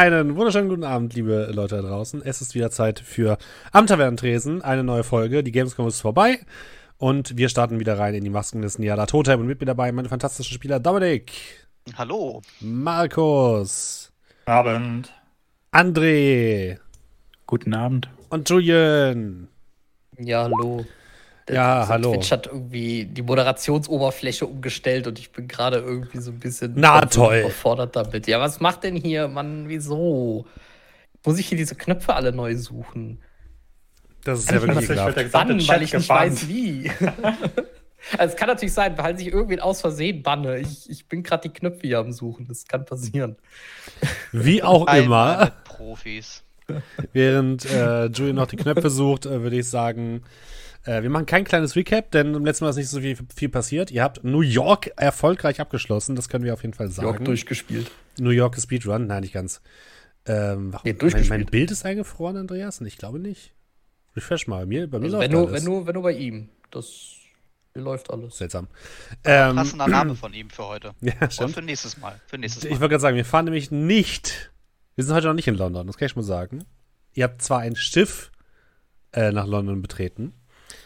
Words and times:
Einen 0.00 0.34
wunderschönen 0.34 0.70
guten 0.70 0.84
Abend, 0.84 1.12
liebe 1.12 1.50
Leute 1.52 1.76
da 1.76 1.82
draußen. 1.82 2.22
Es 2.24 2.40
ist 2.40 2.54
wieder 2.54 2.70
Zeit 2.70 3.00
für 3.00 3.36
Am 3.70 3.86
Tavernentresen, 3.86 4.62
eine 4.62 4.82
neue 4.82 5.04
Folge. 5.04 5.44
Die 5.44 5.52
Gamescom 5.52 5.86
ist 5.86 6.00
vorbei 6.00 6.40
und 6.96 7.36
wir 7.36 7.50
starten 7.50 7.80
wieder 7.80 7.98
rein 7.98 8.14
in 8.14 8.24
die 8.24 8.30
Masken 8.30 8.62
des 8.62 8.78
Niala 8.78 9.04
Totem 9.04 9.40
und 9.40 9.46
mit 9.46 9.60
mir 9.60 9.66
dabei 9.66 9.92
meine 9.92 10.08
fantastischen 10.08 10.54
Spieler 10.54 10.80
Dominik. 10.80 11.32
Hallo. 11.98 12.40
Markus. 12.60 14.10
Abend. 14.46 15.12
André. 15.70 16.78
Guten 17.46 17.74
Abend. 17.74 18.08
Und 18.30 18.48
Julian. 18.48 19.48
Ja, 20.18 20.44
hallo. 20.44 20.86
Ja, 21.52 21.86
hallo. 21.88 22.12
Twitch 22.12 22.30
hat 22.30 22.46
irgendwie 22.46 23.04
die 23.04 23.22
Moderationsoberfläche 23.22 24.46
umgestellt 24.46 25.06
und 25.06 25.18
ich 25.18 25.32
bin 25.32 25.48
gerade 25.48 25.78
irgendwie 25.78 26.18
so 26.18 26.30
ein 26.30 26.38
bisschen 26.38 26.74
Na, 26.76 27.04
toll. 27.06 27.38
überfordert 27.40 27.96
damit. 27.96 28.26
Ja, 28.26 28.40
was 28.40 28.60
macht 28.60 28.84
denn 28.84 28.96
hier, 28.96 29.28
Mann? 29.28 29.68
Wieso? 29.68 30.46
Muss 31.24 31.38
ich 31.38 31.48
hier 31.48 31.58
diese 31.58 31.74
Knöpfe 31.74 32.14
alle 32.14 32.32
neu 32.32 32.56
suchen? 32.56 33.20
Das 34.24 34.40
ist 34.40 34.50
ja 34.50 34.62
wirklich 34.62 34.84
ekelhaft. 34.84 35.32
Bannen, 35.32 35.66
weil 35.66 35.82
ich 35.82 35.92
nicht 35.92 36.02
gebannt. 36.02 36.32
weiß, 36.32 36.48
wie. 36.48 36.90
also 38.18 38.32
es 38.32 38.36
kann 38.36 38.48
natürlich 38.48 38.74
sein, 38.74 38.96
weil 38.96 39.18
sich 39.18 39.28
irgendwen 39.28 39.60
aus 39.60 39.80
Versehen 39.80 40.22
banne. 40.22 40.58
Ich, 40.58 40.88
ich 40.88 41.08
bin 41.08 41.22
gerade 41.22 41.48
die 41.48 41.54
Knöpfe 41.54 41.86
hier 41.86 41.98
am 41.98 42.12
Suchen. 42.12 42.46
Das 42.46 42.66
kann 42.66 42.84
passieren. 42.84 43.36
Wie 44.32 44.62
auch 44.62 44.86
immer, 44.92 45.52
Profis. 45.64 46.42
während 47.12 47.64
äh, 47.70 48.06
Julian 48.06 48.36
noch 48.36 48.46
die 48.46 48.56
Knöpfe 48.56 48.90
sucht, 48.90 49.26
äh, 49.26 49.42
würde 49.42 49.58
ich 49.58 49.68
sagen, 49.68 50.22
äh, 50.84 51.02
wir 51.02 51.10
machen 51.10 51.26
kein 51.26 51.44
kleines 51.44 51.76
Recap, 51.76 52.10
denn 52.10 52.34
im 52.34 52.44
letzten 52.44 52.64
Mal 52.64 52.70
ist 52.70 52.76
nicht 52.76 52.88
so 52.88 53.00
viel, 53.00 53.16
viel 53.34 53.48
passiert. 53.48 53.90
Ihr 53.90 54.02
habt 54.02 54.24
New 54.24 54.40
York 54.40 54.90
erfolgreich 54.96 55.60
abgeschlossen, 55.60 56.16
das 56.16 56.28
können 56.28 56.44
wir 56.44 56.54
auf 56.54 56.62
jeden 56.62 56.74
Fall 56.74 56.88
sagen. 56.90 57.06
York 57.08 57.24
durchgespielt. 57.24 57.90
New 58.18 58.30
York 58.30 58.56
Speedrun, 58.60 59.06
nein, 59.06 59.20
nicht 59.22 59.32
ganz. 59.34 59.60
Ähm, 60.26 60.72
warum- 60.72 60.82
Nee, 60.84 60.92
mein, 60.92 60.98
durchgespielt. 60.98 61.30
mein 61.30 61.46
Bild 61.46 61.70
ist 61.70 61.84
eingefroren, 61.84 62.36
Andreas? 62.36 62.80
Ich 62.82 62.98
glaube 62.98 63.18
nicht. 63.18 63.52
Refresh 64.16 64.46
mal. 64.48 64.66
Mir, 64.66 64.88
bei 64.90 64.98
mir 64.98 65.04
Also 65.06 65.16
läuft 65.18 65.24
wenn, 65.30 65.32
nur, 65.38 65.48
alles. 65.48 65.60
wenn, 65.64 65.64
nur, 65.72 65.86
wenn 65.86 65.94
nur 65.94 66.02
bei 66.02 66.12
ihm. 66.12 66.48
Das 66.70 67.12
läuft 67.74 68.10
alles. 68.10 68.36
Seltsam. 68.38 68.66
Ähm, 69.24 69.56
Passender 69.56 69.86
Name 69.88 70.14
von 70.16 70.34
ihm 70.34 70.50
für 70.50 70.66
heute. 70.66 70.92
ja, 71.00 71.12
Oder 71.16 71.30
stimmt. 71.30 71.54
für 71.54 71.62
nächstes 71.62 71.96
Mal. 71.98 72.20
Für 72.26 72.36
nächstes 72.38 72.64
Ich 72.64 72.70
Mal. 72.70 72.80
wollte 72.80 72.90
gerade 72.92 73.02
sagen, 73.02 73.16
wir 73.16 73.24
fahren 73.24 73.44
nämlich 73.46 73.70
nicht. 73.70 74.50
Wir 74.96 75.04
sind 75.04 75.14
heute 75.14 75.28
noch 75.28 75.34
nicht 75.34 75.46
in 75.48 75.54
London, 75.54 75.86
das 75.86 75.96
kann 75.96 76.06
ich 76.06 76.12
schon 76.12 76.22
mal 76.22 76.26
sagen. 76.26 76.64
Ihr 77.14 77.24
habt 77.24 77.40
zwar 77.42 77.60
ein 77.60 77.76
Schiff 77.76 78.30
äh, 79.12 79.30
nach 79.32 79.46
London 79.46 79.80
betreten, 79.80 80.34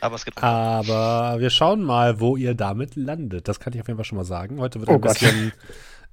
Aber 0.04 0.16
es 0.16 0.24
gibt 0.24 0.42
aber 0.42 1.40
wir 1.40 1.50
schauen 1.50 1.82
mal, 1.82 2.20
wo 2.20 2.36
ihr 2.36 2.54
damit 2.54 2.94
landet. 2.96 3.48
Das 3.48 3.58
kann 3.60 3.72
ich 3.72 3.80
auf 3.80 3.86
jeden 3.88 3.96
Fall 3.96 4.04
schon 4.04 4.18
mal 4.18 4.24
sagen. 4.24 4.60
Heute 4.60 4.80
wird 4.80 4.90
Oh 4.90 4.94
ein 4.94 5.00
Gott. 5.00 5.14
bisschen 5.18 5.52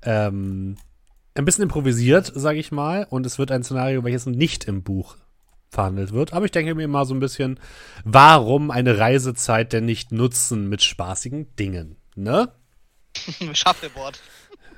ähm, 0.03 0.77
ein 1.35 1.45
bisschen 1.45 1.63
improvisiert, 1.63 2.31
sage 2.35 2.59
ich 2.59 2.71
mal, 2.71 3.05
und 3.09 3.25
es 3.25 3.37
wird 3.39 3.51
ein 3.51 3.63
Szenario, 3.63 4.03
welches 4.03 4.25
nicht 4.25 4.65
im 4.65 4.83
Buch 4.83 5.15
verhandelt 5.69 6.11
wird. 6.11 6.33
Aber 6.33 6.45
ich 6.45 6.51
denke 6.51 6.75
mir 6.75 6.87
mal 6.87 7.05
so 7.05 7.13
ein 7.13 7.19
bisschen, 7.19 7.59
warum 8.03 8.71
eine 8.71 8.97
Reisezeit 8.97 9.71
denn 9.73 9.85
nicht 9.85 10.11
nutzen 10.11 10.67
mit 10.67 10.81
spaßigen 10.83 11.55
Dingen, 11.55 11.95
ne? 12.15 12.49
Shuffleboard. 13.53 14.19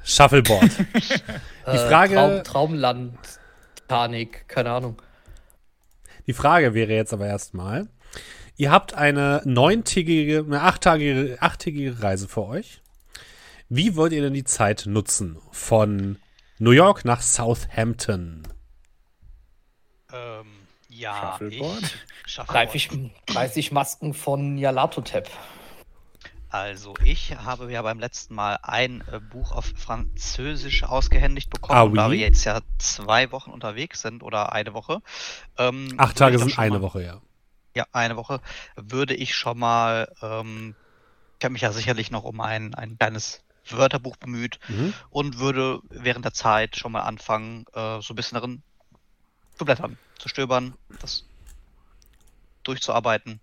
Shuffleboard. 0.04 0.70
Die 1.72 1.78
Frage- 1.78 2.16
Traum, 2.16 2.44
Traumland, 2.44 3.18
Titanic, 3.76 4.48
keine 4.48 4.72
Ahnung. 4.72 5.02
Die 6.28 6.34
Frage 6.34 6.74
wäre 6.74 6.94
jetzt 6.94 7.14
aber 7.14 7.28
erstmal, 7.28 7.88
ihr 8.64 8.72
habt 8.72 8.94
eine 8.94 9.42
neuntägige, 9.44 10.40
eine 10.40 10.62
achttägige, 10.62 11.38
achttägige 11.42 12.02
Reise 12.02 12.30
vor 12.30 12.48
euch. 12.48 12.82
Wie 13.68 13.98
wollt 13.98 14.14
ihr 14.14 14.22
denn 14.22 14.34
die 14.34 14.46
Zeit 14.46 14.86
nutzen? 14.86 15.38
Von 15.52 16.18
New 16.60 16.72
York 16.72 17.04
nach 17.04 17.22
Southampton. 17.22 18.44
Ähm, 20.14 20.46
ja, 20.88 21.34
Shuffleboard? 21.40 21.82
ich. 21.82 22.32
Shuffleboard. 22.32 22.68
30, 22.68 22.90
30 23.26 23.72
Masken 23.74 24.14
von 24.14 24.58
Yalatotep. 24.58 25.30
Also, 26.48 26.94
ich 27.04 27.36
habe 27.36 27.70
ja 27.70 27.82
beim 27.82 28.00
letzten 28.00 28.34
Mal 28.34 28.60
ein 28.62 29.04
äh, 29.12 29.20
Buch 29.20 29.52
auf 29.52 29.74
Französisch 29.76 30.84
ausgehändigt 30.84 31.50
bekommen. 31.50 31.78
Ah, 31.78 31.82
und 31.82 31.96
da 31.96 32.08
oui. 32.08 32.14
wir 32.14 32.20
jetzt 32.20 32.46
ja 32.46 32.62
zwei 32.78 33.30
Wochen 33.34 33.52
unterwegs 33.52 34.02
sind 34.02 34.24
oder 34.24 34.54
eine 34.54 34.74
Woche. 34.74 35.02
Ähm, 35.58 35.96
Acht 35.98 36.18
Tage 36.18 36.38
ich 36.38 36.44
sind 36.44 36.58
eine 36.58 36.76
mal, 36.76 36.82
Woche, 36.82 37.04
ja. 37.04 37.22
Ja, 37.76 37.86
eine 37.92 38.16
Woche. 38.16 38.42
Würde 38.76 39.16
ich 39.16 39.36
schon 39.36 39.58
mal. 39.58 40.12
Ähm, 40.22 40.76
ich 41.40 41.46
habe 41.46 41.54
mich 41.54 41.62
ja 41.62 41.72
sicherlich 41.72 42.12
noch 42.12 42.24
um 42.24 42.40
ein, 42.40 42.74
ein 42.74 42.98
kleines 42.98 43.44
Wörterbuch 43.70 44.18
bemüht. 44.18 44.60
Mhm. 44.68 44.94
und 45.10 45.40
würde 45.40 45.80
während 45.90 46.26
der 46.26 46.34
Zeit 46.34 46.78
schon 46.78 46.92
mal 46.92 47.02
anfangen, 47.02 47.66
äh, 47.74 48.02
so 48.02 48.14
ein 48.14 48.16
bisschen 48.16 48.36
darin 48.36 48.64
zu 49.58 49.66
blättern, 49.66 49.98
zu 50.20 50.30
stöbern, 50.30 50.76
das 51.00 51.26
durchzuarbeiten. 52.64 53.40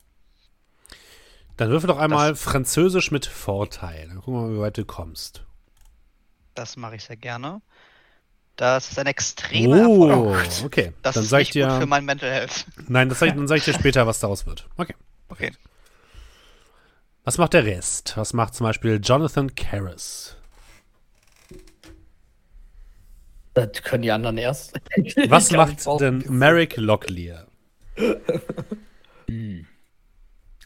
Dann 1.57 1.71
würfel 1.71 1.89
doch 1.89 1.99
einmal 1.99 2.37
Französisch 2.37 3.11
mit 3.11 3.27
Vorteil. 3.27 4.09
Dann 4.09 4.17
gucken 4.17 4.35
wir 4.35 4.41
mal, 4.49 4.55
wie 4.55 4.61
weit 4.61 4.79
du 4.79 4.85
kommst. 4.85 5.45
Das 6.55 6.77
mache 6.77 6.97
ich 6.97 7.05
sehr 7.05 7.17
gerne. 7.17 7.61
Das 8.60 8.91
ist 8.91 8.98
ein 8.98 9.06
extremer 9.06 9.78
Erfolg. 9.78 10.37
Oh, 10.62 10.66
okay. 10.66 10.93
Das 11.00 11.15
dann 11.15 11.25
ist 11.25 11.31
sag 11.31 11.41
ich 11.41 11.54
nicht 11.54 11.65
gut 11.65 11.72
dir, 11.72 11.81
für 11.81 11.87
mein 11.87 12.04
Mental 12.04 12.31
Health. 12.31 12.66
nein, 12.88 13.09
das 13.09 13.19
sag 13.19 13.28
ich, 13.28 13.32
dann 13.37 13.48
sage 13.48 13.60
ich 13.60 13.65
dir 13.65 13.72
später, 13.72 14.06
was 14.06 14.21
daraus 14.21 14.44
wird. 14.44 14.69
Okay. 14.76 14.94
Okay. 15.31 15.50
Was 17.25 17.38
macht 17.38 17.54
der 17.54 17.65
Rest? 17.65 18.19
Was 18.19 18.34
macht 18.34 18.54
zum 18.54 18.66
Beispiel 18.66 19.00
Jonathan 19.03 19.54
Karras? 19.54 20.37
Das 23.54 23.82
können 23.82 24.03
die 24.03 24.12
anderen 24.12 24.37
erst. 24.37 24.75
Was 25.28 25.44
Ich 25.44 25.48
glaub, 25.48 25.71
ich 25.71 25.87
macht 25.87 26.00
denn 26.03 26.22
Merrick 26.28 26.77
Locklear? 26.77 27.47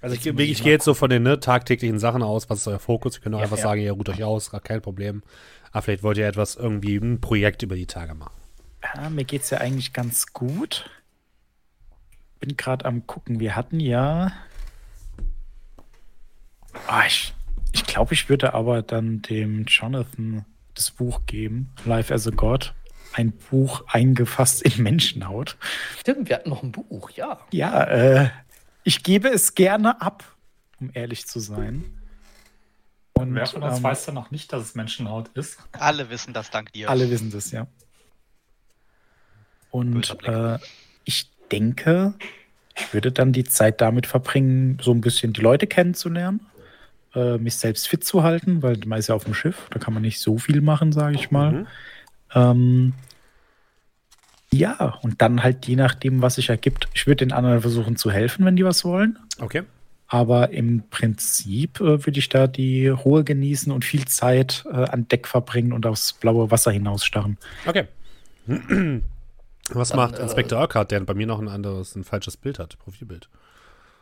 Also 0.05 0.16
ich, 0.16 0.26
ich, 0.26 0.62
gehe 0.62 0.72
jetzt 0.72 0.84
so 0.84 0.93
von 0.93 1.09
den 1.09 1.22
ne, 1.22 1.41
tagtäglichen 1.41 1.99
Sachen 1.99 2.22
aus, 2.22 2.50
was 2.50 2.59
ist 2.59 2.69
euer 2.69 2.78
Fokus? 2.78 3.16
Ihr 3.16 3.22
könnt 3.22 3.34
auch 3.34 3.38
Ja, 3.38 3.44
einfach 3.44 3.56
ja. 3.56 3.62
sagen, 3.62 3.81
ihr 3.81 3.93
ruht 3.93 4.11
euch 4.11 4.22
aus, 4.22 4.50
gar 4.50 4.61
kein 4.61 4.82
Problem. 4.82 5.22
Aber 5.75 5.83
vielleicht 5.83 6.03
wollt 6.03 6.17
ihr 6.17 6.27
etwas 6.27 6.57
irgendwie, 6.57 6.97
ein 6.97 7.21
Projekt 7.21 7.62
über 7.62 7.75
die 7.75 7.87
Tage 7.87 8.15
machen. 8.15 8.41
Ja, 8.83 9.11
mir 9.11 9.25
geht's 9.25 9.51
ja 9.51 9.59
eigentlich 9.59 9.93
ganz 9.93 10.33
gut. 10.33 10.89
Bin 12.39 12.57
gerade 12.57 12.85
am 12.85 13.07
gucken. 13.07 13.41
Wir 13.41 13.57
hatten 13.57 13.81
ja. 13.81 14.33
Ah, 16.87 17.05
ich 17.07 17.35
ich 17.75 17.85
glaube, 17.85 18.15
ich 18.15 18.29
würde 18.29 18.55
aber 18.55 18.83
dann 18.83 19.21
dem 19.21 19.65
Jonathan 19.65 20.45
das 20.75 20.93
Buch 20.93 21.23
geben, 21.27 21.73
Life 21.85 22.15
as 22.15 22.29
a 22.29 22.31
God. 22.31 22.73
Ein 23.12 23.33
Buch 23.33 23.85
eingefasst 23.89 24.62
in 24.62 24.81
Menschenhaut. 24.83 25.56
Stimmt, 25.99 26.29
wir 26.29 26.37
hatten 26.37 26.51
noch 26.51 26.62
ein 26.62 26.71
Buch, 26.71 27.11
ja. 27.11 27.41
Ja, 27.51 27.83
äh, 27.85 28.31
ich 28.85 29.03
gebe 29.03 29.29
es 29.29 29.56
gerne 29.56 30.01
ab, 30.01 30.25
um 30.81 30.91
ehrlich 30.95 31.27
zu 31.27 31.41
sein. 31.41 31.85
Und 33.15 33.35
Wer 33.35 33.47
von 33.47 33.63
uns 33.63 33.79
ähm, 33.79 33.83
weiß 33.83 34.06
denn 34.06 34.15
noch 34.15 34.31
nicht, 34.31 34.53
dass 34.53 34.62
es 34.62 34.75
Menschenhaut 34.75 35.29
ist? 35.35 35.59
Alle 35.73 36.11
wissen 36.11 36.35
das 36.35 36.50
dank 36.50 36.73
dir. 36.73 36.91
Alle 36.91 37.11
wissen 37.11 37.31
das, 37.31 37.50
ja. 37.53 37.67
Und 39.71 40.17
äh, 40.25 40.59
ich 41.05 41.31
denke, 41.50 42.15
ich 42.77 42.93
würde 42.93 43.12
dann 43.12 43.33
die 43.33 43.44
Zeit 43.44 43.81
damit 43.81 44.06
verbringen, 44.06 44.79
so 44.83 44.93
ein 44.93 45.00
bisschen 45.00 45.33
die 45.33 45.41
Leute 45.41 45.67
kennenzulernen, 45.67 46.41
äh, 47.15 47.38
mich 47.38 47.56
selbst 47.56 47.88
fit 47.88 48.05
zu 48.05 48.23
halten, 48.23 48.62
weil 48.62 48.79
man 48.87 48.99
ist 48.99 49.09
ja 49.09 49.15
auf 49.15 49.25
dem 49.25 49.35
Schiff, 49.35 49.69
da 49.71 49.79
kann 49.79 49.94
man 49.94 50.03
nicht 50.03 50.21
so 50.21 50.38
viel 50.38 50.61
machen, 50.61 50.93
sage 50.93 51.15
ich 51.17 51.31
mal. 51.31 51.53
Mhm. 51.53 51.67
Ähm, 52.35 52.93
ja, 54.53 54.99
und 55.03 55.21
dann 55.21 55.43
halt 55.43 55.67
je 55.67 55.77
nachdem, 55.77 56.23
was 56.23 56.37
sich 56.37 56.49
ergibt. 56.49 56.88
Ich 56.94 57.06
würde 57.06 57.27
den 57.27 57.33
anderen 57.33 57.61
versuchen 57.61 57.97
zu 57.97 58.11
helfen, 58.11 58.44
wenn 58.44 58.56
die 58.56 58.65
was 58.65 58.85
wollen. 58.85 59.19
Okay. 59.41 59.65
Aber 60.06 60.51
im 60.51 60.89
Prinzip 60.91 61.81
äh, 61.81 62.05
würde 62.05 62.19
ich 62.19 62.29
da 62.29 62.47
die 62.47 62.89
Ruhe 62.89 63.25
genießen 63.25 63.73
und 63.73 63.85
viel 63.85 64.05
Zeit 64.06 64.65
äh, 64.71 64.85
an 64.89 65.09
Deck 65.09 65.27
verbringen 65.27 65.73
und 65.73 65.87
aufs 65.87 66.12
blaue 66.12 66.51
Wasser 66.51 66.71
hinausstarren. 66.71 67.39
Okay. 67.67 67.87
Was 69.71 69.89
Dann, 69.89 69.97
macht 69.97 70.19
äh, 70.19 70.23
Inspector 70.23 70.61
Urquhart, 70.61 70.91
der 70.91 71.01
bei 71.01 71.15
mir 71.15 71.27
noch 71.27 71.41
ein 71.41 71.49
anderes, 71.49 71.97
ein 71.97 72.05
falsches 72.05 72.37
Bild 72.37 72.59
hat, 72.59 72.79
Profilbild? 72.79 73.29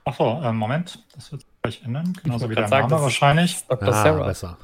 Achso, 0.04 0.42
äh, 0.42 0.52
Moment, 0.52 0.98
das 1.14 1.30
wird 1.30 1.42
sich 1.42 1.50
gleich 1.62 1.82
ändern. 1.84 2.12
Genauso 2.22 2.50
wie 2.50 2.56
der 2.56 2.66
sagen, 2.66 2.88
Name 2.88 3.02
wahrscheinlich. 3.02 3.64
Dr. 3.68 3.88
Ah, 3.88 4.02
Sarah. 4.02 4.26
besser. 4.26 4.58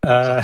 Äh. 0.00 0.42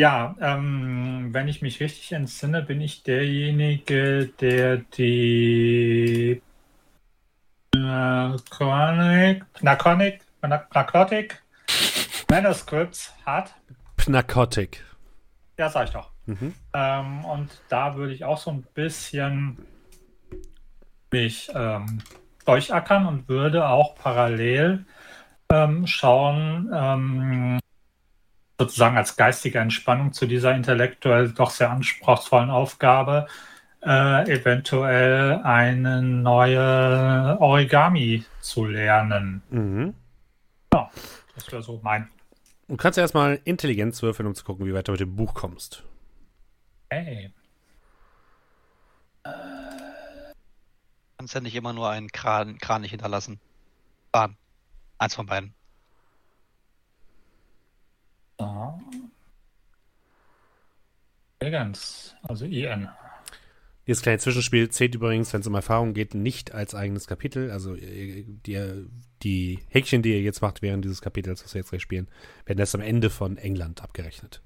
Ja, 0.00 0.34
ähm, 0.40 1.28
wenn 1.32 1.46
ich 1.46 1.60
mich 1.60 1.78
richtig 1.78 2.12
entsinne, 2.12 2.62
bin 2.62 2.80
ich 2.80 3.02
derjenige, 3.02 4.30
der 4.40 4.78
die 4.78 6.40
Narcotic, 7.74 9.44
Narcotic, 9.60 10.22
Narcotic 10.40 11.42
Manuscripts 12.30 13.12
hat. 13.26 13.54
Pnakotic. 13.98 14.82
Ja, 15.58 15.68
sag 15.68 15.88
ich 15.88 15.92
doch. 15.92 16.10
Mhm. 16.24 16.54
Ähm, 16.72 17.24
und 17.26 17.50
da 17.68 17.94
würde 17.96 18.14
ich 18.14 18.24
auch 18.24 18.38
so 18.38 18.52
ein 18.52 18.62
bisschen 18.72 19.58
mich 21.12 21.50
ähm, 21.54 22.00
durchackern 22.46 23.04
und 23.04 23.28
würde 23.28 23.68
auch 23.68 23.96
parallel 23.96 24.86
ähm, 25.52 25.86
schauen, 25.86 26.70
ähm, 26.72 27.60
sozusagen 28.60 28.98
als 28.98 29.16
geistige 29.16 29.58
Entspannung 29.58 30.12
zu 30.12 30.26
dieser 30.26 30.54
intellektuell 30.54 31.30
doch 31.30 31.50
sehr 31.50 31.70
anspruchsvollen 31.70 32.50
Aufgabe 32.50 33.26
äh, 33.82 34.30
eventuell 34.30 35.40
eine 35.42 36.02
neue 36.02 37.40
Origami 37.40 38.22
zu 38.40 38.66
lernen. 38.66 39.42
Mhm. 39.48 39.94
Das 40.70 41.50
wäre 41.50 41.62
so 41.62 41.80
mein. 41.82 42.10
Du 42.68 42.76
kannst 42.76 42.98
ja 42.98 43.02
erstmal 43.02 43.40
Intelligenz 43.44 44.02
würfeln, 44.02 44.26
um 44.26 44.34
zu 44.34 44.44
gucken, 44.44 44.66
wie 44.66 44.74
weit 44.74 44.88
du 44.88 44.92
mit 44.92 45.00
dem 45.00 45.16
Buch 45.16 45.32
kommst. 45.32 45.84
Hey. 46.90 47.32
Kannst 51.16 51.34
ja 51.34 51.40
nicht 51.40 51.54
immer 51.54 51.72
nur 51.72 51.88
einen 51.88 52.08
Kran, 52.12 52.58
Kranich 52.58 52.90
hinterlassen. 52.90 53.40
Kran. 54.12 54.36
Eins 54.98 55.14
von 55.14 55.24
beiden. 55.24 55.54
So. 58.40 58.80
Intelligenz, 61.38 62.14
also 62.22 62.44
IN. 62.46 62.88
Dieses 63.86 64.02
kleine 64.02 64.18
Zwischenspiel 64.18 64.68
zählt 64.70 64.94
übrigens, 64.94 65.32
wenn 65.32 65.40
es 65.40 65.46
um 65.46 65.54
Erfahrung 65.54 65.94
geht, 65.94 66.14
nicht 66.14 66.52
als 66.54 66.74
eigenes 66.74 67.06
Kapitel. 67.06 67.50
Also 67.50 67.74
äh, 67.74 68.24
die, 68.26 68.86
die 69.22 69.58
Häkchen, 69.68 70.02
die 70.02 70.12
ihr 70.12 70.22
jetzt 70.22 70.42
macht 70.42 70.62
während 70.62 70.84
dieses 70.84 71.00
Kapitels, 71.02 71.44
was 71.44 71.54
wir 71.54 71.60
jetzt 71.60 71.70
gleich 71.70 71.82
spielen, 71.82 72.08
werden 72.46 72.58
erst 72.58 72.74
am 72.74 72.80
Ende 72.82 73.10
von 73.10 73.36
England 73.36 73.82
abgerechnet. 73.82 74.42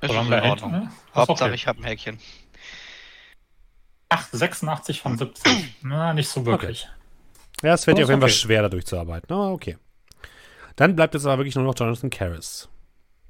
Ist 0.00 0.10
in 0.10 0.16
Ordnung. 0.16 0.72
ne? 0.72 0.90
Ach, 1.12 1.28
Hauptsache, 1.28 1.50
okay. 1.50 1.54
ich 1.54 1.66
habe 1.66 1.80
ein 1.80 1.84
Häkchen. 1.84 2.18
Ach, 4.08 4.28
86 4.30 5.00
von 5.00 5.18
70. 5.18 5.76
Na, 5.82 6.14
nicht 6.14 6.28
so 6.28 6.46
wirklich. 6.46 6.88
Ja, 7.62 7.74
es 7.74 7.84
fällt 7.84 7.96
Oh, 7.96 7.98
dir 7.98 8.04
auf 8.04 8.10
jeden 8.10 8.20
Fall 8.20 8.30
okay. 8.30 8.38
schwer, 8.38 8.62
da 8.62 8.68
durchzuarbeiten. 8.68 9.32
Aber 9.32 9.50
okay. 9.50 9.78
Dann 10.76 10.94
bleibt 10.94 11.14
jetzt 11.14 11.26
aber 11.26 11.38
wirklich 11.38 11.54
nur 11.56 11.64
noch 11.64 11.74
Jonathan 11.76 12.10
Karras. 12.10 12.68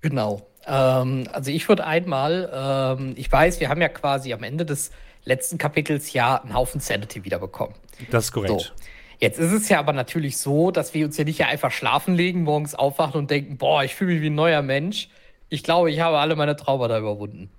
Genau. 0.00 0.46
Ähm, 0.66 1.28
also 1.32 1.50
ich 1.50 1.68
würde 1.68 1.86
einmal, 1.86 2.50
ähm, 2.52 3.14
ich 3.16 3.30
weiß, 3.30 3.60
wir 3.60 3.68
haben 3.68 3.80
ja 3.80 3.88
quasi 3.88 4.32
am 4.32 4.42
Ende 4.42 4.64
des 4.64 4.90
letzten 5.24 5.58
Kapitels 5.58 6.12
ja 6.12 6.36
einen 6.36 6.54
Haufen 6.54 6.80
Sanity 6.80 7.24
wiederbekommen. 7.24 7.74
Das 8.10 8.26
ist 8.26 8.32
korrekt. 8.32 8.60
So. 8.60 8.72
Jetzt 9.18 9.38
ist 9.38 9.52
es 9.52 9.68
ja 9.68 9.78
aber 9.78 9.92
natürlich 9.92 10.36
so, 10.36 10.70
dass 10.70 10.92
wir 10.92 11.06
uns 11.06 11.16
ja 11.16 11.24
nicht 11.24 11.44
einfach 11.44 11.70
schlafen 11.70 12.14
legen, 12.14 12.42
morgens 12.42 12.74
aufwachen 12.74 13.20
und 13.20 13.30
denken, 13.30 13.56
boah, 13.56 13.82
ich 13.82 13.94
fühle 13.94 14.14
mich 14.14 14.22
wie 14.22 14.26
ein 14.26 14.34
neuer 14.34 14.62
Mensch. 14.62 15.08
Ich 15.48 15.62
glaube, 15.62 15.90
ich 15.90 16.00
habe 16.00 16.18
alle 16.18 16.36
meine 16.36 16.56
Traumata 16.56 16.98
überwunden. 16.98 17.50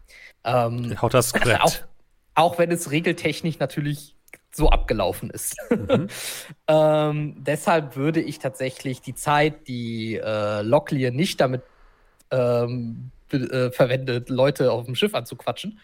Ähm, 0.44 1.02
Haut 1.02 1.14
das 1.14 1.34
auch, 1.34 1.40
Skript. 1.40 1.88
auch 2.36 2.60
wenn 2.60 2.72
es 2.72 2.92
regeltechnisch 2.92 3.60
natürlich 3.60 4.16
so 4.52 4.70
abgelaufen 4.70 5.30
ist. 5.30 5.56
Mhm. 5.70 6.08
ähm, 6.68 7.36
deshalb 7.38 7.96
würde 7.96 8.20
ich 8.20 8.40
tatsächlich 8.40 9.02
die 9.02 9.14
Zeit, 9.14 9.68
die 9.68 10.16
äh, 10.16 10.62
Locklear 10.62 11.12
nicht 11.12 11.40
damit 11.40 11.62
ähm, 12.32 13.12
äh, 13.32 13.72
verwendet, 13.72 14.30
Leute 14.30 14.72
auf 14.72 14.86
dem 14.86 14.96
Schiff 14.96 15.14
anzuquatschen, 15.14 15.80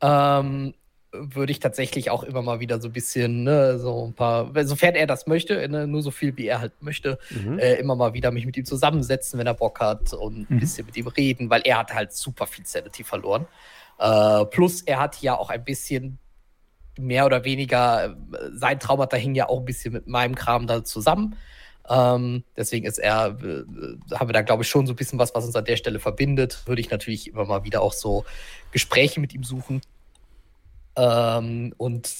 ähm, 0.00 0.74
würde 1.12 1.52
ich 1.52 1.58
tatsächlich 1.58 2.10
auch 2.10 2.22
immer 2.22 2.42
mal 2.42 2.60
wieder 2.60 2.80
so 2.80 2.88
ein 2.88 2.92
bisschen, 2.92 3.42
ne, 3.42 3.78
so 3.78 4.06
ein 4.06 4.12
paar, 4.14 4.52
sofern 4.66 4.94
er 4.94 5.06
das 5.06 5.26
möchte, 5.26 5.66
ne, 5.68 5.86
nur 5.86 6.02
so 6.02 6.10
viel 6.10 6.36
wie 6.36 6.46
er 6.46 6.60
halt 6.60 6.82
möchte, 6.82 7.18
Mhm. 7.30 7.58
äh, 7.58 7.74
immer 7.76 7.96
mal 7.96 8.12
wieder 8.12 8.30
mich 8.30 8.44
mit 8.44 8.56
ihm 8.58 8.66
zusammensetzen, 8.66 9.38
wenn 9.38 9.46
er 9.46 9.54
Bock 9.54 9.80
hat 9.80 10.12
und 10.12 10.50
ein 10.50 10.54
Mhm. 10.56 10.58
bisschen 10.60 10.86
mit 10.86 10.96
ihm 10.96 11.06
reden, 11.06 11.48
weil 11.50 11.62
er 11.64 11.78
hat 11.78 11.94
halt 11.94 12.12
super 12.12 12.46
viel 12.46 12.66
Sanity 12.66 13.04
verloren. 13.04 13.46
Äh, 13.98 14.44
plus 14.46 14.82
er 14.82 15.00
hat 15.00 15.20
ja 15.22 15.36
auch 15.36 15.48
ein 15.50 15.64
bisschen 15.64 16.18
mehr 16.98 17.24
oder 17.26 17.44
weniger, 17.44 18.10
äh, 18.10 18.10
sein 18.52 18.78
Traumata 18.78 19.16
hing 19.16 19.34
ja 19.34 19.48
auch 19.48 19.60
ein 19.60 19.64
bisschen 19.64 19.92
mit 19.94 20.06
meinem 20.08 20.34
Kram 20.34 20.66
da 20.66 20.84
zusammen. 20.84 21.36
Ähm, 21.88 22.44
deswegen 22.56 22.86
ist 22.86 22.98
er, 22.98 23.38
äh, 23.42 23.64
haben 24.14 24.28
wir 24.28 24.32
da, 24.32 24.42
glaube 24.42 24.62
ich, 24.62 24.68
schon 24.68 24.86
so 24.86 24.92
ein 24.92 24.96
bisschen 24.96 25.18
was, 25.18 25.34
was 25.34 25.46
uns 25.46 25.56
an 25.56 25.64
der 25.64 25.76
Stelle 25.76 26.00
verbindet. 26.00 26.66
Würde 26.66 26.80
ich 26.80 26.90
natürlich 26.90 27.28
immer 27.28 27.44
mal 27.44 27.64
wieder 27.64 27.82
auch 27.82 27.92
so 27.92 28.24
Gespräche 28.72 29.20
mit 29.20 29.34
ihm 29.34 29.44
suchen. 29.44 29.80
Ähm, 30.96 31.74
und 31.78 32.14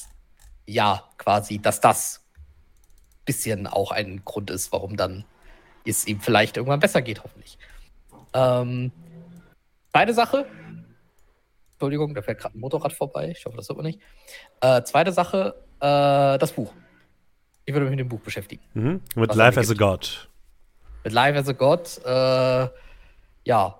ja, 0.66 1.04
quasi, 1.18 1.58
dass 1.58 1.80
das 1.80 2.24
bisschen 3.24 3.66
auch 3.66 3.90
ein 3.90 4.22
Grund 4.24 4.50
ist, 4.50 4.72
warum 4.72 4.96
dann 4.96 5.24
es 5.84 6.06
ihm 6.06 6.20
vielleicht 6.20 6.56
irgendwann 6.56 6.80
besser 6.80 7.02
geht, 7.02 7.22
hoffentlich. 7.22 7.58
Ähm, 8.34 8.90
zweite 9.92 10.14
Sache. 10.14 10.46
Entschuldigung, 11.72 12.14
da 12.14 12.22
fährt 12.22 12.40
gerade 12.40 12.56
ein 12.56 12.60
Motorrad 12.60 12.92
vorbei. 12.92 13.34
Ich 13.36 13.44
hoffe, 13.44 13.56
das 13.56 13.68
hört 13.68 13.76
man 13.76 13.86
nicht. 13.86 14.00
Äh, 14.60 14.82
zweite 14.82 15.12
Sache, 15.12 15.54
äh, 15.80 16.38
das 16.38 16.52
Buch. 16.52 16.72
Ich 17.68 17.74
würde 17.74 17.84
mich 17.84 17.90
mit 17.90 18.00
dem 18.00 18.08
Buch 18.08 18.20
beschäftigen. 18.20 18.62
Mhm. 18.72 19.02
Mit 19.14 19.34
Life 19.34 19.60
as 19.60 19.70
a. 19.70 19.74
God. 19.74 20.26
Mit 21.04 21.12
Live 21.12 21.36
as 21.36 21.48
a 21.50 21.52
God, 21.52 22.00
äh, 22.02 22.74
ja. 23.44 23.78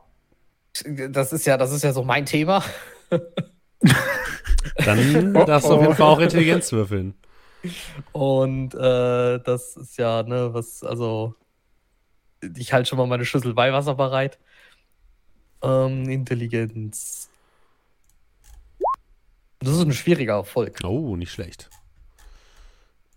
Das 1.09 1.33
ist 1.33 1.47
ja, 1.47 1.57
das 1.57 1.73
ist 1.73 1.85
ja 1.85 1.95
so 1.95 2.05
mein 2.05 2.27
Thema. 2.27 2.63
Dann 4.77 5.35
Oh, 5.35 5.43
darfst 5.47 5.71
du 5.71 5.73
auf 5.73 5.79
oh. 5.79 5.83
jeden 5.85 5.95
Fall 5.95 6.07
auch 6.07 6.19
Intelligenz 6.19 6.71
würfeln. 6.71 7.15
Und 8.13 8.75
äh, 8.75 9.39
das 9.39 9.79
ist 9.79 9.97
ja, 9.97 10.23
ne, 10.23 10.53
was, 10.53 10.85
also, 10.85 11.35
ich 12.59 12.75
halte 12.75 12.91
schon 12.91 12.99
mal 12.99 13.07
meine 13.07 13.25
Schüssel 13.25 13.57
Weihwasser 13.57 13.95
bereit. 13.95 14.39
Ähm, 15.63 16.11
Intelligenz. 16.11 17.31
Das 19.61 19.73
ist 19.73 19.81
ein 19.81 19.95
schwieriger 19.95 20.35
Erfolg. 20.35 20.79
Oh, 20.85 21.17
nicht 21.17 21.33
schlecht. 21.33 21.71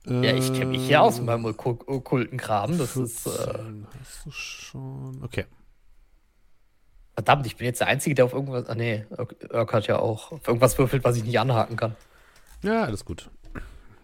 Ja, 0.06 0.34
ich 0.34 0.52
kenne 0.54 0.66
mich 0.66 0.88
hier 0.88 1.02
aus 1.02 1.18
mit 1.18 1.28
meinem 1.28 1.46
okku- 1.46 1.88
okkulten 1.88 2.38
Kram. 2.40 2.78
Das 2.78 2.96
ist, 2.98 3.28
äh, 3.28 3.30
14 3.30 3.88
hast 4.00 4.26
du 4.26 4.32
schon. 4.32 5.24
Okay. 5.24 5.46
verdammt, 7.14 7.46
ich 7.46 7.56
bin 7.58 7.66
jetzt 7.66 7.82
der 7.82 7.88
Einzige, 7.88 8.16
der 8.16 8.26
auf 8.26 8.34
irgendwas, 8.34 8.68
ah 8.68 8.74
nee, 8.74 9.06
Irk 9.52 9.74
hat 9.74 9.86
ja 9.86 10.00
auch, 10.00 10.32
auf 10.32 10.48
irgendwas 10.48 10.78
würfelt, 10.80 11.04
was 11.04 11.18
ich 11.18 11.24
nicht 11.24 11.40
anhaken 11.40 11.76
kann. 11.76 11.96
Ja, 12.64 12.84
alles 12.84 13.06
gut. 13.06 13.30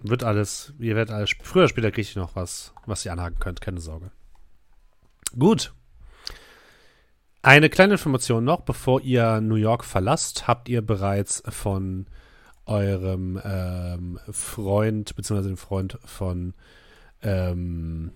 Wird 0.01 0.23
alles, 0.23 0.73
ihr 0.77 0.95
werdet 0.95 1.15
alles, 1.15 1.31
früher 1.41 1.63
oder 1.63 1.69
später 1.69 1.89
kriege 1.89 2.01
ich 2.01 2.15
noch 2.15 2.35
was, 2.35 2.73
was 2.85 3.03
ihr 3.05 3.11
anhaken 3.13 3.39
könnt, 3.39 3.59
keine 3.61 3.79
Sorge. 3.79 4.11
Gut. 5.37 5.73
Eine 7.41 7.69
kleine 7.69 7.93
Information 7.93 8.43
noch, 8.43 8.61
bevor 8.61 9.01
ihr 9.01 9.41
New 9.41 9.55
York 9.55 9.83
verlasst, 9.83 10.47
habt 10.47 10.69
ihr 10.69 10.81
bereits 10.83 11.41
von 11.49 12.05
eurem 12.67 13.41
ähm, 13.43 14.19
Freund, 14.29 15.15
beziehungsweise 15.15 15.49
dem 15.49 15.57
Freund 15.57 15.97
von 16.05 16.53
ähm, 17.21 18.11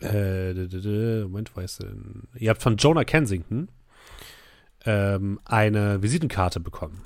äh, 0.00 0.52
Moment, 1.22 1.56
wo 1.56 1.60
ist 1.60 1.82
denn? 1.82 2.24
Ihr 2.34 2.50
habt 2.50 2.62
von 2.62 2.76
Jonah 2.76 3.04
Kensington 3.04 3.68
ähm, 4.84 5.40
eine 5.44 6.02
Visitenkarte 6.02 6.60
bekommen. 6.60 7.02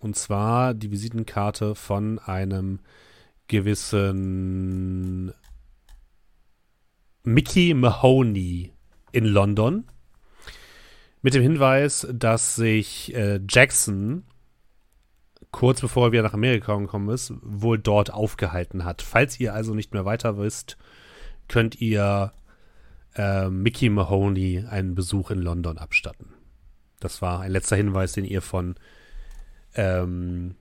Und 0.00 0.16
zwar 0.16 0.74
die 0.74 0.90
Visitenkarte 0.90 1.74
von 1.74 2.18
einem 2.18 2.80
gewissen 3.48 5.32
Mickey 7.24 7.74
Mahoney 7.74 8.72
in 9.12 9.24
London. 9.24 9.84
Mit 11.20 11.34
dem 11.34 11.42
Hinweis, 11.42 12.06
dass 12.12 12.54
sich 12.54 13.12
äh, 13.14 13.40
Jackson 13.48 14.24
kurz 15.50 15.80
bevor 15.80 16.08
er 16.08 16.12
wieder 16.12 16.22
nach 16.22 16.34
Amerika 16.34 16.74
gekommen 16.76 17.08
ist, 17.10 17.32
wohl 17.42 17.78
dort 17.78 18.12
aufgehalten 18.12 18.84
hat. 18.84 19.02
Falls 19.02 19.38
ihr 19.40 19.54
also 19.54 19.74
nicht 19.74 19.92
mehr 19.94 20.04
weiter 20.04 20.38
wisst, 20.38 20.76
könnt 21.48 21.80
ihr 21.80 22.32
äh, 23.14 23.48
Mickey 23.48 23.88
Mahoney 23.88 24.64
einen 24.68 24.94
Besuch 24.94 25.30
in 25.30 25.40
London 25.40 25.78
abstatten. 25.78 26.34
Das 27.00 27.22
war 27.22 27.40
ein 27.40 27.50
letzter 27.52 27.76
Hinweis, 27.76 28.12
den 28.12 28.24
ihr 28.24 28.42
von 28.42 28.74
ähm, 29.74 30.54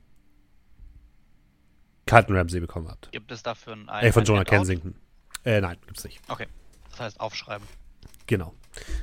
Carlton 2.05 2.35
Ramsey 2.37 2.59
bekommen 2.59 2.87
habt. 2.87 3.11
Gibt 3.11 3.31
es 3.31 3.43
dafür 3.43 3.73
ein 3.73 3.87
Äh, 4.05 4.11
von 4.11 4.23
Jonah? 4.23 4.43
Kensington. 4.43 4.95
Äh, 5.43 5.61
nein, 5.61 5.77
gibt's 5.85 6.03
nicht. 6.03 6.21
Okay. 6.27 6.47
Das 6.91 6.99
heißt 7.01 7.19
aufschreiben. 7.19 7.67
Genau. 8.27 8.53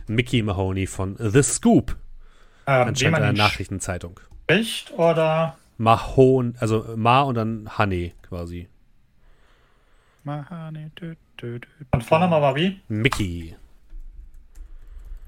Mickey 0.07 0.43
Mahoney 0.43 0.87
von 0.87 1.17
The 1.19 1.43
Scoop, 1.43 1.97
Ähm, 2.67 2.89
anscheinend 2.89 3.17
einer 3.19 3.33
Nachrichtenzeitung. 3.33 4.21
spricht 4.45 4.93
oder 4.93 5.57
Mahon, 5.77 6.55
also 6.61 6.95
Ma 6.97 7.23
und 7.23 7.35
dann 7.35 7.79
Honey 7.79 8.15
quasi. 8.23 8.69
Mahane, 10.23 10.91
dö, 11.01 11.15
dö, 11.41 11.59
dö, 11.59 11.67
von 11.93 12.01
vorne 12.01 12.29
mal 12.29 12.41
war 12.41 12.55
wie? 12.55 12.81
Mickey. 12.89 13.55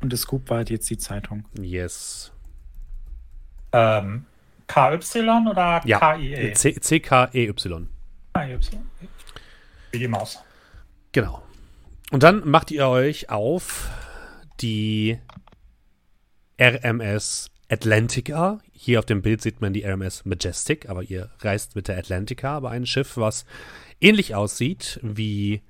Und 0.01 0.13
das 0.13 0.21
Scoop 0.21 0.49
war 0.49 0.59
halt 0.59 0.71
jetzt 0.71 0.89
die 0.89 0.99
Zeitung. 0.99 1.45
Yes. 1.61 2.33
Ähm, 3.73 4.25
KY 4.69 4.99
oder 5.51 5.83
Ja. 5.85 5.99
KIE? 6.17 6.53
C- 6.55 6.81
C-K-E-Y. 6.81 7.89
KY. 8.35 8.59
Wie 9.93 9.99
die 9.99 10.09
Maus. 10.09 10.43
Genau. 11.13 11.43
Und 12.11 12.23
dann 12.23 12.49
macht 12.49 12.71
ihr 12.71 12.87
euch 12.89 13.31
auf 13.31 13.91
die 14.61 15.19
RMS 16.61 17.51
Atlantica. 17.71 18.59
Hier 18.87 19.01
auf 19.01 19.05
dem 19.05 19.21
Bild 19.21 19.43
sieht 19.43 19.61
man 19.61 19.73
die 19.73 19.83
RMS 19.85 20.25
Majestic, 20.27 20.89
aber 20.89 21.03
ihr 21.03 21.29
reist 21.41 21.75
mit 21.75 21.89
der 21.89 21.99
Atlantica, 21.99 22.57
aber 22.57 22.71
ein 22.71 22.87
Schiff, 22.87 23.17
was 23.17 23.45
ähnlich 24.01 24.37
aussieht 24.37 25.01
wie 25.03 25.63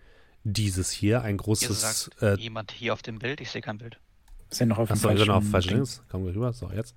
dieses 0.45 0.91
hier, 0.91 1.23
ein 1.23 1.39
großes 1.39 1.81
sagt 1.81 2.23
äh, 2.23 2.35
jemand 2.35 2.73
hier 2.73 2.93
auf 2.93 3.01
dem 3.01 3.19
Bild, 3.19 3.41
ich 3.41 3.51
sehe 3.51 3.63
kein 3.63 3.79
Bild. 3.79 3.99
Sind 4.51 4.69
noch 4.69 4.77
auf 4.77 4.89
dem 4.89 4.97
Achso, 4.97 5.09
wir 5.09 5.17
sind 5.17 5.31
auf 5.31 5.49
falschen. 5.49 5.77
Links. 5.77 6.03
Kommen 6.11 6.27
wir 6.27 6.35
rüber. 6.35 6.53
So, 6.53 6.71
jetzt. 6.77 6.95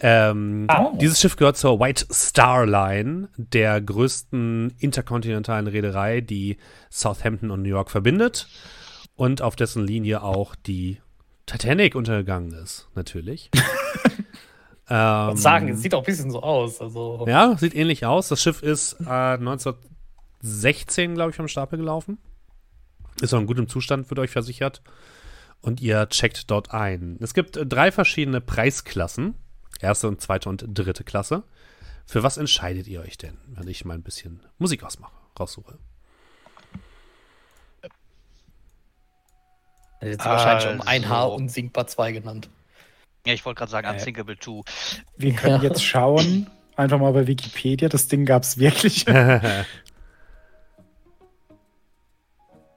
Ähm, 0.00 0.66
Oh. 0.68 0.94
Dieses 1.00 1.18
Schiff 1.18 1.36
gehört 1.36 1.56
zur 1.56 1.80
White 1.80 2.04
Star 2.12 2.66
Line, 2.66 3.30
der 3.38 3.80
größten 3.80 4.74
interkontinentalen 4.78 5.66
Reederei, 5.66 6.20
die 6.20 6.58
Southampton 6.90 7.50
und 7.50 7.62
New 7.62 7.70
York 7.70 7.90
verbindet. 7.90 8.48
Und 9.16 9.40
auf 9.40 9.56
dessen 9.56 9.82
Linie 9.86 10.22
auch 10.22 10.54
die 10.54 10.98
Titanic 11.46 11.94
untergegangen 11.94 12.52
ist, 12.52 12.86
natürlich. 12.94 13.50
ähm, 14.88 15.28
Und 15.30 15.36
sagen, 15.36 15.68
es 15.68 15.82
sieht 15.82 15.94
auch 15.94 16.02
ein 16.02 16.06
bisschen 16.06 16.30
so 16.30 16.42
aus. 16.42 16.80
Also, 16.80 17.24
Ja, 17.28 17.56
sieht 17.56 17.74
ähnlich 17.74 18.06
aus. 18.06 18.28
Das 18.28 18.42
Schiff 18.42 18.62
ist 18.62 18.94
äh, 19.00 19.04
1916, 19.34 21.14
glaube 21.14 21.30
ich, 21.30 21.36
vom 21.36 21.48
Stapel 21.48 21.78
gelaufen. 21.78 22.18
Ist 23.20 23.34
auch 23.34 23.40
in 23.40 23.46
gutem 23.46 23.68
Zustand, 23.68 24.08
wird 24.10 24.18
euch 24.18 24.30
versichert. 24.30 24.82
Und 25.60 25.80
ihr 25.80 26.08
checkt 26.08 26.50
dort 26.50 26.72
ein. 26.72 27.18
Es 27.20 27.34
gibt 27.34 27.56
äh, 27.56 27.66
drei 27.66 27.90
verschiedene 27.92 28.40
Preisklassen. 28.40 29.34
Erste 29.80 30.08
und 30.08 30.20
zweite 30.20 30.48
und 30.48 30.64
dritte 30.68 31.04
Klasse. 31.04 31.42
Für 32.06 32.22
was 32.22 32.36
entscheidet 32.36 32.86
ihr 32.86 33.00
euch 33.00 33.18
denn, 33.18 33.36
wenn 33.48 33.68
ich 33.68 33.84
mal 33.84 33.94
ein 33.94 34.02
bisschen 34.02 34.40
Musik 34.58 34.82
ausmache, 34.82 35.12
raussuche? 35.38 35.78
jetzt 40.00 40.24
wahrscheinlich 40.24 40.68
um 40.68 40.80
ein 40.86 41.08
Haar 41.08 41.32
unsinkbar 41.32 41.86
2 41.86 42.12
genannt. 42.12 42.48
Ja, 43.26 43.32
ich 43.34 43.44
wollte 43.44 43.58
gerade 43.58 43.70
sagen, 43.70 43.86
Äh. 43.88 43.92
Unsinkable 43.92 44.38
2. 44.38 44.62
Wir 45.16 45.32
können 45.34 45.56
Ja. 45.62 45.68
jetzt 45.68 45.84
schauen, 45.84 46.46
einfach 46.76 46.98
mal 46.98 47.12
bei 47.12 47.26
Wikipedia, 47.26 47.88
das 47.88 48.08
Ding 48.08 48.24
gab 48.24 48.42
es 48.42 48.58
wirklich. 48.58 49.04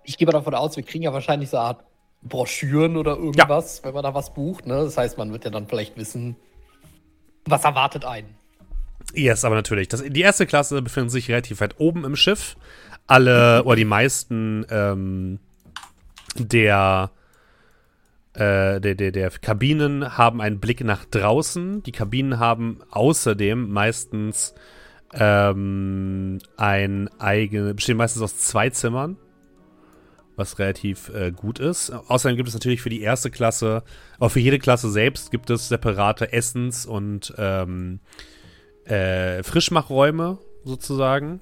Ich 0.03 0.17
gehe 0.17 0.25
mal 0.25 0.31
davon 0.33 0.55
aus, 0.55 0.75
wir 0.75 0.83
kriegen 0.83 1.03
ja 1.03 1.13
wahrscheinlich 1.13 1.49
so 1.49 1.57
eine 1.57 1.67
Art 1.67 1.83
Broschüren 2.23 2.97
oder 2.97 3.15
irgendwas, 3.15 3.83
wenn 3.83 3.93
man 3.93 4.03
da 4.03 4.13
was 4.13 4.33
bucht. 4.33 4.65
Ne? 4.65 4.73
Das 4.83 4.97
heißt, 4.97 5.17
man 5.17 5.31
wird 5.31 5.45
ja 5.45 5.51
dann 5.51 5.67
vielleicht 5.67 5.95
wissen, 5.95 6.35
was 7.45 7.63
erwartet 7.63 8.03
einen. 8.05 8.35
Yes, 9.13 9.45
aber 9.45 9.55
natürlich. 9.55 9.87
Das, 9.87 10.03
die 10.03 10.21
erste 10.21 10.45
Klasse 10.45 10.81
befindet 10.81 11.11
sich 11.11 11.29
relativ 11.29 11.61
weit 11.61 11.79
oben 11.79 12.03
im 12.03 12.15
Schiff. 12.15 12.57
Alle 13.07 13.63
oder 13.63 13.75
die 13.75 13.85
meisten 13.85 14.65
ähm, 14.69 15.39
der, 16.35 17.11
äh, 18.33 18.79
der, 18.79 18.95
der, 18.95 19.11
der 19.11 19.29
Kabinen 19.29 20.17
haben 20.17 20.41
einen 20.41 20.59
Blick 20.59 20.83
nach 20.83 21.05
draußen. 21.05 21.83
Die 21.83 21.91
Kabinen 21.91 22.39
haben 22.39 22.79
außerdem 22.89 23.69
meistens 23.71 24.53
ähm, 25.13 26.39
ein 26.55 27.09
eigene, 27.19 27.73
bestehen 27.73 27.97
meistens 27.97 28.21
aus 28.21 28.37
zwei 28.37 28.69
Zimmern, 28.69 29.17
was 30.37 30.59
relativ 30.59 31.09
äh, 31.09 31.31
gut 31.31 31.59
ist. 31.59 31.91
Außerdem 31.91 32.37
gibt 32.37 32.47
es 32.47 32.55
natürlich 32.55 32.81
für 32.81 32.89
die 32.89 33.01
erste 33.01 33.31
Klasse, 33.31 33.83
auch 34.19 34.29
für 34.29 34.39
jede 34.39 34.59
Klasse 34.59 34.89
selbst 34.89 35.31
gibt 35.31 35.49
es 35.49 35.67
separate 35.67 36.31
Essens- 36.31 36.85
und 36.85 37.33
ähm, 37.37 37.99
äh, 38.85 39.43
Frischmachräume 39.43 40.37
sozusagen. 40.63 41.41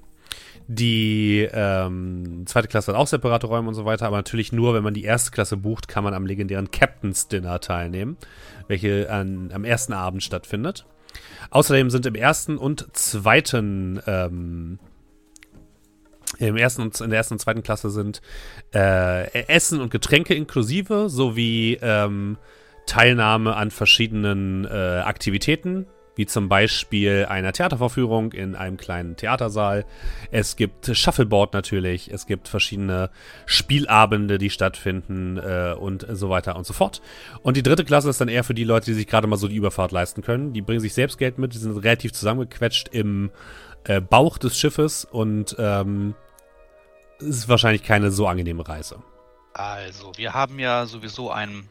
Die 0.72 1.48
ähm, 1.52 2.44
zweite 2.46 2.68
Klasse 2.68 2.92
hat 2.92 2.96
auch 2.96 3.08
separate 3.08 3.48
Räume 3.48 3.66
und 3.66 3.74
so 3.74 3.86
weiter, 3.86 4.06
aber 4.06 4.18
natürlich 4.18 4.52
nur, 4.52 4.72
wenn 4.72 4.84
man 4.84 4.94
die 4.94 5.02
erste 5.02 5.32
Klasse 5.32 5.56
bucht, 5.56 5.88
kann 5.88 6.04
man 6.04 6.14
am 6.14 6.26
legendären 6.26 6.70
Captain's 6.70 7.26
Dinner 7.26 7.58
teilnehmen, 7.58 8.16
welche 8.68 9.10
an, 9.10 9.50
am 9.52 9.64
ersten 9.64 9.92
Abend 9.92 10.22
stattfindet. 10.22 10.86
Außerdem 11.50 11.90
sind 11.90 12.06
im 12.06 12.14
ersten 12.14 12.56
und 12.56 12.86
zweiten 12.96 14.00
ähm, 14.06 14.78
im 16.38 16.56
ersten 16.56 16.82
und, 16.82 17.00
in 17.00 17.10
der 17.10 17.16
ersten 17.16 17.34
und 17.34 17.40
zweiten 17.40 17.64
Klasse 17.64 17.90
sind 17.90 18.22
äh, 18.72 19.46
Essen 19.48 19.80
und 19.80 19.90
Getränke 19.90 20.34
inklusive, 20.34 21.08
sowie 21.08 21.80
ähm, 21.82 22.38
Teilnahme 22.86 23.56
an 23.56 23.72
verschiedenen 23.72 24.66
äh, 24.66 25.02
Aktivitäten, 25.04 25.86
wie 26.20 26.26
zum 26.26 26.50
Beispiel 26.50 27.24
einer 27.30 27.50
Theatervorführung 27.54 28.32
in 28.32 28.54
einem 28.54 28.76
kleinen 28.76 29.16
Theatersaal. 29.16 29.86
Es 30.30 30.54
gibt 30.54 30.94
Shuffleboard 30.94 31.54
natürlich, 31.54 32.12
es 32.12 32.26
gibt 32.26 32.46
verschiedene 32.46 33.08
Spielabende, 33.46 34.36
die 34.36 34.50
stattfinden 34.50 35.38
äh, 35.38 35.74
und 35.78 36.06
so 36.10 36.28
weiter 36.28 36.56
und 36.56 36.66
so 36.66 36.74
fort. 36.74 37.00
Und 37.42 37.56
die 37.56 37.62
dritte 37.62 37.86
Klasse 37.86 38.10
ist 38.10 38.20
dann 38.20 38.28
eher 38.28 38.44
für 38.44 38.52
die 38.52 38.64
Leute, 38.64 38.84
die 38.84 38.92
sich 38.92 39.06
gerade 39.06 39.26
mal 39.28 39.38
so 39.38 39.48
die 39.48 39.56
Überfahrt 39.56 39.92
leisten 39.92 40.20
können. 40.20 40.52
Die 40.52 40.60
bringen 40.60 40.80
sich 40.80 40.92
selbst 40.92 41.16
Geld 41.16 41.38
mit, 41.38 41.54
die 41.54 41.58
sind 41.58 41.74
relativ 41.78 42.12
zusammengequetscht 42.12 42.88
im 42.88 43.30
äh, 43.84 44.02
Bauch 44.02 44.36
des 44.36 44.58
Schiffes 44.58 45.06
und 45.06 45.56
ähm, 45.58 46.14
ist 47.18 47.48
wahrscheinlich 47.48 47.82
keine 47.82 48.10
so 48.10 48.26
angenehme 48.26 48.68
Reise. 48.68 49.02
Also, 49.54 50.12
wir 50.16 50.34
haben 50.34 50.58
ja 50.58 50.84
sowieso 50.84 51.30
einen, 51.30 51.66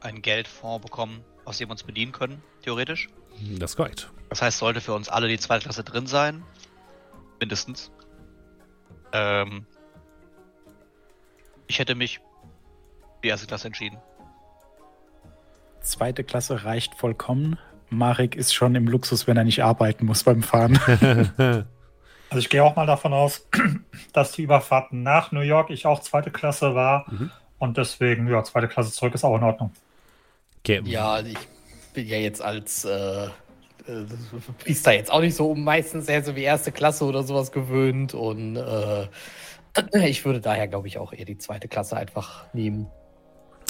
einen 0.00 0.22
Geldfonds 0.22 0.84
bekommen, 0.84 1.24
aus 1.44 1.58
dem 1.58 1.68
wir 1.68 1.72
uns 1.72 1.82
bedienen 1.82 2.12
können, 2.12 2.40
theoretisch. 2.68 3.08
Das 3.58 3.70
ist 3.70 3.76
korrekt. 3.76 4.10
Das 4.28 4.42
heißt, 4.42 4.58
sollte 4.58 4.82
für 4.82 4.92
uns 4.92 5.08
alle 5.08 5.26
die 5.28 5.38
zweite 5.38 5.64
Klasse 5.64 5.84
drin 5.84 6.06
sein. 6.06 6.42
Mindestens. 7.40 7.90
Ähm, 9.12 9.64
ich 11.66 11.78
hätte 11.78 11.94
mich 11.94 12.18
für 12.18 13.22
die 13.24 13.28
erste 13.28 13.46
Klasse 13.46 13.68
entschieden. 13.68 13.98
Zweite 15.80 16.24
Klasse 16.24 16.64
reicht 16.64 16.94
vollkommen. 16.94 17.58
Marek 17.88 18.34
ist 18.36 18.52
schon 18.52 18.74
im 18.74 18.86
Luxus, 18.86 19.26
wenn 19.26 19.38
er 19.38 19.44
nicht 19.44 19.64
arbeiten 19.64 20.04
muss 20.04 20.24
beim 20.24 20.42
Fahren. 20.42 20.78
Also 22.30 22.40
ich 22.40 22.50
gehe 22.50 22.62
auch 22.62 22.76
mal 22.76 22.84
davon 22.84 23.14
aus, 23.14 23.48
dass 24.12 24.32
die 24.32 24.42
Überfahrt 24.42 24.92
nach 24.92 25.32
New 25.32 25.40
York 25.40 25.70
ich 25.70 25.86
auch 25.86 26.00
zweite 26.00 26.30
Klasse 26.30 26.74
war. 26.74 27.10
Mhm. 27.10 27.30
Und 27.58 27.78
deswegen, 27.78 28.28
ja, 28.28 28.44
zweite 28.44 28.68
Klasse 28.68 28.92
zurück 28.92 29.14
ist 29.14 29.24
auch 29.24 29.34
in 29.34 29.44
Ordnung. 29.44 29.72
Okay. 30.58 30.82
Ja, 30.84 31.12
also 31.12 31.30
ich 31.30 31.38
bin 31.98 32.06
ja 32.06 32.18
jetzt 32.18 32.40
als 32.40 32.84
äh, 32.84 33.24
äh, 33.24 33.28
Priester 34.60 34.92
jetzt 34.92 35.10
auch 35.10 35.20
nicht 35.20 35.34
so 35.34 35.52
meistens 35.56 36.08
eher 36.08 36.22
so 36.22 36.36
wie 36.36 36.42
erste 36.42 36.70
Klasse 36.70 37.04
oder 37.04 37.24
sowas 37.24 37.50
gewöhnt 37.50 38.14
und 38.14 38.54
äh, 38.54 39.08
ich 40.06 40.24
würde 40.24 40.40
daher, 40.40 40.68
glaube 40.68 40.86
ich, 40.86 40.98
auch 40.98 41.12
eher 41.12 41.24
die 41.24 41.38
zweite 41.38 41.66
Klasse 41.66 41.96
einfach 41.96 42.44
nehmen. 42.52 42.86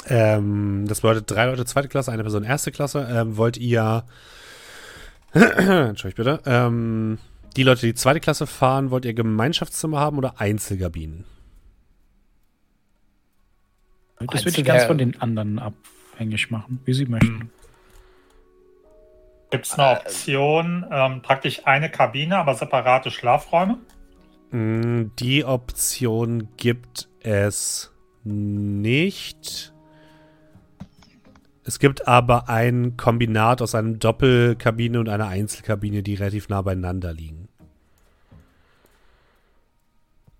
Ähm, 0.08 0.84
das 0.86 1.00
bedeutet 1.00 1.30
drei 1.30 1.46
Leute 1.46 1.64
zweite 1.64 1.88
Klasse, 1.88 2.12
eine 2.12 2.22
Person 2.22 2.44
erste 2.44 2.70
Klasse. 2.70 3.08
Ähm, 3.10 3.38
wollt 3.38 3.56
ihr. 3.56 4.04
Entschuldigung 5.32 6.24
bitte. 6.24 6.40
Ähm, 6.44 7.18
die 7.56 7.62
Leute, 7.62 7.86
die 7.86 7.94
zweite 7.94 8.20
Klasse 8.20 8.46
fahren, 8.46 8.90
wollt 8.90 9.06
ihr 9.06 9.14
Gemeinschaftszimmer 9.14 10.00
haben 10.00 10.18
oder 10.18 10.38
Einzelkabinen? 10.38 11.24
Das 14.18 14.44
würde 14.44 14.60
ich 14.60 14.66
ganz 14.66 14.84
von 14.84 14.98
den 14.98 15.18
anderen 15.20 15.58
abhängig 15.58 16.50
machen, 16.50 16.80
wie 16.84 16.92
sie 16.92 17.06
möchten. 17.06 17.50
Gibt 19.50 19.66
es 19.66 19.78
eine 19.78 19.88
Äh, 19.88 19.96
Option, 19.96 20.86
ähm, 20.90 21.22
praktisch 21.22 21.66
eine 21.66 21.90
Kabine, 21.90 22.38
aber 22.38 22.54
separate 22.54 23.10
Schlafräume? 23.10 23.78
Mm, 24.50 25.06
Die 25.18 25.44
Option 25.44 26.48
gibt 26.56 27.08
es 27.20 27.92
nicht. 28.24 29.72
Es 31.64 31.78
gibt 31.78 32.08
aber 32.08 32.48
ein 32.48 32.96
Kombinat 32.96 33.60
aus 33.60 33.74
einer 33.74 33.92
Doppelkabine 33.96 35.00
und 35.00 35.08
einer 35.08 35.28
Einzelkabine, 35.28 36.02
die 36.02 36.14
relativ 36.14 36.48
nah 36.48 36.62
beieinander 36.62 37.12
liegen. 37.12 37.48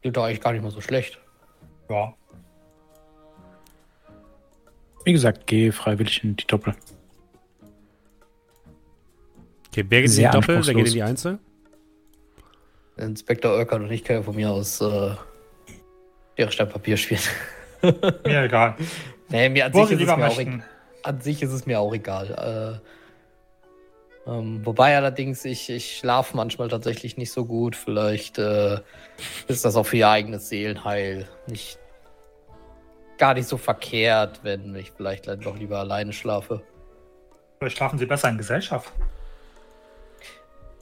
Klingt 0.00 0.16
doch 0.16 0.24
eigentlich 0.24 0.40
gar 0.40 0.52
nicht 0.52 0.62
mal 0.62 0.70
so 0.70 0.80
schlecht. 0.80 1.18
Ja. 1.90 2.14
Wie 5.04 5.12
gesagt, 5.12 5.46
gehe 5.46 5.72
freiwillig 5.72 6.24
in 6.24 6.36
die 6.36 6.46
Doppel. 6.46 6.74
Okay, 9.78 9.87
wer 9.90 10.02
geht 10.02 10.11
in 10.11 10.16
die 10.16 10.30
Doppel, 10.30 10.66
wer 10.66 10.75
geht 10.75 10.87
in 10.88 10.92
die 10.92 11.02
Einzel? 11.04 11.38
Inspektor 12.97 13.52
Oerkert 13.52 13.80
und 13.80 13.92
ich 13.92 14.02
können 14.02 14.20
ja 14.20 14.23
von 14.25 14.35
mir 14.35 14.50
aus 14.50 14.80
äh, 14.80 15.14
Schere, 16.37 16.50
Stein, 16.50 16.68
Papier 16.68 16.97
spielen. 16.97 17.20
Mir 18.25 18.42
egal. 18.42 18.75
nee, 19.28 19.49
mir 19.49 19.66
an 19.66 19.75
Wo 19.75 19.85
sich, 19.85 20.00
ist 20.00 20.08
es 20.08 20.16
mir 20.16 20.26
auch 20.26 20.38
egal. 20.38 20.64
an 21.04 21.20
sich 21.20 21.42
ist 21.44 21.52
es 21.52 21.64
mir 21.64 21.78
auch 21.78 21.94
egal. 21.94 22.80
Äh, 24.26 24.30
ähm, 24.30 24.66
wobei 24.66 24.97
allerdings 24.97 25.44
ich, 25.44 25.70
ich 25.70 25.99
schlafe 25.99 26.37
manchmal 26.37 26.66
tatsächlich 26.66 27.16
nicht 27.16 27.30
so 27.30 27.44
gut. 27.44 27.76
Vielleicht 27.76 28.38
äh, 28.38 28.80
ist 29.47 29.64
das 29.64 29.76
auch 29.76 29.87
für 29.87 29.99
ihr 29.99 30.08
eigenes 30.08 30.49
Seelenheil 30.49 31.28
nicht 31.47 31.78
gar 33.16 33.35
nicht 33.35 33.47
so 33.47 33.56
verkehrt, 33.56 34.40
wenn 34.42 34.75
ich 34.75 34.90
vielleicht 34.90 35.28
dann 35.28 35.40
doch 35.40 35.56
lieber 35.56 35.78
alleine 35.78 36.12
schlafe. 36.12 36.62
Vielleicht 37.61 37.76
schlafen 37.76 38.00
sie 38.00 38.06
besser 38.06 38.28
in 38.28 38.38
Gesellschaft. 38.38 38.92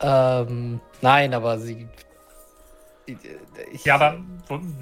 Ähm, 0.01 0.81
nein, 1.01 1.35
aber 1.35 1.59
sie. 1.59 1.89
Ich, 3.07 3.85
Ja, 3.85 3.95
aber 3.95 4.19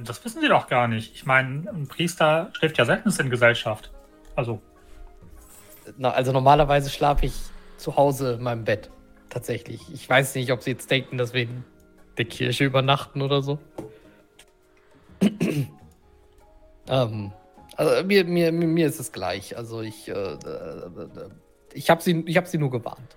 das 0.04 0.24
wissen 0.24 0.40
sie 0.40 0.48
doch 0.48 0.66
gar 0.68 0.88
nicht. 0.88 1.14
Ich 1.14 1.26
meine, 1.26 1.70
ein 1.70 1.86
Priester 1.86 2.50
schläft 2.54 2.78
ja 2.78 2.84
selten 2.84 3.10
in 3.18 3.30
Gesellschaft. 3.30 3.90
Also, 4.34 4.60
Na, 5.98 6.10
also 6.10 6.32
normalerweise 6.32 6.90
schlafe 6.90 7.26
ich 7.26 7.34
zu 7.76 7.96
Hause 7.96 8.34
in 8.34 8.42
meinem 8.42 8.64
Bett. 8.64 8.90
Tatsächlich. 9.28 9.80
Ich 9.92 10.08
weiß 10.08 10.34
nicht, 10.36 10.50
ob 10.52 10.62
sie 10.62 10.70
jetzt 10.70 10.90
denken, 10.90 11.18
dass 11.18 11.34
wir 11.34 11.42
in 11.42 11.64
der 12.16 12.24
Kirche 12.24 12.64
übernachten 12.64 13.20
oder 13.20 13.42
so. 13.42 13.58
ähm, 16.88 17.32
Also 17.76 18.06
mir, 18.06 18.24
mir, 18.24 18.52
mir 18.52 18.66
mir 18.66 18.86
ist 18.86 19.00
es 19.00 19.12
gleich. 19.12 19.56
Also 19.56 19.82
ich, 19.82 20.08
äh, 20.08 20.12
äh, 20.12 20.36
äh, 20.36 21.28
ich 21.72 21.90
habe 21.90 22.02
sie, 22.02 22.22
ich 22.26 22.36
hab 22.36 22.46
sie 22.46 22.58
nur 22.58 22.70
gewarnt. 22.70 23.16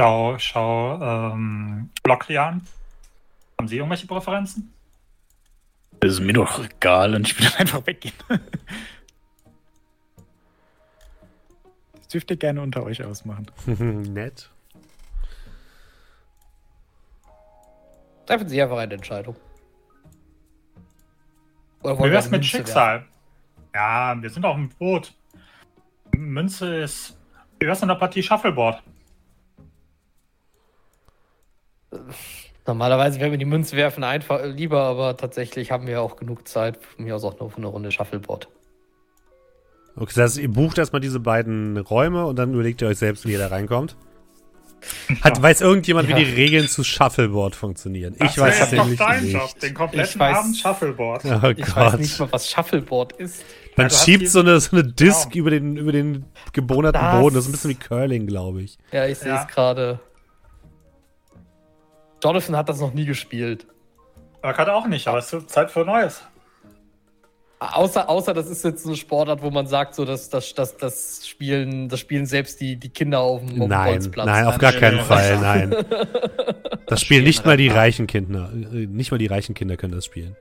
Schau, 0.00 0.38
schau 0.38 1.02
ähm, 1.02 1.90
Blockley 2.04 2.38
an. 2.38 2.62
Haben 3.58 3.66
Sie 3.66 3.76
irgendwelche 3.76 4.06
Präferenzen? 4.06 4.72
Das 5.98 6.12
ist 6.12 6.20
mir 6.20 6.34
doch 6.34 6.64
egal 6.64 7.14
und 7.16 7.26
ich 7.26 7.38
will 7.38 7.48
dann 7.48 7.58
einfach 7.58 7.84
weggehen. 7.84 8.14
Das 11.94 12.08
dürft 12.08 12.30
ihr 12.30 12.36
gerne 12.36 12.62
unter 12.62 12.84
euch 12.84 13.02
ausmachen. 13.04 13.50
Nett. 13.66 14.48
Treffen 18.26 18.48
Sie 18.48 18.62
einfach 18.62 18.78
eine 18.78 18.94
Entscheidung. 18.94 19.34
Oder 21.82 21.94
Wie 21.94 21.98
wollen 21.98 22.10
wir 22.10 22.12
wär's 22.12 22.30
mit 22.30 22.44
Schicksal? 22.44 23.04
Ja, 23.74 24.14
wir 24.20 24.30
sind 24.30 24.44
auf 24.44 24.54
dem 24.54 24.68
Boot. 24.68 25.12
Münze 26.14 26.82
ist. 26.82 27.18
Wie 27.58 27.66
wär's 27.66 27.80
mit 27.80 27.90
einer 27.90 27.98
Partie 27.98 28.22
Shuffleboard? 28.22 28.82
Normalerweise 32.66 33.18
wäre 33.18 33.30
mir 33.30 33.38
die 33.38 33.44
Münze 33.46 33.76
werfen 33.76 34.04
einfach 34.04 34.44
lieber, 34.44 34.82
aber 34.82 35.16
tatsächlich 35.16 35.70
haben 35.70 35.86
wir 35.86 36.02
auch 36.02 36.16
genug 36.16 36.46
Zeit. 36.46 36.78
Von 36.96 37.04
mir 37.06 37.16
aus 37.16 37.24
auch 37.24 37.38
nur 37.40 37.50
für 37.50 37.56
eine 37.58 37.66
Runde 37.66 37.90
Shuffleboard. 37.90 38.48
Okay, 39.96 40.12
das 40.14 40.16
heißt, 40.32 40.38
ihr 40.38 40.50
bucht 40.52 40.78
erstmal 40.78 41.00
diese 41.00 41.18
beiden 41.18 41.76
Räume 41.78 42.26
und 42.26 42.36
dann 42.38 42.52
überlegt 42.52 42.82
ihr 42.82 42.88
euch 42.88 42.98
selbst, 42.98 43.26
wie 43.26 43.32
ihr 43.32 43.38
da 43.38 43.48
reinkommt. 43.48 43.96
Hat, 45.22 45.42
weiß 45.42 45.60
irgendjemand, 45.62 46.08
Ja. 46.08 46.16
wie 46.16 46.24
die 46.24 46.30
Regeln 46.34 46.68
zu 46.68 46.84
Shuffleboard 46.84 47.56
funktionieren? 47.56 48.14
Ich 48.22 48.36
wär 48.36 48.44
weiß 48.44 48.60
jetzt 48.60 48.72
doch 48.74 48.78
nämlich 48.84 48.98
dein 48.98 49.24
nicht. 49.24 49.32
Job, 49.32 49.58
den 49.60 49.74
kompletten 49.74 50.10
Ich 50.10 50.16
weiß- 50.20 50.34
Abend 50.34 50.56
Shuffleboard. 50.56 51.24
Oh 51.24 51.48
Ich 51.56 51.74
weiß 51.74 51.90
Gott. 51.92 52.00
nicht 52.00 52.20
mal, 52.20 52.28
was 52.30 52.48
Shuffleboard 52.48 53.12
ist. 53.14 53.44
Man 53.76 53.86
Ja, 53.88 53.92
hast 53.92 54.04
schiebt 54.04 54.28
so 54.28 54.38
eine, 54.40 54.60
so 54.60 54.76
eine 54.76 54.84
Disc 54.84 55.30
Genau. 55.30 55.40
über 55.40 55.50
den, 55.50 55.76
über 55.76 55.90
den 55.90 56.26
gebohnerten 56.52 57.00
Das- 57.00 57.20
Boden. 57.20 57.34
Das 57.34 57.44
ist 57.44 57.48
ein 57.48 57.52
bisschen 57.52 57.70
wie 57.70 57.74
Curling, 57.74 58.26
glaube 58.28 58.62
ich. 58.62 58.78
Ja, 58.92 59.06
ich 59.06 59.18
sehe 59.18 59.30
Ja. 59.32 59.42
es 59.42 59.48
gerade. 59.52 59.98
Jonathan 62.22 62.56
hat 62.56 62.68
das 62.68 62.80
noch 62.80 62.92
nie 62.92 63.04
gespielt. 63.04 63.66
Örk 64.44 64.58
auch 64.68 64.86
nicht, 64.86 65.06
aber 65.08 65.18
es 65.18 65.32
ist 65.32 65.50
Zeit 65.50 65.70
für 65.70 65.84
Neues. 65.84 66.22
Außer, 67.60 68.08
außer 68.08 68.34
das 68.34 68.46
ist 68.48 68.64
jetzt 68.64 68.86
eine 68.86 68.94
Sportart, 68.94 69.42
wo 69.42 69.50
man 69.50 69.66
sagt, 69.66 69.96
so 69.96 70.04
dass 70.04 70.30
das, 70.30 70.54
das, 70.54 70.76
das 70.76 71.26
spielen, 71.26 71.88
das 71.88 71.98
spielen 71.98 72.24
selbst 72.24 72.60
die, 72.60 72.76
die 72.76 72.88
Kinder 72.88 73.18
auf 73.18 73.44
dem, 73.44 73.60
auf 73.62 73.68
Nein, 73.68 73.94
Bolzplatz. 73.94 74.26
nein, 74.26 74.46
auf 74.46 74.58
gar 74.58 74.72
keinen. 74.72 75.00
Fall, 75.00 75.38
nein. 75.38 75.74
Das 76.86 77.02
spielen 77.02 77.24
nicht 77.24 77.44
mal 77.44 77.58
die 77.58 77.68
reichen 77.68 78.06
Kinder. 78.06 78.50
Äh, 78.50 78.86
Nicht 78.86 79.10
mal 79.10 79.18
die 79.18 79.26
reichen 79.26 79.54
Kinder 79.54 79.76
können 79.76 79.94
das 79.94 80.06
spielen. 80.06 80.36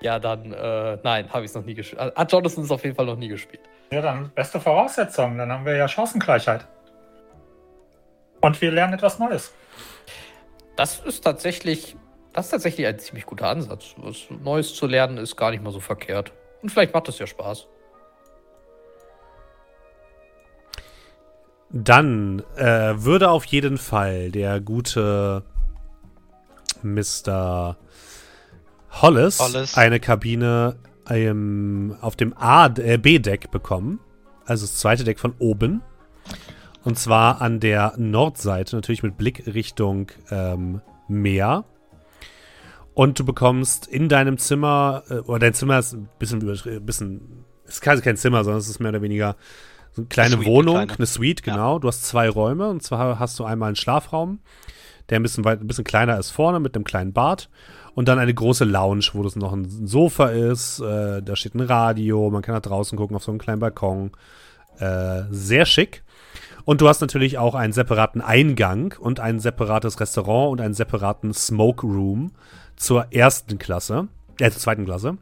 Ja, 0.00 0.18
dann, 0.18 0.50
äh, 0.50 0.96
nein, 1.02 1.30
habe 1.30 1.44
ich 1.44 1.50
es 1.50 1.54
noch 1.54 1.64
nie 1.64 1.74
gespielt. 1.74 2.00
Hat 2.00 2.32
Jonathan 2.32 2.64
es 2.64 2.70
auf 2.70 2.82
jeden 2.84 2.96
Fall 2.96 3.04
noch 3.04 3.18
nie 3.18 3.28
gespielt. 3.28 3.60
Ja, 3.90 4.00
dann 4.00 4.30
beste 4.34 4.58
Voraussetzung. 4.58 5.36
Dann 5.36 5.52
haben 5.52 5.66
wir 5.66 5.76
ja 5.76 5.86
Chancengleichheit. 5.86 6.66
Und 8.40 8.58
wir 8.62 8.70
lernen 8.72 8.94
etwas 8.94 9.18
Neues. 9.18 9.52
Das 10.76 11.00
ist 11.00 11.22
tatsächlich, 11.22 11.96
das 12.32 12.46
ist 12.46 12.50
tatsächlich 12.50 12.86
ein 12.86 12.98
ziemlich 12.98 13.26
guter 13.26 13.48
Ansatz. 13.48 13.94
Was 13.98 14.26
Neues 14.30 14.74
zu 14.74 14.86
lernen 14.86 15.18
ist 15.18 15.36
gar 15.36 15.50
nicht 15.50 15.62
mal 15.62 15.72
so 15.72 15.80
verkehrt. 15.80 16.32
Und 16.62 16.70
vielleicht 16.70 16.94
macht 16.94 17.08
es 17.08 17.18
ja 17.18 17.26
Spaß. 17.26 17.66
Dann 21.70 22.42
äh, 22.56 22.94
würde 22.96 23.30
auf 23.30 23.44
jeden 23.46 23.78
Fall 23.78 24.30
der 24.30 24.60
gute 24.60 25.42
Mr. 26.82 27.76
Hollis, 28.90 29.38
Hollis. 29.38 29.76
eine 29.76 29.98
Kabine 29.98 30.76
ähm, 31.08 31.96
auf 32.00 32.14
dem 32.16 32.36
A 32.36 32.66
äh, 32.66 32.98
B-Deck 32.98 33.50
bekommen. 33.50 34.00
Also 34.44 34.66
das 34.66 34.76
zweite 34.76 35.04
Deck 35.04 35.18
von 35.18 35.34
oben. 35.38 35.82
Und 36.84 36.98
zwar 36.98 37.40
an 37.40 37.60
der 37.60 37.94
Nordseite, 37.96 38.74
natürlich 38.76 39.02
mit 39.02 39.16
Blick 39.16 39.44
Richtung 39.46 40.10
ähm, 40.30 40.80
Meer. 41.08 41.64
Und 42.94 43.18
du 43.18 43.24
bekommst 43.24 43.86
in 43.86 44.08
deinem 44.08 44.36
Zimmer, 44.38 45.02
äh, 45.08 45.14
oder 45.20 45.38
dein 45.40 45.54
Zimmer 45.54 45.78
ist 45.78 45.92
ein 45.94 46.08
bisschen, 46.18 46.42
überschri- 46.42 46.80
bisschen 46.80 47.44
es 47.64 47.74
ist 47.74 47.80
kein 47.80 48.00
kein 48.02 48.16
Zimmer, 48.16 48.44
sondern 48.44 48.60
es 48.60 48.68
ist 48.68 48.80
mehr 48.80 48.90
oder 48.90 49.00
weniger 49.02 49.36
so 49.92 50.02
eine 50.02 50.08
kleine 50.08 50.30
Suite, 50.36 50.40
eine 50.46 50.54
Wohnung, 50.54 50.74
kleine. 50.74 50.92
eine 50.98 51.06
Suite, 51.06 51.46
Ja. 51.46 51.54
genau. 51.54 51.78
Du 51.78 51.88
hast 51.88 52.04
zwei 52.04 52.28
Räume 52.28 52.68
und 52.68 52.82
zwar 52.82 53.18
hast 53.18 53.38
du 53.38 53.44
einmal 53.44 53.68
einen 53.68 53.76
Schlafraum, 53.76 54.40
der 55.08 55.20
ein 55.20 55.22
bisschen, 55.22 55.44
weit, 55.44 55.60
ein 55.60 55.66
bisschen 55.66 55.84
kleiner 55.84 56.18
ist 56.18 56.30
vorne 56.30 56.60
mit 56.60 56.74
einem 56.74 56.84
kleinen 56.84 57.12
Bad 57.12 57.48
und 57.94 58.08
dann 58.08 58.18
eine 58.18 58.34
große 58.34 58.64
Lounge, 58.64 59.06
wo 59.12 59.22
das 59.22 59.36
noch 59.36 59.52
ein 59.52 59.86
Sofa 59.86 60.26
ist, 60.28 60.80
äh, 60.80 61.22
da 61.22 61.36
steht 61.36 61.54
ein 61.54 61.60
Radio, 61.60 62.28
man 62.30 62.42
kann 62.42 62.54
nach 62.54 62.62
draußen 62.62 62.98
gucken 62.98 63.16
auf 63.16 63.22
so 63.24 63.30
einen 63.32 63.38
kleinen 63.38 63.60
Balkon. 63.60 64.10
Äh, 64.78 65.22
sehr 65.30 65.64
schick. 65.64 66.02
Und 66.64 66.80
du 66.80 66.88
hast 66.88 67.00
natürlich 67.00 67.38
auch 67.38 67.54
einen 67.54 67.72
separaten 67.72 68.20
Eingang 68.20 68.94
und 68.98 69.20
ein 69.20 69.40
separates 69.40 70.00
Restaurant 70.00 70.52
und 70.52 70.60
einen 70.60 70.74
separaten 70.74 71.32
Smoke 71.34 71.86
Room 71.86 72.32
zur 72.76 73.12
ersten 73.12 73.58
Klasse, 73.58 74.08
äh, 74.40 74.50
zur 74.50 74.60
zweiten 74.60 74.84
Klasse. 74.84 75.18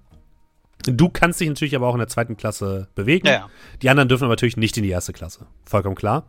Du 0.84 1.08
kannst 1.10 1.40
dich 1.40 1.48
natürlich 1.48 1.76
aber 1.76 1.88
auch 1.88 1.94
in 1.94 1.98
der 1.98 2.08
zweiten 2.08 2.36
Klasse 2.36 2.88
bewegen. 2.94 3.26
Ja, 3.26 3.32
ja. 3.32 3.50
Die 3.82 3.90
anderen 3.90 4.08
dürfen 4.08 4.24
aber 4.24 4.32
natürlich 4.32 4.56
nicht 4.56 4.76
in 4.76 4.82
die 4.82 4.90
erste 4.90 5.12
Klasse. 5.12 5.46
Vollkommen 5.64 5.94
klar. 5.94 6.24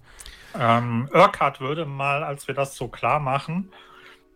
Ähm, 0.59 1.07
Urquhart 1.13 1.61
würde 1.61 1.85
mal, 1.85 2.23
als 2.23 2.47
wir 2.47 2.55
das 2.55 2.75
so 2.75 2.89
klar 2.89 3.19
machen, 3.19 3.71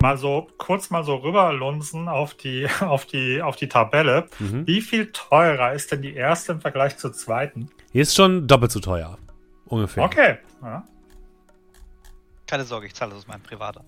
mal 0.01 0.17
so 0.17 0.47
kurz 0.57 0.89
mal 0.89 1.03
so 1.03 1.15
rüberlunzen 1.15 2.07
auf 2.07 2.33
die, 2.33 2.67
auf 2.79 3.05
die, 3.05 3.41
auf 3.41 3.55
die 3.55 3.67
Tabelle. 3.67 4.27
Mhm. 4.39 4.65
Wie 4.67 4.81
viel 4.81 5.11
teurer 5.11 5.73
ist 5.73 5.91
denn 5.91 6.01
die 6.01 6.13
erste 6.13 6.53
im 6.53 6.61
Vergleich 6.61 6.97
zur 6.97 7.11
zweiten? 7.11 7.69
Hier 7.91 8.03
ist 8.03 8.15
schon 8.15 8.47
doppelt 8.47 8.71
so 8.71 8.79
teuer. 8.79 9.17
Ungefähr. 9.65 10.03
Okay. 10.03 10.37
Ja. 10.65 10.83
Keine 12.47 12.65
Sorge, 12.65 12.87
ich 12.87 12.95
zahle 12.95 13.11
das 13.11 13.19
aus 13.19 13.27
meinem 13.27 13.43
Privater. 13.43 13.85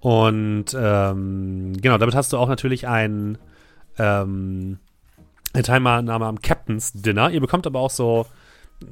Und 0.00 0.76
ähm, 0.78 1.72
genau, 1.80 1.98
damit 1.98 2.14
hast 2.14 2.32
du 2.32 2.38
auch 2.38 2.48
natürlich 2.48 2.86
ein 2.86 3.38
ähm, 3.98 4.78
eine 5.52 5.62
Teilnahme 5.62 6.26
am 6.26 6.40
Captain's 6.40 6.92
Dinner. 6.92 7.30
Ihr 7.30 7.40
bekommt 7.40 7.66
aber 7.66 7.80
auch 7.80 7.90
so, 7.90 8.26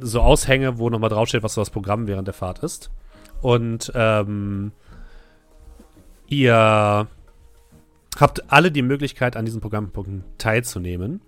so 0.00 0.20
Aushänge, 0.20 0.78
wo 0.78 0.90
nochmal 0.90 1.10
draufsteht, 1.10 1.42
was 1.42 1.54
so 1.54 1.60
das 1.60 1.70
Programm 1.70 2.06
während 2.06 2.26
der 2.26 2.34
Fahrt 2.34 2.60
ist. 2.60 2.90
Und 3.40 3.90
ähm, 3.94 4.72
ihr 6.28 7.08
habt 8.18 8.52
alle 8.52 8.70
die 8.70 8.82
Möglichkeit, 8.82 9.36
an 9.36 9.46
diesen 9.46 9.60
Programmpunkten 9.60 10.24
teilzunehmen. 10.36 11.22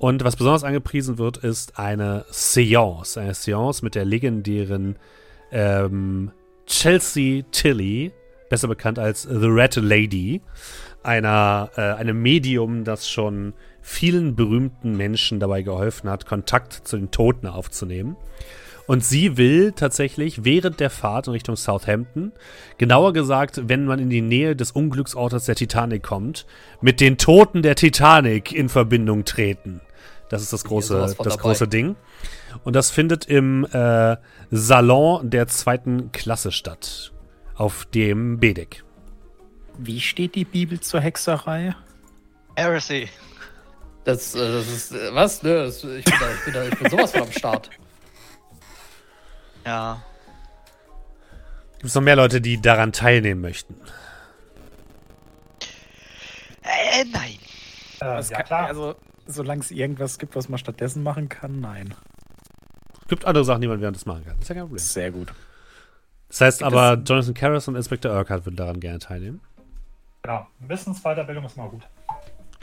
Und 0.00 0.24
was 0.24 0.34
besonders 0.34 0.64
angepriesen 0.64 1.18
wird, 1.18 1.36
ist 1.36 1.78
eine 1.78 2.24
Seance. 2.30 3.20
Eine 3.20 3.34
Seance 3.34 3.84
mit 3.84 3.94
der 3.94 4.06
legendären 4.06 4.96
ähm, 5.52 6.30
Chelsea 6.66 7.42
Tilly, 7.52 8.10
besser 8.48 8.66
bekannt 8.66 8.98
als 8.98 9.24
The 9.24 9.46
Red 9.46 9.76
Lady, 9.76 10.40
einer, 11.02 11.70
äh, 11.76 11.82
einem 11.82 12.22
Medium, 12.22 12.84
das 12.84 13.10
schon 13.10 13.52
vielen 13.82 14.36
berühmten 14.36 14.96
Menschen 14.96 15.38
dabei 15.38 15.60
geholfen 15.60 16.08
hat, 16.08 16.24
Kontakt 16.24 16.80
zu 16.88 16.96
den 16.96 17.10
Toten 17.10 17.46
aufzunehmen. 17.46 18.16
Und 18.86 19.04
sie 19.04 19.36
will 19.36 19.72
tatsächlich 19.72 20.46
während 20.46 20.80
der 20.80 20.88
Fahrt 20.88 21.26
in 21.26 21.34
Richtung 21.34 21.56
Southampton, 21.56 22.32
genauer 22.78 23.12
gesagt, 23.12 23.68
wenn 23.68 23.84
man 23.84 23.98
in 23.98 24.08
die 24.08 24.22
Nähe 24.22 24.56
des 24.56 24.72
Unglücksortes 24.72 25.44
der 25.44 25.56
Titanic 25.56 26.02
kommt, 26.02 26.46
mit 26.80 27.00
den 27.00 27.18
Toten 27.18 27.60
der 27.60 27.76
Titanic 27.76 28.52
in 28.52 28.70
Verbindung 28.70 29.26
treten. 29.26 29.82
Das 30.30 30.42
ist 30.42 30.52
das 30.52 30.62
große, 30.62 31.16
das 31.22 31.38
große 31.38 31.66
Ding. 31.66 31.96
Und 32.62 32.76
das 32.76 32.90
findet 32.90 33.26
im 33.26 33.66
äh, 33.72 34.16
Salon 34.52 35.28
der 35.28 35.48
zweiten 35.48 36.12
Klasse 36.12 36.52
statt. 36.52 37.12
Auf 37.56 37.84
dem 37.86 38.38
B-Deck. 38.38 38.84
Wie 39.76 40.00
steht 40.00 40.36
die 40.36 40.44
Bibel 40.44 40.78
zur 40.78 41.00
Hexerei? 41.00 41.74
Heresy. 42.54 43.08
Das, 44.04 44.34
äh, 44.36 44.38
das 44.38 44.68
ist, 44.68 44.92
äh, 44.92 45.12
was? 45.12 45.40
Das, 45.40 45.82
ich, 45.82 46.04
bin 46.04 46.14
da, 46.20 46.32
ich, 46.32 46.44
bin 46.44 46.54
da, 46.54 46.64
ich 46.64 46.78
bin 46.78 46.90
sowas 46.90 47.10
von 47.10 47.22
am 47.22 47.32
Start. 47.32 47.70
Ja. 49.66 50.02
Gibt 51.72 51.86
es 51.86 51.94
noch 51.94 52.02
mehr 52.02 52.16
Leute, 52.16 52.40
die 52.40 52.60
daran 52.60 52.92
teilnehmen 52.92 53.40
möchten? 53.40 53.74
Äh, 56.62 57.04
nein. 57.12 57.38
Äh, 58.00 58.04
ja, 58.04 58.22
kann- 58.22 58.44
klar. 58.44 58.66
Also, 58.66 58.96
solange 59.30 59.60
es 59.60 59.70
irgendwas 59.70 60.18
gibt, 60.18 60.36
was 60.36 60.48
man 60.48 60.58
stattdessen 60.58 61.02
machen 61.02 61.28
kann, 61.28 61.60
nein. 61.60 61.94
Es 63.02 63.08
gibt 63.08 63.24
andere 63.24 63.44
Sachen, 63.44 63.60
die 63.60 63.68
man 63.68 63.80
während 63.80 63.96
des 63.96 64.06
machen 64.06 64.24
kann. 64.24 64.34
Das 64.34 64.42
ist 64.42 64.48
ja 64.48 64.54
kein 64.54 64.64
Problem. 64.64 64.78
Sehr 64.78 65.10
gut. 65.10 65.32
Das 66.28 66.40
heißt 66.40 66.58
Gibt 66.60 66.72
aber, 66.72 66.94
Jonathan 67.02 67.34
Karras 67.34 67.66
und 67.68 67.74
Inspector 67.74 68.12
Urquhart 68.12 68.46
würden 68.46 68.56
daran 68.56 68.78
gerne 68.80 68.98
teilnehmen. 69.00 69.40
genau. 70.22 70.46
Wissensweiterbildung 70.60 71.44
ist 71.44 71.56
mal 71.56 71.68
gut. 71.68 71.82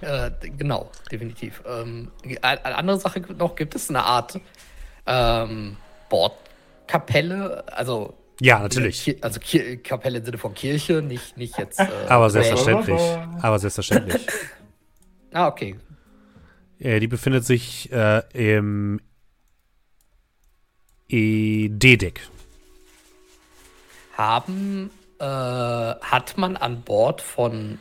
Äh, 0.01 0.31
genau, 0.57 0.91
definitiv. 1.11 1.61
Ähm, 1.67 2.11
eine 2.41 2.77
andere 2.77 2.99
Sache 2.99 3.19
noch, 3.37 3.55
gibt 3.55 3.75
es 3.75 3.89
eine 3.89 4.03
Art 4.03 4.39
ähm, 5.05 5.75
Bordkapelle, 6.09 7.63
also 7.75 8.13
Ja, 8.39 8.59
natürlich. 8.59 9.17
Also 9.23 9.39
Ki 9.39 9.77
Kapelle 9.77 10.19
im 10.19 10.25
Sinne 10.25 10.37
von 10.37 10.53
Kirche, 10.53 11.01
nicht, 11.01 11.35
nicht 11.35 11.57
jetzt. 11.57 11.79
Äh, 11.79 11.87
Aber 12.07 12.29
selbstverständlich. 12.29 13.01
Aber 13.41 13.57
selbstverständlich. 13.57 14.27
Ah, 15.33 15.47
okay. 15.47 15.75
Äh, 16.79 16.99
die 16.99 17.07
befindet 17.07 17.45
sich 17.45 17.91
äh, 17.91 18.21
im 18.33 18.99
E-D-Deck. 21.09 22.21
Haben, 24.17 24.89
äh, 25.19 25.25
hat 25.25 26.37
man 26.37 26.57
an 26.57 26.81
Bord 26.81 27.21
von. 27.21 27.79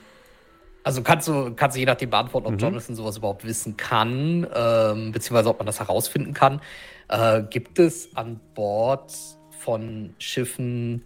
Also 0.85 1.03
kannst 1.03 1.27
du, 1.27 1.53
kannst 1.55 1.77
du 1.77 1.81
je 1.81 1.87
nachdem 1.87 2.11
beantworten, 2.11 2.47
ob 2.47 2.53
Mhm. 2.53 2.59
Jonathan 2.59 2.95
sowas 2.95 3.17
überhaupt 3.17 3.45
wissen 3.45 3.77
kann, 3.77 4.47
ähm, 4.55 5.11
beziehungsweise 5.11 5.49
ob 5.49 5.59
man 5.59 5.67
das 5.67 5.81
herausfinden 5.81 6.33
kann. 6.33 6.61
Äh, 7.09 7.43
gibt 7.43 7.79
es 7.81 8.15
an 8.15 8.41
Bord 8.55 9.13
von 9.59 10.15
Schiffen 10.19 11.03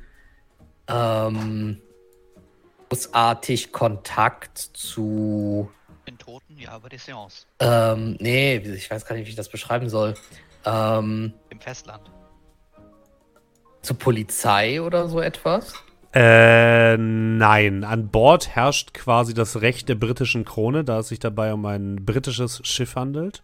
ähm, 0.87 1.81
großartig 2.91 3.73
Kontakt 3.73 4.59
zu 4.59 5.71
Toten, 6.31 6.59
ja, 6.59 6.71
aber 6.71 6.89
die 6.89 6.99
Seance. 6.99 7.45
Ähm, 7.59 8.17
nee, 8.21 8.57
ich 8.57 8.89
weiß 8.89 9.05
gar 9.05 9.17
nicht, 9.17 9.27
wie 9.27 9.31
ich 9.31 9.37
das 9.37 9.49
beschreiben 9.49 9.89
soll. 9.89 10.15
Ähm, 10.65 11.33
Im 11.49 11.61
Festland. 11.61 12.11
zur 13.83 13.99
Polizei 13.99 14.81
oder 14.81 15.09
so 15.09 15.21
etwas? 15.21 15.75
Äh, 16.13 16.97
nein. 16.97 17.83
An 17.83 18.09
Bord 18.09 18.49
herrscht 18.49 18.95
quasi 18.95 19.35
das 19.35 19.61
Recht 19.61 19.89
der 19.89 19.95
britischen 19.97 20.45
Krone, 20.45 20.85
da 20.85 21.01
es 21.01 21.09
sich 21.09 21.19
dabei 21.19 21.53
um 21.53 21.67
ein 21.67 22.05
britisches 22.05 22.61
Schiff 22.65 22.95
handelt. 22.95 23.43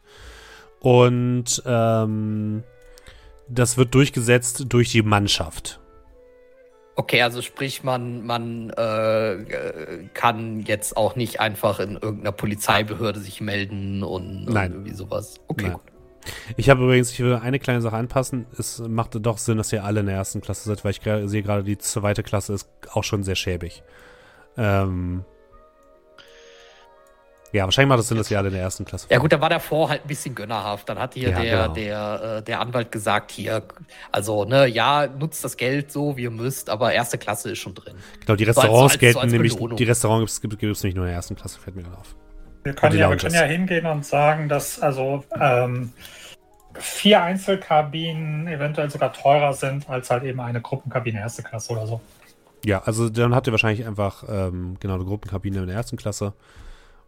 Und 0.78 1.62
ähm, 1.66 2.62
das 3.48 3.76
wird 3.76 3.94
durchgesetzt 3.94 4.66
durch 4.68 4.90
die 4.90 5.02
Mannschaft. 5.02 5.80
Okay, 6.98 7.20
also 7.20 7.42
sprich, 7.42 7.84
man, 7.84 8.24
man 8.24 8.70
äh, 8.70 10.08
kann 10.14 10.60
jetzt 10.60 10.96
auch 10.96 11.14
nicht 11.14 11.40
einfach 11.40 11.78
in 11.78 11.92
irgendeiner 11.92 12.32
Polizeibehörde 12.32 13.20
sich 13.20 13.42
melden 13.42 14.02
und 14.02 14.46
Nein. 14.46 14.72
irgendwie 14.72 14.94
sowas. 14.94 15.38
Okay, 15.46 15.64
Nein. 15.64 15.72
gut. 15.74 15.82
Ich 16.56 16.70
habe 16.70 16.82
übrigens, 16.82 17.12
ich 17.12 17.20
will 17.20 17.34
eine 17.34 17.58
kleine 17.58 17.82
Sache 17.82 17.96
anpassen. 17.96 18.46
Es 18.58 18.80
machte 18.80 19.20
doch 19.20 19.36
Sinn, 19.36 19.58
dass 19.58 19.72
ihr 19.72 19.84
alle 19.84 20.00
in 20.00 20.06
der 20.06 20.16
ersten 20.16 20.40
Klasse 20.40 20.68
seid, 20.68 20.84
weil 20.84 20.92
ich 20.92 21.00
sehe 21.30 21.42
gerade, 21.42 21.62
die 21.62 21.78
zweite 21.78 22.22
Klasse 22.22 22.54
ist 22.54 22.68
auch 22.90 23.04
schon 23.04 23.22
sehr 23.22 23.36
schäbig. 23.36 23.82
Ähm, 24.56 25.24
ja, 27.56 27.64
wahrscheinlich 27.64 27.88
macht 27.88 28.00
es 28.00 28.08
Sinn, 28.08 28.16
dass 28.18 28.30
ihr 28.30 28.38
alle 28.38 28.48
in 28.48 28.54
der 28.54 28.62
ersten 28.62 28.84
Klasse 28.84 29.06
Ja 29.10 29.18
gut, 29.18 29.32
da 29.32 29.40
war 29.40 29.50
davor 29.50 29.88
halt 29.88 30.02
ein 30.04 30.08
bisschen 30.08 30.34
gönnerhaft. 30.34 30.88
Dann 30.88 30.98
hat 30.98 31.14
hier 31.14 31.30
Ja, 31.30 31.40
der, 31.40 31.62
genau. 31.62 31.74
der, 31.74 32.36
äh, 32.38 32.42
der 32.42 32.60
Anwalt 32.60 32.92
gesagt, 32.92 33.30
hier, 33.30 33.62
also, 34.12 34.44
ne, 34.44 34.66
ja, 34.66 35.06
nutzt 35.06 35.44
das 35.44 35.56
Geld 35.56 35.90
so, 35.90 36.16
wie 36.16 36.22
ihr 36.24 36.30
müsst, 36.30 36.70
aber 36.70 36.92
erste 36.92 37.18
Klasse 37.18 37.50
ist 37.52 37.58
schon 37.58 37.74
drin. 37.74 37.94
Genau, 38.20 38.36
die 38.36 38.44
So 38.44 38.50
als- 38.50 38.58
Restaurants 38.58 38.78
so 38.78 38.82
als- 38.94 38.98
gelten 38.98 39.14
so 39.14 39.20
als 39.20 39.32
nämlich, 39.32 39.56
die 39.76 39.84
Restaurants 39.84 40.40
gibt 40.40 40.62
es 40.62 40.82
nicht 40.84 40.94
nur 40.96 41.04
in 41.04 41.08
der 41.08 41.16
ersten 41.16 41.34
Klasse, 41.36 41.58
fällt 41.60 41.76
mir 41.76 41.82
gerade 41.82 41.98
auf. 41.98 42.14
Wir 42.62 42.72
können, 42.74 42.98
ja, 42.98 43.08
wir 43.10 43.16
können 43.16 43.34
ja 43.34 43.42
hingehen 43.42 43.86
und 43.86 44.04
sagen, 44.04 44.48
dass 44.48 44.80
also 44.80 45.24
ähm, 45.40 45.92
vier 46.74 47.22
Einzelkabinen 47.22 48.46
eventuell 48.48 48.90
sogar 48.90 49.12
teurer 49.12 49.52
sind 49.52 49.88
als 49.88 50.10
halt 50.10 50.24
eben 50.24 50.40
eine 50.40 50.60
Gruppenkabine 50.60 51.20
erste 51.20 51.42
Klasse 51.42 51.72
oder 51.72 51.86
so. 51.86 52.00
Ja, 52.64 52.82
also 52.84 53.08
dann 53.08 53.34
habt 53.34 53.46
ihr 53.46 53.52
wahrscheinlich 53.52 53.86
einfach 53.86 54.24
ähm, 54.28 54.76
genau 54.80 54.94
eine 54.94 55.04
Gruppenkabine 55.04 55.60
in 55.60 55.66
der 55.68 55.76
ersten 55.76 55.96
Klasse. 55.96 56.32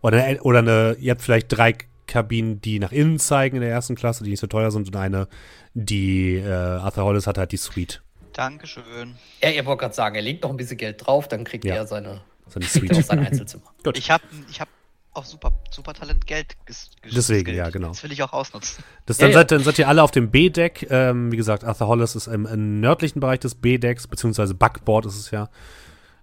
Oder, 0.00 0.24
eine- 0.24 0.42
oder 0.42 0.58
eine, 0.60 0.96
ihr 1.00 1.10
habt 1.12 1.22
vielleicht 1.22 1.46
drei 1.48 1.74
Kabinen, 2.06 2.60
die 2.60 2.78
nach 2.78 2.92
innen 2.92 3.18
zeigen 3.18 3.56
in 3.56 3.62
der 3.62 3.70
ersten 3.70 3.94
Klasse, 3.94 4.24
die 4.24 4.30
nicht 4.30 4.40
so 4.40 4.46
teuer 4.46 4.70
sind, 4.70 4.86
und 4.88 4.96
eine, 4.96 5.28
die 5.74 6.36
äh, 6.36 6.48
Arthur 6.50 7.04
Hollis 7.04 7.26
hat 7.26 7.38
halt 7.38 7.52
die 7.52 7.56
Suite. 7.58 8.02
Dankeschön. 8.32 9.16
Er, 9.40 9.54
er 9.56 9.66
wollte 9.66 9.80
gerade 9.82 9.94
sagen, 9.94 10.14
er 10.14 10.22
legt 10.22 10.42
noch 10.44 10.50
ein 10.50 10.56
bisschen 10.56 10.76
Geld 10.76 11.04
drauf, 11.06 11.28
dann 11.28 11.44
kriegt 11.44 11.64
Ja. 11.64 11.74
er 11.76 11.86
seine, 11.86 12.20
So 12.46 12.60
eine 12.60 12.66
kriegt 12.66 12.92
auch 12.92 12.96
Suite. 12.96 13.06
sein 13.06 13.26
Einzelzimmer. 13.26 13.64
Gut. 13.84 13.98
Ich 13.98 14.10
habe 14.10 14.22
ich 14.50 14.60
hab 14.60 14.68
auf 15.12 15.26
super, 15.26 15.52
super 15.70 15.94
Talent 15.94 16.26
Geld 16.26 16.54
ges 16.64 16.90
ges- 17.04 17.14
Deswegen, 17.14 17.54
ja, 17.54 17.68
genau. 17.70 17.88
Das 17.88 18.02
will 18.04 18.12
ich 18.12 18.22
auch 18.22 18.32
ausnutzen. 18.32 18.84
Das, 19.06 19.16
dann, 19.18 19.30
Ja, 19.30 19.32
ja. 19.32 19.38
Seid, 19.40 19.50
dann 19.50 19.64
seid 19.64 19.78
ihr 19.80 19.88
alle 19.88 20.02
auf 20.04 20.12
dem 20.12 20.30
B-Deck. 20.30 20.86
Ähm, 20.90 21.32
wie 21.32 21.36
gesagt, 21.36 21.64
Arthur 21.64 21.88
Hollis 21.88 22.14
ist 22.14 22.28
im, 22.28 22.46
im 22.46 22.78
nördlichen 22.80 23.18
Bereich 23.18 23.40
des 23.40 23.56
B-Decks, 23.56 24.06
beziehungsweise 24.06 24.54
Backboard 24.54 25.06
ist 25.06 25.16
es 25.18 25.30
ja 25.32 25.48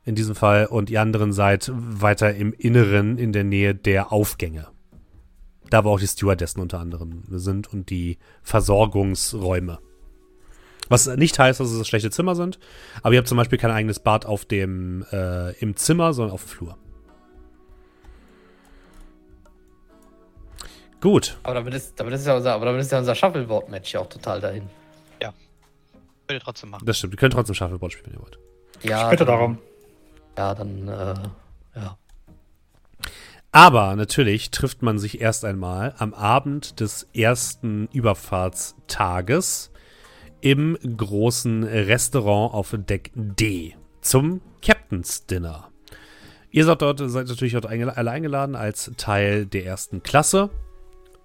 in 0.05 0.15
diesem 0.15 0.35
Fall. 0.35 0.67
Und 0.67 0.89
ihr 0.89 1.01
anderen 1.01 1.33
seid 1.33 1.71
weiter 1.73 2.33
im 2.35 2.53
Inneren 2.53 3.17
in 3.17 3.33
der 3.33 3.43
Nähe 3.43 3.75
der 3.75 4.11
Aufgänge. 4.11 4.67
Da 5.69 5.83
wo 5.83 5.89
auch 5.89 5.99
die 5.99 6.07
Stewardessen 6.07 6.61
unter 6.61 6.79
anderem 6.79 7.23
sind 7.29 7.71
und 7.71 7.89
die 7.89 8.17
Versorgungsräume. 8.43 9.79
Was 10.87 11.07
nicht 11.07 11.39
heißt, 11.39 11.59
dass 11.59 11.71
es 11.71 11.79
das 11.79 11.87
schlechte 11.87 12.11
Zimmer 12.11 12.35
sind, 12.35 12.59
aber 13.01 13.15
ihr 13.15 13.17
habt 13.17 13.27
zum 13.27 13.37
Beispiel 13.37 13.57
kein 13.57 13.71
eigenes 13.71 13.99
Bad 13.99 14.27
auf 14.27 14.45
dem, 14.45 15.03
äh, 15.11 15.51
im 15.57 15.75
Zimmer, 15.75 16.13
sondern 16.13 16.33
auf 16.33 16.43
dem 16.43 16.49
Flur. 16.49 16.77
Gut. 21.01 21.37
Aber 21.41 21.55
damit 21.55 21.73
ist, 21.73 21.99
damit 21.99 22.13
ist 22.13 22.27
ja 22.27 22.35
unser, 22.35 22.53
aber 22.53 22.65
damit 22.65 22.81
ist 22.81 22.91
ja 22.91 22.99
unser 22.99 23.15
Shuffleboard-Match 23.15 23.93
ja 23.93 24.01
auch 24.01 24.09
total 24.09 24.39
dahin. 24.39 24.69
Würde 26.27 26.37
ich 26.37 26.43
trotzdem 26.43 26.71
machen. 26.71 26.85
Das 26.85 26.97
stimmt. 26.97 27.13
Ihr 27.13 27.17
könnt 27.17 27.33
trotzdem 27.33 27.55
Shuffleboard 27.55 27.93
spielen, 27.93 28.07
wenn 28.07 28.19
ihr 28.19 28.21
wollt. 28.21 28.39
Ja, 28.81 29.03
ich 29.05 29.11
bitte 29.11 29.25
dann, 29.25 29.35
darum. 29.35 29.57
Ja, 30.37 30.53
dann, 30.53 30.87
äh, 30.87 31.15
ja. 31.75 31.97
Aber 33.51 33.95
natürlich 33.95 34.51
trifft 34.51 34.81
man 34.81 34.99
sich 34.99 35.21
erst 35.21 35.45
einmal 35.45 35.95
am 35.97 36.13
Abend 36.13 36.79
des 36.81 37.07
ersten 37.13 37.87
Überfahrtstages 37.93 39.71
im 40.41 40.77
großen 40.97 41.63
Restaurant 41.63 42.53
auf 42.53 42.75
Deck 42.77 43.11
D 43.15 43.75
zum 44.01 44.41
Captain's 44.61 45.25
Dinner. 45.25 45.71
Ihr 46.51 46.65
seid 46.65 46.81
dort 46.81 46.99
seid 46.99 47.27
natürlich 47.27 47.53
dort 47.53 47.65
alle 47.65 48.11
eingeladen 48.11 48.55
als 48.55 48.91
Teil 48.97 49.45
der 49.45 49.65
ersten 49.65 50.03
Klasse. 50.03 50.49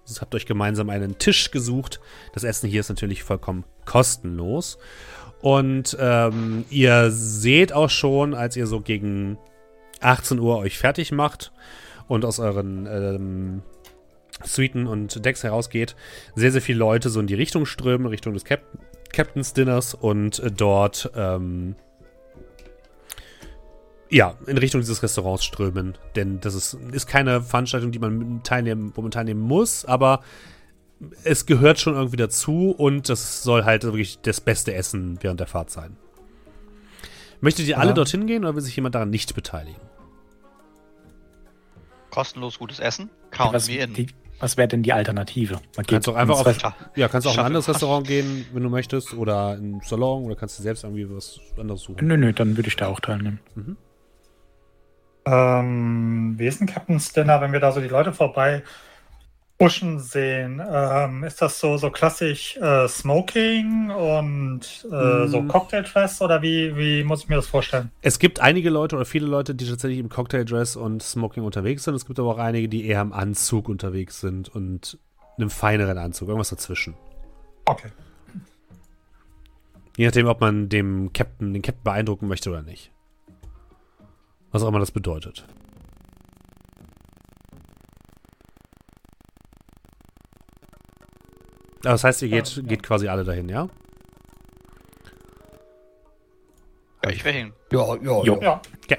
Ihr 0.09 0.21
habt 0.21 0.33
euch 0.33 0.45
gemeinsam 0.45 0.89
einen 0.89 1.17
Tisch 1.19 1.51
gesucht. 1.51 1.99
Das 2.33 2.43
Essen 2.43 2.69
hier 2.69 2.79
ist 2.79 2.89
natürlich 2.89 3.23
vollkommen 3.23 3.63
kostenlos. 3.85 4.77
Und 5.41 5.97
ähm, 5.99 6.65
ihr 6.69 7.09
seht 7.11 7.73
auch 7.73 7.89
schon, 7.89 8.33
als 8.33 8.55
ihr 8.55 8.67
so 8.67 8.79
gegen 8.79 9.37
18 9.99 10.39
Uhr 10.39 10.57
euch 10.57 10.77
fertig 10.77 11.11
macht 11.11 11.51
und 12.07 12.25
aus 12.25 12.39
euren 12.39 12.87
ähm, 12.87 13.61
Suiten 14.43 14.87
und 14.87 15.23
Decks 15.25 15.43
herausgeht, 15.43 15.95
sehr, 16.35 16.51
sehr 16.51 16.61
viele 16.61 16.79
Leute 16.79 17.09
so 17.09 17.19
in 17.19 17.27
die 17.27 17.35
Richtung 17.35 17.65
strömen, 17.65 18.07
Richtung 18.07 18.33
des 18.33 18.45
Cap 18.45 18.61
Captain's 19.11 19.53
Dinners 19.53 19.93
und 19.93 20.39
äh, 20.39 20.49
dort 20.49 21.11
ähm, 21.15 21.75
ja, 24.09 24.35
in 24.45 24.57
Richtung 24.57 24.81
dieses 24.81 25.01
Restaurants 25.03 25.43
strömen. 25.43 25.97
Denn 26.15 26.39
das 26.41 26.53
ist, 26.53 26.77
ist 26.91 27.07
keine 27.07 27.41
Veranstaltung, 27.41 27.91
die 27.91 27.99
man 27.99 28.41
teilnehmen, 28.43 28.91
wo 28.95 29.01
man 29.01 29.11
teilnehmen 29.11 29.41
muss, 29.41 29.85
aber 29.85 30.21
es 31.23 31.45
gehört 31.45 31.79
schon 31.79 31.95
irgendwie 31.95 32.17
dazu 32.17 32.71
und 32.77 33.09
das 33.09 33.43
soll 33.43 33.63
halt 33.65 33.83
wirklich 33.83 34.19
das 34.21 34.39
beste 34.41 34.73
Essen 34.73 35.17
während 35.21 35.39
der 35.39 35.47
Fahrt 35.47 35.69
sein. 35.69 35.97
Möchtet 37.39 37.67
ihr 37.67 37.79
alle 37.79 37.89
Ja. 37.89 37.93
dorthin 37.95 38.27
gehen 38.27 38.43
oder 38.43 38.53
will 38.55 38.61
sich 38.61 38.75
jemand 38.75 38.93
daran 38.95 39.09
nicht 39.09 39.33
beteiligen? 39.33 39.81
Kostenlos 42.11 42.59
gutes 42.59 42.79
Essen. 42.79 43.09
Count 43.31 43.53
was 43.53 43.67
me 43.67 43.77
in. 43.77 43.93
die- 43.93 44.07
was 44.39 44.57
wäre 44.57 44.67
denn 44.67 44.81
die 44.83 44.91
Alternative? 44.91 45.59
Man 45.77 45.85
Kannst 45.85 46.09
auch 46.09 46.15
einfach 46.15 46.39
auf, 46.45 46.73
ja, 46.95 47.07
kannst 47.07 47.27
auch 47.27 47.33
in 47.35 47.39
ein 47.39 47.45
anderes. 47.45 47.69
Restaurant 47.69 48.07
gehen, 48.07 48.45
wenn 48.53 48.63
du 48.63 48.69
möchtest, 48.69 49.13
oder 49.13 49.53
in 49.55 49.73
einen 49.75 49.81
Salon, 49.81 50.23
oder 50.25 50.35
kannst 50.35 50.57
du 50.57 50.63
selbst 50.63 50.83
irgendwie 50.83 51.07
was 51.09 51.39
anderes 51.59 51.81
suchen. 51.81 52.07
Nö, 52.07 52.17
nö, 52.17 52.33
dann 52.33 52.57
würde 52.57 52.67
ich 52.67 52.75
da 52.75 52.87
auch 52.87 52.99
teilnehmen. 52.99 53.39
Ähm, 55.25 56.33
wie 56.37 56.47
ist 56.47 56.59
ein 56.61 56.65
Captain's 56.67 57.13
Dinner, 57.13 57.39
wenn 57.41 57.53
wir 57.53 57.59
da 57.59 57.71
so 57.71 57.79
die 57.81 57.87
Leute 57.87 58.11
vorbei 58.13 58.63
huschen 59.61 59.99
sehen? 59.99 60.61
Ähm, 60.69 61.23
ist 61.23 61.41
das 61.41 61.59
so, 61.59 61.77
so 61.77 61.89
klassisch 61.91 62.57
äh, 62.57 62.87
Smoking 62.87 63.91
und 63.91 64.61
äh, 64.91 65.27
so 65.27 65.41
Mm. 65.41 65.47
Cocktail-Dress 65.47 66.21
oder 66.21 66.41
wie, 66.41 66.75
wie 66.75 67.03
muss 67.03 67.23
ich 67.23 67.29
mir 67.29 67.35
das 67.35 67.47
vorstellen? 67.47 67.91
Es 68.01 68.19
gibt 68.19 68.39
einige 68.39 68.69
Leute 68.69 68.95
oder 68.95 69.05
viele 69.05 69.27
Leute, 69.27 69.55
die 69.55 69.67
tatsächlich 69.67 69.99
im 69.99 70.09
Cocktaildress 70.09 70.75
und 70.75 71.01
Smoking 71.03 71.43
unterwegs 71.43 71.83
sind. 71.83 71.95
Es 71.95 72.05
gibt 72.05 72.19
aber 72.19 72.33
auch 72.33 72.37
einige, 72.37 72.67
die 72.67 72.85
eher 72.85 73.01
im 73.01 73.13
Anzug 73.13 73.69
unterwegs 73.69 74.19
sind 74.19 74.49
und 74.49 74.97
einem 75.37 75.49
feineren 75.49 75.97
Anzug, 75.97 76.27
irgendwas 76.27 76.49
dazwischen. 76.49 76.95
Okay. 77.65 77.89
Je 79.97 80.05
nachdem, 80.05 80.27
ob 80.27 80.41
man 80.41 80.69
dem 80.69 81.13
Captain, 81.13 81.53
den 81.53 81.61
Captain 81.61 81.83
beeindrucken 81.83 82.27
möchte 82.27 82.49
oder 82.49 82.61
nicht. 82.61 82.91
Was 84.51 84.63
auch 84.63 84.67
immer 84.67 84.79
das 84.79 84.91
bedeutet. 84.91 85.45
Das 91.81 92.03
heißt, 92.03 92.21
ihr 92.23 92.29
geht, 92.29 92.55
Ja, 92.55 92.61
ja. 92.61 92.67
geht 92.67 92.83
quasi 92.83 93.07
alle 93.07 93.23
dahin, 93.23 93.49
ja? 93.49 93.67
Ja, 97.03 97.09
ich 97.09 97.25
will 97.25 97.33
hin. 97.33 97.53
Ja, 97.71 97.95
ja, 97.95 98.23
Jo. 98.23 98.39
ja. 98.41 98.61
Ja. 98.89 98.97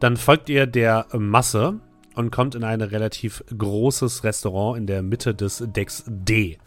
Dann 0.00 0.16
folgt 0.16 0.48
ihr 0.48 0.66
der 0.66 1.06
Masse 1.12 1.80
und 2.14 2.30
kommt 2.30 2.54
in 2.54 2.64
ein 2.64 2.80
relativ 2.80 3.42
großes 3.56 4.24
Restaurant 4.24 4.76
in 4.78 4.86
der 4.86 5.02
Mitte 5.02 5.34
des 5.34 5.62
Decks 5.66 6.04
D. 6.06 6.58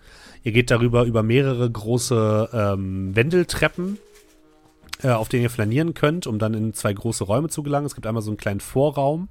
Ihr 0.44 0.52
geht 0.52 0.72
darüber 0.72 1.04
über 1.06 1.22
mehrere 1.22 1.70
große 1.70 2.50
ähm, 2.54 3.16
Wendeltreppen, 3.16 3.98
auf 5.04 5.30
denen 5.30 5.44
ihr 5.44 5.50
flanieren 5.50 5.94
könnt, 5.94 6.26
um 6.26 6.40
dann 6.40 6.54
in 6.54 6.74
zwei 6.74 6.94
große 6.94 7.26
Räume 7.26 7.50
zu 7.50 7.64
gelangen. 7.64 7.86
Es 7.86 7.96
gibt 7.96 8.08
einmal 8.08 8.24
so 8.24 8.32
einen 8.32 8.38
kleinen 8.38 8.62
Vorraum, 8.62 9.28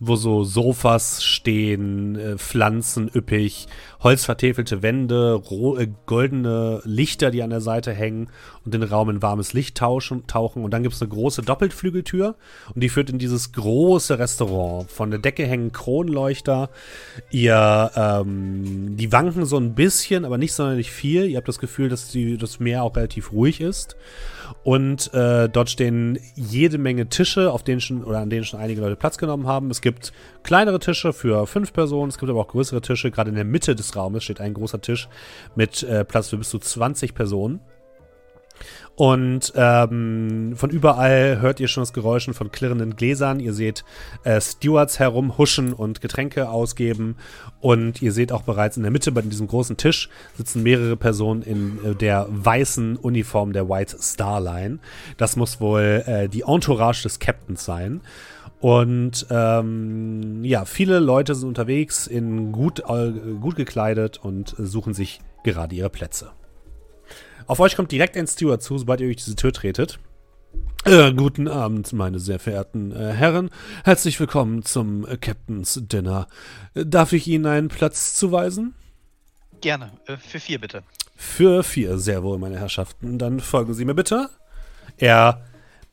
wo 0.00 0.16
so 0.16 0.44
Sofas 0.44 1.22
stehen, 1.22 2.16
äh, 2.16 2.38
Pflanzen 2.38 3.10
üppig, 3.14 3.66
holzvertäfelte 4.02 4.82
Wände, 4.82 5.34
ro- 5.34 5.76
äh, 5.76 5.88
goldene 6.06 6.80
Lichter, 6.84 7.30
die 7.30 7.42
an 7.42 7.50
der 7.50 7.60
Seite 7.60 7.92
hängen 7.92 8.28
und 8.64 8.72
den 8.74 8.82
Raum 8.82 9.10
in 9.10 9.22
warmes 9.22 9.52
Licht 9.52 9.76
tauschen, 9.76 10.26
tauchen. 10.26 10.64
Und 10.64 10.72
dann 10.72 10.82
gibt 10.82 10.94
es 10.94 11.02
eine 11.02 11.10
große 11.10 11.42
Doppelflügeltür 11.42 12.34
und 12.74 12.80
die 12.82 12.88
führt 12.88 13.10
in 13.10 13.18
dieses 13.18 13.52
große 13.52 14.18
Restaurant. 14.18 14.90
Von 14.90 15.10
der 15.10 15.20
Decke 15.20 15.46
hängen 15.46 15.72
Kronleuchter. 15.72 16.70
Ihr, 17.30 17.90
ähm, 17.94 18.96
die 18.96 19.12
wanken 19.12 19.44
so 19.44 19.58
ein 19.58 19.74
bisschen, 19.74 20.24
aber 20.24 20.38
nicht 20.38 20.54
sonderlich 20.54 20.90
viel. 20.90 21.26
Ihr 21.26 21.36
habt 21.36 21.48
das 21.48 21.58
Gefühl, 21.58 21.88
dass 21.88 22.08
die, 22.08 22.38
das 22.38 22.58
Meer 22.58 22.82
auch 22.82 22.96
relativ 22.96 23.32
ruhig 23.32 23.60
ist. 23.60 23.96
Und 24.62 25.12
äh, 25.12 25.48
dort 25.50 25.68
stehen 25.68 26.18
jede 26.34 26.78
Menge 26.78 27.08
Tische, 27.08 27.52
auf 27.52 27.62
denen 27.62 27.80
schon 27.80 28.02
oder 28.02 28.20
an 28.20 28.30
denen 28.30 28.44
schon 28.44 28.60
einige 28.60 28.80
Leute 28.80 28.96
Platz 28.96 29.18
genommen 29.18 29.46
haben. 29.46 29.70
Es 29.70 29.82
gibt 29.82 30.12
kleinere 30.42 30.78
Tische 30.78 31.12
für 31.12 31.46
fünf 31.46 31.74
Personen, 31.74 32.08
es 32.08 32.16
gibt 32.16 32.30
aber 32.30 32.40
auch 32.40 32.48
größere 32.48 32.80
Tische. 32.80 33.10
Gerade 33.10 33.28
in 33.28 33.36
der 33.36 33.44
Mitte 33.44 33.74
des 33.74 33.94
Raumes 33.94 34.24
steht 34.24 34.40
ein 34.40 34.54
großer 34.54 34.80
Tisch 34.80 35.08
mit 35.54 35.82
äh, 35.82 36.04
Platz 36.04 36.30
für 36.30 36.38
bis 36.38 36.48
zu 36.48 36.58
20 36.58 37.14
Personen. 37.14 37.60
Und 38.96 39.52
ähm, 39.56 40.54
von 40.56 40.70
überall 40.70 41.40
hört 41.40 41.58
ihr 41.58 41.66
schon 41.66 41.82
das 41.82 41.92
Geräuschen 41.92 42.32
von 42.32 42.52
klirrenden 42.52 42.94
Gläsern. 42.94 43.40
Ihr 43.40 43.52
seht 43.52 43.84
äh, 44.22 44.40
Stewards 44.40 45.00
herumhuschen 45.00 45.72
und 45.72 46.00
Getränke 46.00 46.48
ausgeben. 46.48 47.16
Und 47.60 48.02
ihr 48.02 48.12
seht 48.12 48.30
auch 48.30 48.42
bereits 48.42 48.76
in 48.76 48.84
der 48.84 48.92
Mitte 48.92 49.10
bei 49.10 49.22
diesem 49.22 49.48
großen 49.48 49.76
Tisch 49.76 50.08
sitzen 50.36 50.62
mehrere 50.62 50.96
Personen 50.96 51.42
in 51.42 51.84
äh, 51.84 51.94
der 51.96 52.26
weißen 52.30 52.96
Uniform 52.96 53.52
der 53.52 53.68
White 53.68 53.96
Star 54.00 54.40
Line. 54.40 54.78
Das 55.16 55.34
muss 55.34 55.60
wohl 55.60 56.04
äh, 56.06 56.28
die 56.28 56.42
Entourage 56.42 57.02
des 57.02 57.18
Captains 57.18 57.64
sein. 57.64 58.00
Und 58.60 59.26
ähm, 59.28 60.44
ja, 60.44 60.64
viele 60.64 61.00
Leute 61.00 61.34
sind 61.34 61.48
unterwegs, 61.48 62.06
in 62.06 62.52
gut, 62.52 62.80
äh, 62.88 63.12
gut 63.40 63.56
gekleidet 63.56 64.18
und 64.22 64.54
suchen 64.56 64.94
sich 64.94 65.20
gerade 65.42 65.74
ihre 65.74 65.90
Plätze. 65.90 66.30
Auf 67.46 67.60
euch 67.60 67.76
kommt 67.76 67.92
direkt 67.92 68.16
ein 68.16 68.26
Steward 68.26 68.62
zu, 68.62 68.78
sobald 68.78 69.00
ihr 69.00 69.06
durch 69.06 69.16
diese 69.16 69.36
Tür 69.36 69.52
tretet. 69.52 69.98
Äh, 70.86 71.12
guten 71.12 71.46
Abend, 71.46 71.92
meine 71.92 72.18
sehr 72.18 72.38
verehrten 72.38 72.90
äh, 72.92 73.12
Herren. 73.12 73.50
Herzlich 73.84 74.18
willkommen 74.18 74.62
zum 74.64 75.06
äh, 75.06 75.18
Captain's 75.18 75.80
Dinner. 75.82 76.26
Darf 76.74 77.12
ich 77.12 77.26
Ihnen 77.26 77.46
einen 77.46 77.68
Platz 77.68 78.14
zuweisen? 78.14 78.74
Gerne. 79.60 79.92
Äh, 80.06 80.16
für 80.16 80.40
vier 80.40 80.58
bitte. 80.58 80.84
Für 81.16 81.62
vier, 81.62 81.98
sehr 81.98 82.22
wohl, 82.22 82.38
meine 82.38 82.58
Herrschaften. 82.58 83.18
Dann 83.18 83.40
folgen 83.40 83.74
Sie 83.74 83.84
mir 83.84 83.94
bitte. 83.94 84.30
Er 84.96 85.42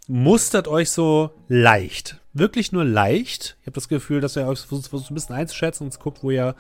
mustert 0.07 0.69
euch 0.69 0.89
so 0.89 1.31
leicht. 1.49 2.19
Wirklich 2.33 2.71
nur 2.71 2.85
leicht. 2.85 3.57
Ich 3.61 3.67
habe 3.67 3.75
das 3.75 3.89
Gefühl, 3.89 4.21
dass 4.21 4.37
er 4.37 4.47
euch 4.47 4.59
versucht, 4.59 4.89
versucht 4.89 5.11
ein 5.11 5.15
bisschen 5.15 5.35
einzuschätzen 5.35 5.85
und 5.85 5.99
guckt, 5.99 6.23
wo 6.23 6.31
ihr, 6.31 6.55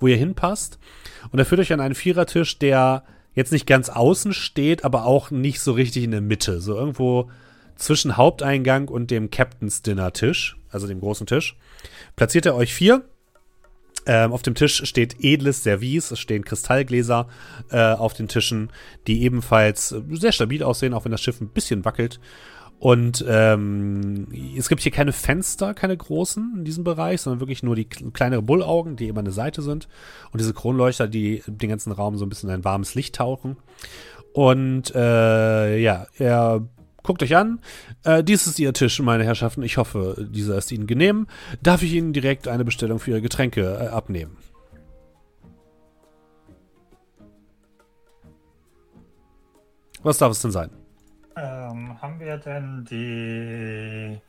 wo 0.00 0.06
ihr 0.06 0.16
hinpasst. 0.16 0.78
Und 1.30 1.38
er 1.38 1.44
führt 1.44 1.60
euch 1.60 1.74
an 1.74 1.80
einen 1.80 1.94
Vierertisch, 1.94 2.58
der 2.58 3.04
jetzt 3.34 3.52
nicht 3.52 3.66
ganz 3.66 3.88
außen 3.88 4.32
steht, 4.32 4.84
aber 4.84 5.04
auch 5.04 5.30
nicht 5.30 5.60
so 5.60 5.72
richtig 5.72 6.04
in 6.04 6.10
der 6.10 6.20
Mitte. 6.20 6.60
So 6.60 6.74
irgendwo 6.74 7.30
zwischen 7.76 8.16
Haupteingang 8.16 8.88
und 8.88 9.10
dem 9.10 9.30
Captain's 9.30 9.82
Dinner 9.82 10.12
Tisch, 10.12 10.56
also 10.70 10.86
dem 10.86 11.00
großen 11.00 11.26
Tisch. 11.26 11.56
Platziert 12.16 12.46
er 12.46 12.54
euch 12.54 12.74
vier. 12.74 13.04
Ähm, 14.06 14.32
auf 14.32 14.42
dem 14.42 14.54
Tisch 14.54 14.86
steht 14.86 15.16
edles 15.20 15.62
Service, 15.62 16.10
es 16.10 16.18
stehen 16.18 16.44
Kristallgläser 16.44 17.28
äh, 17.70 17.92
auf 17.92 18.14
den 18.14 18.28
Tischen, 18.28 18.70
die 19.06 19.22
ebenfalls 19.22 19.94
sehr 20.10 20.32
stabil 20.32 20.62
aussehen, 20.62 20.94
auch 20.94 21.04
wenn 21.04 21.12
das 21.12 21.20
Schiff 21.20 21.40
ein 21.40 21.48
bisschen 21.48 21.84
wackelt. 21.84 22.18
Und 22.80 23.22
ähm, 23.28 24.28
es 24.56 24.70
gibt 24.70 24.80
hier 24.80 24.90
keine 24.90 25.12
Fenster, 25.12 25.74
keine 25.74 25.94
großen 25.94 26.54
in 26.56 26.64
diesem 26.64 26.82
Bereich, 26.82 27.20
sondern 27.20 27.40
wirklich 27.40 27.62
nur 27.62 27.76
die 27.76 27.84
kle- 27.84 28.10
kleinere 28.10 28.40
Bullaugen, 28.40 28.96
die 28.96 29.08
immer 29.08 29.22
der 29.22 29.34
Seite 29.34 29.60
sind. 29.60 29.86
Und 30.32 30.40
diese 30.40 30.54
Kronleuchter, 30.54 31.06
die 31.06 31.42
den 31.46 31.68
ganzen 31.68 31.92
Raum 31.92 32.16
so 32.16 32.24
ein 32.24 32.30
bisschen 32.30 32.48
in 32.48 32.54
ein 32.54 32.64
warmes 32.64 32.94
Licht 32.94 33.16
tauchen. 33.16 33.58
Und 34.32 34.94
äh, 34.94 35.76
ja, 35.76 36.06
er 36.16 36.66
guckt 37.02 37.22
euch 37.22 37.36
an. 37.36 37.60
Äh, 38.04 38.24
dies 38.24 38.46
ist 38.46 38.58
Ihr 38.58 38.72
Tisch, 38.72 38.98
meine 39.00 39.24
Herrschaften. 39.24 39.62
Ich 39.62 39.76
hoffe, 39.76 40.26
dieser 40.30 40.56
ist 40.56 40.72
Ihnen 40.72 40.86
genehm. 40.86 41.26
Darf 41.62 41.82
ich 41.82 41.92
Ihnen 41.92 42.14
direkt 42.14 42.48
eine 42.48 42.64
Bestellung 42.64 42.98
für 42.98 43.10
Ihre 43.10 43.20
Getränke 43.20 43.60
äh, 43.60 43.88
abnehmen? 43.88 44.38
Was 50.02 50.16
darf 50.16 50.32
es 50.32 50.40
denn 50.40 50.50
sein? 50.50 50.70
Ähm, 51.42 52.00
haben 52.02 52.20
wir 52.20 52.36
denn 52.36 52.84
die 52.90 54.20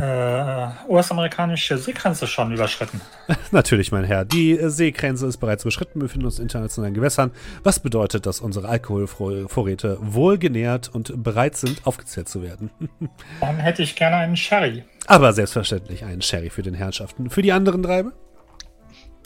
äh, 0.00 0.68
US-amerikanische 0.88 1.78
Seegrenze 1.78 2.28
schon 2.28 2.52
überschritten? 2.52 3.00
Natürlich, 3.50 3.90
mein 3.90 4.04
Herr. 4.04 4.24
Die 4.24 4.56
äh, 4.56 4.68
Seegrenze 4.68 5.26
ist 5.26 5.38
bereits 5.38 5.64
überschritten. 5.64 6.00
Wir 6.00 6.02
befinden 6.02 6.26
uns 6.26 6.38
in 6.38 6.44
internationalen 6.44 6.94
Gewässern. 6.94 7.32
Was 7.64 7.80
bedeutet, 7.80 8.24
dass 8.26 8.40
unsere 8.40 8.68
Alkoholvorräte 8.68 9.98
wohl 10.00 10.38
genährt 10.38 10.88
und 10.94 11.24
bereit 11.24 11.56
sind, 11.56 11.84
aufgezählt 11.84 12.28
zu 12.28 12.40
werden. 12.42 12.70
Dann 13.40 13.56
hätte 13.56 13.82
ich 13.82 13.96
gerne 13.96 14.16
einen 14.16 14.36
Sherry. 14.36 14.84
Aber 15.06 15.32
selbstverständlich 15.32 16.04
einen 16.04 16.22
Sherry 16.22 16.50
für 16.50 16.62
den 16.62 16.74
Herrschaften. 16.74 17.30
Für 17.30 17.42
die 17.42 17.50
anderen 17.50 17.82
drei? 17.82 18.04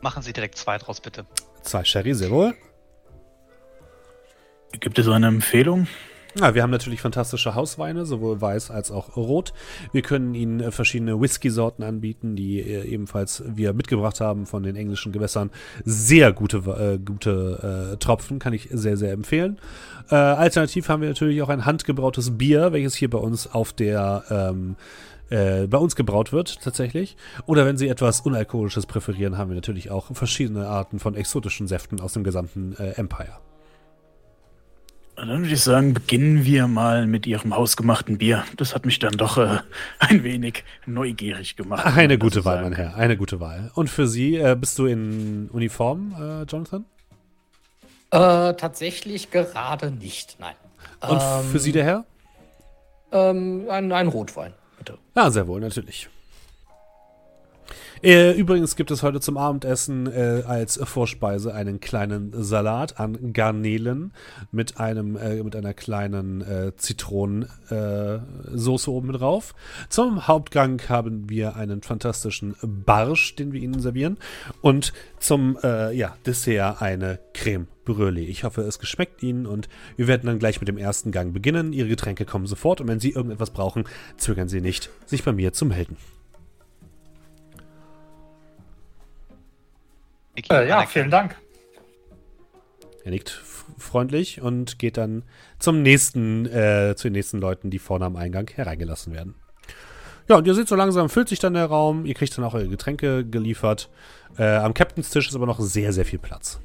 Machen 0.01 0.23
Sie 0.23 0.33
direkt 0.33 0.57
zwei 0.57 0.79
draus, 0.79 1.01
bitte. 1.03 1.27
Zwei 1.63 1.85
Sherry, 1.85 2.15
sehr 2.15 2.31
wohl. 2.31 2.55
Gibt 4.81 4.99
es 4.99 5.07
eine 5.07 5.27
Empfehlung? 5.27 5.87
Ja, 6.41 6.55
wir 6.55 6.63
haben 6.63 6.71
natürlich 6.71 7.03
fantastische 7.03 7.55
Hausweine, 7.55 8.07
sowohl 8.07 8.41
weiß 8.41 8.71
als 8.71 8.91
auch 8.91 9.17
rot. 9.17 9.53
Wir 9.93 10.01
können 10.01 10.35
Ihnen 10.35 10.61
äh, 10.61 10.71
verschiedene 10.71 11.21
Whisky-Sorten 11.21 11.83
anbieten, 11.83 12.37
die 12.37 12.61
äh, 12.61 12.85
ebenfalls 12.85 13.43
wir 13.47 13.75
mitgebracht 13.75 14.21
haben 14.21 14.47
von 14.47 14.63
den 14.63 14.75
englischen 14.75 15.13
Gewässern. 15.13 15.51
Sehr 15.85 16.33
gute, 16.33 16.59
äh, 16.59 16.99
gute 16.99 17.93
äh, 17.93 17.97
Tropfen, 17.99 18.39
kann 18.39 18.55
ich 18.55 18.69
sehr, 18.73 18.97
sehr 18.97 19.13
empfehlen. 19.13 19.59
Äh, 20.11 20.15
alternativ 20.15 20.89
haben 20.89 21.03
wir 21.03 21.09
natürlich 21.11 21.43
auch 21.43 21.51
ein 21.51 21.67
handgebrautes 21.67 22.39
Bier, 22.39 22.73
welches 22.73 22.95
hier 22.95 23.11
bei 23.11 23.19
uns 23.19 23.53
auf 23.53 23.75
der 23.75 24.25
ähm, 24.31 24.77
äh, 25.29 25.67
bei 25.67 25.79
uns 25.79 25.97
gebraut 25.97 26.33
wird, 26.33 26.63
tatsächlich. 26.63 27.17
Oder 27.45 27.67
wenn 27.67 27.77
Sie 27.77 27.89
etwas 27.89 28.21
Unalkoholisches 28.21 28.87
präferieren, 28.87 29.37
haben 29.37 29.51
wir 29.51 29.55
natürlich 29.55 29.91
auch 29.91 30.15
verschiedene 30.15 30.67
Arten 30.67 30.99
von 30.99 31.15
exotischen 31.15 31.67
Säften 31.67 32.01
aus 32.01 32.15
dem 32.15 32.25
gesamten 32.25 32.75
äh, 32.79 32.93
Empire. 32.93 33.39
Dann 35.17 35.29
würde 35.43 35.53
ich 35.55 35.61
sagen, 35.61 35.93
beginnen 35.95 36.45
wir 36.45 36.67
mal 36.67 37.07
mit 37.07 37.27
Ihrem 37.27 37.55
hausgemachten 37.55 38.19
Bier. 38.19 38.45
Das 38.57 38.75
hat 38.75 38.87
mich 38.87 38.99
dann 38.99 39.13
doch 39.13 39.37
äh, 39.39 39.59
ein 39.99 40.25
wenig 40.25 40.65
neugierig 40.87 41.57
gemacht. 41.57 41.85
Eine 41.87 42.19
gute 42.19 42.45
Wahl, 42.45 42.57
sagen 42.57 42.71
mein 42.71 42.73
Herr, 42.75 42.97
eine 42.97 43.17
gute 43.17 43.39
Wahl. 43.39 43.71
Und 43.75 43.89
für 43.89 44.09
Sie, 44.09 44.37
äh, 44.37 44.57
bist 44.59 44.79
du 44.79 44.87
in 44.87 45.49
Uniform, 45.53 46.15
äh, 46.19 46.43
Jonathan? 46.45 46.87
Äh, 48.11 48.55
tatsächlich 48.55 49.31
gerade 49.31 49.91
nicht, 49.91 50.37
nein. 50.39 50.55
Und 51.01 51.21
Ähm, 51.21 51.51
für 51.51 51.59
Sie, 51.59 51.73
der 51.73 51.85
Herr? 51.85 52.05
Ähm, 53.13 53.67
ein, 53.71 53.93
ein 53.93 54.09
Rotwein, 54.09 54.55
bitte. 54.79 54.99
Ja, 55.15 55.31
sehr 55.31 55.47
wohl, 55.47 55.61
natürlich. 55.61 56.09
Äh, 58.03 58.33
übrigens 58.33 58.75
gibt 58.75 58.91
es 58.91 59.05
heute 59.05 59.21
zum 59.21 59.37
Abendessen 59.37 60.09
äh, 60.09 60.43
als 60.45 60.81
Vorspeise 60.83 61.55
einen 61.55 61.79
kleinen 61.79 62.33
Salat 62.43 62.99
an 62.99 63.33
Garnelen 63.33 64.13
mit 64.51 64.81
einem 64.81 65.17
äh, 65.17 65.41
mit 65.43 65.55
einer 65.55 65.73
kleinen 65.73 66.41
äh, 66.41 66.73
Zitronensoße 66.77 68.91
äh, 68.91 68.93
oben 68.93 69.13
drauf. 69.13 69.55
Zum 69.89 70.27
Hauptgang 70.27 70.83
haben 70.89 71.31
wir 71.31 71.55
einen 71.55 71.83
fantastischen 71.83 72.57
Barsch, 72.63 73.37
den 73.37 73.53
wir 73.53 73.61
Ihnen 73.61 73.81
servieren 73.81 74.19
und 74.63 74.93
zum 75.21 75.57
äh, 75.63 75.95
ja, 75.95 76.17
Dessert 76.27 76.83
eine 76.83 77.21
Creme 77.35 77.69
Brûlée. 77.87 78.27
Ich 78.27 78.43
hoffe, 78.43 78.63
es 78.63 78.81
geschmeckt 78.81 79.23
Ihnen 79.23 79.47
und 79.47 79.69
wir 79.97 80.09
werden 80.09 80.27
dann 80.27 80.41
gleich 80.41 80.61
mit 80.61 80.67
dem 80.67 80.79
ersten 80.79 81.13
Gang 81.13 81.33
beginnen. 81.33 81.73
Ihre 81.73 81.89
Getränke 81.89 82.25
kommen 82.25 82.47
sofort 82.47 82.81
und 82.81 82.89
wenn 82.89 82.99
Sie 82.99 83.11
irgendetwas 83.11 83.51
brauchen, 83.51 83.85
zögern 84.17 84.49
Sie 84.49 84.61
nicht, 84.61 84.91
sich 85.07 85.23
bei 85.23 85.33
mir 85.33 85.53
zu 85.53 85.67
melden. 85.67 85.97
Niki, 90.37 90.53
Äh, 90.53 90.69
ja, 90.69 90.87
vielen 90.87 91.11
Dank. 91.11 91.37
Er 93.05 93.11
nickt 93.11 93.31
freundlich 93.79 94.41
und 94.41 94.79
geht 94.79 94.97
dann 94.97 95.25
zum 95.59 95.83
nächsten, 95.83 96.47
äh, 96.47 96.95
zu 96.97 97.09
den 97.09 97.15
nächsten 97.15 97.41
Leuten, 97.41 97.71
die 97.71 97.79
vorne 97.79 98.05
am 98.05 98.17
Eingang 98.17 98.49
hereingelassen 98.49 99.13
werden. 99.13 99.35
Ja, 100.29 100.37
und 100.37 100.47
ihr 100.47 100.55
seht 100.55 100.69
so 100.69 100.77
langsam, 100.77 101.09
füllt 101.09 101.29
sich 101.29 101.41
dann 101.41 101.55
der 101.55 101.67
Raum. 101.67 102.07
Ihr 102.07 102.15
kriegt 102.15 102.37
dann 102.39 102.45
auch 102.45 102.55
eure 102.55 102.69
Getränke 102.69 103.25
geliefert. 103.27 103.91
Äh, 104.39 104.45
am 104.57 104.73
Captain's 104.73 105.11
Tisch 105.11 105.29
ist 105.29 105.35
aber 105.35 105.47
noch 105.47 105.59
sehr, 105.59 105.93
sehr 105.93 106.05
viel 106.05 106.21
Platz. 106.21 106.61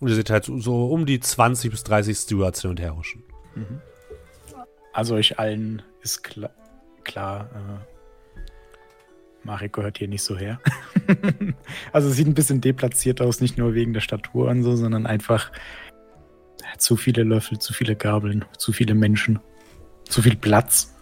Und 0.00 0.08
ihr 0.08 0.14
seht 0.14 0.28
halt 0.30 0.44
so, 0.44 0.58
so 0.58 0.86
um 0.86 1.06
die 1.06 1.20
20 1.20 1.70
bis 1.70 1.84
30 1.84 2.16
Stewards 2.16 2.60
hin 2.62 2.70
und 2.70 2.80
her 2.80 2.96
huschen. 2.96 3.22
Also 4.92 5.14
euch 5.14 5.38
allen 5.38 5.82
ist 6.02 6.22
klar, 6.22 6.50
klar 7.04 7.48
äh, 7.54 7.95
Marek 9.46 9.72
gehört 9.72 9.98
hier 9.98 10.08
nicht 10.08 10.22
so 10.22 10.36
her. 10.36 10.60
also 11.92 12.10
sieht 12.10 12.26
ein 12.26 12.34
bisschen 12.34 12.60
deplatziert 12.60 13.20
aus, 13.20 13.40
nicht 13.40 13.56
nur 13.56 13.74
wegen 13.74 13.94
der 13.94 14.00
Statur 14.00 14.48
und 14.48 14.62
so, 14.62 14.76
sondern 14.76 15.06
einfach 15.06 15.50
zu 16.78 16.96
viele 16.96 17.22
Löffel, 17.22 17.58
zu 17.58 17.72
viele 17.72 17.96
Gabeln, 17.96 18.44
zu 18.58 18.72
viele 18.72 18.94
Menschen, 18.94 19.38
zu 20.04 20.20
viel 20.22 20.36
Platz. 20.36 20.94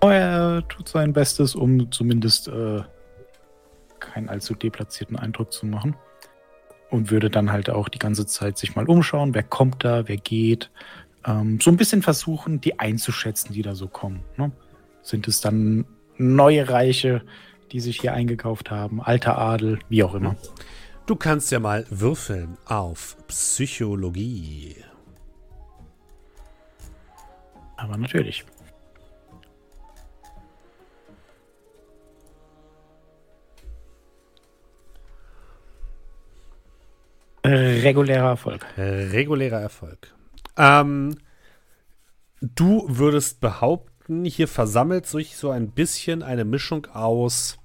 Aber 0.00 0.14
er 0.14 0.68
tut 0.68 0.88
sein 0.88 1.12
Bestes, 1.12 1.54
um 1.54 1.90
zumindest 1.90 2.48
äh, 2.48 2.82
keinen 4.00 4.28
allzu 4.28 4.54
deplatzierten 4.54 5.16
Eindruck 5.16 5.52
zu 5.52 5.66
machen. 5.66 5.96
Und 6.90 7.10
würde 7.10 7.30
dann 7.30 7.50
halt 7.50 7.70
auch 7.70 7.88
die 7.88 7.98
ganze 7.98 8.26
Zeit 8.26 8.58
sich 8.58 8.76
mal 8.76 8.86
umschauen, 8.86 9.34
wer 9.34 9.42
kommt 9.42 9.82
da, 9.82 10.08
wer 10.08 10.18
geht. 10.18 10.70
Ähm, 11.24 11.58
so 11.58 11.70
ein 11.70 11.78
bisschen 11.78 12.02
versuchen, 12.02 12.60
die 12.60 12.78
einzuschätzen, 12.78 13.54
die 13.54 13.62
da 13.62 13.74
so 13.74 13.88
kommen. 13.88 14.22
Ne? 14.36 14.52
Sind 15.00 15.26
es 15.26 15.40
dann 15.40 15.86
neue 16.16 16.68
Reiche, 16.68 17.22
die 17.72 17.80
sich 17.80 18.00
hier 18.00 18.12
eingekauft 18.12 18.70
haben, 18.70 19.02
alter 19.02 19.38
Adel, 19.38 19.78
wie 19.88 20.04
auch 20.04 20.14
immer. 20.14 20.36
Du 21.06 21.16
kannst 21.16 21.50
ja 21.50 21.58
mal 21.58 21.84
würfeln 21.90 22.56
auf 22.66 23.16
Psychologie. 23.26 24.76
Aber 27.76 27.96
natürlich. 27.96 28.44
Regulärer 37.44 38.28
Erfolg. 38.28 38.64
Regulärer 38.76 39.60
Erfolg. 39.60 40.14
Ähm, 40.56 41.16
du 42.40 42.84
würdest 42.88 43.40
behaupten, 43.40 43.91
hier 44.08 44.48
versammelt 44.48 45.06
sich 45.06 45.36
so 45.36 45.50
ein 45.50 45.70
bisschen 45.70 46.22
eine 46.22 46.44
Mischung 46.44 46.86
aus 46.86 47.58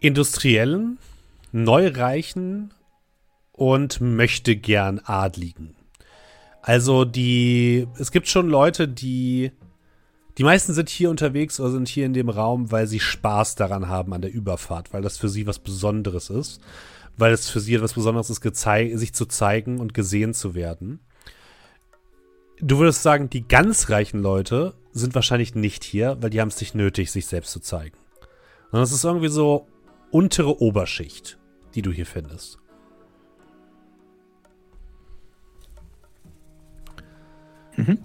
Industriellen, 0.00 0.98
Neureichen 1.52 2.74
und 3.52 4.00
möchte 4.00 4.56
gern 4.56 5.00
Adligen. 5.00 5.76
Also 6.60 7.04
die, 7.04 7.86
es 7.98 8.10
gibt 8.10 8.28
schon 8.28 8.48
Leute, 8.48 8.88
die, 8.88 9.52
die 10.38 10.44
meisten 10.44 10.74
sind 10.74 10.88
hier 10.88 11.10
unterwegs 11.10 11.60
oder 11.60 11.70
sind 11.70 11.88
hier 11.88 12.06
in 12.06 12.14
dem 12.14 12.28
Raum, 12.28 12.70
weil 12.70 12.86
sie 12.86 13.00
Spaß 13.00 13.54
daran 13.54 13.88
haben 13.88 14.12
an 14.12 14.22
der 14.22 14.32
Überfahrt, 14.32 14.92
weil 14.92 15.02
das 15.02 15.18
für 15.18 15.28
sie 15.28 15.46
was 15.46 15.58
Besonderes 15.58 16.30
ist 16.30 16.60
weil 17.16 17.32
es 17.32 17.48
für 17.48 17.60
sie 17.60 17.74
etwas 17.74 17.94
Besonderes 17.94 18.30
ist, 18.30 18.42
sich 18.42 19.12
zu 19.12 19.26
zeigen 19.26 19.78
und 19.78 19.94
gesehen 19.94 20.34
zu 20.34 20.54
werden. 20.54 21.00
Du 22.64 22.78
würdest 22.78 23.02
sagen, 23.02 23.28
die 23.28 23.46
ganz 23.46 23.90
reichen 23.90 24.22
Leute 24.22 24.74
sind 24.92 25.16
wahrscheinlich 25.16 25.56
nicht 25.56 25.82
hier, 25.82 26.16
weil 26.20 26.30
die 26.30 26.40
haben 26.40 26.46
es 26.46 26.60
nicht 26.60 26.76
nötig, 26.76 27.10
sich 27.10 27.26
selbst 27.26 27.50
zu 27.50 27.58
zeigen. 27.58 27.96
Und 28.70 28.78
das 28.78 28.92
ist 28.92 29.02
irgendwie 29.02 29.28
so 29.28 29.66
untere 30.12 30.62
Oberschicht, 30.62 31.40
die 31.74 31.82
du 31.82 31.90
hier 31.90 32.06
findest. 32.06 32.58
Mhm. 37.76 37.98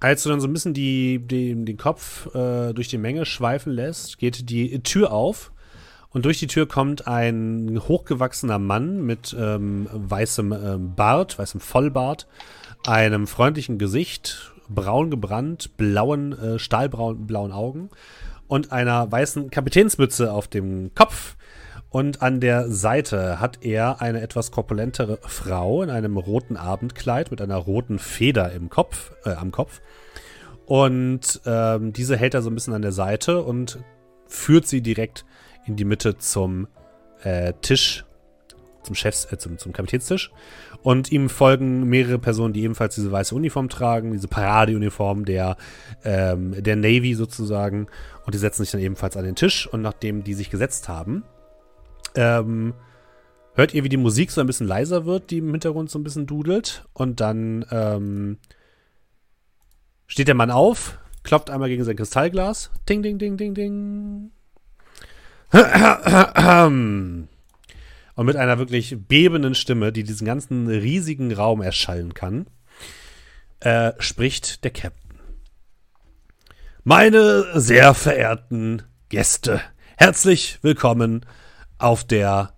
Als 0.00 0.24
du 0.24 0.28
dann 0.28 0.40
so 0.40 0.48
ein 0.48 0.52
bisschen 0.52 0.74
die, 0.74 1.20
die 1.20 1.54
den 1.54 1.76
Kopf 1.76 2.26
äh, 2.34 2.72
durch 2.72 2.88
die 2.88 2.98
Menge 2.98 3.24
schweifen 3.24 3.72
lässt, 3.72 4.18
geht 4.18 4.50
die 4.50 4.80
Tür 4.82 5.12
auf 5.12 5.52
und 6.10 6.24
durch 6.24 6.38
die 6.38 6.46
Tür 6.46 6.66
kommt 6.66 7.06
ein 7.06 7.80
hochgewachsener 7.86 8.58
Mann 8.58 9.02
mit 9.02 9.36
ähm, 9.38 9.88
weißem 9.92 10.52
ähm, 10.52 10.94
Bart, 10.94 11.38
weißem 11.38 11.60
Vollbart, 11.60 12.26
einem 12.86 13.26
freundlichen 13.26 13.78
Gesicht, 13.78 14.52
braun 14.68 15.10
gebrannt, 15.10 15.76
blauen, 15.76 16.32
äh, 16.38 16.58
stahlbraun 16.58 17.26
blauen 17.26 17.52
Augen 17.52 17.90
und 18.46 18.72
einer 18.72 19.10
weißen 19.12 19.50
Kapitänsmütze 19.50 20.32
auf 20.32 20.48
dem 20.48 20.94
Kopf. 20.94 21.36
Und 21.90 22.20
an 22.20 22.40
der 22.40 22.70
Seite 22.70 23.40
hat 23.40 23.64
er 23.64 24.02
eine 24.02 24.20
etwas 24.20 24.50
korpulentere 24.50 25.18
Frau 25.22 25.82
in 25.82 25.88
einem 25.88 26.18
roten 26.18 26.56
Abendkleid 26.56 27.30
mit 27.30 27.40
einer 27.40 27.56
roten 27.56 27.98
Feder 27.98 28.52
im 28.52 28.68
Kopf, 28.68 29.12
äh, 29.24 29.30
am 29.30 29.52
Kopf. 29.52 29.80
Und 30.66 31.40
ähm, 31.46 31.94
diese 31.94 32.16
hält 32.16 32.34
er 32.34 32.42
so 32.42 32.50
ein 32.50 32.54
bisschen 32.54 32.74
an 32.74 32.82
der 32.82 32.92
Seite 32.92 33.42
und 33.42 33.78
führt 34.26 34.66
sie 34.66 34.82
direkt 34.82 35.24
in 35.68 35.76
die 35.76 35.84
Mitte 35.84 36.18
zum 36.18 36.66
äh, 37.22 37.52
Tisch, 37.60 38.04
zum 38.82 38.94
Chefs, 38.94 39.30
äh, 39.32 39.38
zum, 39.38 39.58
zum 39.58 39.72
Kapitänstisch. 39.72 40.32
Und 40.82 41.10
ihm 41.10 41.28
folgen 41.28 41.88
mehrere 41.88 42.18
Personen, 42.18 42.52
die 42.52 42.62
ebenfalls 42.62 42.94
diese 42.94 43.10
weiße 43.10 43.34
Uniform 43.34 43.68
tragen, 43.68 44.12
diese 44.12 44.28
Paradeuniform 44.28 45.24
der, 45.24 45.56
ähm, 46.04 46.62
der 46.62 46.76
Navy 46.76 47.14
sozusagen. 47.14 47.88
Und 48.24 48.34
die 48.34 48.38
setzen 48.38 48.62
sich 48.62 48.70
dann 48.70 48.80
ebenfalls 48.80 49.16
an 49.16 49.24
den 49.24 49.34
Tisch. 49.34 49.66
Und 49.66 49.82
nachdem 49.82 50.22
die 50.24 50.34
sich 50.34 50.50
gesetzt 50.50 50.88
haben, 50.88 51.24
ähm, 52.14 52.74
hört 53.54 53.74
ihr, 53.74 53.82
wie 53.82 53.88
die 53.88 53.96
Musik 53.96 54.30
so 54.30 54.40
ein 54.40 54.46
bisschen 54.46 54.68
leiser 54.68 55.04
wird, 55.04 55.30
die 55.30 55.38
im 55.38 55.50
Hintergrund 55.50 55.90
so 55.90 55.98
ein 55.98 56.04
bisschen 56.04 56.26
dudelt. 56.26 56.86
Und 56.92 57.20
dann 57.20 57.66
ähm, 57.70 58.38
steht 60.06 60.28
der 60.28 60.36
Mann 60.36 60.52
auf, 60.52 60.98
klopft 61.24 61.50
einmal 61.50 61.68
gegen 61.68 61.84
sein 61.84 61.96
Kristallglas. 61.96 62.70
Ding, 62.88 63.02
ding, 63.02 63.18
ding, 63.18 63.36
ding, 63.36 63.54
ding. 63.54 64.30
Und 65.50 67.28
mit 68.26 68.36
einer 68.36 68.58
wirklich 68.58 68.96
bebenden 69.08 69.54
Stimme, 69.54 69.92
die 69.92 70.02
diesen 70.02 70.26
ganzen 70.26 70.68
riesigen 70.68 71.32
Raum 71.32 71.62
erschallen 71.62 72.12
kann, 72.12 72.48
äh, 73.60 73.92
spricht 73.98 74.62
der 74.64 74.72
Captain. 74.72 75.18
Meine 76.84 77.46
sehr 77.58 77.94
verehrten 77.94 78.82
Gäste, 79.08 79.62
herzlich 79.96 80.58
willkommen 80.60 81.24
auf 81.78 82.04
der 82.04 82.52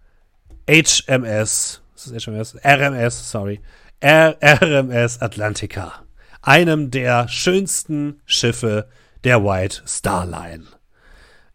HMS, 0.68 1.83
ist 1.94 2.26
HMS? 2.26 2.57
RMS, 2.64 3.31
sorry, 3.31 3.61
R 4.00 4.37
RMS 4.42 5.22
Atlantica, 5.22 6.03
einem 6.42 6.90
der 6.90 7.29
schönsten 7.29 8.20
Schiffe 8.26 8.88
der 9.22 9.44
White 9.44 9.83
Star 9.87 10.26
Line. 10.26 10.64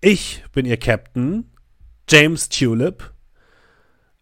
Ich 0.07 0.43
bin 0.51 0.67
Ihr 0.67 0.77
Captain, 0.77 1.49
James 2.07 2.49
Tulip, 2.49 3.11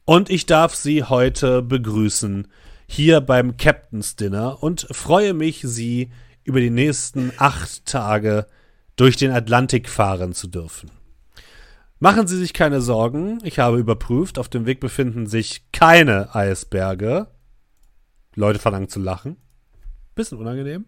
und 0.05 0.29
ich 0.29 0.45
darf 0.45 0.75
Sie 0.75 1.03
heute 1.03 1.61
begrüßen 1.61 2.47
hier 2.87 3.19
beim 3.19 3.57
Captain's 3.57 4.15
Dinner 4.15 4.63
und 4.63 4.87
freue 4.91 5.33
mich, 5.33 5.59
Sie 5.63 6.09
über 6.45 6.61
die 6.61 6.69
nächsten 6.69 7.33
acht 7.35 7.85
Tage 7.85 8.47
durch 8.95 9.17
den 9.17 9.31
Atlantik 9.31 9.89
fahren 9.89 10.31
zu 10.31 10.47
dürfen. 10.47 10.89
Machen 11.99 12.27
Sie 12.27 12.37
sich 12.37 12.53
keine 12.53 12.79
Sorgen, 12.79 13.39
ich 13.43 13.59
habe 13.59 13.77
überprüft, 13.77 14.39
auf 14.39 14.47
dem 14.47 14.65
Weg 14.65 14.79
befinden 14.79 15.27
sich 15.27 15.69
keine 15.73 16.33
Eisberge. 16.33 17.27
Leute 18.35 18.59
verlangen 18.59 18.87
zu 18.87 19.01
lachen. 19.01 19.35
Bisschen 20.15 20.37
unangenehm. 20.37 20.85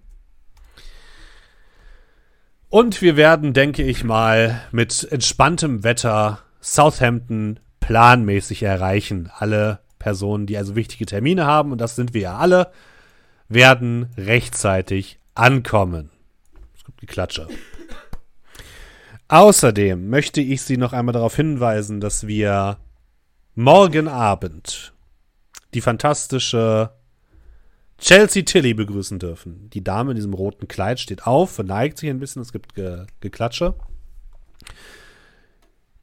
Und 2.76 3.02
wir 3.02 3.15
werden, 3.15 3.54
denke 3.54 3.84
ich 3.84 4.04
mal, 4.04 4.62
mit 4.73 5.08
entspanntem 5.10 5.86
Wetter 5.86 6.40
Southampton 6.62 7.58
planmäßig 7.80 8.63
erreichen. 8.63 9.32
Alle 9.34 9.80
Personen, 9.98 10.46
die 10.46 10.58
also 10.58 10.76
wichtige 10.76 11.06
Termine 11.06 11.46
haben, 11.46 11.71
und 11.71 11.80
das 11.80 11.96
sind 11.96 12.13
wir 12.13 12.19
ja 12.19 12.38
alle, 12.38 12.73
werden 13.48 14.10
rechtzeitig 14.17 15.19
ankommen. 15.36 16.10
Es 16.76 16.84
gibt 16.84 17.00
Geklatsche. 17.00 17.48
Außerdem 19.30 20.10
möchte 20.10 20.42
ich 20.42 20.62
Sie 20.62 20.76
noch 20.76 20.92
einmal 20.92 21.13
darauf 21.13 21.38
hinweisen, 21.38 22.02
dass 22.02 22.28
wir 22.28 22.76
morgen 23.54 24.10
Abend 24.10 24.94
die 25.73 25.80
fantastische 25.80 26.92
Chelsea 27.98 28.43
Tilly 28.43 28.73
begrüßen 28.73 29.19
dürfen. 29.19 29.69
Die 29.71 29.83
Dame 29.83 30.12
in 30.12 30.15
diesem 30.15 30.33
roten 30.33 30.67
Kleid 30.67 31.00
steht 31.00 31.25
auf, 31.25 31.52
verneigt 31.52 31.98
sich 31.98 32.10
ein 32.10 32.19
bisschen, 32.19 32.41
es 32.41 32.52
gibt 32.52 32.75
Ge 32.75 33.06
Geklatsche. 33.21 33.75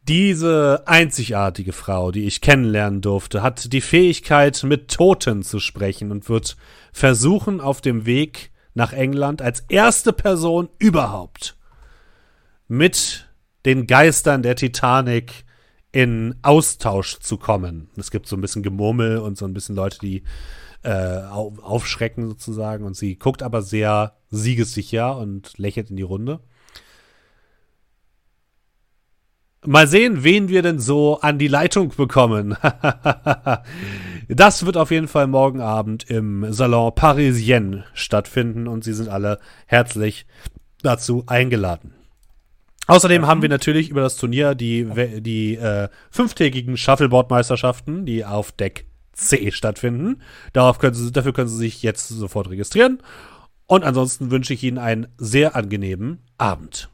Diese 0.08 0.82
einzigartige 0.86 1.72
Frau, 1.72 2.10
die 2.10 2.24
ich 2.24 2.40
kennenlernen 2.40 3.02
durfte, 3.02 3.42
hat 3.42 3.72
die 3.72 3.80
Fähigkeit, 3.80 4.64
mit 4.64 4.90
Toten 4.90 5.42
zu 5.42 5.60
sprechen 5.60 6.10
und 6.10 6.28
wird 6.28 6.56
versuchen, 6.92 7.60
auf 7.60 7.80
dem 7.80 8.04
Weg 8.04 8.50
nach 8.74 8.92
England 8.92 9.42
als 9.42 9.60
erste 9.68 10.12
Person 10.12 10.70
überhaupt 10.78 11.56
mit 12.66 13.28
den 13.64 13.86
Geistern 13.86 14.42
der 14.42 14.56
Titanic 14.56 15.44
in 15.92 16.34
Austausch 16.42 17.20
zu 17.20 17.36
kommen. 17.36 17.88
Es 17.96 18.10
gibt 18.10 18.26
so 18.26 18.34
ein 18.34 18.40
bisschen 18.40 18.62
Gemurmel 18.62 19.18
und 19.18 19.36
so 19.36 19.44
ein 19.44 19.52
bisschen 19.52 19.76
Leute, 19.76 19.98
die 20.00 20.24
äh, 20.82 21.22
auf, 21.30 21.58
aufschrecken 21.62 22.28
sozusagen. 22.28 22.84
Und 22.84 22.96
sie 22.96 23.16
guckt 23.16 23.42
aber 23.42 23.62
sehr 23.62 24.16
siegessicher 24.30 25.16
und 25.16 25.56
lächelt 25.58 25.90
in 25.90 25.96
die 25.96 26.02
Runde. 26.02 26.40
Mal 29.64 29.86
sehen, 29.86 30.24
wen 30.24 30.48
wir 30.48 30.62
denn 30.62 30.80
so 30.80 31.20
an 31.20 31.38
die 31.38 31.46
Leitung 31.46 31.90
bekommen. 31.96 32.56
das 34.28 34.66
wird 34.66 34.76
auf 34.76 34.90
jeden 34.90 35.06
Fall 35.06 35.28
morgen 35.28 35.60
Abend 35.60 36.10
im 36.10 36.52
Salon 36.52 36.92
Parisien 36.92 37.84
stattfinden 37.94 38.66
und 38.66 38.82
Sie 38.82 38.92
sind 38.92 39.08
alle 39.08 39.38
herzlich 39.66 40.26
dazu 40.82 41.22
eingeladen. 41.28 41.94
Außerdem 42.88 43.28
haben 43.28 43.42
wir 43.42 43.48
natürlich 43.48 43.88
über 43.88 44.00
das 44.00 44.16
Turnier 44.16 44.56
die, 44.56 44.88
die 45.20 45.54
äh, 45.54 45.88
fünftägigen 46.10 46.76
Shuffleboard-Meisterschaften, 46.76 48.04
die 48.04 48.24
auf 48.24 48.50
Deck 48.50 48.86
C 49.12 49.50
stattfinden. 49.52 50.22
Darauf 50.52 50.78
können 50.78 50.94
Sie, 50.94 51.12
dafür 51.12 51.32
können 51.32 51.48
Sie 51.48 51.56
sich 51.56 51.82
jetzt 51.82 52.08
sofort 52.08 52.50
registrieren. 52.50 53.02
Und 53.66 53.84
ansonsten 53.84 54.30
wünsche 54.30 54.52
ich 54.52 54.62
Ihnen 54.62 54.78
einen 54.78 55.08
sehr 55.16 55.56
angenehmen 55.56 56.22
Abend. 56.38 56.90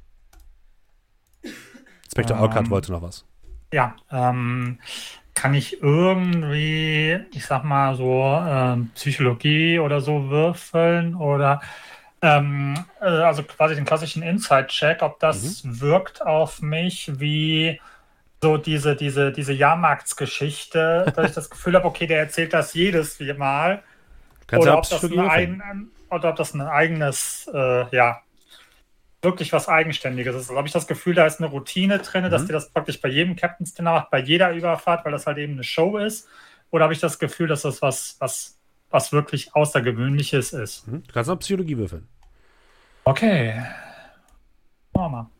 Inspektor 2.05 2.37
Ähm. 2.37 2.43
Orkard 2.43 2.71
wollte 2.71 2.93
noch 2.93 3.03
was. 3.03 3.25
Ja, 3.73 3.97
ähm, 4.11 4.79
kann 5.35 5.55
ich 5.55 5.83
irgendwie, 5.83 7.19
ich 7.33 7.47
sag 7.47 7.65
mal 7.65 7.95
so, 7.97 8.25
ähm, 8.45 8.91
Psychologie 8.95 9.79
oder 9.79 10.01
so 10.01 10.31
würfeln 10.31 11.15
oder 11.15 11.61
ähm, 12.23 12.75
äh, 13.01 13.05
also 13.05 13.43
quasi 13.45 13.75
den 13.75 13.85
klassischen 13.85 14.23
Inside-Check, 14.23 15.03
ob 15.03 15.21
das 15.21 15.63
wirkt 15.65 16.23
auf 16.23 16.61
mich 16.63 17.21
wie 17.21 17.81
so 18.43 18.57
diese, 18.57 18.95
diese, 18.95 19.33
diese 19.33 19.53
Jahrmarktsgeschichte, 19.53 21.13
dass 21.15 21.31
ich 21.31 21.35
das 21.35 21.51
Gefühl 21.51 21.75
habe, 21.75 21.87
okay, 21.87 22.07
der 22.07 22.19
erzählt 22.21 22.53
das 22.53 22.75
jedes 22.75 23.19
Mal. 23.37 23.83
Oder, 24.53 24.79
ob 24.79 24.89
das 24.89 25.03
ein 25.03 25.19
eigen, 25.19 25.91
oder 26.11 26.31
ob 26.31 26.37
das 26.37 26.55
ein 26.55 26.63
eigenes, 26.63 27.51
äh, 27.53 27.95
ja, 27.95 28.23
wirklich 29.21 29.53
was 29.53 29.69
Eigenständiges 29.69 30.35
ist. 30.35 30.43
Also 30.43 30.57
habe 30.57 30.69
ich 30.69 30.73
das 30.73 30.87
Gefühl, 30.87 31.15
da 31.15 31.27
ist 31.27 31.41
eine 31.41 31.51
Routine 31.51 31.99
drin, 31.99 32.31
dass 32.31 32.43
Mhm. 32.43 32.47
die 32.47 32.53
das 32.53 32.71
praktisch 32.71 33.01
bei 33.01 33.09
jedem 33.09 33.35
Captain's 33.35 33.75
Dinner 33.75 33.93
macht, 33.93 34.11
bei 34.11 34.21
jeder 34.21 34.53
Überfahrt, 34.53 35.05
weil 35.05 35.13
das 35.13 35.27
halt 35.27 35.39
eben 35.39 35.55
eine 35.55 35.65
Show 35.65 35.99
ist. 35.99 36.29
Oder 36.71 36.85
habe 36.85 36.93
ich 36.95 37.01
das 37.01 37.19
Gefühl, 37.19 37.49
dass 37.49 37.63
das 37.63 37.83
was, 37.83 38.17
was, 38.21 38.59
was 38.91 39.13
wirklich 39.13 39.55
Außergewöhnliches 39.55 40.53
ist? 40.53 40.87
Mhm. 40.87 41.03
Du 41.03 41.13
kannst 41.13 41.29
auch 41.31 41.39
Psychologie 41.41 41.77
würfeln. 41.77 42.07
Okay. 43.05 43.55
Machen 44.93 45.05
wir 45.05 45.09
mal. 45.09 45.31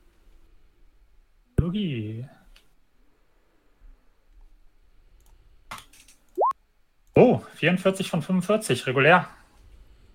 Psychologie. 1.55 2.27
Oh, 7.19 7.43
44 7.57 8.11
von 8.11 8.23
45, 8.23 8.87
regulär. 8.87 9.29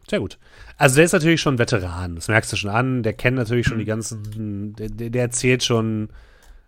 Sehr 0.09 0.19
gut. 0.19 0.37
Also 0.77 0.95
der 0.95 1.05
ist 1.05 1.11
natürlich 1.11 1.41
schon 1.41 1.59
Veteran, 1.59 2.15
das 2.15 2.29
merkst 2.29 2.51
du 2.53 2.55
schon 2.55 2.69
an. 2.69 3.03
Der 3.03 3.13
kennt 3.13 3.37
natürlich 3.37 3.67
schon 3.67 3.79
die 3.79 3.85
ganzen, 3.85 4.73
der, 4.75 4.89
der 4.89 5.09
der 5.09 5.21
erzählt 5.21 5.63
schon, 5.63 6.09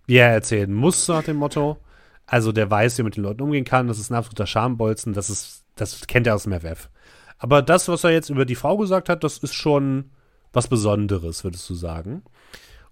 wie 0.07 0.17
er 0.17 0.29
erzählen 0.29 0.73
muss, 0.73 1.07
nach 1.07 1.23
dem 1.23 1.37
Motto. 1.37 1.77
Also 2.25 2.51
der 2.51 2.69
weiß, 2.69 2.97
wie 2.97 3.01
er 3.01 3.05
mit 3.05 3.15
den 3.15 3.23
Leuten 3.23 3.43
umgehen 3.43 3.63
kann. 3.63 3.87
Das 3.87 3.97
ist 3.97 4.09
ein 4.09 4.15
absoluter 4.15 4.45
Schambolzen. 4.45 5.13
Das 5.13 5.29
ist, 5.29 5.63
das 5.75 6.05
kennt 6.07 6.27
er 6.27 6.35
aus 6.35 6.43
dem 6.43 6.59
FF. 6.59 6.89
Aber 7.37 7.61
das, 7.61 7.87
was 7.87 8.03
er 8.03 8.11
jetzt 8.11 8.29
über 8.29 8.45
die 8.45 8.55
Frau 8.55 8.77
gesagt 8.77 9.07
hat, 9.07 9.23
das 9.23 9.37
ist 9.37 9.53
schon 9.53 10.11
was 10.51 10.67
Besonderes, 10.67 11.43
würdest 11.43 11.69
du 11.69 11.75
sagen. 11.75 12.23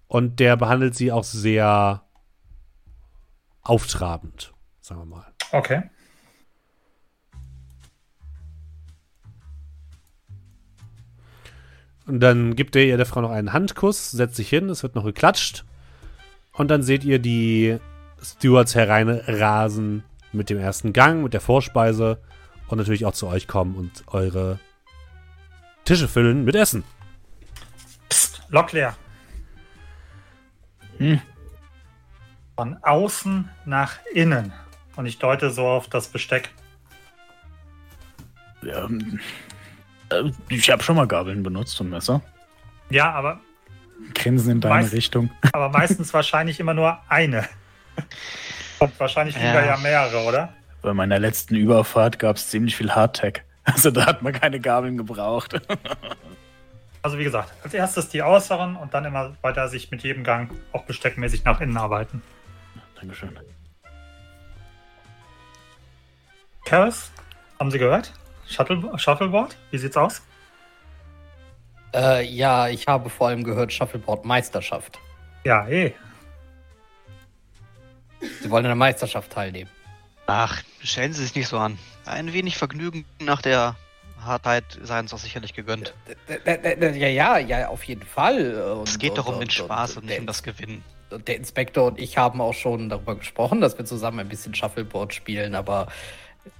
Und 0.06 0.40
der 0.40 0.56
behandelt 0.56 0.94
sie 0.94 1.12
auch 1.12 1.24
sehr 1.24 2.02
auftrabend, 3.62 4.52
sagen 4.80 5.00
wir 5.00 5.06
mal. 5.06 5.26
Okay. 5.52 5.82
Und 12.06 12.20
dann 12.20 12.54
gibt 12.54 12.76
er 12.76 12.84
ihr 12.84 12.96
der 12.96 13.06
Frau 13.06 13.20
noch 13.20 13.30
einen 13.30 13.52
Handkuss, 13.52 14.10
setzt 14.10 14.36
sich 14.36 14.48
hin, 14.48 14.68
es 14.68 14.82
wird 14.82 14.94
noch 14.94 15.04
geklatscht. 15.04 15.64
Und 16.52 16.70
dann 16.70 16.82
seht 16.82 17.04
ihr 17.04 17.18
die 17.18 17.78
Stewards 18.22 18.74
hereinrasen 18.74 20.04
mit 20.32 20.50
dem 20.50 20.58
ersten 20.58 20.92
Gang, 20.92 21.22
mit 21.22 21.32
der 21.32 21.40
Vorspeise 21.40 22.18
und 22.68 22.78
natürlich 22.78 23.06
auch 23.06 23.12
zu 23.12 23.26
euch 23.26 23.46
kommen 23.48 23.74
und 23.76 24.04
eure 24.08 24.58
Tische 25.84 26.08
füllen 26.08 26.44
mit 26.44 26.54
Essen. 26.54 26.84
Psst, 28.08 28.42
Lok 28.48 28.72
leer. 28.72 28.96
Hm. 30.98 31.20
Von 32.56 32.76
außen 32.82 33.50
nach 33.64 33.98
innen. 34.12 34.52
Und 34.96 35.06
ich 35.06 35.18
deute 35.18 35.50
so 35.50 35.66
auf 35.66 35.88
das 35.88 36.08
Besteck. 36.08 36.50
Ja, 38.62 38.84
ähm, 38.84 39.18
äh, 39.18 39.53
ich 40.48 40.70
habe 40.70 40.82
schon 40.82 40.96
mal 40.96 41.06
Gabeln 41.06 41.42
benutzt 41.42 41.80
und 41.80 41.90
Messer. 41.90 42.22
Ja, 42.90 43.12
aber, 43.12 43.40
Grinsen 44.14 44.52
in 44.52 44.60
deine 44.60 44.90
Richtung. 44.92 45.30
aber 45.52 45.68
meistens 45.68 46.12
wahrscheinlich 46.12 46.60
immer 46.60 46.74
nur 46.74 46.98
eine. 47.08 47.48
Und 48.78 48.98
wahrscheinlich 49.00 49.34
lieber 49.36 49.64
Ja. 49.64 49.66
ja 49.66 49.76
mehrere, 49.78 50.24
oder? 50.24 50.52
Bei 50.82 50.92
meiner 50.92 51.18
letzten 51.18 51.54
Überfahrt 51.54 52.18
gab 52.18 52.36
es 52.36 52.50
ziemlich 52.50 52.76
viel 52.76 52.90
Hardtech. 52.90 53.42
Also 53.64 53.90
da 53.90 54.04
hat 54.04 54.20
man 54.20 54.34
keine 54.34 54.60
Gabeln 54.60 54.96
gebraucht. 54.96 55.60
Also 57.04 57.18
wie 57.18 57.24
gesagt, 57.24 57.52
als 57.62 57.74
erstes 57.74 58.08
die 58.08 58.22
äußeren 58.22 58.76
und 58.76 58.94
dann 58.94 59.04
immer 59.04 59.36
weiter 59.42 59.68
sich 59.68 59.90
mit 59.90 60.02
jedem 60.02 60.24
Gang 60.24 60.50
auch 60.72 60.84
besteckmäßig 60.84 61.44
nach 61.44 61.60
innen 61.60 61.76
arbeiten. 61.76 62.22
Dankeschön. 62.98 63.28
Karis, 66.64 67.10
haben 67.60 67.70
Sie 67.70 67.78
gehört? 67.78 68.14
Shuttle, 68.54 68.98
Shuffleboard, 68.98 69.56
wie 69.70 69.78
sieht's 69.78 69.96
aus? 69.96 70.22
Äh, 71.94 72.24
ja, 72.26 72.68
ich 72.68 72.86
habe 72.88 73.10
vor 73.10 73.28
allem 73.28 73.44
gehört 73.44 73.72
Shuffleboard 73.72 74.24
Meisterschaft. 74.24 74.98
Ja, 75.44 75.68
eh. 75.68 75.92
Sie 78.40 78.50
wollen 78.50 78.64
an 78.64 78.70
der 78.70 78.76
Meisterschaft 78.76 79.30
teilnehmen. 79.32 79.70
Ach, 80.26 80.62
stellen 80.82 81.12
Sie 81.12 81.22
sich 81.22 81.34
nicht 81.34 81.48
so 81.48 81.58
an. 81.58 81.78
Ein 82.06 82.32
wenig 82.32 82.56
Vergnügen 82.56 83.04
nach 83.20 83.42
der 83.42 83.76
Hartheit 84.22 84.64
sei 84.82 84.98
uns 85.00 85.10
doch 85.10 85.18
sicherlich 85.18 85.52
gegönnt. 85.52 85.92
Ja, 86.46 87.06
ja, 87.06 87.38
ja, 87.38 87.68
auf 87.68 87.84
jeden 87.84 88.02
Fall. 88.06 88.54
Und, 88.78 88.88
Es 88.88 88.98
geht 88.98 89.18
doch 89.18 89.26
um 89.26 89.34
und- 89.34 89.40
den 89.40 89.50
Spaß 89.50 89.98
und 89.98 90.04
nicht 90.04 90.14
der, 90.14 90.20
um 90.20 90.26
das 90.26 90.42
Gewinnen. 90.42 90.82
und 91.10 91.28
der 91.28 91.36
Inspektor 91.36 91.88
und 91.88 92.00
ich 92.00 92.16
haben 92.16 92.40
auch 92.40 92.54
schon 92.54 92.88
darüber 92.88 93.16
gesprochen, 93.16 93.60
dass 93.60 93.76
wir 93.76 93.84
zusammen 93.84 94.20
ein 94.20 94.28
bisschen 94.28 94.54
Shuffleboard 94.54 95.12
spielen, 95.12 95.54
aber 95.54 95.88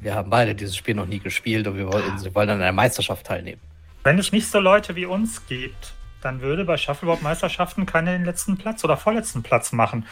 wir 0.01 0.15
haben 0.15 0.31
beide 0.31 0.55
dieses 0.55 0.77
Spiel 0.77 0.95
noch 0.95 1.07
nie 1.07 1.19
gespielt 1.19 1.67
und 1.67 1.77
wir 1.77 1.93
wollen, 1.93 2.23
wir 2.23 2.35
wollen 2.35 2.51
an 2.51 2.61
einer 2.61 2.73
Meisterschaft 2.73 3.27
teilnehmen. 3.27 3.61
Wenn 4.03 4.19
es 4.19 4.33
nicht 4.33 4.49
so 4.51 4.61
Leute 4.61 4.97
wie 4.97 5.07
uns 5.07 5.47
gibt, 5.47 5.95
dann 6.21 6.41
würde 6.41 6.65
bei 6.65 6.77
Shuffleboard-Meisterschaften 6.77 7.87
keiner 7.87 8.13
den 8.13 8.25
letzten 8.25 8.57
Platz 8.57 8.85
oder 8.85 8.97
vorletzten 8.97 9.43
Platz 9.43 9.73
machen. 9.73 10.07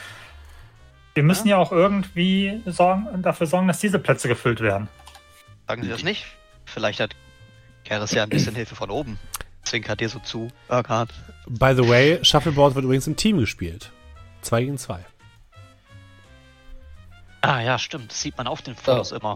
Wir 1.14 1.22
müssen 1.22 1.48
ja, 1.48 1.58
auch 1.58 1.72
irgendwie 1.72 2.62
sorgen, 2.66 3.22
dafür 3.22 3.46
sorgen, 3.46 3.68
dass 3.68 3.80
diese 3.80 3.98
Plätze 3.98 4.28
gefüllt 4.28 4.60
werden. 4.60 4.88
Sagen 5.68 5.82
Sie 5.82 5.88
das 5.88 6.02
nicht? 6.02 6.26
Vielleicht 6.64 7.00
hat 7.00 7.14
Keres 7.84 8.12
ja 8.12 8.22
ein 8.22 8.30
bisschen 8.30 8.54
Hilfe 8.54 8.74
von 8.74 8.90
oben. 8.90 9.18
Zwinkert 9.64 10.00
dir 10.00 10.08
so 10.08 10.18
zu, 10.20 10.48
Urquhart. 10.68 11.10
By 11.46 11.74
the 11.76 11.86
way, 11.86 12.18
Shuffleboard 12.22 12.74
wird 12.74 12.84
übrigens 12.84 13.06
im 13.06 13.16
Team 13.16 13.38
gespielt. 13.38 13.92
Zwei 14.40 14.62
gegen 14.62 14.78
zwei. 14.78 15.04
Ah 17.44 17.60
ja, 17.60 17.76
stimmt. 17.78 18.12
Das 18.12 18.20
sieht 18.20 18.36
man 18.38 18.46
auf 18.46 18.62
den 18.62 18.76
Fotos 18.76 19.10
immer. 19.12 19.34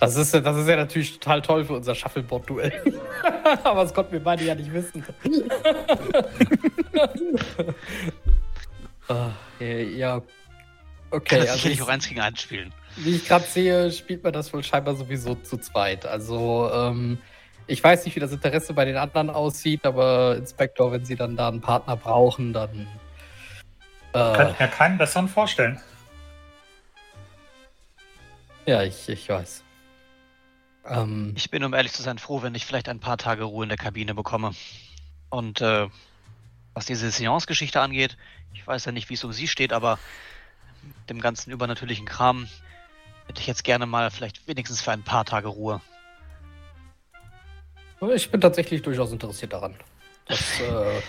Das 0.00 0.14
ist, 0.16 0.32
ja- 0.34 0.40
das 0.40 0.56
ist 0.56 0.68
ja 0.68 0.76
natürlich 0.76 1.18
total 1.18 1.42
toll 1.42 1.64
für 1.64 1.74
unser 1.74 1.94
Shuffleboard-Duell. 1.94 2.94
aber 3.64 3.82
das 3.82 3.92
konnten 3.92 4.12
wir 4.12 4.22
beide 4.22 4.44
ja 4.44 4.54
nicht 4.54 4.72
wissen. 4.72 5.04
Ah, 9.08 9.30
ja, 9.60 10.22
okay. 11.10 11.36
Kann 11.36 11.40
das 11.40 11.48
Also 11.50 11.54
sicherlich 11.56 11.78
ich, 11.78 11.82
auch 11.82 11.88
eins 11.88 12.08
gegen 12.08 12.20
eins 12.20 12.40
spielen. 12.40 12.72
wie 12.96 13.16
ich 13.16 13.26
gerade 13.26 13.44
sehe, 13.44 13.92
spielt 13.92 14.24
man 14.24 14.32
das 14.32 14.50
wohl 14.52 14.62
scheinbar 14.64 14.94
sowieso 14.96 15.34
zu 15.34 15.58
zweit. 15.58 16.06
Also, 16.06 16.70
ähm, 16.72 17.18
ich 17.66 17.84
weiß 17.84 18.06
nicht, 18.06 18.16
wie 18.16 18.20
das 18.20 18.32
Interesse 18.32 18.72
bei 18.72 18.86
den 18.86 18.96
anderen 18.96 19.28
aussieht, 19.28 19.84
aber 19.84 20.36
Inspektor, 20.36 20.90
wenn 20.92 21.04
Sie 21.04 21.16
dann 21.16 21.36
da 21.36 21.48
einen 21.48 21.60
Partner 21.60 21.96
brauchen, 21.96 22.54
dann. 22.54 22.86
Kann 24.14 24.46
Äh, 24.48 24.52
ich 24.52 24.60
mir 24.60 24.68
keinen 24.68 24.96
besseren 24.96 25.28
vorstellen. 25.28 25.78
Ja, 28.66 28.82
ich, 28.82 29.08
ich 29.08 29.28
weiß. 29.28 29.64
Ähm, 30.86 31.32
Ich 31.36 31.50
bin, 31.50 31.64
um 31.64 31.74
ehrlich 31.74 31.92
zu 31.92 32.02
sein, 32.02 32.18
froh, 32.18 32.42
wenn 32.42 32.54
ich 32.54 32.66
vielleicht 32.66 32.88
ein 32.88 33.00
paar 33.00 33.16
Tage 33.16 33.44
Ruhe 33.44 33.64
in 33.64 33.68
der 33.68 33.78
Kabine 33.78 34.14
bekomme. 34.14 34.52
Und 35.30 35.60
äh, 35.60 35.88
was 36.74 36.86
diese 36.86 37.10
Seance-Geschichte 37.10 37.80
angeht, 37.80 38.16
ich 38.52 38.66
weiß 38.66 38.84
ja 38.84 38.92
nicht, 38.92 39.10
wie 39.10 39.14
es 39.14 39.24
um 39.24 39.32
sie 39.32 39.48
steht, 39.48 39.72
aber 39.72 39.98
mit 40.82 41.10
dem 41.10 41.20
ganzen 41.20 41.50
übernatürlichen 41.50 42.06
Kram 42.06 42.48
hätte 43.26 43.40
ich 43.40 43.46
jetzt 43.46 43.64
gerne 43.64 43.86
mal 43.86 44.10
vielleicht 44.10 44.46
wenigstens 44.46 44.80
für 44.80 44.92
ein 44.92 45.02
paar 45.02 45.24
Tage 45.24 45.48
Ruhe. 45.48 45.80
ich 48.14 48.30
bin 48.30 48.40
tatsächlich 48.40 48.82
durchaus 48.82 49.12
interessiert 49.12 49.52
daran. 49.52 49.74
Das, 50.26 50.60
äh, 50.60 51.02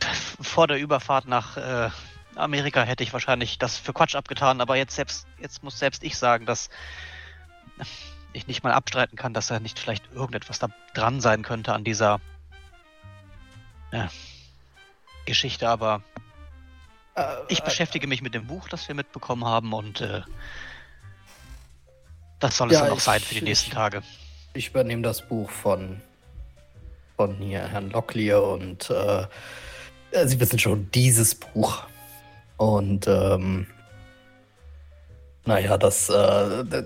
Vor 0.40 0.66
der 0.66 0.78
Überfahrt 0.78 1.26
nach 1.26 1.56
äh, 1.56 1.90
Amerika 2.36 2.82
hätte 2.82 3.02
ich 3.02 3.12
wahrscheinlich 3.12 3.58
das 3.58 3.76
für 3.76 3.92
Quatsch 3.92 4.14
abgetan, 4.14 4.60
aber 4.60 4.76
jetzt 4.76 4.94
selbst, 4.94 5.26
jetzt 5.40 5.62
muss 5.62 5.78
selbst 5.78 6.02
ich 6.04 6.16
sagen, 6.16 6.46
dass 6.46 6.70
ich 8.32 8.46
nicht 8.46 8.62
mal 8.62 8.72
abstreiten 8.72 9.16
kann, 9.16 9.34
dass 9.34 9.48
da 9.48 9.58
nicht 9.60 9.78
vielleicht 9.78 10.10
irgendetwas 10.12 10.58
da 10.58 10.68
dran 10.94 11.20
sein 11.20 11.42
könnte 11.42 11.72
an 11.72 11.82
dieser 11.84 12.20
ja, 13.92 14.08
Geschichte, 15.26 15.68
aber 15.68 16.02
äh, 17.16 17.24
ich 17.48 17.62
beschäftige 17.62 18.06
mich 18.06 18.22
mit 18.22 18.34
dem 18.34 18.46
Buch, 18.46 18.68
das 18.68 18.86
wir 18.86 18.94
mitbekommen 18.94 19.44
haben 19.44 19.72
und 19.72 20.00
äh, 20.00 20.22
das 22.38 22.56
soll 22.56 22.68
es 22.68 22.74
Ja, 22.74 22.84
dann 22.84 22.92
auch 22.92 22.96
ich- 22.98 23.02
sein 23.02 23.20
für 23.20 23.34
die 23.34 23.38
ich- 23.38 23.44
nächsten 23.44 23.70
Tage. 23.72 24.02
Ich 24.54 24.68
übernehme 24.70 25.02
das 25.02 25.26
Buch 25.28 25.48
von, 25.50 26.00
von 27.16 27.36
hier, 27.36 27.68
Herrn 27.68 27.90
Locklear 27.90 28.42
und 28.42 28.90
äh, 28.90 29.26
äh, 30.10 30.26
Sie 30.26 30.40
wissen 30.40 30.58
schon, 30.58 30.90
dieses 30.90 31.36
Buch. 31.36 31.84
Und 32.60 33.06
ähm, 33.06 33.66
naja, 35.46 35.78
das, 35.78 36.10
äh, 36.10 36.84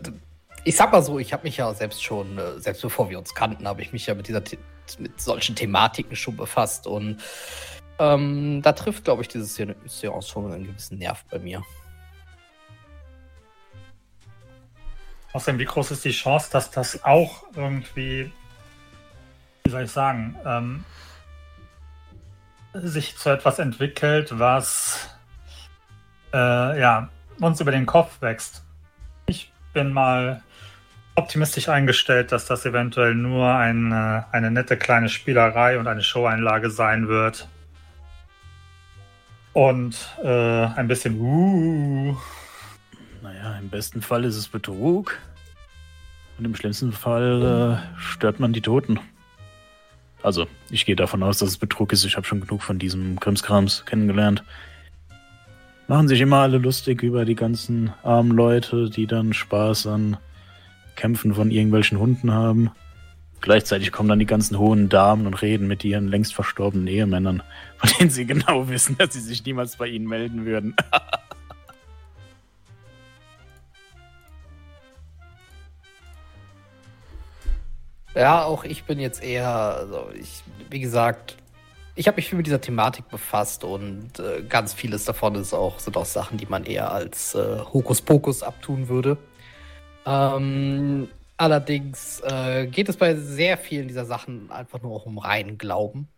ich 0.62 0.76
sag 0.76 0.92
mal 0.92 1.02
so, 1.02 1.18
ich 1.18 1.32
habe 1.32 1.42
mich 1.42 1.56
ja 1.56 1.74
selbst 1.74 2.04
schon, 2.04 2.38
äh, 2.38 2.60
selbst 2.60 2.80
bevor 2.80 3.10
wir 3.10 3.18
uns 3.18 3.34
kannten, 3.34 3.66
habe 3.66 3.82
ich 3.82 3.92
mich 3.92 4.06
ja 4.06 4.14
mit 4.14 4.28
dieser, 4.28 4.40
mit 5.00 5.20
solchen 5.20 5.56
Thematiken 5.56 6.14
schon 6.14 6.36
befasst 6.36 6.86
und 6.86 7.20
ähm, 7.98 8.62
da 8.62 8.72
trifft, 8.72 9.02
glaube 9.02 9.22
ich, 9.22 9.28
dieses 9.28 9.56
Se- 9.56 9.74
Seance 9.86 10.28
schon 10.28 10.52
einen 10.52 10.64
gewissen 10.64 10.98
Nerv 10.98 11.24
bei 11.28 11.40
mir. 11.40 11.60
Außerdem, 15.32 15.58
wie 15.58 15.64
groß 15.64 15.90
ist 15.90 16.04
die 16.04 16.12
Chance, 16.12 16.50
dass 16.52 16.70
das 16.70 17.02
auch 17.02 17.46
irgendwie, 17.56 18.30
wie 19.64 19.70
soll 19.72 19.82
ich 19.82 19.90
sagen, 19.90 20.36
ähm, 20.46 20.84
sich 22.74 23.16
zu 23.16 23.30
etwas 23.30 23.58
entwickelt, 23.58 24.38
was 24.38 25.10
äh, 26.34 26.80
ja, 26.80 27.08
uns 27.40 27.60
über 27.60 27.70
den 27.70 27.86
Kopf 27.86 28.20
wächst. 28.20 28.64
Ich 29.26 29.52
bin 29.72 29.92
mal 29.92 30.42
optimistisch 31.14 31.68
eingestellt, 31.68 32.32
dass 32.32 32.46
das 32.46 32.66
eventuell 32.66 33.14
nur 33.14 33.48
eine, 33.54 34.26
eine 34.32 34.50
nette 34.50 34.76
kleine 34.76 35.08
Spielerei 35.08 35.78
und 35.78 35.86
eine 35.86 36.02
Showeinlage 36.02 36.70
sein 36.70 37.08
wird. 37.08 37.48
Und 39.52 39.96
äh, 40.24 40.66
ein 40.66 40.88
bisschen 40.88 41.20
uh, 41.20 42.16
Naja, 43.22 43.56
im 43.60 43.70
besten 43.70 44.02
Fall 44.02 44.24
ist 44.24 44.36
es 44.36 44.48
Betrug. 44.48 45.16
Und 46.36 46.44
im 46.44 46.56
schlimmsten 46.56 46.90
Fall 46.90 47.78
äh, 47.78 48.00
stört 48.00 48.40
man 48.40 48.52
die 48.52 48.60
Toten. 48.60 48.98
Also, 50.24 50.48
ich 50.70 50.84
gehe 50.84 50.96
davon 50.96 51.22
aus, 51.22 51.38
dass 51.38 51.50
es 51.50 51.58
Betrug 51.58 51.92
ist. 51.92 52.04
Ich 52.04 52.16
habe 52.16 52.26
schon 52.26 52.40
genug 52.40 52.62
von 52.62 52.80
diesem 52.80 53.20
Krimskrams 53.20 53.84
kennengelernt. 53.86 54.42
Machen 55.86 56.08
sich 56.08 56.20
immer 56.20 56.38
alle 56.38 56.58
lustig 56.58 57.02
über 57.02 57.26
die 57.26 57.34
ganzen 57.34 57.92
armen 58.02 58.30
Leute, 58.30 58.88
die 58.88 59.06
dann 59.06 59.34
Spaß 59.34 59.86
an 59.86 60.16
Kämpfen 60.96 61.34
von 61.34 61.50
irgendwelchen 61.50 61.98
Hunden 61.98 62.32
haben. 62.32 62.70
Gleichzeitig 63.42 63.92
kommen 63.92 64.08
dann 64.08 64.18
die 64.18 64.26
ganzen 64.26 64.58
hohen 64.58 64.88
Damen 64.88 65.26
und 65.26 65.42
reden 65.42 65.66
mit 65.68 65.84
ihren 65.84 66.08
längst 66.08 66.34
verstorbenen 66.34 66.86
Ehemännern, 66.86 67.42
von 67.76 67.90
denen 67.98 68.08
sie 68.10 68.24
genau 68.24 68.68
wissen, 68.68 68.96
dass 68.96 69.12
sie 69.12 69.20
sich 69.20 69.44
niemals 69.44 69.76
bei 69.76 69.86
ihnen 69.88 70.06
melden 70.06 70.46
würden. 70.46 70.74
Ja, 78.16 78.44
auch 78.44 78.62
ich 78.62 78.84
bin 78.84 79.00
jetzt 79.00 79.24
eher, 79.24 79.48
also 79.48 80.08
ich, 80.16 80.44
wie 80.70 80.78
gesagt, 80.78 81.36
ich 81.94 82.08
habe 82.08 82.16
mich 82.16 82.28
viel 82.28 82.36
mit 82.36 82.46
dieser 82.46 82.60
Thematik 82.60 83.08
befasst 83.08 83.64
und 83.64 84.18
äh, 84.18 84.42
ganz 84.48 84.74
vieles 84.74 85.04
davon 85.04 85.36
ist 85.36 85.54
auch, 85.54 85.78
sind 85.78 85.96
auch 85.96 86.04
Sachen, 86.04 86.38
die 86.38 86.46
man 86.46 86.64
eher 86.64 86.90
als 86.90 87.34
äh, 87.34 87.58
Hokuspokus 87.72 88.42
abtun 88.42 88.88
würde. 88.88 89.16
Ähm, 90.04 91.08
allerdings 91.36 92.20
äh, 92.20 92.66
geht 92.66 92.88
es 92.88 92.96
bei 92.96 93.14
sehr 93.14 93.56
vielen 93.58 93.88
dieser 93.88 94.04
Sachen 94.04 94.50
einfach 94.50 94.82
nur 94.82 94.94
auch 94.94 95.06
um 95.06 95.18
reinen 95.18 95.56
Glauben. 95.56 96.08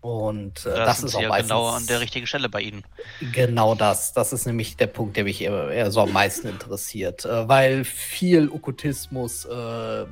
Und 0.00 0.64
äh, 0.66 0.70
Da 0.70 0.84
das 0.84 1.02
ist 1.02 1.10
Sie 1.10 1.16
auch 1.16 1.22
ja 1.22 1.28
meistens 1.30 1.48
genau 1.48 1.66
an 1.66 1.86
der 1.86 2.00
richtigen 2.00 2.28
Stelle 2.28 2.48
bei 2.48 2.60
Ihnen. 2.60 2.84
Genau 3.32 3.74
das. 3.74 4.12
Das 4.12 4.32
ist 4.32 4.46
nämlich 4.46 4.76
der 4.76 4.86
Punkt, 4.86 5.16
der 5.16 5.24
mich 5.24 5.42
eher, 5.42 5.70
eher 5.70 5.90
so 5.90 6.00
am 6.00 6.12
meisten 6.12 6.46
interessiert. 6.46 7.24
Äh, 7.24 7.48
weil 7.48 7.84
viel 7.84 8.48
Okkultismus 8.48 9.44
äh, 9.46 10.04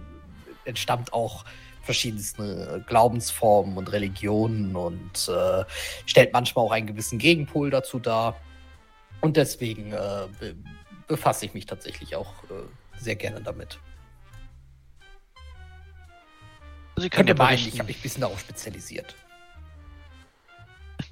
entstammt 0.64 1.12
auch 1.12 1.44
verschiedensten 1.84 2.84
Glaubensformen 2.86 3.76
und 3.76 3.92
Religionen 3.92 4.74
und 4.76 5.28
äh, 5.28 5.64
stellt 6.06 6.32
manchmal 6.32 6.64
auch 6.64 6.72
einen 6.72 6.86
gewissen 6.86 7.18
Gegenpol 7.18 7.70
dazu 7.70 7.98
dar. 7.98 8.36
Und 9.20 9.36
deswegen 9.36 9.92
äh, 9.92 10.26
be 10.38 10.54
befasse 11.06 11.44
ich 11.44 11.52
mich 11.52 11.66
tatsächlich 11.66 12.16
auch 12.16 12.32
äh, 12.44 12.98
sehr 12.98 13.14
gerne 13.14 13.40
damit. 13.40 13.78
Sie 16.96 17.10
können 17.10 17.28
ja 17.28 17.34
meinen, 17.34 17.58
ich 17.58 17.78
habe 17.78 17.88
mich 17.88 17.98
ein 17.98 18.02
bisschen 18.02 18.22
darauf 18.22 18.40
spezialisiert. 18.40 19.14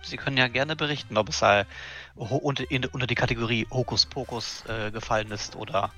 Sie 0.03 0.17
können 0.17 0.37
ja 0.37 0.49
gerne 0.49 0.77
berichten, 0.77 1.19
ob 1.19 1.29
es 1.29 1.43
ho- 1.43 1.67
unter, 2.17 2.65
unter 2.93 3.07
die 3.07 3.15
Kategorie 3.15 3.67
Hokuspokus 3.71 4.65
äh, 4.67 4.91
gefallen 4.91 5.31
ist 5.31 5.57
oder 5.57 5.93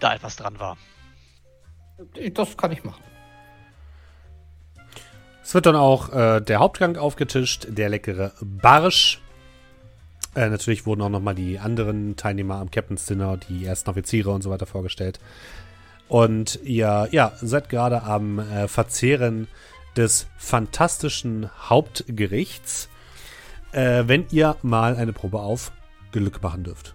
da 0.00 0.14
etwas 0.14 0.36
dran 0.36 0.58
war. 0.58 0.76
Das 2.34 2.56
kann 2.56 2.72
ich 2.72 2.84
machen. 2.84 3.02
Es 5.42 5.54
wird 5.54 5.66
dann 5.66 5.76
auch 5.76 6.12
äh, 6.12 6.40
der 6.40 6.60
Hauptgang 6.60 6.96
aufgetischt, 6.96 7.66
der 7.68 7.88
leckere 7.88 8.32
Barsch. 8.40 9.20
Äh, 10.34 10.48
natürlich 10.48 10.86
wurden 10.86 11.02
auch 11.02 11.08
nochmal 11.08 11.34
die 11.34 11.58
anderen 11.58 12.16
Teilnehmer 12.16 12.56
am 12.56 12.70
Captain's 12.70 13.06
Dinner, 13.06 13.36
die 13.36 13.64
ersten 13.66 13.90
Offiziere 13.90 14.30
und 14.30 14.42
so 14.42 14.50
weiter 14.50 14.66
vorgestellt. 14.66 15.18
Und 16.08 16.60
ihr 16.62 17.08
ja, 17.10 17.32
seid 17.40 17.68
gerade 17.68 18.02
am 18.02 18.38
äh, 18.38 18.68
Verzehren 18.68 19.48
des 19.96 20.26
fantastischen 20.38 21.50
Hauptgerichts, 21.68 22.88
äh, 23.72 24.04
wenn 24.06 24.26
ihr 24.30 24.56
mal 24.62 24.96
eine 24.96 25.12
Probe 25.12 25.40
auf 25.40 25.72
Glück 26.12 26.42
machen 26.42 26.64
dürft. 26.64 26.94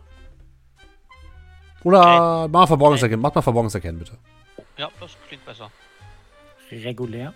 Oder 1.84 2.44
Okay. 2.44 2.52
mal 2.52 2.68
Verborgenes 2.68 3.02
Okay. 3.02 3.06
erkennen. 3.08 3.22
Macht 3.22 3.36
mal 3.36 3.42
Verborgenes 3.42 3.76
erkennen, 3.76 4.00
bitte. 4.00 4.14
Ja, 4.78 4.90
das 5.00 5.12
klingt 5.28 5.46
besser. 5.46 5.72
Regulär? 6.72 7.34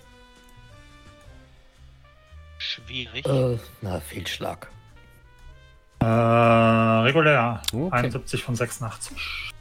Schwierig. 2.58 3.26
Äh, 3.26 3.58
na, 3.82 4.00
Fehlschlag. 4.00 4.70
äh, 6.00 6.06
regulär. 6.06 7.62
Okay. 7.74 7.96
71 7.96 8.44
von 8.44 8.56
86. 8.56 9.52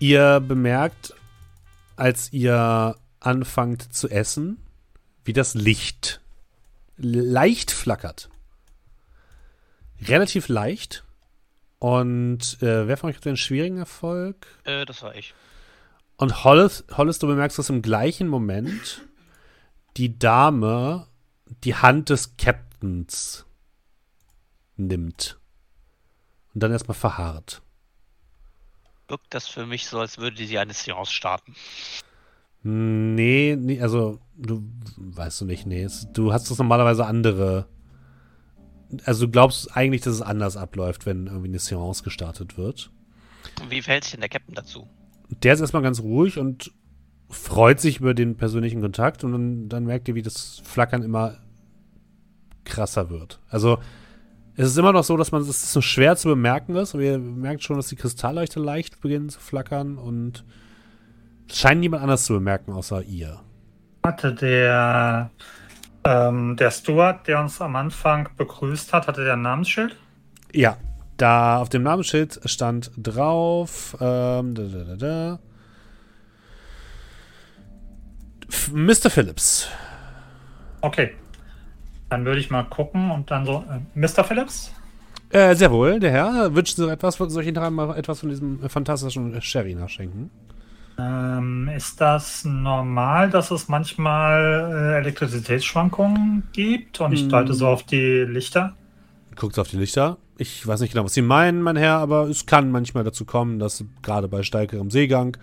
Ihr 0.00 0.40
bemerkt, 0.40 1.14
als 1.96 2.32
ihr 2.32 2.96
anfangt 3.20 3.94
zu 3.94 4.08
essen, 4.08 4.58
wie 5.24 5.32
das 5.32 5.54
Licht 5.54 6.20
leicht 6.96 7.70
flackert. 7.70 8.28
Relativ 10.02 10.48
leicht. 10.48 11.03
Und 11.84 12.62
äh, 12.62 12.88
wer 12.88 12.96
von 12.96 13.10
euch 13.10 13.16
hat 13.16 13.26
den 13.26 13.36
schwierigen 13.36 13.76
Erfolg? 13.76 14.46
Äh, 14.64 14.86
das 14.86 15.02
war 15.02 15.14
ich. 15.14 15.34
Und 16.16 16.42
Hollis, 16.42 16.82
Hollis, 16.96 17.18
du 17.18 17.26
bemerkst, 17.26 17.58
dass 17.58 17.68
im 17.68 17.82
gleichen 17.82 18.26
Moment 18.26 19.02
die 19.98 20.18
Dame 20.18 21.08
die 21.62 21.74
Hand 21.74 22.08
des 22.08 22.38
Captains 22.38 23.44
nimmt. 24.78 25.38
Und 26.54 26.62
dann 26.62 26.72
erstmal 26.72 26.96
verharrt. 26.96 27.60
Wirkt 29.08 29.34
das 29.34 29.46
für 29.46 29.66
mich 29.66 29.86
so, 29.86 30.00
als 30.00 30.16
würde 30.16 30.46
sie 30.46 30.58
eine 30.58 30.72
Seance 30.72 31.12
starten. 31.12 31.54
Nee, 32.62 33.58
nee, 33.60 33.82
also 33.82 34.20
du 34.34 34.62
weißt 34.96 35.42
du 35.42 35.44
nicht, 35.44 35.66
nee. 35.66 35.82
Es, 35.82 36.08
du 36.14 36.32
hast 36.32 36.50
das 36.50 36.56
normalerweise 36.56 37.04
andere. 37.04 37.68
Also 39.04 39.26
du 39.26 39.32
glaubst 39.32 39.76
eigentlich, 39.76 40.02
dass 40.02 40.14
es 40.14 40.22
anders 40.22 40.56
abläuft, 40.56 41.06
wenn 41.06 41.26
irgendwie 41.26 41.48
eine 41.48 41.58
Seance 41.58 42.02
gestartet 42.02 42.56
wird. 42.56 42.90
Wie 43.68 43.82
verhält 43.82 44.04
sich 44.04 44.12
denn 44.12 44.20
der 44.20 44.30
Captain 44.30 44.54
dazu? 44.54 44.88
Der 45.42 45.54
ist 45.54 45.60
erstmal 45.60 45.82
ganz 45.82 46.00
ruhig 46.00 46.38
und 46.38 46.72
freut 47.28 47.80
sich 47.80 48.00
über 48.00 48.14
den 48.14 48.36
persönlichen 48.36 48.80
Kontakt 48.80 49.24
und 49.24 49.32
dann, 49.32 49.68
dann 49.68 49.84
merkt 49.84 50.08
ihr, 50.08 50.14
wie 50.14 50.22
das 50.22 50.60
Flackern 50.64 51.02
immer 51.02 51.38
krasser 52.64 53.10
wird. 53.10 53.40
Also 53.48 53.78
es 54.56 54.68
ist 54.68 54.78
immer 54.78 54.92
noch 54.92 55.04
so, 55.04 55.16
dass 55.16 55.32
man 55.32 55.42
es 55.42 55.72
so 55.72 55.80
schwer 55.80 56.16
zu 56.16 56.28
bemerken 56.28 56.76
ist, 56.76 56.94
aber 56.94 57.02
ihr 57.02 57.18
merkt 57.18 57.62
schon, 57.64 57.76
dass 57.76 57.88
die 57.88 57.96
Kristallleuchte 57.96 58.60
leicht 58.60 59.00
beginnen 59.00 59.28
zu 59.28 59.40
flackern 59.40 59.98
und 59.98 60.44
es 61.48 61.58
scheint 61.58 61.80
niemand 61.80 62.02
anders 62.02 62.24
zu 62.24 62.34
bemerken, 62.34 62.72
außer 62.72 63.02
ihr. 63.02 63.40
Hatte 64.04 64.32
der, 64.34 65.30
ähm, 66.04 66.56
der 66.56 66.70
Steward, 66.70 67.26
der 67.26 67.40
uns 67.40 67.60
am 67.60 67.76
Anfang 67.76 68.28
begrüßt 68.36 68.92
hat, 68.92 69.06
hatte 69.06 69.24
der 69.24 69.34
ein 69.34 69.42
Namensschild? 69.42 69.96
Ja, 70.52 70.76
da 71.16 71.58
auf 71.58 71.68
dem 71.68 71.82
Namensschild 71.82 72.40
stand 72.44 72.90
drauf, 72.96 73.96
ähm, 74.00 74.54
da, 74.54 74.62
da, 74.62 74.96
da, 74.96 75.38
Mr. 78.72 79.10
Phillips. 79.10 79.68
Okay. 80.80 81.12
Dann 82.10 82.24
würde 82.24 82.40
ich 82.40 82.50
mal 82.50 82.64
gucken 82.64 83.10
und 83.10 83.30
dann 83.30 83.44
so, 83.46 83.64
äh, 83.68 83.98
Mr. 83.98 84.24
Phillips? 84.24 84.72
Äh, 85.30 85.54
sehr 85.56 85.72
wohl, 85.72 85.98
der 85.98 86.12
Herr. 86.12 86.54
Wünschen 86.54 86.76
Sie 86.76 86.90
etwas? 86.90 87.16
Soll 87.16 87.42
ich 87.42 87.48
Ihnen 87.48 87.58
einmal 87.58 87.96
etwas 87.98 88.20
von 88.20 88.28
diesem 88.28 88.68
fantastischen 88.68 89.40
Sherry 89.42 89.74
nachschenken? 89.74 90.30
Ähm, 90.98 91.68
ist 91.74 92.00
das 92.00 92.44
normal, 92.44 93.30
dass 93.30 93.50
es 93.50 93.68
manchmal 93.68 94.70
äh, 94.72 94.98
Elektrizitätsschwankungen 95.00 96.44
gibt? 96.52 97.00
Und 97.00 97.12
ich 97.12 97.22
Hm. 97.22 97.28
deute 97.30 97.54
so 97.54 97.66
auf 97.66 97.82
die 97.82 98.24
Lichter. 98.24 98.76
Guckt 99.36 99.58
auf 99.58 99.68
die 99.68 99.76
Lichter. 99.76 100.18
Ich 100.38 100.66
weiß 100.66 100.80
nicht 100.80 100.92
genau, 100.92 101.04
was 101.04 101.14
Sie 101.14 101.22
meinen, 101.22 101.62
mein 101.62 101.76
Herr, 101.76 101.98
aber 101.98 102.28
es 102.28 102.46
kann 102.46 102.70
manchmal 102.70 103.04
dazu 103.04 103.24
kommen, 103.24 103.58
dass 103.58 103.84
gerade 104.02 104.28
bei 104.28 104.42
stärkerem 104.42 104.90
Seegang 104.90 105.36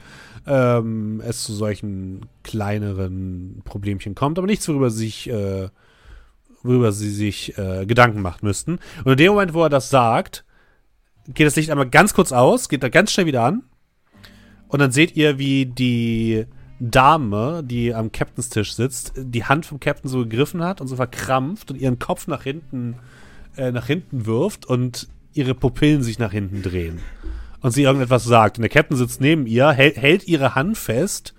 ähm, 0.45 1.22
es 1.26 1.43
zu 1.43 1.54
solchen 1.54 2.26
kleineren 2.43 3.62
Problemchen 3.64 4.16
kommt, 4.16 4.38
aber 4.38 4.47
nichts, 4.47 4.68
worüber 4.68 4.89
Sie 4.89 5.06
sich 5.06 5.30
äh, 5.30 5.70
worüber 6.64 6.91
sie 6.91 7.10
sich 7.10 7.58
äh, 7.58 7.86
Gedanken 7.86 8.22
machen 8.22 8.45
müssten. 8.45 8.80
Und 9.04 9.14
in 9.14 9.18
dem 9.18 9.32
Moment, 9.34 9.54
wo 9.54 9.64
er 9.64 9.70
das 9.70 9.89
sagt, 9.89 10.45
geht 11.28 11.47
das 11.47 11.56
Licht 11.56 11.70
einmal 11.70 11.89
ganz 11.89 12.14
kurz 12.14 12.32
aus, 12.32 12.70
geht 12.70 12.84
da 12.84 12.89
ganz 12.89 13.12
schnell 13.12 13.26
wieder 13.26 13.43
an. 13.43 13.64
Und 14.72 14.80
dann 14.80 14.93
seht 14.93 15.17
ihr, 15.17 15.38
wie 15.38 15.65
die 15.65 16.45
Dame, 16.80 17.61
die 17.61 17.93
am 17.93 18.13
Captains 18.13 18.47
Tisch 18.47 18.74
sitzt, 18.74 19.11
die 19.17 19.43
Hand 19.43 19.65
vom 19.65 19.82
Captain 19.82 20.09
so 20.09 20.19
gegriffen 20.19 20.63
hat 20.63 20.80
und 20.80 20.88
so 20.88 20.95
verkrampft 20.95 21.72
und 21.72 21.78
ihren 21.78 21.99
Kopf 21.99 22.28
nach 22.28 22.43
hinten, 22.43 22.95
äh, 23.57 23.74
nach 23.74 23.88
hinten 23.88 24.26
wirft 24.26 24.65
und 24.65 25.09
ihre 25.34 25.55
Pupillen 25.55 26.03
sich 26.03 26.19
nach 26.19 26.32
hinten 26.32 26.61
drehen. 26.61 26.99
Und 27.59 27.72
sie 27.72 27.84
irgendetwas 27.84 28.24
sagt. 28.24 28.57
Und 28.57 28.61
der 28.61 28.69
Captain 28.69 28.95
sitzt 28.95 29.19
neben 29.19 29.45
ihr, 29.45 29.72
hält, 29.72 29.97
hält 29.97 30.26
ihre 30.26 30.55
Hand 30.55 30.78
fest 30.78 31.34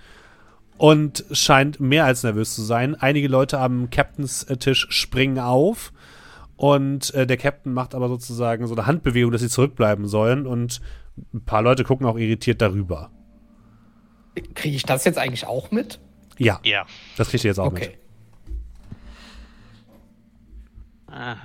und 0.77 1.25
scheint 1.33 1.81
mehr 1.81 2.05
als 2.05 2.25
nervös 2.25 2.55
zu 2.55 2.61
sein. 2.61 2.97
Einige 2.97 3.29
Leute 3.29 3.59
am 3.61 3.89
Captains 3.89 4.45
Tisch 4.59 4.89
springen 4.91 5.39
auf 5.39 5.95
und 6.57 7.15
äh, 7.15 7.27
der 7.27 7.39
Captain 7.39 7.73
macht 7.73 7.95
aber 7.95 8.09
sozusagen 8.09 8.67
so 8.67 8.75
eine 8.75 8.85
Handbewegung, 8.85 9.33
dass 9.33 9.41
sie 9.41 9.49
zurückbleiben 9.49 10.07
sollen 10.07 10.47
und 10.47 10.83
ein 11.33 11.45
paar 11.47 11.63
Leute 11.63 11.83
gucken 11.83 12.07
auch 12.07 12.19
irritiert 12.19 12.61
darüber. 12.61 13.11
Kriege 14.55 14.77
ich 14.77 14.83
das 14.85 15.05
jetzt 15.05 15.19
eigentlich 15.19 15.47
auch 15.47 15.71
mit? 15.71 15.99
Ja, 16.39 16.61
Ja. 16.65 16.87
das 17.17 17.29
kriegt 17.29 17.45
ihr 17.45 17.51
jetzt 17.51 17.59
auch 17.59 17.67
Okay. 17.67 17.99
Ah. 21.07 21.37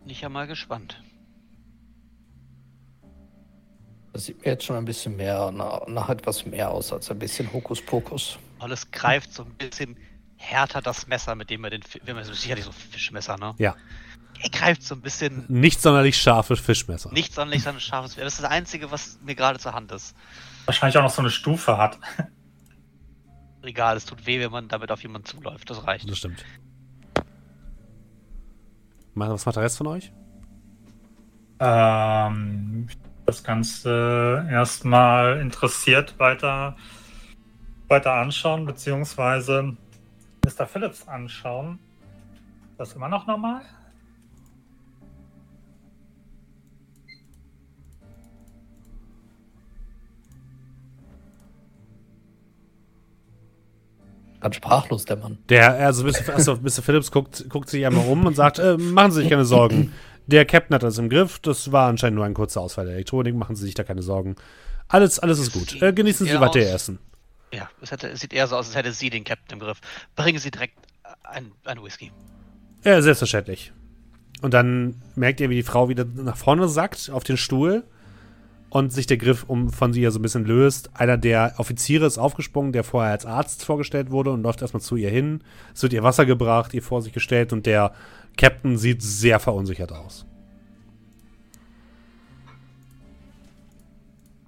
Bin 0.00 0.10
ich 0.10 0.20
ja 0.22 0.28
mal 0.28 0.46
gespannt. 0.46 1.02
Das 4.12 4.24
sieht 4.26 4.40
mir 4.44 4.52
jetzt 4.52 4.64
schon 4.64 4.76
ein 4.76 4.84
bisschen 4.84 5.16
mehr 5.16 5.50
nach, 5.52 5.86
nach 5.86 6.08
etwas 6.08 6.44
mehr 6.44 6.70
aus 6.70 6.92
als 6.92 7.10
ein 7.10 7.18
bisschen 7.18 7.52
Hokuspokus. 7.52 8.38
Alles 8.58 8.90
greift 8.90 9.32
so 9.32 9.44
ein 9.44 9.54
bisschen 9.54 9.96
härter 10.36 10.82
das 10.82 11.06
Messer, 11.06 11.34
mit 11.34 11.50
dem 11.50 11.64
er 11.64 11.70
den, 11.70 11.82
wenn 12.04 12.16
man 12.16 12.24
so 12.24 12.32
sicherlich 12.34 12.64
so 12.64 12.72
Fischmesser, 12.72 13.36
ne? 13.38 13.48
mit. 13.52 13.60
Ja, 13.60 13.76
Er 14.42 14.50
greift 14.50 14.82
so 14.82 14.94
ein 14.94 15.00
bisschen 15.00 15.44
nicht 15.48 15.80
sonderlich 15.80 16.16
scharfe 16.16 16.56
Fischmesser. 16.56 17.12
nicht 17.12 17.32
sonderlich 17.34 17.62
scharfes 17.62 18.14
Schwert. 18.14 18.26
Das 18.26 18.34
ist 18.34 18.42
das 18.42 18.50
Einzige, 18.50 18.90
was 18.90 19.18
mir 19.22 19.34
gerade 19.34 19.58
zur 19.58 19.72
Hand 19.72 19.92
ist. 19.92 20.14
Wahrscheinlich 20.66 20.96
auch 20.98 21.02
noch 21.02 21.10
so 21.10 21.22
eine 21.22 21.30
Stufe 21.30 21.76
hat. 21.76 21.98
Egal, 23.62 23.96
es 23.96 24.04
tut 24.04 24.26
weh, 24.26 24.40
wenn 24.40 24.50
man 24.50 24.68
damit 24.68 24.90
auf 24.90 25.02
jemanden 25.02 25.26
zuläuft. 25.26 25.70
Das 25.70 25.86
reicht. 25.86 26.10
Das 26.10 26.18
stimmt. 26.18 26.44
Was 29.14 29.46
macht 29.46 29.56
der 29.56 29.62
Rest 29.62 29.78
von 29.78 29.86
euch? 29.88 30.12
Ähm, 31.60 32.88
das 33.26 33.44
Ganze 33.44 34.46
erstmal 34.50 35.38
interessiert 35.40 36.18
weiter, 36.18 36.76
weiter 37.88 38.14
anschauen, 38.14 38.64
beziehungsweise 38.64 39.76
Mr. 40.44 40.66
Phillips 40.66 41.06
anschauen. 41.06 41.78
Ist 42.72 42.80
das 42.80 42.92
immer 42.94 43.08
noch 43.08 43.26
normal? 43.26 43.62
Ganz 54.42 54.56
sprachlos, 54.56 55.04
der 55.04 55.16
Mann. 55.16 55.38
Der, 55.48 55.74
also 55.74 56.04
Mr. 56.04 56.34
Achso, 56.34 56.56
Mr. 56.56 56.82
Phillips 56.82 57.12
guckt, 57.12 57.48
guckt 57.48 57.70
sich 57.70 57.86
einmal 57.86 58.06
um 58.08 58.26
und 58.26 58.34
sagt, 58.34 58.58
äh, 58.58 58.76
machen 58.76 59.12
Sie 59.12 59.20
sich 59.20 59.30
keine 59.30 59.44
Sorgen. 59.44 59.92
Der 60.26 60.44
Captain 60.44 60.74
hat 60.74 60.82
das 60.82 60.98
im 60.98 61.08
Griff. 61.08 61.38
Das 61.38 61.70
war 61.70 61.88
anscheinend 61.88 62.16
nur 62.16 62.24
ein 62.24 62.34
kurzer 62.34 62.60
Ausfall 62.60 62.86
der 62.86 62.94
Elektronik. 62.94 63.36
Machen 63.36 63.54
Sie 63.54 63.64
sich 63.64 63.74
da 63.74 63.84
keine 63.84 64.02
Sorgen. 64.02 64.34
Alles, 64.88 65.20
alles 65.20 65.38
ist 65.38 65.52
gut. 65.52 65.80
Äh, 65.80 65.92
genießen 65.92 66.26
Sie 66.26 66.40
weiter 66.40 66.58
Ihr 66.58 66.74
Essen. 66.74 66.98
Ja, 67.54 67.68
es, 67.80 67.92
hätte, 67.92 68.08
es 68.08 68.20
sieht 68.20 68.32
eher 68.32 68.48
so 68.48 68.56
aus, 68.56 68.66
als 68.66 68.76
hätte 68.76 68.92
sie 68.92 69.10
den 69.10 69.24
Captain 69.24 69.58
im 69.58 69.64
Griff. 69.64 69.80
Bringen 70.16 70.38
Sie 70.38 70.50
direkt 70.50 70.76
ein, 71.22 71.52
ein 71.64 71.82
Whisky. 71.82 72.10
Ja, 72.82 73.00
selbstverständlich. 73.00 73.72
Und 74.40 74.54
dann 74.54 75.02
merkt 75.14 75.40
ihr, 75.40 75.50
wie 75.50 75.56
die 75.56 75.62
Frau 75.62 75.88
wieder 75.88 76.04
nach 76.04 76.36
vorne 76.36 76.68
sackt 76.68 77.10
auf 77.10 77.22
den 77.22 77.36
Stuhl 77.36 77.84
und 78.72 78.90
sich 78.90 79.06
der 79.06 79.18
Griff 79.18 79.44
um 79.48 79.68
von 79.68 79.92
sie 79.92 80.00
ja 80.00 80.10
so 80.10 80.18
ein 80.18 80.22
bisschen 80.22 80.46
löst. 80.46 80.88
Einer 80.94 81.18
der 81.18 81.52
Offiziere 81.58 82.06
ist 82.06 82.16
aufgesprungen, 82.16 82.72
der 82.72 82.84
vorher 82.84 83.12
als 83.12 83.26
Arzt 83.26 83.66
vorgestellt 83.66 84.10
wurde 84.10 84.30
und 84.30 84.42
läuft 84.42 84.62
erstmal 84.62 84.80
zu 84.80 84.96
ihr 84.96 85.10
hin. 85.10 85.44
Es 85.74 85.82
wird 85.82 85.92
ihr 85.92 86.02
Wasser 86.02 86.24
gebracht, 86.24 86.72
ihr 86.72 86.82
vor 86.82 87.02
sich 87.02 87.12
gestellt 87.12 87.52
und 87.52 87.66
der 87.66 87.92
Captain 88.38 88.78
sieht 88.78 89.02
sehr 89.02 89.40
verunsichert 89.40 89.92
aus. 89.92 90.24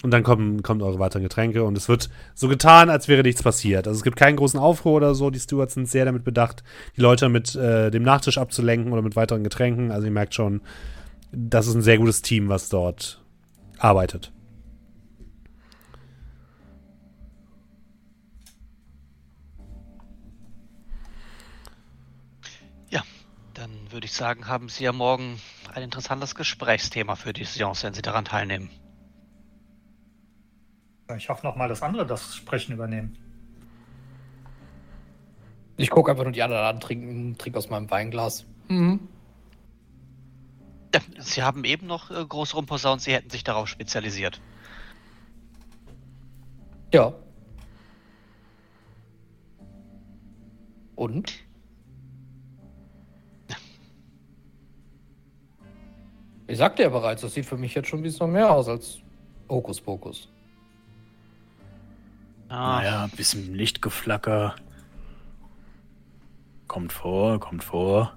Und 0.03 0.11
dann 0.11 0.23
kommen, 0.23 0.63
kommen 0.63 0.81
eure 0.81 0.99
weiteren 0.99 1.23
Getränke 1.23 1.63
und 1.63 1.77
es 1.77 1.91
wird 1.91 2.09
so 2.35 2.49
getan, 2.49 2.89
als 2.89 3.09
wäre 3.09 3.23
nichts 3.23 3.43
passiert. 3.43 3.87
Also 3.87 3.99
es 3.99 4.05
gibt 4.05 4.17
keinen 4.17 4.37
großen 4.37 4.59
Aufruhr 4.59 4.95
oder 4.95 5.15
so. 5.15 5.29
Die 5.29 5.39
Stewards 5.39 5.75
sind 5.75 5.87
sehr 5.87 6.07
damit 6.07 6.25
bedacht, 6.25 6.65
die 6.97 7.03
Leute 7.03 7.29
mit 7.29 7.55
äh, 7.57 7.91
dem 7.91 8.03
Nachtisch 8.03 8.39
abzulenken 8.39 8.91
oder 8.91 9.03
mit 9.03 9.17
weiteren 9.17 9.45
Getränken. 9.45 9.91
Also 9.91 10.07
ihr 10.07 10.13
merkt 10.13 10.33
schon, 10.33 10.63
das 11.31 11.67
ist 11.67 11.75
ein 11.75 11.83
sehr 11.83 11.99
gutes 11.99 12.23
Team, 12.23 12.49
was 12.49 12.71
dort 12.71 13.21
arbeitet. 13.79 14.33
Ja, 22.91 23.03
dann 23.55 23.71
würde 23.91 24.07
ich 24.07 24.13
sagen, 24.13 24.47
haben 24.47 24.69
Sie 24.69 24.85
ja 24.85 24.93
morgen 24.93 25.41
ein 25.75 25.83
interessantes 25.83 26.35
Gesprächsthema 26.35 27.17
für 27.17 27.33
die 27.33 27.45
Seance, 27.45 27.87
wenn 27.87 27.95
Sie 27.95 28.03
daran 28.03 28.25
teilnehmen. 28.25 28.71
Ich 31.17 31.29
hoffe 31.29 31.47
noch 31.47 31.57
mal, 31.57 31.69
dass 31.69 31.83
andere 31.83 32.07
das 32.07 32.35
Sprechen 32.35 32.73
übernehmen. 32.73 33.19
Ich 35.77 35.91
gucke 35.91 36.11
einfach 36.11 36.25
nur 36.25 36.33
die 36.33 36.43
anderen 36.43 36.65
an, 36.65 36.81
trinken, 36.81 37.37
trink 37.37 37.57
aus 37.57 37.69
meinem 37.69 37.91
Weinglas. 37.91 38.47
Mhm. 38.69 39.09
Sie 41.19 41.43
haben 41.43 41.65
eben 41.65 41.87
noch 41.87 42.11
äh, 42.11 42.25
groß 42.25 42.55
rumposaunt, 42.55 43.01
Sie 43.03 43.13
hätten 43.13 43.31
sich 43.31 43.45
darauf 43.45 43.69
spezialisiert. 43.69 44.41
Ja. 46.93 47.13
Und? 50.95 51.33
Ich 56.47 56.59
sagte 56.59 56.83
ja 56.83 56.89
bereits, 56.91 57.23
das 57.23 57.35
sieht 57.35 57.47
für 57.47 57.57
mich 57.57 57.75
jetzt 57.75 57.89
schon 57.89 58.01
ein 58.01 58.03
bisschen 58.03 58.31
mehr 58.31 58.51
aus 58.53 58.69
als 58.69 58.99
Hokuspokus. 59.49 60.29
Ah, 62.49 62.77
Naja, 62.77 63.05
ein 63.05 63.11
bisschen 63.11 63.55
Lichtgeflacker. 63.55 64.55
Kommt 66.69 66.93
vor, 66.93 67.41
kommt 67.41 67.65
vor. 67.65 68.17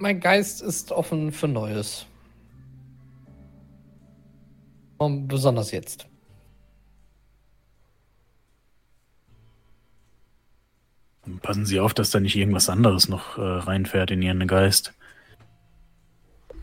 Mein 0.00 0.18
Geist 0.18 0.62
ist 0.62 0.92
offen 0.92 1.30
für 1.30 1.46
Neues. 1.46 2.06
Und 4.96 5.28
besonders 5.28 5.72
jetzt. 5.72 6.06
Passen 11.42 11.66
Sie 11.66 11.78
auf, 11.80 11.92
dass 11.92 12.08
da 12.08 12.18
nicht 12.18 12.34
irgendwas 12.34 12.70
anderes 12.70 13.10
noch 13.10 13.36
äh, 13.36 13.42
reinfährt 13.42 14.10
in 14.10 14.22
Ihren 14.22 14.46
Geist. 14.46 14.94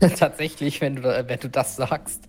Tatsächlich, 0.00 0.80
wenn 0.80 0.96
du, 0.96 1.02
wenn 1.02 1.38
du 1.38 1.48
das 1.48 1.76
sagst. 1.76 2.24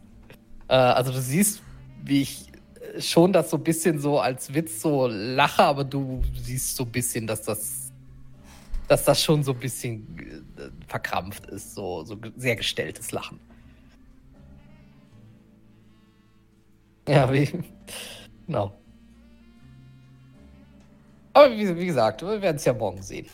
Äh, 0.67 0.75
also 0.75 1.11
du 1.11 1.19
siehst, 1.19 1.63
wie 2.03 2.21
ich 2.21 2.51
äh, 2.93 3.01
schon 3.01 3.33
das 3.33 3.49
so 3.49 3.57
ein 3.57 3.63
bisschen 3.63 3.99
so 3.99 4.19
als 4.19 4.53
Witz 4.53 4.79
so 4.79 5.07
lache, 5.07 5.63
aber 5.63 5.85
du 5.85 6.21
siehst 6.39 6.75
so 6.75 6.83
ein 6.83 6.91
bisschen, 6.91 7.25
dass 7.25 7.41
das, 7.41 7.78
dass 8.89 9.05
das 9.05 9.23
schon 9.23 9.43
so 9.43 9.53
ein 9.53 9.59
bisschen 9.59 10.17
äh, 10.57 10.69
verkrampft 10.87 11.45
ist, 11.45 11.75
so, 11.75 12.03
so 12.03 12.17
sehr 12.35 12.55
gestelltes 12.55 13.11
Lachen. 13.11 13.39
Ja, 17.07 17.31
wie. 17.31 17.49
Genau. 18.47 18.73
Aber 21.33 21.51
wie, 21.51 21.77
wie 21.77 21.85
gesagt, 21.85 22.23
wir 22.23 22.41
werden 22.41 22.55
es 22.55 22.65
ja 22.65 22.73
morgen 22.73 23.03
sehen. 23.03 23.27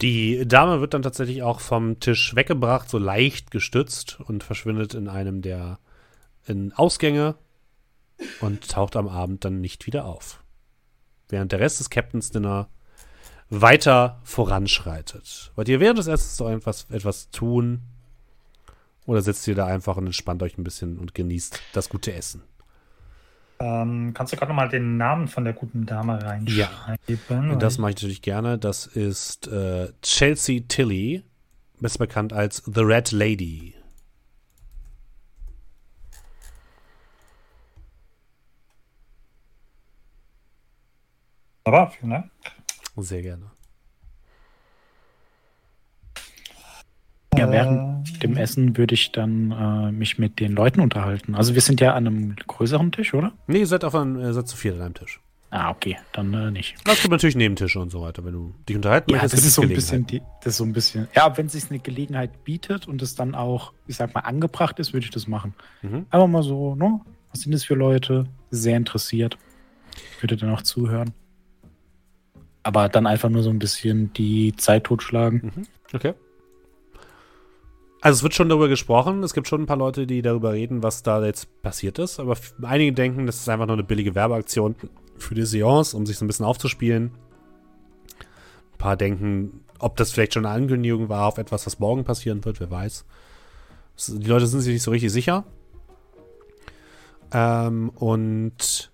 Die 0.00 0.46
Dame 0.48 0.80
wird 0.80 0.94
dann 0.94 1.02
tatsächlich 1.02 1.42
auch 1.42 1.60
vom 1.60 2.00
Tisch 2.00 2.34
weggebracht, 2.34 2.88
so 2.88 2.96
leicht 2.96 3.50
gestützt 3.50 4.18
und 4.18 4.42
verschwindet 4.42 4.94
in 4.94 5.08
einem 5.08 5.42
der 5.42 5.78
in 6.46 6.72
Ausgänge 6.72 7.36
und 8.40 8.68
taucht 8.68 8.96
am 8.96 9.08
Abend 9.08 9.44
dann 9.44 9.60
nicht 9.60 9.86
wieder 9.86 10.04
auf. 10.04 10.42
Während 11.28 11.52
der 11.52 11.60
Rest 11.60 11.80
des 11.80 11.90
Captains 11.90 12.30
Dinner 12.30 12.68
weiter 13.50 14.20
voranschreitet. 14.24 15.52
Wollt 15.54 15.68
ihr 15.68 15.80
während 15.80 15.98
des 15.98 16.06
Essens 16.06 16.36
so 16.36 16.48
etwas, 16.48 16.86
etwas 16.90 17.30
tun? 17.30 17.82
Oder 19.06 19.20
sitzt 19.20 19.46
ihr 19.48 19.54
da 19.54 19.66
einfach 19.66 19.96
und 19.96 20.06
entspannt 20.06 20.42
euch 20.42 20.56
ein 20.56 20.64
bisschen 20.64 20.98
und 20.98 21.14
genießt 21.14 21.60
das 21.72 21.88
gute 21.88 22.12
Essen? 22.12 22.42
Ähm, 23.60 24.12
kannst 24.14 24.32
du 24.32 24.36
gerade 24.36 24.50
noch 24.50 24.56
mal 24.56 24.68
den 24.68 24.96
Namen 24.96 25.28
von 25.28 25.44
der 25.44 25.52
guten 25.52 25.86
Dame 25.86 26.22
reinschreiben? 26.22 27.50
Und 27.50 27.62
das 27.62 27.78
mache 27.78 27.90
ich 27.90 27.96
natürlich 27.96 28.22
gerne. 28.22 28.58
Das 28.58 28.86
ist 28.86 29.46
äh, 29.48 29.92
Chelsea 30.02 30.62
Tilly, 30.66 31.22
besser 31.80 31.98
bekannt 31.98 32.32
als 32.32 32.62
The 32.66 32.80
Red 32.80 33.12
Lady. 33.12 33.74
Aber 41.64 41.90
vielen 41.90 42.10
Dank. 42.10 42.30
Sehr 42.96 43.22
gerne. 43.22 43.50
Ja, 47.36 47.50
während 47.50 48.22
dem 48.22 48.36
Essen 48.36 48.76
würde 48.76 48.94
ich 48.94 49.10
dann 49.10 49.50
äh, 49.50 49.90
mich 49.90 50.18
mit 50.18 50.38
den 50.38 50.52
Leuten 50.52 50.80
unterhalten. 50.80 51.34
Also 51.34 51.54
wir 51.54 51.60
sind 51.62 51.80
ja 51.80 51.94
an 51.94 52.06
einem 52.06 52.36
größeren 52.36 52.92
Tisch, 52.92 53.12
oder? 53.12 53.32
Nee, 53.48 53.60
ihr 53.60 53.66
seid 53.66 53.82
auf 53.84 53.94
einem, 53.94 54.20
ihr 54.20 54.32
seid 54.32 54.46
zu 54.46 54.56
viert 54.56 54.76
an 54.76 54.82
einem 54.82 54.94
Tisch. 54.94 55.20
Ah, 55.50 55.70
okay, 55.70 55.96
dann 56.12 56.32
äh, 56.34 56.50
nicht. 56.50 56.74
Es 56.86 57.00
gibt 57.00 57.10
natürlich 57.10 57.36
Nebentische 57.36 57.80
und 57.80 57.90
so 57.90 58.02
weiter, 58.02 58.24
wenn 58.24 58.32
du 58.32 58.54
dich 58.68 58.76
unterhalten 58.76 59.10
Ja, 59.10 59.22
das 59.22 59.32
gibt 59.32 59.42
ist 59.42 59.46
es 59.46 59.54
so 59.54 59.62
ein 59.62 59.68
bisschen, 59.68 60.06
die, 60.06 60.20
das 60.42 60.54
ist 60.54 60.56
so 60.58 60.64
ein 60.64 60.72
bisschen. 60.72 61.08
Ja, 61.14 61.36
wenn 61.36 61.48
sich 61.48 61.70
eine 61.70 61.78
Gelegenheit 61.78 62.44
bietet 62.44 62.86
und 62.88 63.02
es 63.02 63.14
dann 63.14 63.34
auch, 63.34 63.72
ich 63.86 63.96
sag 63.96 64.14
mal, 64.14 64.20
angebracht 64.20 64.78
ist, 64.78 64.92
würde 64.92 65.04
ich 65.04 65.10
das 65.10 65.26
machen. 65.26 65.54
Mhm. 65.82 66.06
Einfach 66.10 66.26
mal 66.28 66.42
so, 66.42 66.74
ne? 66.74 67.00
Was 67.30 67.40
sind 67.40 67.52
das 67.52 67.64
für 67.64 67.74
Leute? 67.74 68.26
Sehr 68.50 68.76
interessiert. 68.76 69.38
Würde 70.20 70.36
dann 70.36 70.50
auch 70.50 70.62
zuhören. 70.62 71.12
Aber 72.64 72.88
dann 72.88 73.06
einfach 73.06 73.28
nur 73.28 73.42
so 73.42 73.50
ein 73.50 73.58
bisschen 73.58 74.12
die 74.14 74.56
Zeit 74.56 74.84
totschlagen. 74.84 75.52
Mhm. 75.54 75.66
Okay. 75.92 76.14
Also 78.00 78.18
es 78.18 78.22
wird 78.22 78.34
schon 78.34 78.48
darüber 78.48 78.68
gesprochen. 78.68 79.22
Es 79.22 79.32
gibt 79.32 79.48
schon 79.48 79.62
ein 79.62 79.66
paar 79.66 79.78
Leute, 79.78 80.06
die 80.06 80.20
darüber 80.20 80.52
reden, 80.52 80.82
was 80.82 81.02
da 81.02 81.24
jetzt 81.24 81.62
passiert 81.62 81.98
ist. 81.98 82.20
Aber 82.20 82.36
einige 82.62 82.92
denken, 82.92 83.26
das 83.26 83.36
ist 83.36 83.48
einfach 83.48 83.66
nur 83.66 83.76
eine 83.76 83.84
billige 83.84 84.14
Werbeaktion 84.14 84.74
für 85.16 85.34
die 85.34 85.46
Seance, 85.46 85.96
um 85.96 86.04
sich 86.04 86.18
so 86.18 86.24
ein 86.24 86.28
bisschen 86.28 86.44
aufzuspielen. 86.44 87.12
Ein 88.72 88.78
paar 88.78 88.96
denken, 88.96 89.64
ob 89.78 89.96
das 89.96 90.12
vielleicht 90.12 90.34
schon 90.34 90.44
eine 90.44 90.54
Ankündigung 90.54 91.08
war 91.08 91.26
auf 91.26 91.38
etwas, 91.38 91.66
was 91.66 91.78
morgen 91.78 92.04
passieren 92.04 92.44
wird, 92.44 92.60
wer 92.60 92.70
weiß. 92.70 93.06
Die 94.08 94.26
Leute 94.26 94.46
sind 94.46 94.60
sich 94.60 94.74
nicht 94.74 94.82
so 94.82 94.90
richtig 94.90 95.12
sicher. 95.12 95.44
Ähm, 97.32 97.90
und 97.90 98.92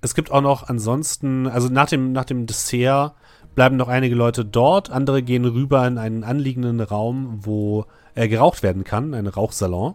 es 0.00 0.14
gibt 0.14 0.30
auch 0.30 0.40
noch 0.40 0.68
ansonsten, 0.68 1.46
also 1.46 1.68
nach 1.68 1.88
dem, 1.88 2.12
nach 2.12 2.24
dem 2.24 2.46
Dessert 2.46 3.14
bleiben 3.54 3.76
noch 3.76 3.88
einige 3.88 4.14
Leute 4.14 4.44
dort, 4.44 4.90
andere 4.90 5.22
gehen 5.22 5.44
rüber 5.44 5.86
in 5.86 5.98
einen 5.98 6.24
anliegenden 6.24 6.80
Raum, 6.80 7.38
wo 7.40 7.86
äh, 8.14 8.28
geraucht 8.28 8.62
werden 8.62 8.84
kann, 8.84 9.14
einen 9.14 9.26
Rauchsalon. 9.26 9.94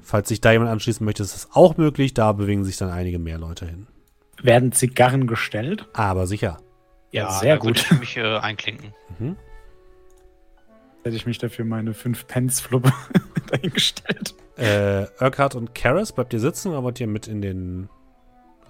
Falls 0.00 0.28
sich 0.28 0.40
da 0.40 0.52
jemand 0.52 0.70
anschließen 0.70 1.04
möchte, 1.04 1.22
ist 1.22 1.34
das 1.34 1.48
auch 1.54 1.78
möglich. 1.78 2.12
Da 2.12 2.32
bewegen 2.32 2.64
sich 2.64 2.76
dann 2.76 2.90
einige 2.90 3.18
mehr 3.18 3.38
Leute 3.38 3.64
hin. 3.64 3.86
Werden 4.42 4.72
Zigarren 4.72 5.26
gestellt? 5.26 5.88
Aber 5.94 6.26
sicher. 6.26 6.58
Ja, 7.10 7.30
sehr 7.30 7.56
da 7.56 7.64
würde 7.64 7.80
gut. 7.80 7.90
ich 7.90 8.00
mich 8.00 8.16
äh, 8.18 8.36
einklinken. 8.36 8.92
Mhm. 9.18 9.36
Hätte 11.04 11.16
ich 11.16 11.24
mich 11.24 11.38
dafür 11.38 11.64
meine 11.64 11.94
5 11.94 12.26
Pence 12.26 12.60
Fluppe 12.60 12.92
dahingestellt. 13.50 14.34
Äh, 14.56 15.06
Urquhart 15.20 15.54
und 15.54 15.74
Karis, 15.74 16.12
bleibt 16.12 16.32
ihr 16.34 16.40
sitzen 16.40 16.68
oder 16.68 16.82
wollt 16.82 17.00
ihr 17.00 17.06
mit 17.06 17.26
in 17.26 17.40
den 17.40 17.88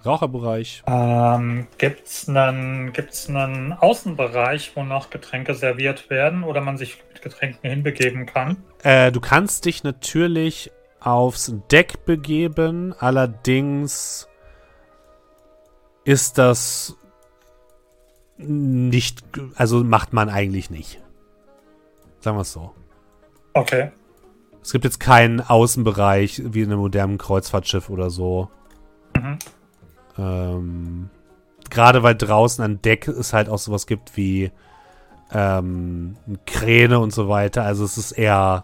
Raucherbereich? 0.05 0.83
Ähm, 0.87 1.67
Gibt 1.77 2.07
es 2.07 2.29
einen, 2.29 2.93
gibt's 2.93 3.29
einen 3.29 3.73
Außenbereich, 3.73 4.71
wo 4.75 4.83
noch 4.83 5.09
Getränke 5.09 5.53
serviert 5.53 6.09
werden 6.09 6.43
oder 6.43 6.61
man 6.61 6.77
sich 6.77 7.03
mit 7.11 7.21
Getränken 7.21 7.69
hinbegeben 7.69 8.25
kann? 8.25 8.57
Äh, 8.83 9.11
du 9.11 9.19
kannst 9.19 9.65
dich 9.65 9.83
natürlich 9.83 10.71
aufs 10.99 11.53
Deck 11.71 12.05
begeben, 12.05 12.93
allerdings 12.97 14.27
ist 16.03 16.37
das 16.37 16.97
nicht, 18.37 19.23
also 19.55 19.83
macht 19.83 20.13
man 20.13 20.29
eigentlich 20.29 20.69
nicht. 20.69 21.01
Sagen 22.19 22.37
wir 22.37 22.41
es 22.41 22.51
so. 22.51 22.73
Okay. 23.53 23.91
Es 24.61 24.71
gibt 24.71 24.83
jetzt 24.83 24.99
keinen 24.99 25.41
Außenbereich 25.41 26.41
wie 26.43 26.61
in 26.61 26.71
einem 26.71 26.79
modernen 26.79 27.17
Kreuzfahrtschiff 27.19 27.89
oder 27.89 28.09
so. 28.09 28.49
Mhm. 29.15 29.37
Ähm, 30.17 31.09
Gerade 31.69 32.03
weil 32.03 32.15
draußen 32.15 32.63
an 32.63 32.81
Deck 32.81 33.07
es 33.07 33.33
halt 33.33 33.49
auch 33.49 33.57
sowas 33.57 33.87
gibt 33.87 34.15
wie 34.17 34.51
ähm, 35.31 36.15
Kräne 36.45 36.99
und 36.99 37.11
so 37.11 37.27
weiter. 37.27 37.63
Also 37.63 37.83
es 37.83 37.97
ist 37.97 38.11
eher. 38.11 38.63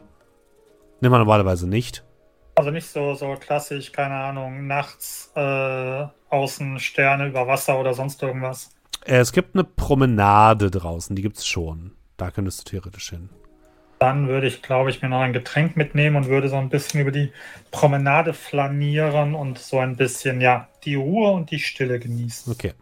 Nimmt 0.99 1.11
man 1.11 1.21
normalerweise 1.21 1.67
nicht. 1.67 2.03
Also 2.55 2.69
nicht 2.69 2.87
so, 2.87 3.15
so 3.15 3.35
klassisch, 3.39 3.91
keine 3.91 4.13
Ahnung, 4.13 4.67
nachts 4.67 5.31
äh, 5.35 6.05
außen 6.29 6.79
Sterne 6.79 7.27
über 7.27 7.47
Wasser 7.47 7.79
oder 7.79 7.93
sonst 7.93 8.21
irgendwas. 8.21 8.69
Äh, 9.05 9.17
Es 9.17 9.31
gibt 9.31 9.55
eine 9.55 9.63
Promenade 9.63 10.69
draußen, 10.69 11.15
die 11.15 11.23
gibt's 11.23 11.47
schon. 11.47 11.93
Da 12.17 12.29
könntest 12.29 12.59
du 12.59 12.71
theoretisch 12.71 13.09
hin. 13.09 13.29
Dann 14.01 14.27
würde 14.27 14.47
ich, 14.47 14.63
glaube 14.63 14.89
ich, 14.89 15.03
mir 15.03 15.09
noch 15.09 15.19
ein 15.19 15.31
Getränk 15.31 15.77
mitnehmen 15.77 16.15
und 16.15 16.25
würde 16.25 16.49
so 16.49 16.55
ein 16.55 16.69
bisschen 16.69 17.01
über 17.01 17.11
die 17.11 17.31
Promenade 17.69 18.33
flanieren 18.33 19.35
und 19.35 19.59
so 19.59 19.77
ein 19.77 19.95
bisschen, 19.95 20.41
ja, 20.41 20.67
die 20.83 20.95
Ruhe 20.95 21.29
und 21.29 21.51
die 21.51 21.59
Stille 21.59 21.99
genießen. 21.99 22.51
Okay. 22.51 22.73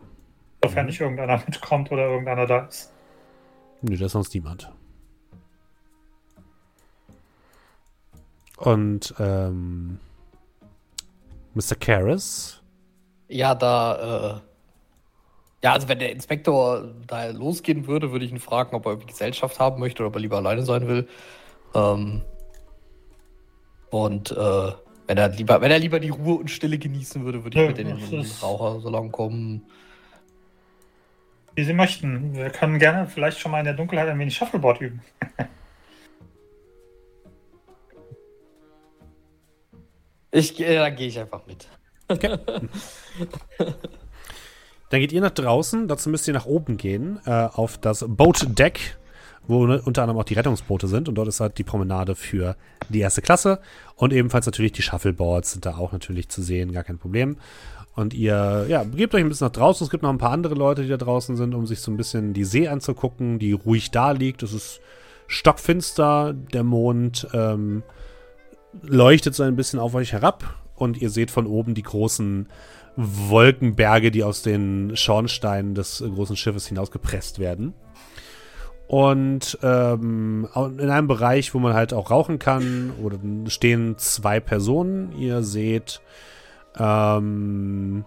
Sofern 0.64 0.86
nicht 0.86 1.02
irgendeiner 1.02 1.44
mitkommt 1.46 1.92
oder 1.92 2.06
irgendeiner 2.06 2.46
da 2.46 2.60
ist. 2.60 2.94
Nö, 3.82 3.98
da 3.98 4.06
ist 4.06 4.14
sonst 4.14 4.34
niemand. 4.34 4.72
Und 8.56 9.14
ähm, 9.20 10.00
Mr. 11.54 11.76
Karras. 11.78 12.62
Ja, 13.28 13.56
da, 13.56 14.38
äh, 14.38 14.49
ja, 15.64 15.74
also 15.74 15.88
wenn 15.90 16.00
der 16.00 16.12
Inspektor 16.12 16.94
da 17.06 17.28
losgehen 17.28 17.88
würde, 17.88 18.12
würde 18.12 18.26
ich 18.26 18.32
ihn 18.32 18.40
fragen, 18.40 18.76
ob 18.76 18.86
er 18.86 18.94
irgendwie 18.94 19.08
Gesellschaft 19.08 19.60
haben 19.60 19.80
möchte 19.80 20.02
oder 20.02 20.08
ob 20.08 20.16
er 20.16 20.22
lieber 20.22 20.38
alleine 20.38 20.64
sein 20.64 20.88
will. 20.88 21.08
Ähm, 21.76 22.24
und 23.90 24.32
äh, 24.32 24.72
wenn 25.08 25.18
er 25.18 25.30
lieber, 25.30 25.60
wenn 25.60 25.72
er 25.72 25.80
lieber 25.80 26.00
die 26.00 26.10
Ruhe 26.10 26.40
und 26.40 26.50
Stille 26.50 26.78
genießen 26.78 27.26
würde, 27.26 27.44
würde 27.44 27.58
ich 27.58 27.62
Ja, 27.62 27.68
mit 27.68 27.78
den, 27.78 27.98
den 27.98 28.32
Rauchersalon 28.42 29.12
kommen. 29.12 29.66
Wie 31.56 31.64
Sie 31.64 31.74
möchten. 31.74 32.36
Wir 32.36 32.52
können 32.52 32.80
gerne 32.80 33.08
vielleicht 33.08 33.40
schon 33.40 33.52
mal 33.52 33.60
in 33.60 33.66
der 33.66 33.74
Dunkelheit 33.74 34.08
ein 34.08 34.20
wenig 34.20 34.36
Shuffleboard 34.36 34.80
üben. 34.82 35.02
Ich, 40.32 40.60
äh, 40.60 40.76
dann 40.76 40.96
gehe 40.96 41.08
ich 41.08 41.20
einfach 41.20 41.42
mit. 41.48 41.68
Dann 44.90 45.00
geht 45.00 45.12
ihr 45.12 45.22
nach 45.22 45.32
draußen, 45.32 45.88
dazu 45.88 46.10
müsst 46.10 46.28
ihr 46.28 46.34
nach 46.34 46.46
oben 46.46 46.78
gehen, 46.78 47.20
äh, 47.26 47.32
auf 47.32 47.78
das 47.78 48.06
Boat 48.08 48.48
Deck, 48.58 48.98
wo 49.48 49.66
ne, 49.66 49.82
unter 49.84 50.02
anderem 50.02 50.20
auch 50.20 50.26
die 50.26 50.34
Rettungsboote 50.34 50.88
sind. 50.88 51.08
Und 51.08 51.16
dort 51.16 51.28
ist 51.28 51.40
halt 51.40 51.58
die 51.58 51.64
Promenade 51.64 52.16
für 52.16 52.56
die 52.90 53.00
erste 53.00 53.22
Klasse. 53.22 53.60
Und 53.96 54.14
ebenfalls 54.14 54.46
natürlich 54.46 54.72
die 54.72 54.82
Shuffleboards 54.82 55.52
sind 55.52 55.66
da 55.66 55.78
auch 55.78 55.92
natürlich 55.92 56.30
zu 56.30 56.42
sehen, 56.42 56.72
gar 56.72 56.84
kein 56.84 56.98
Problem. 56.98 57.38
Und 57.96 58.14
ihr, 58.14 58.66
ja, 58.68 58.84
gebt 58.84 59.14
euch 59.14 59.22
ein 59.22 59.30
bisschen 59.30 59.48
nach 59.48 59.52
draußen. 59.52 59.84
Es 59.84 59.92
gibt 59.92 60.04
noch 60.04 60.10
ein 60.10 60.18
paar 60.18 60.32
andere 60.32 60.56
Leute, 60.56 60.84
die 60.84 60.88
da 60.88 60.98
draußen 60.98 61.36
sind, 61.36 61.54
um 61.54 61.68
sich 61.68 61.82
so 61.82 61.92
ein 61.92 61.98
bisschen 61.98 62.34
die 62.34 62.46
See 62.46 62.68
anzugucken, 62.68 63.40
die 63.40 63.52
ruhig 63.52 63.92
da 63.92 64.12
liegt. 64.12 64.42
Es 64.42 64.54
ist 64.54 64.80
stockfinster, 65.28 66.34
der 66.34 66.64
Mond 66.64 67.28
ähm, 67.34 67.84
leuchtet 68.82 69.36
so 69.36 69.44
ein 69.44 69.56
bisschen 69.56 69.80
auf 69.80 69.96
euch 69.96 70.14
herab. 70.14 70.56
Und 70.76 71.02
ihr 71.02 71.10
seht 71.10 71.30
von 71.30 71.46
oben 71.46 71.74
die 71.74 71.84
großen 71.84 72.48
Wolkenberge, 73.02 74.12
die 74.12 74.26
aus 74.26 74.42
den 74.42 74.98
Schornsteinen 74.98 75.74
des 75.74 76.04
großen 76.06 76.36
Schiffes 76.36 76.68
hinausgepresst 76.68 77.40
werden. 77.40 77.74
Und 78.88 79.58
ähm, 79.62 80.50
in 80.56 80.90
einem 80.90 81.08
Bereich, 81.08 81.54
wo 81.54 81.60
man 81.60 81.76
halt 81.76 81.94
auch 81.94 82.12
rauchen 82.12 82.40
kann, 82.40 82.92
oder 83.02 83.20
stehen 83.50 83.98
zwei 83.98 84.40
Personen. 84.40 85.14
Ihr 85.14 85.44
seht 85.44 86.02
ähm, 86.78 88.04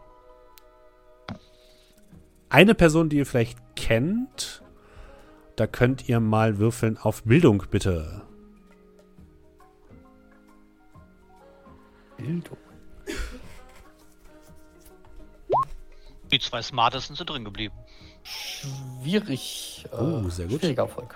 eine 2.50 2.74
Person, 2.74 3.08
die 3.08 3.18
ihr 3.18 3.26
vielleicht 3.26 3.58
kennt. 3.76 4.62
Da 5.56 5.66
könnt 5.66 6.08
ihr 6.08 6.20
mal 6.20 6.58
würfeln 6.58 6.98
auf 6.98 7.22
Bildung, 7.22 7.62
bitte. 7.70 8.22
Bildung. 12.18 12.61
Die 16.32 16.38
zwei 16.40 16.62
Smartesten 16.62 17.14
sind 17.14 17.28
drin 17.28 17.44
geblieben. 17.44 17.74
Schwierig. 18.22 19.84
äh, 19.92 19.96
Oh, 19.96 20.28
sehr 20.28 20.46
gut. 20.46 20.60
Schwieriger 20.60 20.82
Erfolg. 20.82 21.14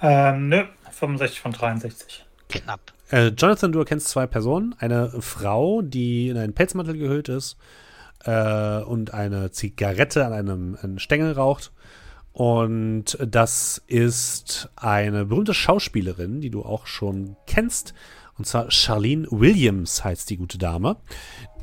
Ähm, 0.00 0.48
nö, 0.48 0.64
65 0.90 1.40
von 1.40 1.52
63. 1.52 2.24
Knapp. 2.48 2.92
Äh, 3.10 3.28
Jonathan, 3.28 3.72
du 3.72 3.80
erkennst 3.80 4.08
zwei 4.08 4.26
Personen. 4.26 4.74
Eine 4.78 5.10
Frau, 5.20 5.82
die 5.82 6.28
in 6.28 6.36
einen 6.38 6.54
Pelzmantel 6.54 6.96
gehüllt 6.96 7.28
ist 7.28 7.56
äh, 8.24 8.78
und 8.80 9.14
eine 9.14 9.50
Zigarette 9.50 10.24
an 10.26 10.32
einem, 10.32 10.78
einem 10.80 10.98
Stängel 10.98 11.32
raucht. 11.32 11.72
Und 12.32 13.16
das 13.20 13.82
ist 13.86 14.68
eine 14.76 15.24
berühmte 15.24 15.54
Schauspielerin, 15.54 16.40
die 16.40 16.50
du 16.50 16.62
auch 16.62 16.86
schon 16.86 17.36
kennst. 17.46 17.94
Und 18.38 18.46
zwar 18.46 18.70
Charlene 18.70 19.26
Williams 19.30 20.04
heißt 20.04 20.28
die 20.30 20.36
gute 20.36 20.58
Dame. 20.58 20.96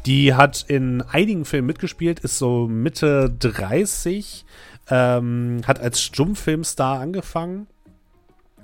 Die 0.05 0.33
hat 0.33 0.65
in 0.67 1.01
einigen 1.01 1.45
Filmen 1.45 1.67
mitgespielt, 1.67 2.19
ist 2.19 2.37
so 2.37 2.67
Mitte 2.67 3.33
30, 3.39 4.45
ähm, 4.89 5.61
hat 5.65 5.79
als 5.79 6.01
Stummfilmstar 6.01 6.99
angefangen 6.99 7.67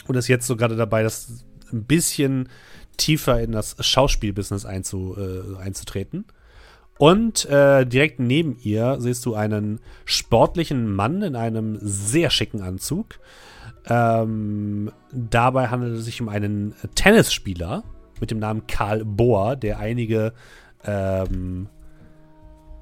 und 0.07 0.15
ist 0.15 0.27
jetzt 0.27 0.47
so 0.47 0.57
gerade 0.57 0.75
dabei, 0.75 1.03
das 1.03 1.45
ein 1.71 1.85
bisschen 1.85 2.49
tiefer 2.97 3.39
in 3.39 3.53
das 3.53 3.77
Schauspielbusiness 3.79 4.65
einzu, 4.65 5.15
äh, 5.17 5.61
einzutreten. 5.61 6.25
Und 6.97 7.45
äh, 7.45 7.85
direkt 7.85 8.19
neben 8.19 8.57
ihr 8.61 8.97
siehst 8.99 9.25
du 9.25 9.33
einen 9.33 9.79
sportlichen 10.03 10.93
Mann 10.93 11.21
in 11.21 11.37
einem 11.37 11.77
sehr 11.79 12.29
schicken 12.29 12.61
Anzug. 12.61 13.19
Ähm, 13.85 14.91
dabei 15.13 15.69
handelt 15.69 15.97
es 15.97 16.05
sich 16.05 16.19
um 16.21 16.27
einen 16.27 16.75
Tennisspieler 16.95 17.85
mit 18.21 18.31
dem 18.31 18.39
Namen 18.39 18.67
Karl 18.67 19.05
Bohr, 19.05 19.55
der 19.55 19.79
einige 19.79 20.33
ähm, 20.83 21.67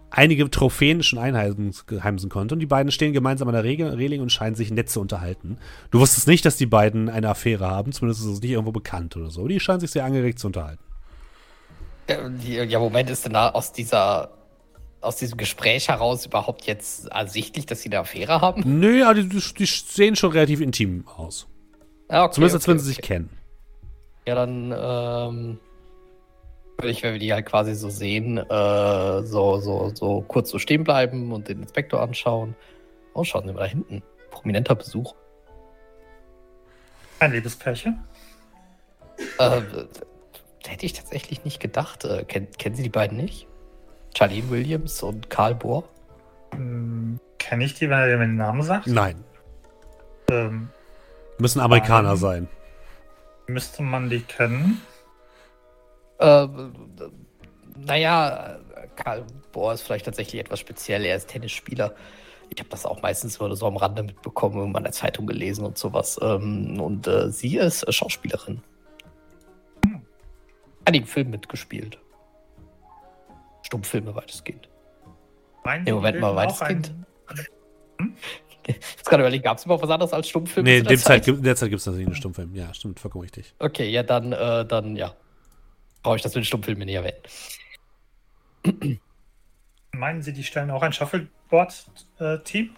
einige 0.09 0.49
Trophäen 0.49 1.03
schon 1.03 1.19
einheimsen 1.19 2.29
konnte. 2.29 2.55
Und 2.55 2.59
die 2.59 2.65
beiden 2.65 2.91
stehen 2.91 3.13
gemeinsam 3.13 3.47
an 3.47 3.53
der 3.53 3.63
Reling 3.63 4.21
und 4.21 4.31
scheinen 4.31 4.55
sich 4.55 4.71
nett 4.71 4.89
zu 4.89 5.01
unterhalten. 5.01 5.57
Du 5.91 5.99
wusstest 5.99 6.27
nicht, 6.27 6.45
dass 6.45 6.57
die 6.57 6.65
beiden 6.65 7.09
eine 7.09 7.29
Affäre 7.29 7.69
haben, 7.69 7.91
zumindest 7.91 8.21
ist 8.21 8.31
es 8.31 8.41
nicht 8.41 8.51
irgendwo 8.51 8.71
bekannt 8.71 9.15
oder 9.17 9.29
so. 9.29 9.47
Die 9.47 9.59
scheinen 9.59 9.79
sich 9.79 9.91
sehr 9.91 10.05
angeregt 10.05 10.39
zu 10.39 10.47
unterhalten. 10.47 10.83
Ja, 12.09 12.63
ja 12.63 12.79
Moment, 12.79 13.09
ist 13.09 13.25
denn 13.25 13.33
da 13.33 13.49
aus 13.49 13.73
dieser 13.73 14.31
aus 14.99 15.17
diesem 15.17 15.38
Gespräch 15.38 15.89
heraus 15.89 16.25
überhaupt 16.25 16.65
jetzt 16.65 17.07
ersichtlich, 17.09 17.67
dass 17.67 17.81
sie 17.81 17.89
eine 17.89 17.99
Affäre 17.99 18.41
haben? 18.41 18.79
Nö, 18.79 19.03
aber 19.03 19.21
die, 19.21 19.29
die 19.29 19.65
sehen 19.65 20.15
schon 20.15 20.31
relativ 20.31 20.59
intim 20.59 21.07
aus. 21.15 21.47
Ja, 22.09 22.23
okay, 22.23 22.33
Zumindest 22.33 22.55
okay, 22.55 22.61
als 22.61 22.67
wenn 22.67 22.79
sie 22.79 22.85
okay. 22.85 22.95
sich 22.95 23.01
kennen. 23.01 23.29
Ja, 24.28 24.36
dann 24.36 24.73
ähm, 24.78 25.59
würde 26.78 26.89
ich, 26.89 27.01
wenn 27.01 27.13
wir 27.13 27.19
die 27.19 27.32
halt 27.32 27.45
quasi 27.45 27.73
so 27.75 27.89
sehen, 27.89 28.38
äh, 28.38 29.23
so, 29.23 29.59
so, 29.59 29.91
so 29.95 30.21
kurz 30.28 30.49
so 30.49 30.59
stehen 30.59 30.84
bleiben 30.84 31.32
und 31.32 31.47
den 31.47 31.61
Inspektor 31.61 32.01
anschauen. 32.01 32.53
Oh, 33.13 33.23
schauen 33.23 33.47
Sie 33.47 33.53
mal 33.53 33.61
da 33.61 33.65
hinten. 33.67 34.03
Prominenter 34.30 34.75
Besuch. 34.75 35.15
Ein 37.19 37.32
Liebespärchen. 37.32 38.03
Äh, 39.39 39.61
hätte 40.67 40.86
ich 40.86 40.91
tatsächlich 40.91 41.45
nicht 41.45 41.61
gedacht. 41.61 42.03
Äh, 42.03 42.25
kenn, 42.25 42.51
kennen 42.51 42.75
Sie 42.75 42.84
die 42.84 42.89
beiden 42.89 43.15
nicht? 43.15 43.47
Charlene 44.13 44.49
Williams 44.49 45.01
und 45.03 45.30
Karl 45.30 45.55
Bohr? 45.55 45.86
Hm, 46.53 47.17
Kenne 47.39 47.63
ich 47.63 47.75
die, 47.75 47.89
wenn 47.89 47.97
er 47.97 48.17
mir 48.17 48.25
den 48.25 48.36
Namen 48.36 48.61
sagt? 48.61 48.88
Nein, 48.88 49.23
Ähm, 50.30 50.67
müssen 51.38 51.61
Amerikaner 51.61 52.09
Nein. 52.09 52.17
sein. 52.17 52.47
Müsste 53.47 53.83
man 53.83 54.09
die 54.09 54.21
kennen? 54.21 54.81
Äh, 56.19 56.47
naja, 57.77 58.59
Karl 58.95 59.25
Bohr 59.51 59.73
ist 59.73 59.81
vielleicht 59.81 60.05
tatsächlich 60.05 60.41
etwas 60.41 60.59
speziell. 60.59 61.05
Er 61.05 61.15
ist 61.15 61.29
Tennisspieler. 61.29 61.95
Ich 62.49 62.59
habe 62.59 62.69
das 62.69 62.85
auch 62.85 63.01
meistens 63.01 63.39
nur 63.39 63.55
so 63.55 63.67
am 63.67 63.77
Rande 63.77 64.03
mitbekommen, 64.03 64.65
in 64.65 64.71
meiner 64.71 64.91
Zeitung 64.91 65.27
gelesen 65.27 65.65
und 65.65 65.77
sowas. 65.77 66.19
Ähm, 66.21 66.79
und 66.79 67.07
äh, 67.07 67.29
sie 67.29 67.57
ist 67.57 67.91
Schauspielerin. 67.93 68.61
Einigen 70.85 71.05
Filmen 71.05 71.31
mitgespielt. 71.31 71.99
Stummfilme 73.63 74.15
weitestgehend. 74.15 74.69
Meinen 75.65 75.83
Nee, 75.83 75.91
Moment 75.91 76.21
mal, 76.21 76.33
bilden 76.33 76.51
auch 76.51 76.61
weitestgehend? 76.61 76.93
Einen- 78.68 78.78
Jetzt 78.97 79.05
gerade 79.09 79.24
überlegen, 79.24 79.43
gab 79.43 79.57
es 79.57 79.65
überhaupt 79.65 79.84
was 79.84 79.89
anderes 79.89 80.13
als 80.13 80.28
Stummfilme? 80.30 80.70
Nee, 80.70 80.78
in, 80.80 80.84
der 80.84 80.93
dem 80.95 80.99
Zeit, 80.99 81.28
in 81.28 81.41
der 81.43 81.55
Zeit 81.55 81.70
gibt 81.70 81.80
es 81.80 81.86
natürlich 81.86 82.05
einen 82.07 82.15
Stummfilm. 82.15 82.53
Ja, 82.55 82.74
stimmt, 82.74 82.99
vollkommen 82.99 83.24
richtig. 83.24 83.53
Okay, 83.59 83.89
ja, 83.89 84.03
dann, 84.03 84.32
äh, 84.34 84.65
dann, 84.65 84.95
ja. 84.95 85.13
Brauche 86.03 86.15
ich 86.18 86.22
das 86.22 86.34
mit 86.36 86.43
den 86.43 86.45
Stummfilmen 86.45 86.86
nicht 86.86 86.95
erwähnen. 86.95 87.18
Meinen 89.93 90.22
Sie, 90.22 90.34
die 90.34 90.43
stellen 90.43 90.70
auch 90.72 90.82
ein 90.82 90.93
Shuffleboard-Team? 90.93 92.76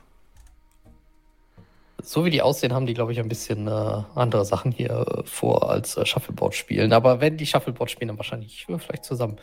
So 2.02 2.24
wie 2.24 2.30
die 2.30 2.42
aussehen, 2.42 2.74
haben 2.74 2.86
die, 2.86 2.94
glaube 2.94 3.12
ich, 3.12 3.20
ein 3.20 3.28
bisschen 3.28 3.68
äh, 3.68 3.72
andere 4.16 4.46
Sachen 4.46 4.72
hier 4.72 4.92
äh, 4.92 5.24
vor 5.26 5.70
als 5.70 5.98
äh, 5.98 6.06
Shuffleboard 6.06 6.56
spielen. 6.56 6.94
Aber 6.94 7.20
wenn 7.20 7.36
die 7.36 7.46
Shuffleboard 7.46 7.92
spielen, 7.92 8.08
dann 8.08 8.18
wahrscheinlich 8.18 8.68
äh, 8.70 8.80
vielleicht 8.80 9.04
zusammen. 9.04 9.38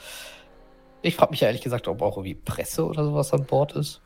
Ich 1.03 1.17
frage 1.17 1.33
mich 1.33 1.41
ja 1.41 1.49
ehrlich 1.49 1.61
gesagt, 1.63 1.87
ob 1.87 2.01
auch 2.01 2.17
irgendwie 2.17 2.35
Presse 2.35 2.87
oder 2.87 3.05
sowas 3.05 3.33
an 3.35 3.45
Bord 3.45 3.73
ist. 3.75 4.01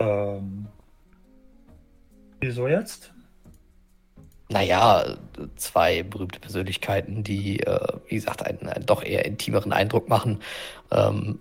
Ähm, 0.00 0.66
wieso 2.40 2.68
jetzt? 2.68 3.12
Naja, 4.50 5.16
zwei 5.56 6.02
berühmte 6.02 6.40
Persönlichkeiten, 6.40 7.22
die, 7.22 7.60
äh, 7.60 7.98
wie 8.06 8.14
gesagt, 8.14 8.42
einen, 8.46 8.68
einen 8.68 8.86
doch 8.86 9.02
eher 9.02 9.26
intimeren 9.26 9.72
Eindruck 9.72 10.08
machen. 10.08 10.40
Ähm, 10.90 11.40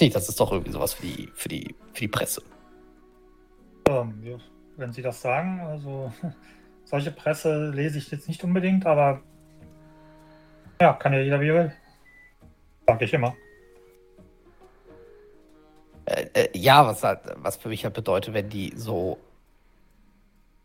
nicht, 0.00 0.14
das 0.14 0.28
ist 0.28 0.40
doch 0.40 0.52
irgendwie 0.52 0.72
sowas 0.72 0.94
für 0.94 1.06
die, 1.06 1.28
für 1.34 1.48
die, 1.48 1.74
für 1.92 2.00
die 2.00 2.08
Presse. 2.08 2.42
Ähm, 3.88 4.20
ja, 4.22 4.36
wenn 4.76 4.92
Sie 4.92 5.02
das 5.02 5.20
sagen, 5.20 5.60
also 5.60 6.12
solche 6.84 7.10
Presse 7.10 7.70
lese 7.70 7.98
ich 7.98 8.10
jetzt 8.10 8.28
nicht 8.28 8.42
unbedingt, 8.44 8.86
aber 8.86 9.22
ja, 10.80 10.92
kann 10.92 11.12
ja 11.12 11.20
jeder 11.20 11.40
wie 11.40 11.48
er 11.48 11.54
will. 11.54 11.72
Sag 12.86 13.02
ich 13.02 13.12
immer. 13.12 13.34
Äh, 16.08 16.28
äh, 16.32 16.58
ja, 16.58 16.86
was, 16.86 17.02
halt, 17.02 17.20
was 17.36 17.56
für 17.56 17.68
mich 17.68 17.84
halt 17.84 17.92
bedeutet, 17.94 18.32
wenn 18.32 18.48
die 18.48 18.72
so 18.74 19.18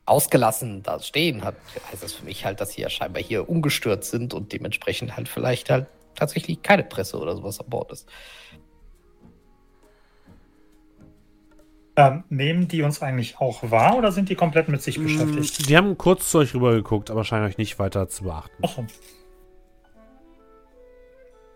ausgelassen 0.05 0.83
da 0.83 0.99
stehen, 0.99 1.43
hat, 1.43 1.55
heißt 1.91 2.01
das 2.01 2.13
für 2.13 2.25
mich 2.25 2.45
halt, 2.45 2.61
dass 2.61 2.73
sie 2.73 2.81
ja 2.81 2.89
scheinbar 2.89 3.21
hier 3.21 3.49
ungestört 3.49 4.05
sind 4.05 4.33
und 4.33 4.53
dementsprechend 4.53 5.17
halt 5.17 5.27
vielleicht 5.27 5.69
halt 5.69 5.87
tatsächlich 6.15 6.61
keine 6.61 6.83
Presse 6.83 7.19
oder 7.19 7.35
sowas 7.35 7.59
an 7.59 7.69
Bord 7.69 7.91
ist. 7.91 8.07
Ähm, 11.95 12.23
nehmen 12.29 12.67
die 12.69 12.81
uns 12.81 13.01
eigentlich 13.01 13.37
auch 13.39 13.69
wahr 13.69 13.97
oder 13.97 14.11
sind 14.11 14.29
die 14.29 14.35
komplett 14.35 14.67
mit 14.69 14.81
sich 14.81 14.97
beschäftigt? 14.97 15.59
Mm, 15.59 15.63
Die 15.67 15.77
haben 15.77 15.97
kurz 15.97 16.31
zu 16.31 16.39
euch 16.39 16.55
rübergeguckt, 16.55 17.11
aber 17.11 17.23
scheinen 17.23 17.45
euch 17.45 17.57
nicht 17.57 17.77
weiter 17.79 18.07
zu 18.07 18.23
beachten. 18.23 18.63
Achso. 18.63 18.85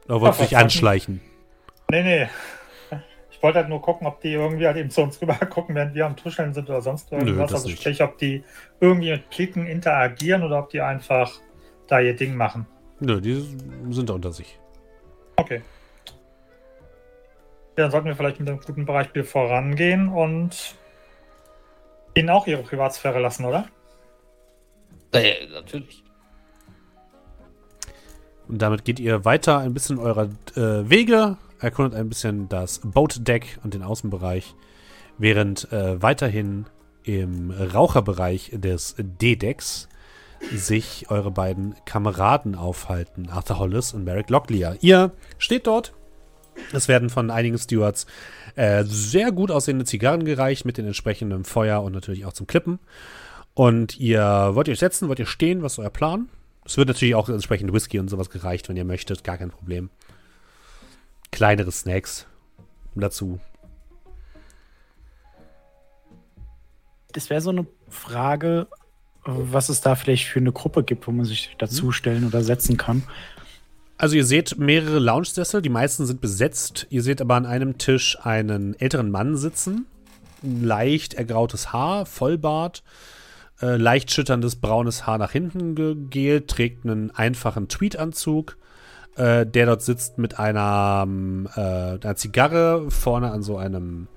Oder 0.06 0.22
wollt 0.22 0.34
Ach, 0.34 0.40
ihr 0.40 0.46
sich 0.46 0.56
was 0.56 0.64
anschleichen? 0.64 1.22
Nee, 1.90 2.04
nee. 2.04 2.28
Ich 3.38 3.44
wollte 3.44 3.60
halt 3.60 3.70
nur 3.70 3.82
gucken, 3.84 4.08
ob 4.08 4.20
die 4.20 4.34
irgendwie 4.34 4.66
halt 4.66 4.78
eben 4.78 4.90
zu 4.90 5.02
uns 5.02 5.22
rüber 5.22 5.36
gucken, 5.36 5.76
während 5.76 5.94
wir 5.94 6.08
am 6.08 6.16
Tuscheln 6.16 6.56
sind 6.56 6.70
oder 6.70 6.82
sonst 6.82 7.12
irgendwas. 7.12 7.52
das 7.52 7.62
also 7.62 7.68
nicht. 7.68 7.82
sprich, 7.82 8.02
ob 8.02 8.18
die 8.18 8.44
irgendwie 8.80 9.12
mit 9.12 9.30
Klicken 9.30 9.68
interagieren 9.68 10.44
oder 10.44 10.58
ob 10.60 10.70
die 10.72 10.82
einfach 10.82 11.32
da 11.86 12.00
ihr 12.00 12.16
Ding 12.16 12.36
machen. 12.36 12.66
Nö, 13.00 13.22
die 13.22 13.36
sind 13.92 14.10
da 14.10 14.16
unter 14.16 14.32
sich. 14.32 14.60
Okay. 15.36 15.62
Ja, 17.78 17.84
dann 17.84 17.92
sollten 17.92 18.08
wir 18.08 18.16
vielleicht 18.16 18.40
mit 18.40 18.50
einem 18.50 18.60
guten 18.60 18.88
Beispiel 18.88 19.24
vorangehen 19.24 20.10
und 20.10 20.76
ihnen 22.16 22.32
auch 22.32 22.48
ihre 22.48 22.64
Privatsphäre 22.64 23.20
lassen, 23.20 23.46
oder? 23.46 23.68
Äh, 25.14 25.46
natürlich. 25.54 26.04
Und 28.48 28.64
damit 28.64 28.84
geht 28.84 29.00
ihr 29.00 29.26
weiter 29.26 29.60
ein 29.60 29.76
bisschen 29.76 30.00
eurer 30.00 30.30
äh, 30.56 30.90
Wege, 30.90 31.38
erkundet 31.60 31.96
ein 31.96 32.10
bisschen 32.10 32.50
das 32.50 32.82
Boatdeck 32.84 33.60
und 33.64 33.74
den 33.74 33.84
Außenbereich, 33.84 34.56
während 35.18 35.72
äh, 35.72 36.02
weiterhin 36.02 36.66
im 37.04 37.52
Raucherbereich 37.52 38.52
des 38.54 38.96
D-Decks 38.98 39.88
sich 40.54 41.10
eure 41.10 41.32
beiden 41.32 41.76
Kameraden 41.86 42.56
aufhalten, 42.56 43.30
Arthur 43.30 43.60
Hollis 43.60 43.94
und 43.94 44.04
Merrick 44.04 44.30
Locklear. 44.30 44.76
Ihr 44.82 45.12
steht 45.38 45.68
dort. 45.68 45.94
Es 46.74 46.88
werden 46.88 47.10
von 47.10 47.30
einigen 47.30 47.58
Stewards 47.58 48.08
äh, 48.56 48.84
sehr 48.86 49.32
gut 49.32 49.52
aussehende 49.52 49.86
Zigarren 49.86 50.26
gereicht 50.26 50.66
mit 50.66 50.78
den 50.78 50.88
entsprechenden 50.88 51.44
Feuer 51.44 51.84
und 51.84 51.94
natürlich 51.94 52.26
auch 52.26 52.34
zum 52.34 52.48
Klippen. 52.48 52.80
Und 53.54 54.00
ihr 54.00 54.52
wollt 54.54 54.70
euch 54.70 54.80
setzen, 54.80 55.08
wollt 55.08 55.20
ihr 55.20 55.26
stehen, 55.26 55.64
was 55.64 55.74
ist 55.74 55.80
euer 55.80 55.90
Plan? 55.90 56.30
Es 56.66 56.78
wird 56.78 56.90
natürlich 56.90 57.16
auch 57.16 57.30
entsprechend 57.30 57.72
Whisky 57.74 58.00
und 58.00 58.10
sowas 58.10 58.30
gereicht, 58.30 58.68
wenn 58.70 58.78
ihr 58.78 58.86
möchtet, 58.86 59.24
gar 59.24 59.38
kein 59.38 59.52
Problem. 59.52 59.90
Kleinere 61.32 61.72
Snacks 61.72 62.26
dazu. 62.96 63.40
Das 67.14 67.30
wäre 67.30 67.42
so 67.42 67.50
eine 67.50 67.66
Frage, 67.90 68.68
was 69.26 69.70
es 69.70 69.82
da 69.82 69.96
vielleicht 69.96 70.26
für 70.26 70.40
eine 70.40 70.52
Gruppe 70.52 70.84
gibt, 70.84 71.08
wo 71.08 71.12
man 71.12 71.26
sich 71.26 71.56
dazustellen 71.58 72.26
oder 72.26 72.44
setzen 72.44 72.78
kann. 72.78 73.04
Also 73.98 74.16
ihr 74.16 74.26
seht 74.26 74.58
mehrere 74.58 75.00
Lounge-Sessel, 75.00 75.62
die 75.62 75.70
meisten 75.70 76.06
sind 76.06 76.22
besetzt. 76.22 76.86
Ihr 76.90 77.02
seht 77.02 77.20
aber 77.20 77.36
an 77.36 77.48
einem 77.48 77.78
Tisch 77.78 78.18
einen 78.22 78.80
älteren 78.80 79.10
Mann 79.10 79.36
sitzen. 79.36 79.88
Leicht 80.44 81.16
ergrautes 81.16 81.74
Haar, 81.74 82.06
Vollbart, 82.06 82.84
äh, 83.60 83.76
leicht 83.76 84.12
schütterndes 84.12 84.58
braunes 84.58 85.08
Haar 85.08 85.18
nach 85.18 85.32
hinten 85.32 85.74
gegelt, 85.74 86.48
trägt 86.48 86.86
einen 86.86 87.10
einfachen 87.10 87.70
Tweedanzug, 87.70 88.58
äh, 89.18 89.46
der 89.46 89.66
dort 89.66 89.82
sitzt 89.82 90.18
mit 90.18 90.40
einer, 90.40 91.04
ähm, 91.06 91.50
äh, 91.56 91.60
einer 91.60 92.16
Zigarre 92.16 92.90
vorne 92.90 93.32
an 93.32 93.42
so 93.42 93.58
einem, 93.58 94.08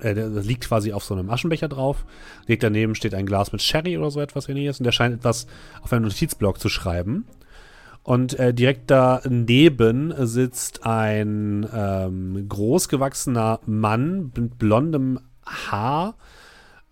äh, 0.00 0.14
das 0.14 0.46
liegt 0.46 0.66
quasi 0.66 0.92
auf 0.92 1.04
so 1.04 1.14
einem 1.14 1.30
Aschenbecher 1.30 1.68
drauf. 1.68 2.04
Liegt 2.46 2.62
daneben 2.62 2.94
steht 2.94 3.14
ein 3.14 3.26
Glas 3.26 3.52
mit 3.52 3.62
Sherry 3.62 3.96
oder 3.98 4.10
so 4.10 4.20
etwas 4.20 4.48
ähnliches 4.48 4.80
und 4.80 4.84
der 4.84 4.92
scheint 4.92 5.14
etwas 5.14 5.46
auf 5.82 5.92
einem 5.92 6.04
Notizblock 6.04 6.58
zu 6.58 6.68
schreiben. 6.68 7.26
Und 8.02 8.38
äh, 8.38 8.54
direkt 8.54 8.90
daneben 8.90 10.14
sitzt 10.26 10.86
ein 10.86 11.68
ähm, 11.74 12.48
großgewachsener 12.48 13.60
Mann 13.66 14.32
mit 14.36 14.58
blondem 14.58 15.18
Haar, 15.44 16.14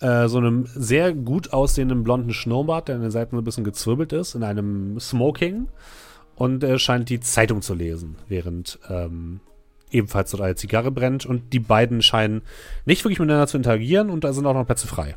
äh, 0.00 0.26
so 0.26 0.38
einem 0.38 0.66
sehr 0.74 1.14
gut 1.14 1.52
aussehenden 1.52 2.02
blonden 2.02 2.32
Schnurrbart, 2.34 2.88
der 2.88 2.96
an 2.96 3.02
den 3.02 3.12
Seiten 3.12 3.36
so 3.36 3.40
ein 3.40 3.44
bisschen 3.44 3.64
gezwirbelt 3.64 4.12
ist, 4.12 4.34
in 4.34 4.42
einem 4.42 4.98
Smoking 4.98 5.68
und 6.36 6.64
er 6.64 6.78
scheint 6.78 7.08
die 7.08 7.20
Zeitung 7.20 7.62
zu 7.62 7.74
lesen, 7.74 8.16
während 8.28 8.78
ähm, 8.88 9.40
ebenfalls 9.90 10.32
dort 10.32 10.42
eine 10.42 10.56
Zigarre 10.56 10.90
brennt. 10.90 11.24
Und 11.24 11.52
die 11.52 11.60
beiden 11.60 12.02
scheinen 12.02 12.42
nicht 12.84 13.04
wirklich 13.04 13.20
miteinander 13.20 13.46
zu 13.46 13.56
interagieren 13.56 14.10
und 14.10 14.24
da 14.24 14.32
sind 14.32 14.46
auch 14.46 14.54
noch 14.54 14.66
Plätze 14.66 14.86
frei. 14.86 15.16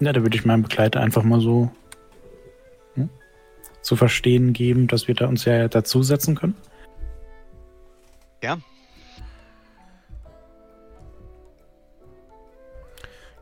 Ja, 0.00 0.12
da 0.12 0.22
würde 0.22 0.36
ich 0.36 0.44
meinem 0.44 0.62
Begleiter 0.62 1.00
einfach 1.00 1.22
mal 1.22 1.40
so 1.40 1.70
hm, 2.94 3.08
zu 3.80 3.96
verstehen 3.96 4.52
geben, 4.52 4.88
dass 4.88 5.08
wir 5.08 5.14
da 5.14 5.26
uns 5.26 5.44
ja 5.44 5.68
dazusetzen 5.68 6.34
können. 6.34 6.54
Ja. 8.42 8.58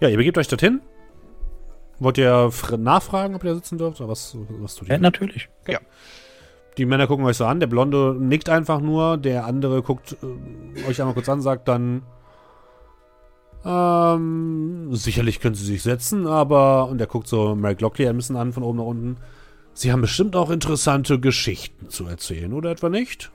Ja, 0.01 0.09
ihr 0.09 0.17
begebt 0.17 0.39
euch 0.39 0.49
dorthin. 0.49 0.81
Wollt 2.01 2.19
ihr 2.19 2.51
fr- 2.51 2.77
nachfragen, 2.77 3.35
ob 3.35 3.45
ihr 3.45 3.55
sitzen 3.55 3.79
dürft? 3.79 4.01
Oder 4.01 4.11
was, 4.11 4.37
was 4.61 4.75
tut 4.75 4.89
ihr? 4.89 4.95
Ja, 4.95 5.01
natürlich. 5.01 5.49
Die 6.77 6.87
Männer 6.87 7.07
gucken 7.07 7.25
euch 7.25 7.37
so 7.37 7.45
an. 7.47 7.61
Der 7.61 7.69
Blonde 7.69 8.17
nickt 8.19 8.49
einfach 8.49 8.81
nur. 8.81 9.17
Der 9.17 9.47
andere 9.47 9.81
guckt 9.83 10.17
äh, 10.23 10.89
euch 10.89 11.01
einmal 11.01 11.15
kurz 11.15 11.29
an, 11.29 11.41
sagt 11.41 11.69
dann: 11.69 12.03
ähm, 13.65 14.89
Sicherlich 14.95 15.41
können 15.41 15.55
Sie 15.55 15.65
sich 15.65 15.83
setzen, 15.83 16.27
aber. 16.27 16.89
Und 16.89 17.01
er 17.01 17.07
guckt 17.07 17.29
so 17.29 17.55
Mary 17.55 17.77
Locklear 17.79 18.11
ein 18.11 18.17
bisschen 18.17 18.37
an, 18.37 18.53
von 18.53 18.63
oben 18.63 18.79
nach 18.79 18.85
unten. 18.85 19.17
Sie 19.73 19.93
haben 19.93 20.01
bestimmt 20.03 20.37
auch 20.37 20.51
interessante 20.51 21.19
Geschichten 21.19 21.89
zu 21.91 22.07
erzählen, 22.07 22.53
oder 22.53 22.71
etwa 22.71 22.89
nicht? 22.89 23.31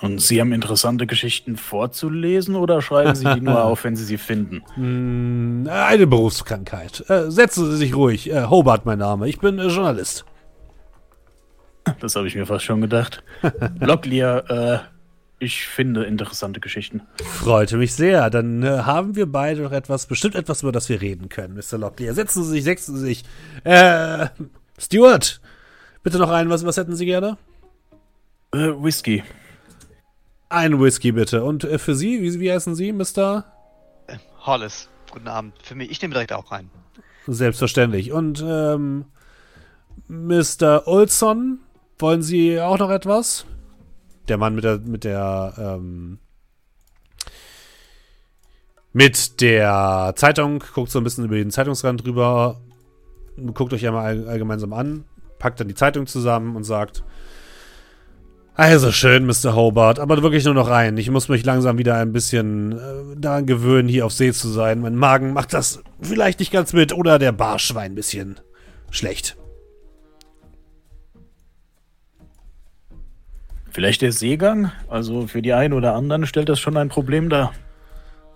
Und 0.00 0.20
Sie 0.20 0.40
haben 0.40 0.52
interessante 0.52 1.06
Geschichten 1.06 1.56
vorzulesen 1.56 2.56
oder 2.56 2.80
schreiben 2.80 3.14
Sie 3.14 3.26
die 3.34 3.40
nur 3.40 3.62
auf, 3.64 3.84
wenn 3.84 3.96
Sie 3.96 4.04
sie 4.04 4.18
finden? 4.18 4.62
Hm, 4.74 5.68
eine 5.70 6.06
Berufskrankheit. 6.06 7.04
Äh, 7.08 7.30
setzen 7.30 7.70
Sie 7.70 7.76
sich 7.76 7.94
ruhig. 7.94 8.30
Äh, 8.30 8.46
Hobart, 8.46 8.86
mein 8.86 8.98
Name. 8.98 9.28
Ich 9.28 9.38
bin 9.38 9.58
äh, 9.58 9.66
Journalist. 9.66 10.24
Das 12.00 12.16
habe 12.16 12.28
ich 12.28 12.34
mir 12.34 12.46
fast 12.46 12.64
schon 12.64 12.80
gedacht. 12.80 13.22
Locklear, 13.80 14.50
äh, 14.50 14.78
ich 15.38 15.66
finde 15.66 16.04
interessante 16.04 16.60
Geschichten. 16.60 17.02
Freute 17.22 17.76
mich 17.76 17.94
sehr. 17.94 18.30
Dann 18.30 18.64
haben 18.64 19.16
wir 19.16 19.26
beide 19.30 19.62
noch 19.62 19.72
etwas, 19.72 20.06
bestimmt 20.06 20.34
etwas, 20.34 20.62
über 20.62 20.72
das 20.72 20.88
wir 20.88 21.00
reden 21.00 21.28
können, 21.28 21.54
Mr. 21.54 21.78
Locklear. 21.78 22.14
Setzen 22.14 22.44
Sie 22.44 22.50
sich, 22.50 22.64
setzen 22.64 22.96
Sie 22.96 23.06
sich. 23.06 23.24
Äh, 23.64 24.28
Stuart, 24.78 25.40
bitte 26.02 26.18
noch 26.18 26.30
einen. 26.30 26.48
Was, 26.50 26.64
was 26.64 26.76
hätten 26.76 26.94
Sie 26.94 27.06
gerne? 27.06 27.36
Äh, 28.52 28.58
Whisky. 28.58 29.22
Ein 30.50 30.80
Whisky 30.80 31.12
bitte. 31.12 31.44
Und 31.44 31.62
äh, 31.62 31.78
für 31.78 31.94
Sie, 31.94 32.20
wie, 32.20 32.40
wie 32.40 32.52
heißen 32.52 32.74
Sie, 32.74 32.92
Mr.? 32.92 33.44
Äh, 34.08 34.16
Hollis, 34.40 34.88
guten 35.12 35.28
Abend. 35.28 35.54
Für 35.62 35.76
mich, 35.76 35.90
ich 35.90 36.02
nehme 36.02 36.12
direkt 36.12 36.32
auch 36.32 36.50
rein. 36.50 36.68
Selbstverständlich. 37.28 38.10
Und 38.10 38.44
ähm, 38.44 39.04
Mr. 40.08 40.88
Olson, 40.88 41.60
wollen 42.00 42.22
Sie 42.22 42.60
auch 42.60 42.78
noch 42.78 42.90
etwas? 42.90 43.46
Der 44.26 44.38
Mann 44.38 44.56
mit 44.56 44.64
der 44.64 44.78
mit 44.78 45.04
der 45.04 45.54
ähm, 45.56 46.18
mit 48.92 49.40
der 49.40 50.14
Zeitung 50.16 50.64
guckt 50.74 50.90
so 50.90 50.98
ein 50.98 51.04
bisschen 51.04 51.24
über 51.26 51.36
den 51.36 51.50
Zeitungsrand 51.50 52.04
drüber, 52.04 52.60
guckt 53.54 53.72
euch 53.72 53.86
einmal 53.86 54.04
all, 54.04 54.28
allgemeinsam 54.28 54.72
an, 54.72 55.04
packt 55.38 55.60
dann 55.60 55.68
die 55.68 55.74
Zeitung 55.74 56.06
zusammen 56.06 56.56
und 56.56 56.64
sagt: 56.64 57.04
Also 58.60 58.92
schön, 58.92 59.24
Mr. 59.24 59.54
Hobart, 59.54 59.98
aber 59.98 60.22
wirklich 60.22 60.44
nur 60.44 60.52
noch 60.52 60.68
rein. 60.68 60.98
Ich 60.98 61.08
muss 61.08 61.30
mich 61.30 61.46
langsam 61.46 61.78
wieder 61.78 61.94
ein 61.94 62.12
bisschen 62.12 62.72
äh, 62.72 63.16
daran 63.16 63.46
gewöhnen, 63.46 63.88
hier 63.88 64.04
auf 64.04 64.12
See 64.12 64.34
zu 64.34 64.50
sein. 64.50 64.82
Mein 64.82 64.96
Magen 64.96 65.32
macht 65.32 65.54
das 65.54 65.82
vielleicht 66.02 66.40
nicht 66.40 66.52
ganz 66.52 66.74
mit 66.74 66.92
oder 66.92 67.18
der 67.18 67.32
Barsch 67.32 67.74
war 67.74 67.80
ein 67.80 67.94
bisschen 67.94 68.38
schlecht. 68.90 69.38
Vielleicht 73.70 74.02
der 74.02 74.12
Seegang? 74.12 74.70
Also 74.90 75.26
für 75.26 75.40
die 75.40 75.54
einen 75.54 75.72
oder 75.72 75.94
anderen 75.94 76.26
stellt 76.26 76.50
das 76.50 76.60
schon 76.60 76.76
ein 76.76 76.90
Problem 76.90 77.30
dar. 77.30 77.54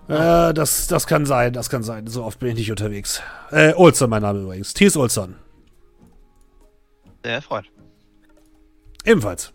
Äh, 0.09 0.55
das, 0.55 0.87
das 0.87 1.07
kann 1.07 1.27
sein, 1.27 1.53
das 1.53 1.69
kann 1.69 1.83
sein. 1.83 2.07
So 2.07 2.25
oft 2.25 2.39
bin 2.39 2.49
ich 2.49 2.55
nicht 2.55 2.71
unterwegs. 2.71 3.23
Äh, 3.51 3.75
Olson, 3.75 4.09
mein 4.09 4.23
Name 4.23 4.41
übrigens. 4.41 4.73
Thies 4.73 4.97
Olson. 4.97 5.35
Sehr 7.23 7.35
erfreut. 7.35 7.67
Ebenfalls. 9.05 9.53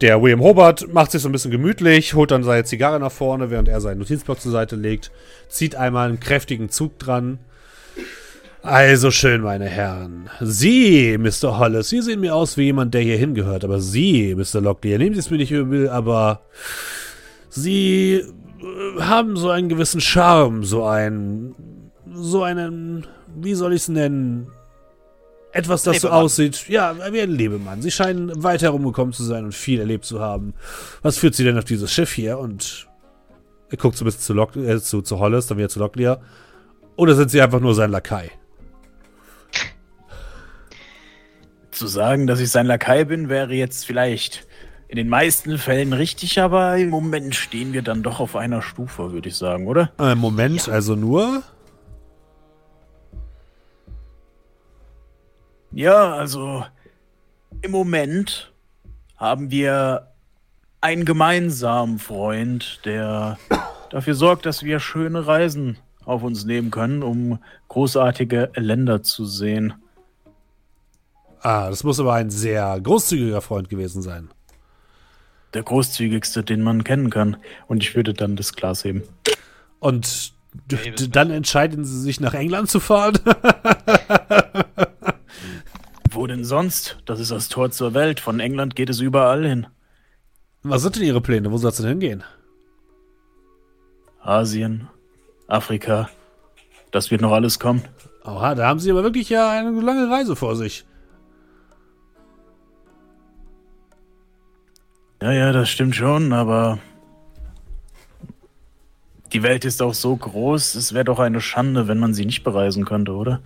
Der 0.00 0.22
William 0.22 0.40
Hobart 0.40 0.92
macht 0.94 1.10
sich 1.10 1.20
so 1.20 1.28
ein 1.28 1.32
bisschen 1.32 1.50
gemütlich, 1.50 2.14
holt 2.14 2.30
dann 2.30 2.42
seine 2.42 2.64
Zigarre 2.64 2.98
nach 2.98 3.12
vorne, 3.12 3.50
während 3.50 3.68
er 3.68 3.82
seinen 3.82 3.98
Notizblock 3.98 4.40
zur 4.40 4.52
Seite 4.52 4.74
legt, 4.74 5.10
zieht 5.48 5.76
einmal 5.76 6.08
einen 6.08 6.20
kräftigen 6.20 6.70
Zug 6.70 6.98
dran. 6.98 7.38
Also 8.62 9.10
schön, 9.10 9.42
meine 9.42 9.66
Herren. 9.66 10.30
Sie, 10.40 11.18
Mr. 11.18 11.58
Hollis, 11.58 11.90
Sie 11.90 12.00
sehen 12.00 12.20
mir 12.20 12.34
aus 12.34 12.56
wie 12.56 12.64
jemand, 12.64 12.94
der 12.94 13.02
hier 13.02 13.16
hingehört, 13.16 13.62
aber 13.62 13.80
Sie, 13.80 14.34
Mr. 14.34 14.62
Locklear, 14.62 14.98
nehmen 14.98 15.14
Sie 15.14 15.20
es 15.20 15.30
mir 15.30 15.36
nicht 15.36 15.52
übel, 15.52 15.90
aber 15.90 16.42
Sie 17.50 18.14
äh, 18.14 19.00
haben 19.00 19.36
so 19.36 19.50
einen 19.50 19.68
gewissen 19.68 20.00
Charme, 20.00 20.64
so 20.64 20.84
einen, 20.84 21.54
so 22.12 22.42
einen, 22.42 23.06
wie 23.34 23.54
soll 23.54 23.74
ich 23.74 23.82
es 23.82 23.88
nennen? 23.88 24.48
Etwas, 25.52 25.82
das 25.82 26.00
so 26.00 26.08
Lebemann. 26.08 26.24
aussieht, 26.24 26.68
ja, 26.68 27.12
wie 27.12 27.20
ein 27.20 27.30
Lebemann. 27.30 27.82
Sie 27.82 27.90
scheinen 27.90 28.42
weit 28.42 28.62
herumgekommen 28.62 29.12
zu 29.12 29.24
sein 29.24 29.44
und 29.44 29.54
viel 29.54 29.80
erlebt 29.80 30.04
zu 30.04 30.20
haben. 30.20 30.54
Was 31.02 31.18
führt 31.18 31.34
Sie 31.34 31.44
denn 31.44 31.58
auf 31.58 31.64
dieses 31.64 31.92
Schiff 31.92 32.12
hier? 32.12 32.38
Und 32.38 32.86
er 33.68 33.76
guckt 33.76 33.96
so 33.96 34.04
ein 34.04 34.06
bisschen 34.06 34.22
zu, 34.22 34.32
Lock, 34.32 34.54
äh, 34.56 34.80
zu, 34.80 35.02
zu 35.02 35.18
Hollis, 35.18 35.46
dann 35.46 35.58
wieder 35.58 35.68
zu 35.68 35.80
Locklear. 35.80 36.20
Oder 36.96 37.14
sind 37.14 37.30
Sie 37.30 37.40
einfach 37.40 37.60
nur 37.60 37.74
sein 37.74 37.90
Lakai? 37.90 38.30
Zu 41.70 41.86
sagen, 41.86 42.26
dass 42.26 42.40
ich 42.40 42.50
sein 42.50 42.66
Lakai 42.66 43.04
bin, 43.04 43.28
wäre 43.28 43.54
jetzt 43.54 43.86
vielleicht 43.86 44.46
in 44.88 44.96
den 44.96 45.08
meisten 45.08 45.56
Fällen 45.56 45.92
richtig, 45.92 46.40
aber 46.40 46.76
im 46.76 46.90
Moment 46.90 47.34
stehen 47.34 47.72
wir 47.72 47.82
dann 47.82 48.02
doch 48.02 48.18
auf 48.18 48.34
einer 48.34 48.60
Stufe, 48.60 49.12
würde 49.12 49.28
ich 49.28 49.36
sagen, 49.36 49.66
oder? 49.66 49.92
Äh, 49.98 50.16
Moment, 50.16 50.68
also 50.68 50.96
nur? 50.96 51.42
Ja, 55.72 56.14
also 56.14 56.64
im 57.62 57.70
Moment 57.70 58.52
haben 59.16 59.50
wir 59.50 60.08
einen 60.80 61.04
gemeinsamen 61.04 61.98
Freund, 61.98 62.80
der 62.84 63.38
dafür 63.90 64.14
sorgt, 64.14 64.46
dass 64.46 64.64
wir 64.64 64.80
schöne 64.80 65.26
Reisen 65.26 65.78
auf 66.04 66.22
uns 66.22 66.44
nehmen 66.44 66.70
können, 66.70 67.02
um 67.02 67.38
großartige 67.68 68.50
Länder 68.56 69.02
zu 69.02 69.24
sehen. 69.24 69.74
Ah, 71.40 71.70
das 71.70 71.84
muss 71.84 72.00
aber 72.00 72.14
ein 72.14 72.30
sehr 72.30 72.80
großzügiger 72.80 73.40
Freund 73.40 73.68
gewesen 73.68 74.02
sein. 74.02 74.30
Der 75.54 75.62
großzügigste, 75.62 76.42
den 76.42 76.62
man 76.62 76.84
kennen 76.84 77.10
kann. 77.10 77.36
Und 77.66 77.82
ich 77.82 77.94
würde 77.94 78.12
dann 78.12 78.36
das 78.36 78.54
Glas 78.54 78.84
heben. 78.84 79.02
Und 79.78 80.32
dann 81.10 81.30
entscheiden 81.30 81.84
Sie 81.84 82.00
sich 82.00 82.20
nach 82.20 82.34
England 82.34 82.70
zu 82.70 82.80
fahren? 82.80 83.18
Wo 86.20 86.26
denn 86.26 86.44
sonst? 86.44 86.98
Das 87.06 87.18
ist 87.18 87.30
das 87.30 87.48
Tor 87.48 87.70
zur 87.70 87.94
Welt. 87.94 88.20
Von 88.20 88.40
England 88.40 88.76
geht 88.76 88.90
es 88.90 89.00
überall 89.00 89.42
hin. 89.46 89.66
Was 90.62 90.82
sind 90.82 90.96
denn 90.96 91.04
Ihre 91.04 91.22
Pläne? 91.22 91.50
Wo 91.50 91.56
soll 91.56 91.70
es 91.70 91.78
denn 91.78 91.88
hingehen? 91.88 92.24
Asien, 94.20 94.88
Afrika. 95.46 96.10
Das 96.90 97.10
wird 97.10 97.22
noch 97.22 97.32
alles 97.32 97.58
kommen. 97.58 97.84
Oha, 98.22 98.54
da 98.54 98.66
haben 98.66 98.80
Sie 98.80 98.90
aber 98.90 99.02
wirklich 99.02 99.30
ja 99.30 99.48
eine 99.48 99.70
lange 99.80 100.10
Reise 100.10 100.36
vor 100.36 100.56
sich. 100.56 100.84
Ja, 105.22 105.32
ja, 105.32 105.52
das 105.52 105.70
stimmt 105.70 105.96
schon, 105.96 106.34
aber 106.34 106.80
die 109.32 109.42
Welt 109.42 109.64
ist 109.64 109.80
auch 109.80 109.94
so 109.94 110.14
groß, 110.14 110.74
es 110.74 110.92
wäre 110.92 111.06
doch 111.06 111.18
eine 111.18 111.40
Schande, 111.40 111.88
wenn 111.88 111.98
man 111.98 112.12
sie 112.12 112.26
nicht 112.26 112.44
bereisen 112.44 112.84
könnte, 112.84 113.12
oder? 113.12 113.40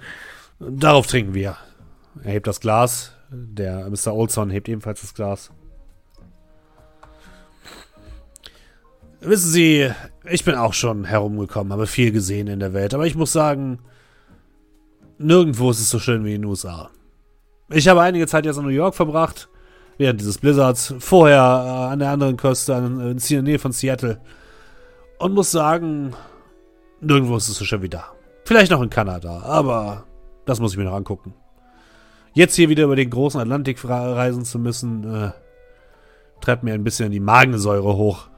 Darauf 0.58 1.06
trinken 1.06 1.34
wir. 1.34 1.56
Er 2.22 2.32
hebt 2.32 2.46
das 2.46 2.60
Glas. 2.60 3.12
Der 3.30 3.88
Mr. 3.90 4.14
Olson 4.14 4.50
hebt 4.50 4.68
ebenfalls 4.68 5.00
das 5.00 5.14
Glas. 5.14 5.50
Wissen 9.20 9.50
Sie, 9.50 9.90
ich 10.28 10.44
bin 10.44 10.54
auch 10.54 10.74
schon 10.74 11.04
herumgekommen, 11.04 11.72
habe 11.72 11.86
viel 11.86 12.12
gesehen 12.12 12.46
in 12.46 12.60
der 12.60 12.74
Welt, 12.74 12.92
aber 12.92 13.06
ich 13.06 13.14
muss 13.14 13.32
sagen, 13.32 13.78
nirgendwo 15.16 15.70
ist 15.70 15.80
es 15.80 15.88
so 15.88 15.98
schön 15.98 16.26
wie 16.26 16.34
in 16.34 16.42
den 16.42 16.50
USA. 16.50 16.90
Ich 17.70 17.88
habe 17.88 18.02
einige 18.02 18.26
Zeit 18.26 18.44
jetzt 18.44 18.58
in 18.58 18.64
New 18.64 18.68
York 18.68 18.94
verbracht, 18.94 19.48
während 19.96 20.20
dieses 20.20 20.36
Blizzards, 20.36 20.94
vorher 20.98 21.38
äh, 21.38 21.92
an 21.92 22.00
der 22.00 22.10
anderen 22.10 22.36
Küste, 22.36 22.74
in 22.74 23.18
der 23.18 23.42
Nähe 23.42 23.58
von 23.58 23.72
Seattle. 23.72 24.20
Und 25.18 25.32
muss 25.32 25.50
sagen, 25.50 26.14
nirgendwo 27.00 27.38
ist 27.38 27.48
es 27.48 27.56
so 27.56 27.64
schön 27.64 27.80
wie 27.80 27.88
da. 27.88 28.12
Vielleicht 28.44 28.70
noch 28.70 28.82
in 28.82 28.90
Kanada, 28.90 29.40
aber 29.40 30.04
das 30.44 30.60
muss 30.60 30.72
ich 30.72 30.78
mir 30.78 30.84
noch 30.84 30.94
angucken. 30.94 31.34
Jetzt 32.34 32.56
hier 32.56 32.68
wieder 32.68 32.84
über 32.84 32.96
den 32.96 33.10
großen 33.10 33.40
Atlantik 33.40 33.82
reisen 33.84 34.44
zu 34.44 34.58
müssen, 34.58 35.04
äh, 35.04 35.30
treibt 36.40 36.64
mir 36.64 36.74
ein 36.74 36.82
bisschen 36.82 37.12
die 37.12 37.20
Magensäure 37.20 37.96
hoch. 37.96 38.28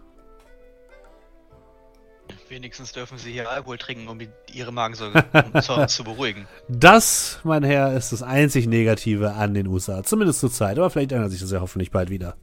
Wenigstens 2.50 2.92
dürfen 2.92 3.18
sie 3.18 3.32
hier 3.32 3.50
Alkohol 3.50 3.78
trinken, 3.78 4.06
um 4.06 4.18
ihre 4.52 4.72
Magensäure 4.72 5.24
zu, 5.62 5.86
zu 5.86 6.04
beruhigen. 6.04 6.46
Das, 6.68 7.40
mein 7.42 7.64
Herr, 7.64 7.94
ist 7.94 8.12
das 8.12 8.22
einzig 8.22 8.66
Negative 8.66 9.32
an 9.32 9.54
den 9.54 9.66
USA. 9.66 10.02
Zumindest 10.02 10.40
zur 10.40 10.52
Zeit. 10.52 10.78
Aber 10.78 10.90
vielleicht 10.90 11.12
ändert 11.12 11.30
sich 11.30 11.40
das 11.40 11.50
ja 11.50 11.60
hoffentlich 11.60 11.90
bald 11.90 12.10
wieder. 12.10 12.36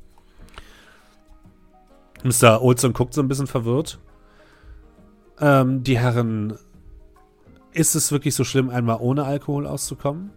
Mr. 2.24 2.62
Olson 2.62 2.94
guckt 2.94 3.14
so 3.14 3.22
ein 3.22 3.28
bisschen 3.28 3.48
verwirrt. 3.48 4.00
Ähm, 5.40 5.84
die 5.84 6.00
Herren, 6.00 6.58
ist 7.72 7.96
es 7.96 8.12
wirklich 8.12 8.36
so 8.36 8.44
schlimm, 8.44 8.70
einmal 8.70 8.98
ohne 9.00 9.26
Alkohol 9.26 9.68
auszukommen? 9.68 10.32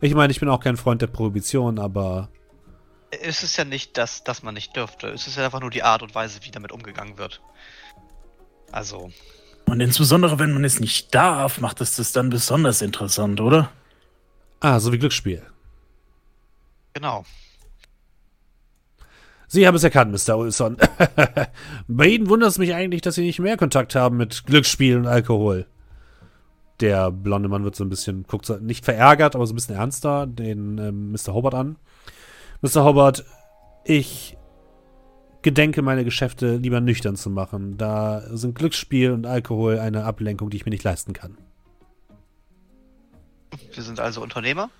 Ich 0.00 0.14
meine, 0.14 0.30
ich 0.32 0.40
bin 0.40 0.48
auch 0.48 0.60
kein 0.60 0.76
Freund 0.76 1.02
der 1.02 1.06
Prohibition, 1.08 1.78
aber 1.78 2.28
Es 3.10 3.42
ist 3.42 3.56
ja 3.56 3.64
nicht 3.64 3.96
das, 3.98 4.24
dass 4.24 4.42
man 4.42 4.54
nicht 4.54 4.74
dürfte. 4.76 5.08
Es 5.08 5.26
ist 5.26 5.36
ja 5.36 5.44
einfach 5.44 5.60
nur 5.60 5.70
die 5.70 5.82
Art 5.82 6.02
und 6.02 6.14
Weise, 6.14 6.40
wie 6.42 6.50
damit 6.50 6.72
umgegangen 6.72 7.18
wird. 7.18 7.40
Also, 8.72 9.10
Und 9.66 9.80
insbesondere, 9.80 10.38
wenn 10.38 10.52
man 10.52 10.64
es 10.64 10.80
nicht 10.80 11.14
darf, 11.14 11.60
macht 11.60 11.80
es 11.80 11.96
das 11.96 12.12
dann 12.12 12.30
besonders 12.30 12.82
interessant, 12.82 13.40
oder? 13.40 13.70
ah, 14.60 14.78
so 14.80 14.92
wie 14.92 14.98
Glücksspiel. 14.98 15.42
genau. 16.92 17.24
Sie 19.48 19.66
haben 19.66 19.74
es 19.74 19.82
erkannt, 19.82 20.12
Mr. 20.12 20.36
Olson. 20.36 20.76
Bei 21.88 22.06
Ihnen 22.06 22.28
wundert 22.28 22.50
es 22.50 22.58
mich 22.58 22.72
eigentlich, 22.72 23.02
dass 23.02 23.16
Sie 23.16 23.24
nicht 23.24 23.40
mehr 23.40 23.56
Kontakt 23.56 23.96
haben 23.96 24.16
mit 24.16 24.44
Glücksspiel 24.46 24.96
und 24.96 25.06
Alkohol. 25.08 25.66
Der 26.80 27.10
blonde 27.10 27.48
Mann 27.48 27.64
wird 27.64 27.76
so 27.76 27.84
ein 27.84 27.90
bisschen, 27.90 28.24
guckt 28.26 28.46
so, 28.46 28.56
nicht 28.56 28.84
verärgert, 28.84 29.34
aber 29.34 29.46
so 29.46 29.52
ein 29.52 29.56
bisschen 29.56 29.76
ernster, 29.76 30.26
den 30.26 30.78
ähm, 30.78 31.12
Mr. 31.12 31.34
Hobart 31.34 31.54
an. 31.54 31.76
Mr. 32.62 32.84
Hobart, 32.84 33.24
ich 33.84 34.36
gedenke, 35.42 35.82
meine 35.82 36.04
Geschäfte 36.04 36.56
lieber 36.56 36.80
nüchtern 36.80 37.16
zu 37.16 37.30
machen. 37.30 37.76
Da 37.76 38.22
sind 38.36 38.54
Glücksspiel 38.54 39.12
und 39.12 39.26
Alkohol 39.26 39.78
eine 39.78 40.04
Ablenkung, 40.04 40.50
die 40.50 40.56
ich 40.56 40.64
mir 40.64 40.70
nicht 40.70 40.84
leisten 40.84 41.12
kann. 41.12 41.38
Wir 43.72 43.82
sind 43.82 44.00
also 44.00 44.22
Unternehmer. 44.22 44.70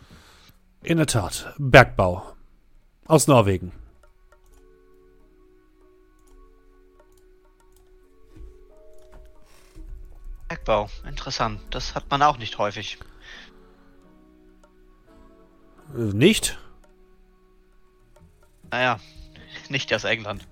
In 0.83 0.97
der 0.97 1.07
Tat, 1.07 1.55
Bergbau. 1.59 2.23
Aus 3.07 3.27
Norwegen. 3.27 3.73
Bergbau. 10.51 10.89
Interessant. 11.09 11.61
Das 11.71 11.95
hat 11.95 12.11
man 12.11 12.23
auch 12.23 12.37
nicht 12.37 12.59
häufig. 12.59 12.99
Äh, 15.97 16.13
nicht? 16.13 16.59
Naja, 18.73 18.99
nicht 19.69 19.95
aus 19.95 20.03
England. 20.03 20.47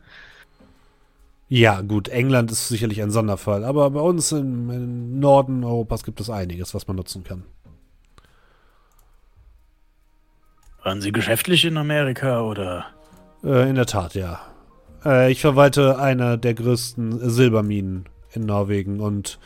Ja, 1.48 1.80
gut, 1.80 2.08
England 2.08 2.52
ist 2.52 2.68
sicherlich 2.68 3.02
ein 3.02 3.10
Sonderfall, 3.10 3.64
aber 3.64 3.90
bei 3.90 4.00
uns 4.00 4.32
im, 4.32 4.70
im 4.70 5.18
Norden 5.18 5.64
Europas 5.64 6.04
gibt 6.04 6.20
es 6.20 6.30
einiges, 6.30 6.74
was 6.74 6.86
man 6.86 6.96
nutzen 6.96 7.24
kann. 7.24 7.42
Waren 10.84 11.00
Sie 11.00 11.10
geschäftlich 11.10 11.64
in 11.64 11.76
Amerika 11.76 12.42
oder? 12.42 12.86
Äh, 13.42 13.68
in 13.68 13.74
der 13.74 13.86
Tat, 13.86 14.14
ja. 14.14 14.40
Äh, 15.04 15.32
ich 15.32 15.40
verwalte 15.40 15.98
eine 15.98 16.38
der 16.38 16.54
größten 16.54 17.30
Silberminen 17.30 18.08
in 18.32 18.46
Norwegen 18.46 19.00
und 19.00 19.38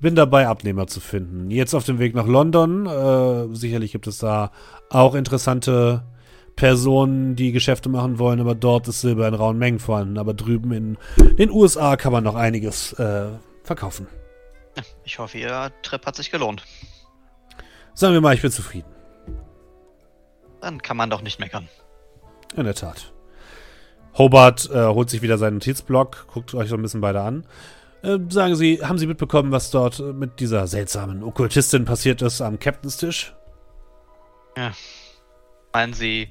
bin 0.00 0.14
dabei, 0.14 0.46
Abnehmer 0.46 0.86
zu 0.86 1.00
finden. 1.00 1.50
Jetzt 1.50 1.74
auf 1.74 1.84
dem 1.84 1.98
Weg 1.98 2.14
nach 2.14 2.26
London. 2.26 2.86
Äh, 2.86 3.54
sicherlich 3.54 3.92
gibt 3.92 4.06
es 4.06 4.18
da 4.18 4.52
auch 4.90 5.14
interessante 5.14 6.04
Personen, 6.56 7.36
die 7.36 7.52
Geschäfte 7.52 7.88
machen 7.88 8.18
wollen, 8.18 8.40
aber 8.40 8.54
dort 8.54 8.88
ist 8.88 9.00
Silber 9.00 9.28
in 9.28 9.34
rauen 9.34 9.58
Mengen 9.58 9.78
vorhanden. 9.78 10.18
Aber 10.18 10.34
drüben 10.34 10.72
in 10.72 10.98
den 11.38 11.50
USA 11.50 11.96
kann 11.96 12.12
man 12.12 12.24
noch 12.24 12.34
einiges 12.34 12.92
äh, 12.94 13.28
verkaufen. 13.62 14.06
Ich 15.04 15.18
hoffe, 15.18 15.38
Ihr 15.38 15.72
Trip 15.82 16.04
hat 16.06 16.16
sich 16.16 16.30
gelohnt. 16.30 16.64
Sagen 17.94 18.14
wir 18.14 18.20
mal, 18.20 18.34
ich 18.34 18.42
bin 18.42 18.50
zufrieden. 18.50 18.88
Dann 20.60 20.82
kann 20.82 20.96
man 20.96 21.10
doch 21.10 21.22
nicht 21.22 21.40
meckern. 21.40 21.68
In 22.56 22.64
der 22.64 22.74
Tat. 22.74 23.12
Hobart 24.16 24.68
äh, 24.70 24.86
holt 24.86 25.10
sich 25.10 25.22
wieder 25.22 25.38
seinen 25.38 25.54
Notizblock, 25.54 26.26
guckt 26.32 26.54
euch 26.54 26.68
so 26.68 26.76
ein 26.76 26.82
bisschen 26.82 27.00
beide 27.00 27.20
an. 27.20 27.44
Äh, 28.02 28.18
sagen 28.28 28.54
Sie, 28.54 28.80
haben 28.82 28.98
Sie 28.98 29.06
mitbekommen, 29.06 29.50
was 29.50 29.70
dort 29.70 29.98
äh, 29.98 30.12
mit 30.12 30.40
dieser 30.40 30.66
seltsamen 30.66 31.22
Okkultistin 31.22 31.84
passiert 31.84 32.22
ist 32.22 32.40
am 32.40 32.58
Captain's 32.58 32.96
Tisch? 32.96 33.34
Meinen 35.72 35.92
Sie 35.92 36.28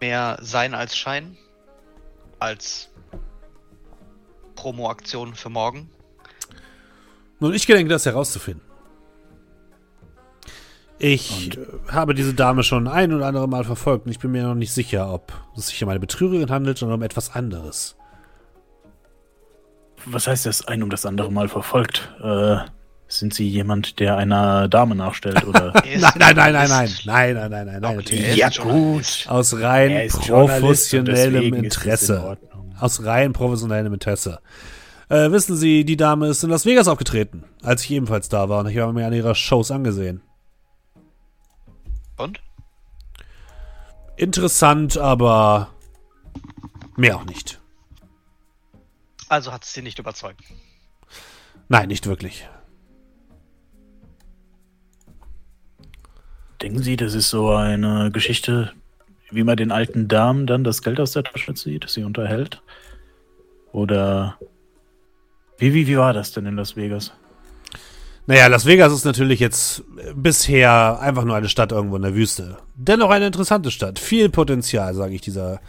mehr 0.00 0.38
Sein 0.40 0.74
als 0.74 0.96
Schein? 0.96 1.36
Als 2.38 2.88
Promo-Aktion 4.56 5.34
für 5.34 5.50
morgen? 5.50 5.90
Nun, 7.40 7.54
ich 7.54 7.66
gedenke, 7.66 7.90
das 7.90 8.06
herauszufinden. 8.06 8.62
Ich 10.98 11.56
äh, 11.56 11.66
habe 11.88 12.14
diese 12.14 12.34
Dame 12.34 12.62
schon 12.62 12.88
ein 12.88 13.12
oder 13.12 13.26
andere 13.26 13.48
Mal 13.48 13.64
verfolgt 13.64 14.06
und 14.06 14.12
ich 14.12 14.18
bin 14.18 14.32
mir 14.32 14.44
noch 14.44 14.54
nicht 14.54 14.72
sicher, 14.72 15.12
ob 15.12 15.32
es 15.56 15.68
sich 15.68 15.82
um 15.82 15.88
eine 15.90 16.00
Betrügerin 16.00 16.50
handelt 16.50 16.82
oder 16.82 16.94
um 16.94 17.02
etwas 17.02 17.34
anderes. 17.34 17.96
Was 20.06 20.26
heißt 20.26 20.46
das 20.46 20.66
ein 20.66 20.82
um 20.82 20.90
das 20.90 21.06
andere 21.06 21.30
Mal 21.32 21.48
verfolgt? 21.48 22.12
Äh, 22.22 22.56
sind 23.08 23.34
Sie 23.34 23.48
jemand, 23.48 24.00
der 24.00 24.16
einer 24.16 24.68
Dame 24.68 24.94
nachstellt 24.94 25.46
oder? 25.46 25.72
Er 25.84 26.00
Nein, 26.00 26.12
nein, 26.18 26.34
nein, 26.36 26.52
nein, 26.52 26.68
nein, 26.68 26.90
nein, 27.04 27.34
nein, 27.34 27.50
nein, 27.50 27.66
nein, 27.66 27.80
nein, 27.80 27.84
Okay. 27.84 27.96
natürlich. 27.96 28.36
Ja, 28.36 28.48
gut. 28.48 29.24
Aus 29.28 29.54
rein 29.60 30.08
professionellem 30.08 31.54
in 31.54 31.64
Interesse. 31.64 32.22
Ordnung. 32.22 32.74
Aus 32.78 33.04
rein 33.04 33.32
professionellem 33.32 33.92
Interesse. 33.94 34.40
Äh, 35.08 35.30
wissen 35.30 35.56
Sie, 35.56 35.84
die 35.84 35.96
Dame 35.96 36.28
ist 36.28 36.42
in 36.42 36.50
Las 36.50 36.64
Vegas 36.66 36.88
aufgetreten, 36.88 37.44
als 37.62 37.84
ich 37.84 37.90
ebenfalls 37.92 38.28
da 38.28 38.48
war 38.48 38.60
und 38.60 38.68
ich 38.68 38.78
habe 38.78 38.92
mir 38.92 39.06
eine 39.06 39.16
ihrer 39.16 39.34
Shows 39.34 39.70
angesehen. 39.70 40.22
Und? 42.16 42.40
Interessant, 44.16 44.96
aber 44.96 45.68
mehr 46.96 47.16
auch 47.16 47.24
nicht. 47.24 47.60
Also 49.34 49.50
hat 49.50 49.64
es 49.64 49.72
Sie 49.72 49.82
nicht 49.82 49.98
überzeugt. 49.98 50.40
Nein, 51.68 51.88
nicht 51.88 52.06
wirklich. 52.06 52.48
Denken 56.62 56.80
Sie, 56.80 56.96
das 56.96 57.14
ist 57.14 57.30
so 57.30 57.50
eine 57.50 58.12
Geschichte, 58.12 58.72
wie 59.32 59.42
man 59.42 59.56
den 59.56 59.72
alten 59.72 60.06
Damen 60.06 60.46
dann 60.46 60.62
das 60.62 60.82
Geld 60.82 61.00
aus 61.00 61.10
der 61.10 61.24
Tasche 61.24 61.52
zieht, 61.52 61.90
sie 61.90 62.04
unterhält? 62.04 62.62
Oder 63.72 64.38
wie, 65.58 65.74
wie, 65.74 65.88
wie 65.88 65.98
war 65.98 66.12
das 66.12 66.30
denn 66.30 66.46
in 66.46 66.54
Las 66.54 66.76
Vegas? 66.76 67.12
Naja, 68.28 68.46
Las 68.46 68.66
Vegas 68.66 68.92
ist 68.92 69.04
natürlich 69.04 69.40
jetzt 69.40 69.82
bisher 70.14 71.00
einfach 71.00 71.24
nur 71.24 71.34
eine 71.34 71.48
Stadt 71.48 71.72
irgendwo 71.72 71.96
in 71.96 72.02
der 72.02 72.14
Wüste. 72.14 72.58
Dennoch 72.76 73.10
eine 73.10 73.26
interessante 73.26 73.72
Stadt. 73.72 73.98
Viel 73.98 74.28
Potenzial, 74.28 74.94
sage 74.94 75.16
ich 75.16 75.22
dieser, 75.22 75.60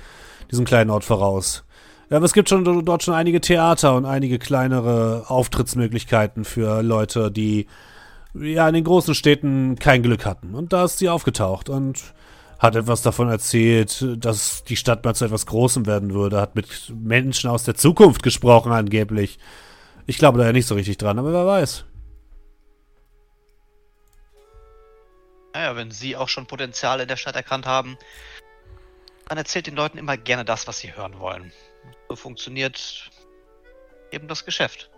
diesem 0.52 0.66
kleinen 0.66 0.92
Ort 0.92 1.04
voraus. 1.04 1.66
Ja, 2.10 2.18
aber 2.18 2.26
es 2.26 2.34
gibt 2.34 2.50
schon 2.50 2.86
dort 2.86 3.04
schon 3.04 3.16
einige 3.16 3.42
Theater 3.42 3.96
und 3.96 4.06
einige 4.06 4.38
kleinere 4.38 5.26
Auftrittsmöglichkeiten 5.28 6.46
für 6.46 6.84
Leute, 6.84 7.32
die 7.32 7.68
ja 8.34 8.68
in 8.68 8.76
den 8.76 8.84
großen 8.84 9.16
Städten 9.16 9.78
kein 9.80 10.04
Glück 10.04 10.26
hatten. 10.26 10.54
Und 10.54 10.72
da 10.72 10.86
ist 10.86 11.00
sie 11.00 11.10
aufgetaucht 11.10 11.70
und 11.70 12.14
hat 12.60 12.76
etwas 12.76 13.02
davon 13.02 13.30
erzählt, 13.30 14.06
dass 14.18 14.64
die 14.64 14.76
Stadt 14.76 15.04
mal 15.04 15.16
zu 15.16 15.26
etwas 15.26 15.46
Großem 15.46 15.86
werden 15.88 16.14
würde, 16.14 16.40
hat 16.40 16.56
mit 16.56 16.94
Menschen 16.94 17.50
aus 17.50 17.64
der 17.64 17.76
Zukunft 17.76 18.24
gesprochen 18.24 18.72
angeblich. 18.72 19.40
Ich 20.06 20.18
glaube 20.18 20.38
da 20.38 20.46
ja 20.46 20.52
nicht 20.52 20.68
so 20.68 20.76
richtig 20.76 20.98
dran, 20.98 21.18
aber 21.18 21.34
wer 21.34 21.46
weiß. 21.46 21.86
Naja, 25.54 25.76
wenn 25.76 25.90
Sie 25.90 26.16
auch 26.16 26.30
schon 26.30 26.46
Potenzial 26.48 27.00
in 27.00 27.08
der 27.08 27.16
Stadt 27.16 27.36
erkannt 27.36 27.66
haben, 27.66 27.98
dann 29.28 29.38
erzählt 29.38 29.68
den 29.68 29.76
Leuten 29.76 29.98
immer 29.98 30.18
gerne 30.18 30.46
das, 30.46 30.68
was 30.68 30.80
sie 30.80 30.96
hören 30.96 31.20
wollen. 31.20 31.52
So 32.10 32.16
funktioniert 32.16 33.10
eben 34.12 34.28
das 34.28 34.46
Geschäft. 34.46 34.90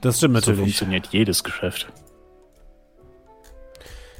Das 0.00 0.18
stimmt 0.18 0.34
So 0.36 0.40
natürlich. 0.40 0.60
funktioniert 0.60 1.08
jedes 1.12 1.44
Geschäft. 1.44 1.88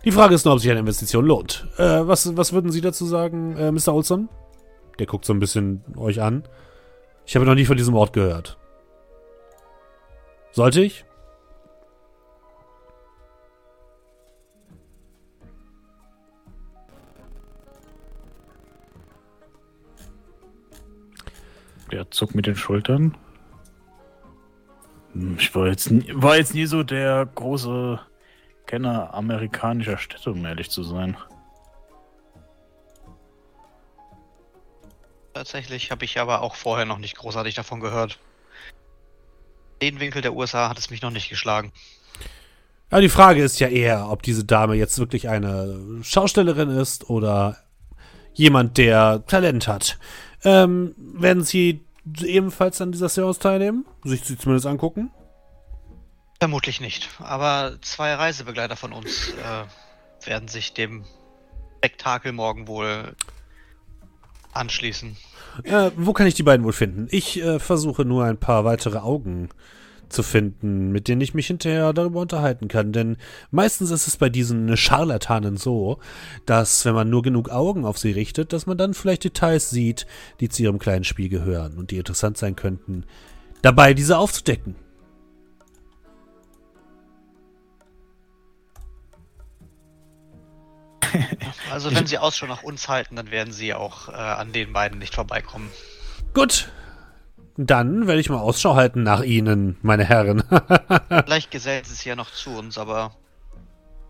Die 0.04 0.12
Frage 0.12 0.34
ist 0.34 0.44
nur, 0.44 0.54
ob 0.54 0.60
sich 0.60 0.70
eine 0.70 0.80
Investition 0.80 1.26
lohnt. 1.26 1.66
Äh, 1.76 2.06
was, 2.06 2.36
was 2.36 2.52
würden 2.52 2.72
Sie 2.72 2.80
dazu 2.80 3.04
sagen, 3.06 3.56
äh, 3.56 3.70
Mr. 3.70 3.88
Olson? 3.94 4.28
Der 4.98 5.06
guckt 5.06 5.24
so 5.24 5.32
ein 5.32 5.38
bisschen 5.40 5.84
euch 5.96 6.20
an. 6.20 6.44
Ich 7.26 7.34
habe 7.36 7.44
noch 7.46 7.54
nie 7.54 7.66
von 7.66 7.76
diesem 7.76 7.94
Ort 7.94 8.12
gehört. 8.12 8.58
Sollte 10.52 10.80
ich? 10.82 11.04
Der 21.90 22.10
zuckt 22.10 22.34
mit 22.34 22.46
den 22.46 22.56
Schultern. 22.56 23.16
Hm, 25.12 25.36
Ich 25.38 25.54
war 25.54 25.66
jetzt, 25.66 25.90
nie, 25.90 26.10
war 26.14 26.36
jetzt 26.36 26.54
nie 26.54 26.66
so 26.66 26.82
der 26.82 27.26
große 27.26 28.00
Kenner 28.66 29.12
amerikanischer 29.14 29.98
Städte, 29.98 30.30
um 30.30 30.44
ehrlich 30.44 30.70
zu 30.70 30.82
sein. 30.82 31.16
Tatsächlich 35.34 35.90
habe 35.90 36.04
ich 36.04 36.18
aber 36.18 36.42
auch 36.42 36.54
vorher 36.54 36.86
noch 36.86 36.98
nicht 36.98 37.16
großartig 37.16 37.54
davon 37.54 37.80
gehört. 37.80 38.18
Den 39.80 40.00
Winkel 40.00 40.22
der 40.22 40.34
USA 40.34 40.68
hat 40.68 40.78
es 40.78 40.90
mich 40.90 41.02
noch 41.02 41.10
nicht 41.10 41.30
geschlagen. 41.30 41.72
Aber 42.90 43.00
die 43.00 43.08
Frage 43.08 43.42
ist 43.42 43.60
ja 43.60 43.68
eher, 43.68 44.10
ob 44.10 44.22
diese 44.22 44.44
Dame 44.44 44.74
jetzt 44.74 44.98
wirklich 44.98 45.28
eine 45.28 46.00
Schaustellerin 46.02 46.70
ist 46.70 47.08
oder 47.08 47.56
jemand, 48.34 48.78
der 48.78 49.24
Talent 49.26 49.68
hat. 49.68 49.98
Ähm, 50.44 50.94
werden 50.96 51.44
Sie 51.44 51.80
ebenfalls 52.22 52.80
an 52.80 52.92
dieser 52.92 53.08
Seance 53.08 53.40
teilnehmen? 53.40 53.84
Sich 54.04 54.22
sie 54.24 54.38
zumindest 54.38 54.66
angucken? 54.66 55.10
Vermutlich 56.38 56.80
nicht. 56.80 57.10
Aber 57.18 57.76
zwei 57.82 58.14
Reisebegleiter 58.14 58.76
von 58.76 58.92
uns 58.92 59.30
äh, 59.30 60.26
werden 60.26 60.48
sich 60.48 60.72
dem 60.72 61.04
Spektakel 61.78 62.32
morgen 62.32 62.66
wohl 62.66 63.14
anschließen. 64.52 65.16
Äh, 65.64 65.90
wo 65.96 66.12
kann 66.12 66.26
ich 66.26 66.34
die 66.34 66.42
beiden 66.42 66.64
wohl 66.64 66.72
finden? 66.72 67.08
Ich 67.10 67.40
äh, 67.42 67.58
versuche 67.58 68.04
nur 68.04 68.24
ein 68.24 68.38
paar 68.38 68.64
weitere 68.64 68.98
Augen 68.98 69.50
zu 70.10 70.22
finden, 70.22 70.92
mit 70.92 71.08
denen 71.08 71.20
ich 71.20 71.34
mich 71.34 71.46
hinterher 71.46 71.92
darüber 71.92 72.20
unterhalten 72.20 72.68
kann. 72.68 72.92
Denn 72.92 73.16
meistens 73.50 73.90
ist 73.90 74.06
es 74.06 74.16
bei 74.16 74.28
diesen 74.28 74.76
Scharlatanen 74.76 75.56
so, 75.56 75.98
dass 76.46 76.84
wenn 76.84 76.94
man 76.94 77.08
nur 77.08 77.22
genug 77.22 77.50
Augen 77.50 77.84
auf 77.84 77.98
sie 77.98 78.10
richtet, 78.10 78.52
dass 78.52 78.66
man 78.66 78.76
dann 78.76 78.94
vielleicht 78.94 79.24
Details 79.24 79.70
sieht, 79.70 80.06
die 80.40 80.48
zu 80.48 80.62
ihrem 80.62 80.78
kleinen 80.78 81.04
Spiel 81.04 81.28
gehören 81.28 81.78
und 81.78 81.90
die 81.90 81.98
interessant 81.98 82.36
sein 82.36 82.56
könnten, 82.56 83.04
dabei 83.62 83.94
diese 83.94 84.18
aufzudecken. 84.18 84.74
Also 91.70 91.94
wenn 91.94 92.06
sie 92.06 92.18
Ausschau 92.18 92.46
nach 92.46 92.62
uns 92.62 92.88
halten, 92.88 93.16
dann 93.16 93.30
werden 93.30 93.52
sie 93.52 93.74
auch 93.74 94.08
äh, 94.08 94.12
an 94.12 94.52
den 94.52 94.72
beiden 94.72 94.98
nicht 94.98 95.14
vorbeikommen. 95.14 95.70
Gut. 96.34 96.70
Dann 97.62 98.06
werde 98.06 98.22
ich 98.22 98.30
mal 98.30 98.38
Ausschau 98.38 98.74
halten 98.74 99.02
nach 99.02 99.20
Ihnen, 99.20 99.76
meine 99.82 100.02
Herren. 100.02 100.42
Vielleicht 101.08 101.50
gesellt 101.50 101.84
sie 101.84 101.94
sich 101.94 102.06
ja 102.06 102.16
noch 102.16 102.30
zu 102.30 102.56
uns, 102.56 102.78
aber 102.78 103.14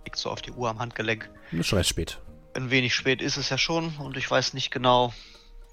liegt 0.05 0.19
so 0.19 0.31
auf 0.31 0.41
die 0.41 0.53
Uhr 0.53 0.71
am 0.71 0.79
Handgelenk. 0.79 1.29
Ist 1.51 1.67
schon 1.67 1.79
recht 1.79 1.89
spät. 1.89 2.21
Ein 2.55 2.71
wenig 2.71 2.95
spät 2.95 3.21
ist 3.21 3.37
es 3.39 3.51
ja 3.51 3.59
schon 3.59 3.97
und 3.97 4.17
ich 4.17 4.31
weiß 4.31 4.55
nicht 4.55 4.71
genau, 4.71 5.13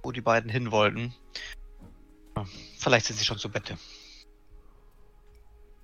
wo 0.01 0.11
die 0.11 0.21
beiden 0.21 0.49
hin 0.49 0.71
wollten. 0.71 1.13
Vielleicht 2.79 3.05
sind 3.05 3.19
sie 3.19 3.25
schon 3.25 3.37
zu 3.37 3.49
Bette. 3.49 3.77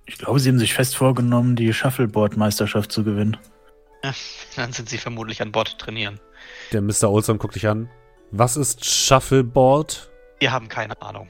Ich 0.06 0.18
glaube, 0.18 0.40
sie 0.40 0.48
haben 0.48 0.58
sich 0.58 0.74
fest 0.74 0.96
vorgenommen, 0.96 1.54
die 1.54 1.72
Shuffleboard-Meisterschaft 1.72 2.90
zu 2.90 3.04
gewinnen. 3.04 3.36
Ja, 4.02 4.12
dann 4.56 4.72
sind 4.72 4.88
sie 4.88 4.98
vermutlich 4.98 5.40
an 5.40 5.52
Bord 5.52 5.78
trainieren. 5.78 6.18
Der 6.72 6.82
Mr. 6.82 7.04
Olson 7.04 7.38
guckt 7.38 7.54
dich 7.54 7.68
an. 7.68 7.88
Was 8.32 8.56
ist 8.56 8.84
Shuffleboard? 8.84 10.10
Wir 10.40 10.50
haben 10.50 10.66
keine 10.66 11.00
Ahnung. 11.00 11.28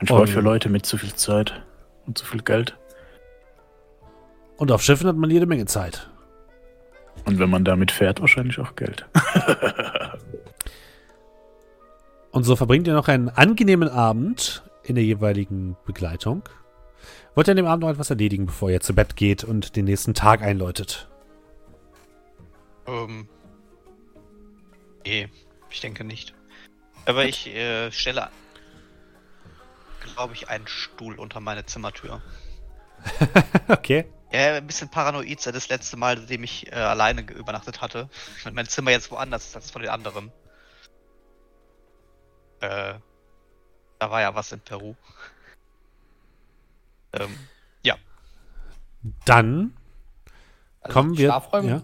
Ein 0.00 0.06
Sport 0.06 0.22
Und- 0.22 0.28
für 0.34 0.40
Leute 0.40 0.68
mit 0.68 0.86
zu 0.86 0.96
viel 0.98 1.14
Zeit 1.14 1.62
und 2.06 2.18
zu 2.18 2.24
viel 2.24 2.42
Geld. 2.42 2.76
Und 4.56 4.72
auf 4.72 4.82
Schiffen 4.82 5.06
hat 5.06 5.16
man 5.16 5.30
jede 5.30 5.46
Menge 5.46 5.66
Zeit. 5.66 6.10
Und 7.26 7.38
wenn 7.38 7.50
man 7.50 7.64
damit 7.64 7.90
fährt, 7.90 8.20
wahrscheinlich 8.20 8.58
auch 8.58 8.74
Geld. 8.76 9.06
Und 12.32 12.44
so 12.44 12.54
verbringt 12.56 12.86
ihr 12.86 12.94
noch 12.94 13.08
einen 13.08 13.28
angenehmen 13.28 13.88
Abend 13.88 14.62
in 14.84 14.94
der 14.94 15.02
jeweiligen 15.04 15.76
Begleitung. 15.84 16.42
Wollt 17.34 17.48
ihr 17.48 17.52
an 17.52 17.56
dem 17.56 17.66
Abend 17.66 17.82
noch 17.82 17.90
etwas 17.90 18.10
erledigen, 18.10 18.46
bevor 18.46 18.70
ihr 18.70 18.80
zu 18.80 18.94
Bett 18.94 19.16
geht 19.16 19.42
und 19.44 19.74
den 19.76 19.84
nächsten 19.86 20.14
Tag 20.14 20.40
einläutet? 20.42 21.08
Ähm. 22.86 23.28
Nee, 25.04 25.28
ich 25.70 25.80
denke 25.80 26.04
nicht. 26.04 26.34
Aber 27.06 27.24
ich 27.24 27.48
äh, 27.48 27.90
stelle, 27.90 28.28
glaube 30.00 30.34
ich, 30.34 30.48
einen 30.48 30.66
Stuhl 30.66 31.18
unter 31.18 31.40
meine 31.40 31.64
Zimmertür. 31.66 32.20
okay. 33.68 34.06
Ja, 34.32 34.56
ein 34.56 34.66
bisschen 34.66 34.90
paranoid 34.90 35.40
seit 35.40 35.54
das 35.54 35.68
letzte 35.68 35.96
Mal, 35.96 36.18
seitdem 36.18 36.44
ich 36.44 36.70
äh, 36.70 36.74
alleine 36.76 37.22
übernachtet 37.22 37.80
hatte. 37.80 38.08
Und 38.44 38.54
mein 38.54 38.66
Zimmer 38.66 38.90
jetzt 38.92 39.10
woanders 39.10 39.46
ist 39.46 39.56
als 39.56 39.70
von 39.70 39.82
den 39.82 39.90
anderen. 39.90 40.30
Äh, 42.60 42.94
da 43.98 44.10
war 44.10 44.20
ja 44.20 44.34
was 44.34 44.52
in 44.52 44.60
Peru. 44.60 44.94
Ähm, 47.12 47.36
Dann 49.24 49.76
Also 50.80 50.92
kommen 50.94 51.12
die 51.12 51.18
wir. 51.18 51.28
Schlafräume, 51.28 51.68
Ja. 51.68 51.82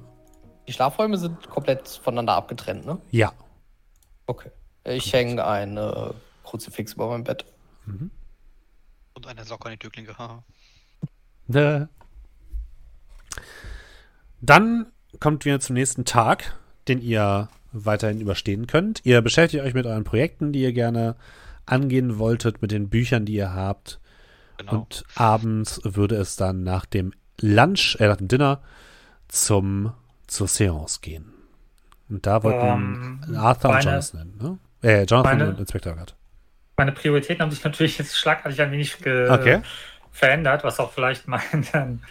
Die 0.66 0.72
Schlafräume 0.72 1.16
sind 1.18 1.48
komplett 1.48 1.88
voneinander 1.88 2.34
abgetrennt, 2.34 2.86
ne? 2.86 3.01
ja. 3.10 3.32
Okay. 4.26 4.51
Ich 4.84 5.12
hänge 5.12 5.44
ein 5.44 5.76
äh, 5.76 6.10
Kruzifix 6.44 6.93
über 6.94 7.09
meinem 7.09 7.24
Bett. 7.24 7.44
Und 9.14 9.26
eine 9.26 9.44
Socke 9.44 9.66
an 9.66 9.72
die 9.72 9.78
Türklinke. 9.78 10.16
haha. 10.18 10.42
Dann 14.40 14.86
kommt 15.20 15.44
wir 15.44 15.60
zum 15.60 15.74
nächsten 15.74 16.04
Tag, 16.04 16.54
den 16.88 17.00
ihr 17.00 17.48
weiterhin 17.72 18.20
überstehen 18.20 18.66
könnt. 18.66 19.00
Ihr 19.04 19.20
beschäftigt 19.22 19.62
euch 19.62 19.74
mit 19.74 19.86
euren 19.86 20.04
Projekten, 20.04 20.52
die 20.52 20.62
ihr 20.62 20.72
gerne 20.72 21.16
angehen 21.66 22.18
wolltet, 22.18 22.62
mit 22.62 22.70
den 22.70 22.88
Büchern, 22.88 23.24
die 23.24 23.34
ihr 23.34 23.52
habt. 23.52 24.00
genau. 24.56 24.72
Und 24.80 25.04
abends 25.14 25.80
würde 25.84 26.16
es 26.16 26.36
dann 26.36 26.62
nach 26.62 26.86
dem 26.86 27.12
Lunch, 27.40 27.96
äh, 28.00 28.06
nach 28.08 28.16
dem 28.16 28.28
Dinner 28.28 28.62
zum, 29.28 29.92
zur 30.26 30.48
Seance 30.48 31.00
gehen. 31.00 31.32
Und 32.08 32.24
da 32.26 32.42
wollten 32.42 33.20
Ähm, 33.26 33.36
Arthur 33.36 33.70
und 33.70 33.84
Jonathan, 33.84 34.36
ne? 34.40 34.58
Äh, 34.82 35.04
Jonathan 35.04 35.38
meine- 35.38 35.50
und 35.50 35.58
Inspektor 35.58 35.94
Gard. 35.94 36.16
Meine 36.77 36.93
Prioritäten 36.93 37.43
haben 37.43 37.51
sich 37.51 37.65
natürlich 37.65 37.97
jetzt 37.98 38.19
schlagartig 38.19 38.61
ein 38.61 38.70
wenig 38.70 38.98
ge 38.98 39.31
Okay. 39.31 39.62
verändert, 40.12 40.62
was 40.65 40.78
auch 40.78 40.93
vielleicht 40.93 41.27
meinen 41.27 42.03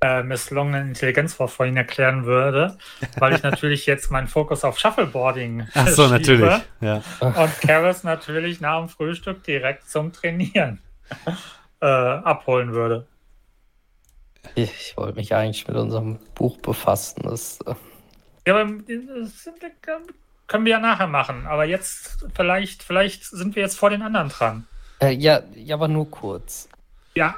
äh, 0.00 0.22
misslungenen 0.22 0.88
Intelligenzwurf 0.88 1.52
vorhin 1.52 1.76
erklären 1.76 2.24
würde, 2.24 2.76
weil 3.18 3.34
ich 3.34 3.42
natürlich 3.42 3.86
jetzt 3.86 4.10
meinen 4.10 4.26
Fokus 4.28 4.64
auf 4.64 4.78
Shuffleboarding 4.78 5.68
Ach 5.74 5.88
so, 5.88 6.06
natürlich. 6.08 6.52
Ja. 6.80 7.02
Und 7.20 7.60
Karis 7.60 8.04
natürlich 8.04 8.60
nach 8.60 8.78
dem 8.80 8.88
Frühstück 8.88 9.42
direkt 9.44 9.88
zum 9.88 10.12
Trainieren 10.12 10.80
äh, 11.80 11.86
abholen 11.86 12.72
würde. 12.72 13.06
Ich, 14.54 14.70
ich 14.72 14.96
wollte 14.96 15.16
mich 15.16 15.34
eigentlich 15.34 15.66
mit 15.68 15.76
unserem 15.76 16.18
Buch 16.34 16.58
befassen. 16.58 17.22
Das, 17.24 17.60
äh, 17.66 17.74
Ja, 18.46 18.54
aber 18.60 18.64
das 18.64 19.42
sind- 19.44 19.56
können 20.48 20.64
wir 20.64 20.72
ja 20.72 20.80
nachher 20.80 21.06
machen. 21.06 21.46
Aber 21.46 21.64
jetzt, 21.64 22.26
vielleicht, 22.34 22.82
vielleicht 22.82 23.24
sind 23.24 23.54
wir 23.54 23.62
jetzt 23.62 23.78
vor 23.78 23.90
den 23.90 24.02
anderen 24.02 24.28
dran. 24.28 24.66
äh, 25.00 25.12
ja, 25.12 25.42
ja, 25.54 25.76
aber 25.76 25.86
nur 25.88 26.10
kurz. 26.10 26.68
Ja, 27.14 27.36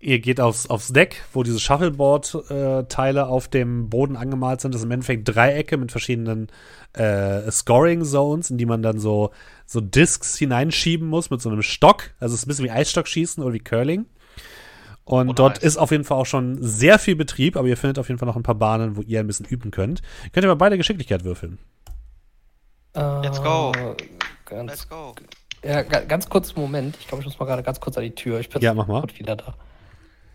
Ihr 0.00 0.20
geht 0.20 0.40
aufs, 0.40 0.70
aufs 0.70 0.92
Deck, 0.92 1.24
wo 1.32 1.42
diese 1.42 1.58
Shuffleboard-Teile 1.58 3.26
auf 3.26 3.48
dem 3.48 3.90
Boden 3.90 4.16
angemalt 4.16 4.60
sind. 4.60 4.72
Das 4.72 4.80
sind 4.80 4.90
im 4.90 4.92
Endeffekt 4.92 5.28
Dreiecke 5.28 5.76
mit 5.76 5.90
verschiedenen 5.90 6.48
äh, 6.92 7.50
Scoring-Zones, 7.50 8.50
in 8.50 8.58
die 8.58 8.66
man 8.66 8.80
dann 8.80 9.00
so, 9.00 9.32
so 9.66 9.80
Discs 9.80 10.38
hineinschieben 10.38 11.08
muss 11.08 11.30
mit 11.30 11.40
so 11.40 11.48
einem 11.48 11.62
Stock. 11.62 12.12
Also 12.20 12.34
es 12.34 12.42
ist 12.42 12.46
ein 12.46 12.48
bisschen 12.48 12.66
wie 12.66 12.70
Eisstockschießen 12.70 13.42
oder 13.42 13.52
wie 13.54 13.58
Curling. 13.58 14.06
Und 15.08 15.30
Oh, 15.30 15.32
dort 15.32 15.56
ist 15.58 15.78
auf 15.78 15.90
jeden 15.90 16.04
Fall 16.04 16.18
auch 16.18 16.26
schon 16.26 16.62
sehr 16.62 16.98
viel 16.98 17.16
Betrieb, 17.16 17.56
aber 17.56 17.66
ihr 17.66 17.78
findet 17.78 17.98
auf 17.98 18.08
jeden 18.08 18.18
Fall 18.18 18.26
noch 18.28 18.36
ein 18.36 18.42
paar 18.42 18.54
Bahnen, 18.54 18.96
wo 18.96 19.00
ihr 19.00 19.20
ein 19.20 19.26
bisschen 19.26 19.46
üben 19.46 19.70
könnt. 19.70 20.02
Könnt 20.32 20.44
ihr 20.44 20.48
mal 20.48 20.54
beide 20.54 20.76
Geschicklichkeit 20.76 21.24
würfeln. 21.24 21.58
Let's 22.94 23.42
go. 23.42 23.72
Äh, 23.76 23.96
Ganz, 24.44 24.70
Let's 24.70 24.88
go. 24.88 25.14
ja, 25.62 25.82
ga- 25.82 26.00
ganz 26.00 26.28
kurz, 26.28 26.54
Moment. 26.56 26.96
Ich 27.00 27.06
glaube, 27.08 27.22
ich 27.22 27.26
muss 27.26 27.38
mal 27.38 27.46
gerade 27.46 27.62
ganz 27.62 27.80
kurz 27.80 27.96
an 27.96 28.02
die 28.04 28.14
Tür. 28.14 28.40
Ich 28.40 28.48
bin 28.48 28.60
Ja, 28.62 28.72
mach 28.74 28.86
mal. 28.86 29.02
wieder 29.16 29.36
da. 29.36 29.54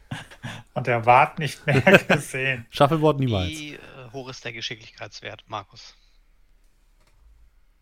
und 0.75 0.87
der 0.87 1.05
Wart 1.05 1.39
nicht 1.39 1.65
mehr 1.67 1.81
gesehen. 2.07 2.65
Shuffleboard 2.69 3.19
niemals. 3.19 3.49
Wie 3.49 3.73
äh, 3.73 3.79
hoch 4.11 4.29
ist 4.29 4.43
der 4.45 4.53
Geschicklichkeitswert, 4.53 5.43
Markus? 5.47 5.95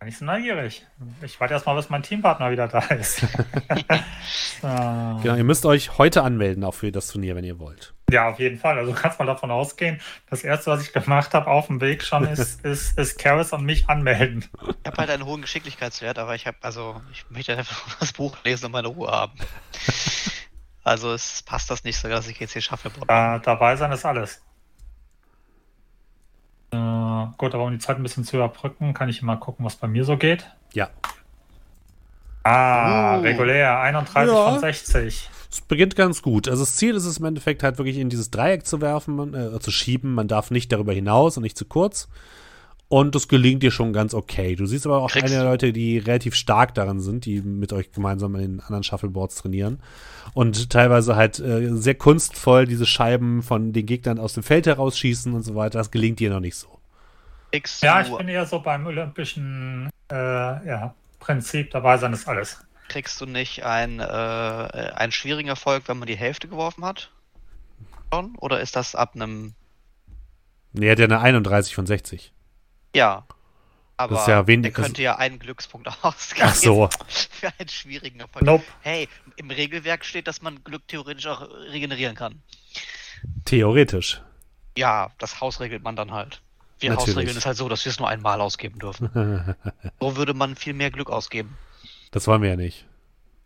Bin 0.01 0.07
ich 0.07 0.17
so 0.17 0.25
neugierig. 0.25 0.83
Ich 1.21 1.39
warte 1.39 1.53
erst 1.53 1.67
mal, 1.67 1.75
bis 1.75 1.91
mein 1.91 2.01
Teampartner 2.01 2.49
wieder 2.49 2.67
da 2.67 2.79
ist. 2.79 3.19
so. 3.19 3.27
Genau, 4.63 5.35
ihr 5.35 5.43
müsst 5.43 5.63
euch 5.65 5.99
heute 5.99 6.23
anmelden, 6.23 6.63
auch 6.63 6.73
für 6.73 6.91
das 6.91 7.07
Turnier, 7.07 7.35
wenn 7.35 7.43
ihr 7.43 7.59
wollt. 7.59 7.93
Ja, 8.09 8.29
auf 8.29 8.39
jeden 8.39 8.57
Fall. 8.57 8.79
Also 8.79 8.93
du 8.93 8.99
kannst 8.99 9.19
mal 9.19 9.25
davon 9.25 9.51
ausgehen, 9.51 10.01
das 10.27 10.43
erste, 10.43 10.71
was 10.71 10.81
ich 10.81 10.91
gemacht 10.91 11.35
habe 11.35 11.45
auf 11.45 11.67
dem 11.67 11.81
Weg 11.81 12.03
schon, 12.03 12.25
ist, 12.25 12.61
ist, 12.65 12.97
ist 12.97 13.19
Karis 13.19 13.53
und 13.53 13.63
mich 13.63 13.89
anmelden. 13.89 14.49
Ich 14.61 14.87
habe 14.87 14.97
halt 14.97 15.11
einen 15.11 15.25
hohen 15.25 15.41
Geschicklichkeitswert, 15.41 16.17
aber 16.17 16.33
ich 16.33 16.47
habe, 16.47 16.57
also, 16.61 16.99
ich 17.11 17.29
möchte 17.29 17.55
einfach 17.55 17.87
nur 17.87 17.95
das 17.99 18.13
Buch 18.13 18.35
lesen 18.43 18.65
und 18.65 18.71
meine 18.71 18.87
Ruhe 18.87 19.11
haben. 19.11 19.33
also, 20.83 21.13
es 21.13 21.43
passt 21.43 21.69
das 21.69 21.83
nicht 21.83 21.97
so, 21.97 22.07
dass 22.07 22.27
ich 22.27 22.39
jetzt 22.39 22.53
hier 22.53 22.63
schaffe. 22.63 22.91
Da, 23.07 23.37
dabei 23.37 23.75
sein 23.75 23.91
ist 23.91 24.05
alles. 24.05 24.41
Äh, 26.71 27.25
gut, 27.37 27.53
aber 27.53 27.65
um 27.65 27.71
die 27.71 27.79
Zeit 27.79 27.97
ein 27.97 28.03
bisschen 28.03 28.23
zu 28.23 28.37
überbrücken, 28.37 28.93
kann 28.93 29.09
ich 29.09 29.21
mal 29.21 29.35
gucken, 29.35 29.65
was 29.65 29.75
bei 29.75 29.87
mir 29.87 30.05
so 30.05 30.17
geht. 30.17 30.45
Ja. 30.73 30.89
Ah, 32.43 33.17
Uh. 33.17 33.21
regulär, 33.21 33.79
31 33.79 34.33
Ja. 34.33 34.51
von 34.51 34.59
60. 34.59 35.29
Es 35.51 35.61
beginnt 35.61 35.95
ganz 35.95 36.21
gut. 36.21 36.47
Also 36.47 36.63
das 36.63 36.75
Ziel 36.77 36.95
ist 36.95 37.05
es 37.05 37.17
im 37.17 37.25
Endeffekt 37.25 37.61
halt 37.61 37.77
wirklich 37.77 37.97
in 37.97 38.09
dieses 38.09 38.31
Dreieck 38.31 38.65
zu 38.65 38.79
werfen, 38.81 39.33
äh, 39.33 39.59
zu 39.59 39.69
schieben. 39.69 40.13
Man 40.13 40.27
darf 40.29 40.49
nicht 40.49 40.71
darüber 40.71 40.93
hinaus 40.93 41.35
und 41.37 41.43
nicht 41.43 41.57
zu 41.57 41.65
kurz. 41.65 42.07
Und 42.91 43.15
das 43.15 43.29
gelingt 43.29 43.63
dir 43.63 43.71
schon 43.71 43.93
ganz 43.93 44.13
okay. 44.13 44.57
Du 44.57 44.65
siehst 44.65 44.85
aber 44.85 44.97
auch 44.97 45.11
Kriegst 45.11 45.31
einige 45.31 45.45
Leute, 45.45 45.71
die 45.71 45.97
relativ 45.97 46.35
stark 46.35 46.73
darin 46.73 46.99
sind, 46.99 47.23
die 47.23 47.39
mit 47.39 47.71
euch 47.71 47.93
gemeinsam 47.93 48.35
in 48.35 48.41
den 48.41 48.59
anderen 48.59 48.83
Shuffleboards 48.83 49.35
trainieren. 49.35 49.79
Und 50.33 50.69
teilweise 50.69 51.15
halt 51.15 51.39
äh, 51.39 51.69
sehr 51.73 51.95
kunstvoll 51.95 52.67
diese 52.67 52.85
Scheiben 52.85 53.43
von 53.43 53.71
den 53.71 53.85
Gegnern 53.85 54.19
aus 54.19 54.33
dem 54.33 54.43
Feld 54.43 54.67
herausschießen 54.67 55.33
und 55.33 55.43
so 55.43 55.55
weiter. 55.55 55.77
Das 55.77 55.91
gelingt 55.91 56.19
dir 56.19 56.31
noch 56.31 56.41
nicht 56.41 56.57
so. 56.57 56.67
Kriegst 57.53 57.81
Ja, 57.81 58.01
ich 58.01 58.13
bin 58.13 58.27
eher 58.27 58.45
so 58.45 58.59
beim 58.59 58.85
olympischen 58.85 59.89
äh, 60.11 60.15
ja, 60.15 60.93
Prinzip 61.21 61.71
dabei 61.71 61.97
sein 61.97 62.11
ist 62.11 62.27
alles. 62.27 62.59
kriegst 62.89 63.21
du 63.21 63.25
nicht 63.25 63.63
ein, 63.63 64.01
äh, 64.01 64.03
einen 64.03 65.13
schwierigen 65.13 65.47
Erfolg, 65.47 65.83
wenn 65.87 65.97
man 65.97 66.09
die 66.09 66.17
Hälfte 66.17 66.49
geworfen 66.49 66.83
hat? 66.83 67.09
Oder 68.37 68.59
ist 68.59 68.75
das 68.75 68.95
ab 68.95 69.11
einem. 69.15 69.53
Nee, 70.73 70.87
er 70.87 70.91
hat 70.91 70.99
ja 70.99 71.05
eine 71.05 71.21
31 71.21 71.73
von 71.73 71.85
60. 71.85 72.33
Ja. 72.95 73.25
Aber 73.97 74.19
ist 74.19 74.27
ja 74.27 74.47
wenig- 74.47 74.63
der 74.63 74.71
das- 74.71 74.85
könnte 74.85 75.01
ja 75.03 75.15
einen 75.17 75.37
Glückspunkt 75.39 75.87
ausgeben. 76.03 76.47
Ach 76.49 76.55
so. 76.55 76.89
Für 77.07 77.51
einen 77.59 77.69
schwierigen 77.69 78.19
Erfolg. 78.19 78.43
Nope. 78.45 78.63
Hey, 78.81 79.07
im 79.35 79.51
Regelwerk 79.51 80.03
steht, 80.05 80.27
dass 80.27 80.41
man 80.41 80.63
Glück 80.63 80.87
theoretisch 80.87 81.27
auch 81.27 81.41
regenerieren 81.71 82.15
kann. 82.15 82.41
Theoretisch. 83.45 84.21
Ja, 84.77 85.11
das 85.17 85.41
Haus 85.41 85.59
regelt 85.59 85.83
man 85.83 85.95
dann 85.95 86.11
halt. 86.11 86.41
Wir 86.79 86.89
Natürlich. 86.89 87.09
Hausregeln 87.09 87.37
ist 87.37 87.45
halt 87.45 87.57
so, 87.57 87.69
dass 87.69 87.85
wir 87.85 87.91
es 87.91 87.99
nur 87.99 88.07
einmal 88.09 88.41
ausgeben 88.41 88.79
dürfen. 88.79 89.09
so 89.99 90.15
würde 90.15 90.33
man 90.33 90.55
viel 90.55 90.73
mehr 90.73 90.89
Glück 90.89 91.09
ausgeben. 91.11 91.55
Das 92.11 92.25
wollen 92.27 92.41
wir 92.41 92.49
ja 92.49 92.55
nicht. 92.55 92.85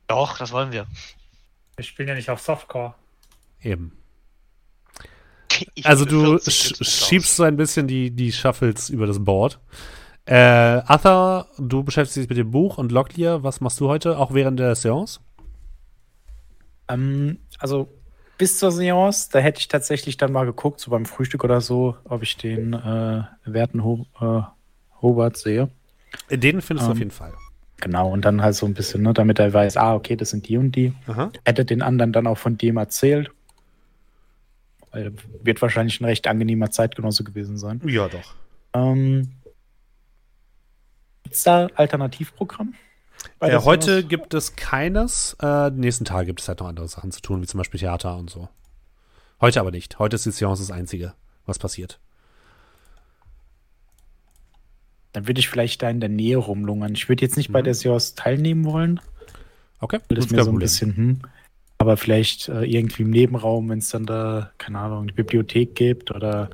Doch, 0.08 0.38
das 0.38 0.52
wollen 0.52 0.72
wir. 0.72 0.88
Wir 1.76 1.84
spielen 1.84 2.08
ja 2.08 2.16
nicht 2.16 2.30
auf 2.30 2.40
Softcore. 2.40 2.94
Eben. 3.62 3.98
Ich 5.76 5.86
Also 5.86 6.06
du 6.06 6.38
40 6.38 6.54
sch 6.54 6.60
Glückspunkte 6.60 6.86
schiebst 6.86 7.36
so 7.36 7.44
ein 7.44 7.58
bisschen 7.58 7.88
die, 7.88 8.12
die 8.12 8.32
Shuffles 8.32 8.90
über 8.90 9.08
das 9.08 9.24
Board. 9.24 9.60
Äh, 10.26 10.36
Arthur, 10.36 11.48
du 11.58 11.84
beschäftigst 11.84 12.18
dich 12.18 12.30
mit 12.30 12.38
dem 12.38 12.52
Buch 12.52 12.78
und 12.78 12.92
Locklear, 12.92 13.44
was 13.44 13.62
machst 13.62 13.80
du 13.80 13.88
heute, 13.88 14.18
auch 14.18 14.34
während 14.34 14.60
der 14.60 14.74
Seance? 14.76 15.20
Ähm, 16.90 17.38
also 17.60 17.88
bis 18.38 18.60
zur 18.60 18.72
Seance, 18.72 19.30
da 19.32 19.40
hätte 19.40 19.60
ich 19.60 19.68
tatsächlich 19.68 20.18
dann 20.18 20.32
mal 20.32 20.46
geguckt, 20.46 20.80
so 20.80 20.92
beim 20.92 21.06
Frühstück 21.06 21.44
oder 21.44 21.62
so, 21.62 21.96
ob 22.06 22.24
ich 22.24 22.38
den 22.38 22.74
äh, 22.74 23.24
werten 23.46 23.84
Ho 23.84 24.06
äh, 24.20 24.42
Hobart 25.02 25.38
sehe. 25.38 25.70
Den 26.30 26.62
findest 26.62 26.88
du 26.88 26.92
auf 26.92 26.98
Ähm. 26.98 27.00
jeden 27.04 27.12
Fall. 27.12 27.34
Genau, 27.82 28.10
und 28.10 28.24
dann 28.24 28.42
halt 28.42 28.56
so 28.56 28.66
ein 28.66 28.74
bisschen, 28.74 29.02
ne, 29.04 29.14
damit 29.14 29.38
er 29.38 29.54
weiß, 29.54 29.78
ah, 29.78 29.96
okay, 29.96 30.16
das 30.16 30.30
sind 30.30 30.48
die 30.48 30.58
und 30.58 30.72
die. 30.76 30.94
Aha. 31.08 31.30
Hätte 31.44 31.66
den 31.66 31.82
anderen 31.82 32.14
dann 32.14 32.26
auch 32.26 32.38
von 32.38 32.58
dem 32.58 32.78
erzählt. 32.78 33.32
Wird 35.44 35.62
wahrscheinlich 35.62 36.00
ein 36.00 36.06
recht 36.06 36.26
angenehmer 36.28 36.72
Zeitgenosse 36.72 37.24
gewesen 37.24 37.58
sein. 37.58 37.82
Ja, 37.86 38.08
doch. 38.08 38.34
Ähm, 38.74 39.32
Gibt 41.24 41.36
es 41.36 41.44
da 41.44 41.68
Alternativprogramm? 41.76 42.74
Bei 43.40 43.50
Äh, 43.50 43.58
heute 43.60 43.86
Seance? 43.94 44.08
gibt 44.08 44.34
es 44.34 44.56
keines. 44.56 45.36
Äh, 45.40 45.72
die 45.72 45.80
nächsten 45.80 46.06
Tage 46.06 46.28
gibt 46.28 46.42
es 46.42 46.48
halt 46.48 46.60
noch 46.60 46.68
andere 46.68 46.88
Sachen 46.88 47.12
zu 47.12 47.22
tun, 47.22 47.42
wie 47.42 47.48
zum 47.48 47.58
Beispiel 47.58 47.80
Theater 47.80 48.16
und 48.18 48.30
so. 48.30 48.48
Heute 49.42 49.60
aber 49.60 49.72
nicht. 49.72 50.00
Heute 50.00 50.16
ist 50.16 50.26
die 50.26 50.32
Seance 50.32 50.62
das 50.62 50.72
Einzige, 50.72 51.14
was 51.46 51.60
passiert. 51.60 52.00
Dann 55.14 55.28
würde 55.28 55.40
ich 55.40 55.50
vielleicht 55.50 55.82
da 55.82 55.90
in 55.90 56.00
der 56.00 56.10
Nähe 56.10 56.38
rumlungern. 56.38 56.94
Ich 56.94 57.08
würde 57.10 57.24
jetzt 57.24 57.38
nicht 57.38 57.52
bei 57.52 57.62
Mhm. 57.62 57.66
der 57.66 57.74
Seance 57.76 58.16
teilnehmen 58.16 58.66
wollen. 58.66 59.00
Okay, 59.80 60.00
Das 60.10 60.26
ist 60.26 60.32
mir 60.32 60.44
so 60.44 60.52
ein 60.52 60.60
bisschen, 60.60 60.96
hm. 60.96 61.22
Aber 61.78 61.98
vielleicht 61.98 62.50
äh, 62.50 62.64
irgendwie 62.64 63.04
im 63.04 63.10
Nebenraum, 63.10 63.70
wenn 63.70 63.80
es 63.80 63.90
dann 63.90 64.06
da, 64.06 64.52
keine 64.58 64.80
Ahnung, 64.80 65.04
eine 65.04 65.14
Bibliothek 65.14 65.76
gibt 65.76 66.12
oder 66.12 66.50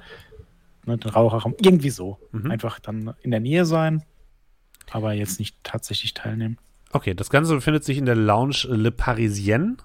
ne, 0.86 0.98
den 0.98 1.12
Raucherraum. 1.12 1.56
Irgendwie 1.62 1.92
so. 1.92 2.18
Mhm. 2.32 2.52
Einfach 2.52 2.80
dann 2.80 3.14
in 3.22 3.32
der 3.32 3.40
Nähe 3.40 3.66
sein, 3.66 4.04
aber 4.90 5.14
jetzt 5.14 5.40
nicht 5.40 5.56
tatsächlich 5.64 6.14
teilnehmen. 6.14 6.58
Okay, 6.92 7.14
das 7.14 7.30
Ganze 7.30 7.54
befindet 7.54 7.84
sich 7.84 7.98
in 7.98 8.06
der 8.06 8.16
Lounge 8.16 8.66
Le 8.68 8.92
Parisienne. 8.92 9.78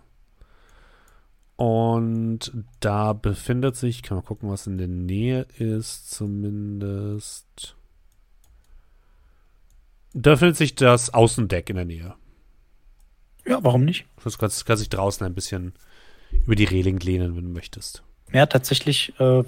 Und 1.56 2.52
da 2.80 3.14
befindet 3.14 3.76
sich, 3.76 4.02
kann 4.02 4.18
man 4.18 4.26
gucken, 4.26 4.50
was 4.50 4.66
in 4.66 4.76
der 4.76 4.88
Nähe 4.88 5.46
ist, 5.56 6.10
zumindest. 6.10 7.76
Da 10.12 10.32
befindet 10.32 10.56
sich 10.56 10.74
das 10.74 11.14
Außendeck 11.14 11.70
in 11.70 11.76
der 11.76 11.84
Nähe. 11.86 12.14
Ja, 13.47 13.62
warum 13.62 13.85
nicht? 13.85 14.06
Du 14.23 14.31
kannst, 14.31 14.66
kannst 14.66 14.82
dich 14.82 14.89
draußen 14.89 15.24
ein 15.24 15.35
bisschen 15.35 15.73
über 16.44 16.56
die 16.56 16.64
Reling 16.64 16.98
lehnen, 16.98 17.36
wenn 17.36 17.44
du 17.44 17.51
möchtest. 17.51 18.02
Ja, 18.32 18.47
tatsächlich, 18.47 19.18
äh, 19.20 19.44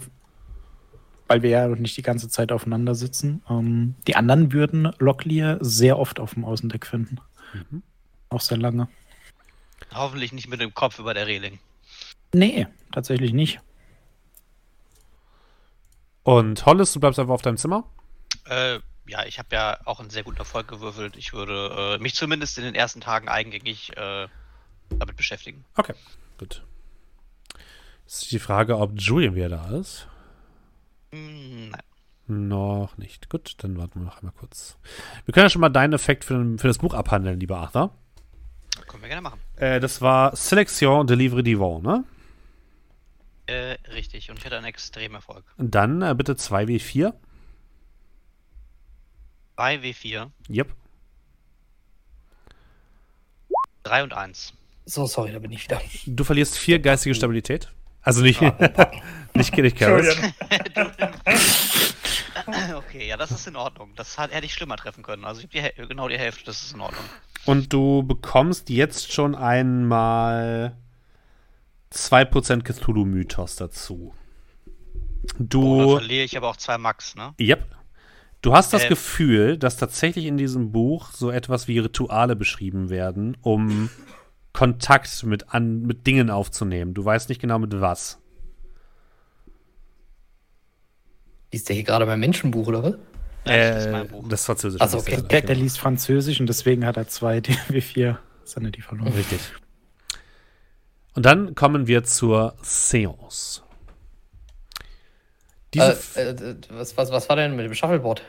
weil 1.26 1.42
wir 1.42 1.50
ja 1.50 1.68
nicht 1.68 1.96
die 1.96 2.02
ganze 2.02 2.28
Zeit 2.28 2.52
aufeinander 2.52 2.94
sitzen. 2.94 3.42
Ähm, 3.50 3.96
die 4.06 4.16
anderen 4.16 4.52
würden 4.52 4.92
Locklear 4.98 5.58
sehr 5.60 5.98
oft 5.98 6.20
auf 6.20 6.34
dem 6.34 6.44
Außendeck 6.44 6.86
finden. 6.86 7.18
Mhm. 7.52 7.82
Auch 8.28 8.40
sehr 8.40 8.58
lange. 8.58 8.88
Hoffentlich 9.92 10.32
nicht 10.32 10.48
mit 10.48 10.60
dem 10.60 10.74
Kopf 10.74 10.98
über 10.98 11.14
der 11.14 11.26
Reling. 11.26 11.58
Nee, 12.32 12.66
tatsächlich 12.92 13.32
nicht. 13.32 13.60
Und 16.22 16.66
Hollis, 16.66 16.92
du 16.92 17.00
bleibst 17.00 17.18
einfach 17.18 17.34
auf 17.34 17.42
deinem 17.42 17.56
Zimmer? 17.56 17.84
Äh, 18.44 18.80
ja, 19.08 19.24
ich 19.24 19.38
habe 19.38 19.48
ja 19.52 19.78
auch 19.84 20.00
einen 20.00 20.10
sehr 20.10 20.22
guten 20.22 20.38
Erfolg 20.38 20.68
gewürfelt. 20.68 21.16
Ich 21.16 21.32
würde 21.32 21.96
äh, 21.96 22.02
mich 22.02 22.14
zumindest 22.14 22.58
in 22.58 22.64
den 22.64 22.74
ersten 22.74 23.00
Tagen 23.00 23.28
eingängig 23.28 23.96
äh, 23.96 24.28
damit 24.90 25.16
beschäftigen. 25.16 25.64
Okay, 25.76 25.94
gut. 26.38 26.62
Jetzt 28.04 28.22
ist 28.22 28.32
die 28.32 28.38
Frage, 28.38 28.78
ob 28.78 28.92
Julian 28.94 29.34
wieder 29.34 29.48
da 29.48 29.76
ist. 29.76 30.08
Hm, 31.12 31.70
nein. 31.70 31.82
Noch 32.26 32.98
nicht. 32.98 33.30
Gut, 33.30 33.54
dann 33.58 33.78
warten 33.78 34.00
wir 34.00 34.04
noch 34.04 34.18
einmal 34.18 34.34
kurz. 34.38 34.76
Wir 35.24 35.32
können 35.32 35.46
ja 35.46 35.50
schon 35.50 35.62
mal 35.62 35.70
deinen 35.70 35.94
Effekt 35.94 36.24
für, 36.24 36.58
für 36.58 36.68
das 36.68 36.78
Buch 36.78 36.92
abhandeln, 36.92 37.40
lieber 37.40 37.58
Arthur. 37.58 37.94
Können 38.86 39.02
wir 39.02 39.08
gerne 39.08 39.22
machen. 39.22 39.40
Äh, 39.56 39.80
das 39.80 40.02
war 40.02 40.36
Selection 40.36 41.06
de 41.06 41.16
Livre 41.16 41.42
Divon, 41.42 41.82
ne? 41.82 42.04
Äh, 43.46 43.78
richtig. 43.92 44.30
Und 44.30 44.38
ich 44.38 44.44
hatte 44.44 44.56
einen 44.56 44.66
extremen 44.66 45.14
Erfolg. 45.14 45.44
Und 45.56 45.74
dann 45.74 46.02
äh, 46.02 46.14
bitte 46.14 46.34
2W4. 46.34 47.14
2W4, 49.58 50.30
Yep. 50.48 50.68
3 53.82 54.02
und 54.04 54.12
1. 54.12 54.52
So, 54.84 55.06
sorry, 55.06 55.32
da 55.32 55.38
bin 55.38 55.50
ich 55.50 55.64
wieder. 55.64 55.80
Du 56.06 56.24
verlierst 56.24 56.56
vier 56.58 56.78
geistige 56.78 57.14
Stabilität. 57.14 57.70
Also 58.02 58.22
nicht, 58.22 58.40
nicht 59.34 59.52
Kitty 59.52 59.70
Carrots. 59.72 60.16
Okay, 62.74 63.06
ja, 63.06 63.18
das 63.18 63.30
ist 63.30 63.46
in 63.46 63.56
Ordnung. 63.56 63.90
Das 63.94 64.16
hat, 64.16 64.32
hätte 64.32 64.46
ich 64.46 64.54
schlimmer 64.54 64.76
treffen 64.76 65.02
können. 65.02 65.24
Also 65.26 65.42
ich 65.50 65.62
habe 65.62 65.86
genau 65.86 66.08
die 66.08 66.16
Hälfte, 66.18 66.44
das 66.44 66.62
ist 66.62 66.72
in 66.72 66.80
Ordnung. 66.80 67.04
Und 67.44 67.72
du 67.74 68.02
bekommst 68.02 68.70
jetzt 68.70 69.12
schon 69.12 69.34
einmal 69.34 70.74
2% 71.92 72.62
Cthulhu-Mythos 72.62 73.56
dazu. 73.56 74.14
Oh, 74.14 75.34
dann 75.36 75.48
Du. 75.48 75.90
verliere 75.98 76.24
ich 76.24 76.36
aber 76.38 76.48
auch 76.48 76.56
zwei 76.56 76.78
Max, 76.78 77.14
ne? 77.16 77.34
Yep. 77.38 77.66
Du 78.42 78.54
hast 78.54 78.72
das 78.72 78.84
Äh. 78.84 78.88
Gefühl, 78.88 79.58
dass 79.58 79.76
tatsächlich 79.76 80.26
in 80.26 80.36
diesem 80.36 80.70
Buch 80.70 81.10
so 81.12 81.30
etwas 81.30 81.68
wie 81.68 81.78
Rituale 81.78 82.36
beschrieben 82.36 82.88
werden, 82.88 83.36
um 83.42 83.90
Kontakt 84.52 85.24
mit, 85.24 85.52
an, 85.52 85.82
mit 85.82 86.06
Dingen 86.06 86.30
aufzunehmen. 86.30 86.94
Du 86.94 87.04
weißt 87.04 87.28
nicht 87.28 87.40
genau 87.40 87.58
mit 87.58 87.80
was. 87.80 88.18
Ist 91.50 91.68
der 91.68 91.76
hier 91.76 91.84
gerade 91.84 92.06
beim 92.06 92.20
Menschenbuch, 92.20 92.66
oder 92.68 92.82
was? 92.82 92.94
Ja, 93.46 93.70
das 93.74 93.86
ist 93.86 93.92
mein 93.92 94.08
Buch. 94.08 94.28
Das 94.28 94.44
Französisch. 94.44 94.80
Ach 94.80 94.88
so, 94.88 94.98
okay. 94.98 95.22
Der, 95.22 95.40
der 95.42 95.56
liest 95.56 95.78
Französisch 95.78 96.40
und 96.40 96.46
deswegen 96.48 96.84
hat 96.84 96.96
er 96.96 97.08
zwei 97.08 97.38
DW4 97.38 98.16
Sanity 98.44 98.82
verloren. 98.82 99.12
Richtig. 99.12 99.40
Und 101.14 101.24
dann 101.26 101.54
kommen 101.54 101.86
wir 101.86 102.04
zur 102.04 102.54
Seance. 102.62 103.62
Diese. 105.80 106.20
Äh, 106.20 106.50
äh, 106.50 106.56
was, 106.70 106.96
was, 106.96 107.10
was 107.10 107.28
war 107.28 107.36
denn 107.36 107.56
mit 107.56 107.64
dem 107.66 107.74
Shuffleboard? 107.74 108.22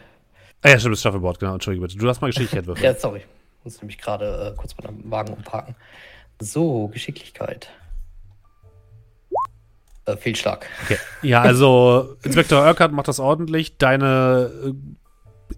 ah, 0.62 0.70
ja, 0.70 0.80
stimmt, 0.80 0.94
das 0.94 1.00
Staffelboard, 1.00 1.40
genau. 1.40 1.54
Entschuldige 1.54 1.86
bitte. 1.86 1.98
Du 1.98 2.08
hast 2.08 2.22
mal 2.22 2.28
Geschicklichkeit 2.28 2.66
würfeln. 2.68 2.84
Ja, 2.84 2.94
sorry. 3.00 3.22
Muss 3.64 3.82
nämlich 3.82 3.98
gerade 3.98 4.54
äh, 4.54 4.58
kurz 4.58 4.76
mal 4.78 4.88
den 4.88 5.10
Wagen 5.12 5.34
umparken. 5.34 5.76
So, 6.40 6.88
Geschicklichkeit. 6.88 7.70
Äh, 10.06 10.18
Fehlschlag. 10.18 10.66
Okay. 10.84 10.98
Ja, 11.22 11.42
also 11.42 12.16
Inspektor 12.24 12.64
Urquhart 12.66 12.92
macht 12.92 13.08
das 13.08 13.20
ordentlich. 13.20 13.78
Deine 13.78 14.52
äh, 14.66 14.74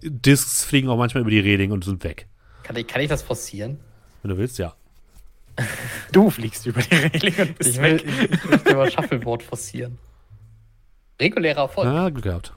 Discs 0.02 0.64
fliegen 0.64 0.88
auch 0.88 0.96
manchmal 0.96 1.22
über 1.22 1.30
die 1.30 1.40
Reling 1.40 1.72
und 1.72 1.84
sind 1.84 2.02
weg. 2.04 2.26
Kann 2.62 2.76
ich, 2.76 2.86
kann 2.86 3.00
ich 3.02 3.08
das 3.08 3.22
forcieren? 3.22 3.80
Wenn 4.22 4.30
du 4.30 4.38
willst, 4.38 4.58
ja. 4.58 4.74
Du 6.12 6.30
fliegst 6.30 6.64
über 6.66 6.80
die 6.80 6.94
Reling 6.94 7.48
und 7.48 7.58
bist 7.58 7.70
Ich, 7.70 7.82
will, 7.82 7.92
weg. 7.92 8.04
ich, 8.06 8.32
ich 8.32 8.44
möchte 8.44 8.74
mal 8.74 8.90
Shuffleboard 8.90 9.42
forcieren. 9.42 9.98
Regulärer 11.22 11.62
Erfolg. 11.62 11.86
Ah, 11.86 12.10
Glück. 12.10 12.52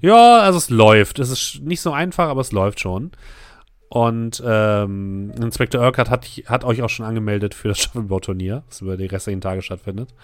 Ja, 0.00 0.40
also 0.40 0.58
es 0.58 0.70
läuft. 0.70 1.18
Es 1.18 1.30
ist 1.30 1.60
nicht 1.62 1.80
so 1.80 1.92
einfach, 1.92 2.28
aber 2.28 2.40
es 2.40 2.52
läuft 2.52 2.80
schon. 2.80 3.12
Und 3.88 4.42
ähm, 4.46 5.32
Inspektor 5.32 5.82
Urquhart 5.82 6.10
hat, 6.10 6.24
hat 6.46 6.64
euch 6.64 6.82
auch 6.82 6.88
schon 6.88 7.06
angemeldet 7.06 7.54
für 7.54 7.68
das 7.68 7.78
Shuffleboard-Turnier, 7.82 8.62
das 8.68 8.80
über 8.82 8.96
die 8.96 9.06
restlichen 9.06 9.40
Tage 9.40 9.62
stattfindet. 9.62 10.14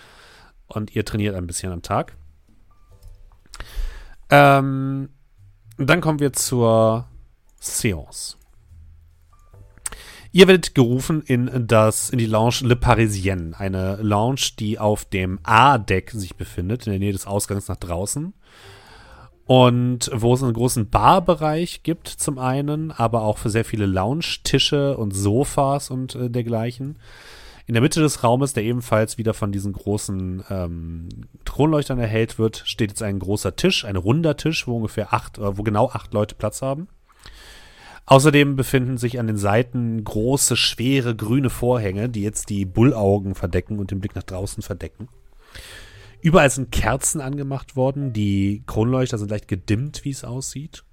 Und 0.69 0.95
ihr 0.95 1.05
trainiert 1.05 1.35
ein 1.35 1.47
bisschen 1.47 1.73
am 1.73 1.83
Tag. 1.83 2.17
Ähm, 4.31 5.11
dann 5.79 6.01
kommen 6.01 6.21
wir 6.21 6.33
zur 6.33 7.07
Seance. 7.61 8.37
Ihr 10.37 10.49
werdet 10.49 10.75
gerufen 10.75 11.23
in 11.23 11.67
das 11.67 12.11
in 12.11 12.19
die 12.19 12.27
Lounge 12.27 12.57
Le 12.61 12.77
Parisien, 12.77 13.55
eine 13.55 13.97
Lounge, 14.03 14.51
die 14.59 14.79
auf 14.79 15.07
dem 15.07 15.39
A-Deck 15.45 16.11
sich 16.11 16.37
befindet, 16.37 16.87
in 16.87 16.93
der 16.93 17.01
Nähe 17.01 17.13
des 17.13 17.27
Ausgangs 17.27 17.69
nach 17.69 17.79
draußen. 17.79 18.35
Und 19.47 20.11
wo 20.13 20.35
es 20.35 20.43
einen 20.43 20.53
großen 20.53 20.91
Barbereich 20.91 21.85
gibt 21.85 22.09
zum 22.09 22.39
einen, 22.39 22.91
aber 22.91 23.23
auch 23.23 23.39
für 23.39 23.49
sehr 23.49 23.65
viele 23.65 23.87
Lounge-Tische 23.87 24.99
und 24.99 25.13
Sofas 25.13 25.89
und 25.91 26.15
äh, 26.17 26.29
dergleichen. 26.29 26.99
In 27.67 27.73
der 27.73 27.81
Mitte 27.81 28.01
des 28.01 28.23
Raumes, 28.23 28.53
der 28.53 28.65
ebenfalls 28.65 29.17
wieder 29.17 29.33
von 29.33 29.53
diesen 29.53 29.73
großen 29.73 30.45
ähm, 30.51 31.09
Kronleuchtern 31.47 31.99
erhellt 31.99 32.39
wird, 32.39 32.63
steht 32.67 32.91
jetzt 32.91 33.03
ein 33.03 33.21
großer 33.21 33.57
Tisch, 33.57 33.87
ein 33.87 33.97
runder 33.97 34.37
Tisch, 34.37 34.67
wo 34.67 34.77
ungefähr 34.77 35.15
acht, 35.15 35.39
äh, 35.39 35.57
wo 35.57 35.63
genau 35.63 35.89
acht 35.89 36.13
Leute 36.13 36.35
Platz 36.35 36.61
haben. 36.61 36.89
Außerdem 38.07 38.55
befinden 38.55 38.99
sich 38.99 39.19
an 39.19 39.27
den 39.27 39.37
Seiten 39.37 40.05
große, 40.05 40.57
schwere, 40.57 41.17
grüne 41.17 41.51
Vorhänge, 41.51 42.09
die 42.09 42.23
jetzt 42.23 42.49
die 42.51 42.65
Bullaugen 42.65 43.35
verdecken 43.35 43.81
und 43.81 43.91
den 43.91 43.99
Blick 43.99 44.15
nach 44.15 44.23
draußen 44.23 44.63
verdecken. 44.63 45.09
Überall 46.21 46.51
sind 46.51 46.71
Kerzen 46.71 47.21
angemacht 47.21 47.75
worden. 47.75 48.13
Die 48.13 48.63
Kronleuchter 48.67 49.19
sind 49.19 49.31
leicht 49.31 49.49
gedimmt, 49.49 50.05
wie 50.05 50.11
es 50.11 50.25
aussieht. 50.25 50.85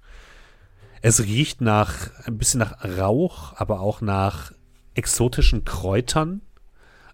Es 1.02 1.22
riecht 1.22 1.60
nach 1.60 2.10
ein 2.24 2.36
bisschen 2.36 2.60
nach 2.60 2.84
Rauch, 2.98 3.52
aber 3.56 3.80
auch 3.80 4.00
nach 4.00 4.52
exotischen 4.94 5.64
Kräutern. 5.64 6.42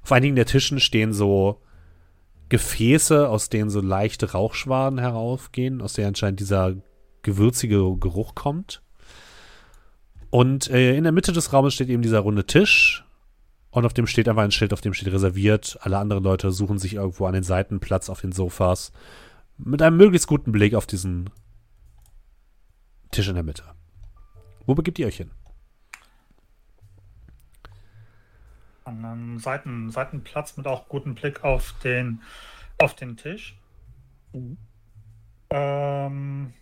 Auf 0.03 0.13
einigen 0.13 0.37
der 0.37 0.47
Tischen 0.47 0.81
stehen 0.81 1.13
so 1.13 1.61
Gefäße, 2.49 3.29
aus 3.29 3.51
denen 3.51 3.69
so 3.69 3.81
leichte 3.81 4.33
Rauchschwaden 4.33 4.99
heraufgehen, 4.99 5.83
aus 5.83 5.93
denen 5.93 6.09
anscheinend 6.09 6.41
dieser 6.41 6.75
gewürzige 7.23 7.97
Geruch 7.99 8.35
kommt. 8.35 8.83
Und 10.31 10.71
äh, 10.71 10.97
in 10.97 11.03
der 11.03 11.13
Mitte 11.13 11.33
des 11.33 11.53
Raumes 11.53 11.75
steht 11.75 11.89
eben 11.89 12.03
dieser 12.03 12.21
runde 12.21 12.47
Tisch 12.47 13.05
und 13.71 13.85
auf 13.85 13.93
dem 13.93 14.07
steht 14.07 14.29
einfach 14.29 14.43
ein 14.43 14.53
Schild, 14.53 14.73
auf 14.73 14.81
dem 14.81 14.95
steht 14.95 15.13
reserviert. 15.13 15.79
Alle 15.83 15.99
anderen 15.99 16.23
Leute 16.23 16.53
suchen 16.53 16.79
sich 16.79 16.95
irgendwo 16.95 17.27
an 17.27 17.35
den 17.35 17.43
Seiten 17.43 17.81
Platz 17.81 18.09
auf 18.09 18.21
den 18.21 18.33
Sofas. 18.33 18.93
Mit 19.59 19.83
einem 19.83 19.97
möglichst 19.97 20.29
guten 20.29 20.53
Blick 20.53 20.75
auf 20.75 20.87
diesen 20.87 21.31
Tisch 23.11 23.29
in 23.29 23.35
der 23.35 23.45
Mitte. 23.45 23.65
Wo 24.67 24.75
begibt 24.75 24.99
ihr 24.99 25.07
euch 25.07 25.17
hin? 25.17 25.31
An 28.85 29.05
einem 29.05 29.39
Seiten, 29.39 29.91
Seitenplatz 29.91 30.57
mit 30.57 30.67
auch 30.67 30.89
gutem 30.89 31.15
Blick 31.15 31.45
auf 31.45 31.75
den, 31.85 32.23
auf 32.79 32.95
den 32.95 33.17
Tisch. 33.17 33.57
Mhm. 34.33 34.57
Ähm, 35.51 36.53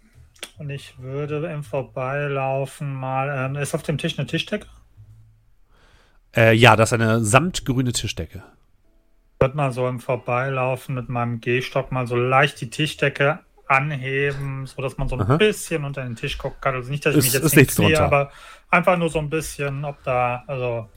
und 0.59 0.71
ich 0.71 0.99
würde 0.99 1.47
im 1.53 1.63
Vorbeilaufen 1.63 2.93
mal. 2.95 3.29
Ähm, 3.47 3.57
ist 3.57 3.75
auf 3.75 3.83
dem 3.83 3.99
Tisch 3.99 4.19
eine 4.19 4.27
Tischdecke? 4.27 4.67
Äh, 6.37 6.53
ja, 6.55 6.77
das 6.77 6.91
ist 6.91 7.01
eine 7.01 7.25
samtgrüne 7.25 7.93
Tischdecke. 7.93 8.43
Ich 9.35 9.41
würde 9.41 9.57
mal 9.57 9.73
so 9.73 9.87
im 9.89 10.01
Vorbeilaufen 10.01 10.95
mit 10.95 11.09
meinem 11.09 11.41
Gehstock 11.41 11.93
mal 11.93 12.07
so 12.07 12.17
leicht 12.17 12.61
die 12.61 12.71
Tischdecke 12.71 13.39
anheben, 13.67 14.67
sodass 14.67 14.97
man 14.99 15.09
so 15.09 15.15
ein 15.17 15.23
Aha. 15.23 15.37
bisschen 15.37 15.85
unter 15.85 16.03
den 16.03 16.17
Tisch 16.17 16.39
gucken 16.39 16.59
kann. 16.61 16.75
Also 16.75 16.91
nicht, 16.91 17.05
dass 17.07 17.15
ich 17.15 17.19
Ist- 17.35 17.45
mich 17.45 17.55
jetzt 17.55 17.79
drunter. 17.79 18.05
aber 18.05 18.33
einfach 18.71 18.97
nur 18.97 19.11
so 19.11 19.19
ein 19.19 19.31
bisschen, 19.31 19.85
ob 19.85 20.03
da, 20.03 20.43
also, 20.47 20.89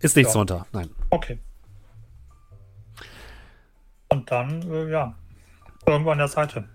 Ist 0.00 0.14
nichts 0.16 0.32
Ja. 0.32 0.38
drunter, 0.38 0.66
nein. 0.72 0.90
okay. 1.10 1.38
Und 4.08 4.30
dann, 4.30 4.62
äh, 4.70 4.90
ja, 4.90 5.14
irgendwo 5.86 6.10
an 6.10 6.18
der 6.18 6.28
Seite. 6.28 6.68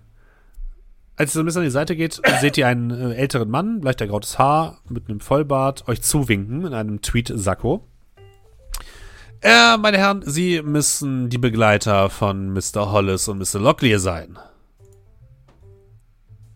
Als 1.19 1.31
ihr 1.31 1.33
so 1.33 1.39
ein 1.41 1.45
bisschen 1.45 1.59
an 1.61 1.65
die 1.67 1.71
Seite 1.71 1.97
geht, 1.97 2.21
seht 2.39 2.57
ihr 2.57 2.65
einen 2.65 2.91
äh, 2.91 3.13
älteren 3.13 3.49
Mann, 3.49 3.81
leicht 3.81 3.99
ergrautes 3.99 4.39
Haar, 4.39 4.79
mit 4.87 5.09
einem 5.09 5.19
Vollbart, 5.19 5.85
euch 5.89 6.01
zuwinken 6.01 6.65
in 6.65 6.73
einem 6.73 7.01
Tweed-Sakko. 7.01 7.85
Äh, 9.41 9.75
meine 9.77 9.97
Herren, 9.97 10.23
Sie 10.25 10.61
müssen 10.61 11.29
die 11.29 11.37
Begleiter 11.37 12.09
von 12.09 12.53
Mr. 12.53 12.91
Hollis 12.93 13.27
und 13.27 13.37
Mr. 13.39 13.59
Locklear 13.59 13.99
sein. 13.99 14.39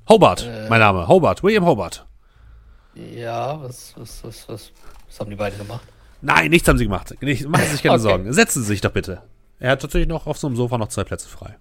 Hobart, 0.07 0.43
Äh. 0.47 0.69
mein 0.69 0.79
Name. 0.79 1.09
Hobart, 1.09 1.43
William 1.43 1.65
Hobart. 1.65 2.05
Ja, 2.95 3.61
was, 3.61 3.93
was, 3.97 4.23
was, 4.23 4.47
was, 4.47 4.71
was 5.07 5.19
haben 5.19 5.29
die 5.29 5.35
beiden 5.35 5.57
gemacht? 5.59 5.85
Nein, 6.21 6.49
nichts 6.51 6.69
haben 6.69 6.77
Sie 6.77 6.85
gemacht. 6.85 7.13
Nicht, 7.21 7.45
machen 7.49 7.65
Sie 7.65 7.71
sich 7.73 7.83
keine 7.83 7.95
Okay. 7.99 8.01
Sorgen. 8.03 8.31
Setzen 8.31 8.61
Sie 8.61 8.67
sich 8.69 8.79
doch 8.79 8.91
bitte. 8.91 9.23
Er 9.59 9.71
hat 9.71 9.81
tatsächlich 9.81 10.07
noch 10.07 10.25
auf 10.25 10.37
so 10.37 10.47
einem 10.47 10.55
Sofa 10.55 10.77
noch 10.77 10.87
zwei 10.87 11.03
Plätze 11.03 11.27
frei. 11.27 11.57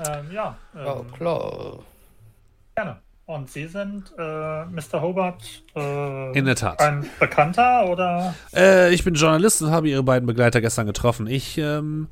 Ähm, 0.00 0.30
ja, 0.32 0.56
ähm, 0.76 0.86
Ja, 0.86 1.02
klar. 1.16 1.78
gerne. 2.76 2.98
Und 3.26 3.50
Sie 3.50 3.66
sind 3.66 4.10
äh, 4.16 4.64
Mr. 4.64 5.02
Hobart 5.02 5.42
äh, 5.76 6.38
In 6.38 6.46
der 6.46 6.56
Tat. 6.56 6.80
ein 6.80 7.04
Bekannter 7.20 7.86
oder? 7.86 8.34
Äh, 8.54 8.94
ich 8.94 9.04
bin 9.04 9.14
Journalist 9.14 9.60
und 9.60 9.70
habe 9.70 9.88
Ihre 9.88 10.02
beiden 10.02 10.26
Begleiter 10.26 10.62
gestern 10.62 10.86
getroffen. 10.86 11.26
Ich, 11.26 11.58
ähm, 11.58 12.08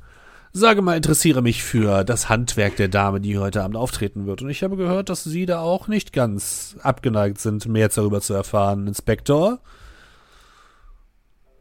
sage 0.53 0.83
mal, 0.83 0.95
interessiere 0.95 1.41
mich 1.41 1.63
für 1.63 2.03
das 2.03 2.29
Handwerk 2.29 2.75
der 2.75 2.87
Dame, 2.87 3.19
die 3.19 3.39
heute 3.39 3.63
Abend 3.63 3.77
auftreten 3.77 4.27
wird. 4.27 4.43
Und 4.43 4.51
ich 4.51 4.61
habe 4.63 4.77
gehört, 4.77 5.09
dass 5.09 5.23
Sie 5.23 5.47
da 5.47 5.59
auch 5.59 5.87
nicht 5.87 6.13
ganz 6.13 6.77
abgeneigt 6.83 7.39
sind, 7.39 7.65
mehr 7.67 7.89
darüber 7.89 8.21
zu 8.21 8.35
erfahren, 8.35 8.85
Inspektor. 8.85 9.57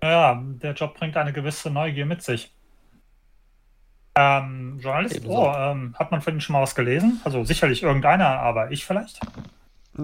Ja, 0.03 0.39
der 0.63 0.75
Job 0.75 0.99
bringt 0.99 1.17
eine 1.17 1.33
gewisse 1.33 1.71
Neugier 1.71 2.05
mit 2.05 2.23
sich. 2.23 2.53
Ähm, 4.19 4.79
Journalist, 4.81 5.17
Ebenso. 5.17 5.47
oh, 5.51 5.55
ähm, 5.55 5.95
hat 5.99 6.11
man 6.11 6.23
von 6.23 6.33
Ihnen 6.33 6.41
schon 6.41 6.55
mal 6.55 6.63
was 6.63 6.75
gelesen? 6.75 7.21
Also 7.25 7.45
sicherlich 7.45 7.83
irgendeiner, 7.83 8.39
aber 8.41 8.71
ich 8.73 8.87
vielleicht? 8.87 9.21
Äh, 9.99 10.01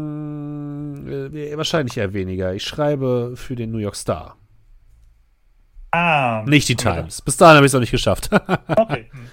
wahrscheinlich 1.57 1.97
eher 1.97 2.13
weniger. 2.13 2.53
Ich 2.55 2.65
schreibe 2.65 3.33
für 3.37 3.57
den 3.57 3.71
New 3.73 3.79
York 3.79 3.97
Star. 3.97 4.37
Ah, 5.93 6.43
Nicht 6.47 6.69
die. 6.69 6.77
Times. 6.77 7.21
Bis 7.23 7.37
dahin 7.37 7.57
habe 7.57 7.67
ich 7.67 7.71
es 7.71 7.75
noch 7.75 7.81
nicht 7.81 7.91
geschafft. 7.91 8.31
Okay. 8.69 9.11
Hm. 9.13 9.29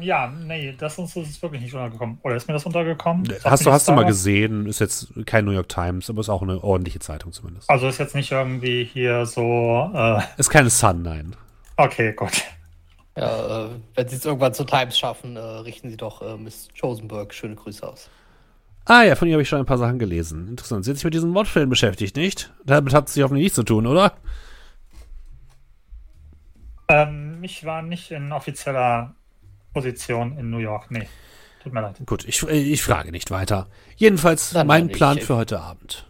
Ähm, 0.00 0.02
ja, 0.02 0.26
nee, 0.28 0.74
das 0.76 0.98
ist 0.98 1.16
uns 1.16 1.42
wirklich 1.42 1.62
nicht 1.62 1.74
untergekommen. 1.74 2.18
Oder 2.22 2.36
ist 2.36 2.48
mir 2.48 2.54
das 2.54 2.66
untergekommen? 2.66 3.24
Sagt 3.26 3.44
hast 3.44 3.60
du, 3.60 3.64
das 3.66 3.74
hast 3.74 3.88
du 3.88 3.92
mal 3.92 4.04
gesehen, 4.04 4.66
ist 4.66 4.80
jetzt 4.80 5.12
kein 5.26 5.44
New 5.44 5.52
York 5.52 5.68
Times, 5.68 6.10
aber 6.10 6.20
ist 6.20 6.28
auch 6.28 6.42
eine 6.42 6.62
ordentliche 6.62 6.98
Zeitung 6.98 7.32
zumindest. 7.32 7.68
Also 7.68 7.88
ist 7.88 7.98
jetzt 7.98 8.14
nicht 8.14 8.32
irgendwie 8.32 8.84
hier 8.84 9.26
so. 9.26 9.90
Äh, 9.94 10.20
Ist 10.36 10.50
keine 10.50 10.70
Sun, 10.70 11.02
nein. 11.02 11.36
okay, 11.76 12.12
gut. 12.12 12.42
Ja, 13.16 13.66
äh, 13.66 13.70
wenn 13.94 14.08
sie 14.08 14.16
es 14.16 14.24
irgendwann 14.24 14.54
zur 14.54 14.66
Times 14.66 14.98
schaffen, 14.98 15.36
äh, 15.36 15.40
richten 15.40 15.90
sie 15.90 15.96
doch 15.96 16.22
äh, 16.22 16.36
Miss 16.36 16.68
Chosenberg 16.80 17.34
schöne 17.34 17.56
Grüße 17.56 17.86
aus. 17.86 18.08
Ah 18.86 19.02
ja, 19.02 19.14
von 19.14 19.28
ihr 19.28 19.34
habe 19.34 19.42
ich 19.42 19.48
schon 19.48 19.58
ein 19.58 19.66
paar 19.66 19.78
Sachen 19.78 19.98
gelesen. 19.98 20.48
Interessant. 20.48 20.84
Sie 20.84 20.90
hat 20.90 20.96
sich 20.96 21.04
mit 21.04 21.14
diesen 21.14 21.30
Mordfällen 21.30 21.68
beschäftigt, 21.68 22.16
nicht? 22.16 22.52
Damit 22.64 22.94
hat 22.94 23.08
sie 23.08 23.22
hoffentlich 23.22 23.44
nichts 23.44 23.56
zu 23.56 23.62
tun, 23.62 23.86
oder? 23.86 24.14
Ähm, 26.88 27.38
ich 27.42 27.64
war 27.64 27.82
nicht 27.82 28.10
in 28.10 28.32
offizieller 28.32 29.14
Position 29.72 30.36
in 30.38 30.50
New 30.50 30.58
York. 30.58 30.90
Nee, 30.90 31.08
tut 31.62 31.72
mir 31.72 31.82
leid. 31.82 32.00
Gut, 32.06 32.24
ich, 32.24 32.42
äh, 32.42 32.58
ich 32.58 32.82
frage 32.82 33.12
nicht 33.12 33.30
weiter. 33.30 33.68
Jedenfalls 33.96 34.50
Dann 34.50 34.66
mein. 34.66 34.88
Plan 34.88 35.18
für 35.18 35.36
heute 35.36 35.60
Abend. 35.60 36.06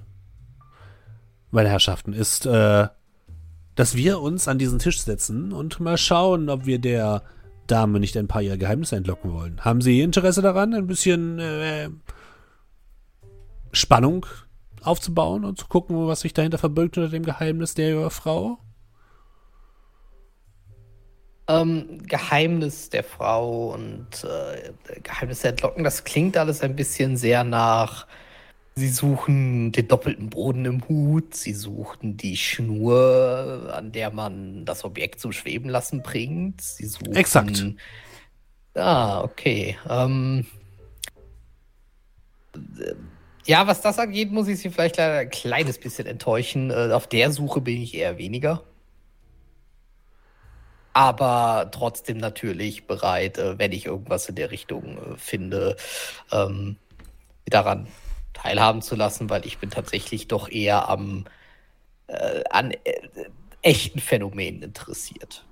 Meine 1.50 1.68
Herrschaften, 1.68 2.12
ist, 2.12 2.46
äh, 2.46 2.88
dass 3.74 3.96
wir 3.96 4.20
uns 4.20 4.46
an 4.46 4.58
diesen 4.58 4.78
Tisch 4.78 5.00
setzen 5.02 5.52
und 5.52 5.80
mal 5.80 5.98
schauen, 5.98 6.48
ob 6.48 6.66
wir 6.66 6.78
der 6.78 7.22
Dame 7.66 8.00
nicht 8.00 8.16
ein 8.16 8.28
paar 8.28 8.42
ihrer 8.42 8.56
Geheimnisse 8.56 8.96
entlocken 8.96 9.32
wollen. 9.32 9.60
Haben 9.64 9.80
Sie 9.80 10.00
Interesse 10.00 10.42
daran, 10.42 10.74
ein 10.74 10.86
bisschen 10.86 11.38
äh, 11.38 11.88
Spannung 13.72 14.26
aufzubauen 14.82 15.44
und 15.44 15.58
zu 15.58 15.66
gucken, 15.66 16.06
was 16.06 16.20
sich 16.20 16.32
dahinter 16.32 16.58
verbirgt 16.58 16.98
unter 16.98 17.10
dem 17.10 17.24
Geheimnis 17.24 17.74
der 17.74 18.10
Frau? 18.10 18.58
Ähm, 21.50 22.06
Geheimnis 22.06 22.90
der 22.90 23.02
Frau 23.02 23.74
und 23.74 24.06
äh, 24.24 25.00
Geheimnis 25.02 25.40
der 25.40 25.50
Entlocken, 25.50 25.82
das 25.82 26.04
klingt 26.04 26.36
alles 26.36 26.60
ein 26.60 26.76
bisschen 26.76 27.16
sehr 27.16 27.42
nach. 27.42 28.06
Sie 28.76 28.88
suchen 28.88 29.72
den 29.72 29.88
doppelten 29.88 30.30
Boden 30.30 30.64
im 30.64 30.88
Hut, 30.88 31.34
sie 31.34 31.52
suchen 31.52 32.16
die 32.16 32.36
Schnur, 32.36 33.72
an 33.74 33.90
der 33.90 34.10
man 34.12 34.64
das 34.64 34.84
Objekt 34.84 35.20
zum 35.20 35.32
Schweben 35.32 35.68
lassen 35.68 36.02
bringt. 36.02 36.60
Sie 36.60 36.86
suchen. 36.86 37.16
Exakt. 37.16 37.64
Ah, 38.74 39.22
okay. 39.22 39.76
Ähm, 39.88 40.46
äh, 42.54 42.94
ja, 43.44 43.66
was 43.66 43.80
das 43.80 43.98
angeht, 43.98 44.30
muss 44.30 44.46
ich 44.46 44.60
Sie 44.60 44.70
vielleicht 44.70 44.98
leider 44.98 45.18
ein 45.18 45.30
kleines 45.30 45.78
bisschen 45.78 46.06
enttäuschen. 46.06 46.70
Äh, 46.70 46.92
auf 46.92 47.08
der 47.08 47.32
Suche 47.32 47.60
bin 47.60 47.82
ich 47.82 47.94
eher 47.94 48.18
weniger. 48.18 48.62
Aber 50.92 51.68
trotzdem 51.70 52.18
natürlich 52.18 52.86
bereit, 52.86 53.38
äh, 53.38 53.58
wenn 53.58 53.72
ich 53.72 53.86
irgendwas 53.86 54.28
in 54.28 54.34
der 54.34 54.50
Richtung 54.50 54.98
äh, 54.98 55.16
finde, 55.16 55.76
ähm, 56.32 56.76
daran 57.46 57.86
teilhaben 58.32 58.82
zu 58.82 58.96
lassen, 58.96 59.30
weil 59.30 59.46
ich 59.46 59.58
bin 59.58 59.70
tatsächlich 59.70 60.28
doch 60.28 60.48
eher 60.48 60.88
am 60.88 61.26
äh, 62.06 62.42
an 62.50 62.72
äh, 62.72 62.78
echten 63.62 64.00
Phänomenen 64.00 64.62
interessiert. 64.62 65.44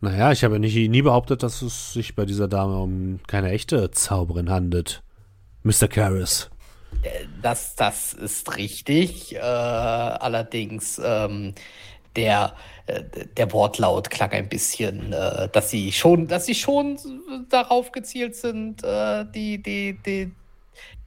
Naja, 0.00 0.32
ich 0.32 0.42
habe 0.42 0.58
nie, 0.58 0.88
nie 0.88 1.02
behauptet, 1.02 1.44
dass 1.44 1.62
es 1.62 1.92
sich 1.92 2.16
bei 2.16 2.24
dieser 2.24 2.48
Dame 2.48 2.76
um 2.78 3.20
keine 3.28 3.50
echte 3.50 3.90
Zauberin 3.92 4.50
handelt. 4.50 5.02
Mr. 5.62 5.86
Karras. 5.86 6.50
Das, 7.40 7.76
das 7.76 8.12
ist 8.12 8.56
richtig. 8.56 9.36
Äh, 9.36 9.38
allerdings 9.38 11.00
ähm, 11.02 11.54
der, 12.16 12.54
äh, 12.54 12.71
der 13.36 13.52
Wortlaut 13.52 14.10
klang 14.10 14.30
ein 14.30 14.48
bisschen, 14.48 15.12
äh, 15.12 15.48
dass 15.50 15.70
sie 15.70 15.92
schon, 15.92 16.26
dass 16.26 16.46
sie 16.46 16.54
schon 16.54 16.98
darauf 17.48 17.92
gezielt 17.92 18.34
sind, 18.34 18.82
äh, 18.82 19.24
die, 19.34 19.62
die, 19.62 19.98
die 20.04 20.32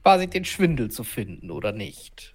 quasi 0.02 0.26
den 0.26 0.44
Schwindel 0.44 0.90
zu 0.90 1.04
finden, 1.04 1.50
oder 1.50 1.72
nicht? 1.72 2.34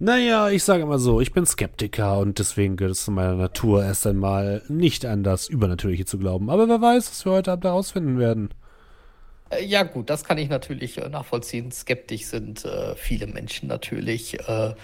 Naja, 0.00 0.48
ich 0.48 0.62
sage 0.62 0.86
mal 0.86 1.00
so, 1.00 1.20
ich 1.20 1.32
bin 1.32 1.44
Skeptiker 1.44 2.18
und 2.18 2.38
deswegen 2.38 2.76
gehört 2.76 2.92
es 2.92 3.04
zu 3.04 3.10
meiner 3.10 3.34
Natur 3.34 3.84
erst 3.84 4.06
einmal 4.06 4.62
nicht 4.68 5.04
an 5.04 5.24
das 5.24 5.48
Übernatürliche 5.48 6.04
zu 6.04 6.18
glauben. 6.18 6.50
Aber 6.50 6.68
wer 6.68 6.80
weiß, 6.80 7.10
was 7.10 7.24
wir 7.24 7.32
heute 7.32 7.50
Abend 7.50 7.64
herausfinden 7.64 8.18
werden. 8.18 8.50
Äh, 9.50 9.64
ja, 9.64 9.82
gut, 9.82 10.10
das 10.10 10.24
kann 10.24 10.38
ich 10.38 10.48
natürlich 10.48 10.98
äh, 10.98 11.08
nachvollziehen. 11.08 11.72
Skeptisch 11.72 12.26
sind 12.26 12.64
äh, 12.64 12.94
viele 12.96 13.26
Menschen 13.26 13.68
natürlich 13.68 14.38
äh, 14.48 14.74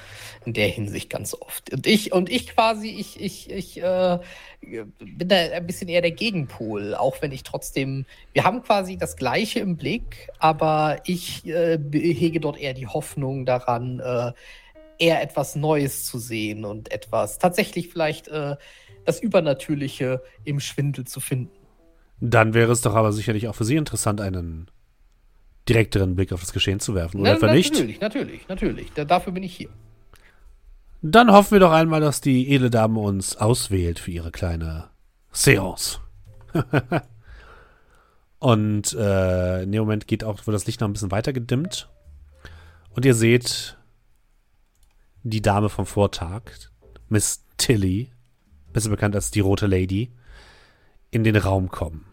in 0.44 0.52
der 0.52 0.68
Hinsicht 0.68 1.10
ganz 1.10 1.34
oft. 1.34 1.72
Und 1.72 1.86
ich, 1.86 2.12
und 2.12 2.30
ich 2.30 2.48
quasi, 2.48 2.88
ich, 2.88 3.20
ich, 3.20 3.50
ich 3.50 3.82
äh, 3.82 4.18
bin 4.60 5.28
da 5.28 5.36
ein 5.36 5.66
bisschen 5.66 5.88
eher 5.88 6.02
der 6.02 6.12
Gegenpol, 6.12 6.94
auch 6.94 7.20
wenn 7.20 7.32
ich 7.32 7.42
trotzdem, 7.42 8.06
wir 8.32 8.44
haben 8.44 8.62
quasi 8.62 8.96
das 8.96 9.16
Gleiche 9.16 9.60
im 9.60 9.76
Blick, 9.76 10.28
aber 10.38 10.98
ich 11.04 11.46
äh, 11.46 11.78
hege 11.92 12.40
dort 12.40 12.58
eher 12.58 12.74
die 12.74 12.86
Hoffnung 12.86 13.44
daran, 13.44 14.34
eher 14.98 15.22
etwas 15.22 15.56
Neues 15.56 16.04
zu 16.04 16.18
sehen 16.18 16.64
und 16.64 16.92
etwas 16.92 17.38
tatsächlich 17.38 17.88
vielleicht 17.88 18.28
das 18.28 19.20
Übernatürliche 19.20 20.22
im 20.44 20.60
Schwindel 20.60 21.04
zu 21.04 21.20
finden. 21.20 21.63
Dann 22.26 22.54
wäre 22.54 22.72
es 22.72 22.80
doch 22.80 22.94
aber 22.94 23.12
sicherlich 23.12 23.48
auch 23.48 23.54
für 23.54 23.66
Sie 23.66 23.76
interessant, 23.76 24.22
einen 24.22 24.70
direkteren 25.68 26.14
Blick 26.14 26.32
auf 26.32 26.40
das 26.40 26.54
Geschehen 26.54 26.80
zu 26.80 26.94
werfen, 26.94 27.20
oder 27.20 27.36
Na, 27.38 27.52
nicht? 27.52 27.74
Natürlich, 27.74 28.00
natürlich, 28.00 28.48
natürlich. 28.48 28.92
Dafür 28.94 29.30
bin 29.34 29.42
ich 29.42 29.54
hier. 29.54 29.68
Dann 31.02 31.30
hoffen 31.30 31.52
wir 31.52 31.60
doch 31.60 31.72
einmal, 31.72 32.00
dass 32.00 32.22
die 32.22 32.50
edle 32.54 32.70
Dame 32.70 32.98
uns 32.98 33.36
auswählt 33.36 33.98
für 33.98 34.10
ihre 34.10 34.30
kleine 34.30 34.88
Seance. 35.32 36.00
Und 38.38 38.94
äh, 38.94 39.64
in 39.64 39.72
dem 39.72 39.82
Moment 39.82 40.06
geht 40.06 40.24
auch, 40.24 40.46
wird 40.46 40.54
das 40.54 40.66
Licht 40.66 40.80
noch 40.80 40.88
ein 40.88 40.94
bisschen 40.94 41.10
weiter 41.10 41.34
gedimmt. 41.34 41.90
Und 42.88 43.04
ihr 43.04 43.14
seht 43.14 43.76
die 45.24 45.42
Dame 45.42 45.68
vom 45.68 45.84
Vortag, 45.84 46.44
Miss 47.10 47.44
Tilly, 47.58 48.10
besser 48.72 48.88
bekannt 48.88 49.14
als 49.14 49.30
die 49.30 49.40
Rote 49.40 49.66
Lady, 49.66 50.10
in 51.10 51.22
den 51.22 51.36
Raum 51.36 51.68
kommen. 51.68 52.06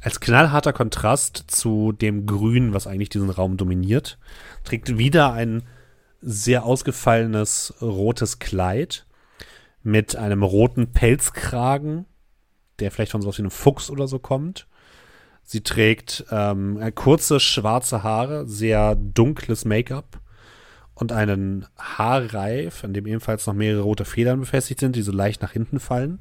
Als 0.00 0.20
knallharter 0.20 0.72
Kontrast 0.72 1.44
zu 1.48 1.92
dem 1.92 2.26
Grün, 2.26 2.72
was 2.72 2.86
eigentlich 2.86 3.08
diesen 3.08 3.30
Raum 3.30 3.56
dominiert, 3.56 4.18
trägt 4.62 4.96
wieder 4.96 5.32
ein 5.32 5.64
sehr 6.20 6.64
ausgefallenes 6.64 7.74
rotes 7.80 8.38
Kleid 8.38 9.06
mit 9.82 10.14
einem 10.16 10.42
roten 10.42 10.92
Pelzkragen, 10.92 12.06
der 12.78 12.90
vielleicht 12.90 13.12
von 13.12 13.22
so 13.22 13.28
aus 13.28 13.38
wie 13.38 13.42
einem 13.42 13.50
Fuchs 13.50 13.90
oder 13.90 14.06
so 14.06 14.18
kommt. 14.18 14.68
Sie 15.42 15.62
trägt 15.62 16.26
ähm, 16.30 16.78
kurze 16.94 17.40
schwarze 17.40 18.02
Haare, 18.02 18.46
sehr 18.46 18.94
dunkles 18.94 19.64
Make-up 19.64 20.20
und 20.94 21.10
einen 21.10 21.66
Haarreif, 21.76 22.84
an 22.84 22.92
dem 22.92 23.06
ebenfalls 23.06 23.46
noch 23.46 23.54
mehrere 23.54 23.82
rote 23.82 24.04
Federn 24.04 24.40
befestigt 24.40 24.80
sind, 24.80 24.94
die 24.94 25.02
so 25.02 25.12
leicht 25.12 25.42
nach 25.42 25.52
hinten 25.52 25.80
fallen. 25.80 26.20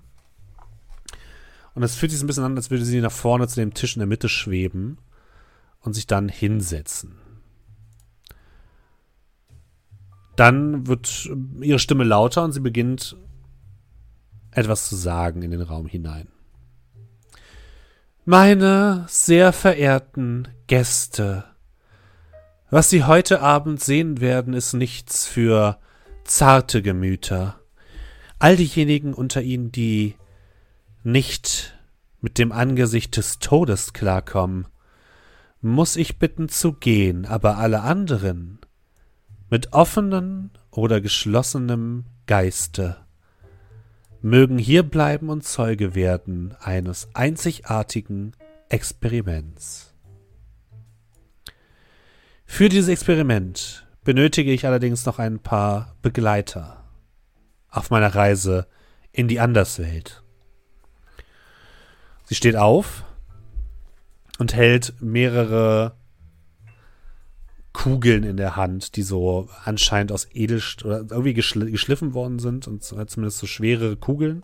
Und 1.77 1.83
es 1.83 1.95
fühlt 1.95 2.11
sich 2.11 2.19
ein 2.23 2.25
bisschen 2.25 2.43
an, 2.43 2.57
als 2.57 2.71
würde 2.71 2.83
sie 2.83 3.01
nach 3.01 3.11
vorne 3.11 3.47
zu 3.47 3.59
dem 3.59 3.71
Tisch 3.71 3.95
in 3.95 3.99
der 3.99 4.07
Mitte 4.07 4.29
schweben 4.29 4.97
und 5.79 5.93
sich 5.93 6.07
dann 6.07 6.27
hinsetzen. 6.27 7.19
Dann 10.35 10.87
wird 10.87 11.29
ihre 11.61 11.77
Stimme 11.77 12.03
lauter 12.03 12.43
und 12.43 12.53
sie 12.53 12.61
beginnt 12.61 13.15
etwas 14.49 14.89
zu 14.89 14.95
sagen 14.95 15.43
in 15.43 15.51
den 15.51 15.61
Raum 15.61 15.85
hinein. 15.85 16.29
Meine 18.25 19.05
sehr 19.07 19.53
verehrten 19.53 20.47
Gäste, 20.65 21.43
was 22.71 22.89
Sie 22.89 23.03
heute 23.03 23.41
Abend 23.41 23.83
sehen 23.83 24.19
werden, 24.19 24.55
ist 24.55 24.73
nichts 24.73 25.27
für 25.27 25.77
zarte 26.23 26.81
Gemüter. 26.81 27.59
All 28.39 28.55
diejenigen 28.55 29.13
unter 29.13 29.43
Ihnen, 29.43 29.71
die 29.71 30.15
nicht 31.07 31.73
mit 32.19 32.37
dem 32.37 32.51
Angesicht 32.51 33.15
des 33.15 33.39
Todes 33.39 33.93
klarkommen, 33.93 34.67
muss 35.61 35.95
ich 35.95 36.19
bitten 36.19 36.49
zu 36.49 36.73
gehen, 36.73 37.25
aber 37.25 37.57
alle 37.57 37.81
anderen 37.81 38.59
mit 39.49 39.71
offenen 39.71 40.51
oder 40.69 40.99
geschlossenem 40.99 42.03
Geiste 42.25 42.97
mögen 44.21 44.57
hier 44.57 44.83
bleiben 44.83 45.29
und 45.29 45.45
Zeuge 45.45 45.95
werden 45.95 46.53
eines 46.59 47.07
einzigartigen 47.13 48.33
Experiments. 48.67 49.93
Für 52.45 52.67
dieses 52.67 52.89
Experiment 52.89 53.87
benötige 54.03 54.51
ich 54.51 54.65
allerdings 54.65 55.05
noch 55.05 55.19
ein 55.19 55.39
paar 55.39 55.95
Begleiter 56.01 56.83
auf 57.69 57.91
meiner 57.91 58.13
Reise 58.13 58.67
in 59.13 59.29
die 59.29 59.39
Anderswelt. 59.39 60.21
Sie 62.27 62.35
steht 62.35 62.57
auf 62.57 63.05
und 64.37 64.53
hält 64.53 64.93
mehrere 64.99 65.95
Kugeln 67.71 68.23
in 68.23 68.35
der 68.35 68.57
Hand, 68.57 68.97
die 68.97 69.01
so 69.01 69.47
anscheinend 69.63 70.11
aus 70.11 70.27
Edelst 70.33 70.83
oder 70.83 71.05
irgendwie 71.09 71.33
geschl 71.33 71.71
geschliffen 71.71 72.13
worden 72.13 72.39
sind 72.39 72.67
und 72.67 72.83
zumindest 72.83 73.37
so 73.37 73.47
schwere 73.47 73.95
Kugeln. 73.95 74.43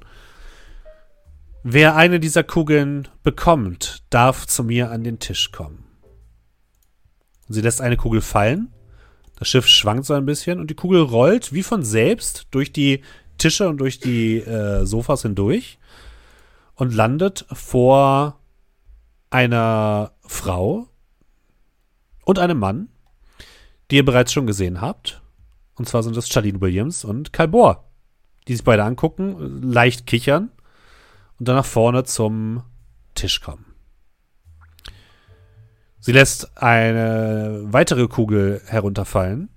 Wer 1.64 1.98
eine 1.98 2.22
dieser 2.22 2.44
Kugeln 2.44 3.10
bekommt, 3.22 4.04
darf 4.10 4.48
zu 4.48 4.64
mir 4.64 4.90
an 4.90 5.04
den 5.04 5.20
Tisch 5.20 5.52
kommen. 5.52 5.84
Sie 7.50 7.62
lässt 7.62 7.82
eine 7.82 7.98
Kugel 7.98 8.22
fallen. 8.22 8.72
Das 9.38 9.50
Schiff 9.50 9.68
schwankt 9.68 10.06
so 10.06 10.14
ein 10.14 10.26
bisschen 10.26 10.62
und 10.62 10.70
die 10.70 10.76
Kugel 10.76 11.02
rollt 11.02 11.52
wie 11.52 11.64
von 11.64 11.84
selbst 11.84 12.48
durch 12.52 12.72
die 12.72 13.02
Tische 13.38 13.68
und 13.68 13.80
durch 13.80 14.00
die 14.00 14.38
äh, 14.38 14.86
Sofas 14.86 15.24
hindurch 15.24 15.80
und 16.76 16.94
landet 16.94 17.46
vor 17.52 18.40
einer 19.30 20.12
Frau 20.22 20.88
und 22.26 22.40
einem 22.40 22.60
Mann, 22.60 22.90
die 23.90 23.98
ihr 23.98 24.06
bereits 24.06 24.34
schon 24.34 24.48
gesehen 24.48 24.82
habt. 24.82 25.22
Und 25.76 25.88
zwar 25.88 26.04
sind 26.04 26.16
das 26.16 26.30
Charlene 26.30 26.62
Williams 26.62 27.04
und 27.04 27.34
Kyle 27.34 27.48
Bohr, 27.48 27.90
die 28.48 28.54
sich 28.54 28.64
beide 28.64 28.84
angucken, 28.84 29.62
leicht 29.62 30.06
kichern 30.06 30.52
und 31.40 31.48
dann 31.48 31.56
nach 31.56 31.66
vorne 31.66 32.04
zum 32.04 32.64
Tisch 33.16 33.42
kommen. 33.42 33.66
Sie 36.00 36.12
lässt 36.12 36.58
eine 36.58 37.62
weitere 37.66 38.08
Kugel 38.08 38.62
herunterfallen 38.66 39.50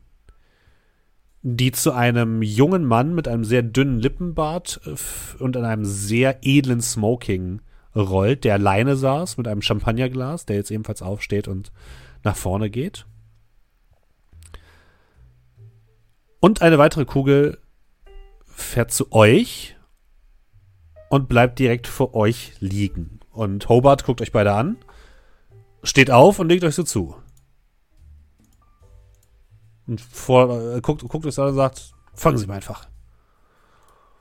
die 1.48 1.70
zu 1.70 1.92
einem 1.92 2.42
jungen 2.42 2.84
Mann 2.84 3.14
mit 3.14 3.28
einem 3.28 3.44
sehr 3.44 3.62
dünnen 3.62 4.00
Lippenbart 4.00 4.80
äh, 4.84 5.42
und 5.42 5.54
in 5.54 5.64
einem 5.64 5.84
sehr 5.84 6.40
edlen 6.42 6.80
Smoking 6.80 7.60
rollt, 7.94 8.42
der 8.42 8.54
alleine 8.54 8.96
saß 8.96 9.36
mit 9.36 9.46
einem 9.46 9.62
Champagnerglas, 9.62 10.46
der 10.46 10.56
jetzt 10.56 10.72
ebenfalls 10.72 11.02
aufsteht 11.02 11.46
und 11.46 11.70
nach 12.24 12.34
vorne 12.34 12.68
geht. 12.68 13.06
Und 16.40 16.62
eine 16.62 16.78
weitere 16.78 17.04
Kugel 17.04 17.58
fährt 18.44 18.90
zu 18.90 19.12
euch 19.12 19.76
und 21.10 21.28
bleibt 21.28 21.60
direkt 21.60 21.86
vor 21.86 22.16
euch 22.16 22.54
liegen. 22.58 23.20
Und 23.30 23.68
Hobart 23.68 24.04
guckt 24.04 24.20
euch 24.20 24.32
beide 24.32 24.52
an, 24.52 24.78
steht 25.84 26.10
auf 26.10 26.40
und 26.40 26.48
legt 26.48 26.64
euch 26.64 26.74
so 26.74 26.82
zu. 26.82 27.14
Und 29.86 30.00
vor, 30.00 30.76
äh, 30.76 30.80
guckt, 30.80 31.02
guckt 31.08 31.26
euch 31.26 31.38
an 31.38 31.48
und 31.48 31.54
sagt, 31.54 31.92
fangen 32.14 32.38
Sie 32.38 32.46
mal 32.46 32.54
einfach. 32.54 32.88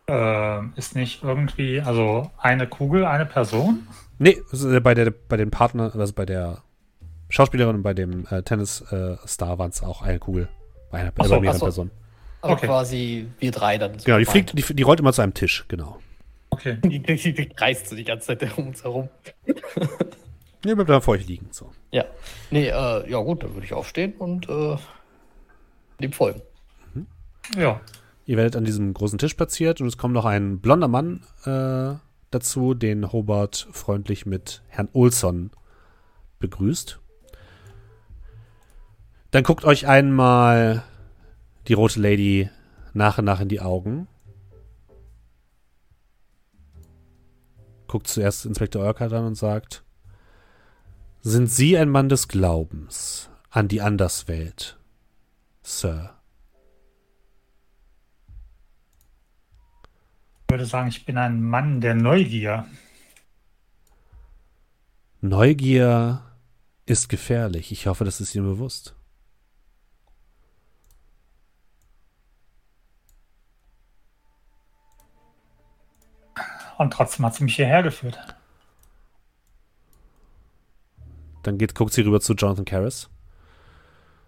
Äh, 0.08 0.68
ist 0.76 0.96
nicht 0.96 1.24
irgendwie, 1.24 1.82
also 1.82 2.30
eine 2.38 2.68
Kugel, 2.68 3.06
eine 3.06 3.26
Person? 3.26 3.88
Nee, 4.20 4.42
bei, 4.82 4.94
der, 4.94 5.12
bei 5.12 5.38
den 5.38 5.50
Partnern, 5.50 5.92
also 5.92 6.14
bei 6.14 6.26
der 6.26 6.62
Schauspielerin 7.30 7.78
und 7.78 7.84
bei 7.84 7.94
dem 7.94 8.28
äh, 8.30 8.44
Tennis-Star 8.44 9.54
äh, 9.54 9.58
waren 9.58 9.72
es 9.72 9.82
auch 9.82 10.02
eine 10.04 10.20
Kugel. 10.20 10.48
Bei, 10.92 11.00
einer, 11.00 11.12
so, 11.24 11.34
bei 11.34 11.40
mehreren 11.40 11.60
so. 11.60 11.66
Personen. 11.66 11.92
Also 12.42 12.56
okay. 12.56 12.68
quasi 12.68 13.28
wir 13.40 13.52
drei 13.52 13.78
dann. 13.80 13.98
So 13.98 14.06
genau, 14.06 14.20
die, 14.20 14.26
fliegt, 14.26 14.58
die, 14.58 14.76
die, 14.76 14.84
rollt 14.84 15.00
immer 15.00 15.14
zu 15.14 15.24
einem 15.24 15.34
Tisch, 15.34 15.66
genau. 15.68 16.00
Okay. 16.52 16.78
Die, 16.84 17.02
die, 17.02 17.34
die 17.34 17.50
kreist 17.50 17.90
so 17.90 17.98
die 17.98 18.06
ganze 18.06 18.28
Zeit 18.28 18.58
um 18.58 18.68
uns 18.68 18.82
herum. 18.84 19.10
Nee, 20.64 20.74
bleibt 20.74 20.90
dann 20.90 21.02
vor 21.02 21.16
euch 21.16 21.28
liegen. 21.28 21.48
So. 21.52 21.72
Ja. 21.92 22.06
Nee, 22.50 22.70
äh, 22.70 23.10
ja 23.10 23.20
gut, 23.20 23.44
dann 23.44 23.54
würde 23.54 23.66
ich 23.66 23.74
aufstehen 23.74 24.14
und 24.18 24.48
äh, 24.48 24.78
dem 26.00 26.12
folgen. 26.12 26.42
Ja. 27.56 27.82
Ihr 28.26 28.38
werdet 28.38 28.56
an 28.56 28.66
diesem 28.66 28.94
großen 28.94 29.20
Tisch 29.20 29.36
platziert 29.36 29.82
und 29.82 29.88
es 29.88 29.98
kommt 29.98 30.14
noch 30.14 30.26
ein 30.26 30.60
blonder 30.60 30.88
Mann 30.88 31.22
äh, 31.46 32.00
dazu, 32.32 32.74
den 32.74 33.12
Hobart 33.12 33.68
freundlich 33.72 34.26
mit 34.26 34.64
Herrn 34.68 34.90
Olson 34.94 35.52
begrüßt. 36.40 37.00
Dann 39.32 39.44
guckt 39.44 39.64
euch 39.64 39.88
einmal 39.88 40.84
die 41.68 41.74
rote 41.74 42.00
Lady 42.00 42.50
nach 42.94 43.18
und 43.18 43.26
nach 43.26 43.42
in 43.42 43.50
die 43.50 43.62
Augen. 43.62 44.08
Guckt 47.88 48.08
zuerst 48.08 48.46
Inspektor 48.46 48.84
Urquhart 48.84 49.14
an 49.14 49.26
und 49.26 49.36
sagt, 49.36 49.84
sind 51.22 51.48
Sie 51.48 51.78
ein 51.78 51.90
Mann 51.90 52.10
des 52.10 52.28
Glaubens 52.28 53.30
an 53.50 53.68
die 53.68 53.82
Anderswelt, 53.82 54.78
Sir? 55.66 56.16
Ich 60.44 60.52
würde 60.52 60.66
sagen, 60.68 60.90
ich 60.90 61.06
bin 61.06 61.18
ein 61.18 61.42
Mann 61.42 61.82
der 61.82 61.96
Neugier. 61.96 62.68
Neugier 65.22 66.22
ist 66.86 67.10
gefährlich. 67.10 67.72
Ich 67.72 67.88
hoffe, 67.88 68.06
das 68.06 68.22
ist 68.22 68.36
Ihnen 68.36 68.46
bewusst. 68.46 68.96
Und 76.78 76.94
trotzdem 76.94 77.26
hat 77.26 77.34
sie 77.34 77.44
mich 77.44 77.56
hierher 77.56 77.82
geführt. 77.82 78.20
Dann 81.42 81.58
geht, 81.58 81.74
guckt 81.74 81.94
sie 81.94 82.02
rüber 82.02 82.22
zu 82.22 82.34
Jonathan 82.34 82.66
Karras. 82.66 83.10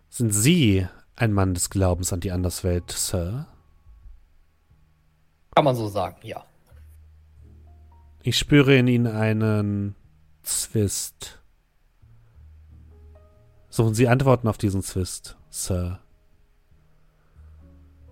Sind 0.10 0.32
Sie 0.32 0.88
ein 1.18 1.34
Mann 1.34 1.54
des 1.54 1.70
Glaubens 1.70 2.14
an 2.14 2.22
die 2.22 2.32
Anderswelt, 2.32 2.92
Sir? 2.92 3.48
Kann 5.56 5.66
man 5.66 5.76
so 5.76 5.88
sagen, 5.88 6.18
ja. 6.22 6.46
Ich 8.22 8.38
spüre 8.38 8.76
in 8.78 8.88
Ihnen 8.88 9.08
einen 9.08 9.96
Zwist. 10.44 11.40
Suchen 13.70 13.96
Sie 13.96 14.08
Antworten 14.08 14.48
auf 14.48 14.58
diesen 14.58 14.82
Zwist, 14.84 15.36
Sir. 15.50 16.00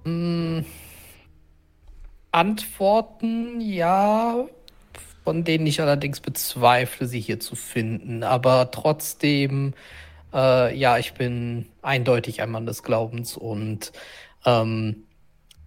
Mm, 0.03 0.61
Antworten, 2.31 3.61
ja, 3.61 4.45
von 5.23 5.43
denen 5.43 5.67
ich 5.67 5.81
allerdings 5.81 6.19
bezweifle, 6.19 7.07
sie 7.07 7.19
hier 7.19 7.39
zu 7.39 7.55
finden. 7.55 8.23
Aber 8.23 8.71
trotzdem, 8.71 9.73
äh, 10.35 10.77
ja, 10.77 10.97
ich 10.97 11.13
bin 11.13 11.67
eindeutig 11.81 12.41
ein 12.41 12.51
Mann 12.51 12.65
des 12.65 12.83
Glaubens 12.83 13.37
und 13.37 13.93
ähm, 14.45 15.05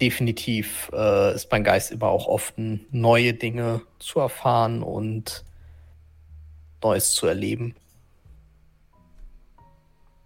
definitiv 0.00 0.90
äh, 0.92 1.34
ist 1.34 1.50
mein 1.50 1.64
Geist 1.64 1.90
immer 1.90 2.06
auch 2.06 2.26
offen, 2.26 2.86
neue 2.90 3.34
Dinge 3.34 3.80
zu 3.98 4.20
erfahren 4.20 4.82
und 4.82 5.44
Neues 6.82 7.12
zu 7.12 7.26
erleben. 7.26 7.74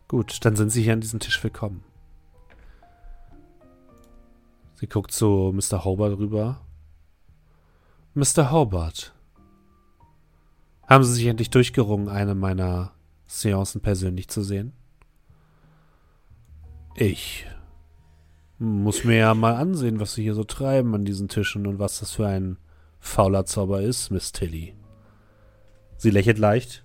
Gut, 0.09 0.45
dann 0.45 0.57
sind 0.57 0.71
Sie 0.71 0.83
hier 0.83 0.93
an 0.93 1.01
diesem 1.01 1.21
Tisch 1.21 1.43
willkommen. 1.43 1.83
Sie 4.75 4.87
guckt 4.87 5.13
zu 5.13 5.55
Mr. 5.55 5.85
Hobart 5.85 6.19
rüber. 6.19 6.61
Mr. 8.15 8.51
Hobart, 8.51 9.15
haben 10.87 11.05
Sie 11.05 11.15
sich 11.15 11.27
endlich 11.27 11.49
durchgerungen, 11.49 12.11
eine 12.11 12.35
meiner 12.35 12.93
Seancen 13.33 13.81
persönlich 13.81 14.29
zu 14.29 14.43
sehen? 14.43 14.75
Ich 16.95 17.47
muss 18.59 19.05
mir 19.05 19.17
ja 19.17 19.35
mal 19.35 19.55
ansehen, 19.55 20.01
was 20.01 20.15
Sie 20.15 20.23
hier 20.23 20.35
so 20.35 20.45
treiben 20.45 20.95
an 20.95 21.07
diesen 21.07 21.29
Tischen 21.29 21.67
und 21.67 21.79
was 21.79 22.01
das 22.01 22.13
für 22.13 22.27
ein 22.27 22.59
fauler 23.01 23.47
Zauber 23.47 23.81
ist, 23.81 24.11
Miss 24.11 24.33
Tilly. 24.33 24.75
Sie 25.97 26.11
lächelt 26.11 26.39
leicht. 26.39 26.85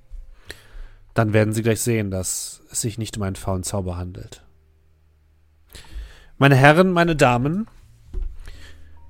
Dann 1.14 1.34
werden 1.34 1.53
Sie 1.53 1.64
gleich 1.64 1.82
sehen, 1.82 2.11
dass 2.11 2.64
es 2.72 2.82
sich 2.82 2.98
nicht 2.98 3.18
um 3.18 3.24
einen 3.24 3.36
faulen 3.36 3.64
Zauber 3.64 3.98
handelt. 3.98 4.45
Meine 6.38 6.56
Herren, 6.56 6.91
meine 6.91 7.18
Damen, 7.18 7.68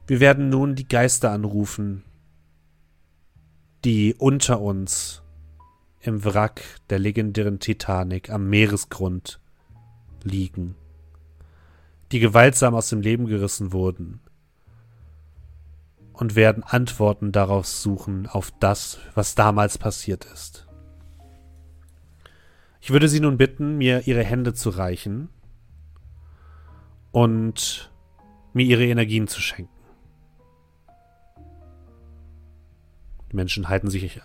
wir 0.07 0.19
werden 0.19 0.49
nun 0.49 0.73
die 0.73 0.87
Geister 0.87 1.31
anrufen, 1.31 2.03
die 3.85 4.15
unter 4.15 4.59
uns 4.59 5.21
im 6.07 6.23
Wrack 6.23 6.61
der 6.89 6.99
legendären 6.99 7.59
Titanic 7.59 8.29
am 8.29 8.49
Meeresgrund 8.49 9.41
liegen, 10.23 10.75
die 12.13 12.19
gewaltsam 12.19 12.75
aus 12.75 12.89
dem 12.89 13.01
Leben 13.01 13.25
gerissen 13.25 13.73
wurden 13.73 14.21
und 16.13 16.35
werden 16.35 16.63
Antworten 16.63 17.33
darauf 17.33 17.67
suchen, 17.67 18.25
auf 18.25 18.51
das, 18.59 18.99
was 19.15 19.35
damals 19.35 19.77
passiert 19.77 20.25
ist. 20.25 20.65
Ich 22.79 22.89
würde 22.91 23.09
Sie 23.09 23.19
nun 23.19 23.37
bitten, 23.37 23.77
mir 23.77 24.07
Ihre 24.07 24.23
Hände 24.23 24.53
zu 24.53 24.69
reichen 24.69 25.27
und 27.11 27.91
mir 28.53 28.65
Ihre 28.65 28.85
Energien 28.85 29.27
zu 29.27 29.41
schenken. 29.41 29.71
Die 33.29 33.35
Menschen 33.35 33.67
halten 33.67 33.89
sich 33.89 34.21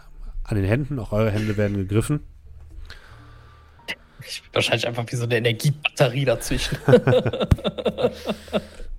an 0.52 0.56
den 0.56 0.66
Händen, 0.66 0.98
auch 0.98 1.12
eure 1.12 1.30
Hände 1.30 1.56
werden 1.56 1.76
gegriffen. 1.76 2.20
Wahrscheinlich 4.52 4.86
einfach 4.86 5.04
wie 5.08 5.16
so 5.16 5.24
eine 5.24 5.36
Energiebatterie 5.36 6.24
dazwischen. 6.24 6.78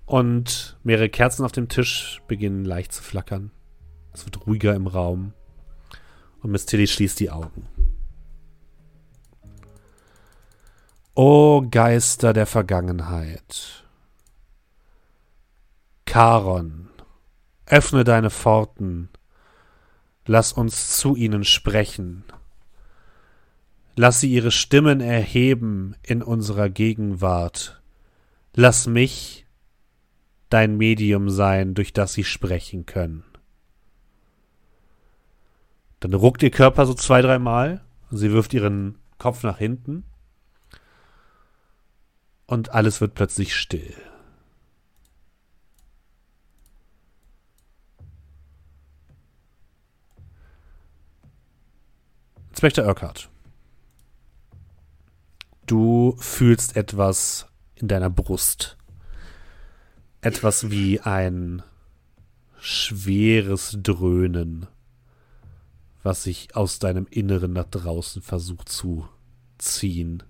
Und 0.05 0.77
mehrere 0.83 1.09
Kerzen 1.09 1.45
auf 1.45 1.51
dem 1.51 1.69
Tisch 1.69 2.21
beginnen 2.27 2.65
leicht 2.65 2.91
zu 2.91 3.01
flackern. 3.01 3.51
Es 4.13 4.25
wird 4.25 4.45
ruhiger 4.45 4.75
im 4.75 4.87
Raum. 4.87 5.33
Und 6.41 6.51
Miss 6.51 6.65
Tilly 6.65 6.87
schließt 6.87 7.19
die 7.19 7.31
Augen. 7.31 7.67
O 11.15 11.63
Geister 11.69 12.33
der 12.33 12.47
Vergangenheit. 12.47 13.85
Charon, 16.07 16.89
öffne 17.65 18.03
deine 18.03 18.29
Pforten 18.29 19.09
Lass 20.25 20.53
uns 20.53 20.95
zu 20.97 21.15
ihnen 21.15 21.43
sprechen. 21.43 22.23
Lass 23.95 24.21
sie 24.21 24.31
ihre 24.31 24.51
Stimmen 24.51 25.01
erheben 25.01 25.95
in 26.01 26.23
unserer 26.23 26.69
Gegenwart. 26.69 27.81
Lass 28.55 28.87
mich 28.87 29.45
dein 30.49 30.77
Medium 30.77 31.29
sein, 31.29 31.73
durch 31.73 31.93
das 31.93 32.13
sie 32.13 32.23
sprechen 32.23 32.85
können. 32.85 33.23
Dann 35.99 36.13
ruckt 36.13 36.43
ihr 36.43 36.51
Körper 36.51 36.85
so 36.85 36.93
zwei, 36.93 37.21
dreimal. 37.21 37.81
Sie 38.11 38.31
wirft 38.31 38.53
ihren 38.53 38.97
Kopf 39.17 39.43
nach 39.43 39.57
hinten. 39.57 40.03
Und 42.45 42.69
alles 42.69 43.01
wird 43.01 43.15
plötzlich 43.15 43.55
still. 43.55 43.95
Inspektor 52.53 52.85
Urquhart. 52.85 53.31
Du 55.65 56.15
fühlst 56.19 56.77
etwas 56.77 57.47
in 57.73 57.87
deiner 57.87 58.11
Brust. 58.11 58.77
Etwas 60.21 60.69
wie 60.69 60.99
ein 60.99 61.63
schweres 62.59 63.79
Dröhnen, 63.81 64.67
was 66.03 66.25
sich 66.25 66.55
aus 66.55 66.77
deinem 66.77 67.07
Inneren 67.09 67.53
nach 67.53 67.65
draußen 67.65 68.21
versucht 68.21 68.69
zu 68.69 69.09
ziehen. 69.57 70.21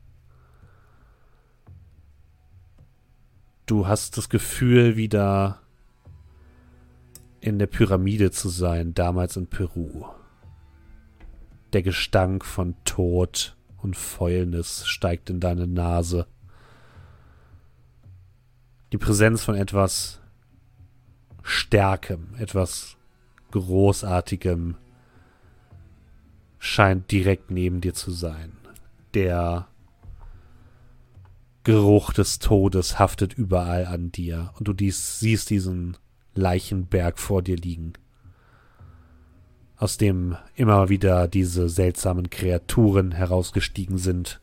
Du 3.66 3.86
hast 3.86 4.16
das 4.18 4.30
Gefühl, 4.30 4.96
wieder 4.96 5.62
in 7.42 7.60
der 7.60 7.68
Pyramide 7.68 8.32
zu 8.32 8.48
sein, 8.48 8.94
damals 8.94 9.36
in 9.36 9.48
Peru. 9.48 10.06
Der 11.74 11.82
Gestank 11.82 12.46
von 12.46 12.76
Tod 12.86 13.58
und 13.82 13.98
Fäulnis 13.98 14.86
steigt 14.86 15.32
in 15.32 15.40
deine 15.40 15.66
Nase. 15.66 16.28
Die 18.92 19.00
Präsenz 19.00 19.44
von 19.44 19.56
etwas 19.56 20.22
Stärkem, 21.42 22.36
etwas 22.38 22.96
Großartigem 23.50 24.76
scheint 26.60 27.12
direkt 27.12 27.50
neben 27.50 27.82
dir 27.82 27.96
zu 27.96 28.12
sein. 28.12 28.56
Der 29.16 29.68
Geruch 31.64 32.14
des 32.14 32.38
Todes 32.38 33.00
haftet 33.00 33.34
überall 33.34 33.88
an 33.88 34.12
dir 34.12 34.54
und 34.60 34.68
du 34.68 34.74
dies, 34.74 35.20
siehst 35.20 35.50
diesen 35.50 35.98
Leichenberg 36.36 37.18
vor 37.18 37.42
dir 37.42 37.58
liegen 37.58 37.94
aus 39.78 39.98
dem 39.98 40.38
immer 40.56 40.90
wieder 40.90 41.28
diese 41.28 41.70
seltsamen 41.70 42.30
Kreaturen 42.30 43.12
herausgestiegen 43.12 43.98
sind, 43.98 44.40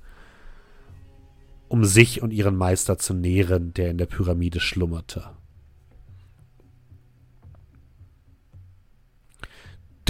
um 1.69 1.85
sich 1.85 2.23
und 2.23 2.33
ihren 2.33 2.57
Meister 2.57 2.99
zu 2.99 3.15
nähren, 3.15 3.73
der 3.75 3.91
in 3.91 3.99
der 3.99 4.07
Pyramide 4.07 4.61
schlummerte. 4.61 5.31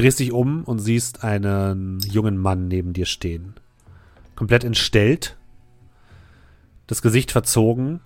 drehst 0.01 0.19
dich 0.19 0.33
um 0.33 0.65
und 0.65 0.79
siehst 0.79 1.25
einen 1.25 1.99
jungen 2.01 2.39
Mann 2.39 2.69
neben 2.69 2.95
dir 2.95 3.05
stehen. 3.05 3.55
Komplett 4.35 4.65
entstellt, 4.65 5.37
das 6.87 7.03
Gesicht 7.03 7.31
verzogen, 7.31 8.01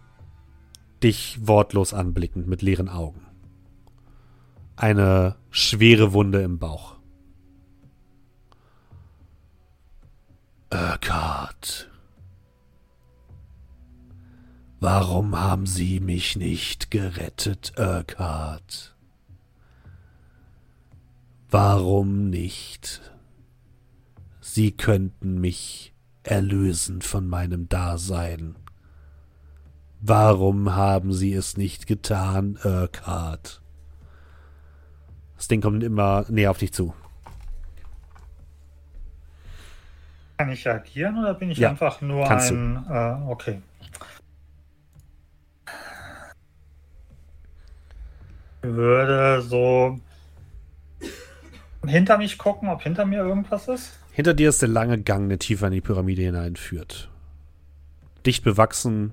dich 1.05 1.39
wortlos 1.47 1.95
anblickend 1.95 2.49
mit 2.49 2.63
leeren 2.63 2.89
Augen. 2.89 3.21
Eine 4.75 5.37
schwere 5.51 6.13
Wunde 6.13 6.43
im 6.43 6.59
Bauch. 6.59 6.94
Urquhart. 10.75 11.89
Warum 14.81 15.39
haben 15.39 15.67
Sie 15.67 16.01
mich 16.01 16.35
nicht 16.35 16.91
gerettet, 16.91 17.75
Urquhart? 17.79 18.97
Warum 21.49 22.29
nicht? 22.29 23.01
Sie 24.41 24.73
könnten 24.73 25.41
mich 25.41 25.95
erlösen 26.25 27.03
von 27.03 27.29
meinem 27.29 27.69
Dasein. 27.69 28.57
Warum 30.01 30.75
haben 30.75 31.13
Sie 31.13 31.35
es 31.35 31.57
nicht 31.57 31.87
getan, 31.87 32.59
Urquhart? 32.65 33.63
Das 35.37 35.47
Ding 35.47 35.61
kommt 35.61 35.85
immer 35.85 36.25
näher 36.29 36.51
auf 36.51 36.59
dich 36.59 36.73
zu. 36.73 36.95
Kann 40.37 40.51
ich 40.51 40.69
agieren 40.69 41.19
oder 41.19 41.35
bin 41.35 41.51
ich 41.51 41.59
Ja, 41.59 41.71
einfach 41.71 42.01
nur 42.01 42.29
ein. 42.29 42.85
Äh, 42.89 43.31
okay. 43.31 43.63
Ich 48.63 48.71
würde 48.71 49.43
so 49.43 50.01
hinter 51.87 52.19
mich 52.19 52.39
gucken, 52.39 52.69
ob 52.69 52.83
hinter 52.83 53.05
mir 53.05 53.19
irgendwas 53.19 53.69
ist. 53.69 53.99
Hinter 54.13 54.35
dir 54.35 54.49
ist 54.49 54.63
der 54.63 54.69
lange 54.69 55.01
Gang, 55.01 55.29
der 55.29 55.39
tiefer 55.39 55.67
in 55.67 55.73
die 55.73 55.81
Pyramide 55.81 56.23
hineinführt. 56.23 57.11
Dicht 58.25 58.43
bewachsen, 58.43 59.13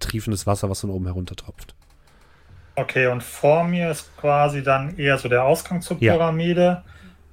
triefendes 0.00 0.46
Wasser, 0.46 0.70
was 0.70 0.80
von 0.80 0.90
oben 0.90 1.04
heruntertropft. 1.06 1.74
Okay, 2.76 3.08
und 3.08 3.22
vor 3.22 3.64
mir 3.64 3.90
ist 3.90 4.16
quasi 4.16 4.62
dann 4.62 4.96
eher 4.96 5.18
so 5.18 5.28
der 5.28 5.44
Ausgang 5.44 5.82
zur 5.82 5.96
Ja. 6.00 6.14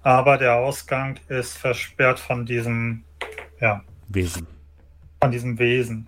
Aber 0.05 0.37
der 0.37 0.53
Ausgang 0.53 1.19
ist 1.29 1.57
versperrt 1.57 2.19
von 2.19 2.45
diesem, 2.45 3.03
ja, 3.59 3.83
Wesen. 4.07 4.45
von 5.19 5.31
diesem 5.31 5.57
Wesen. 5.57 6.05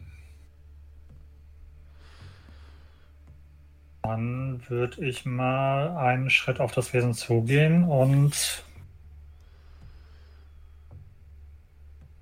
Dann 4.03 4.61
würde 4.69 5.03
ich 5.03 5.26
mal 5.26 5.98
einen 5.98 6.30
Schritt 6.30 6.60
auf 6.60 6.74
das 6.74 6.94
Wesen 6.94 7.15
zugehen 7.15 7.86
und 7.86 8.64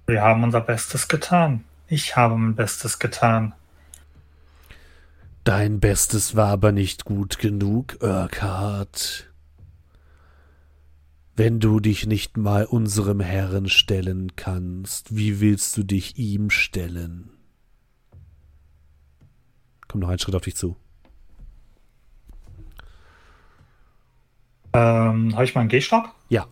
wir 0.07 0.21
haben 0.21 0.45
unser 0.45 0.61
Bestes 0.61 1.09
getan. 1.09 1.65
Ich 1.89 2.15
habe 2.15 2.37
mein 2.37 2.55
Bestes 2.55 2.99
getan. 2.99 3.53
Dein 5.43 5.81
Bestes 5.81 6.37
war 6.37 6.51
aber 6.51 6.71
nicht 6.71 7.03
gut 7.03 7.37
genug, 7.37 7.97
Urquhart. 7.99 9.29
Wenn 11.37 11.59
du 11.59 11.81
dich 11.81 12.07
nicht 12.07 12.37
mal 12.37 12.63
unserem 12.63 13.19
Herrn 13.19 13.67
stellen 13.67 14.37
kannst, 14.37 15.17
wie 15.17 15.41
willst 15.41 15.75
du 15.75 15.83
dich 15.83 16.17
ihm 16.17 16.49
stellen? 16.49 17.29
Komm 19.89 19.99
noch 19.99 20.07
einen 20.07 20.19
Schritt 20.19 20.35
auf 20.35 20.43
dich 20.43 20.55
zu. 20.55 20.77
Ähm, 24.71 25.33
habe 25.33 25.43
ich 25.43 25.55
meinen 25.55 25.67
Gehstock? 25.67 26.09
Ja. 26.29 26.47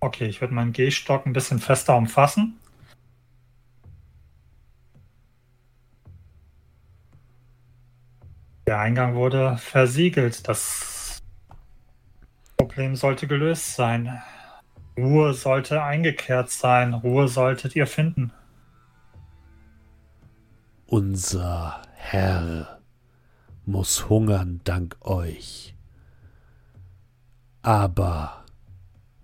Okay, 0.00 0.26
ich 0.28 0.40
würde 0.40 0.54
meinen 0.54 0.72
Gehstock 0.72 1.26
ein 1.26 1.34
bisschen 1.34 1.58
fester 1.58 1.94
umfassen. 1.94 2.58
Der 8.66 8.78
Eingang 8.78 9.14
wurde 9.14 9.58
versiegelt. 9.58 10.48
Das 10.48 10.99
Problem 12.60 12.94
sollte 12.94 13.26
gelöst 13.26 13.74
sein. 13.74 14.20
Ruhe 14.94 15.32
sollte 15.32 15.82
eingekehrt 15.82 16.50
sein. 16.50 16.92
Ruhe 16.92 17.26
solltet 17.26 17.74
ihr 17.74 17.86
finden. 17.86 18.32
Unser 20.84 21.80
Herr 21.94 22.80
muss 23.64 24.10
hungern 24.10 24.60
dank 24.64 24.98
euch. 25.00 25.74
Aber 27.62 28.44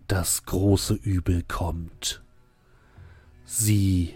das 0.09 0.47
große 0.47 0.95
Übel 0.95 1.43
kommt. 1.43 2.23
Sie 3.45 4.15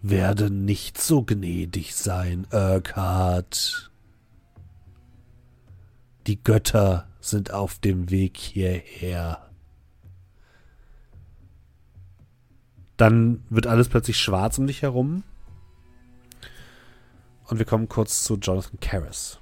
werden 0.00 0.64
nicht 0.64 1.00
so 1.00 1.22
gnädig 1.22 1.94
sein, 1.94 2.48
Urquhart. 2.50 3.92
Die 6.26 6.42
Götter 6.42 7.06
sind 7.22 7.52
auf 7.52 7.78
dem 7.78 8.10
Weg 8.10 8.36
hierher. 8.36 9.48
Dann 12.96 13.44
wird 13.48 13.66
alles 13.66 13.88
plötzlich 13.88 14.18
schwarz 14.20 14.58
um 14.58 14.66
dich 14.66 14.82
herum. 14.82 15.22
Und 17.46 17.58
wir 17.58 17.66
kommen 17.66 17.88
kurz 17.88 18.24
zu 18.24 18.36
Jonathan 18.36 18.80
Karras. 18.80 19.38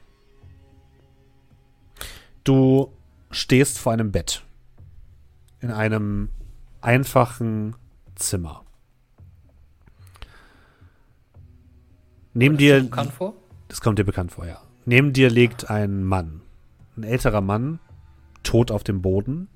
Du 2.44 2.92
stehst 3.30 3.78
vor 3.78 3.92
einem 3.92 4.12
Bett. 4.12 4.42
In 5.60 5.70
einem 5.70 6.30
einfachen 6.80 7.76
Zimmer. 8.14 8.64
Neben 12.32 12.56
dir 12.56 12.82
bekannt 12.82 13.12
vor? 13.12 13.34
Das 13.68 13.80
kommt 13.80 13.98
dir 13.98 14.04
bekannt 14.04 14.32
vor, 14.32 14.46
ja. 14.46 14.60
Neben 14.84 15.12
dir 15.12 15.30
liegt 15.30 15.70
ein 15.70 16.04
Mann. 16.04 16.40
Ein 16.96 17.04
älterer 17.04 17.40
Mann, 17.40 17.78
tot 18.42 18.70
auf 18.70 18.84
dem 18.84 19.02
Boden. 19.02 19.48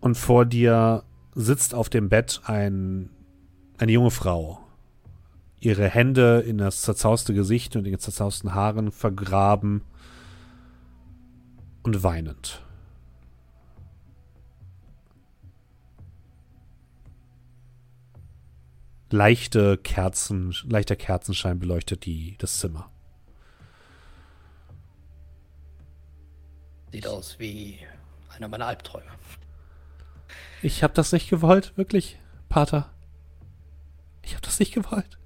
Und 0.00 0.16
vor 0.16 0.44
dir 0.44 1.02
sitzt 1.34 1.74
auf 1.74 1.88
dem 1.88 2.08
Bett 2.08 2.42
ein, 2.44 3.10
eine 3.78 3.92
junge 3.92 4.10
Frau. 4.10 4.60
Ihre 5.60 5.88
Hände 5.88 6.40
in 6.40 6.58
das 6.58 6.82
zerzauste 6.82 7.32
Gesicht 7.32 7.74
und 7.74 7.86
in 7.86 7.92
den 7.92 7.98
zerzausten 7.98 8.54
Haaren 8.54 8.92
vergraben 8.92 9.82
und 11.82 12.02
weinend. 12.02 12.62
Leichte 19.10 19.78
Kerzen, 19.78 20.54
leichter 20.64 20.96
Kerzenschein 20.96 21.58
beleuchtet 21.60 22.04
die, 22.04 22.36
das 22.38 22.58
Zimmer. 22.58 22.90
Sieht 26.94 27.08
aus 27.08 27.40
wie 27.40 27.80
einer 28.28 28.46
meiner 28.46 28.68
Albträume. 28.68 29.10
Ich 30.62 30.84
hab 30.84 30.94
das 30.94 31.10
nicht 31.10 31.28
gewollt, 31.28 31.76
wirklich, 31.76 32.20
Pater. 32.48 32.88
Ich 34.22 34.36
hab 34.36 34.42
das 34.42 34.60
nicht 34.60 34.72
gewollt. 34.72 35.18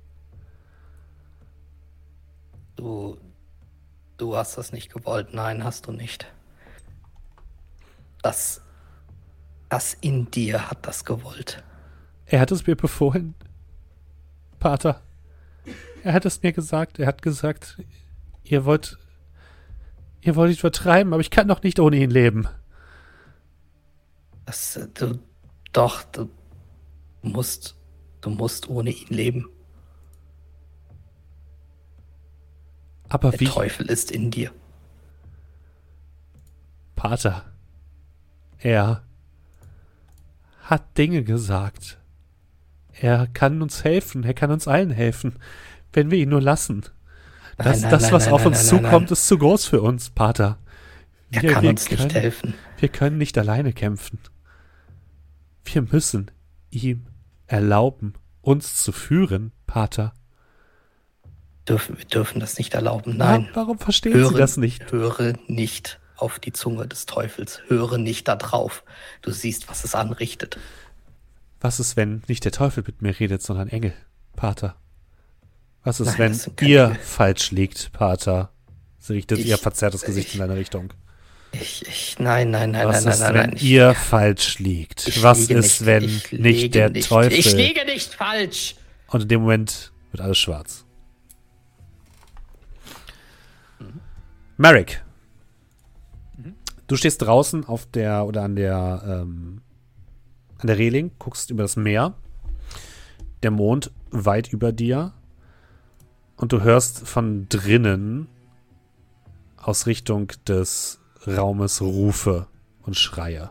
Du, 2.76 3.18
du 4.16 4.34
hast 4.34 4.56
das 4.56 4.72
nicht 4.72 4.90
gewollt. 4.90 5.34
Nein, 5.34 5.62
hast 5.62 5.86
du 5.86 5.92
nicht. 5.92 6.32
Das, 8.22 8.62
das 9.68 9.92
in 9.92 10.30
dir 10.30 10.70
hat 10.70 10.86
das 10.86 11.04
gewollt. 11.04 11.62
Er 12.24 12.40
hat 12.40 12.50
es 12.50 12.66
mir 12.66 12.76
befohlen. 12.76 13.34
Pater. 14.58 15.02
Er 16.02 16.14
hat 16.14 16.24
es 16.24 16.42
mir 16.42 16.54
gesagt. 16.54 16.98
Er 16.98 17.06
hat 17.06 17.20
gesagt, 17.20 17.76
ihr 18.42 18.64
wollt. 18.64 18.96
Ihr 20.20 20.36
wollt 20.36 20.50
ihn 20.52 20.58
vertreiben, 20.58 21.12
aber 21.12 21.20
ich 21.20 21.30
kann 21.30 21.48
doch 21.48 21.62
nicht 21.62 21.78
ohne 21.80 21.96
ihn 21.96 22.10
leben. 22.10 22.48
Das, 24.46 24.78
du, 24.94 25.18
doch, 25.72 26.02
du 26.04 26.30
musst, 27.22 27.76
du 28.20 28.30
musst 28.30 28.68
ohne 28.68 28.90
ihn 28.90 29.08
leben. 29.08 29.48
Aber 33.08 33.30
Der 33.30 33.40
wie. 33.40 33.44
Teufel 33.46 33.90
ist 33.90 34.10
in 34.10 34.30
dir. 34.30 34.52
Pater. 36.96 37.44
Er 38.58 39.04
hat 40.62 40.98
Dinge 40.98 41.22
gesagt. 41.22 41.98
Er 42.92 43.28
kann 43.28 43.62
uns 43.62 43.84
helfen. 43.84 44.24
Er 44.24 44.34
kann 44.34 44.50
uns 44.50 44.66
allen 44.66 44.90
helfen, 44.90 45.38
wenn 45.92 46.10
wir 46.10 46.18
ihn 46.18 46.28
nur 46.28 46.42
lassen. 46.42 46.84
Das, 47.58 47.80
Nein, 47.82 47.90
das 47.90 48.02
nein, 48.04 48.12
was 48.12 48.24
nein, 48.26 48.34
auf 48.34 48.46
uns 48.46 48.66
zukommt, 48.68 49.10
ist 49.10 49.26
zu 49.26 49.36
groß 49.36 49.66
für 49.66 49.82
uns, 49.82 50.10
Pater. 50.10 50.58
Er 51.30 51.42
Wir- 51.42 51.52
kann 51.52 51.62
wir 51.64 51.70
uns 51.70 51.90
nicht 51.90 51.98
können- 52.00 52.10
helfen. 52.14 52.54
Wir 52.78 52.88
können 52.88 53.18
nicht 53.18 53.36
alleine 53.36 53.72
kämpfen. 53.72 54.18
Wir 55.64 55.82
müssen 55.82 56.30
ihm 56.70 57.06
erlauben, 57.46 58.14
uns 58.42 58.76
zu 58.82 58.92
führen, 58.92 59.52
Pater. 59.66 60.14
Dürfen, 61.68 61.98
wir 61.98 62.04
dürfen 62.06 62.40
das 62.40 62.56
nicht 62.56 62.74
erlauben. 62.74 63.16
Nein. 63.16 63.48
Wa- 63.52 63.56
Warum 63.62 63.78
verstehen 63.78 64.26
Sie 64.28 64.34
das 64.34 64.56
nicht? 64.56 64.90
Höre 64.90 65.34
nicht 65.48 66.00
auf 66.16 66.38
die 66.38 66.52
Zunge 66.52 66.86
des 66.86 67.04
Teufels. 67.06 67.60
Höre 67.68 67.98
nicht 67.98 68.26
da 68.28 68.36
drauf. 68.36 68.84
Du 69.20 69.30
siehst, 69.32 69.68
was 69.68 69.84
es 69.84 69.94
anrichtet. 69.94 70.58
Was 71.60 71.80
ist, 71.80 71.96
wenn 71.96 72.22
nicht 72.28 72.44
der 72.44 72.52
Teufel 72.52 72.84
mit 72.86 73.02
mir 73.02 73.18
redet, 73.18 73.42
sondern 73.42 73.68
Engel, 73.68 73.92
Pater? 74.36 74.76
Was 75.88 76.00
ist, 76.00 76.18
Nein, 76.18 76.38
wenn 76.58 76.68
ihr 76.68 76.84
Engel. 76.84 76.98
falsch 77.00 77.50
liegt, 77.50 77.92
Pater? 77.94 78.50
Sie 78.98 79.14
richtet 79.14 79.38
Ich- 79.38 79.46
ihr 79.46 79.56
verzerrtes 79.56 80.02
Gesicht 80.02 80.28
ich- 80.28 80.34
in 80.34 80.40
deine 80.40 80.54
Richtung. 80.56 80.92
Ich, 81.52 81.80
ich, 81.88 82.16
nein, 82.18 82.50
nein, 82.50 82.72
nein, 82.72 82.86
Was 82.88 83.04
nein, 83.06 83.14
ist, 83.14 83.20
nein, 83.20 83.28
wenn 83.34 83.40
nein, 83.40 83.50
nein. 83.54 83.64
ihr 83.64 83.94
falsch 83.94 84.58
liegt? 84.58 85.08
Ich 85.08 85.22
Was 85.22 85.38
ist, 85.38 85.48
nicht, 85.50 85.86
wenn 85.86 86.04
ich 86.04 86.30
nicht 86.32 86.74
der 86.74 86.90
nicht. 86.90 87.08
Teufel? 87.08 87.32
Ich 87.38 87.54
liege 87.54 87.86
nicht 87.86 88.12
falsch. 88.14 88.74
Und 89.06 89.22
in 89.22 89.28
dem 89.28 89.40
Moment 89.40 89.90
wird 90.12 90.20
alles 90.20 90.36
schwarz. 90.36 90.84
Merrick. 94.58 95.02
Du 96.86 96.96
stehst 96.96 97.22
draußen 97.22 97.64
auf 97.64 97.86
der 97.86 98.26
oder 98.26 98.42
an 98.42 98.56
der 98.56 99.02
ähm, 99.06 99.62
an 100.58 100.66
der 100.66 100.76
Reling, 100.76 101.12
guckst 101.18 101.50
über 101.50 101.62
das 101.62 101.76
Meer. 101.76 102.12
Der 103.42 103.50
Mond 103.52 103.90
weit 104.10 104.52
über 104.52 104.70
dir. 104.72 105.14
Und 106.38 106.52
du 106.52 106.62
hörst 106.62 107.06
von 107.06 107.48
drinnen 107.48 108.28
aus 109.56 109.86
Richtung 109.86 110.32
des 110.46 111.00
Raumes 111.26 111.82
Rufe 111.82 112.46
und 112.82 112.96
Schreie. 112.96 113.50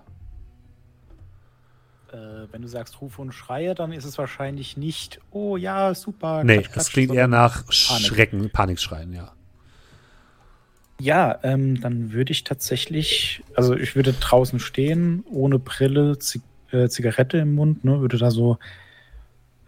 Äh, 2.12 2.48
wenn 2.52 2.62
du 2.62 2.68
sagst 2.70 3.02
Rufe 3.02 3.22
und 3.22 3.34
Schreie, 3.34 3.76
dann 3.76 3.92
ist 3.92 4.06
es 4.06 4.18
wahrscheinlich 4.18 4.78
nicht, 4.78 5.20
oh 5.32 5.58
ja, 5.58 5.94
super. 5.94 6.46
Nee, 6.46 6.60
klatsch, 6.60 6.68
es 6.68 6.72
klatsch, 6.72 6.92
klingt 6.92 7.14
eher 7.14 7.28
nach 7.28 7.72
Schrecken, 7.72 8.50
Panikschreien, 8.50 9.14
ja. 9.14 9.34
Ja, 11.00 11.40
ähm, 11.44 11.80
dann 11.82 12.14
würde 12.14 12.32
ich 12.32 12.44
tatsächlich, 12.46 13.44
also 13.54 13.76
ich 13.76 13.96
würde 13.96 14.14
draußen 14.14 14.60
stehen, 14.60 15.24
ohne 15.30 15.60
Brille, 15.60 16.18
Zig 16.18 16.42
äh, 16.72 16.88
Zigarette 16.88 17.38
im 17.38 17.54
Mund, 17.54 17.84
ne, 17.84 18.00
würde 18.02 18.18
da 18.18 18.32
so, 18.32 18.58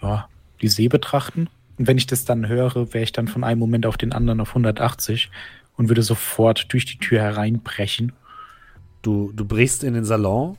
ja, 0.01 0.27
die 0.61 0.69
See 0.69 0.87
betrachten. 0.87 1.49
Und 1.79 1.87
wenn 1.87 1.97
ich 1.97 2.07
das 2.07 2.25
dann 2.25 2.49
höre, 2.49 2.93
wäre 2.93 3.05
ich 3.05 3.13
dann 3.13 3.29
von 3.29 3.45
einem 3.45 3.57
Moment 3.57 3.85
auf 3.85 3.97
den 3.97 4.11
anderen 4.11 4.41
auf 4.41 4.49
180 4.49 5.31
und 5.77 5.87
würde 5.87 6.03
sofort 6.03 6.71
durch 6.73 6.83
die 6.83 6.97
Tür 6.97 7.21
hereinbrechen. 7.21 8.11
Du, 9.01 9.31
du 9.33 9.45
brichst 9.45 9.85
in 9.85 9.93
den 9.93 10.03
Salon. 10.03 10.57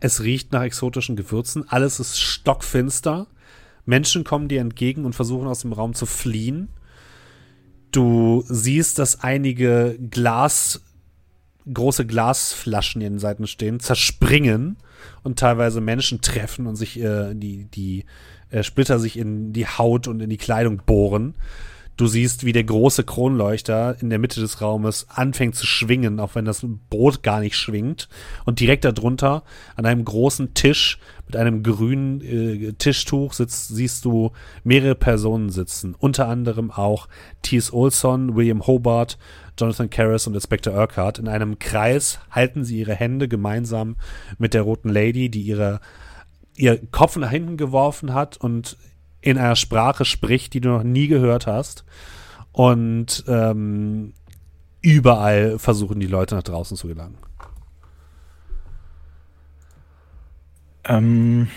Es 0.00 0.20
riecht 0.24 0.52
nach 0.52 0.62
exotischen 0.62 1.14
Gewürzen. 1.14 1.68
Alles 1.68 2.00
ist 2.00 2.18
stockfinster. 2.18 3.28
Menschen 3.86 4.24
kommen 4.24 4.48
dir 4.48 4.60
entgegen 4.60 5.04
und 5.04 5.14
versuchen 5.14 5.46
aus 5.46 5.60
dem 5.60 5.72
Raum 5.72 5.94
zu 5.94 6.06
fliehen. 6.06 6.70
Du 7.92 8.42
siehst, 8.48 8.98
dass 8.98 9.20
einige 9.20 9.96
Glas, 10.10 10.82
große 11.72 12.04
Glasflaschen 12.04 13.00
in 13.00 13.14
den 13.14 13.18
Seiten 13.20 13.46
stehen, 13.46 13.78
zerspringen 13.78 14.76
und 15.22 15.38
teilweise 15.38 15.80
Menschen 15.80 16.20
treffen 16.20 16.66
und 16.66 16.74
sich 16.74 16.98
äh, 16.98 17.32
die, 17.34 17.66
die 17.66 18.04
äh, 18.50 18.62
Splitter 18.62 18.98
sich 18.98 19.18
in 19.18 19.52
die 19.52 19.66
Haut 19.66 20.08
und 20.08 20.20
in 20.20 20.30
die 20.30 20.36
Kleidung 20.36 20.82
bohren. 20.84 21.34
Du 21.98 22.06
siehst, 22.06 22.44
wie 22.44 22.52
der 22.52 22.62
große 22.62 23.02
Kronleuchter 23.02 23.96
in 24.00 24.08
der 24.08 24.20
Mitte 24.20 24.38
des 24.40 24.60
Raumes 24.60 25.08
anfängt 25.08 25.56
zu 25.56 25.66
schwingen, 25.66 26.20
auch 26.20 26.36
wenn 26.36 26.44
das 26.44 26.64
Boot 26.88 27.24
gar 27.24 27.40
nicht 27.40 27.56
schwingt. 27.56 28.08
Und 28.44 28.60
direkt 28.60 28.84
darunter, 28.84 29.42
an 29.74 29.84
einem 29.84 30.04
großen 30.04 30.54
Tisch 30.54 31.00
mit 31.26 31.34
einem 31.34 31.64
grünen 31.64 32.20
äh, 32.20 32.72
Tischtuch, 32.74 33.32
sitzt, 33.32 33.74
siehst 33.74 34.04
du 34.04 34.30
mehrere 34.62 34.94
Personen 34.94 35.50
sitzen. 35.50 35.96
Unter 35.98 36.28
anderem 36.28 36.70
auch 36.70 37.08
T.S. 37.42 37.72
Olson, 37.72 38.36
William 38.36 38.64
Hobart, 38.64 39.18
Jonathan 39.58 39.90
Karras 39.90 40.28
und 40.28 40.34
Inspector 40.34 40.72
Urquhart. 40.72 41.18
In 41.18 41.26
einem 41.26 41.58
Kreis 41.58 42.20
halten 42.30 42.62
sie 42.62 42.78
ihre 42.78 42.94
Hände 42.94 43.26
gemeinsam 43.26 43.96
mit 44.38 44.54
der 44.54 44.62
roten 44.62 44.88
Lady, 44.88 45.30
die 45.30 45.42
ihre 45.42 45.80
ihr 46.58 46.84
Kopf 46.90 47.16
nach 47.16 47.30
hinten 47.30 47.56
geworfen 47.56 48.12
hat 48.14 48.36
und 48.36 48.76
in 49.20 49.38
einer 49.38 49.56
Sprache 49.56 50.04
spricht, 50.04 50.54
die 50.54 50.60
du 50.60 50.68
noch 50.68 50.82
nie 50.82 51.06
gehört 51.08 51.46
hast. 51.46 51.84
Und 52.52 53.24
ähm, 53.28 54.12
überall 54.80 55.58
versuchen 55.58 56.00
die 56.00 56.06
Leute 56.06 56.34
nach 56.34 56.42
draußen 56.42 56.76
zu 56.76 56.88
gelangen. 56.88 57.18
Ähm, 60.84 61.48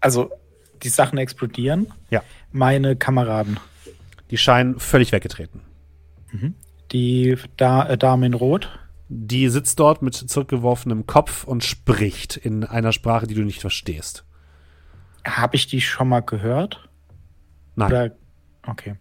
also, 0.00 0.30
die 0.82 0.88
Sachen 0.88 1.18
explodieren. 1.18 1.92
Ja. 2.10 2.22
Meine 2.52 2.96
Kameraden, 2.96 3.58
Die 4.30 4.38
scheinen 4.38 4.78
völlig 4.78 5.12
weggetreten. 5.12 5.60
die 6.92 7.36
da 7.56 7.88
äh, 7.88 7.98
Dame 7.98 8.26
in 8.26 8.34
Rot, 8.34 8.68
Die 9.12 9.48
sitzt 9.48 9.80
dort 9.80 10.02
mit 10.02 10.14
zurückgeworfenem 10.14 11.04
Kopf 11.04 11.42
und 11.42 11.64
spricht 11.64 12.36
in 12.36 12.62
einer 12.62 12.92
Sprache, 12.92 13.26
die 13.26 13.34
du 13.34 13.42
nicht 13.42 13.60
verstehst. 13.60 14.24
habe 15.26 15.56
ich 15.56 15.66
die 15.66 15.80
schon 15.80 16.08
mal 16.08 16.20
gehört? 16.20 16.88
Nein. 17.74 17.90
Oder, 17.90 18.12
okay. 18.68 18.94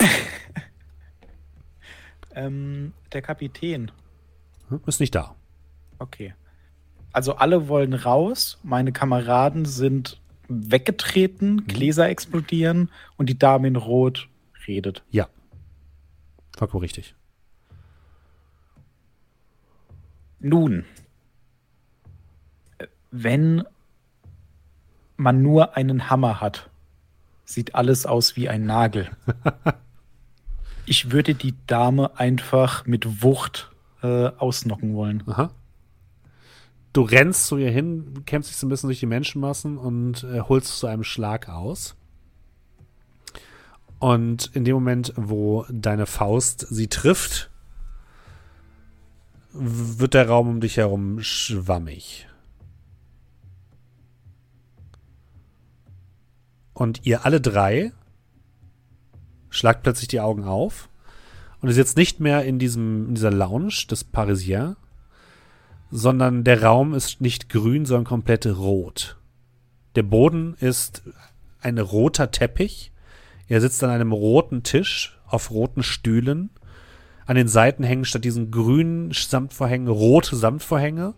ähm, 2.34 2.94
der 3.12 3.20
Kapitän. 3.20 3.90
Hm, 4.68 4.80
Ist 4.86 5.00
nicht 5.00 5.14
da. 5.14 5.34
Okay. 5.98 6.34
Also 7.12 7.34
alle 7.36 7.68
wollen 7.68 7.92
raus, 7.92 8.58
meine 8.62 8.92
Kameraden 8.92 9.66
sind 9.66 10.22
weggetreten, 10.48 11.66
Gläser 11.66 12.08
explodieren 12.08 12.90
und 13.18 13.28
die 13.28 13.38
Dame 13.38 13.68
in 13.68 13.76
Rot 13.76 14.30
redet. 14.66 15.04
Ja. 15.10 15.28
Vollkommen 16.62 16.82
richtig. 16.82 17.16
Nun, 20.38 20.84
wenn 23.10 23.64
man 25.16 25.42
nur 25.42 25.76
einen 25.76 26.08
Hammer 26.08 26.40
hat, 26.40 26.70
sieht 27.44 27.74
alles 27.74 28.06
aus 28.06 28.36
wie 28.36 28.48
ein 28.48 28.64
Nagel. 28.64 29.10
ich 30.86 31.10
würde 31.10 31.34
die 31.34 31.56
Dame 31.66 32.16
einfach 32.16 32.86
mit 32.86 33.24
Wucht 33.24 33.72
äh, 34.04 34.28
ausnocken 34.28 34.94
wollen. 34.94 35.24
Aha. 35.26 35.50
Du 36.92 37.02
rennst 37.02 37.48
zu 37.48 37.56
ihr 37.56 37.72
hin, 37.72 38.22
kämpfst 38.24 38.52
dich 38.52 38.56
so 38.56 38.68
ein 38.68 38.70
bisschen 38.70 38.88
durch 38.88 39.00
die 39.00 39.06
Menschenmassen 39.06 39.78
und 39.78 40.22
äh, 40.22 40.42
holst 40.42 40.78
zu 40.78 40.86
einem 40.86 41.02
Schlag 41.02 41.48
aus. 41.48 41.96
Und 44.02 44.50
in 44.54 44.64
dem 44.64 44.74
Moment, 44.74 45.12
wo 45.14 45.64
deine 45.70 46.06
Faust 46.06 46.66
sie 46.68 46.88
trifft, 46.88 47.52
wird 49.52 50.14
der 50.14 50.28
Raum 50.28 50.48
um 50.48 50.60
dich 50.60 50.76
herum 50.76 51.22
schwammig. 51.22 52.26
Und 56.74 57.06
ihr 57.06 57.24
alle 57.24 57.40
drei 57.40 57.92
schlagt 59.50 59.84
plötzlich 59.84 60.08
die 60.08 60.20
Augen 60.20 60.42
auf 60.42 60.88
und 61.60 61.68
ihr 61.68 61.74
sitzt 61.74 61.96
nicht 61.96 62.18
mehr 62.18 62.44
in, 62.44 62.58
diesem, 62.58 63.10
in 63.10 63.14
dieser 63.14 63.30
Lounge 63.30 63.86
des 63.88 64.02
Parisien, 64.02 64.74
sondern 65.92 66.42
der 66.42 66.64
Raum 66.64 66.92
ist 66.92 67.20
nicht 67.20 67.48
grün, 67.48 67.86
sondern 67.86 68.06
komplett 68.06 68.46
rot. 68.46 69.16
Der 69.94 70.02
Boden 70.02 70.54
ist 70.54 71.04
ein 71.60 71.78
roter 71.78 72.32
Teppich. 72.32 72.88
Er 73.52 73.60
sitzt 73.60 73.84
an 73.84 73.90
einem 73.90 74.12
roten 74.12 74.62
Tisch 74.62 75.20
auf 75.26 75.50
roten 75.50 75.82
Stühlen. 75.82 76.48
An 77.26 77.36
den 77.36 77.48
Seiten 77.48 77.84
hängen 77.84 78.06
statt 78.06 78.24
diesen 78.24 78.50
grünen 78.50 79.12
Samtvorhängen 79.12 79.88
rote 79.88 80.36
Samtvorhänge. 80.36 81.12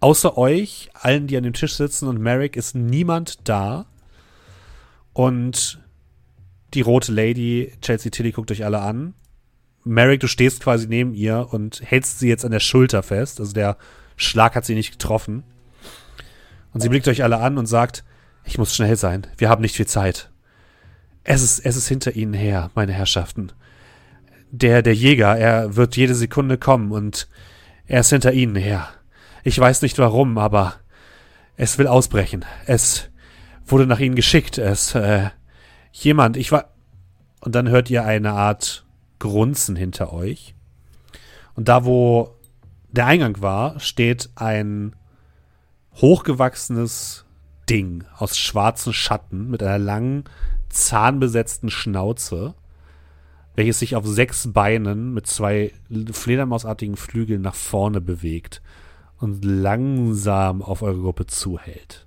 Außer 0.00 0.36
euch, 0.36 0.90
allen, 0.92 1.28
die 1.28 1.36
an 1.38 1.44
dem 1.44 1.54
Tisch 1.54 1.74
sitzen 1.74 2.08
und 2.08 2.20
Merrick, 2.20 2.56
ist 2.56 2.74
niemand 2.74 3.48
da. 3.48 3.86
Und 5.14 5.80
die 6.74 6.82
rote 6.82 7.10
Lady, 7.10 7.72
Chelsea 7.80 8.10
Tilly, 8.10 8.32
guckt 8.32 8.50
euch 8.50 8.66
alle 8.66 8.80
an. 8.80 9.14
Merrick, 9.82 10.20
du 10.20 10.28
stehst 10.28 10.62
quasi 10.62 10.86
neben 10.88 11.14
ihr 11.14 11.48
und 11.52 11.80
hältst 11.82 12.18
sie 12.18 12.28
jetzt 12.28 12.44
an 12.44 12.52
der 12.52 12.60
Schulter 12.60 13.02
fest. 13.02 13.40
Also 13.40 13.54
der 13.54 13.78
Schlag 14.16 14.56
hat 14.56 14.66
sie 14.66 14.74
nicht 14.74 14.92
getroffen. 14.92 15.42
Und 16.74 16.82
sie 16.82 16.90
blickt 16.90 17.08
euch 17.08 17.22
alle 17.22 17.38
an 17.38 17.56
und 17.56 17.64
sagt, 17.64 18.04
ich 18.44 18.58
muss 18.58 18.76
schnell 18.76 18.96
sein. 18.96 19.26
Wir 19.38 19.48
haben 19.48 19.62
nicht 19.62 19.74
viel 19.76 19.86
Zeit. 19.86 20.28
Es 21.28 21.42
ist, 21.42 21.58
es 21.58 21.74
ist 21.74 21.88
hinter 21.88 22.14
ihnen 22.14 22.34
her, 22.34 22.70
meine 22.76 22.92
Herrschaften. 22.92 23.50
Der, 24.52 24.80
der 24.82 24.94
Jäger, 24.94 25.36
er 25.36 25.74
wird 25.74 25.96
jede 25.96 26.14
Sekunde 26.14 26.56
kommen 26.56 26.92
und 26.92 27.28
er 27.86 28.00
ist 28.00 28.10
hinter 28.10 28.32
ihnen 28.32 28.54
her. 28.54 28.88
Ich 29.42 29.58
weiß 29.58 29.82
nicht 29.82 29.98
warum, 29.98 30.38
aber 30.38 30.74
es 31.56 31.78
will 31.78 31.88
ausbrechen. 31.88 32.44
Es 32.66 33.10
wurde 33.66 33.88
nach 33.88 33.98
ihnen 33.98 34.14
geschickt. 34.14 34.56
Es, 34.56 34.94
äh, 34.94 35.30
jemand, 35.90 36.36
ich 36.36 36.52
war. 36.52 36.72
Und 37.40 37.56
dann 37.56 37.68
hört 37.68 37.90
ihr 37.90 38.04
eine 38.04 38.32
Art 38.32 38.86
Grunzen 39.18 39.74
hinter 39.74 40.12
euch. 40.12 40.54
Und 41.54 41.66
da, 41.66 41.84
wo 41.84 42.36
der 42.92 43.06
Eingang 43.06 43.42
war, 43.42 43.80
steht 43.80 44.30
ein 44.36 44.94
hochgewachsenes 45.96 47.24
Ding 47.68 48.04
aus 48.16 48.38
schwarzen 48.38 48.92
Schatten 48.92 49.50
mit 49.50 49.64
einer 49.64 49.78
langen, 49.78 50.24
zahnbesetzten 50.68 51.70
Schnauze. 51.70 52.54
welches 53.56 53.78
sich 53.78 53.96
auf 53.96 54.06
sechs 54.06 54.52
Beinen 54.52 55.14
mit 55.14 55.26
zwei 55.26 55.72
fledermausartigen 56.12 56.96
Flügeln 56.96 57.40
nach 57.40 57.54
vorne 57.54 58.00
bewegt 58.02 58.62
und 59.18 59.44
langsam 59.44 60.60
auf 60.62 60.82
eure 60.82 61.00
Gruppe 61.00 61.26
zuhält. 61.26 62.06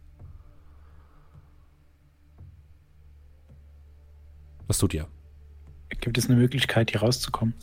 Was 4.68 4.77
tut 4.77 4.94
ihr? 4.94 5.07
Gibt 6.02 6.19
es 6.19 6.27
eine 6.27 6.36
Möglichkeit, 6.36 6.91
hier 6.91 7.02
rauszukommen? 7.02 7.56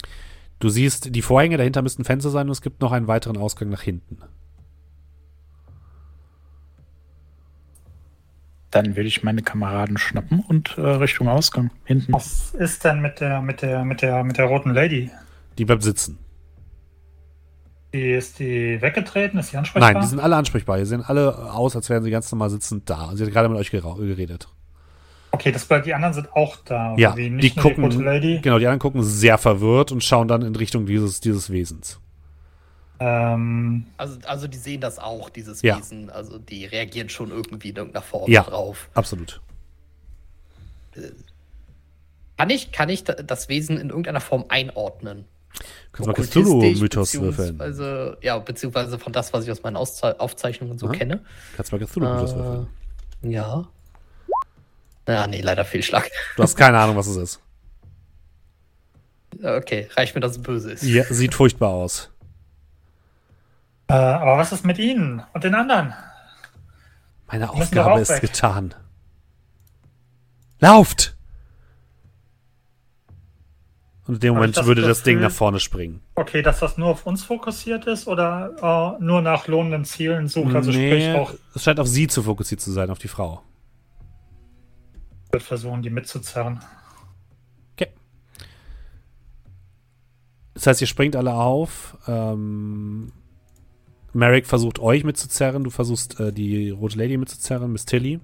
Du 0.58 0.68
siehst, 0.68 1.14
die 1.14 1.22
Vorhänge 1.22 1.56
dahinter 1.56 1.82
müssten 1.82 2.04
Fenster 2.04 2.30
sein 2.30 2.48
und 2.48 2.52
es 2.52 2.62
gibt 2.62 2.80
noch 2.80 2.90
einen 2.90 3.06
weiteren 3.06 3.36
Ausgang 3.36 3.68
nach 3.68 3.82
hinten. 3.82 4.18
Dann 8.70 8.96
würde 8.96 9.08
ich 9.08 9.22
meine 9.22 9.42
Kameraden 9.42 9.96
schnappen 9.96 10.40
und 10.40 10.76
äh, 10.76 10.80
Richtung 10.80 11.28
Ausgang 11.28 11.70
hinten. 11.84 12.12
Was 12.12 12.52
ist 12.54 12.84
denn 12.84 13.00
mit 13.00 13.20
der, 13.20 13.40
mit 13.40 13.62
der, 13.62 13.84
mit 13.84 14.02
der, 14.02 14.24
mit 14.24 14.38
der 14.38 14.46
roten 14.46 14.70
Lady? 14.70 15.10
Die 15.56 15.64
bleibt 15.64 15.82
sitzen. 15.82 16.18
Die, 17.94 18.10
ist 18.10 18.38
die 18.40 18.80
weggetreten? 18.82 19.38
Ist 19.38 19.50
sie 19.50 19.56
ansprechbar? 19.56 19.92
Nein, 19.92 20.02
die 20.02 20.08
sind 20.08 20.20
alle 20.20 20.36
ansprechbar. 20.36 20.78
Die 20.78 20.84
sehen 20.84 21.02
alle 21.02 21.52
aus, 21.52 21.76
als 21.76 21.88
wären 21.88 22.02
sie 22.02 22.10
ganz 22.10 22.30
normal 22.30 22.50
sitzend 22.50 22.90
da. 22.90 23.12
Sie 23.14 23.24
hat 23.24 23.32
gerade 23.32 23.48
mit 23.48 23.58
euch 23.58 23.70
geredet. 23.70 24.48
Okay, 25.30 25.52
das 25.52 25.64
bleibt, 25.66 25.86
die 25.86 25.94
anderen 25.94 26.14
sind 26.14 26.32
auch 26.32 26.56
da. 26.64 26.94
Ja, 26.96 27.16
wie? 27.16 27.30
die 27.36 27.50
gucken, 27.50 27.88
die 27.90 27.96
rote 27.96 28.04
Lady. 28.04 28.40
genau, 28.40 28.58
die 28.58 28.66
anderen 28.66 28.78
gucken 28.78 29.02
sehr 29.02 29.38
verwirrt 29.38 29.92
und 29.92 30.02
schauen 30.02 30.28
dann 30.28 30.42
in 30.42 30.56
Richtung 30.56 30.86
dieses, 30.86 31.20
dieses 31.20 31.50
Wesens. 31.50 32.00
Ähm, 32.98 33.86
Also, 33.98 34.18
also 34.26 34.46
die 34.48 34.56
sehen 34.58 34.80
das 34.80 34.98
auch, 34.98 35.28
dieses 35.30 35.62
Ja. 35.62 35.78
Wesen. 35.78 36.08
Also 36.10 36.38
die 36.38 36.64
reagieren 36.64 37.08
schon 37.08 37.30
irgendwie 37.30 37.70
in 37.70 37.76
irgendeiner 37.76 38.02
Form 38.04 38.30
Ja. 38.30 38.42
drauf. 38.42 38.88
Absolut. 38.94 39.40
Kann 42.38 42.50
ich, 42.50 42.72
kann 42.72 42.88
ich 42.88 43.04
da- 43.04 43.14
das 43.14 43.48
Wesen 43.48 43.78
in 43.78 43.88
irgendeiner 43.88 44.20
Form 44.20 44.44
einordnen? 44.48 45.24
Kannst 45.92 46.06
mal 46.06 46.10
Okkultistisch, 46.12 46.42
Cthulhu-Mythos 46.42 47.14
würfeln. 47.14 47.56
beziehungsweise- 47.58 48.18
Ja, 48.20 48.38
beziehungsweise 48.38 48.98
von 48.98 49.12
das, 49.12 49.32
was 49.32 49.44
ich 49.44 49.50
aus 49.50 49.62
meinen 49.62 49.76
Ausze 49.76 50.18
Aufzeichnungen 50.20 50.78
so 50.78 50.86
Aha. 50.86 50.94
kenne. 50.94 51.24
Kannst 51.56 51.72
mal 51.72 51.78
Cthulhu-Mythos 51.78 52.32
Äh, 52.32 52.36
würfeln. 52.36 52.66
Ja. 53.22 53.68
Ja, 55.08 55.26
nee, 55.26 55.40
leider 55.40 55.64
Fehlschlag. 55.64 56.10
Du 56.36 56.42
hast 56.42 56.56
keine 56.56 56.78
Ahnung, 56.78 56.96
was 56.96 57.06
es 57.06 57.16
ist. 57.16 57.40
Okay, 59.42 59.88
reicht 59.96 60.14
mir, 60.14 60.20
dass 60.20 60.32
es 60.32 60.42
böse 60.42 60.72
ist. 60.72 60.82
Ja, 60.82 61.04
sieht 61.04 61.34
furchtbar 61.34 61.70
aus. 61.70 62.10
Äh, 63.88 63.92
aber 63.94 64.38
was 64.38 64.52
ist 64.52 64.64
mit 64.64 64.78
Ihnen 64.78 65.22
und 65.32 65.44
den 65.44 65.54
anderen? 65.54 65.94
Meine 67.28 67.50
Aufgabe 67.50 68.00
ist 68.00 68.10
weg. 68.10 68.20
getan. 68.20 68.74
Lauft! 70.60 71.14
Und 74.06 74.14
in 74.14 74.20
dem 74.20 74.32
ich 74.34 74.36
Moment 74.36 74.56
das 74.56 74.66
würde 74.66 74.82
das 74.82 75.02
Ding 75.02 75.16
Gefühl- 75.18 75.28
nach 75.28 75.34
vorne 75.34 75.58
springen. 75.60 76.00
Okay, 76.14 76.40
dass 76.40 76.60
das 76.60 76.78
nur 76.78 76.88
auf 76.90 77.06
uns 77.06 77.24
fokussiert 77.24 77.86
ist 77.86 78.06
oder 78.06 78.96
äh, 78.98 79.02
nur 79.02 79.20
nach 79.20 79.48
lohnenden 79.48 79.84
Zielen 79.84 80.28
sucht? 80.28 80.54
Also 80.54 80.70
sprich 80.72 81.06
Nee, 81.06 81.14
auch, 81.18 81.34
es 81.54 81.64
scheint 81.64 81.80
auf 81.80 81.88
sie 81.88 82.06
zu 82.06 82.22
fokussiert 82.22 82.60
zu 82.60 82.70
sein, 82.70 82.90
auf 82.90 82.98
die 83.00 83.08
Frau. 83.08 83.42
wird 85.32 85.42
versuchen, 85.42 85.82
die 85.82 85.90
mitzuzerren. 85.90 86.60
Okay. 87.74 87.88
Das 90.54 90.68
heißt, 90.68 90.80
ihr 90.80 90.86
springt 90.86 91.16
alle 91.16 91.34
auf. 91.34 91.96
Ähm, 92.06 93.12
Merrick 94.16 94.46
versucht 94.46 94.78
euch 94.78 95.04
mitzuzerren. 95.04 95.64
Du 95.64 95.70
versuchst 95.70 96.18
äh, 96.20 96.32
die 96.32 96.70
rote 96.70 96.98
Lady 96.98 97.16
mitzuzerren, 97.16 97.72
Miss 97.72 97.84
Tilly. 97.84 98.20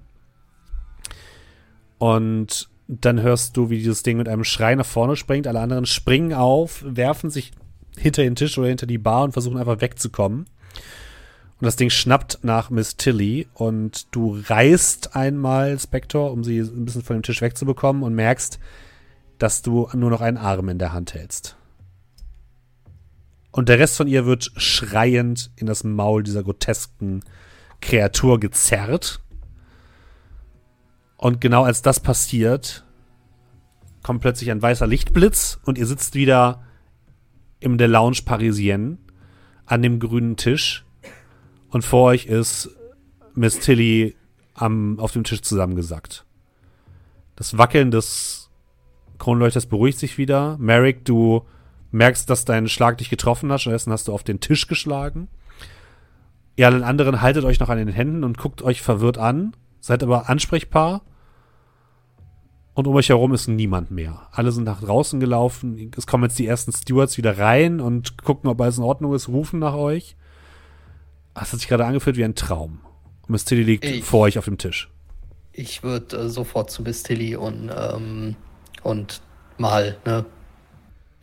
Und 1.97 2.69
dann 2.87 3.21
hörst 3.21 3.55
du, 3.55 3.69
wie 3.69 3.77
dieses 3.77 4.03
Ding 4.03 4.17
mit 4.17 4.27
einem 4.27 4.43
Schrei 4.43 4.75
nach 4.75 4.85
vorne 4.85 5.15
springt. 5.15 5.47
Alle 5.47 5.61
anderen 5.61 5.85
springen 5.85 6.33
auf, 6.33 6.83
werfen 6.85 7.29
sich 7.29 7.51
hinter 7.97 8.23
den 8.23 8.35
Tisch 8.35 8.57
oder 8.57 8.67
hinter 8.67 8.87
die 8.87 8.97
Bar 8.97 9.23
und 9.23 9.31
versuchen 9.31 9.57
einfach 9.57 9.81
wegzukommen. 9.81 10.47
Und 11.59 11.65
das 11.65 11.75
Ding 11.75 11.89
schnappt 11.89 12.39
nach 12.43 12.69
Miss 12.69 12.97
Tilly 12.97 13.47
und 13.53 14.13
du 14.13 14.37
reißt 14.47 15.15
einmal 15.15 15.79
Spector, 15.79 16.31
um 16.31 16.43
sie 16.43 16.59
ein 16.59 16.83
bisschen 16.83 17.03
von 17.03 17.15
dem 17.15 17.23
Tisch 17.23 17.41
wegzubekommen 17.41 18.03
und 18.03 18.13
merkst, 18.15 18.59
dass 19.37 19.61
du 19.61 19.87
nur 19.93 20.09
noch 20.09 20.21
einen 20.21 20.37
Arm 20.37 20.67
in 20.69 20.79
der 20.79 20.91
Hand 20.91 21.13
hältst. 21.13 21.55
Und 23.53 23.69
der 23.69 23.77
Rest 23.77 23.97
von 23.97 24.07
ihr 24.07 24.25
wird 24.25 24.51
schreiend 24.57 25.51
in 25.55 25.67
das 25.67 25.83
Maul 25.83 26.23
dieser 26.23 26.43
grotesken 26.43 27.23
Kreatur 27.81 28.39
gezerrt. 28.39 29.21
Und 31.17 31.39
genau 31.39 31.63
als 31.63 31.83
das 31.83 31.99
passiert, 31.99 32.83
kommt 34.01 34.21
plötzlich 34.21 34.49
ein 34.49 34.61
weißer 34.61 34.87
Lichtblitz 34.87 35.59
und 35.65 35.77
ihr 35.77 35.85
sitzt 35.85 36.15
wieder 36.15 36.63
in 37.59 37.77
der 37.77 37.87
Lounge 37.87 38.21
Parisienne 38.25 38.97
an 39.67 39.83
dem 39.83 39.99
grünen 39.99 40.35
Tisch. 40.35 40.83
Und 41.69 41.85
vor 41.85 42.05
euch 42.05 42.25
ist 42.25 42.71
Miss 43.35 43.59
Tilly 43.59 44.15
am, 44.55 44.99
auf 44.99 45.11
dem 45.11 45.23
Tisch 45.23 45.43
zusammengesackt. 45.43 46.25
Das 47.35 47.55
Wackeln 47.59 47.91
des 47.91 48.49
Kronleuchters 49.19 49.67
beruhigt 49.67 49.99
sich 49.99 50.17
wieder. 50.17 50.57
Merrick, 50.57 51.05
du 51.05 51.45
merkst, 51.93 52.29
dass 52.29 52.45
dein 52.45 52.67
Schlag 52.67 52.97
dich 52.97 53.09
getroffen 53.09 53.51
hat. 53.51 53.61
Stattdessen 53.61 53.91
hast 53.91 54.07
du 54.07 54.13
auf 54.13 54.23
den 54.23 54.39
Tisch 54.39 54.67
geschlagen. 54.67 55.27
Ihr 56.55 56.67
allen 56.67 56.83
anderen 56.83 57.21
haltet 57.21 57.45
euch 57.45 57.59
noch 57.59 57.69
an 57.69 57.77
den 57.77 57.87
Händen 57.87 58.23
und 58.23 58.37
guckt 58.37 58.61
euch 58.61 58.81
verwirrt 58.81 59.17
an. 59.17 59.55
Seid 59.79 60.03
aber 60.03 60.29
ansprechbar. 60.29 61.01
Und 62.75 62.87
um 62.87 62.95
euch 62.95 63.09
herum 63.09 63.33
ist 63.33 63.47
niemand 63.47 63.91
mehr. 63.91 64.27
Alle 64.31 64.51
sind 64.51 64.63
nach 64.63 64.81
draußen 64.81 65.19
gelaufen. 65.19 65.91
Es 65.95 66.07
kommen 66.07 66.23
jetzt 66.23 66.39
die 66.39 66.47
ersten 66.47 66.71
Stewards 66.71 67.17
wieder 67.17 67.37
rein 67.37 67.79
und 67.79 68.17
gucken, 68.23 68.49
ob 68.49 68.59
alles 68.61 68.77
in 68.79 68.83
Ordnung 68.83 69.13
ist, 69.13 69.27
rufen 69.27 69.59
nach 69.59 69.75
euch. 69.75 70.15
Es 71.35 71.51
hat 71.53 71.59
sich 71.59 71.67
gerade 71.67 71.85
angefühlt 71.85 72.17
wie 72.17 72.23
ein 72.23 72.35
Traum. 72.35 72.79
Und 73.23 73.29
Miss 73.29 73.45
Tilly 73.45 73.63
liegt 73.63 73.85
Ich- 73.85 74.03
vor 74.03 74.21
euch 74.21 74.37
auf 74.39 74.45
dem 74.45 74.57
Tisch. 74.57 74.89
Ich 75.51 75.83
würde 75.83 76.17
äh, 76.17 76.29
sofort 76.29 76.71
zu 76.71 76.81
Miss 76.81 77.03
Tilly 77.03 77.35
und, 77.35 77.69
ähm, 77.75 78.35
und 78.81 79.21
mal, 79.59 79.97
ne, 80.05 80.25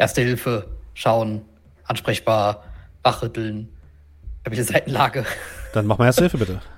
Erste 0.01 0.22
Hilfe, 0.22 0.66
schauen, 0.94 1.43
ansprechbar, 1.85 2.64
wachrütteln, 3.02 3.68
stabile 4.40 4.64
Seitenlage. 4.64 5.27
Dann 5.74 5.85
mach 5.86 5.98
mal 5.98 6.06
erste 6.06 6.22
Hilfe 6.22 6.39
bitte. 6.39 6.62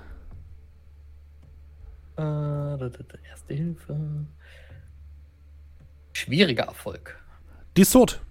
Äh, 2.15 2.21
Erste 3.27 3.53
Hilfe. 3.55 3.97
Schwieriger 6.11 6.65
Erfolg. 6.65 7.19
Die 7.75 7.81
ist 7.81 7.93
tot. 7.93 8.21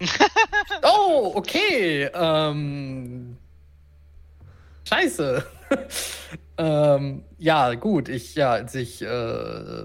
Oh, 0.82 1.32
okay. 1.34 2.08
Ähm, 2.14 3.36
scheiße. 4.88 5.44
ähm, 6.58 7.24
ja, 7.36 7.74
gut. 7.74 8.08
Ich, 8.08 8.34
ja, 8.34 8.52
als 8.52 8.74
ich, 8.74 9.02
äh, 9.02 9.84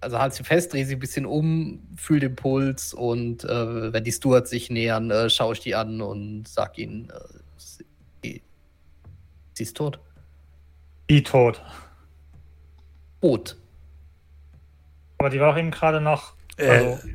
also 0.00 0.18
halte 0.18 0.36
sie 0.36 0.44
fest, 0.44 0.72
drehe 0.72 0.86
sie 0.86 0.96
ein 0.96 1.00
bisschen 1.00 1.26
um, 1.26 1.86
fühle 1.96 2.20
den 2.20 2.36
Puls 2.36 2.94
und 2.94 3.44
äh, 3.44 3.92
wenn 3.92 4.04
die 4.04 4.12
Stewards 4.12 4.50
sich 4.50 4.70
nähern, 4.70 5.10
äh, 5.10 5.28
schaue 5.28 5.52
ich 5.54 5.60
die 5.60 5.74
an 5.74 6.00
und 6.00 6.48
sag 6.48 6.78
ihnen, 6.78 7.10
äh, 7.10 7.20
sie, 7.56 8.42
sie 9.52 9.62
ist 9.62 9.76
tot. 9.76 10.00
Die 11.08 11.22
tot. 11.22 11.62
Tot. 13.20 13.56
Aber 15.18 15.28
die 15.28 15.38
war 15.40 15.52
auch 15.52 15.58
eben 15.58 15.70
gerade 15.70 16.00
noch. 16.00 16.34
Äh, 16.56 16.68
Also, 16.68 17.08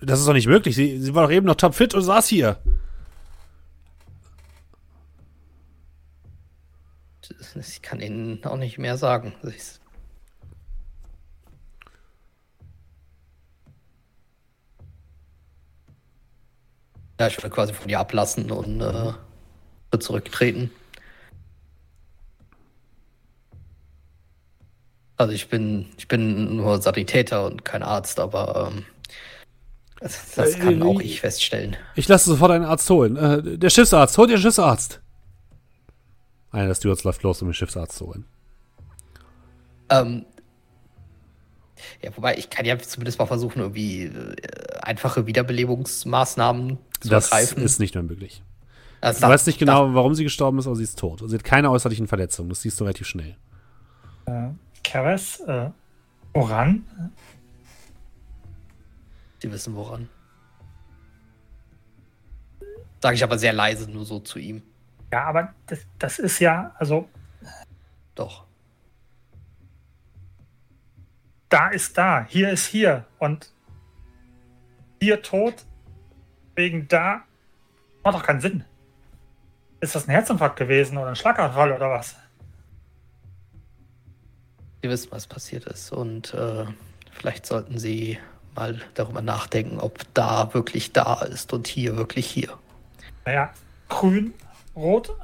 das 0.00 0.20
ist 0.20 0.26
doch 0.26 0.32
nicht 0.32 0.46
möglich. 0.48 0.74
Sie, 0.74 0.98
sie 0.98 1.14
war 1.14 1.24
doch 1.24 1.32
eben 1.32 1.46
noch 1.46 1.56
topfit 1.56 1.94
und 1.94 2.02
saß 2.02 2.26
hier. 2.26 2.58
Ich 7.54 7.82
kann 7.82 8.00
Ihnen 8.00 8.42
auch 8.44 8.56
nicht 8.56 8.78
mehr 8.78 8.96
sagen. 8.96 9.34
Sie 9.42 9.80
Ja, 17.22 17.28
ich 17.28 17.38
würde 17.38 17.50
quasi 17.50 17.72
von 17.72 17.88
ihr 17.88 18.00
ablassen 18.00 18.50
und 18.50 18.80
äh, 18.80 19.12
zurücktreten. 20.00 20.72
Also 25.16 25.32
ich 25.32 25.48
bin, 25.48 25.86
ich 25.96 26.08
bin 26.08 26.56
nur 26.56 26.82
Sanitäter 26.82 27.46
und 27.46 27.64
kein 27.64 27.84
Arzt, 27.84 28.18
aber 28.18 28.72
ähm, 28.72 28.84
das, 30.00 30.32
das 30.34 30.58
kann 30.58 30.82
Äh, 30.82 30.84
auch 30.84 31.00
ich 31.00 31.20
feststellen. 31.20 31.76
Ich 31.94 32.08
lasse 32.08 32.28
sofort 32.28 32.50
einen 32.50 32.64
Arzt 32.64 32.90
holen. 32.90 33.16
Äh, 33.16 33.56
der 33.56 33.70
Schiffsarzt, 33.70 34.18
holt 34.18 34.30
den 34.30 34.38
Schiffsarzt. 34.38 35.00
Einer 36.50 36.66
der 36.66 36.74
Stewards 36.74 37.04
läuft 37.04 37.22
los, 37.22 37.40
um 37.40 37.46
den 37.46 37.54
Schiffsarzt 37.54 37.98
zu 37.98 38.08
holen. 38.08 38.24
Ähm, 39.90 40.26
ja, 42.02 42.10
wobei 42.16 42.36
ich 42.36 42.50
kann 42.50 42.64
ja 42.64 42.76
zumindest 42.80 43.20
mal 43.20 43.26
versuchen, 43.26 43.60
irgendwie 43.60 44.06
äh, 44.06 44.34
einfache 44.80 45.28
Wiederbelebungsmaßnahmen 45.28 46.78
zu 47.02 47.08
Das 47.10 47.30
ergreifen. 47.30 47.62
ist 47.62 47.78
nicht 47.78 47.94
mehr 47.94 48.02
möglich. 48.04 48.42
Also 49.00 49.20
Du 49.20 49.32
weißt 49.32 49.46
nicht 49.48 49.58
genau, 49.58 49.94
warum 49.94 50.14
sie 50.14 50.22
gestorben 50.24 50.58
ist, 50.58 50.66
aber 50.66 50.76
sie 50.76 50.84
ist 50.84 50.98
tot. 50.98 51.22
Und 51.22 51.28
sie 51.28 51.34
hat 51.36 51.44
keine 51.44 51.70
äußerlichen 51.70 52.06
Verletzungen. 52.06 52.48
Das 52.48 52.62
siehst 52.62 52.78
du 52.80 52.84
relativ 52.84 53.06
schnell. 53.06 53.36
äh, 54.26 54.48
Keres, 54.84 55.40
äh, 55.40 55.70
Oran. 56.32 56.84
Sie 59.40 59.50
wissen 59.50 59.74
woran. 59.74 60.08
Sage 63.02 63.16
ich 63.16 63.24
aber 63.24 63.38
sehr 63.38 63.52
leise 63.52 63.90
nur 63.90 64.04
so 64.04 64.20
zu 64.20 64.38
ihm. 64.38 64.62
Ja, 65.12 65.24
aber 65.24 65.52
das, 65.66 65.80
das 65.98 66.18
ist 66.20 66.38
ja, 66.38 66.72
also 66.78 67.08
Doch. 68.14 68.44
da 71.48 71.68
ist 71.68 71.98
da, 71.98 72.24
hier 72.28 72.50
ist 72.50 72.66
hier 72.66 73.04
und 73.18 73.52
hier 75.02 75.20
tot 75.20 75.66
wegen 76.54 76.88
da 76.88 77.22
macht 78.04 78.16
doch 78.16 78.22
keinen 78.22 78.40
Sinn. 78.40 78.64
Ist 79.80 79.94
das 79.94 80.06
ein 80.06 80.12
Herzinfarkt 80.12 80.56
gewesen 80.56 80.96
oder 80.96 81.08
ein 81.08 81.16
Schlaganfall 81.16 81.72
oder 81.72 81.90
was? 81.90 82.16
Sie 84.82 84.88
wissen, 84.88 85.10
was 85.10 85.26
passiert 85.26 85.66
ist. 85.66 85.92
Und 85.92 86.34
äh, 86.34 86.66
vielleicht 87.12 87.46
sollten 87.46 87.78
Sie 87.78 88.18
mal 88.54 88.80
darüber 88.94 89.22
nachdenken, 89.22 89.78
ob 89.78 90.00
da 90.14 90.52
wirklich 90.54 90.92
da 90.92 91.22
ist 91.22 91.52
und 91.52 91.66
hier 91.66 91.96
wirklich 91.96 92.26
hier. 92.26 92.58
Naja, 93.24 93.50
grün, 93.88 94.34
rot. 94.74 95.14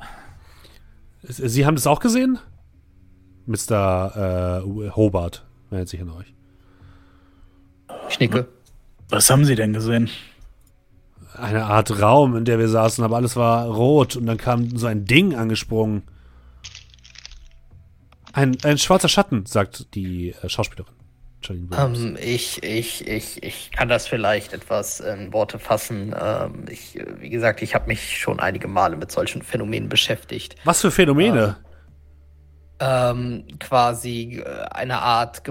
Sie 1.22 1.66
haben 1.66 1.74
das 1.74 1.86
auch 1.86 2.00
gesehen? 2.00 2.38
Mr. 3.46 4.62
Äh, 4.64 4.90
Hobart 4.90 5.44
meldet 5.70 5.88
sich 5.88 6.00
an 6.00 6.10
euch. 6.10 6.32
Ich 8.08 8.20
nicke. 8.20 8.48
Was 9.08 9.30
haben 9.30 9.44
Sie 9.44 9.54
denn 9.54 9.72
gesehen? 9.72 10.10
Eine 11.40 11.64
Art 11.64 12.00
Raum, 12.00 12.36
in 12.36 12.44
der 12.44 12.58
wir 12.58 12.68
saßen, 12.68 13.04
aber 13.04 13.16
alles 13.16 13.36
war 13.36 13.66
rot 13.66 14.16
und 14.16 14.26
dann 14.26 14.38
kam 14.38 14.76
so 14.76 14.86
ein 14.86 15.04
Ding 15.04 15.34
angesprungen. 15.34 16.02
Ein, 18.32 18.56
ein 18.62 18.78
schwarzer 18.78 19.08
Schatten, 19.08 19.46
sagt 19.46 19.94
die 19.94 20.34
äh, 20.42 20.48
Schauspielerin. 20.48 20.92
Ähm, 21.50 22.18
ich, 22.20 22.62
ich, 22.62 23.06
ich, 23.06 23.42
ich 23.42 23.70
kann 23.70 23.88
das 23.88 24.08
vielleicht 24.08 24.52
etwas 24.52 25.00
in 25.00 25.32
Worte 25.32 25.58
fassen. 25.58 26.14
Ähm, 26.20 26.64
ich, 26.68 26.98
wie 27.18 27.30
gesagt, 27.30 27.62
ich 27.62 27.74
habe 27.74 27.86
mich 27.86 28.18
schon 28.18 28.40
einige 28.40 28.68
Male 28.68 28.96
mit 28.96 29.12
solchen 29.12 29.42
Phänomenen 29.42 29.88
beschäftigt. 29.88 30.56
Was 30.64 30.80
für 30.80 30.90
Phänomene? 30.90 31.56
ähm, 32.80 33.44
quasi 33.58 34.42
äh, 34.44 34.66
eine 34.70 35.00
Art. 35.00 35.42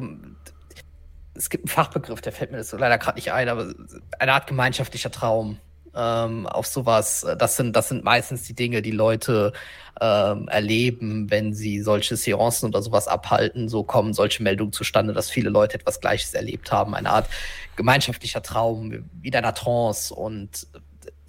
Es 1.33 1.49
gibt 1.49 1.65
einen 1.65 1.69
Fachbegriff, 1.69 2.21
der 2.21 2.31
fällt 2.31 2.51
mir 2.51 2.57
jetzt 2.57 2.69
so 2.69 2.77
leider 2.77 2.97
gerade 2.97 3.15
nicht 3.15 3.31
ein, 3.31 3.49
aber 3.49 3.73
eine 4.19 4.33
Art 4.33 4.47
gemeinschaftlicher 4.47 5.11
Traum. 5.11 5.59
Ähm, 5.97 6.45
auf 6.45 6.67
sowas. 6.67 7.23
äh, 7.23 7.35
Das 7.35 7.55
sind, 7.55 7.75
das 7.75 7.89
sind 7.89 8.03
meistens 8.03 8.43
die 8.43 8.53
Dinge, 8.53 8.81
die 8.83 8.91
Leute 8.91 9.51
ähm, 9.99 10.47
erleben, 10.47 11.31
wenn 11.31 11.53
sie 11.55 11.81
solche 11.81 12.15
Seancen 12.15 12.69
oder 12.69 12.83
sowas 12.83 13.07
abhalten. 13.07 13.67
So 13.67 13.83
kommen 13.83 14.13
solche 14.13 14.43
Meldungen 14.43 14.73
zustande, 14.73 15.13
dass 15.13 15.31
viele 15.31 15.49
Leute 15.49 15.75
etwas 15.75 15.99
Gleiches 15.99 16.35
erlebt 16.35 16.71
haben. 16.71 16.93
Eine 16.93 17.09
Art 17.09 17.27
gemeinschaftlicher 17.75 18.43
Traum, 18.43 19.05
wie 19.21 19.29
in 19.29 19.35
einer 19.35 19.55
Trance. 19.55 20.13
Und 20.13 20.67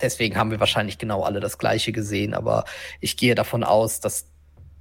deswegen 0.02 0.36
haben 0.36 0.50
wir 0.50 0.60
wahrscheinlich 0.60 0.98
genau 0.98 1.22
alle 1.22 1.40
das 1.40 1.56
Gleiche 1.56 1.92
gesehen. 1.92 2.34
Aber 2.34 2.64
ich 3.00 3.16
gehe 3.16 3.34
davon 3.34 3.64
aus, 3.64 4.00
dass 4.00 4.26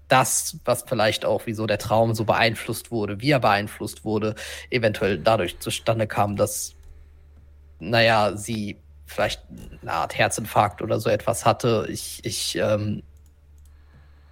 das, 0.09 0.57
was 0.65 0.83
vielleicht 0.83 1.23
auch, 1.23 1.43
wieso 1.45 1.65
der 1.65 1.77
Traum 1.77 2.13
so 2.13 2.25
beeinflusst 2.25 2.91
wurde, 2.91 3.21
wie 3.21 3.31
er 3.31 3.39
beeinflusst 3.39 4.03
wurde, 4.03 4.35
eventuell 4.69 5.17
dadurch 5.17 5.59
zustande 5.59 6.07
kam, 6.07 6.35
dass, 6.35 6.75
naja, 7.79 8.35
sie 8.35 8.77
vielleicht 9.07 9.41
eine 9.81 9.91
Art 9.91 10.17
Herzinfarkt 10.17 10.81
oder 10.81 10.99
so 10.99 11.09
etwas 11.09 11.45
hatte. 11.45 11.87
Ich, 11.89 12.23
ich 12.23 12.57
ähm, 12.57 13.01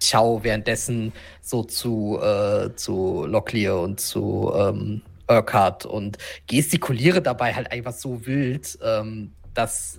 schaue 0.02 0.44
währenddessen 0.44 1.12
so 1.40 1.64
zu, 1.64 2.20
äh, 2.22 2.74
zu 2.76 3.26
Locklear 3.26 3.80
und 3.80 4.00
zu 4.00 4.52
ähm, 4.54 5.02
Urquhart 5.28 5.86
und 5.86 6.18
gestikuliere 6.46 7.20
dabei 7.20 7.54
halt 7.54 7.72
einfach 7.72 7.94
so 7.94 8.26
wild, 8.26 8.78
ähm, 8.84 9.32
dass, 9.54 9.98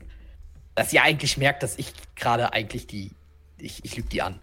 dass 0.75 0.93
ihr 0.93 1.03
eigentlich 1.03 1.37
merkt, 1.37 1.63
dass 1.63 1.77
ich 1.77 1.91
gerade 2.15 2.53
eigentlich 2.53 2.87
die, 2.87 3.11
ich, 3.57 3.83
ich 3.83 3.97
lüge 3.97 4.07
die 4.07 4.21
an. 4.21 4.39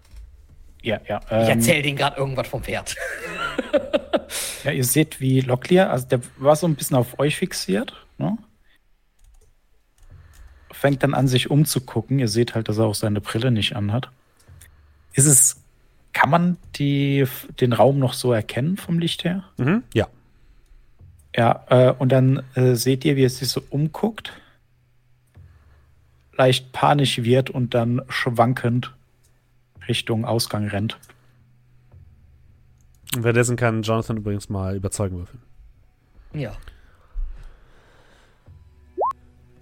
Ja, 0.83 0.99
ja. 1.07 1.19
Ich 1.25 1.31
ähm, 1.31 1.57
erzähle 1.57 1.81
denen 1.81 1.97
gerade 1.97 2.17
irgendwas 2.17 2.47
vom 2.47 2.61
Pferd. 2.61 2.95
Ja, 4.63 4.71
ihr 4.71 4.83
seht, 4.83 5.19
wie 5.19 5.41
Locklear, 5.41 5.91
also 5.91 6.07
der 6.07 6.19
war 6.37 6.55
so 6.55 6.67
ein 6.67 6.73
bisschen 6.73 6.97
auf 6.97 7.19
euch 7.19 7.35
fixiert, 7.35 7.93
ne? 8.17 8.35
Fängt 10.85 11.01
dann 11.01 11.15
an, 11.15 11.27
sich 11.27 11.49
umzugucken. 11.49 12.19
Ihr 12.19 12.27
seht 12.27 12.53
halt, 12.53 12.69
dass 12.69 12.77
er 12.77 12.85
auch 12.85 12.93
seine 12.93 13.19
Brille 13.19 13.49
nicht 13.49 13.75
anhat. 13.75 14.11
Ist 15.13 15.25
es, 15.25 15.63
kann 16.13 16.29
man 16.29 16.57
die, 16.75 17.25
den 17.59 17.73
Raum 17.73 17.97
noch 17.97 18.13
so 18.13 18.31
erkennen 18.31 18.77
vom 18.77 18.99
Licht 18.99 19.23
her? 19.23 19.45
Mhm. 19.57 19.81
Ja. 19.95 20.07
Ja, 21.35 21.65
äh, 21.69 21.91
und 21.97 22.11
dann 22.11 22.43
äh, 22.53 22.75
seht 22.75 23.03
ihr, 23.03 23.15
wie 23.15 23.25
er 23.25 23.31
sich 23.31 23.49
so 23.49 23.63
umguckt, 23.71 24.33
leicht 26.33 26.71
panisch 26.71 27.23
wird 27.23 27.49
und 27.49 27.73
dann 27.73 28.03
schwankend 28.07 28.93
Richtung 29.87 30.23
Ausgang 30.23 30.67
rennt. 30.67 30.99
Und 33.15 33.23
währenddessen 33.23 33.55
kann 33.55 33.81
Jonathan 33.81 34.17
übrigens 34.17 34.49
mal 34.49 34.75
überzeugen 34.75 35.17
würfeln. 35.17 35.41
Ja. 36.33 36.55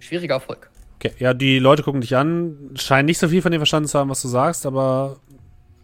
Schwieriger 0.00 0.34
Erfolg. 0.34 0.68
Okay, 1.04 1.14
ja, 1.18 1.34
die 1.34 1.58
Leute 1.58 1.82
gucken 1.82 2.00
dich 2.00 2.16
an, 2.16 2.70
scheinen 2.76 3.06
nicht 3.06 3.18
so 3.18 3.28
viel 3.28 3.42
von 3.42 3.52
dir 3.52 3.58
verstanden 3.58 3.88
zu 3.88 3.98
haben, 3.98 4.08
was 4.08 4.22
du 4.22 4.28
sagst, 4.28 4.64
aber 4.64 5.18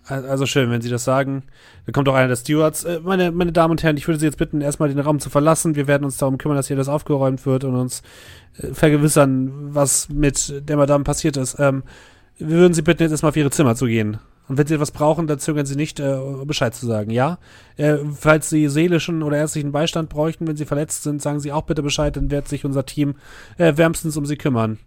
also 0.05 0.47
schön, 0.47 0.71
wenn 0.71 0.81
sie 0.81 0.89
das 0.89 1.05
sagen. 1.05 1.45
Dann 1.87 1.93
kommt 1.93 2.09
auch 2.09 2.15
einer 2.15 2.29
der 2.29 2.37
Stewards. 2.37 2.85
Äh, 2.85 3.01
meine, 3.03 3.31
meine 3.31 3.53
Damen 3.53 3.73
und 3.73 3.83
Herren, 3.83 3.97
ich 3.97 4.09
würde 4.09 4.19
Sie 4.19 4.27
jetzt 4.27 4.39
bitten, 4.39 4.61
erstmal 4.61 4.89
den 4.89 4.99
Raum 4.99 5.21
zu 5.21 5.31
verlassen. 5.31 5.77
Wir 5.77 5.87
werden 5.87 6.05
uns 6.05 6.17
darum 6.17 6.39
kümmern, 6.39 6.57
dass 6.57 6.67
hier 6.67 6.77
das 6.77 6.89
aufgeräumt 6.89 7.47
wird 7.47 7.65
und 7.65 7.77
uns 7.77 8.03
äh, 8.59 8.75
vergewissern, 8.75 9.53
was 9.75 10.09
mit 10.09 10.69
der 10.69 10.77
Madame 10.77 11.05
passiert 11.05 11.37
ist. 11.37 11.61
Ähm, 11.61 11.85
wir 12.39 12.49
würden 12.49 12.75
Sie 12.75 12.83
bitten, 12.83 13.03
jetzt 13.03 13.13
erstmal 13.13 13.31
auf 13.31 13.37
Ihre 13.37 13.51
Zimmer 13.51 13.77
zu 13.77 13.87
gehen. 13.87 14.19
Und 14.49 14.59
wenn 14.59 14.67
Sie 14.67 14.75
etwas 14.75 14.91
brauchen, 14.91 15.29
dann 15.29 15.39
zögern 15.39 15.67
Sie 15.67 15.77
nicht, 15.77 16.01
äh, 16.01 16.19
Bescheid 16.45 16.75
zu 16.75 16.87
sagen, 16.87 17.11
ja? 17.11 17.39
Äh, 17.77 17.99
falls 18.19 18.51
Sie 18.51 18.69
seelischen 18.69 19.23
oder 19.23 19.37
ärztlichen 19.37 19.71
Beistand 19.71 20.09
bräuchten, 20.09 20.49
wenn 20.49 20.57
Sie 20.57 20.65
verletzt 20.65 21.05
sind, 21.05 21.23
sagen 21.23 21.39
Sie 21.39 21.53
auch 21.53 21.63
bitte 21.63 21.83
Bescheid, 21.83 22.17
dann 22.17 22.33
wird 22.33 22.49
sich 22.49 22.65
unser 22.65 22.85
Team 22.85 23.15
äh, 23.59 23.77
wärmstens 23.77 24.17
um 24.17 24.27
Sie 24.27 24.37
kümmern. 24.37 24.79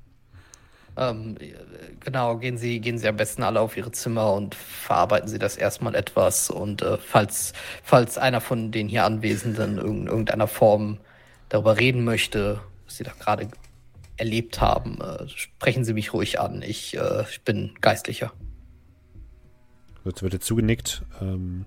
Ähm, 0.95 1.35
äh, 1.39 1.53
genau, 1.99 2.37
gehen 2.37 2.57
Sie, 2.57 2.79
gehen 2.79 2.97
Sie 2.97 3.07
am 3.07 3.17
besten 3.17 3.43
alle 3.43 3.59
auf 3.59 3.77
Ihre 3.77 3.91
Zimmer 3.91 4.33
und 4.33 4.55
verarbeiten 4.55 5.27
Sie 5.27 5.39
das 5.39 5.57
erstmal 5.57 5.95
etwas. 5.95 6.49
Und 6.49 6.81
äh, 6.81 6.97
falls, 6.97 7.53
falls 7.83 8.17
einer 8.17 8.41
von 8.41 8.71
den 8.71 8.87
hier 8.87 9.05
Anwesenden 9.05 9.77
in 9.79 10.07
irgendeiner 10.07 10.47
Form 10.47 10.99
darüber 11.49 11.79
reden 11.79 12.03
möchte, 12.03 12.61
was 12.85 12.97
Sie 12.97 13.03
da 13.03 13.11
gerade 13.19 13.47
erlebt 14.17 14.61
haben, 14.61 15.01
äh, 15.01 15.27
sprechen 15.27 15.83
Sie 15.83 15.93
mich 15.93 16.13
ruhig 16.13 16.39
an. 16.39 16.61
Ich, 16.61 16.95
äh, 16.95 17.23
ich 17.29 17.41
bin 17.41 17.73
Geistlicher. 17.81 18.31
Jetzt 20.05 20.21
wird 20.21 20.33
jetzt 20.33 20.45
zugenickt. 20.45 21.03
Ähm, 21.21 21.65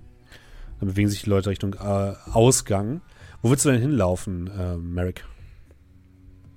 dann 0.79 0.89
bewegen 0.91 1.09
sich 1.09 1.23
die 1.23 1.31
Leute 1.31 1.51
Richtung 1.51 1.75
äh, 1.75 2.15
Ausgang. 2.33 3.01
Wo 3.43 3.51
willst 3.51 3.65
du 3.65 3.71
denn 3.71 3.81
hinlaufen, 3.81 4.49
äh, 4.49 4.77
Merrick? 4.77 5.25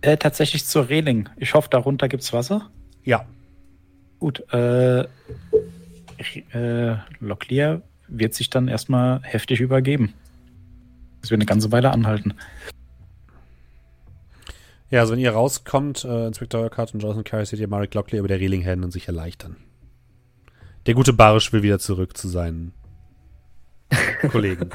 Äh, 0.02 0.18
tatsächlich 0.18 0.66
zur 0.66 0.90
Reling. 0.90 1.30
Ich 1.38 1.54
hoffe, 1.54 1.70
darunter 1.70 2.08
gibt's 2.08 2.32
Wasser. 2.32 2.70
Ja. 3.04 3.26
Gut, 4.20 4.44
äh, 4.54 5.02
äh, 5.02 6.96
Locklear 7.20 7.82
wird 8.08 8.34
sich 8.34 8.50
dann 8.50 8.68
erstmal 8.68 9.22
heftig 9.24 9.60
übergeben. 9.62 10.14
Das 11.22 11.32
wird 11.32 11.40
eine 11.40 11.46
ganze 11.46 11.72
Weile 11.72 11.92
anhalten. 11.92 12.34
Ja, 14.90 15.02
also 15.02 15.14
wenn 15.14 15.20
ihr 15.20 15.32
rauskommt, 15.32 16.04
äh, 16.04 16.28
Inspector 16.28 16.62
Urquhart 16.62 16.94
und 16.94 17.02
Jonathan 17.02 17.24
Carey, 17.24 17.46
seht 17.46 17.60
ihr 17.60 17.68
Marek 17.68 17.94
Lockley 17.94 18.20
über 18.20 18.28
der 18.28 18.40
Reling 18.40 18.62
hängen 18.62 18.84
und 18.84 18.92
sich 18.92 19.08
erleichtern. 19.08 19.58
Der 20.86 20.96
gute 20.96 21.14
Barisch 21.14 21.54
will 21.54 21.62
wieder 21.62 21.78
zurück 21.80 22.18
zu 22.18 22.28
seinen 22.28 22.74
Kollegen. 24.32 24.70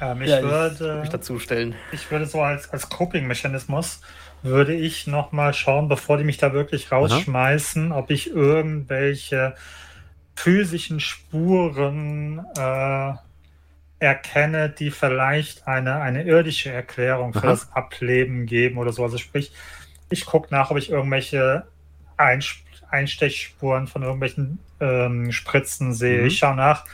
Ähm, 0.00 0.22
ich, 0.22 0.30
Ja, 0.30 0.42
würde, 0.42 1.00
mich 1.00 1.08
dazustellen. 1.10 1.74
ich 1.92 2.10
würde 2.10 2.26
so 2.26 2.42
als, 2.42 2.70
als 2.70 2.88
Coping-Mechanismus 2.88 4.00
würde 4.42 4.74
ich 4.74 5.06
noch 5.06 5.32
mal 5.32 5.54
schauen, 5.54 5.88
bevor 5.88 6.18
die 6.18 6.24
mich 6.24 6.36
da 6.36 6.52
wirklich 6.52 6.92
rausschmeißen, 6.92 7.92
ob 7.92 8.10
ich 8.10 8.30
irgendwelche 8.30 9.54
physischen 10.34 11.00
Spuren 11.00 12.44
äh, 12.56 13.12
erkenne, 13.98 14.68
die 14.68 14.90
vielleicht 14.90 15.66
eine, 15.66 15.96
eine 15.96 16.24
irdische 16.24 16.70
Erklärung 16.70 17.32
für 17.32 17.38
Aha. 17.40 17.46
das 17.48 17.72
Ableben 17.72 18.46
geben 18.46 18.76
oder 18.78 18.92
so. 18.92 19.02
Also 19.02 19.16
sprich, 19.18 19.52
ich 20.10 20.26
gucke 20.26 20.48
nach, 20.50 20.70
ob 20.70 20.76
ich 20.76 20.90
irgendwelche 20.90 21.66
Einsp 22.16 22.58
Einstechspuren 22.88 23.88
von 23.88 24.02
irgendwelchen 24.04 24.60
ähm, 24.78 25.32
Spritzen 25.32 25.92
sehe. 25.92 26.20
Mhm. 26.20 26.26
Ich 26.28 26.38
schaue 26.38 26.54
nach, 26.54 26.84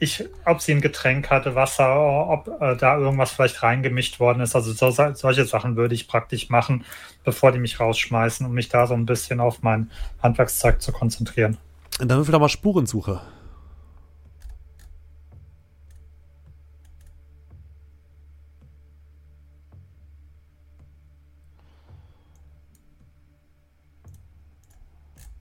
ich, 0.00 0.24
ob 0.46 0.62
sie 0.62 0.72
ein 0.72 0.80
Getränk 0.80 1.28
hatte, 1.28 1.54
Wasser, 1.54 2.28
ob 2.28 2.48
äh, 2.60 2.74
da 2.74 2.96
irgendwas 2.96 3.32
vielleicht 3.32 3.62
reingemischt 3.62 4.18
worden 4.18 4.40
ist. 4.40 4.56
Also 4.56 4.72
so, 4.72 4.90
solche 4.90 5.44
Sachen 5.44 5.76
würde 5.76 5.94
ich 5.94 6.08
praktisch 6.08 6.48
machen, 6.48 6.84
bevor 7.22 7.52
die 7.52 7.58
mich 7.58 7.78
rausschmeißen, 7.78 8.46
um 8.46 8.52
mich 8.52 8.70
da 8.70 8.86
so 8.86 8.94
ein 8.94 9.04
bisschen 9.04 9.40
auf 9.40 9.62
mein 9.62 9.90
Handwerkszeug 10.22 10.80
zu 10.80 10.90
konzentrieren. 10.90 11.58
Und 12.00 12.10
dann 12.10 12.16
würfel 12.16 12.32
doch 12.32 12.40
mal 12.40 12.48
Spurensuche. 12.48 13.20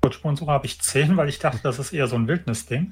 Gut, 0.02 0.16
Spurensuche 0.16 0.52
habe 0.52 0.66
ich 0.66 0.82
10, 0.82 1.16
weil 1.16 1.30
ich 1.30 1.40
dachte, 1.40 1.60
das 1.64 1.80
ist 1.80 1.94
eher 1.94 2.08
so 2.08 2.18
ein 2.18 2.28
Wildnisding. 2.28 2.92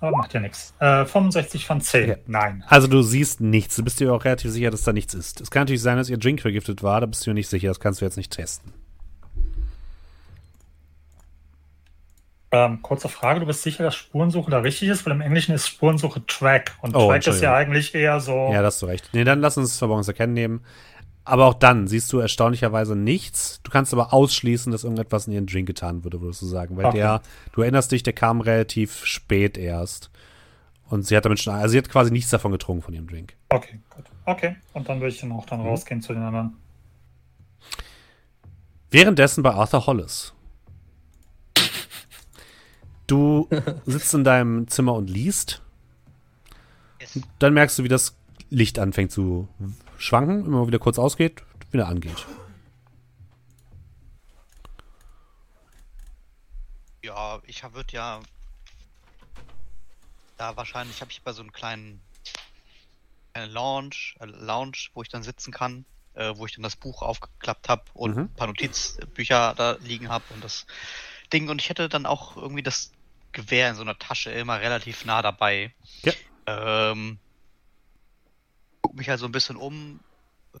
Aber 0.00 0.10
macht 0.16 0.34
ja 0.34 0.40
nichts. 0.40 0.74
Äh, 0.78 1.04
65 1.06 1.66
von 1.66 1.80
10. 1.80 2.08
Ja. 2.08 2.16
Nein. 2.26 2.64
Also 2.68 2.86
du 2.86 3.02
siehst 3.02 3.40
nichts. 3.40 3.76
Du 3.76 3.82
bist 3.84 3.98
dir 3.98 4.12
auch 4.12 4.24
relativ 4.24 4.50
sicher, 4.50 4.70
dass 4.70 4.82
da 4.82 4.92
nichts 4.92 5.14
ist. 5.14 5.40
Es 5.40 5.50
kann 5.50 5.62
natürlich 5.62 5.82
sein, 5.82 5.96
dass 5.96 6.10
ihr 6.10 6.18
Drink 6.18 6.40
vergiftet 6.42 6.82
war, 6.82 7.00
da 7.00 7.06
bist 7.06 7.26
du 7.26 7.30
dir 7.30 7.34
nicht 7.34 7.48
sicher. 7.48 7.68
Das 7.68 7.80
kannst 7.80 8.00
du 8.00 8.04
jetzt 8.04 8.16
nicht 8.16 8.32
testen. 8.32 8.72
Ähm, 12.52 12.80
kurze 12.80 13.08
Frage, 13.08 13.40
du 13.40 13.46
bist 13.46 13.62
sicher, 13.62 13.84
dass 13.84 13.96
Spurensuche 13.96 14.50
da 14.50 14.58
richtig 14.60 14.88
ist? 14.88 15.04
Weil 15.04 15.12
im 15.14 15.20
Englischen 15.20 15.54
ist 15.54 15.66
Spurensuche 15.66 16.24
Track. 16.26 16.76
Und 16.80 16.94
Oh, 16.94 17.08
Track 17.08 17.26
ist 17.26 17.42
ja 17.42 17.54
eigentlich 17.54 17.94
eher 17.94 18.20
so. 18.20 18.50
Ja, 18.52 18.60
da 18.60 18.66
hast 18.66 18.80
du 18.82 18.86
recht. 18.86 19.08
Nee, 19.12 19.24
dann 19.24 19.40
lass 19.40 19.56
uns 19.56 19.76
Verborgenes 19.78 20.08
Erkennen 20.08 20.34
nehmen. 20.34 20.60
Aber 21.28 21.46
auch 21.46 21.54
dann 21.54 21.88
siehst 21.88 22.12
du 22.12 22.20
erstaunlicherweise 22.20 22.94
nichts. 22.94 23.60
Du 23.64 23.72
kannst 23.72 23.92
aber 23.92 24.12
ausschließen, 24.12 24.70
dass 24.70 24.84
irgendetwas 24.84 25.26
in 25.26 25.32
ihren 25.32 25.46
Drink 25.46 25.66
getan 25.66 26.04
wurde, 26.04 26.20
würdest 26.20 26.40
du 26.42 26.46
sagen. 26.46 26.76
Weil 26.76 26.86
Okay. 26.86 26.98
der, 26.98 27.20
du 27.52 27.62
erinnerst 27.62 27.90
dich, 27.90 28.04
der 28.04 28.12
kam 28.12 28.40
relativ 28.40 29.04
spät 29.04 29.58
erst. 29.58 30.10
Und 30.88 31.04
sie 31.04 31.16
hat 31.16 31.24
damit 31.24 31.40
schon, 31.40 31.52
also 31.54 31.72
sie 31.72 31.78
hat 31.78 31.88
quasi 31.88 32.12
nichts 32.12 32.30
davon 32.30 32.52
getrunken 32.52 32.82
von 32.82 32.94
ihrem 32.94 33.08
Drink. 33.08 33.34
Okay, 33.48 33.80
gut. 33.90 34.04
Okay, 34.24 34.54
und 34.72 34.88
dann 34.88 35.00
würde 35.00 35.12
ich 35.12 35.20
dann 35.20 35.32
auch 35.32 35.44
dann 35.46 35.60
rausgehen 35.60 36.00
zu 36.00 36.12
den 36.14 36.22
anderen. 36.22 36.56
Währenddessen 38.92 39.42
bei 39.42 39.52
Arthur 39.52 39.84
Hollis. 39.86 40.32
Du 43.08 43.48
sitzt 43.86 44.14
in 44.14 44.22
deinem 44.22 44.68
Zimmer 44.68 44.94
und 44.94 45.10
liest. 45.10 45.60
Dann 47.40 47.52
merkst 47.52 47.78
du, 47.78 47.82
wie 47.84 47.88
das 47.88 48.16
Licht 48.50 48.78
anfängt 48.78 49.10
zu 49.10 49.48
schwanken, 49.98 50.44
immer 50.46 50.66
wieder 50.66 50.78
kurz 50.78 50.98
ausgeht, 50.98 51.42
wieder 51.70 51.88
angeht. 51.88 52.26
Ja, 57.02 57.40
ich 57.46 57.62
würde 57.62 57.92
ja. 57.92 58.20
Da 60.36 60.56
wahrscheinlich 60.56 61.00
habe 61.00 61.10
ich 61.10 61.22
bei 61.22 61.32
so 61.32 61.40
einem 61.42 61.52
kleinen 61.52 62.00
eine 63.32 63.46
Lounge, 63.46 64.14
äh, 64.20 64.24
Lounge, 64.26 64.88
wo 64.94 65.02
ich 65.02 65.08
dann 65.08 65.22
sitzen 65.22 65.52
kann, 65.52 65.84
äh, 66.14 66.32
wo 66.36 66.46
ich 66.46 66.54
dann 66.54 66.62
das 66.62 66.76
Buch 66.76 67.02
aufgeklappt 67.02 67.68
habe 67.68 67.82
und 67.94 68.16
Mhm. 68.16 68.22
ein 68.22 68.34
paar 68.34 68.46
Notizbücher 68.46 69.54
da 69.56 69.72
liegen 69.80 70.08
habe 70.08 70.24
und 70.30 70.42
das 70.42 70.66
Ding. 71.32 71.48
Und 71.48 71.60
ich 71.60 71.68
hätte 71.68 71.88
dann 71.88 72.06
auch 72.06 72.36
irgendwie 72.36 72.62
das 72.62 72.92
Gewehr 73.32 73.68
in 73.70 73.76
so 73.76 73.82
einer 73.82 73.98
Tasche 73.98 74.30
immer 74.30 74.60
relativ 74.60 75.04
nah 75.04 75.20
dabei. 75.22 75.74
Ja. 76.02 76.12
Ähm, 76.46 77.18
guck 78.96 79.00
mich 79.00 79.10
halt 79.10 79.20
so 79.20 79.26
ein 79.26 79.32
bisschen 79.32 79.56
um, 79.56 80.00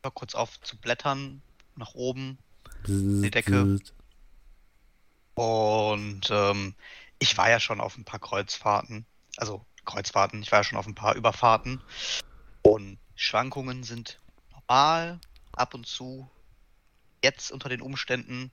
hör 0.02 0.10
kurz 0.10 0.34
auf 0.34 0.60
zu 0.60 0.76
blättern, 0.76 1.40
nach 1.74 1.94
oben. 1.94 2.36
Die 2.86 3.30
Decke. 3.30 3.80
Und 5.34 6.28
ähm, 6.30 6.74
ich 7.18 7.38
war 7.38 7.48
ja 7.48 7.58
schon 7.60 7.80
auf 7.80 7.96
ein 7.96 8.04
paar 8.04 8.20
Kreuzfahrten, 8.20 9.06
also 9.38 9.64
Kreuzfahrten, 9.86 10.42
ich 10.42 10.52
war 10.52 10.58
ja 10.58 10.64
schon 10.64 10.76
auf 10.76 10.86
ein 10.86 10.94
paar 10.94 11.14
Überfahrten. 11.14 11.82
Und 12.60 12.98
Schwankungen 13.14 13.84
sind 13.84 14.20
normal, 14.50 15.18
ab 15.52 15.72
und 15.72 15.86
zu. 15.86 16.28
Jetzt 17.24 17.50
unter 17.50 17.70
den 17.70 17.80
Umständen 17.80 18.50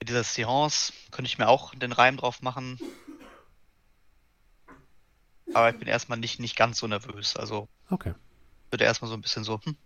mit 0.00 0.08
dieser 0.08 0.24
Seance 0.24 0.94
könnte 1.10 1.28
ich 1.28 1.36
mir 1.36 1.48
auch 1.48 1.74
den 1.74 1.92
Reim 1.92 2.16
drauf 2.16 2.40
machen. 2.40 2.78
Aber 5.52 5.68
ich 5.68 5.78
bin 5.78 5.88
erstmal 5.88 6.18
nicht, 6.18 6.40
nicht 6.40 6.56
ganz 6.56 6.78
so 6.78 6.86
nervös. 6.86 7.36
Also 7.36 7.68
Okay. 7.90 8.14
Würde 8.70 8.84
erstmal 8.84 9.08
so 9.08 9.14
ein 9.16 9.20
bisschen 9.22 9.44
so, 9.44 9.60
hm, 9.64 9.76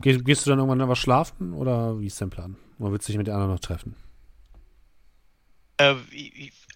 Geh, 0.00 0.18
gehst 0.18 0.44
du 0.44 0.50
dann 0.50 0.58
irgendwann 0.58 0.88
was 0.88 0.98
schlafen 0.98 1.52
oder 1.54 2.00
wie 2.00 2.06
ist 2.06 2.20
dein 2.20 2.30
Plan? 2.30 2.56
Oder 2.78 2.92
willst 2.92 3.06
du 3.06 3.12
dich 3.12 3.18
mit 3.18 3.28
den 3.28 3.34
anderen 3.34 3.52
noch 3.52 3.60
treffen? 3.60 3.94
Äh, 5.76 5.94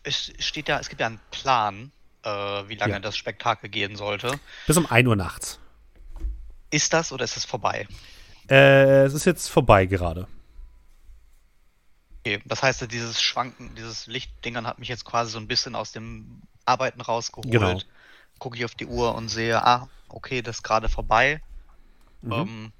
es 0.05 0.33
steht 0.39 0.69
ja, 0.69 0.79
es 0.79 0.89
gibt 0.89 1.01
ja 1.01 1.09
einen 1.09 1.21
Plan, 1.33 1.91
äh, 2.23 2.29
wie 2.29 2.77
lange 2.77 2.93
Ja. 2.95 3.01
das 3.01 3.17
Spektakel 3.17 3.69
gehen 3.69 3.97
sollte. 3.97 4.39
Bis 4.69 4.77
um 4.77 4.87
1 4.87 5.09
Uhr 5.09 5.17
nachts. 5.17 5.59
Ist 6.71 6.93
das 6.93 7.11
oder 7.13 7.25
ist 7.25 7.37
es 7.37 7.45
vorbei? 7.45 7.89
Äh, 8.49 9.05
es 9.05 9.15
ist 9.15 9.25
jetzt 9.25 9.49
vorbei 9.49 9.87
gerade. 9.87 10.29
Okay, 12.21 12.41
das 12.45 12.63
heißt, 12.63 12.91
dieses 12.93 13.21
Schwanken, 13.21 13.75
dieses 13.75 14.07
Lichtdingern 14.07 14.67
hat 14.67 14.79
mich 14.79 14.89
jetzt 14.89 15.05
quasi 15.05 15.33
so 15.33 15.39
ein 15.39 15.49
bisschen 15.49 15.75
aus 15.75 15.93
dem 15.93 16.43
Arbeiten 16.65 17.01
rausgeholt. 17.01 17.51
Genau. 17.51 17.81
Gucke 18.39 18.57
ich 18.57 18.65
auf 18.65 18.75
die 18.75 18.87
Uhr 18.87 19.15
und 19.15 19.29
sehe, 19.29 19.65
ah, 19.65 19.89
okay, 20.09 20.43
das 20.43 20.57
ist 20.57 20.63
gerade 20.63 20.89
vorbei. 20.89 21.41
Mhm. 22.23 22.33
Ähm, 22.33 22.73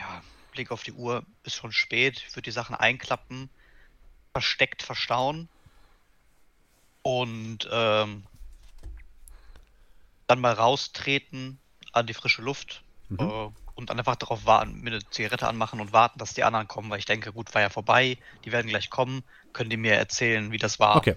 ja, 0.00 0.22
Blick 0.52 0.70
auf 0.70 0.82
die 0.82 0.92
Uhr, 0.92 1.24
ist 1.42 1.56
schon 1.56 1.72
spät. 1.72 2.18
Ich 2.18 2.34
würde 2.34 2.42
die 2.42 2.50
Sachen 2.50 2.74
einklappen, 2.74 3.50
versteckt 4.32 4.82
verstauen 4.82 5.48
und 7.02 7.68
ähm, 7.70 8.24
dann 10.26 10.40
mal 10.40 10.54
raustreten 10.54 11.58
an 11.92 12.06
die 12.06 12.14
frische 12.14 12.42
Luft 12.42 12.82
Mhm. 13.08 13.20
äh, 13.20 13.50
und 13.74 13.90
dann 13.90 13.98
einfach 13.98 14.16
darauf 14.16 14.46
warten, 14.46 14.80
mir 14.80 14.90
eine 14.90 15.10
Zigarette 15.10 15.48
anmachen 15.48 15.80
und 15.80 15.92
warten, 15.92 16.18
dass 16.18 16.32
die 16.32 16.44
anderen 16.44 16.68
kommen, 16.68 16.90
weil 16.90 16.98
ich 16.98 17.04
denke, 17.06 17.32
gut, 17.32 17.54
war 17.54 17.62
ja 17.62 17.70
vorbei, 17.70 18.18
die 18.44 18.52
werden 18.52 18.68
gleich 18.68 18.88
kommen, 18.88 19.24
können 19.52 19.70
die 19.70 19.76
mir 19.76 19.94
erzählen, 19.94 20.52
wie 20.52 20.58
das 20.58 20.78
war. 20.78 20.96
Okay. 20.96 21.16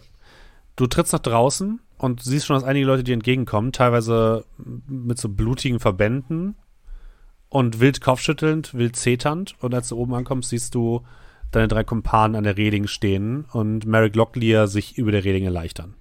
Du 0.75 0.87
trittst 0.87 1.13
nach 1.13 1.19
draußen 1.19 1.79
und 1.97 2.21
siehst 2.21 2.45
schon, 2.45 2.55
dass 2.55 2.63
einige 2.63 2.85
Leute 2.85 3.03
dir 3.03 3.13
entgegenkommen, 3.13 3.71
teilweise 3.71 4.45
mit 4.87 5.17
so 5.17 5.29
blutigen 5.29 5.79
Verbänden 5.79 6.55
und 7.49 7.79
wild 7.79 8.01
kopfschüttelnd, 8.01 8.73
wild 8.73 8.95
zeternd. 8.95 9.55
Und 9.59 9.73
als 9.73 9.89
du 9.89 9.97
oben 9.97 10.13
ankommst, 10.13 10.49
siehst 10.49 10.75
du 10.75 11.01
deine 11.51 11.67
drei 11.67 11.83
Kumpanen 11.83 12.35
an 12.35 12.43
der 12.43 12.57
Reling 12.57 12.87
stehen 12.87 13.45
und 13.51 13.85
Merrick 13.85 14.15
Locklear 14.15 14.67
sich 14.67 14.97
über 14.97 15.11
der 15.11 15.23
Reling 15.23 15.45
erleichtern. 15.45 15.95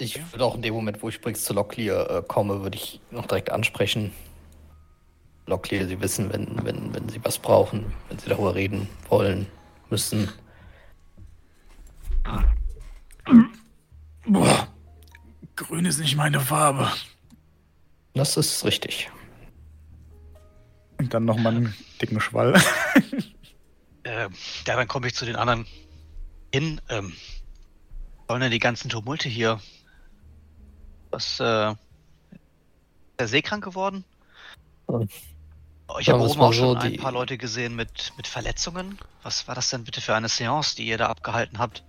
Ich 0.00 0.20
würde 0.32 0.44
auch 0.44 0.54
in 0.54 0.62
dem 0.62 0.74
Moment, 0.74 1.02
wo 1.02 1.08
ich 1.08 1.16
übrigens 1.16 1.44
zu 1.44 1.52
Locklear 1.54 2.10
äh, 2.10 2.22
komme, 2.26 2.62
würde 2.62 2.76
ich 2.76 3.00
noch 3.10 3.26
direkt 3.26 3.50
ansprechen. 3.50 4.12
Locklear, 5.46 5.88
Sie 5.88 6.00
wissen, 6.00 6.32
wenn, 6.32 6.64
wenn, 6.64 6.94
wenn 6.94 7.08
Sie 7.08 7.24
was 7.24 7.38
brauchen, 7.38 7.86
wenn 8.08 8.18
Sie 8.18 8.28
darüber 8.28 8.54
reden 8.54 8.88
wollen, 9.08 9.46
müssen. 9.90 10.28
Boah, 14.26 14.68
grün 15.56 15.84
ist 15.84 15.98
nicht 15.98 16.16
meine 16.16 16.40
Farbe. 16.40 16.90
Das 18.14 18.36
ist 18.36 18.64
richtig. 18.64 19.10
Und 20.98 21.14
dann 21.14 21.24
nochmal 21.24 21.54
einen 21.56 21.74
dicken 22.00 22.20
Schwall. 22.20 22.60
Äh, 24.04 24.22
ja, 24.66 24.76
dann 24.76 24.88
komme 24.88 25.06
ich 25.08 25.14
zu 25.14 25.26
den 25.26 25.36
anderen 25.36 25.66
hin. 26.54 26.80
Ähm, 26.88 27.12
sollen 28.26 28.40
denn 28.40 28.52
die 28.52 28.58
ganzen 28.58 28.88
Tumulte 28.88 29.28
hier? 29.28 29.60
Was, 31.10 31.40
äh, 31.40 31.72
ist 31.72 31.76
der 33.18 33.28
seekrank 33.28 33.62
geworden? 33.64 34.04
Hm. 34.88 35.08
Ich 36.00 36.08
habe 36.08 36.20
oben 36.22 36.40
auch 36.40 36.52
schon 36.54 36.80
so, 36.80 36.86
ein 36.86 36.92
die- 36.92 36.98
paar 36.98 37.12
Leute 37.12 37.36
gesehen 37.36 37.76
mit, 37.76 38.14
mit 38.16 38.26
Verletzungen. 38.26 38.98
Was 39.24 39.46
war 39.46 39.54
das 39.54 39.68
denn 39.68 39.84
bitte 39.84 40.00
für 40.00 40.14
eine 40.14 40.28
Seance, 40.30 40.74
die 40.76 40.86
ihr 40.86 40.96
da 40.96 41.08
abgehalten 41.08 41.58
habt? 41.58 41.84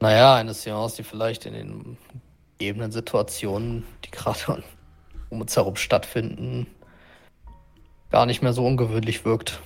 Naja, 0.00 0.36
eine 0.36 0.54
Seance, 0.54 0.96
die 0.96 1.02
vielleicht 1.02 1.46
in 1.46 1.54
den 1.54 1.98
gegebenen 2.58 2.92
Situationen, 2.92 3.84
die 4.04 4.10
gerade 4.10 4.62
um 5.30 5.40
uns 5.40 5.56
herum 5.56 5.76
stattfinden, 5.76 6.66
gar 8.10 8.26
nicht 8.26 8.42
mehr 8.42 8.52
so 8.52 8.64
ungewöhnlich 8.64 9.24
wirkt. 9.24 9.60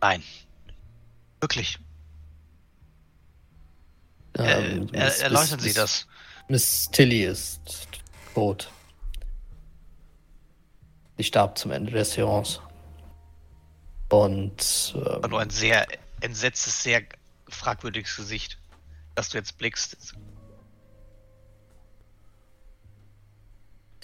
Nein. 0.00 0.22
Wirklich. 1.40 1.78
Ähm, 4.38 4.88
äh, 4.92 4.98
er, 4.98 5.20
erläutern 5.20 5.60
Sie 5.60 5.72
das. 5.72 6.06
Miss 6.48 6.88
Tilly 6.90 7.24
ist 7.24 7.88
tot. 8.34 8.70
Sie 11.16 11.24
starb 11.24 11.56
zum 11.56 11.70
Ende 11.70 11.92
der 11.92 12.04
Seance. 12.04 12.60
Und 14.10 14.94
War 14.94 15.24
ähm, 15.24 15.30
nur 15.30 15.40
ein 15.40 15.50
sehr 15.50 15.86
entsetztes, 16.20 16.82
sehr 16.82 17.02
fragwürdiges 17.48 18.16
Gesicht, 18.16 18.58
das 19.14 19.30
du 19.30 19.38
jetzt 19.38 19.58
blickst. 19.58 20.16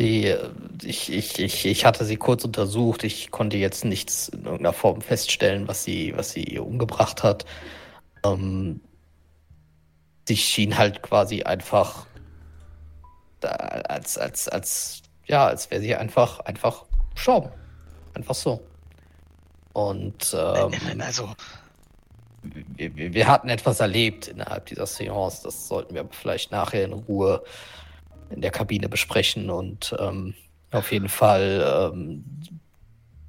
die, 0.03 0.27
äh, 0.27 0.51
ich, 0.83 1.13
ich, 1.13 1.39
ich, 1.39 1.67
ich 1.67 1.85
hatte 1.85 2.05
sie 2.05 2.17
kurz 2.17 2.45
untersucht. 2.45 3.05
Ich 3.05 3.31
konnte 3.31 3.57
jetzt 3.57 3.85
nichts 3.85 4.29
in 4.29 4.45
irgendeiner 4.45 4.73
Form 4.73 5.01
feststellen, 5.01 5.69
was 5.69 5.85
sie, 5.85 6.13
was 6.17 6.33
sie 6.33 6.59
umgebracht 6.59 7.23
hat. 7.23 7.45
Ähm, 8.25 8.81
sie 10.27 10.37
schien 10.37 10.77
halt 10.79 11.03
quasi 11.03 11.43
einfach 11.43 12.07
da, 13.41 13.51
als, 13.51 14.19
als, 14.19 14.49
als, 14.49 15.03
ja, 15.27 15.47
als 15.47 15.71
wäre 15.71 15.81
sie 15.81 15.95
einfach, 15.95 16.41
einfach 16.41 16.85
gestorben. 17.15 17.51
Einfach 18.15 18.35
so. 18.35 18.61
Und 19.73 20.37
ähm, 20.37 21.01
also, 21.01 21.33
wir, 22.43 23.15
wir, 23.15 23.29
hatten 23.29 23.49
etwas 23.49 23.81
erlebt 23.81 24.29
innerhalb 24.29 24.67
dieser 24.67 24.87
Seance. 24.87 25.43
Das 25.45 25.69
sollten 25.69 25.95
wir 25.95 26.09
vielleicht 26.11 26.51
nachher 26.51 26.85
in 26.85 26.93
Ruhe 26.93 27.43
in 28.31 28.41
der 28.41 28.51
Kabine 28.51 28.89
besprechen. 28.89 29.51
Und 29.51 29.95
ähm, 29.99 30.35
auf 30.73 30.91
jeden 30.91 31.09
Fall 31.09 31.91
ähm, 31.93 32.25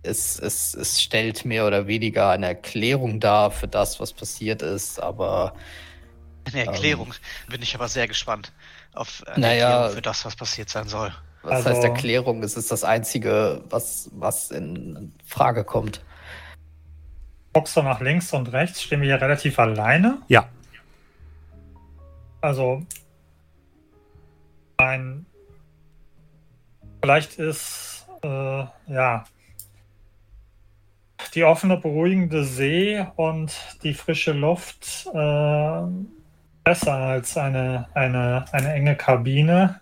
es, 0.02 0.40
es, 0.40 0.73
es 0.73 1.02
stellt 1.02 1.45
mehr 1.45 1.65
oder 1.68 1.88
weniger 1.88 2.30
eine 2.30 2.48
Erklärung 2.48 3.19
dar 3.19 3.52
für 3.52 3.68
das, 3.68 3.99
was 3.99 4.14
passiert 4.14 4.61
ist, 4.61 4.99
aber. 4.99 5.53
Eine 6.45 6.65
Erklärung. 6.65 7.14
Bin 7.49 7.61
ich 7.61 7.73
aber 7.73 7.88
sehr 7.88 8.07
gespannt 8.07 8.52
auf 8.94 9.23
eine 9.27 9.40
Naja. 9.40 9.69
Erklärung 9.69 9.95
für 9.95 10.02
das, 10.02 10.26
was 10.26 10.35
passiert 10.35 10.69
sein 10.69 10.88
soll. 10.88 11.14
Was 11.41 11.52
Also- 11.52 11.69
heißt 11.69 11.84
Erklärung? 11.84 12.44
Es 12.44 12.56
ist 12.56 12.72
das 12.72 12.84
Einzige, 12.84 13.64
was, 13.69 14.10
was 14.14 14.52
in 14.52 15.14
Frage 15.26 15.64
kommt. 15.64 16.02
Du 17.54 17.82
nach 17.82 18.02
links 18.02 18.34
und 18.34 18.52
rechts, 18.52 18.82
stehen 18.82 19.02
wir 19.02 19.08
hier 19.08 19.22
relativ 19.22 19.60
alleine. 19.60 20.18
Ja. 20.28 20.50
Also, 22.42 22.84
ein. 24.78 25.26
Vielleicht 27.02 27.38
ist, 27.38 28.08
äh, 28.24 28.66
ja, 28.88 29.26
die 31.34 31.44
offene, 31.44 31.78
beruhigende 31.78 32.44
See 32.44 33.06
und 33.16 33.54
die 33.84 33.94
frische 33.94 34.34
Luft 34.34 35.08
äh, 35.14 35.82
besser 36.64 36.94
als 36.94 37.38
eine, 37.38 37.88
eine, 37.94 38.46
eine 38.52 38.74
enge 38.74 38.96
Kabine. 38.96 39.82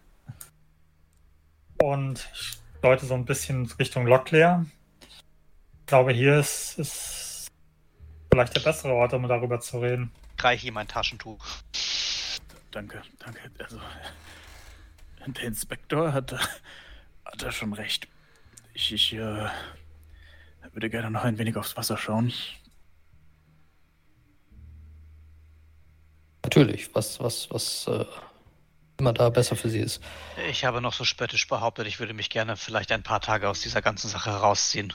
Und 1.81 2.29
ich 2.33 2.59
deute 2.81 3.05
so 3.05 3.13
ein 3.13 3.25
bisschen 3.25 3.65
Richtung 3.79 4.05
Locklear. 4.07 4.65
Ich 5.01 5.85
glaube, 5.87 6.13
hier 6.13 6.39
ist, 6.39 6.79
ist 6.79 7.20
vielleicht 8.31 8.55
der 8.55 8.61
bessere 8.61 8.93
Ort, 8.93 9.13
um 9.13 9.27
darüber 9.27 9.59
zu 9.59 9.79
reden. 9.79 10.11
Ich 10.37 10.43
reiche 10.43 10.67
ihm 10.67 10.77
ein 10.77 10.87
Taschentuch. 10.87 11.45
Danke, 12.71 13.01
danke. 13.19 13.39
Also, 13.59 13.79
der 15.27 15.43
Inspektor 15.43 16.13
hat, 16.13 16.33
hat 17.25 17.43
er 17.43 17.51
schon 17.51 17.73
recht. 17.73 18.07
Ich, 18.73 18.93
ich 18.93 19.13
äh, 19.13 19.49
würde 20.71 20.89
gerne 20.89 21.11
noch 21.11 21.25
ein 21.25 21.37
wenig 21.37 21.57
aufs 21.57 21.75
Wasser 21.75 21.97
schauen. 21.97 22.33
Natürlich, 26.43 26.95
was, 26.95 27.19
was, 27.19 27.51
was 27.51 27.87
äh, 27.87 28.05
immer 28.97 29.13
da 29.13 29.29
besser 29.29 29.55
für 29.55 29.69
sie 29.69 29.79
ist. 29.79 30.01
Ich 30.49 30.63
habe 30.63 30.81
noch 30.81 30.93
so 30.93 31.03
spöttisch 31.03 31.47
behauptet, 31.47 31.85
ich 31.87 31.99
würde 31.99 32.13
mich 32.13 32.29
gerne 32.29 32.55
vielleicht 32.55 32.91
ein 32.93 33.03
paar 33.03 33.19
Tage 33.19 33.49
aus 33.49 33.59
dieser 33.59 33.81
ganzen 33.81 34.09
Sache 34.09 34.31
herausziehen. 34.31 34.93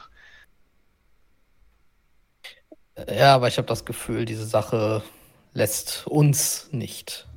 Ja, 3.08 3.34
aber 3.34 3.48
ich 3.48 3.58
habe 3.58 3.68
das 3.68 3.84
Gefühl, 3.84 4.24
diese 4.24 4.46
Sache 4.46 5.02
lässt 5.52 6.06
uns 6.06 6.68
nicht 6.72 7.28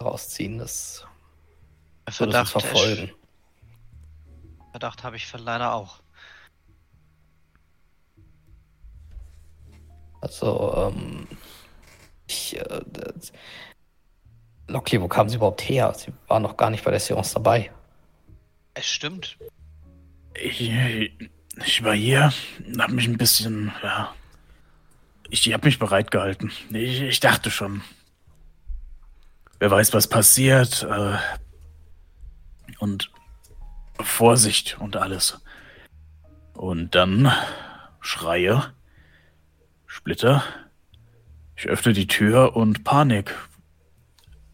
rausziehen. 0.00 0.58
Das 0.58 1.06
Verdacht, 2.08 2.50
verfolgen. 2.50 3.12
Verdacht 4.70 5.04
habe 5.04 5.16
ich 5.16 5.30
leider 5.32 5.74
auch. 5.74 6.00
Also, 10.20 10.92
ähm, 10.94 11.28
ich, 12.26 12.58
äh, 12.58 12.80
Lockley, 14.68 15.00
wo 15.00 15.08
kamen 15.08 15.28
Sie 15.28 15.36
überhaupt 15.36 15.62
her? 15.68 15.92
Sie 15.94 16.12
waren 16.28 16.42
noch 16.42 16.56
gar 16.56 16.70
nicht 16.70 16.84
bei 16.84 16.90
der 16.90 17.00
Seance 17.00 17.34
dabei. 17.34 17.70
Es 18.72 18.86
stimmt. 18.86 19.36
Ich, 20.34 20.72
ich 21.64 21.84
war 21.84 21.94
hier, 21.94 22.32
hab 22.78 22.90
mich 22.90 23.06
ein 23.06 23.18
bisschen, 23.18 23.70
ja. 23.82 24.14
Ich 25.34 25.52
hab 25.52 25.64
mich 25.64 25.80
bereit 25.80 26.12
gehalten. 26.12 26.52
Ich, 26.70 27.00
ich 27.00 27.18
dachte 27.18 27.50
schon. 27.50 27.82
Wer 29.58 29.68
weiß, 29.68 29.92
was 29.92 30.06
passiert. 30.06 30.84
Äh, 30.88 31.16
und 32.78 33.10
Vorsicht 34.00 34.78
und 34.78 34.96
alles. 34.96 35.40
Und 36.52 36.94
dann 36.94 37.32
Schreie, 38.00 38.62
Splitter. 39.86 40.44
Ich 41.56 41.66
öffne 41.66 41.94
die 41.94 42.06
Tür 42.06 42.54
und 42.54 42.84
Panik. 42.84 43.34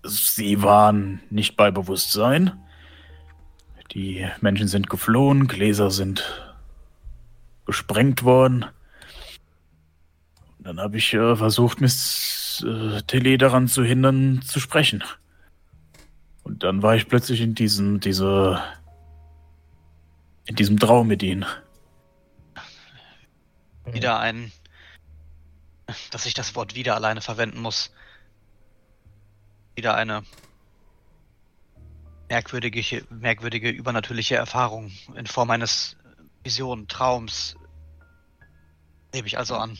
Sie 0.03 0.63
waren 0.63 1.21
nicht 1.29 1.59
bei 1.59 1.71
Bewusstsein. 1.71 2.59
Die 3.93 4.27
Menschen 4.41 4.67
sind 4.67 4.89
geflohen, 4.89 5.47
Gläser 5.47 5.91
sind 5.91 6.57
gesprengt 7.67 8.23
worden. 8.23 8.65
Dann 10.63 10.79
habe 10.79 10.99
ich 10.99 11.15
äh, 11.15 11.37
versucht, 11.37 11.81
Miss 11.81 12.63
äh, 12.67 13.01
Tilly 13.03 13.39
daran 13.39 13.67
zu 13.67 13.83
hindern, 13.83 14.43
zu 14.43 14.61
sprechen. 14.61 15.03
Und 16.43 16.63
dann 16.63 16.83
war 16.83 16.97
ich 16.97 17.09
plötzlich 17.09 17.41
in 17.41 17.55
diesem, 17.55 18.01
diese, 18.01 18.63
in 20.45 20.57
diesem 20.57 20.79
Traum 20.79 21.07
mit 21.07 21.23
ihnen. 21.23 21.47
Wieder 23.87 24.21
ein, 24.21 24.53
dass 26.11 26.27
ich 26.27 26.35
das 26.35 26.55
Wort 26.55 26.75
wieder 26.75 26.95
alleine 26.95 27.23
verwenden 27.23 27.61
muss. 27.61 27.93
Wieder 29.75 29.95
eine 29.95 30.23
merkwürdige, 32.29 33.05
merkwürdige 33.09 33.71
übernatürliche 33.71 34.37
Erfahrung 34.37 34.93
in 35.15 35.27
Form 35.27 35.51
eines 35.51 35.97
Vision, 36.45 36.87
Traums. 36.87 37.57
Nehme 39.13 39.27
ich 39.27 39.39
also 39.39 39.57
an. 39.57 39.79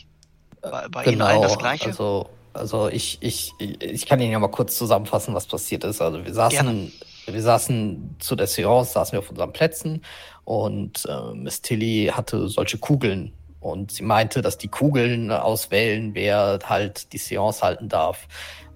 Bei, 0.61 0.87
bei 0.89 1.05
Ihnen 1.05 1.21
allen 1.21 1.41
das 1.41 1.57
Gleiche? 1.57 1.87
Also, 1.87 2.29
also 2.53 2.89
ich, 2.89 3.17
ich, 3.21 3.53
ich 3.59 4.05
kann 4.05 4.19
Ihnen 4.19 4.31
ja 4.31 4.39
mal 4.39 4.49
kurz 4.49 4.77
zusammenfassen, 4.77 5.33
was 5.33 5.47
passiert 5.47 5.83
ist. 5.83 6.01
Also 6.01 6.23
wir 6.23 6.33
saßen, 6.33 6.91
wir 7.25 7.41
saßen 7.41 8.15
zu 8.19 8.35
der 8.35 8.47
Seance, 8.47 8.93
saßen 8.93 9.13
wir 9.13 9.19
auf 9.19 9.29
unseren 9.29 9.53
Plätzen 9.53 10.03
und 10.43 11.05
äh, 11.07 11.33
Miss 11.33 11.61
Tilly 11.61 12.11
hatte 12.13 12.47
solche 12.49 12.77
Kugeln 12.77 13.33
und 13.61 13.91
sie 13.91 14.03
meinte, 14.03 14.41
dass 14.41 14.57
die 14.57 14.67
Kugeln 14.67 15.31
auswählen, 15.31 16.15
wer 16.15 16.59
halt 16.65 17.13
die 17.13 17.19
Seance 17.19 17.61
halten 17.61 17.89
darf. 17.89 18.27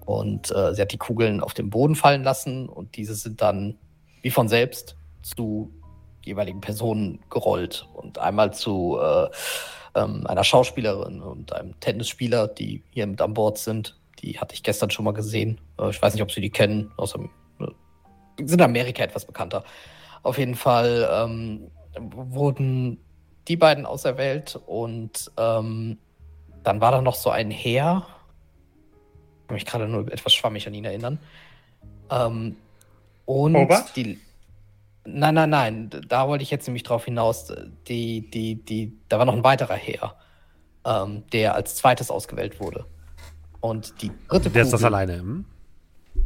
Und 0.04 0.52
äh, 0.52 0.72
sie 0.72 0.80
hat 0.80 0.92
die 0.92 0.98
Kugeln 0.98 1.40
auf 1.40 1.54
den 1.54 1.70
Boden 1.70 1.96
fallen 1.96 2.22
lassen 2.22 2.68
und 2.68 2.96
diese 2.96 3.16
sind 3.16 3.42
dann 3.42 3.76
wie 4.22 4.30
von 4.30 4.48
selbst 4.48 4.96
zu 5.22 5.72
jeweiligen 6.24 6.60
Personen 6.60 7.20
gerollt 7.30 7.88
und 7.94 8.18
einmal 8.18 8.52
zu 8.54 8.98
äh, 9.00 9.28
ähm, 9.96 10.26
einer 10.26 10.44
Schauspielerin 10.44 11.22
und 11.22 11.52
einem 11.52 11.78
Tennisspieler, 11.80 12.46
die 12.46 12.84
hier 12.90 13.06
mit 13.06 13.20
an 13.20 13.34
Bord 13.34 13.58
sind. 13.58 13.98
Die 14.20 14.38
hatte 14.38 14.54
ich 14.54 14.62
gestern 14.62 14.90
schon 14.90 15.04
mal 15.04 15.14
gesehen. 15.14 15.60
Äh, 15.80 15.90
ich 15.90 16.00
weiß 16.00 16.14
nicht, 16.14 16.22
ob 16.22 16.30
Sie 16.30 16.40
die 16.40 16.50
kennen. 16.50 16.92
Außer, 16.96 17.18
äh, 17.60 17.66
sind 18.38 18.52
in 18.52 18.62
Amerika 18.62 19.02
etwas 19.02 19.24
bekannter. 19.24 19.64
Auf 20.22 20.38
jeden 20.38 20.54
Fall 20.54 21.08
ähm, 21.10 21.70
wurden 21.98 22.98
die 23.48 23.56
beiden 23.56 23.86
auserwählt 23.86 24.60
und 24.66 25.30
ähm, 25.36 25.98
dann 26.62 26.80
war 26.80 26.90
da 26.90 27.00
noch 27.00 27.14
so 27.14 27.30
ein 27.30 27.50
Heer. 27.50 28.06
Ich 29.42 29.48
kann 29.48 29.54
mich 29.54 29.66
gerade 29.66 29.88
nur 29.88 30.12
etwas 30.12 30.34
schwammig 30.34 30.66
an 30.66 30.74
ihn 30.74 30.84
erinnern. 30.84 31.18
Ähm, 32.10 32.56
und 33.24 33.54
Robert? 33.54 33.96
die. 33.96 34.18
Nein, 35.06 35.34
nein, 35.34 35.50
nein. 35.50 35.90
Da 36.08 36.28
wollte 36.28 36.42
ich 36.42 36.50
jetzt 36.50 36.66
nämlich 36.66 36.82
drauf 36.82 37.04
hinaus. 37.04 37.52
Die, 37.88 38.28
die, 38.30 38.56
die, 38.56 38.98
da 39.08 39.18
war 39.18 39.24
noch 39.24 39.34
ein 39.34 39.44
weiterer 39.44 39.74
Heer, 39.74 40.14
ähm, 40.84 41.24
der 41.32 41.54
als 41.54 41.76
zweites 41.76 42.10
ausgewählt 42.10 42.60
wurde. 42.60 42.86
Und 43.60 44.00
die 44.02 44.10
dritte 44.28 44.50
Der 44.50 44.62
ist 44.62 44.72
das 44.72 44.80
Kugel- 44.80 44.94
alleine. 44.94 45.18
Hm? 45.20 45.44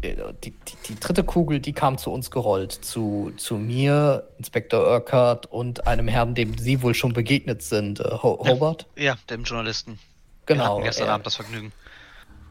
äh, 0.02 0.16
die, 0.44 0.50
die, 0.52 0.76
die 0.88 1.00
dritte 1.00 1.24
Kugel, 1.24 1.60
die 1.60 1.72
kam 1.72 1.98
zu 1.98 2.10
uns 2.10 2.30
gerollt. 2.30 2.72
Zu, 2.72 3.32
zu 3.36 3.56
mir, 3.56 4.28
Inspektor 4.38 4.86
Urquhart 4.86 5.46
und 5.46 5.86
einem 5.86 6.08
Herrn, 6.08 6.34
dem 6.34 6.56
Sie 6.58 6.82
wohl 6.82 6.94
schon 6.94 7.12
begegnet 7.12 7.62
sind, 7.62 8.00
äh, 8.00 8.04
Ho 8.22 8.40
Ja. 8.44 8.50
Hobart. 8.52 8.86
Ja, 8.96 9.16
dem 9.28 9.44
Journalisten. 9.44 9.98
Wir 10.46 10.56
Genau. 10.56 10.74
hatten 10.76 10.84
gestern 10.84 11.08
er- 11.08 11.14
Abend 11.14 11.26
das 11.26 11.36
Vergnügen. 11.36 11.72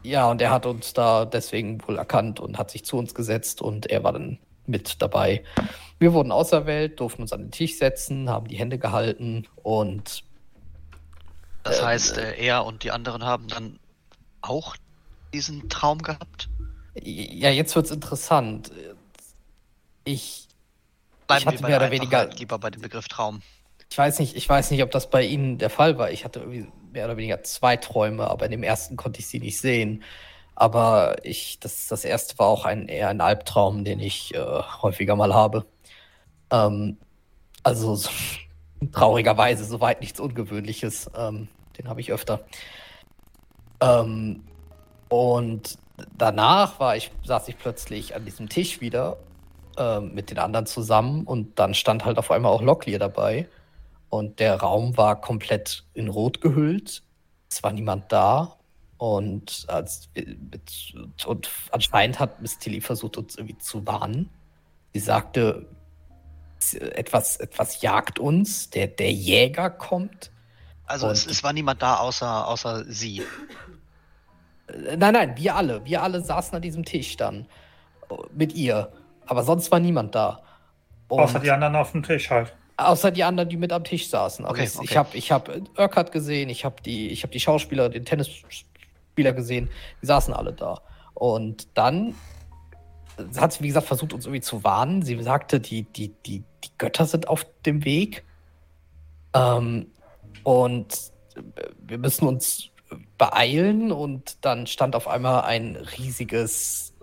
Ja, 0.02 0.30
und 0.30 0.40
er 0.40 0.50
hat 0.50 0.64
uns 0.64 0.94
da 0.94 1.26
deswegen 1.26 1.86
wohl 1.86 1.98
erkannt 1.98 2.40
und 2.40 2.56
hat 2.56 2.70
sich 2.70 2.84
zu 2.86 2.96
uns 2.96 3.14
gesetzt 3.14 3.60
und 3.60 3.86
er 3.86 4.02
war 4.02 4.12
dann 4.14 4.38
mit 4.70 5.02
dabei. 5.02 5.44
Wir 5.98 6.12
wurden 6.14 6.32
auserwählt, 6.32 6.98
durften 7.00 7.22
uns 7.22 7.32
an 7.32 7.42
den 7.42 7.50
Tisch 7.50 7.76
setzen, 7.78 8.30
haben 8.30 8.48
die 8.48 8.56
Hände 8.56 8.78
gehalten 8.78 9.46
und 9.62 10.24
Das 11.62 11.78
Ähm, 11.80 11.84
heißt, 11.84 12.16
äh, 12.18 12.36
er 12.36 12.64
und 12.64 12.84
die 12.84 12.90
anderen 12.90 13.24
haben 13.24 13.48
dann 13.48 13.78
auch 14.40 14.76
diesen 15.34 15.68
Traum 15.68 15.98
gehabt? 16.02 16.48
ja, 17.02 17.50
jetzt 17.50 17.76
wird's 17.76 17.90
interessant. 17.90 18.72
Ich, 20.04 20.48
Bleiben 21.26 21.44
hatte 21.46 21.58
wir 21.58 21.62
bei 21.62 21.68
mehr 21.68 21.78
der 21.78 21.88
oder 21.88 21.92
weniger- 21.94 22.26
lieber 22.30 22.58
bei 22.58 22.70
dem 22.70 22.80
Begriff 22.82 23.06
Traum. 23.08 23.42
ich 23.90 23.98
weiß 23.98 24.18
nicht, 24.20 24.34
ich 24.36 24.48
weiß 24.48 24.70
nicht, 24.70 24.82
ob 24.82 24.90
das 24.90 25.10
bei 25.10 25.24
Ihnen 25.24 25.58
der 25.58 25.70
Fall 25.70 25.98
war. 25.98 26.10
Ich 26.10 26.24
hatte 26.24 26.40
irgendwie 26.40 26.66
mehr 26.92 27.04
oder 27.04 27.16
weniger 27.16 27.42
zwei 27.42 27.76
Träume, 27.76 28.26
aber 28.28 28.46
in 28.46 28.50
dem 28.52 28.62
ersten 28.62 28.96
konnte 28.96 29.20
ich 29.20 29.26
sie 29.28 29.38
nicht 29.38 29.60
sehen. 29.60 30.02
Aber 30.60 31.16
ich, 31.24 31.58
das, 31.58 31.86
das 31.86 32.04
erste 32.04 32.38
war 32.38 32.48
auch 32.48 32.66
ein, 32.66 32.86
eher 32.86 33.08
ein 33.08 33.22
Albtraum, 33.22 33.82
den 33.82 33.98
ich 33.98 34.34
äh, 34.34 34.38
häufiger 34.82 35.16
mal 35.16 35.32
habe. 35.32 35.64
Ähm, 36.50 36.98
also 37.62 37.94
so, 37.94 38.10
traurigerweise 38.92 39.64
soweit 39.64 40.02
nichts 40.02 40.20
Ungewöhnliches. 40.20 41.10
Ähm, 41.16 41.48
den 41.78 41.88
habe 41.88 42.02
ich 42.02 42.12
öfter. 42.12 42.44
Ähm, 43.80 44.44
und 45.08 45.78
danach 46.18 46.78
war 46.78 46.94
ich, 46.94 47.10
saß 47.24 47.48
ich 47.48 47.56
plötzlich 47.56 48.14
an 48.14 48.26
diesem 48.26 48.50
Tisch 48.50 48.82
wieder 48.82 49.16
ähm, 49.78 50.12
mit 50.12 50.30
den 50.30 50.38
anderen 50.38 50.66
zusammen 50.66 51.24
und 51.24 51.58
dann 51.58 51.72
stand 51.72 52.04
halt 52.04 52.18
auf 52.18 52.30
einmal 52.30 52.52
auch 52.52 52.60
Locklear 52.60 52.98
dabei. 52.98 53.48
Und 54.10 54.40
der 54.40 54.60
Raum 54.60 54.98
war 54.98 55.22
komplett 55.22 55.86
in 55.94 56.08
Rot 56.08 56.42
gehüllt. 56.42 57.02
Es 57.50 57.62
war 57.62 57.72
niemand 57.72 58.12
da. 58.12 58.59
Und, 59.00 59.64
als, 59.68 60.10
mit, 60.14 60.92
und 61.24 61.48
anscheinend 61.70 62.18
hat 62.20 62.42
Miss 62.42 62.58
Tilly 62.58 62.82
versucht, 62.82 63.16
uns 63.16 63.34
irgendwie 63.34 63.56
zu 63.56 63.86
warnen. 63.86 64.28
Sie 64.92 64.98
sagte, 65.00 65.64
etwas, 66.78 67.38
etwas 67.38 67.80
jagt 67.80 68.18
uns, 68.18 68.68
der, 68.68 68.88
der 68.88 69.10
Jäger 69.10 69.70
kommt. 69.70 70.30
Also 70.84 71.08
es, 71.08 71.24
es 71.26 71.42
war 71.42 71.54
niemand 71.54 71.80
da 71.80 71.96
außer, 71.96 72.46
außer 72.46 72.84
sie. 72.92 73.22
Äh, 74.68 74.98
Nein, 74.98 75.14
nein, 75.14 75.34
wir 75.38 75.56
alle. 75.56 75.82
Wir 75.86 76.02
alle 76.02 76.20
saßen 76.22 76.54
an 76.56 76.60
diesem 76.60 76.84
Tisch 76.84 77.16
dann. 77.16 77.46
äh, 78.10 78.14
Mit 78.34 78.52
ihr. 78.54 78.92
Aber 79.24 79.44
sonst 79.44 79.70
war 79.72 79.80
niemand 79.80 80.14
da. 80.14 80.42
Und 81.08 81.20
Außer 81.20 81.40
die 81.40 81.50
anderen 81.50 81.74
auf 81.76 81.92
dem 81.92 82.02
Tisch 82.02 82.28
halt. 82.28 82.54
außer 82.76 83.10
die 83.12 83.24
anderen, 83.24 83.48
die 83.48 83.56
mit 83.56 83.72
am 83.72 83.82
Tisch 83.82 84.10
saßen. 84.10 84.44
Also 84.44 84.52
Okay, 84.54 84.64
es- 84.64 84.74
Ich 84.74 84.80
okay. 84.90 84.98
habe 84.98 85.16
ich 85.16 85.32
hab 85.32 85.48
Urquhart 85.78 86.12
gesehen, 86.12 86.50
ich 86.50 86.66
habe 86.66 86.82
die, 86.82 87.08
ich 87.08 87.22
hab 87.22 87.30
die 87.30 87.40
Schauspieler, 87.40 87.88
den 87.88 88.04
Tennisspieler 89.10 89.32
gesehen. 89.32 89.68
Die 90.02 90.06
saßen 90.06 90.34
alle 90.34 90.52
da. 90.52 90.80
Und 91.14 91.68
dann 91.74 92.14
hat 93.36 93.52
sie, 93.52 93.62
wie 93.62 93.68
gesagt, 93.68 93.86
versucht, 93.86 94.12
uns 94.12 94.24
irgendwie 94.24 94.40
zu 94.40 94.64
warnen. 94.64 95.02
Sie 95.02 95.20
sagte, 95.22 95.60
die, 95.60 95.82
die, 95.82 96.14
die, 96.26 96.42
die 96.64 96.70
Götter 96.78 97.06
sind 97.06 97.28
auf 97.28 97.46
dem 97.66 97.84
Weg. 97.84 98.24
Ähm, 99.34 99.88
und 100.42 101.12
wir 101.86 101.98
müssen 101.98 102.26
uns 102.26 102.70
beeilen. 103.18 103.92
Und 103.92 104.44
dann 104.44 104.66
stand 104.66 104.96
auf 104.96 105.08
einmal 105.08 105.42
ein 105.42 105.76
riesiges 105.76 106.94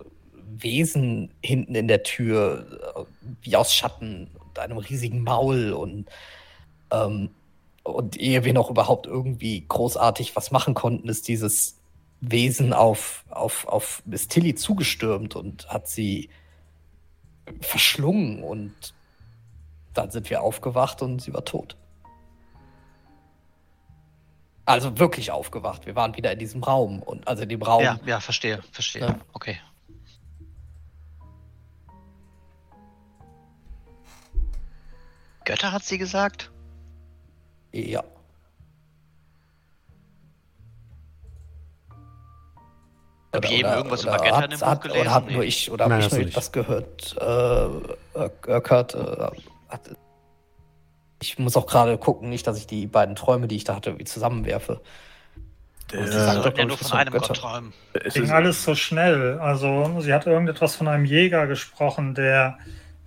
Wesen 0.59 1.33
hinten 1.43 1.75
in 1.75 1.87
der 1.87 2.03
Tür, 2.03 2.95
äh, 2.95 3.03
wie 3.41 3.55
aus 3.55 3.73
Schatten 3.73 4.31
und 4.39 4.57
einem 4.57 4.77
riesigen 4.77 5.23
Maul. 5.23 5.71
Und, 5.73 6.09
ähm, 6.91 7.29
und 7.83 8.17
ehe 8.17 8.43
wir 8.43 8.53
noch 8.53 8.71
überhaupt 8.71 9.05
irgendwie 9.05 9.65
großartig 9.67 10.35
was 10.35 10.49
machen 10.51 10.73
konnten, 10.73 11.07
ist 11.09 11.27
dieses 11.27 11.76
Wesen 12.21 12.73
auf, 12.73 13.25
auf, 13.29 13.67
auf 13.67 14.01
Miss 14.05 14.27
Tilly 14.27 14.55
zugestürmt 14.55 15.35
und 15.35 15.69
hat 15.69 15.87
sie 15.87 16.29
verschlungen. 17.61 18.43
Und 18.43 18.93
dann 19.93 20.11
sind 20.11 20.29
wir 20.29 20.41
aufgewacht 20.41 21.01
und 21.01 21.21
sie 21.21 21.33
war 21.33 21.45
tot. 21.45 21.77
Also 24.65 24.99
wirklich 24.99 25.31
aufgewacht. 25.31 25.85
Wir 25.85 25.95
waren 25.95 26.15
wieder 26.17 26.31
in 26.33 26.39
diesem 26.39 26.61
Raum 26.61 27.01
und 27.01 27.27
also 27.27 27.43
in 27.43 27.49
dem 27.49 27.61
Raum. 27.61 27.83
Ja, 27.83 27.99
ja, 28.05 28.19
verstehe, 28.19 28.61
verstehe. 28.71 29.01
Ja. 29.01 29.19
Okay. 29.31 29.59
Götter 35.45 35.71
hat 35.71 35.85
sie 35.85 35.97
gesagt? 35.97 36.51
ja. 37.71 38.03
Hab 43.37 43.45
ich 43.45 43.59
eben 43.59 43.69
irgendwas 43.69 44.03
über 44.03 44.17
Götter 44.17 44.43
in 44.45 44.49
dem 44.51 44.59
Buch 44.59 44.79
gelesen? 44.81 45.01
Oder 45.01 45.13
hab 45.13 45.27
Nee. 45.27 45.33
nur 45.33 45.43
ich 45.43 45.71
oder 45.71 45.87
Nein, 45.87 46.01
hab 46.03 46.11
ich 46.11 46.17
nur 46.17 46.27
etwas 46.27 46.51
gehört? 46.51 47.15
Äh, 47.19 47.23
Ur- 47.23 48.31
Urquhart, 48.47 48.95
äh, 48.95 49.27
hat, 49.69 49.81
ich 51.21 51.39
muss 51.39 51.57
auch 51.57 51.65
gerade 51.67 51.97
gucken, 51.97 52.29
nicht, 52.29 52.45
dass 52.47 52.57
ich 52.57 52.67
die 52.67 52.85
beiden 52.87 53.15
Träume, 53.15 53.47
die 53.47 53.55
ich 53.55 53.63
da 53.63 53.75
hatte, 53.75 53.89
irgendwie 53.89 54.05
zusammenwerfe. 54.05 54.81
Der, 55.91 56.05
Sie 56.05 56.13
sagt 56.19 56.45
doch, 56.45 56.57
ja 56.57 56.65
nur 56.65 56.77
von 56.77 56.97
einem 56.97 57.13
Götter. 57.13 57.33
träumen. 57.33 57.73
es 57.93 58.13
Ging 58.13 58.29
alles 58.29 58.63
so 58.63 58.75
schnell. 58.75 59.39
Also 59.39 60.01
sie 60.01 60.13
hat 60.13 60.25
irgendetwas 60.27 60.75
von 60.75 60.87
einem 60.89 61.05
Jäger 61.05 61.47
gesprochen, 61.47 62.13
der, 62.13 62.57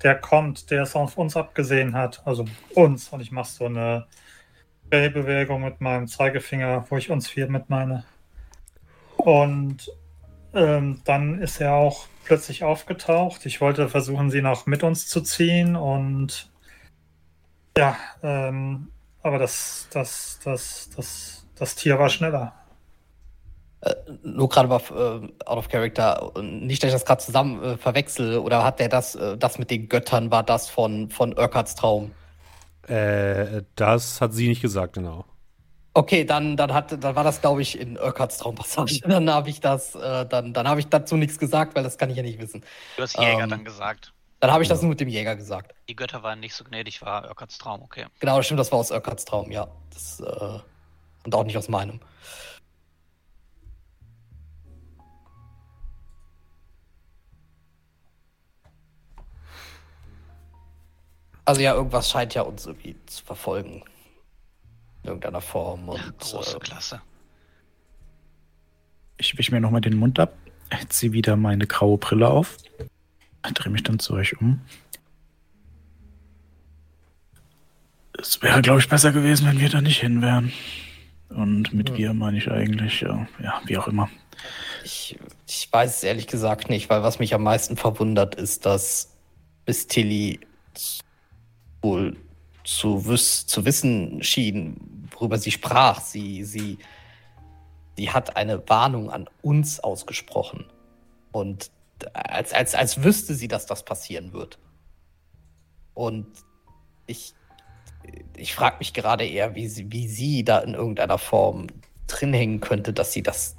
der 0.03 0.15
kommt, 0.15 0.71
der 0.71 0.85
es 0.85 0.97
auf 0.97 1.19
uns 1.19 1.37
abgesehen 1.37 1.95
hat. 1.95 2.23
Also 2.25 2.47
uns. 2.75 3.09
Und 3.11 3.21
ich 3.21 3.33
mache 3.33 3.51
so 3.51 3.67
eine 3.67 4.07
Drehbewegung 4.91 5.63
mit 5.63 5.83
meinem 5.83 6.09
Zeigefinger, 6.09 6.87
wo 6.89 6.97
ich 6.97 7.11
uns 7.11 7.29
vier 7.29 7.49
mit 7.49 7.69
meine. 7.69 8.05
Und 9.19 9.91
ähm, 10.55 11.01
dann 11.05 11.41
ist 11.41 11.61
er 11.61 11.75
auch 11.75 12.07
plötzlich 12.25 12.65
aufgetaucht. 12.65 13.47
Ich 13.47 13.61
wollte 13.61 13.89
versuchen, 13.89 14.31
sie 14.31 14.43
noch 14.43 14.67
mit 14.67 14.83
uns 14.83 15.07
zu 15.07 15.21
ziehen 15.21 15.77
und 15.77 16.51
ja, 17.77 17.97
ähm, 18.23 18.89
aber 19.23 19.39
das, 19.39 19.89
das, 19.93 20.41
das, 20.45 20.91
das, 20.97 21.47
das 21.57 21.75
Tier 21.77 21.99
war 21.99 22.09
schneller. 22.09 22.55
Nur 24.23 24.49
gerade 24.49 24.69
war 24.69 24.81
äh, 24.91 25.29
out 25.47 25.59
of 25.59 25.69
character. 25.69 26.37
Und 26.37 26.67
Nicht, 26.67 26.83
dass 26.83 26.89
ich 26.89 26.95
das 26.95 27.05
gerade 27.05 27.23
zusammen 27.23 27.63
äh, 27.63 27.77
verwechsel. 27.79 28.39
Oder 28.39 28.63
hat 28.63 28.79
der 28.79 28.89
das, 28.89 29.15
äh, 29.15 29.39
das 29.39 29.59
mit 29.59 29.71
den 29.71 29.89
Göttern, 29.89 30.31
war 30.31 30.43
das 30.43 30.69
von, 30.69 31.09
von 31.11 31.37
Urquharts 31.37 31.75
Traum? 31.77 32.13
Äh, 32.87 33.63
das 33.77 34.21
hat 34.21 34.35
sie 34.35 34.49
nicht 34.49 34.61
gesagt, 34.61 34.95
genau. 34.95 35.25
Okay, 35.93 36.25
dann, 36.25 36.57
dann, 36.57 36.73
hat, 36.73 37.03
dann 37.03 37.17
war 37.17 37.25
das, 37.25 37.41
glaube 37.41 37.63
ich, 37.63 37.79
in 37.79 37.99
Urquharts 37.99 38.39
Traumpassage. 38.39 39.01
Dann 39.05 39.29
habe 39.29 39.51
ich 39.51 39.61
das, 39.61 39.97
äh, 39.97 40.25
dann, 40.25 40.53
dann 40.55 40.69
habe 40.69 40.79
ich 40.79 40.87
dazu 40.87 41.17
nichts 41.17 41.37
gesagt, 41.37 41.75
weil 41.75 41.83
das 41.83 41.99
kann 41.99 42.11
ich 42.11 42.17
ja 42.17 42.23
nicht 42.23 42.39
wissen. 42.39 42.63
Du 42.97 43.03
hast 43.03 43.19
Jäger 43.19 43.43
Ähm, 43.43 43.51
dann 43.51 43.65
gesagt. 43.65 44.13
Dann 44.39 44.53
habe 44.53 44.63
ich 44.63 44.69
das 44.69 44.83
nur 44.83 44.91
mit 44.91 45.01
dem 45.01 45.09
Jäger 45.09 45.35
gesagt. 45.35 45.75
Die 45.89 45.97
Götter 45.97 46.23
waren 46.23 46.39
nicht 46.39 46.55
so 46.55 46.63
gnädig, 46.63 47.03
war 47.03 47.29
Urquharts 47.29 47.59
Traum, 47.59 47.83
okay. 47.83 48.07
Genau, 48.21 48.37
das 48.37 48.47
stimmt, 48.47 48.61
das 48.61 48.71
war 48.71 48.79
aus 48.79 48.93
Urquharts 48.93 49.25
Traum, 49.25 49.51
ja. 49.51 49.67
Das, 49.93 50.21
äh, 50.21 50.61
und 51.25 51.35
auch 51.35 51.45
nicht 51.45 51.59
aus 51.59 51.69
meinem. 51.69 52.01
Also 61.45 61.61
ja, 61.63 61.75
irgendwas 61.75 62.09
scheint 62.09 62.35
ja 62.35 62.43
uns 62.43 62.65
irgendwie 62.67 62.95
zu 63.07 63.25
verfolgen. 63.25 63.83
In 65.03 65.09
irgendeiner 65.09 65.41
Form. 65.41 65.89
Und, 65.89 65.99
Ja, 65.99 66.13
große 66.19 66.57
äh, 66.57 66.61
Klasse. 66.61 67.01
ich 69.19 69.37
wische 69.39 69.53
mir 69.53 69.61
nochmal 69.61 69.81
den 69.81 69.97
Mund 69.97 70.19
ab, 70.19 70.35
ziehe 70.89 71.13
wieder 71.13 71.37
meine 71.37 71.67
graue 71.67 71.99
Brille 71.99 72.29
auf, 72.29 72.57
drehe 73.55 73.73
mich 73.73 73.83
dann 73.83 73.99
zu 73.99 74.15
euch 74.15 74.41
um. 74.41 74.61
Es 78.19 78.43
wäre, 78.43 78.61
glaube 78.61 78.81
ich, 78.81 78.89
besser 78.89 79.13
gewesen, 79.13 79.47
wenn 79.47 79.61
wir 79.61 79.71
da 79.71 79.81
nicht 79.81 80.01
hin 80.01 80.21
wären. 80.21 80.53
Und 81.31 81.73
mit 81.73 81.91
Hm. 81.91 81.97
wir 81.97 82.13
meine 82.15 82.39
ich 82.39 82.51
eigentlich, 82.51 83.01
ja, 83.01 83.27
ja, 83.43 83.63
wie 83.65 83.79
auch 83.79 83.87
immer. 83.89 84.11
Ich, 84.85 85.19
ich 85.47 85.69
weiß 85.71 85.97
es 85.97 86.03
ehrlich 86.03 86.27
gesagt 86.27 86.69
nicht, 86.71 86.91
weil 86.91 87.03
was 87.03 87.19
mich 87.19 87.35
am 87.35 87.43
meisten 87.43 87.77
verwundert 87.77 88.35
ist, 88.35 88.67
dass 88.67 89.17
Miss 89.67 89.87
Tilly 89.87 90.41
wohl 91.83 92.17
zu, 92.65 93.07
wiss, 93.07 93.47
zu 93.47 93.65
wissen 93.65 94.23
schien, 94.23 95.09
worüber 95.13 95.39
sie 95.39 95.51
sprach. 95.51 96.01
Sie, 96.01 96.45
sie, 96.45 96.79
sie 97.97 98.11
hat 98.11 98.37
eine 98.37 98.69
Warnung 98.69 99.11
an 99.11 99.29
uns 99.43 99.81
ausgesprochen. 99.81 100.67
Und 101.33 101.71
als, 102.13 102.53
als, 102.53 102.75
als 102.75 103.03
wüsste 103.03 103.35
sie, 103.35 103.49
dass 103.49 103.67
das 103.67 103.85
passieren 103.85 104.33
wird. 104.33 104.59
Und 105.95 106.27
ich, 107.07 107.35
ich 108.37 108.55
frage 108.55 108.77
mich 108.79 108.95
gerade 108.95 109.27
eher, 109.27 109.55
wie 109.55 109.69
sie, 109.69 109.93
wie 109.93 110.09
sie 110.09 110.45
da 110.45 110.61
in 110.61 110.75
irgendeiner 110.75 111.19
Form 111.19 111.67
drin 112.07 112.33
hängen 112.33 112.61
könnte, 112.61 112.93
dass 112.93 113.13
sie 113.13 113.23
das 113.23 113.57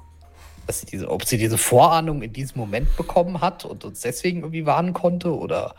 dass 0.64 0.78
sie 0.78 0.86
diese, 0.86 1.10
ob 1.10 1.24
sie 1.24 1.38
diese 1.38 1.58
Vorahnung 1.58 2.22
in 2.22 2.32
diesem 2.32 2.60
Moment 2.60 2.96
bekommen 2.96 3.40
hat 3.40 3.64
und 3.64 3.84
uns 3.84 4.00
deswegen 4.00 4.40
irgendwie 4.40 4.64
warnen 4.64 4.92
konnte 4.92 5.36
oder. 5.36 5.74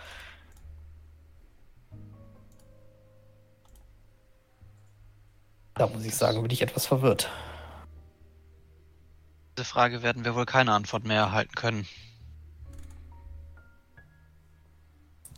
Da 5.75 5.87
muss 5.87 6.05
ich 6.05 6.15
sagen, 6.15 6.41
bin 6.41 6.51
ich 6.51 6.61
etwas 6.61 6.85
verwirrt. 6.85 7.29
Diese 9.57 9.65
Frage 9.65 10.01
werden 10.03 10.25
wir 10.25 10.35
wohl 10.35 10.45
keine 10.45 10.71
Antwort 10.73 11.03
mehr 11.05 11.17
erhalten 11.21 11.53
können. 11.55 11.87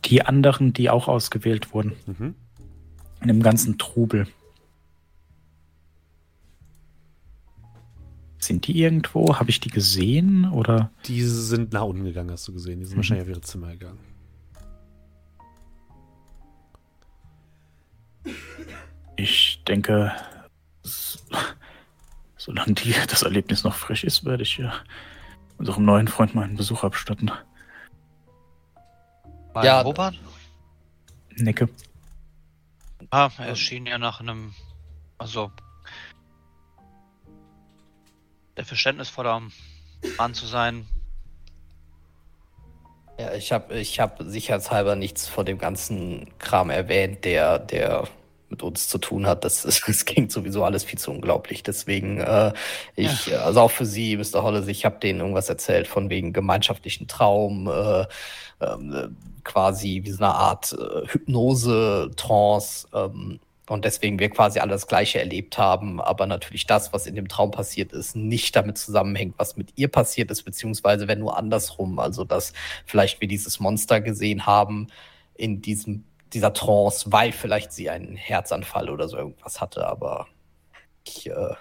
Die 0.04 0.22
anderen, 0.24 0.72
die 0.72 0.88
auch 0.90 1.08
ausgewählt 1.08 1.72
wurden, 1.74 1.96
Mhm. 2.06 2.34
in 3.20 3.28
dem 3.28 3.42
ganzen 3.42 3.78
Trubel. 3.78 4.28
Sind 8.38 8.66
die 8.68 8.80
irgendwo? 8.80 9.36
Habe 9.38 9.50
ich 9.50 9.58
die 9.58 9.70
gesehen? 9.70 10.50
Oder 10.52 10.90
Die 11.06 11.22
sind 11.22 11.72
nach 11.72 11.82
unten 11.82 12.04
gegangen, 12.04 12.30
hast 12.30 12.46
du 12.46 12.52
gesehen. 12.52 12.78
Die 12.78 12.84
sind 12.86 12.94
Mhm. 12.94 12.98
wahrscheinlich 12.98 13.24
auf 13.24 13.30
ihre 13.30 13.40
Zimmer 13.40 13.72
gegangen. 13.72 13.98
Ich 19.16 19.62
denke, 19.64 20.12
solange 22.36 22.74
die, 22.74 22.94
das 23.08 23.22
Erlebnis 23.22 23.64
noch 23.64 23.74
frisch 23.74 24.04
ist, 24.04 24.24
werde 24.24 24.42
ich 24.42 24.58
ja 24.58 24.72
unserem 25.58 25.84
neuen 25.84 26.08
Freund 26.08 26.34
mal 26.34 26.44
einen 26.44 26.56
Besuch 26.56 26.84
abstatten. 26.84 27.30
Mal 29.54 29.64
Ja, 29.64 29.80
Robert? 29.80 30.14
Necke. 31.34 31.68
Ah, 33.10 33.30
er 33.38 33.56
schien 33.56 33.86
ja 33.86 33.98
nach 33.98 34.20
einem, 34.20 34.54
also 35.18 35.50
der 38.56 38.64
verständnisvoller 38.64 39.42
Mann 40.18 40.34
zu 40.34 40.46
sein. 40.46 40.86
Ja, 43.18 43.32
ich 43.34 43.52
habe 43.52 43.78
ich 43.78 43.98
hab 44.00 44.18
sicherheitshalber 44.20 44.94
nichts 44.96 45.26
von 45.26 45.46
dem 45.46 45.58
ganzen 45.58 46.30
Kram 46.38 46.68
erwähnt, 46.68 47.24
der, 47.24 47.58
der 47.58 48.08
mit 48.50 48.62
uns 48.62 48.88
zu 48.88 48.98
tun 48.98 49.26
hat. 49.26 49.44
Das, 49.46 49.62
das, 49.62 50.04
klingt 50.04 50.32
sowieso 50.32 50.64
alles 50.64 50.84
viel 50.84 50.98
zu 50.98 51.10
unglaublich. 51.10 51.62
Deswegen, 51.62 52.18
äh, 52.18 52.52
ich, 52.96 53.26
ja. 53.26 53.44
also 53.44 53.60
auch 53.60 53.70
für 53.70 53.86
Sie, 53.86 54.16
Mr. 54.16 54.42
Hollis, 54.42 54.66
ich 54.66 54.84
habe 54.84 54.98
denen 54.98 55.20
irgendwas 55.20 55.48
erzählt 55.48 55.86
von 55.86 56.10
wegen 56.10 56.32
gemeinschaftlichen 56.32 57.06
Traum, 57.06 57.68
äh, 57.68 58.02
äh, 58.60 59.08
quasi 59.44 60.00
wie 60.04 60.10
so 60.10 60.24
eine 60.24 60.34
Art 60.34 60.72
äh, 60.72 61.06
Hypnose, 61.06 62.10
Trance. 62.16 62.88
Ähm, 62.92 63.38
und 63.68 63.84
deswegen 63.84 64.18
wir 64.18 64.30
quasi 64.30 64.60
alle 64.60 64.70
das 64.70 64.86
Gleiche 64.86 65.18
erlebt 65.18 65.58
haben, 65.58 66.00
aber 66.00 66.26
natürlich 66.26 66.66
das, 66.66 66.92
was 66.92 67.06
in 67.06 67.16
dem 67.16 67.26
Traum 67.26 67.50
passiert 67.50 67.92
ist, 67.92 68.14
nicht 68.14 68.54
damit 68.54 68.78
zusammenhängt, 68.78 69.34
was 69.38 69.56
mit 69.56 69.72
ihr 69.76 69.88
passiert 69.88 70.30
ist, 70.30 70.44
beziehungsweise 70.44 71.08
wenn 71.08 71.18
nur 71.18 71.36
andersrum. 71.36 71.98
Also, 71.98 72.24
dass 72.24 72.52
vielleicht 72.84 73.20
wir 73.20 73.26
dieses 73.26 73.58
Monster 73.58 74.00
gesehen 74.00 74.46
haben 74.46 74.86
in 75.34 75.62
diesem, 75.62 76.04
dieser 76.32 76.52
Trance, 76.52 77.10
weil 77.12 77.32
vielleicht 77.32 77.72
sie 77.72 77.90
einen 77.90 78.16
Herzanfall 78.16 78.90
oder 78.90 79.08
so 79.08 79.16
irgendwas 79.16 79.60
hatte, 79.60 79.86
aber 79.86 80.26
ich, 81.06 81.30
äh, 81.30 81.54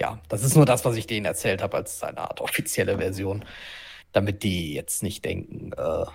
ja, 0.00 0.18
das 0.28 0.42
ist 0.42 0.56
nur 0.56 0.66
das, 0.66 0.84
was 0.84 0.96
ich 0.96 1.06
denen 1.06 1.26
erzählt 1.26 1.62
habe, 1.62 1.76
als 1.76 2.02
eine 2.02 2.18
Art 2.18 2.40
offizielle 2.40 2.98
Version, 2.98 3.44
damit 4.12 4.42
die 4.42 4.74
jetzt 4.74 5.02
nicht 5.02 5.24
denken, 5.24 5.72
äh, 5.72 6.06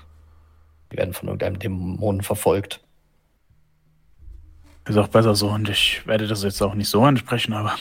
die 0.92 0.98
werden 0.98 1.14
von 1.14 1.28
irgendeinem 1.28 1.60
Dämonen 1.60 2.22
verfolgt. 2.22 2.82
Ist 4.88 4.98
auch 4.98 5.08
besser 5.08 5.36
so 5.36 5.50
und 5.50 5.68
ich 5.68 6.06
werde 6.06 6.28
das 6.28 6.44
jetzt 6.44 6.62
auch 6.62 6.76
nicht 6.76 6.90
so 6.90 7.04
ansprechen, 7.04 7.54
aber 7.54 7.76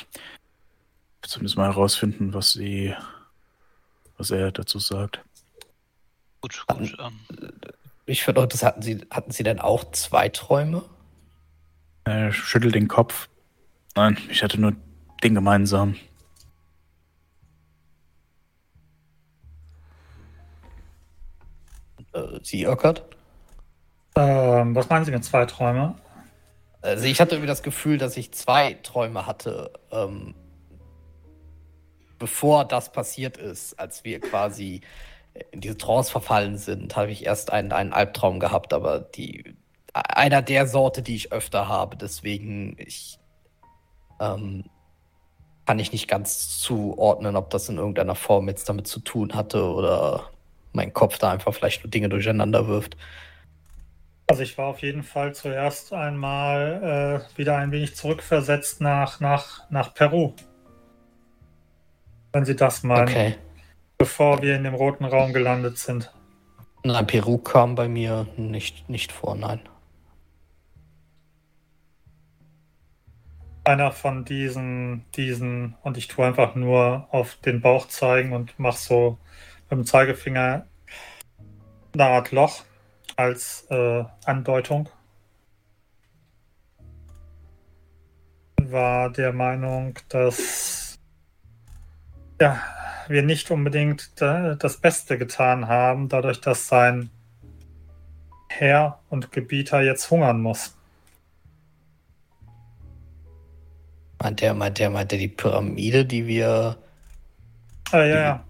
zumindest 1.22 1.56
mal 1.56 1.68
herausfinden, 1.68 2.32
was 2.32 2.52
sie, 2.52 2.94
was 4.16 4.30
er 4.30 4.52
dazu 4.52 4.78
sagt. 4.78 5.22
Gut, 6.40 6.64
gut. 6.66 6.96
Ähm. 6.98 7.60
Ich 8.06 8.22
finde 8.22 8.46
das 8.46 8.62
hatten 8.62 8.82
sie, 8.82 9.06
hatten 9.10 9.30
sie 9.30 9.42
denn 9.42 9.60
auch 9.60 9.90
zwei 9.92 10.28
Träume? 10.28 10.84
Er 12.04 12.32
schüttelt 12.32 12.74
den 12.74 12.88
Kopf. 12.88 13.28
Nein, 13.94 14.18
ich 14.28 14.42
hatte 14.42 14.60
nur 14.60 14.74
den 15.22 15.34
gemeinsamen. 15.34 15.96
Äh, 22.12 22.40
sie, 22.42 22.66
Öckert? 22.66 23.04
Ähm, 24.16 24.74
was 24.74 24.88
meinen 24.88 25.04
Sie 25.04 25.10
mit 25.10 25.24
zwei 25.24 25.46
Träume? 25.46 25.96
Also 26.82 27.06
ich 27.06 27.20
hatte 27.20 27.34
irgendwie 27.34 27.48
das 27.48 27.62
Gefühl, 27.62 27.98
dass 27.98 28.16
ich 28.16 28.32
zwei 28.32 28.74
Träume 28.82 29.26
hatte, 29.26 29.72
ähm, 29.90 30.34
bevor 32.18 32.64
das 32.66 32.92
passiert 32.92 33.38
ist, 33.38 33.78
als 33.80 34.04
wir 34.04 34.20
quasi 34.20 34.82
in 35.50 35.60
diese 35.60 35.76
Trance 35.76 36.10
verfallen 36.10 36.58
sind, 36.58 36.96
habe 36.96 37.10
ich 37.10 37.24
erst 37.24 37.52
einen, 37.52 37.72
einen 37.72 37.92
Albtraum 37.92 38.40
gehabt, 38.40 38.72
aber 38.72 39.00
die 39.00 39.56
einer 39.92 40.42
der 40.42 40.66
Sorte, 40.66 41.02
die 41.02 41.14
ich 41.14 41.32
öfter 41.32 41.68
habe, 41.68 41.96
deswegen 41.96 42.76
ich 42.78 43.18
ähm, 44.20 44.64
kann 45.66 45.78
ich 45.78 45.92
nicht 45.92 46.08
ganz 46.08 46.60
zuordnen, 46.60 47.36
ob 47.36 47.50
das 47.50 47.68
in 47.68 47.78
irgendeiner 47.78 48.14
Form 48.14 48.48
jetzt 48.48 48.68
damit 48.68 48.86
zu 48.86 49.00
tun 49.00 49.34
hatte 49.34 49.64
oder 49.64 50.30
mein 50.72 50.92
Kopf 50.92 51.18
da 51.18 51.30
einfach 51.30 51.54
vielleicht 51.54 51.84
nur 51.84 51.90
Dinge 51.90 52.08
durcheinander 52.08 52.66
wirft. 52.66 52.96
Also 54.26 54.42
ich 54.42 54.56
war 54.58 54.66
auf 54.66 54.80
jeden 54.80 55.02
Fall 55.02 55.34
zuerst 55.34 55.92
einmal 55.92 57.22
äh, 57.34 57.38
wieder 57.38 57.56
ein 57.56 57.72
wenig 57.72 57.94
zurückversetzt 57.94 58.80
nach, 58.80 59.20
nach, 59.20 59.70
nach 59.70 59.94
Peru. 59.94 60.32
Wenn 62.32 62.44
Sie 62.44 62.56
das 62.56 62.82
meinen. 62.82 63.08
Okay. 63.08 63.34
Bevor 63.98 64.42
wir 64.42 64.56
in 64.56 64.64
dem 64.64 64.74
roten 64.74 65.04
Raum 65.04 65.32
gelandet 65.32 65.78
sind. 65.78 66.12
Nein, 66.82 67.06
Peru 67.06 67.38
kam 67.38 67.74
bei 67.74 67.88
mir 67.88 68.26
nicht, 68.36 68.88
nicht 68.90 69.10
vor, 69.10 69.34
nein. 69.34 69.60
Einer 73.64 73.92
von 73.92 74.26
diesen, 74.26 75.06
diesen, 75.14 75.74
und 75.82 75.96
ich 75.96 76.08
tue 76.08 76.26
einfach 76.26 76.54
nur 76.54 77.08
auf 77.10 77.36
den 77.36 77.62
Bauch 77.62 77.88
zeigen 77.88 78.32
und 78.34 78.58
mache 78.58 78.76
so 78.76 79.18
mit 79.70 79.78
dem 79.78 79.86
Zeigefinger 79.86 80.66
eine 81.94 82.04
Art 82.04 82.32
Loch 82.32 82.64
als 83.16 83.66
äh, 83.70 84.04
Andeutung. 84.26 84.90
War 88.60 89.10
der 89.10 89.32
Meinung, 89.32 89.98
dass 90.08 90.98
ja, 92.40 92.60
wir 93.08 93.22
nicht 93.22 93.50
unbedingt 93.50 94.12
das 94.20 94.76
Beste 94.78 95.18
getan 95.18 95.68
haben, 95.68 96.08
dadurch, 96.08 96.40
dass 96.40 96.68
sein 96.68 97.10
Herr 98.48 99.00
und 99.10 99.32
Gebieter 99.32 99.80
jetzt 99.82 100.10
hungern 100.10 100.40
muss. 100.40 100.76
Meint 104.22 104.40
der, 104.40 104.54
meint 104.54 104.78
der, 104.78 104.90
meint 104.90 105.10
der 105.10 105.18
die 105.18 105.28
Pyramide, 105.28 106.06
die 106.06 106.26
wir. 106.26 106.78
Ah, 107.90 108.04
ja, 108.04 108.20
ja. 108.20 108.44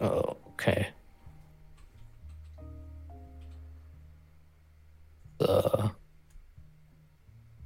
Oh, 0.00 0.36
okay. 0.52 0.86
Äh, 5.40 5.88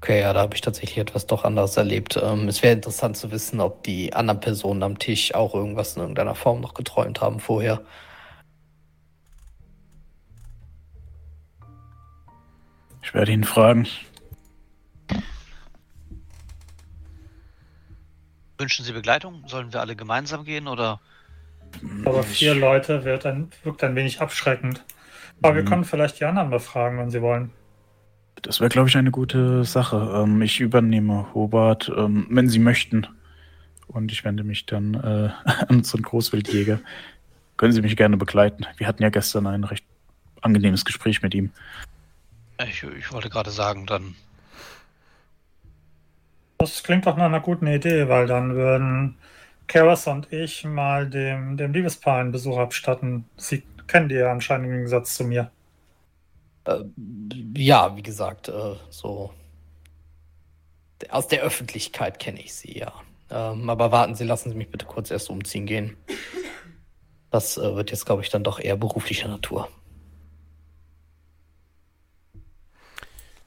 okay, 0.07 0.21
ja, 0.21 0.33
da 0.33 0.43
habe 0.43 0.55
ich 0.55 0.61
tatsächlich 0.61 0.99
etwas 0.99 1.27
doch 1.27 1.43
anderes 1.43 1.77
erlebt. 1.77 2.17
Ähm, 2.23 2.47
es 2.47 2.63
wäre 2.63 2.75
interessant 2.75 3.17
zu 3.17 3.33
wissen, 3.33 3.61
ob 3.61 3.83
die 3.83 4.13
anderen 4.13 4.39
Personen 4.39 4.85
am 4.85 5.01
Tisch 5.01 5.35
auch 5.35 5.53
irgendwas 5.53 5.97
in 5.97 6.03
irgendeiner 6.03 6.37
Form 6.37 6.61
noch 6.61 6.75
geträumt 6.75 7.21
haben 7.21 7.41
vorher. 7.41 7.83
Ich 13.03 13.13
werde 13.15 13.33
ihn 13.33 13.43
fragen. 13.43 13.89
Wünschen 18.59 18.85
Sie 18.85 18.93
Begleitung? 18.93 19.43
Sollen 19.49 19.73
wir 19.73 19.81
alle 19.81 19.97
gemeinsam 19.97 20.45
gehen 20.45 20.69
oder? 20.69 21.01
Aber 22.05 22.23
vier 22.23 22.55
Leute 22.55 23.05
wird 23.05 23.27
ein, 23.27 23.51
wirkt 23.65 23.83
ein 23.83 23.97
wenig 23.97 24.21
abschreckend. 24.21 24.85
Aber 25.43 25.53
mhm. 25.53 25.57
wir 25.57 25.65
können 25.65 25.85
vielleicht 25.85 26.21
die 26.21 26.25
anderen 26.27 26.51
befragen, 26.51 26.97
wenn 26.99 27.11
Sie 27.11 27.23
wollen. 27.23 27.51
Das 28.43 28.61
wäre, 28.61 28.69
glaube 28.69 28.89
ich, 28.89 28.97
eine 28.97 29.11
gute 29.11 29.65
Sache. 29.65 30.13
Ähm, 30.15 30.43
ich 30.43 30.61
übernehme 30.61 31.33
Hobart, 31.35 31.91
ähm, 31.97 32.27
wenn 32.31 32.49
Sie 32.49 32.59
möchten. 32.59 33.07
Und 33.89 34.13
ich 34.13 34.25
wende 34.25 34.45
mich 34.45 34.67
dann 34.67 34.95
äh, 34.95 35.31
an 35.69 35.79
unseren 35.79 36.03
Großwildjäger. 36.03 36.81
Können 37.57 37.73
Sie 37.73 37.83
mich 37.83 37.97
gerne 37.97 38.17
begleiten? 38.17 38.67
Wir 38.77 38.87
hatten 38.87 39.03
ja 39.03 39.09
gestern 39.09 39.47
ein 39.47 39.65
recht 39.65 39.85
angenehmes 40.43 40.85
Gespräch 40.85 41.23
mit 41.23 41.35
ihm. 41.35 41.51
Ich, 42.63 42.83
ich 42.83 43.13
wollte 43.13 43.31
gerade 43.31 43.51
sagen, 43.51 43.87
dann. 43.87 44.15
Das 46.59 46.83
klingt 46.83 47.07
doch 47.07 47.17
nach 47.17 47.27
einer 47.27 47.41
guten 47.41 47.67
Idee, 47.67 48.09
weil 48.09 48.27
dann 48.27 48.55
würden 48.55 49.17
Karas 49.67 50.07
und 50.07 50.33
ich 50.33 50.65
mal 50.65 51.09
dem, 51.09 51.57
dem 51.57 51.73
Liebespaar 51.73 52.21
einen 52.21 52.33
Besuch 52.33 52.59
abstatten. 52.59 53.25
Sie 53.37 53.63
kennen 53.87 54.09
die 54.09 54.15
ja 54.15 54.31
anscheinend 54.31 54.67
im 54.67 54.73
Gegensatz 54.73 55.17
zu 55.17 55.25
mir. 55.25 55.51
Äh, 56.67 56.85
ja, 57.57 57.97
wie 57.97 58.03
gesagt, 58.03 58.49
äh, 58.49 58.75
so 58.91 59.33
aus 61.11 61.29
der 61.29 61.43
Öffentlichkeit 61.43 62.19
kenne 62.19 62.41
ich 62.41 62.55
sie, 62.55 62.79
ja. 62.79 62.93
Ähm, 63.31 63.69
aber 63.69 63.93
warten 63.93 64.15
Sie, 64.15 64.25
lassen 64.25 64.51
Sie 64.51 64.57
mich 64.57 64.71
bitte 64.71 64.87
kurz 64.87 65.11
erst 65.11 65.31
umziehen 65.31 65.67
gehen. 65.67 65.97
Das 67.31 67.59
äh, 67.59 67.75
wird 67.75 67.91
jetzt, 67.91 68.07
glaube 68.07 68.23
ich, 68.23 68.31
dann 68.31 68.45
doch 68.45 68.61
eher 68.61 68.77
beruflicher 68.77 69.29
Natur. 69.29 69.69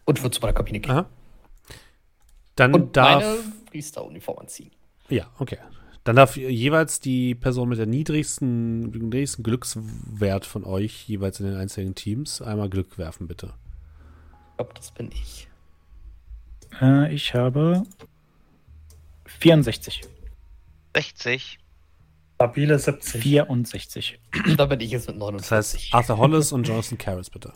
Und 0.05 0.21
wird 0.21 0.33
zu 0.33 0.41
meiner 0.41 0.53
Kabine 0.53 0.79
gehen. 0.79 0.91
Aha. 0.91 1.05
Dann 2.55 2.73
Und 2.73 2.97
darf. 2.97 3.23
meine 3.23 3.39
Priesteruniform 3.69 4.39
anziehen. 4.39 4.71
Ja, 5.07 5.29
okay. 5.39 5.57
Dann 6.09 6.15
darf 6.15 6.37
jeweils 6.37 6.99
die 6.99 7.35
Person 7.35 7.69
mit 7.69 7.77
der 7.77 7.85
niedrigsten, 7.85 8.89
niedrigsten 8.89 9.43
Glückswert 9.43 10.43
von 10.43 10.63
euch 10.63 11.07
jeweils 11.07 11.39
in 11.39 11.45
den 11.45 11.55
einzelnen 11.55 11.93
Teams 11.93 12.41
einmal 12.41 12.67
Glück 12.67 12.97
werfen, 12.97 13.27
bitte. 13.27 13.53
Ich 14.49 14.57
glaube, 14.57 14.73
das 14.73 14.89
bin 14.89 15.11
ich. 15.11 15.47
Äh, 16.81 17.13
ich 17.13 17.35
habe 17.35 17.83
64. 19.25 20.01
60. 20.95 21.59
Stabile 22.33 22.79
70. 22.79 23.21
64. 23.21 24.19
da 24.57 24.65
bin 24.65 24.79
ich 24.79 24.89
jetzt 24.89 25.09
mit 25.09 25.17
49. 25.19 25.47
Das 25.47 25.75
heißt, 25.75 25.93
Arthur 25.93 26.17
Hollis 26.17 26.51
und 26.51 26.67
Jonathan 26.67 26.97
Karras, 26.97 27.29
bitte. 27.29 27.53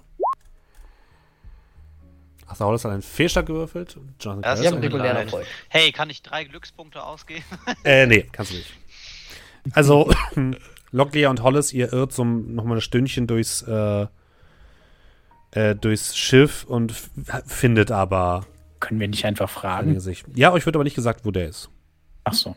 Arthur 2.54 2.68
Hollis 2.68 2.86
hat 2.86 2.92
einen 2.92 3.02
Fehlschlag 3.02 3.46
gewürfelt. 3.46 3.98
Jonathan 4.20 4.42
das 4.44 4.60
ist 4.60 4.68
ein 4.68 4.80
regulärer 4.80 5.22
Erfolg. 5.22 5.46
Hey, 5.70 5.92
kann 5.92 6.10
ich 6.10 6.22
drei 6.22 6.44
Glückspunkte 6.44 7.04
ausgeben? 7.04 7.44
äh, 7.84 8.06
nee, 8.06 8.28
kannst 8.32 8.52
du 8.52 8.58
nicht. 8.58 8.72
Also, 9.72 10.14
Locklear 10.92 11.32
und 11.32 11.42
Hollis, 11.42 11.74
ihr 11.74 11.92
irrt 11.92 12.14
so 12.14 12.24
nochmal 12.24 12.78
ein 12.78 12.82
Stündchen 12.82 13.26
durchs, 13.26 13.64
äh, 13.64 14.06
äh, 15.52 15.76
durchs 15.76 16.16
Schiff 16.16 16.64
und 16.66 16.94
findet 17.46 17.92
aber. 17.92 18.46
Können 18.80 19.00
wir 19.00 19.08
nicht 19.08 19.26
einfach 19.26 19.50
fragen? 19.50 20.00
Ja, 20.36 20.52
euch 20.52 20.66
wird 20.66 20.76
aber 20.76 20.84
nicht 20.84 20.96
gesagt, 20.96 21.26
wo 21.26 21.32
der 21.32 21.48
ist. 21.48 21.70
Ach 22.26 22.34
so. 22.34 22.56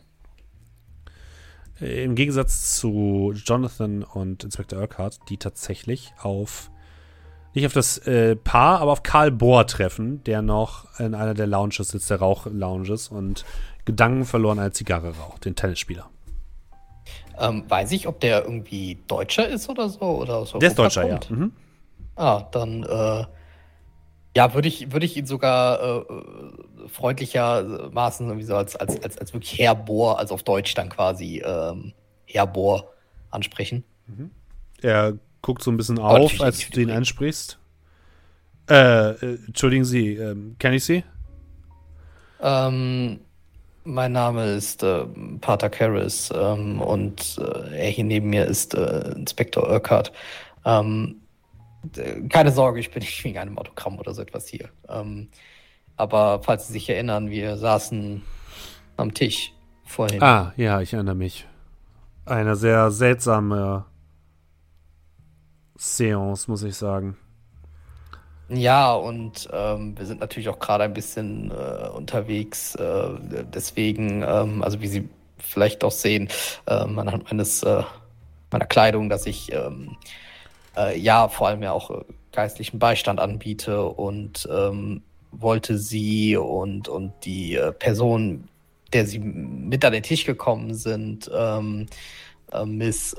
Im 1.79 2.15
Gegensatz 2.15 2.75
zu 2.75 3.33
Jonathan 3.35 4.03
und 4.03 4.43
Inspector 4.43 4.79
Urquhart, 4.79 5.19
die 5.29 5.37
tatsächlich 5.37 6.13
auf 6.19 6.69
nicht 7.53 7.65
auf 7.65 7.73
das 7.73 7.97
äh, 7.99 8.35
Paar, 8.35 8.81
aber 8.81 8.91
auf 8.91 9.03
Karl 9.03 9.31
Bohr 9.31 9.65
treffen, 9.67 10.23
der 10.23 10.41
noch 10.41 10.99
in 10.99 11.15
einer 11.15 11.33
der 11.33 11.47
Lounges 11.47 11.89
sitzt, 11.89 12.09
der 12.09 12.19
Rauch-Lounges 12.19 13.09
und 13.09 13.45
Gedanken 13.85 14.25
verloren 14.25 14.59
eine 14.59 14.71
Zigarre 14.71 15.15
raucht, 15.17 15.45
den 15.45 15.55
Tennisspieler. 15.55 16.09
Ähm, 17.39 17.63
weiß 17.67 17.91
ich, 17.91 18.07
ob 18.07 18.19
der 18.19 18.43
irgendwie 18.43 18.99
Deutscher 19.07 19.47
ist 19.47 19.69
oder 19.69 19.89
so? 19.89 20.01
Oder 20.01 20.45
so 20.45 20.59
Der 20.59 20.69
ist 20.69 20.77
Deutscher, 20.77 21.07
ja. 21.07 21.19
Mhm. 21.29 21.51
Ah, 22.15 22.47
dann 22.51 22.83
äh, 22.83 23.25
ja, 24.35 24.53
würde 24.53 24.67
ich, 24.67 24.91
würde 24.91 25.05
ich 25.05 25.17
ihn 25.17 25.25
sogar 25.25 25.81
äh, 25.81 26.05
freundlichermaßen 26.89 28.27
irgendwie 28.27 28.45
so 28.45 28.55
als, 28.55 28.75
als, 28.75 29.01
als, 29.01 29.17
als 29.17 29.33
wirklich 29.33 29.57
Herr 29.57 29.75
Bohr, 29.75 30.19
also 30.19 30.35
auf 30.35 30.43
Deutsch 30.43 30.73
dann 30.73 30.89
quasi 30.89 31.41
ähm, 31.45 31.93
Herr 32.25 32.45
Bohr 32.47 32.93
ansprechen. 33.31 33.83
Er 34.81 35.13
guckt 35.47 35.63
so 35.63 35.71
ein 35.71 35.77
bisschen 35.77 35.97
auf, 35.97 36.13
natürlich 36.13 36.43
als 36.43 36.69
du 36.69 36.81
ihn 36.81 36.91
ansprichst. 36.91 37.57
Äh, 38.69 39.11
äh, 39.11 39.37
entschuldigen 39.47 39.85
Sie, 39.85 40.15
ähm, 40.15 40.57
kenne 40.59 40.75
ich 40.75 40.83
Sie? 40.83 41.05
Ähm, 42.41 43.21
mein 43.85 44.11
Name 44.11 44.51
ist 44.51 44.83
äh, 44.83 45.05
Pater 45.39 45.69
Karras 45.69 46.33
ähm, 46.35 46.81
und 46.81 47.39
äh, 47.39 47.77
er 47.77 47.89
hier 47.89 48.03
neben 48.03 48.29
mir 48.29 48.43
ist 48.43 48.73
äh, 48.73 49.11
Inspektor 49.11 49.69
Urquhart. 49.69 50.11
Ähm, 50.65 51.21
keine 52.27 52.51
Sorge, 52.51 52.81
ich 52.81 52.91
bin 52.91 52.99
nicht 52.99 53.23
wegen 53.23 53.37
einem 53.37 53.57
Autogramm 53.57 53.97
oder 53.99 54.13
so 54.13 54.21
etwas 54.21 54.49
hier. 54.49 54.67
Ähm, 54.89 55.29
aber 55.95 56.41
falls 56.43 56.67
Sie 56.67 56.73
sich 56.73 56.89
erinnern, 56.89 57.29
wir 57.29 57.55
saßen 57.55 58.21
am 58.97 59.13
Tisch 59.13 59.53
vorhin. 59.85 60.21
Ah, 60.21 60.51
ja, 60.57 60.81
ich 60.81 60.91
erinnere 60.91 61.15
mich. 61.15 61.47
Eine 62.25 62.57
sehr 62.57 62.91
seltsame 62.91 63.85
Seance, 65.77 66.49
muss 66.49 66.63
ich 66.63 66.75
sagen. 66.75 67.17
Ja, 68.49 68.93
und 68.93 69.49
ähm, 69.51 69.97
wir 69.97 70.05
sind 70.05 70.21
natürlich 70.21 70.47
auch 70.49 70.59
gerade 70.59 70.85
ein 70.85 70.93
bisschen 70.93 71.51
äh, 71.51 71.89
unterwegs. 71.89 72.75
Äh, 72.75 73.09
deswegen, 73.53 74.23
ähm, 74.23 74.63
also 74.63 74.81
wie 74.81 74.87
Sie 74.87 75.09
vielleicht 75.37 75.83
auch 75.83 75.91
sehen, 75.91 76.29
ähm, 76.65 76.97
anhand 76.97 77.25
meines, 77.25 77.63
äh, 77.63 77.83
meiner 78.51 78.65
Kleidung, 78.65 79.09
dass 79.09 79.25
ich 79.25 79.51
ähm, 79.51 79.97
äh, 80.77 80.97
ja 80.97 81.27
vor 81.27 81.47
allem 81.47 81.61
ja 81.61 81.73
auch 81.73 81.91
äh, 81.91 82.03
geistlichen 82.31 82.79
Beistand 82.79 83.19
anbiete 83.19 83.83
und 83.83 84.47
ähm, 84.49 85.01
wollte 85.31 85.77
Sie 85.77 86.37
und, 86.37 86.87
und 86.87 87.13
die 87.25 87.55
äh, 87.55 87.73
Person, 87.73 88.47
der 88.93 89.05
Sie 89.05 89.19
mit 89.19 89.83
an 89.83 89.91
den 89.91 90.03
Tisch 90.03 90.23
gekommen 90.23 90.73
sind, 90.73 91.29
ähm, 91.33 91.87
äh, 92.53 92.65
Miss, 92.65 93.13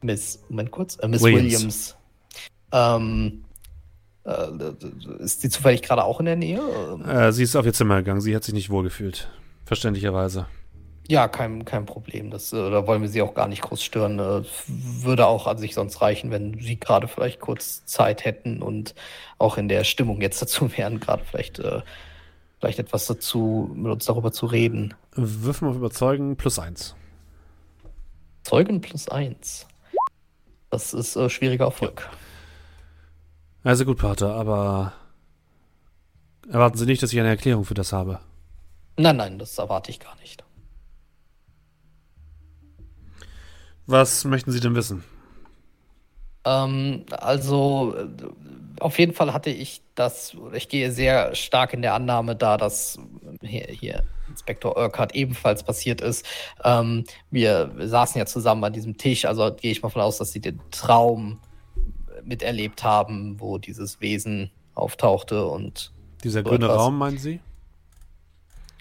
Miss, 0.00 0.42
Moment 0.48 0.70
kurz, 0.70 0.96
äh, 0.96 1.08
Miss 1.08 1.22
Williams. 1.22 1.52
Williams, 1.52 1.96
ähm, 2.72 3.44
äh, 4.24 5.22
ist 5.22 5.40
sie 5.40 5.48
zufällig 5.48 5.82
gerade 5.82 6.04
auch 6.04 6.20
in 6.20 6.26
der 6.26 6.36
Nähe? 6.36 6.60
Äh, 7.06 7.32
sie 7.32 7.42
ist 7.42 7.56
auf 7.56 7.66
ihr 7.66 7.72
Zimmer 7.72 7.96
gegangen, 7.98 8.20
sie 8.20 8.34
hat 8.36 8.44
sich 8.44 8.54
nicht 8.54 8.70
wohlgefühlt. 8.70 9.28
Verständlicherweise. 9.64 10.46
Ja, 11.10 11.26
kein, 11.26 11.64
kein 11.64 11.86
Problem. 11.86 12.30
Das, 12.30 12.52
äh, 12.52 12.70
da 12.70 12.86
wollen 12.86 13.00
wir 13.00 13.08
sie 13.08 13.22
auch 13.22 13.32
gar 13.32 13.48
nicht 13.48 13.62
groß 13.62 13.82
stören. 13.82 14.18
Äh, 14.18 14.42
würde 14.66 15.26
auch 15.26 15.46
an 15.46 15.56
sich 15.56 15.72
sonst 15.72 16.02
reichen, 16.02 16.30
wenn 16.30 16.60
sie 16.60 16.78
gerade 16.78 17.08
vielleicht 17.08 17.40
kurz 17.40 17.86
Zeit 17.86 18.26
hätten 18.26 18.62
und 18.62 18.94
auch 19.38 19.56
in 19.56 19.68
der 19.68 19.84
Stimmung 19.84 20.20
jetzt 20.20 20.42
dazu 20.42 20.70
wären, 20.76 21.00
gerade 21.00 21.24
vielleicht, 21.24 21.60
äh, 21.60 21.80
vielleicht 22.60 22.78
etwas 22.78 23.06
dazu, 23.06 23.70
mit 23.74 23.90
uns 23.90 24.04
darüber 24.04 24.32
zu 24.32 24.44
reden. 24.44 24.94
Würfen 25.14 25.68
auf 25.68 25.76
Überzeugen 25.76 26.36
plus 26.36 26.58
eins. 26.58 26.94
Zeugen 28.42 28.82
plus 28.82 29.08
eins. 29.08 29.66
Das 30.70 30.92
ist 30.94 31.16
äh, 31.16 31.30
schwieriger 31.30 31.66
Erfolg. 31.66 32.08
Also 33.64 33.84
gut, 33.84 33.98
Pater, 33.98 34.34
aber 34.34 34.92
erwarten 36.50 36.78
Sie 36.78 36.86
nicht, 36.86 37.02
dass 37.02 37.12
ich 37.12 37.18
eine 37.18 37.28
Erklärung 37.28 37.64
für 37.64 37.74
das 37.74 37.92
habe. 37.92 38.20
Nein, 38.96 39.16
nein, 39.16 39.38
das 39.38 39.58
erwarte 39.58 39.90
ich 39.90 40.00
gar 40.00 40.16
nicht. 40.16 40.44
Was 43.86 44.24
möchten 44.24 44.52
Sie 44.52 44.60
denn 44.60 44.74
wissen? 44.74 45.04
Ähm, 46.44 47.04
also, 47.10 47.94
äh, 47.96 48.08
auf 48.80 48.98
jeden 48.98 49.14
Fall 49.14 49.32
hatte 49.32 49.50
ich 49.50 49.82
das, 49.94 50.36
ich 50.52 50.68
gehe 50.68 50.92
sehr 50.92 51.34
stark 51.34 51.72
in 51.72 51.82
der 51.82 51.94
Annahme 51.94 52.36
da, 52.36 52.56
dass 52.56 52.98
hier, 53.42 53.66
hier 53.68 54.04
Inspektor 54.38 54.76
Urquhart 54.76 55.14
ebenfalls 55.14 55.62
passiert 55.64 56.00
ist. 56.00 56.24
Ähm, 56.64 57.04
wir 57.30 57.72
saßen 57.76 58.18
ja 58.18 58.24
zusammen 58.26 58.62
an 58.64 58.72
diesem 58.72 58.96
Tisch, 58.96 59.24
also 59.24 59.52
gehe 59.52 59.72
ich 59.72 59.82
mal 59.82 59.88
von 59.88 60.02
aus, 60.02 60.18
dass 60.18 60.32
sie 60.32 60.40
den 60.40 60.60
Traum 60.70 61.40
miterlebt 62.22 62.82
haben, 62.84 63.40
wo 63.40 63.58
dieses 63.58 64.00
Wesen 64.00 64.50
auftauchte 64.74 65.46
und 65.46 65.92
Dieser 66.22 66.42
So 66.42 66.48
grüne 66.50 66.66
etwas. 66.66 66.78
Raum, 66.78 66.98
meinen 66.98 67.18
Sie? 67.18 67.40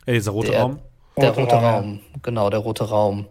Äh, 0.06 0.14
dieser 0.14 0.32
rote 0.32 0.52
Der- 0.52 0.62
Raum? 0.62 0.80
Der 1.18 1.30
Rote 1.30 1.42
rote 1.42 1.56
Raum. 1.56 1.64
Raum, 1.64 2.00
genau, 2.22 2.50
der 2.52 2.60
rote 2.60 2.84
Raum. 2.84 3.28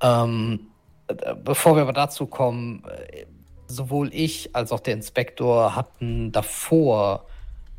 Ähm, 0.00 0.60
äh, 1.08 1.34
bevor 1.34 1.74
wir 1.74 1.82
aber 1.82 1.92
dazu 1.92 2.26
kommen, 2.26 2.84
äh, 3.10 3.26
sowohl 3.66 4.14
ich 4.14 4.54
als 4.54 4.70
auch 4.70 4.80
der 4.80 4.94
Inspektor 4.94 5.74
hatten 5.74 6.30
davor, 6.30 7.26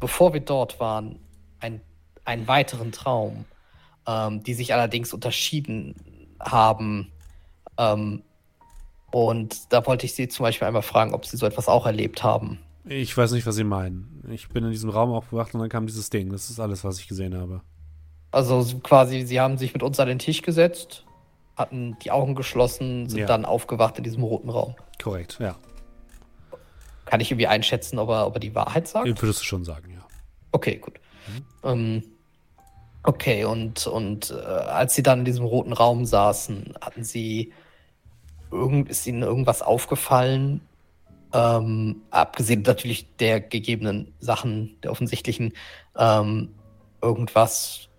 bevor 0.01 0.33
wir 0.33 0.41
dort 0.41 0.79
waren, 0.81 1.19
einen 2.25 2.47
weiteren 2.47 2.91
Traum, 2.91 3.45
ähm, 4.07 4.43
die 4.43 4.53
sich 4.53 4.73
allerdings 4.73 5.13
unterschieden 5.13 5.95
haben. 6.39 7.11
Ähm, 7.77 8.23
und 9.11 9.71
da 9.71 9.85
wollte 9.85 10.05
ich 10.05 10.13
Sie 10.13 10.27
zum 10.27 10.43
Beispiel 10.43 10.67
einmal 10.67 10.81
fragen, 10.81 11.13
ob 11.13 11.25
Sie 11.25 11.37
so 11.37 11.45
etwas 11.45 11.67
auch 11.67 11.85
erlebt 11.85 12.23
haben. 12.23 12.59
Ich 12.87 13.15
weiß 13.15 13.31
nicht, 13.31 13.45
was 13.47 13.55
Sie 13.55 13.63
meinen. 13.63 14.23
Ich 14.29 14.49
bin 14.49 14.63
in 14.65 14.71
diesem 14.71 14.89
Raum 14.89 15.11
aufgewacht 15.11 15.53
und 15.53 15.59
dann 15.61 15.69
kam 15.69 15.87
dieses 15.87 16.09
Ding. 16.09 16.31
Das 16.31 16.49
ist 16.49 16.59
alles, 16.59 16.83
was 16.83 16.99
ich 16.99 17.07
gesehen 17.07 17.35
habe. 17.35 17.61
Also 18.31 18.61
so 18.61 18.79
quasi, 18.79 19.21
Sie 19.25 19.39
haben 19.39 19.57
sich 19.57 19.73
mit 19.73 19.81
uns 19.81 19.99
an 19.99 20.07
den 20.07 20.19
Tisch 20.19 20.41
gesetzt, 20.41 21.05
hatten 21.55 21.97
die 22.03 22.11
Augen 22.11 22.35
geschlossen, 22.35 23.07
sind 23.09 23.19
Ja. 23.19 23.25
dann 23.25 23.45
aufgewacht 23.45 23.97
in 23.97 24.03
diesem 24.03 24.23
roten 24.23 24.49
Raum. 24.49 24.75
Korrekt, 25.01 25.37
ja. 25.39 25.55
Kann 27.05 27.21
ich 27.21 27.31
irgendwie 27.31 27.47
einschätzen, 27.47 27.97
ob 27.99 28.09
er, 28.09 28.27
ob 28.27 28.35
er 28.35 28.39
die 28.39 28.53
Wahrheit 28.55 28.87
sagt? 28.87 29.07
Würdest 29.07 29.41
du 29.41 29.45
schon 29.45 29.63
sagen, 29.63 29.91
ja. 29.93 30.05
Okay, 30.51 30.77
gut. 30.77 30.99
Ähm, 31.63 32.03
okay, 33.05 33.45
und, 33.45 33.87
und 33.87 34.31
äh, 34.31 34.35
als 34.43 34.95
Sie 34.95 35.03
dann 35.03 35.19
in 35.19 35.25
diesem 35.25 35.45
roten 35.45 35.73
Raum 35.73 36.05
saßen, 36.05 36.73
hatten 36.81 37.03
Sie 37.03 37.53
irgend, 38.51 38.89
ist 38.89 39.05
Ihnen 39.07 39.21
irgendwas 39.21 39.61
aufgefallen? 39.61 40.61
Ähm, 41.33 42.03
abgesehen 42.11 42.61
natürlich 42.61 43.15
der 43.17 43.41
gegebenen 43.41 44.13
Sachen, 44.19 44.79
der 44.81 44.91
offensichtlichen, 44.91 45.53
ähm, 45.97 46.55
irgendwas, 47.01 47.89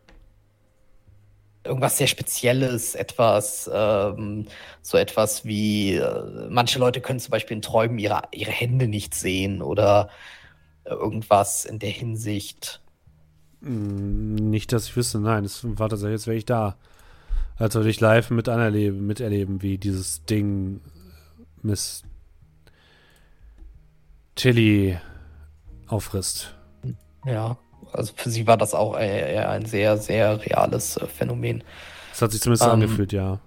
irgendwas 1.65 1.99
sehr 1.99 2.07
Spezielles, 2.07 2.95
etwas, 2.95 3.71
ähm, 3.73 4.47
so 4.81 4.97
etwas 4.97 5.45
wie, 5.45 5.97
äh, 5.97 6.49
manche 6.49 6.79
Leute 6.79 7.01
können 7.01 7.21
zum 7.21 7.31
Beispiel 7.31 7.57
in 7.57 7.63
Träumen 7.63 7.99
ihre, 7.99 8.23
ihre 8.33 8.53
Hände 8.53 8.89
nicht 8.89 9.15
sehen 9.15 9.63
oder 9.63 10.09
irgendwas 10.85 11.65
in 11.65 11.79
der 11.79 11.91
Hinsicht. 11.91 12.81
Mm, 13.67 14.35
Nicht, 14.51 14.73
dass 14.73 14.87
ich 14.87 14.97
wüsste, 14.97 15.19
nein, 15.19 15.45
es 15.45 15.61
war 15.65 15.89
tatsächlich, 15.89 16.15
jetzt 16.21 16.27
wäre 16.27 16.37
ich 16.37 16.45
da. 16.45 16.77
Als 17.59 17.75
würde 17.75 17.89
ich 17.89 18.01
live 18.01 18.31
mit 18.31 18.49
anerleben, 18.49 19.07
miterleben, 19.07 19.63
wie 19.63 19.79
dieses 19.79 20.25
Ding 20.27 20.81
Miss 21.63 22.03
Chili 24.37 24.99
auffrisst. 25.87 26.55
Ja, 27.25 27.57
also 27.93 28.13
für 28.15 28.29
sie 28.31 28.47
war 28.47 28.57
das 28.59 28.75
auch 28.75 28.99
eher 28.99 29.49
ein 29.51 29.65
sehr, 29.65 29.97
sehr 29.97 30.45
reales 30.45 30.97
äh, 30.99 31.07
Phänomen. 31.07 31.65
Das 32.11 32.23
hat 32.23 32.33
sich 32.33 32.41
zumindest 32.43 32.65
so 32.65 32.69
Ähm, 32.69 32.75
angefühlt, 32.75 33.13
ja. 33.13 33.41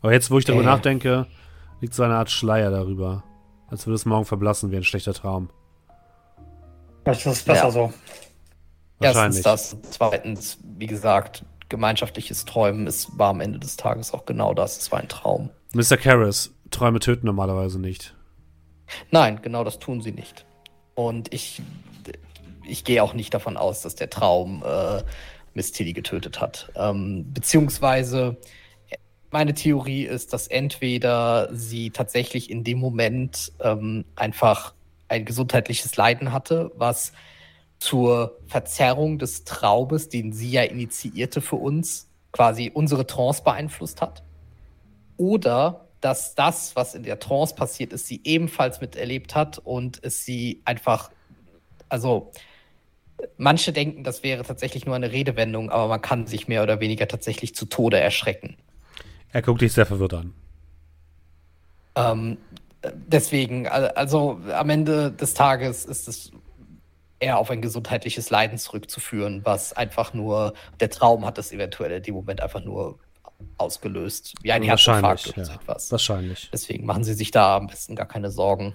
Aber 0.00 0.12
jetzt, 0.12 0.30
wo 0.30 0.38
ich 0.38 0.44
darüber 0.44 0.62
äh. 0.62 0.66
nachdenke, 0.66 1.26
liegt 1.80 1.94
so 1.94 2.04
eine 2.04 2.14
Art 2.14 2.30
Schleier 2.30 2.70
darüber. 2.70 3.24
Als 3.68 3.86
würde 3.86 3.96
es 3.96 4.04
morgen 4.06 4.24
verblassen 4.24 4.70
wie 4.70 4.76
ein 4.76 4.84
schlechter 4.84 5.12
Traum. 5.12 5.50
Vielleicht 7.02 7.26
ist 7.26 7.32
es 7.38 7.42
besser 7.42 7.64
Ja. 7.64 7.70
so. 7.72 7.92
Erstens 9.00 9.42
das, 9.42 9.76
zweitens, 9.90 10.58
wie 10.78 10.86
gesagt, 10.86 11.44
gemeinschaftliches 11.68 12.44
Träumen, 12.44 12.86
es 12.86 13.18
war 13.18 13.30
am 13.30 13.40
Ende 13.40 13.58
des 13.58 13.76
Tages 13.76 14.14
auch 14.14 14.24
genau 14.24 14.54
das, 14.54 14.78
es 14.78 14.92
war 14.92 15.00
ein 15.00 15.08
Traum. 15.08 15.50
Mr. 15.74 15.96
Karras, 15.96 16.52
Träume 16.70 17.00
töten 17.00 17.26
normalerweise 17.26 17.78
nicht. 17.78 18.14
Nein, 19.10 19.40
genau 19.42 19.64
das 19.64 19.78
tun 19.78 20.00
sie 20.00 20.12
nicht. 20.12 20.46
Und 20.94 21.32
ich, 21.34 21.60
ich 22.64 22.84
gehe 22.84 23.02
auch 23.02 23.14
nicht 23.14 23.34
davon 23.34 23.56
aus, 23.56 23.82
dass 23.82 23.96
der 23.96 24.08
Traum 24.08 24.62
äh, 24.64 25.02
Miss 25.54 25.72
Tilly 25.72 25.92
getötet 25.92 26.40
hat. 26.40 26.70
Ähm, 26.76 27.32
beziehungsweise 27.32 28.36
meine 29.30 29.54
Theorie 29.54 30.04
ist, 30.04 30.32
dass 30.32 30.46
entweder 30.46 31.48
sie 31.52 31.90
tatsächlich 31.90 32.50
in 32.50 32.64
dem 32.64 32.78
Moment 32.78 33.52
ähm, 33.60 34.04
einfach 34.14 34.74
ein 35.08 35.24
gesundheitliches 35.24 35.96
Leiden 35.96 36.32
hatte, 36.32 36.70
was 36.76 37.12
zur 37.78 38.38
Verzerrung 38.46 39.18
des 39.18 39.44
Traumes, 39.44 40.08
den 40.08 40.32
sie 40.32 40.50
ja 40.50 40.62
initiierte 40.62 41.40
für 41.40 41.56
uns, 41.56 42.08
quasi 42.32 42.70
unsere 42.72 43.06
Trance 43.06 43.42
beeinflusst 43.42 44.00
hat. 44.00 44.22
Oder 45.16 45.86
dass 46.00 46.34
das, 46.34 46.76
was 46.76 46.94
in 46.94 47.02
der 47.02 47.18
Trance 47.18 47.54
passiert 47.54 47.92
ist, 47.92 48.06
sie 48.06 48.20
ebenfalls 48.24 48.80
miterlebt 48.80 49.34
hat 49.34 49.58
und 49.58 49.98
es 50.02 50.24
sie 50.24 50.62
einfach, 50.64 51.10
also 51.88 52.32
manche 53.38 53.72
denken, 53.72 54.04
das 54.04 54.22
wäre 54.22 54.44
tatsächlich 54.44 54.86
nur 54.86 54.94
eine 54.94 55.12
Redewendung, 55.12 55.70
aber 55.70 55.88
man 55.88 56.02
kann 56.02 56.26
sich 56.26 56.48
mehr 56.48 56.62
oder 56.62 56.80
weniger 56.80 57.08
tatsächlich 57.08 57.54
zu 57.54 57.66
Tode 57.66 57.98
erschrecken. 57.98 58.56
Er 59.32 59.42
guckt 59.42 59.62
dich 59.62 59.72
sehr 59.72 59.86
verwirrt 59.86 60.14
an. 60.14 60.34
Ähm, 61.94 62.36
deswegen, 62.94 63.66
also 63.66 64.40
am 64.52 64.70
Ende 64.70 65.10
des 65.12 65.34
Tages 65.34 65.84
ist 65.86 66.08
es 66.08 66.30
eher 67.18 67.38
auf 67.38 67.50
ein 67.50 67.62
gesundheitliches 67.62 68.30
Leiden 68.30 68.58
zurückzuführen, 68.58 69.40
was 69.44 69.72
einfach 69.72 70.12
nur, 70.12 70.54
der 70.80 70.90
Traum 70.90 71.24
hat 71.24 71.38
es 71.38 71.52
eventuell 71.52 71.92
in 71.92 72.02
dem 72.02 72.14
Moment 72.14 72.42
einfach 72.42 72.62
nur 72.62 72.98
ausgelöst. 73.58 74.34
Wie 74.42 74.52
ein 74.52 74.66
Wahrscheinlich, 74.66 75.02
Herzinfarkt 75.02 75.38
oder 75.38 75.48
ja. 75.48 75.54
etwas. 75.54 75.92
Wahrscheinlich. 75.92 76.50
Deswegen 76.52 76.86
machen 76.86 77.04
Sie 77.04 77.14
sich 77.14 77.30
da 77.30 77.56
am 77.56 77.66
besten 77.66 77.96
gar 77.96 78.06
keine 78.06 78.30
Sorgen. 78.30 78.74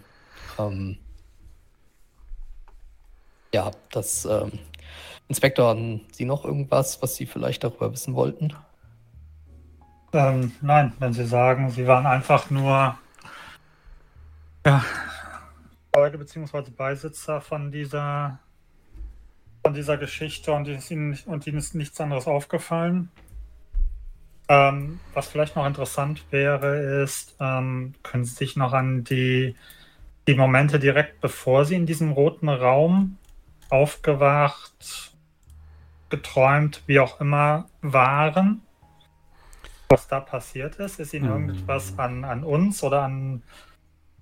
Ähm, 0.60 0.98
ja, 3.54 3.72
das 3.92 4.26
ähm, 4.26 4.54
Inspektor, 5.28 5.70
haben 5.70 6.06
Sie 6.12 6.26
noch 6.26 6.46
irgendwas, 6.46 7.02
was 7.02 7.16
Sie 7.16 7.26
vielleicht 7.26 7.64
darüber 7.64 7.92
wissen 7.92 8.16
wollten? 8.16 8.54
Ähm, 10.14 10.52
nein, 10.62 10.94
wenn 11.00 11.14
Sie 11.14 11.26
sagen, 11.26 11.70
Sie 11.70 11.88
waren 11.88 12.06
einfach 12.06 12.50
nur 12.50 12.98
ja, 14.66 14.84
Zeuge 15.94 16.18
bzw. 16.18 16.72
Beisitzer 16.72 17.42
von 17.42 17.72
dieser 17.72 18.40
von 19.64 19.74
dieser 19.74 19.98
Geschichte 19.98 20.52
und 20.54 20.68
ist 20.68 20.90
Ihnen, 20.90 21.18
und 21.26 21.46
Ihnen 21.46 21.58
ist 21.58 21.76
nichts 21.76 22.02
anderes 22.02 22.28
aufgefallen. 22.28 23.12
Ähm, 24.48 25.00
was 25.14 25.28
vielleicht 25.28 25.56
noch 25.56 25.68
interessant 25.68 26.26
wäre, 26.32 27.04
ist, 27.04 27.36
ähm, 27.40 27.94
können 28.02 28.26
Sie 28.26 28.34
sich 28.34 28.56
noch 28.56 28.74
an 28.74 29.04
die, 29.04 29.56
die 30.28 30.36
Momente 30.36 30.80
direkt 30.80 31.22
bevor 31.22 31.66
Sie 31.66 31.76
in 31.76 31.86
diesem 31.86 32.12
roten 32.12 32.50
Raum 32.50 33.18
aufgewacht, 33.70 35.16
geträumt, 36.10 36.82
wie 36.88 37.00
auch 37.00 37.22
immer, 37.22 37.70
waren? 37.82 38.62
Was 39.90 40.08
da 40.08 40.20
passiert 40.20 40.78
ist? 40.78 41.00
Ist 41.00 41.14
Ihnen 41.14 41.26
Hm. 41.26 41.32
irgendetwas 41.32 42.00
an, 42.00 42.24
an 42.24 42.44
uns 42.44 42.82
oder 42.84 43.04
an 43.04 43.44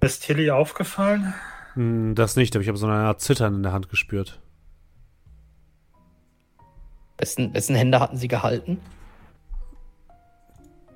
Miss 0.01 0.19
Tilly 0.19 0.51
aufgefallen? 0.51 1.33
Hm, 1.79 2.13
Das 2.13 2.35
nicht, 2.35 2.53
aber 2.55 2.61
ich 2.61 2.67
habe 2.67 2.77
so 2.77 2.87
eine 2.87 2.95
Art 2.97 3.21
Zittern 3.21 3.55
in 3.55 3.63
der 3.63 3.71
Hand 3.71 3.87
gespürt. 3.87 4.41
Wessen, 7.17 7.53
wessen 7.53 7.75
Hände 7.75 8.01
hatten 8.01 8.17
Sie 8.17 8.27
gehalten? 8.27 8.81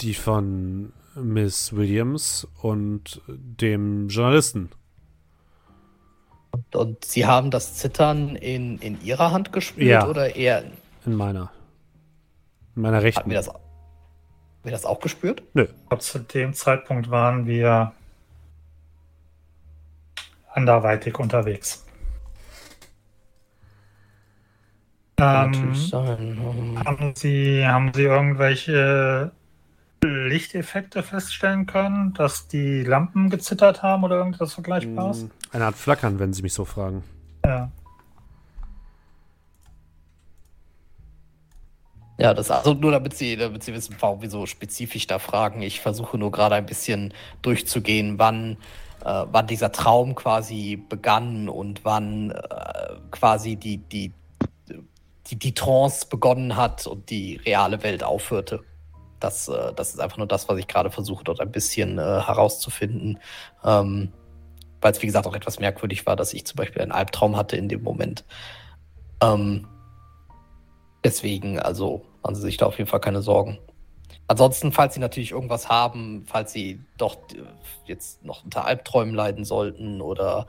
Die 0.01 0.13
von 0.13 0.91
Miss 1.15 1.73
Williams 1.73 2.45
und 2.61 3.21
dem 3.27 4.09
Journalisten. 4.09 4.71
Und 6.73 7.05
Sie 7.05 7.25
haben 7.25 7.49
das 7.49 7.75
Zittern 7.75 8.35
in, 8.35 8.77
in 8.79 9.01
Ihrer 9.01 9.31
Hand 9.31 9.53
gespürt 9.53 9.87
Ja. 9.87 10.07
oder 10.07 10.35
eher. 10.35 10.63
In 11.05 11.15
meiner. 11.15 11.49
In 12.75 12.81
meiner 12.81 13.01
rechten. 13.03 13.29
wir 13.29 13.37
das, 13.37 13.47
haben 13.47 13.59
wir 14.63 14.71
das 14.71 14.85
auch 14.85 14.99
gespürt? 14.99 15.43
Nö. 15.53 15.67
Zu 15.99 16.19
dem 16.19 16.53
Zeitpunkt 16.53 17.09
waren 17.09 17.45
wir 17.45 17.93
anderweitig 20.53 21.17
unterwegs. 21.19 21.85
Kann 25.17 25.45
Ähm, 25.45 25.51
natürlich 25.51 25.89
sein. 25.89 26.19
Ähm, 26.41 26.85
haben, 26.85 27.13
Sie, 27.15 27.65
haben 27.65 27.91
Sie 27.93 28.03
irgendwelche 28.03 29.31
Lichteffekte 30.03 31.01
feststellen 31.01 31.65
können, 31.65 32.13
dass 32.13 32.47
die 32.47 32.83
Lampen 32.83 33.29
gezittert 33.29 33.83
haben 33.83 34.03
oder 34.03 34.17
irgendwas 34.17 34.53
Vergleichbares? 34.53 35.21
Hm, 35.21 35.31
Eine 35.51 35.65
Art 35.65 35.75
Flackern, 35.75 36.19
wenn 36.19 36.33
Sie 36.33 36.41
mich 36.41 36.53
so 36.53 36.65
fragen. 36.65 37.03
Ja. 37.45 37.71
Ja, 42.19 42.33
das 42.33 42.51
also 42.51 42.73
nur 42.73 42.91
damit 42.91 43.15
Sie, 43.15 43.35
damit 43.35 43.63
Sie 43.63 43.73
wissen, 43.73 43.95
warum 43.99 44.21
wir 44.21 44.29
so 44.29 44.45
spezifisch 44.45 45.07
da 45.07 45.19
fragen. 45.19 45.61
Ich 45.61 45.79
versuche 45.79 46.17
nur 46.17 46.31
gerade 46.31 46.55
ein 46.55 46.65
bisschen 46.65 47.13
durchzugehen, 47.41 48.19
wann, 48.19 48.57
äh, 49.03 49.25
wann 49.31 49.47
dieser 49.47 49.71
Traum 49.71 50.15
quasi 50.15 50.75
begann 50.77 51.49
und 51.49 51.85
wann 51.85 52.31
äh, 52.31 52.95
quasi 53.11 53.55
die, 53.55 53.77
die, 53.77 54.13
die, 55.27 55.37
die 55.37 55.53
Trance 55.53 56.07
begonnen 56.07 56.55
hat 56.55 56.87
und 56.87 57.09
die 57.09 57.37
reale 57.37 57.83
Welt 57.83 58.03
aufhörte. 58.03 58.61
Das, 59.19 59.47
äh, 59.47 59.73
das 59.73 59.93
ist 59.93 59.99
einfach 59.99 60.17
nur 60.17 60.27
das, 60.27 60.49
was 60.49 60.57
ich 60.57 60.67
gerade 60.67 60.91
versuche, 60.91 61.23
dort 61.23 61.39
ein 61.39 61.51
bisschen 61.51 61.97
äh, 61.97 62.01
herauszufinden. 62.01 63.19
Ähm, 63.63 64.13
Weil 64.81 64.91
es, 64.91 65.01
wie 65.01 65.07
gesagt, 65.07 65.27
auch 65.27 65.35
etwas 65.35 65.59
merkwürdig 65.59 66.05
war, 66.05 66.15
dass 66.15 66.33
ich 66.33 66.45
zum 66.45 66.57
Beispiel 66.57 66.81
einen 66.81 66.91
Albtraum 66.91 67.37
hatte 67.37 67.57
in 67.57 67.69
dem 67.69 67.83
Moment. 67.83 68.25
Ähm, 69.21 69.67
Deswegen, 71.03 71.59
also 71.59 72.05
machen 72.21 72.35
Sie 72.35 72.41
sich 72.41 72.57
da 72.57 72.65
auf 72.65 72.77
jeden 72.77 72.89
Fall 72.89 73.01
keine 73.01 73.21
Sorgen. 73.21 73.59
Ansonsten, 74.27 74.71
falls 74.71 74.93
Sie 74.93 74.99
natürlich 74.99 75.31
irgendwas 75.31 75.69
haben, 75.69 76.23
falls 76.25 76.53
Sie 76.53 76.79
doch 76.97 77.15
äh, 77.33 77.43
jetzt 77.85 78.23
noch 78.23 78.43
unter 78.43 78.65
Albträumen 78.65 79.13
leiden 79.13 79.45
sollten 79.45 80.01
oder 80.01 80.47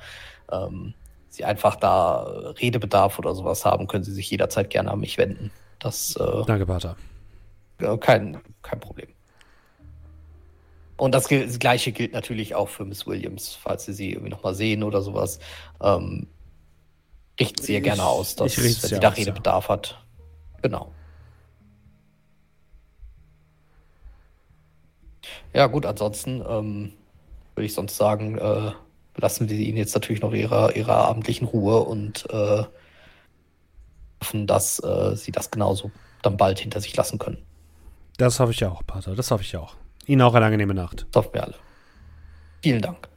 ähm, 0.50 0.94
Sie 1.28 1.44
einfach 1.44 1.76
da 1.76 2.22
Redebedarf 2.60 3.18
oder 3.18 3.34
sowas 3.34 3.64
haben, 3.64 3.88
können 3.88 4.04
Sie 4.04 4.12
sich 4.12 4.30
jederzeit 4.30 4.70
gerne 4.70 4.92
an 4.92 5.00
mich 5.00 5.18
wenden. 5.18 5.50
Das 5.80 6.14
äh, 6.16 6.42
Danke, 6.46 6.66
Pater. 6.66 6.96
äh, 7.80 7.96
kein, 7.98 8.40
kein 8.62 8.78
Problem. 8.78 9.08
Und 10.96 11.12
das, 11.12 11.26
das 11.26 11.58
Gleiche 11.58 11.90
gilt 11.90 12.12
natürlich 12.12 12.54
auch 12.54 12.68
für 12.68 12.84
Miss 12.84 13.06
Williams, 13.06 13.58
falls 13.60 13.84
Sie 13.84 13.92
sie 13.92 14.12
irgendwie 14.12 14.30
nochmal 14.30 14.54
sehen 14.54 14.84
oder 14.84 15.02
sowas. 15.02 15.40
Ähm, 15.82 16.28
richten 17.40 17.62
Sie 17.62 17.74
ihr 17.74 17.80
gerne 17.80 18.04
aus, 18.04 18.36
dass, 18.36 18.56
wenn 18.56 18.70
sie 18.70 19.00
da 19.00 19.08
aus, 19.08 19.18
ja. 19.18 19.24
Redebedarf 19.24 19.68
hat. 19.68 19.98
Genau. 20.62 20.92
Ja, 25.54 25.68
gut, 25.68 25.86
ansonsten 25.86 26.42
ähm, 26.46 26.92
würde 27.54 27.66
ich 27.66 27.74
sonst 27.74 27.96
sagen, 27.96 28.36
äh, 28.36 28.72
lassen 29.16 29.48
wir 29.48 29.56
Ihnen 29.56 29.78
jetzt 29.78 29.94
natürlich 29.94 30.20
noch 30.20 30.32
ihrer, 30.32 30.74
ihrer 30.74 30.96
abendlichen 30.96 31.46
Ruhe 31.46 31.80
und 31.80 32.28
äh, 32.30 32.64
hoffen, 34.20 34.46
dass 34.46 34.82
äh, 34.82 35.14
Sie 35.14 35.30
das 35.30 35.50
genauso 35.50 35.92
dann 36.22 36.36
bald 36.36 36.58
hinter 36.58 36.80
sich 36.80 36.96
lassen 36.96 37.18
können. 37.18 37.38
Das 38.16 38.40
hoffe 38.40 38.52
ich 38.52 38.64
auch, 38.64 38.84
Pater. 38.86 39.14
Das 39.14 39.30
hoffe 39.30 39.42
ich 39.44 39.56
auch. 39.56 39.76
Ihnen 40.06 40.22
auch 40.22 40.34
eine 40.34 40.46
angenehme 40.46 40.74
Nacht. 40.74 41.06
Das 41.12 41.24
hoffen 41.24 41.34
wir 41.34 41.44
alle. 41.44 41.54
Vielen 42.62 42.82
Dank. 42.82 43.08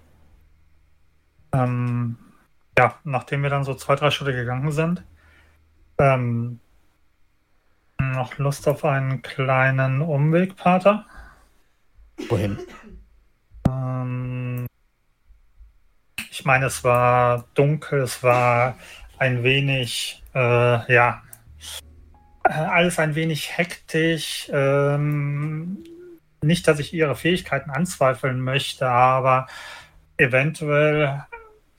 Ähm, 1.53 2.17
ja, 2.77 2.95
nachdem 3.03 3.41
wir 3.41 3.49
dann 3.49 3.63
so 3.63 3.73
zwei, 3.73 3.95
drei 3.95 4.11
Schritte 4.11 4.33
gegangen 4.33 4.71
sind, 4.71 5.03
ähm, 5.97 6.59
noch 7.99 8.37
Lust 8.37 8.67
auf 8.67 8.85
einen 8.85 9.23
kleinen 9.23 10.01
Umweg, 10.01 10.55
Pater. 10.55 11.05
Wohin? 12.29 12.57
Ähm, 13.67 14.65
ich 16.31 16.45
meine, 16.45 16.65
es 16.65 16.83
war 16.83 17.45
dunkel, 17.53 18.01
es 18.01 18.23
war 18.23 18.77
ein 19.17 19.43
wenig, 19.43 20.23
äh, 20.33 20.93
ja, 20.93 21.23
alles 22.43 22.99
ein 22.99 23.15
wenig 23.15 23.57
hektisch. 23.57 24.49
Ähm, 24.53 25.83
nicht, 26.41 26.67
dass 26.67 26.79
ich 26.79 26.93
ihre 26.93 27.15
Fähigkeiten 27.15 27.69
anzweifeln 27.69 28.41
möchte, 28.41 28.87
aber 28.87 29.47
eventuell, 30.17 31.23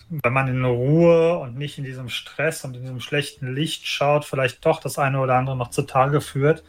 wenn 0.09 0.33
man 0.33 0.49
in 0.49 0.65
Ruhe 0.65 1.39
und 1.39 1.57
nicht 1.57 1.79
in 1.79 1.85
diesem 1.85 2.09
Stress 2.09 2.65
und 2.65 2.77
in 2.77 2.83
diesem 2.83 3.01
schlechten 3.01 3.55
Licht 3.55 3.87
schaut, 3.87 4.25
vielleicht 4.25 4.65
doch 4.65 4.81
das 4.81 4.99
eine 4.99 5.21
oder 5.21 5.37
andere 5.37 5.57
noch 5.57 5.71
zutage 5.71 6.21
führt, 6.21 6.65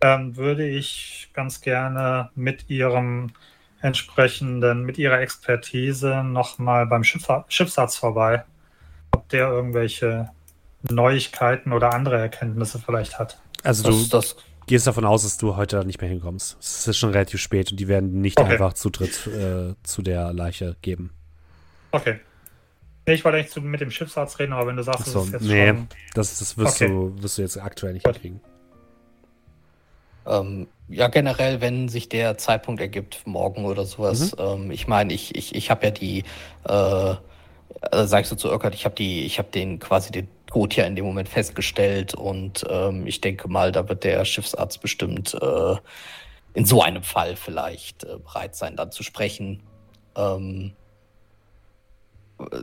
ähm, 0.00 0.36
würde 0.36 0.66
ich 0.66 1.30
ganz 1.34 1.60
gerne 1.60 2.30
mit 2.34 2.68
ihrem 2.70 3.30
entsprechenden, 3.80 4.82
mit 4.84 4.98
ihrer 4.98 5.20
Expertise 5.20 6.22
nochmal 6.24 6.86
beim 6.86 7.04
Schiffa 7.04 7.44
Schiffsarzt 7.48 7.98
vorbei. 7.98 8.44
Ob 9.12 9.28
der 9.28 9.48
irgendwelche 9.48 10.30
Neuigkeiten 10.90 11.72
oder 11.72 11.92
andere 11.94 12.18
Erkenntnisse 12.18 12.78
vielleicht 12.78 13.18
hat. 13.18 13.40
Also 13.62 13.82
Das, 13.84 13.96
du 14.02 14.08
das, 14.16 14.36
gehst 14.66 14.86
davon 14.86 15.04
aus, 15.04 15.22
dass 15.22 15.38
du 15.38 15.56
heute 15.56 15.84
nicht 15.84 16.00
mehr 16.00 16.10
hinkommst. 16.10 16.56
Es 16.60 16.86
ist 16.86 16.98
schon 16.98 17.10
relativ 17.10 17.40
spät 17.40 17.70
und 17.70 17.80
die 17.80 17.88
werden 17.88 18.20
nicht 18.20 18.38
Okay. 18.38 18.52
einfach 18.52 18.74
Zutritt 18.74 19.26
äh, 19.26 19.74
zu 19.82 20.02
der 20.02 20.32
Leiche 20.32 20.76
geben. 20.82 21.10
Okay. 21.90 22.20
Nee, 23.06 23.14
ich 23.14 23.24
wollte 23.24 23.38
eigentlich 23.38 23.64
mit 23.64 23.80
dem 23.80 23.90
Schiffsarzt 23.90 24.38
reden, 24.38 24.52
aber 24.52 24.66
wenn 24.66 24.76
du 24.76 24.82
sagst, 24.82 25.00
Achso, 25.08 25.20
das 25.20 25.26
ist 25.28 25.32
jetzt 25.32 25.42
nee, 25.44 25.68
schon. 25.68 25.88
das, 26.14 26.38
das 26.38 26.58
wirst, 26.58 26.82
Okay. 26.82 26.88
du, 26.92 27.22
wirst 27.22 27.38
du 27.38 27.42
jetzt 27.42 27.56
aktuell 27.56 27.94
nicht 27.94 28.04
Gut. 28.04 28.14
hinkriegen. 28.16 28.40
Ähm, 30.28 30.68
ja, 30.88 31.08
generell, 31.08 31.60
wenn 31.60 31.88
sich 31.88 32.08
der 32.08 32.38
Zeitpunkt 32.38 32.80
ergibt, 32.80 33.26
morgen 33.26 33.64
oder 33.64 33.84
sowas. 33.84 34.32
Mhm. 34.36 34.42
Ähm, 34.44 34.70
ich 34.70 34.86
meine, 34.86 35.12
ich, 35.12 35.34
ich, 35.34 35.54
ich 35.54 35.70
habe 35.70 35.86
ja 35.86 35.90
die, 35.90 36.24
äh, 36.68 37.10
äh, 37.10 38.06
sag 38.06 38.22
ich 38.22 38.28
so 38.28 38.36
zu 38.36 38.48
Irkert, 38.48 38.74
ich 38.74 38.84
habe 38.84 38.94
die, 38.94 39.24
ich 39.24 39.38
habe 39.38 39.50
den 39.50 39.78
quasi 39.78 40.12
den 40.12 40.28
Tod 40.46 40.74
ja 40.76 40.84
in 40.84 40.96
dem 40.96 41.04
Moment 41.04 41.28
festgestellt 41.28 42.14
und 42.14 42.64
ähm, 42.70 43.06
ich 43.06 43.20
denke 43.20 43.48
mal, 43.48 43.70
da 43.70 43.88
wird 43.88 44.04
der 44.04 44.24
Schiffsarzt 44.24 44.80
bestimmt 44.80 45.34
äh, 45.34 45.76
in 46.54 46.64
so 46.64 46.82
einem 46.82 47.02
Fall 47.02 47.36
vielleicht 47.36 48.04
äh, 48.04 48.16
bereit 48.18 48.56
sein, 48.56 48.76
dann 48.76 48.90
zu 48.90 49.02
sprechen. 49.02 49.62
Ähm, 50.16 50.72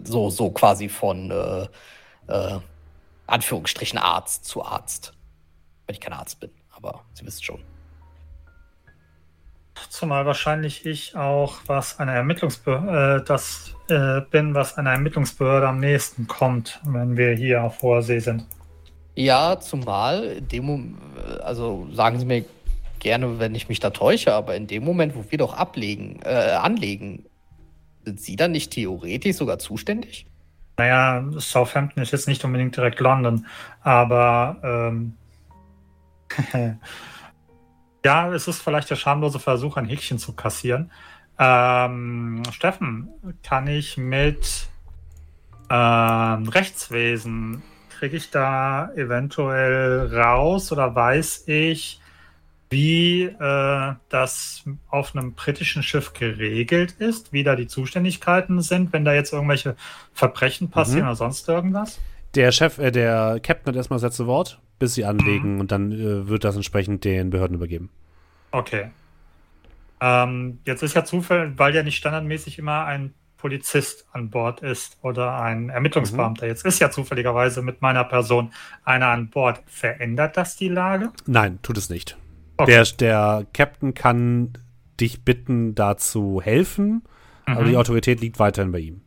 so, 0.04 0.30
so 0.30 0.50
quasi 0.52 0.90
von 0.90 1.32
äh, 1.32 1.68
äh, 2.28 2.60
Anführungsstrichen 3.28 4.00
Arzt 4.00 4.46
zu 4.46 4.64
Arzt. 4.64 5.14
Wenn 5.86 5.94
ich 5.94 6.02
kein 6.02 6.14
Arzt 6.14 6.40
bin, 6.40 6.50
aber 6.76 7.02
Sie 7.14 7.26
wissen 7.26 7.44
schon. 7.44 7.60
Zumal 9.90 10.26
wahrscheinlich 10.26 10.86
ich 10.86 11.16
auch, 11.16 11.58
was 11.68 12.00
eine 12.00 12.14
Ermittlungsbehörde, 12.14 13.22
äh, 13.22 13.26
das 13.26 13.76
äh, 13.90 14.22
bin, 14.32 14.54
was 14.54 14.78
einer 14.78 14.92
Ermittlungsbehörde 14.92 15.68
am 15.68 15.80
nächsten 15.80 16.28
kommt, 16.28 16.80
wenn 16.86 17.18
wir 17.18 17.34
hier 17.34 17.64
auf 17.64 17.82
hoher 17.82 18.02
See 18.02 18.20
sind. 18.20 18.46
Ja, 19.16 19.60
zumal 19.60 20.24
in 20.24 20.48
dem 20.48 20.98
äh, 21.18 21.40
also 21.42 21.88
sagen 21.92 22.20
Sie 22.20 22.26
mir 22.26 22.46
gerne, 23.00 23.40
wenn 23.40 23.54
ich 23.56 23.70
mich 23.70 23.80
da 23.80 23.90
täusche, 23.90 24.34
aber 24.34 24.56
in 24.56 24.68
dem 24.68 24.84
Moment, 24.84 25.16
wo 25.16 25.26
wir 25.30 25.38
doch 25.38 25.54
ablegen, 25.54 26.20
äh, 26.24 26.52
anlegen, 26.52 27.26
sind 28.04 28.20
Sie 28.20 28.36
dann 28.36 28.52
nicht 28.52 28.72
theoretisch 28.72 29.36
sogar 29.36 29.60
zuständig? 29.60 30.26
Naja, 30.78 31.24
Southampton 31.38 32.04
ist 32.04 32.12
jetzt 32.12 32.28
nicht 32.28 32.44
unbedingt 32.44 32.76
direkt 32.76 33.00
London, 33.00 33.46
aber 33.82 34.58
ähm, 34.64 35.14
ja, 38.06 38.34
es 38.34 38.48
ist 38.48 38.62
vielleicht 38.62 38.90
der 38.90 38.96
schamlose 38.96 39.40
Versuch, 39.40 39.78
ein 39.78 39.86
Häkchen 39.86 40.20
zu 40.20 40.34
kassieren. 40.34 40.92
Ähm, 41.38 42.44
Steffen, 42.52 43.10
kann 43.44 43.68
ich 43.68 43.98
mit 43.98 44.68
ähm, 45.70 46.48
Rechtswesen, 46.48 47.62
kriege 47.90 48.18
ich 48.18 48.30
da 48.30 48.92
eventuell 48.96 50.16
raus 50.16 50.72
oder 50.72 50.94
weiß 50.96 51.48
ich, 51.48 52.00
wie 52.70 53.24
äh, 53.24 53.94
das 54.10 54.64
auf 54.90 55.16
einem 55.16 55.34
britischen 55.34 55.84
Schiff 55.84 56.14
geregelt 56.14 56.94
ist, 56.94 57.32
wie 57.32 57.44
da 57.44 57.56
die 57.56 57.68
Zuständigkeiten 57.68 58.62
sind, 58.62 58.92
wenn 58.92 59.06
da 59.06 59.14
jetzt 59.14 59.34
irgendwelche 59.34 59.76
Verbrechen 60.14 60.70
passieren 60.70 61.02
Mhm. 61.02 61.08
oder 61.08 61.16
sonst 61.16 61.48
irgendwas? 61.48 62.00
Der 62.34 62.52
Chef, 62.52 62.78
äh, 62.80 62.92
der 62.92 63.40
Captain 63.42 63.68
hat 63.68 63.76
erstmal 63.76 63.98
das 63.98 64.04
letzte 64.04 64.28
Wort, 64.28 64.60
bis 64.80 64.94
sie 64.96 65.06
anlegen 65.06 65.60
und 65.60 65.72
dann 65.72 65.92
äh, 65.92 66.28
wird 66.28 66.44
das 66.44 66.56
entsprechend 66.56 67.04
den 67.04 67.30
Behörden 67.30 67.56
übergeben. 67.56 67.90
Okay. 68.52 68.92
Ähm, 70.02 70.60
jetzt 70.66 70.84
ist 70.84 70.94
ja 70.96 71.06
Zufall, 71.06 71.58
weil 71.58 71.74
ja 71.74 71.84
nicht 71.84 71.98
standardmäßig 71.98 72.60
immer 72.60 72.86
ein 72.86 73.14
Polizist 73.38 74.08
an 74.12 74.30
Bord 74.30 74.62
ist 74.62 74.98
oder 75.02 75.40
ein 75.40 75.70
Ermittlungsbeamter. 75.70 76.48
Jetzt 76.48 76.66
ist 76.66 76.80
ja 76.80 76.90
zufälligerweise 76.90 77.62
mit 77.62 77.82
meiner 77.82 78.04
Person 78.04 78.52
einer 78.84 79.08
an 79.08 79.30
Bord. 79.30 79.62
Verändert 79.68 80.36
das 80.36 80.56
die 80.56 80.68
Lage? 80.70 81.12
Nein, 81.26 81.60
tut 81.62 81.78
es 81.78 81.90
nicht. 81.90 82.18
Okay. 82.58 82.72
Der, 82.72 82.84
der 82.86 83.46
Captain 83.54 83.94
kann 83.94 84.54
dich 85.00 85.24
bitten, 85.24 85.76
da 85.76 85.98
zu 85.98 86.42
helfen, 86.42 87.04
aber 87.46 87.62
Mhm. 87.62 87.68
die 87.68 87.78
Autorität 87.78 88.22
liegt 88.22 88.40
weiterhin 88.40 88.72
bei 88.72 88.80
ihm. 88.80 89.02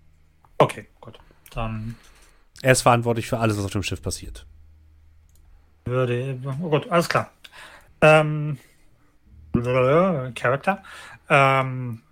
Okay, 0.59 0.87
gut. 1.01 1.19
Dann 1.53 1.97
Er 2.63 2.73
ist 2.73 2.83
verantwortlich 2.83 3.27
für 3.27 3.39
alles, 3.39 3.57
was 3.59 3.65
auf 3.65 3.71
dem 3.73 3.83
Schiff 3.83 4.03
passiert. 4.03 4.47
Würde. 5.89 6.39
Oh 6.61 6.71
gut, 6.71 6.91
alles 6.91 7.09
klar. 7.09 7.31
Ähm, 8.01 8.59
Charakter. 10.35 10.83
Ähm, 11.29 12.03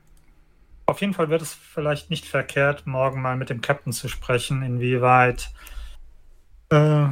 auf 0.86 1.00
jeden 1.00 1.14
Fall 1.14 1.30
wird 1.30 1.42
es 1.42 1.55
vielleicht 1.55 2.10
nicht 2.10 2.26
verkehrt, 2.26 2.86
morgen 2.86 3.20
mal 3.20 3.36
mit 3.36 3.50
dem 3.50 3.60
Captain 3.60 3.92
zu 3.92 4.08
sprechen, 4.08 4.62
inwieweit 4.62 5.50
äh, 6.70 7.06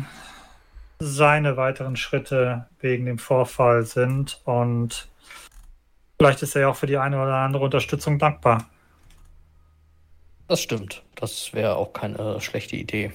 seine 1.00 1.56
weiteren 1.56 1.96
Schritte 1.96 2.66
wegen 2.80 3.06
dem 3.06 3.18
Vorfall 3.18 3.84
sind. 3.84 4.40
Und 4.44 5.08
vielleicht 6.18 6.42
ist 6.42 6.54
er 6.54 6.62
ja 6.62 6.68
auch 6.68 6.76
für 6.76 6.86
die 6.86 6.98
eine 6.98 7.20
oder 7.20 7.34
andere 7.36 7.64
Unterstützung 7.64 8.18
dankbar. 8.18 8.68
Das 10.46 10.60
stimmt. 10.60 11.02
Das 11.16 11.52
wäre 11.52 11.76
auch 11.76 11.92
keine 11.92 12.40
schlechte 12.40 12.76
Idee. 12.76 13.12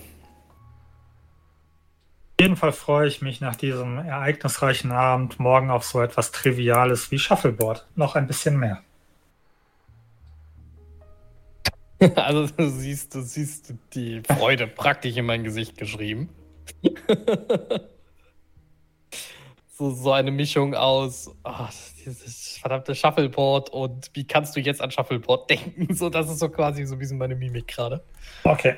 Jeden 2.39 2.55
Fall 2.55 2.71
freue 2.71 3.05
ich 3.07 3.21
mich 3.21 3.41
nach 3.41 3.57
diesem 3.57 3.97
ereignisreichen 3.97 4.93
Abend 4.93 5.41
morgen 5.41 5.69
auf 5.69 5.83
so 5.83 6.01
etwas 6.01 6.31
Triviales 6.31 7.11
wie 7.11 7.19
Shuffleboard. 7.19 7.85
Noch 7.95 8.15
ein 8.15 8.27
bisschen 8.27 8.57
mehr. 8.57 8.81
Also 12.15 12.47
du 12.47 12.69
siehst, 12.69 13.13
du 13.13 13.21
siehst 13.21 13.73
die 13.93 14.21
Freude 14.21 14.67
praktisch 14.67 15.17
in 15.17 15.25
mein 15.25 15.43
Gesicht 15.43 15.77
geschrieben. 15.77 16.29
so, 19.77 19.91
so 19.91 20.13
eine 20.13 20.31
Mischung 20.31 20.75
aus 20.75 21.35
ah, 21.43 21.67
dieses 22.05 22.57
verdammte 22.57 22.95
Shuffleboard 22.95 23.69
und 23.71 24.11
wie 24.13 24.25
kannst 24.25 24.55
du 24.55 24.61
jetzt 24.61 24.79
an 24.79 24.91
Shuffleboard 24.91 25.49
denken? 25.49 25.93
So, 25.93 26.09
das 26.09 26.29
ist 26.29 26.39
so 26.39 26.47
quasi 26.47 26.85
so 26.85 26.95
ein 26.95 26.99
bisschen 26.99 27.17
meine 27.17 27.35
Mimik 27.35 27.67
gerade. 27.67 28.01
Okay. 28.45 28.77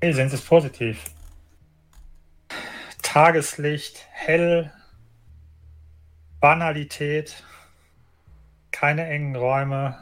Sie 0.00 0.20
es 0.20 0.40
positiv. 0.42 1.04
Tageslicht, 3.02 4.06
hell, 4.12 4.70
Banalität, 6.40 7.42
keine 8.70 9.06
engen 9.06 9.36
Räume, 9.36 9.96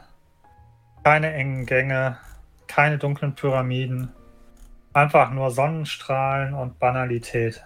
keine 1.03 1.33
engen 1.33 1.65
Gänge, 1.65 2.17
keine 2.67 2.97
dunklen 2.97 3.35
Pyramiden, 3.35 4.11
einfach 4.93 5.31
nur 5.31 5.51
Sonnenstrahlen 5.51 6.53
und 6.53 6.77
Banalität. 6.77 7.63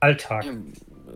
Alltag. 0.00 0.44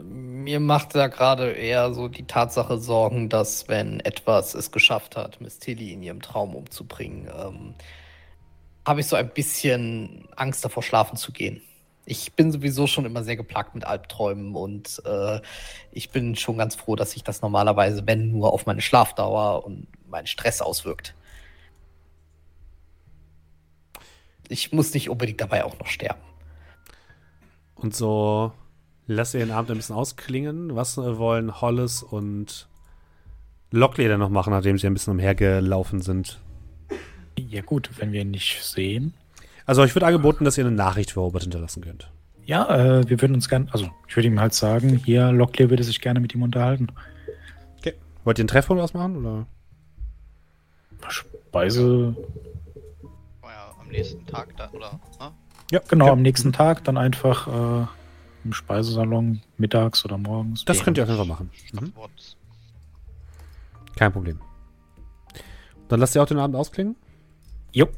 Mir 0.03 0.61
macht 0.61 0.95
da 0.95 1.09
gerade 1.09 1.53
eher 1.53 1.93
so 1.93 2.09
die 2.09 2.27
Tatsache 2.27 2.79
Sorgen, 2.79 3.29
dass 3.29 3.69
wenn 3.69 4.01
etwas 4.01 4.55
es 4.55 4.73
geschafft 4.73 5.17
hat, 5.17 5.41
Miss 5.41 5.59
Tilly 5.59 5.93
in 5.93 6.03
ihrem 6.03 6.23
Traum 6.23 6.55
umzubringen, 6.55 7.29
ähm, 7.39 7.75
habe 8.91 9.01
ich 9.01 9.07
so 9.07 9.15
ein 9.15 9.29
bisschen 9.29 10.29
Angst 10.35 10.65
davor, 10.65 10.83
schlafen 10.83 11.17
zu 11.17 11.31
gehen. 11.31 11.63
Ich 12.07 12.33
bin 12.33 12.51
sowieso 12.51 12.89
schon 12.89 13.05
immer 13.05 13.23
sehr 13.23 13.37
geplagt 13.37 13.73
mit 13.77 13.85
Albträumen 13.85 14.57
und 14.57 15.01
äh, 15.05 15.41
ich 15.93 16.11
bin 16.11 16.35
schon 16.35 16.59
ganz 16.59 16.75
froh, 16.75 16.97
dass 16.97 17.13
sich 17.13 17.23
das 17.23 17.41
normalerweise, 17.41 18.05
wenn 18.09 18.33
nur, 18.33 18.53
auf 18.53 18.67
meine 18.67 18.81
Schlafdauer 18.81 19.65
und 19.65 19.87
meinen 20.09 20.27
Stress 20.27 20.61
auswirkt. 20.61 21.15
Ich 24.49 24.73
muss 24.73 24.93
nicht 24.93 25.09
unbedingt 25.09 25.41
dabei 25.41 25.65
auch 25.65 25.79
noch 25.79 25.87
sterben. 25.87 26.21
Und 27.77 27.95
so 27.95 28.51
lasst 29.07 29.35
ihr 29.35 29.41
den 29.41 29.53
Abend 29.53 29.71
ein 29.71 29.77
bisschen 29.77 29.95
ausklingen. 29.95 30.75
Was 30.75 30.99
äh, 30.99 31.17
wollen 31.17 31.61
Hollis 31.61 32.03
und 32.03 32.69
Lockley 33.71 34.09
dann 34.09 34.19
noch 34.19 34.31
machen, 34.31 34.53
nachdem 34.53 34.79
sie 34.79 34.89
ein 34.89 34.95
bisschen 34.95 35.13
umhergelaufen 35.13 36.03
sind? 36.03 36.41
Ja 37.49 37.63
gut, 37.63 37.91
wenn 37.99 38.13
wir 38.13 38.23
ihn 38.23 38.31
nicht 38.31 38.63
sehen. 38.63 39.15
Also 39.67 39.83
euch 39.83 39.95
wird 39.95 40.05
angeboten, 40.05 40.45
dass 40.45 40.59
ihr 40.59 40.67
eine 40.67 40.75
Nachricht 40.75 41.13
für 41.13 41.21
Robert 41.21 41.43
hinterlassen 41.43 41.83
könnt. 41.83 42.11
Ja, 42.45 42.75
äh, 42.75 43.09
wir 43.09 43.21
würden 43.21 43.35
uns 43.35 43.49
gern, 43.49 43.69
also 43.73 43.89
ich 44.09 44.17
würde 44.17 44.27
ihm 44.27 44.41
halt 44.41 44.55
sagen, 44.55 44.97
hier, 44.97 45.31
Locklear 45.31 45.71
würde 45.71 45.85
sich 45.85 46.01
gerne 46.01 46.19
mit 46.21 46.35
ihm 46.35 46.43
unterhalten. 46.43 46.89
Okay. 47.79 47.95
Wollt 48.25 48.39
ihr 48.39 48.43
einen 48.43 48.49
Treffpunkt 48.49 48.83
ausmachen? 48.83 49.17
Oder? 49.17 49.47
Speise, 51.09 52.17
War 53.41 53.51
ja 53.53 53.75
am 53.81 53.89
nächsten 53.89 54.27
Tag 54.27 54.57
dann, 54.57 54.71
oder? 54.71 54.99
Ne? 55.21 55.33
Ja, 55.71 55.81
genau, 55.87 56.07
okay. 56.07 56.13
am 56.13 56.23
nächsten 56.23 56.53
Tag 56.53 56.83
dann 56.85 56.97
einfach 56.97 57.47
äh, 57.83 57.87
im 58.45 58.53
Speisesalon, 58.53 59.43
mittags 59.57 60.05
oder 60.05 60.19
morgens. 60.19 60.65
Das 60.65 60.83
könnt 60.83 60.99
ihr 60.99 61.05
auf 61.05 61.09
jeden 61.09 61.19
Fall 61.19 61.29
machen. 61.29 61.51
Mhm. 61.73 61.93
Kein 63.97 64.13
Problem. 64.13 64.41
Dann 65.89 66.01
lasst 66.01 66.15
ihr 66.15 66.23
auch 66.23 66.27
den 66.27 66.39
Abend 66.39 66.57
ausklingen? 66.57 66.97
Jo. 67.73 67.89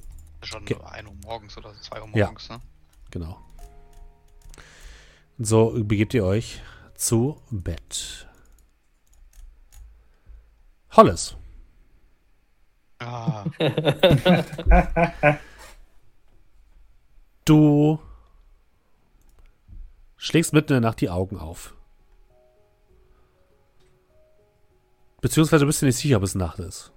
Schon 0.42 0.62
Okay. 0.62 0.76
1 0.82 1.08
Uhr 1.08 1.14
morgens 1.24 1.56
oder 1.56 1.72
2 1.80 2.02
Uhr 2.02 2.08
Ja. 2.14 2.26
morgens, 2.26 2.48
ne? 2.48 2.60
Genau. 3.10 3.38
So 5.38 5.72
begebt 5.84 6.14
ihr 6.14 6.24
euch 6.24 6.60
zu 6.94 7.40
Bett. 7.50 8.26
Hollis. 10.92 11.36
Ah, 13.00 13.44
Du 17.44 17.98
schlägst 20.16 20.52
mitten 20.52 20.74
in 20.74 20.82
der 20.82 20.90
Nacht 20.90 21.00
die 21.00 21.10
Augen 21.10 21.38
auf. 21.38 21.74
Beziehungsweise 25.20 25.66
bist 25.66 25.82
du 25.82 25.86
nicht 25.86 25.96
sicher, 25.96 26.18
ob 26.18 26.22
es 26.22 26.34
Nacht 26.36 26.60
ist. 26.60 26.92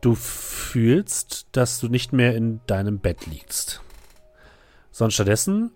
Du 0.00 0.14
fühlst, 0.14 1.48
dass 1.52 1.78
du 1.80 1.88
nicht 1.88 2.12
mehr 2.12 2.34
in 2.34 2.60
deinem 2.66 3.00
Bett 3.00 3.26
liegst, 3.26 3.82
sondern 4.90 5.10
stattdessen 5.10 5.72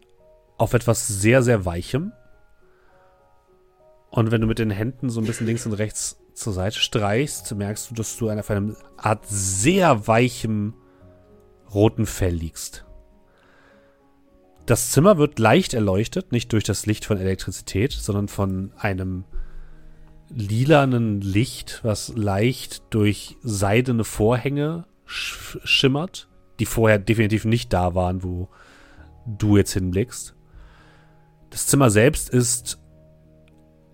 auf 0.56 0.72
etwas 0.72 1.06
sehr, 1.06 1.42
sehr 1.42 1.64
Weichem. 1.64 2.12
Und 4.10 4.30
wenn 4.30 4.40
du 4.40 4.46
mit 4.46 4.58
den 4.58 4.70
Händen 4.70 5.10
so 5.10 5.20
ein 5.20 5.26
bisschen 5.26 5.46
links 5.46 5.66
und 5.66 5.72
rechts 5.74 6.18
zur 6.34 6.52
Seite 6.52 6.78
streichst, 6.78 7.54
merkst 7.54 7.90
du, 7.90 7.94
dass 7.94 8.16
du 8.16 8.30
auf 8.30 8.50
einem 8.50 8.76
Art 8.96 9.26
sehr 9.26 10.06
weichem 10.06 10.74
roten 11.72 12.06
Fell 12.06 12.34
liegst. 12.34 12.84
Das 14.66 14.92
Zimmer 14.92 15.18
wird 15.18 15.38
leicht 15.38 15.74
erleuchtet, 15.74 16.32
nicht 16.32 16.52
durch 16.52 16.64
das 16.64 16.86
Licht 16.86 17.04
von 17.04 17.18
Elektrizität, 17.18 17.92
sondern 17.92 18.28
von 18.28 18.72
einem 18.78 19.24
lilanen 20.34 21.20
Licht, 21.20 21.80
was 21.82 22.12
leicht 22.16 22.82
durch 22.90 23.36
seidene 23.42 24.04
Vorhänge 24.04 24.84
sch 25.06 25.58
schimmert, 25.64 26.28
die 26.58 26.66
vorher 26.66 26.98
definitiv 26.98 27.44
nicht 27.44 27.72
da 27.72 27.94
waren, 27.94 28.22
wo 28.22 28.48
du 29.26 29.56
jetzt 29.56 29.72
hinblickst. 29.72 30.34
Das 31.50 31.66
Zimmer 31.66 31.90
selbst 31.90 32.30
ist 32.30 32.78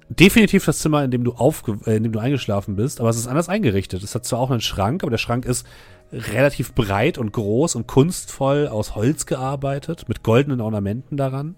definitiv 0.09 0.65
das 0.65 0.79
Zimmer, 0.79 1.05
in 1.05 1.11
dem 1.11 1.25
du 1.25 1.33
aufge 1.33 1.79
äh, 1.87 1.97
in 1.97 2.03
dem 2.03 2.13
du 2.13 2.19
eingeschlafen 2.19 2.77
bist, 2.77 3.01
aber 3.01 3.11
es 3.11 3.17
ist 3.17 3.29
anders 3.29 3.49
eingerichtet. 3.49 4.03
Es 4.03 4.15
hat 4.15 4.25
zwar 4.25 4.41
auch 4.41 4.51
einen 4.51 4.61
Schrank, 4.61 5.03
aber 5.03 5.11
der 5.11 5.19
Schrank 5.19 5.45
ist 5.45 5.67
relativ 6.13 6.75
breit 6.75 7.19
und 7.19 7.33
groß 7.33 7.77
und 7.77 7.87
kunstvoll 7.87 8.67
aus 8.67 8.95
Holz 8.97 9.27
gearbeitet, 9.27 10.09
mit 10.09 10.23
goldenen 10.23 10.61
Ornamenten 10.61 11.17
daran. 11.17 11.55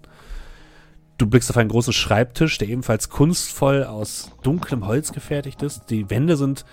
Du 1.17 1.27
blickst 1.27 1.49
auf 1.49 1.57
einen 1.57 1.69
großen 1.69 1.93
Schreibtisch, 1.93 2.57
der 2.57 2.69
ebenfalls 2.69 3.09
kunstvoll 3.09 3.83
aus 3.83 4.31
dunklem 4.41 4.87
Holz 4.87 5.11
gefertigt 5.11 5.61
ist. 5.61 5.89
Die 5.89 6.09
Wände 6.09 6.37
sind 6.37 6.65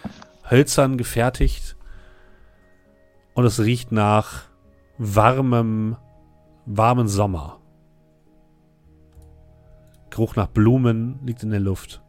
hölzern 0.49 0.97
gefertigt. 0.97 1.77
Und 3.35 3.44
es 3.44 3.60
riecht 3.60 3.93
nach 3.93 4.44
warmem, 4.99 5.97
warmen 6.67 7.09
Sommer. 7.09 7.60
Geruch 10.10 10.36
nach 10.36 10.49
Blumen 10.49 11.20
liegt 11.25 11.43
in 11.43 11.51
der 11.51 11.60
Luft. 11.60 12.02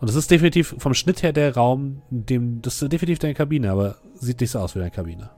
Und 0.00 0.08
es 0.08 0.16
ist 0.16 0.30
definitiv 0.30 0.74
vom 0.78 0.94
Schnitt 0.94 1.22
her 1.22 1.32
der 1.32 1.54
Raum, 1.54 2.02
dem, 2.10 2.62
das 2.62 2.80
ist 2.80 2.92
definitiv 2.92 3.18
deine 3.18 3.34
Kabine, 3.34 3.70
aber 3.70 3.96
sieht 4.14 4.40
nicht 4.40 4.50
so 4.50 4.58
aus 4.58 4.74
wie 4.74 4.78
deine 4.78 4.90
Kabine. 4.90 5.30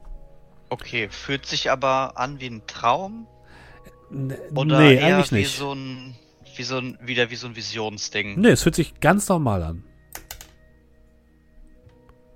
Okay, 0.68 1.08
fühlt 1.10 1.46
sich 1.46 1.70
aber 1.70 2.16
an 2.16 2.40
wie 2.40 2.46
ein 2.46 2.62
Traum 2.66 3.26
oder 4.54 4.78
nee, 4.78 4.96
eher 4.96 5.16
eigentlich 5.16 5.32
wie 5.32 5.34
nicht. 5.36 5.56
so 5.56 5.72
ein 5.72 6.16
wie 6.56 6.62
so 6.62 6.78
ein 6.78 6.98
wieder 7.00 7.30
wie 7.30 7.36
so 7.36 7.46
ein 7.46 7.56
Visionsding. 7.56 8.38
Nee, 8.38 8.50
es 8.50 8.62
fühlt 8.62 8.74
sich 8.74 9.00
ganz 9.00 9.28
normal 9.28 9.62
an. 9.62 9.84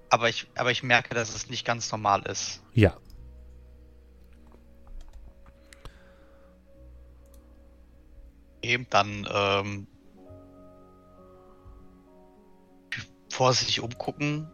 Aber 0.08 0.28
ich 0.28 0.46
aber 0.56 0.70
ich 0.70 0.82
merke, 0.82 1.14
dass 1.14 1.34
es 1.34 1.50
nicht 1.50 1.66
ganz 1.66 1.90
normal 1.92 2.22
ist. 2.22 2.62
Ja. 2.72 2.96
Eben 8.62 8.86
dann 8.90 9.28
ähm, 9.32 9.86
vorsichtig 13.30 13.80
umgucken. 13.80 14.50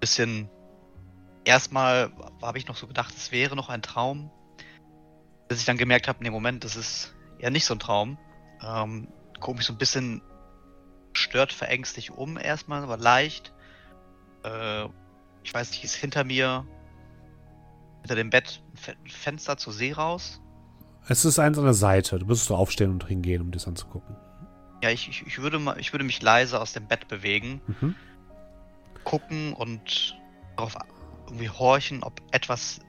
Bisschen. 0.00 0.48
Erstmal 1.44 2.10
habe 2.42 2.58
ich 2.58 2.66
noch 2.66 2.76
so 2.76 2.86
gedacht, 2.86 3.14
es 3.16 3.32
wäre 3.32 3.54
noch 3.56 3.68
ein 3.68 3.82
Traum. 3.82 4.30
Bis 5.48 5.60
ich 5.60 5.64
dann 5.64 5.78
gemerkt 5.78 6.08
habe, 6.08 6.22
nee, 6.22 6.30
Moment, 6.30 6.64
das 6.64 6.76
ist 6.76 7.14
ja 7.38 7.50
nicht 7.50 7.64
so 7.64 7.74
ein 7.74 7.78
Traum. 7.78 8.18
Ähm, 8.62 9.08
guck 9.40 9.56
mich 9.56 9.66
so 9.66 9.72
ein 9.72 9.78
bisschen 9.78 10.22
stört, 11.14 11.52
verängstigt 11.52 12.10
um 12.10 12.36
erstmal, 12.38 12.82
aber 12.82 12.96
leicht. 12.96 13.52
Äh, 14.44 14.84
ich 15.42 15.54
weiß 15.54 15.70
nicht, 15.70 15.84
ist 15.84 15.94
hinter 15.94 16.24
mir, 16.24 16.66
hinter 18.02 18.14
dem 18.16 18.30
Bett 18.30 18.62
ein 18.72 18.76
Fe- 18.76 18.96
ein 19.04 19.10
Fenster 19.10 19.56
zur 19.56 19.72
See 19.72 19.92
raus. 19.92 20.40
Es 21.08 21.24
ist 21.24 21.38
eins 21.38 21.56
an 21.56 21.64
der 21.64 21.72
Seite. 21.74 22.18
Du 22.18 22.26
müsstest 22.26 22.48
so 22.48 22.56
aufstehen 22.56 22.90
und 22.90 23.06
hingehen, 23.06 23.40
um 23.40 23.50
das 23.50 23.66
anzugucken. 23.66 24.14
Ja, 24.82 24.90
ich, 24.90 25.08
ich, 25.08 25.26
ich, 25.26 25.38
würde 25.40 25.58
mal, 25.58 25.78
ich 25.80 25.92
würde 25.92 26.04
mich 26.04 26.20
leise 26.20 26.60
aus 26.60 26.72
dem 26.74 26.86
Bett 26.86 27.08
bewegen, 27.08 27.62
Mhm. 27.66 27.94
gucken 29.04 29.54
und 29.54 30.16
darauf 30.56 30.76
irgendwie 31.26 31.48
horchen, 31.48 32.02
ob 32.02 32.20
etwas 32.32 32.80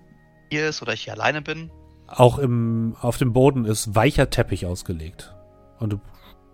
hier 0.51 0.67
ist 0.69 0.81
oder 0.81 0.93
ich 0.93 1.03
hier 1.05 1.13
alleine 1.13 1.41
bin. 1.41 1.71
Auch 2.09 2.39
im, 2.39 2.95
auf 3.01 3.17
dem 3.17 3.33
Boden 3.33 3.65
ist 3.65 3.95
weicher 3.95 4.29
Teppich 4.29 4.65
ausgelegt. 4.65 5.35
Und 5.79 5.93
du 5.93 5.99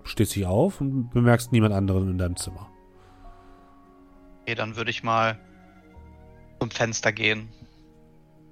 stehst 0.03 0.35
dich 0.35 0.45
auf 0.45 0.81
und 0.81 1.09
bemerkst 1.11 1.51
niemand 1.51 1.73
anderen 1.73 2.11
in 2.11 2.17
deinem 2.17 2.35
Zimmer. 2.35 2.69
Okay, 4.41 4.55
dann 4.55 4.75
würde 4.75 4.91
ich 4.91 5.03
mal 5.03 5.39
zum 6.59 6.71
Fenster 6.71 7.11
gehen. 7.11 7.49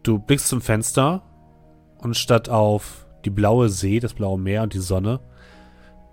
Du 0.02 0.18
blickst 0.18 0.48
zum 0.48 0.62
Fenster 0.62 1.24
und 2.00 2.18
statt 2.18 2.50
auf 2.50 3.06
die 3.26 3.30
blaue 3.30 3.70
See, 3.70 4.00
das 4.00 4.14
blaue 4.14 4.40
Meer 4.40 4.64
und 4.64 4.74
die 4.74 4.80
Sonne, 4.80 5.20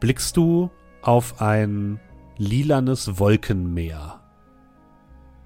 blickst 0.00 0.36
du 0.36 0.70
auf 1.02 1.40
ein 1.40 2.00
lilanes 2.36 3.18
Wolkenmeer, 3.18 4.20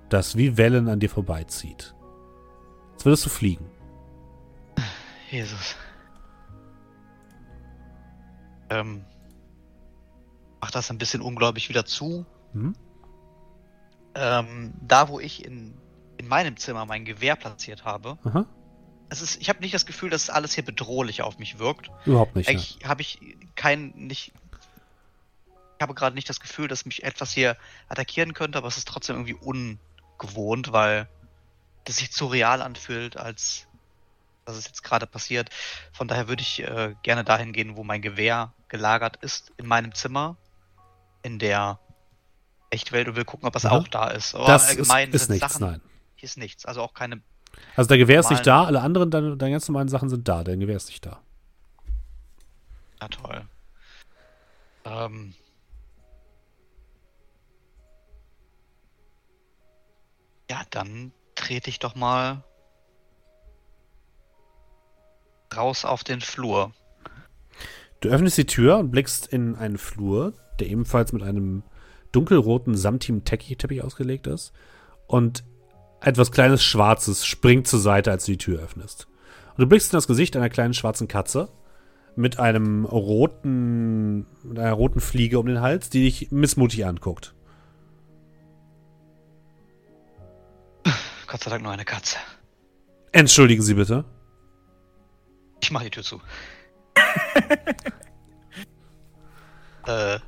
das 0.09 0.37
wie 0.37 0.57
Wellen 0.57 0.89
an 0.89 1.01
dir 1.01 1.11
vorbeizieht. 1.11 1.95
Jetzt 2.93 3.05
würdest 3.05 3.27
du 3.27 3.31
fliegen. 3.31 3.67
Jesus. 5.35 5.75
Ähm, 8.71 9.05
mach 10.61 10.71
das 10.71 10.91
ein 10.91 10.99
bisschen 10.99 11.23
ungläubig 11.23 11.69
wieder 11.69 11.85
zu. 11.85 12.25
Mhm. 12.53 12.77
Ähm, 14.15 14.75
da, 14.81 15.09
wo 15.09 15.19
ich 15.19 15.45
in, 15.45 15.77
in 16.19 16.29
meinem 16.29 16.57
Zimmer 16.57 16.87
mein 16.87 17.05
Gewehr 17.05 17.35
platziert 17.35 17.85
habe, 17.85 18.17
Aha. 18.23 18.47
es 19.09 19.23
ist, 19.23 19.41
ich 19.41 19.49
habe 19.49 19.59
nicht 19.59 19.75
das 19.75 19.87
Gefühl, 19.87 20.09
dass 20.09 20.31
alles 20.31 20.55
hier 20.55 20.65
bedrohlich 20.65 21.23
auf 21.23 21.41
mich 21.41 21.59
wirkt. 21.59 21.91
Überhaupt 22.07 22.37
nicht. 22.37 22.49
Eigentlich 22.49 22.79
habe 22.85 23.03
ich 23.03 23.19
kein, 23.57 23.89
nicht, 23.97 24.33
ich 25.79 25.83
habe 25.83 25.95
gerade 25.95 26.15
nicht 26.15 26.29
das 26.29 26.39
Gefühl, 26.39 26.69
dass 26.69 26.87
mich 26.87 27.03
etwas 27.03 27.33
hier 27.33 27.57
attackieren 27.89 28.35
könnte, 28.35 28.57
aber 28.57 28.69
es 28.69 28.77
ist 28.77 28.87
trotzdem 28.87 29.17
irgendwie 29.17 29.35
ungewohnt, 29.35 30.71
weil 30.71 31.09
das 31.83 31.97
sich 31.97 32.13
zu 32.13 32.27
real 32.27 32.63
anfühlt, 32.63 33.17
als 33.17 33.67
dass 34.45 34.57
es 34.57 34.67
jetzt 34.67 34.83
gerade 34.83 35.07
passiert. 35.07 35.51
Von 35.93 36.09
daher 36.09 36.29
würde 36.29 36.43
ich 36.43 36.61
äh, 36.63 36.95
gerne 37.03 37.25
dahin 37.25 37.53
gehen, 37.53 37.77
wo 37.77 37.85
mein 37.85 38.03
Gewehr 38.03 38.53
gelagert 38.69 39.17
ist, 39.23 39.53
in 39.57 39.67
meinem 39.67 39.95
Zimmer, 39.95 40.37
in 41.23 41.39
der 41.39 41.79
Echtwelt 42.71 43.09
und 43.09 43.17
will 43.17 43.25
gucken, 43.25 43.47
ob 43.47 43.57
es 43.57 43.65
Mhm. 43.65 43.71
auch 43.71 43.89
da 43.89 44.09
ist. 44.09 44.35
Aber 44.35 44.47
Das 44.47 44.65
ist, 44.65 44.69
allgemein 44.71 45.13
ist 45.13 45.31
nichts, 45.31 45.53
Sachen, 45.55 45.67
nein. 45.67 45.81
hier 46.17 46.27
ist 46.27 46.37
nichts, 46.37 46.67
also 46.67 46.83
auch 46.83 46.93
keine. 46.95 47.23
Also 47.77 47.89
dein 47.89 47.99
Gewehr 48.01 48.21
ist 48.21 48.31
nicht 48.31 48.47
da, 48.47 48.65
alle 48.65 48.81
anderen, 48.81 49.11
deine, 49.11 49.37
deine 49.37 49.53
ganz 49.53 49.69
normalen 49.69 49.89
Sachen 49.89 50.09
sind 50.09 50.27
da. 50.27 50.43
Dein 50.43 50.59
Gewehr 50.61 50.77
ist 50.77 50.89
nicht 50.89 51.07
da. 51.07 51.21
Na 53.01 53.09
toll. 53.09 53.47
Ähm, 54.85 55.35
ja, 60.51 60.63
dann 60.71 61.13
trete 61.35 61.71
ich 61.71 61.79
doch 61.79 61.95
mal 61.95 62.43
raus 65.57 65.85
auf 65.85 66.05
den 66.05 66.21
Flur. 66.21 66.73
Du 68.01 68.09
öffnest 68.09 68.37
die 68.39 68.47
Tür 68.47 68.79
und 68.79 68.91
blickst 68.91 69.27
in 69.27 69.57
einen 69.57 69.79
Flur, 69.79 70.35
der 70.61 70.69
ebenfalls 70.69 71.13
mit 71.13 71.23
einem 71.23 71.63
dunkelroten 72.13 72.77
samtigen 72.77 73.25
Teppich 73.25 73.83
ausgelegt 73.83 74.27
ist. 74.27 74.53
Und 75.07 75.45
etwas 76.01 76.31
kleines 76.31 76.63
Schwarzes 76.63 77.25
springt 77.27 77.67
zur 77.67 77.81
Seite, 77.81 78.11
als 78.11 78.27
du 78.27 78.33
die 78.33 78.39
Tür 78.39 78.61
öffnest. 78.61 79.09
Und 79.57 79.61
du 79.63 79.67
blickst 79.67 79.93
in 79.93 79.97
das 79.97 80.07
Gesicht 80.07 80.37
einer 80.37 80.51
kleinen 80.51 80.75
schwarzen 80.75 81.09
Katze 81.09 81.49
mit 82.17 82.39
einem 82.39 82.85
roten, 82.85 84.27
mit 84.43 84.59
einer 84.59 84.73
roten 84.73 85.01
Fliege 85.01 85.39
um 85.39 85.47
den 85.47 85.61
Hals, 85.61 85.91
die 85.91 86.03
dich 86.03 86.31
missmutig 86.31 86.87
anguckt. 86.87 87.35
Gott 91.27 91.43
sei 91.43 91.51
Dank 91.51 91.63
nur 91.63 91.73
eine 91.73 91.85
Katze. 91.85 92.17
Entschuldigen 93.11 93.63
Sie 93.63 93.75
bitte. 93.75 94.05
Ich 95.65 95.71
mach 95.71 95.83
die 95.83 95.89
Tür 95.89 96.03
zu. 96.03 96.21
äh, 99.87 100.19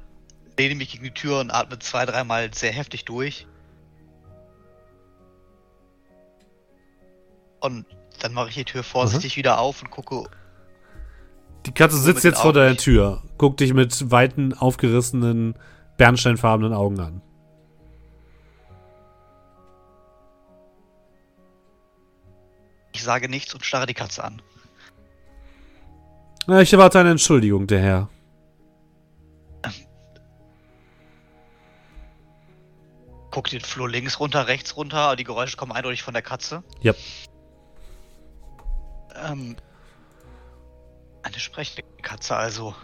lehne 0.57 0.77
mich 0.77 0.93
gegen 0.93 1.05
die 1.05 1.11
Tür 1.11 1.41
und 1.41 1.51
atme 1.51 1.79
zwei, 1.79 2.07
dreimal 2.07 2.55
sehr 2.55 2.73
heftig 2.73 3.05
durch. 3.05 3.47
Und 7.61 7.85
dann 8.21 8.33
mache 8.33 8.49
ich 8.49 8.55
die 8.55 8.65
Tür 8.65 8.83
vorsichtig 8.83 9.37
wieder 9.37 9.59
auf 9.59 9.83
und 9.83 9.91
gucke. 9.91 10.31
Die 11.67 11.73
Katze 11.73 11.99
sitzt 11.99 12.25
jetzt 12.25 12.41
vor 12.41 12.55
deiner. 12.55 12.79
Tür, 12.79 13.23
guckt 13.37 13.61
dich 13.61 13.75
mit 13.75 14.11
weiten, 14.11 14.55
aufgerissenen, 14.55 15.55
bernsteinfarbenen 15.99 16.73
Augen 16.73 16.99
an. 16.99 17.21
Ich 22.95 23.03
sage 23.03 23.29
nichts 23.29 23.53
und 23.53 23.67
starre 23.67 23.85
die 23.85 23.93
Katze 23.93 24.25
an. 24.25 24.41
Na, 26.47 26.61
ich 26.61 26.73
erwarte 26.73 27.01
eine 27.01 27.11
Entschuldigung, 27.11 27.67
der 27.67 27.81
Herr. 27.81 28.09
Guck 33.33 33.51
den 33.51 33.61
Flur 33.61 33.91
links 33.91 34.19
runter, 34.21 34.47
rechts 34.47 34.77
runter, 34.77 35.17
die 35.17 35.25
Geräusche 35.25 35.57
kommen 35.57 35.73
eindeutig 35.73 36.03
von 36.03 36.15
der 36.15 36.23
Katze. 36.23 36.63
Yep. 36.83 36.97
Ähm, 39.15 39.57
eine 41.23 41.39
sprechende 41.39 41.83
Katze 42.01 42.37
also. 42.37 42.75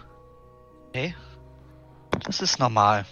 Okay. 0.89 1.15
Das 2.21 2.41
ist 2.43 2.59
normal. 2.59 3.07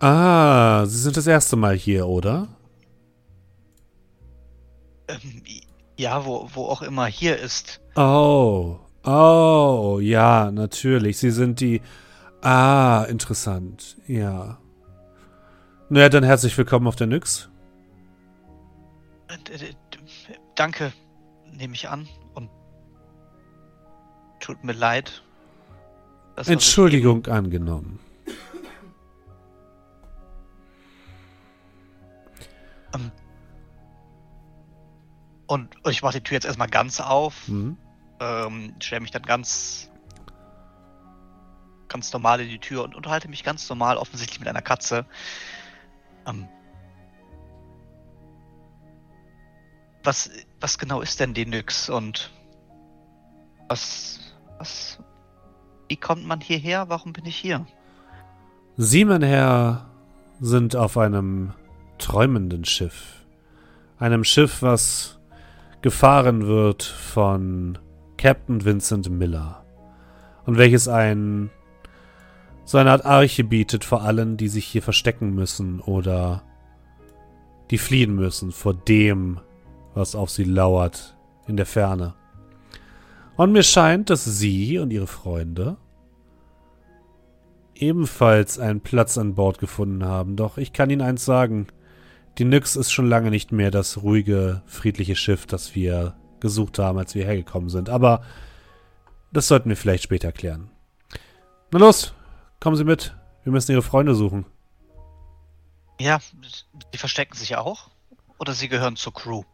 Ah, 0.00 0.84
Sie 0.86 0.98
sind 0.98 1.16
das 1.16 1.28
erste 1.28 1.54
Mal 1.54 1.76
hier, 1.76 2.08
oder? 2.08 2.48
Ähm, 5.06 5.44
Ja, 5.96 6.24
wo, 6.24 6.48
wo 6.54 6.66
auch 6.66 6.82
immer 6.82 7.06
hier 7.06 7.38
ist. 7.38 7.80
Oh, 7.96 8.78
oh, 9.04 9.98
ja, 10.00 10.50
natürlich. 10.50 11.18
Sie 11.18 11.30
sind 11.30 11.60
die. 11.60 11.82
Ah, 12.40 13.04
interessant. 13.08 13.96
Ja. 14.06 14.58
Naja, 15.88 16.08
dann 16.08 16.24
herzlich 16.24 16.56
willkommen 16.56 16.86
auf 16.86 16.96
der 16.96 17.06
Nyx. 17.06 17.48
Äh, 19.28 19.74
Danke, 20.54 20.92
nehme 21.52 21.74
ich 21.74 21.88
an. 21.88 22.08
Und 22.34 22.50
tut 24.40 24.64
mir 24.64 24.72
leid. 24.72 25.22
Entschuldigung 26.46 27.26
angenommen. 27.26 28.00
Und 35.52 35.76
ich 35.86 36.00
mache 36.00 36.14
die 36.14 36.22
Tür 36.22 36.36
jetzt 36.36 36.46
erstmal 36.46 36.70
ganz 36.70 36.98
auf. 36.98 37.46
Hm? 37.46 37.76
Ähm, 38.20 38.74
stelle 38.80 39.02
mich 39.02 39.10
dann 39.10 39.20
ganz 39.20 39.90
ganz 41.88 42.10
normal 42.14 42.40
in 42.40 42.48
die 42.48 42.58
Tür 42.58 42.84
und 42.84 42.94
unterhalte 42.94 43.28
mich 43.28 43.44
ganz 43.44 43.68
normal, 43.68 43.98
offensichtlich 43.98 44.40
mit 44.40 44.48
einer 44.48 44.62
Katze. 44.62 45.04
Ähm, 46.26 46.48
was, 50.02 50.30
was 50.58 50.78
genau 50.78 51.02
ist 51.02 51.20
denn 51.20 51.34
die 51.34 51.44
Nyx 51.44 51.90
und 51.90 52.30
was, 53.68 54.20
was, 54.56 55.00
wie 55.88 55.96
kommt 55.96 56.24
man 56.24 56.40
hierher? 56.40 56.88
Warum 56.88 57.12
bin 57.12 57.26
ich 57.26 57.36
hier? 57.36 57.66
Sie, 58.78 59.04
mein 59.04 59.22
Herr, 59.22 59.84
sind 60.40 60.76
auf 60.76 60.96
einem 60.96 61.52
träumenden 61.98 62.64
Schiff. 62.64 63.26
Einem 63.98 64.24
Schiff, 64.24 64.62
was 64.62 65.18
gefahren 65.82 66.46
wird 66.46 66.82
von 66.82 67.78
Captain 68.16 68.64
Vincent 68.64 69.10
Miller. 69.10 69.64
Und 70.44 70.58
welches 70.58 70.88
ein 70.88 71.50
so 72.64 72.78
eine 72.78 72.92
Art 72.92 73.04
Arche 73.04 73.44
bietet 73.44 73.84
vor 73.84 74.02
allen, 74.02 74.36
die 74.36 74.48
sich 74.48 74.64
hier 74.64 74.82
verstecken 74.82 75.34
müssen 75.34 75.80
oder 75.80 76.42
die 77.70 77.78
fliehen 77.78 78.14
müssen 78.14 78.52
vor 78.52 78.74
dem, 78.74 79.40
was 79.94 80.14
auf 80.14 80.30
sie 80.30 80.44
lauert 80.44 81.16
in 81.46 81.56
der 81.56 81.66
Ferne. 81.66 82.14
Und 83.36 83.52
mir 83.52 83.62
scheint, 83.62 84.10
dass 84.10 84.24
Sie 84.24 84.78
und 84.78 84.92
Ihre 84.92 85.06
Freunde 85.06 85.76
ebenfalls 87.74 88.58
einen 88.58 88.80
Platz 88.80 89.18
an 89.18 89.34
Bord 89.34 89.58
gefunden 89.58 90.04
haben. 90.04 90.36
Doch 90.36 90.58
ich 90.58 90.72
kann 90.72 90.90
Ihnen 90.90 91.00
eins 91.02 91.24
sagen. 91.24 91.66
Die 92.38 92.44
Nyx 92.44 92.76
ist 92.76 92.90
schon 92.90 93.08
lange 93.08 93.30
nicht 93.30 93.52
mehr 93.52 93.70
das 93.70 94.02
ruhige, 94.02 94.62
friedliche 94.66 95.16
Schiff, 95.16 95.46
das 95.46 95.74
wir 95.74 96.16
gesucht 96.40 96.78
haben, 96.78 96.98
als 96.98 97.14
wir 97.14 97.24
hergekommen 97.24 97.68
sind. 97.68 97.90
Aber 97.90 98.22
das 99.32 99.48
sollten 99.48 99.68
wir 99.68 99.76
vielleicht 99.76 100.02
später 100.02 100.32
klären. 100.32 100.70
Na 101.70 101.78
los, 101.78 102.14
kommen 102.60 102.76
Sie 102.76 102.84
mit. 102.84 103.14
Wir 103.44 103.52
müssen 103.52 103.72
Ihre 103.72 103.82
Freunde 103.82 104.14
suchen. 104.14 104.46
Ja, 106.00 106.18
die 106.92 106.98
verstecken 106.98 107.36
sich 107.36 107.56
auch? 107.56 107.90
Oder 108.38 108.54
sie 108.54 108.68
gehören 108.68 108.96
zur 108.96 109.14
Crew? 109.14 109.44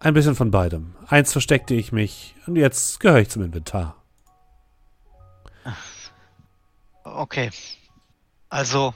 Ein 0.00 0.14
bisschen 0.14 0.34
von 0.34 0.50
beidem. 0.50 0.94
Eins 1.06 1.32
versteckte 1.32 1.74
ich 1.74 1.92
mich 1.92 2.34
und 2.46 2.56
jetzt 2.56 3.00
gehöre 3.00 3.20
ich 3.20 3.28
zum 3.28 3.42
Inventar. 3.42 3.96
Okay. 7.04 7.50
Also. 8.48 8.94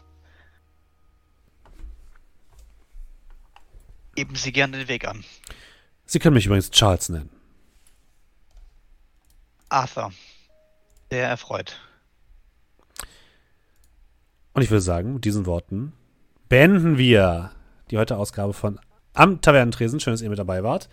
Geben 4.18 4.34
Sie 4.34 4.50
gerne 4.50 4.78
den 4.78 4.88
Weg 4.88 5.06
an. 5.06 5.22
Sie 6.04 6.18
können 6.18 6.34
mich 6.34 6.46
übrigens 6.46 6.72
Charles 6.72 7.08
nennen. 7.08 7.30
Arthur. 9.68 10.10
Sehr 11.08 11.28
erfreut. 11.28 11.78
Und 14.54 14.62
ich 14.62 14.70
würde 14.70 14.80
sagen, 14.80 15.14
mit 15.14 15.24
diesen 15.24 15.46
Worten 15.46 15.92
beenden 16.48 16.98
wir 16.98 17.52
die 17.92 17.98
heutige 17.98 18.18
Ausgabe 18.18 18.54
von 18.54 18.80
Am 19.14 19.40
Tavernentresen. 19.40 20.00
Schön, 20.00 20.14
dass 20.14 20.20
ihr 20.20 20.30
mit 20.30 20.40
dabei 20.40 20.64
wart. 20.64 20.88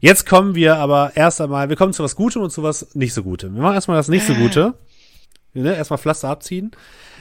Jetzt 0.00 0.26
kommen 0.26 0.54
wir 0.54 0.76
aber 0.76 1.12
erst 1.14 1.40
einmal, 1.40 1.70
wir 1.70 1.76
kommen 1.76 1.94
zu 1.94 2.04
was 2.04 2.16
Gutem 2.16 2.42
und 2.42 2.50
zu 2.50 2.62
was 2.62 2.94
nicht 2.94 3.14
so 3.14 3.22
Gutem. 3.22 3.54
Wir 3.54 3.62
machen 3.62 3.76
erstmal 3.76 3.96
das 3.96 4.08
nicht 4.08 4.26
so 4.26 4.34
Gute. 4.42 4.74
Ne, 5.54 5.76
erstmal 5.76 5.98
Pflaster 5.98 6.30
abziehen. 6.30 6.70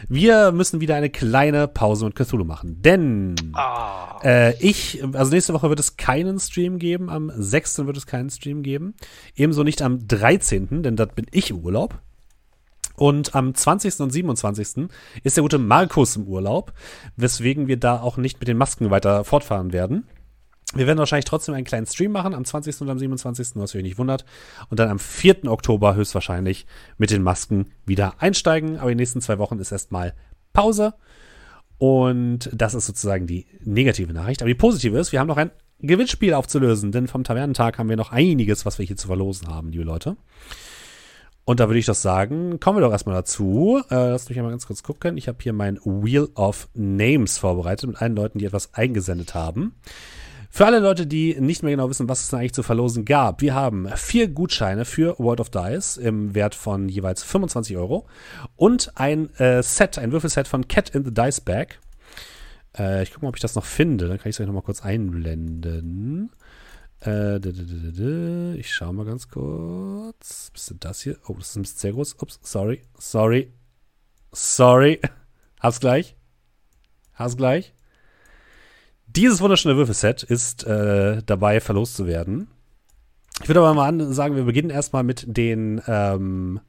Wir 0.08 0.53
müssen 0.53 0.80
wieder 0.80 0.95
eine 0.95 1.10
kleine 1.10 1.68
Pause 1.68 2.06
mit 2.06 2.16
Cthulhu 2.16 2.45
machen. 2.45 2.82
Denn 2.82 3.35
Ah. 3.53 4.19
äh, 4.24 4.56
ich, 4.60 5.03
also 5.14 5.32
nächste 5.34 5.53
Woche 5.53 5.68
wird 5.68 5.82
es 5.82 5.98
keinen 5.98 6.40
Stream 6.40 6.80
geben, 6.80 7.10
am 7.10 7.30
6. 7.35 7.85
wird 7.85 7.98
es 7.98 8.06
keinen 8.08 8.30
Stream 8.30 8.64
geben. 8.64 8.93
Ebenso 9.35 9.64
nicht 9.64 9.82
am 9.82 10.08
13., 10.08 10.82
denn 10.82 10.95
dort 10.95 11.16
bin 11.16 11.26
ich 11.32 11.50
im 11.50 11.58
Urlaub. 11.60 12.00
Und 12.95 13.35
am 13.35 13.53
20. 13.53 14.00
und 14.00 14.11
27. 14.11 14.88
ist 15.24 15.35
der 15.35 15.42
gute 15.42 15.58
Markus 15.58 16.16
im 16.16 16.26
Urlaub, 16.27 16.72
weswegen 17.18 17.68
wir 17.68 17.77
da 17.77 18.00
auch 18.00 18.16
nicht 18.16 18.40
mit 18.40 18.48
den 18.48 18.58
Masken 18.58 18.92
weiter 18.92 19.26
fortfahren 19.26 19.74
werden. 19.74 20.08
Wir 20.74 20.88
werden 20.88 21.00
wahrscheinlich 21.00 21.25
trotzdem 21.25 21.53
einen 21.53 21.66
kleinen 21.66 21.85
Stream 21.85 22.11
machen 22.11 22.33
am 22.33 22.45
20. 22.45 22.82
und 22.82 22.90
am 22.90 22.98
27., 22.98 23.50
was 23.56 23.75
euch 23.75 23.83
nicht 23.83 23.98
wundert. 23.98 24.24
Und 24.69 24.80
dann 24.80 24.90
am 24.90 25.00
4. 25.00 25.45
Oktober 25.51 25.95
höchstwahrscheinlich 25.95 26.66
mit 26.98 27.11
den 27.11 27.24
Masken 27.24 27.72
wieder 27.85 28.16
einsteigen. 28.19 28.77
Aber 28.77 28.90
die 28.90 28.95
nächsten 28.95 29.22
zwei 29.22 29.38
Wochen 29.38 29.59
ist 29.59 29.72
erstmal 29.72 30.14
Pause. 30.53 30.93
Und 31.77 32.50
das 32.53 32.74
ist 32.74 32.85
sozusagen 32.85 33.27
die 33.27 33.48
negative 33.64 34.14
Nachricht. 34.14 34.41
Aber 34.41 34.50
die 34.50 34.56
positive 34.56 34.98
ist, 34.98 35.11
wir 35.11 35.19
haben 35.19 35.27
noch 35.27 35.38
ein 35.38 35.51
Gewinnspiel 35.80 36.33
aufzulösen, 36.33 36.91
denn 36.91 37.08
vom 37.08 37.24
Tavernentag 37.24 37.80
haben 37.80 37.90
wir 37.90 37.98
noch 37.98 38.11
einiges, 38.11 38.66
was 38.66 38.77
wir 38.77 38.85
hier 38.85 38.98
zu 38.98 39.08
verlosen 39.08 39.48
haben, 39.48 39.72
liebe 39.72 39.83
Leute. 39.83 40.16
Und 41.43 41.59
da 41.59 41.67
würde 41.67 41.80
ich 41.80 41.88
doch 41.88 41.95
sagen, 41.95 42.59
kommen 42.59 42.77
wir 42.77 42.82
doch 42.82 42.91
erstmal 42.91 43.16
dazu. 43.16 43.82
Äh, 43.90 44.11
lasst 44.11 44.30
mich 44.30 44.38
einmal 44.38 44.51
ganz 44.51 44.67
kurz 44.67 44.83
gucken. 44.83 45.17
Ich 45.17 45.27
habe 45.27 45.40
hier 45.41 45.53
mein 45.53 45.80
Wheel 45.83 46.30
of 46.35 46.69
Names 46.75 47.40
vorbereitet 47.40 47.90
mit 47.90 48.01
allen 48.01 48.16
Leuten, 48.16 48.38
die 48.38 48.45
etwas 48.45 48.74
eingesendet 48.75 49.33
haben. 49.33 49.74
Für 50.54 50.66
alle 50.66 50.80
Leute, 50.80 51.08
die 51.08 51.40
nicht 51.40 51.64
mehr 51.64 51.72
genau 51.72 51.90
wissen, 51.90 52.10
was 52.10 52.20
es 52.20 52.30
denn 52.30 52.40
eigentlich 52.40 52.54
zu 52.54 52.62
verlosen 52.62 53.06
gab, 53.06 53.40
wir 53.40 53.56
haben 53.56 53.88
vier 53.96 54.28
Gutscheine 54.28 54.84
für 54.84 55.18
World 55.18 55.40
of 55.40 55.50
Dice 55.50 55.96
im 55.96 56.36
Wert 56.36 56.56
von 56.56 56.90
jeweils 56.90 57.24
25 57.24 57.78
Euro 57.78 58.06
und 58.58 58.92
ein 58.96 59.34
äh, 59.36 59.64
Set, 59.64 59.98
ein 59.98 60.12
Würfelset 60.12 60.50
von 60.50 60.68
Cat 60.68 60.90
in 60.90 61.06
the 61.06 61.14
Dice 61.14 61.40
Bag. 61.40 61.80
Äh, 62.78 63.04
ich 63.04 63.12
gucke 63.12 63.26
mal, 63.26 63.30
ob 63.30 63.38
ich 63.38 63.42
das 63.42 63.56
noch 63.56 63.64
finde. 63.64 64.10
Dann 64.10 64.18
kann 64.18 64.30
ich 64.30 64.36
es 64.36 64.42
euch 64.42 64.48
noch 64.48 64.54
mal 64.54 64.62
kurz 64.62 64.84
einblenden. 64.84 66.32
Äh, 67.02 68.58
ich 68.58 68.74
schaue 68.74 68.94
mal 68.94 69.06
ganz 69.06 69.30
kurz. 69.30 70.52
Was 70.54 70.62
ist 70.64 70.70
denn 70.70 70.80
das 70.82 71.02
hier? 71.02 71.18
Oh, 71.28 71.36
das 71.38 71.52
ist 71.52 71.56
ein 71.56 71.62
bisschen 71.62 71.80
sehr 71.80 71.94
groß. 71.94 72.16
Ups, 72.20 72.40
sorry, 72.44 72.82
sorry, 73.00 73.54
sorry. 74.34 75.00
Hab's 75.62 75.80
gleich. 75.80 76.18
Hab's 77.14 77.38
gleich. 77.38 77.74
Dieses 79.16 79.42
wunderschöne 79.42 79.76
Würfelset 79.76 80.24
ist 80.24 80.64
äh, 80.66 81.22
dabei 81.26 81.60
verlost 81.60 81.96
zu 81.96 82.08
werden. 82.08 82.48
Ich 83.42 83.50
würde 83.50 83.60
aber 83.60 83.74
mal 83.74 84.14
sagen, 84.14 84.36
wir 84.36 84.44
beginnen 84.44 84.70
erstmal 84.70 85.04
mit 85.04 85.26
den 85.28 85.82
ähm, 85.88 86.60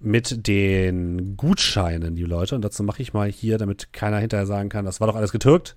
mit 0.00 0.48
den 0.48 1.36
Gutscheinen, 1.36 2.16
die 2.16 2.24
Leute. 2.24 2.56
Und 2.56 2.62
dazu 2.62 2.82
mache 2.82 3.02
ich 3.02 3.12
mal 3.12 3.28
hier, 3.30 3.58
damit 3.58 3.92
keiner 3.92 4.18
hinterher 4.18 4.46
sagen 4.46 4.68
kann, 4.68 4.84
das 4.84 5.00
war 5.00 5.06
doch 5.06 5.14
alles 5.14 5.30
getürkt, 5.30 5.76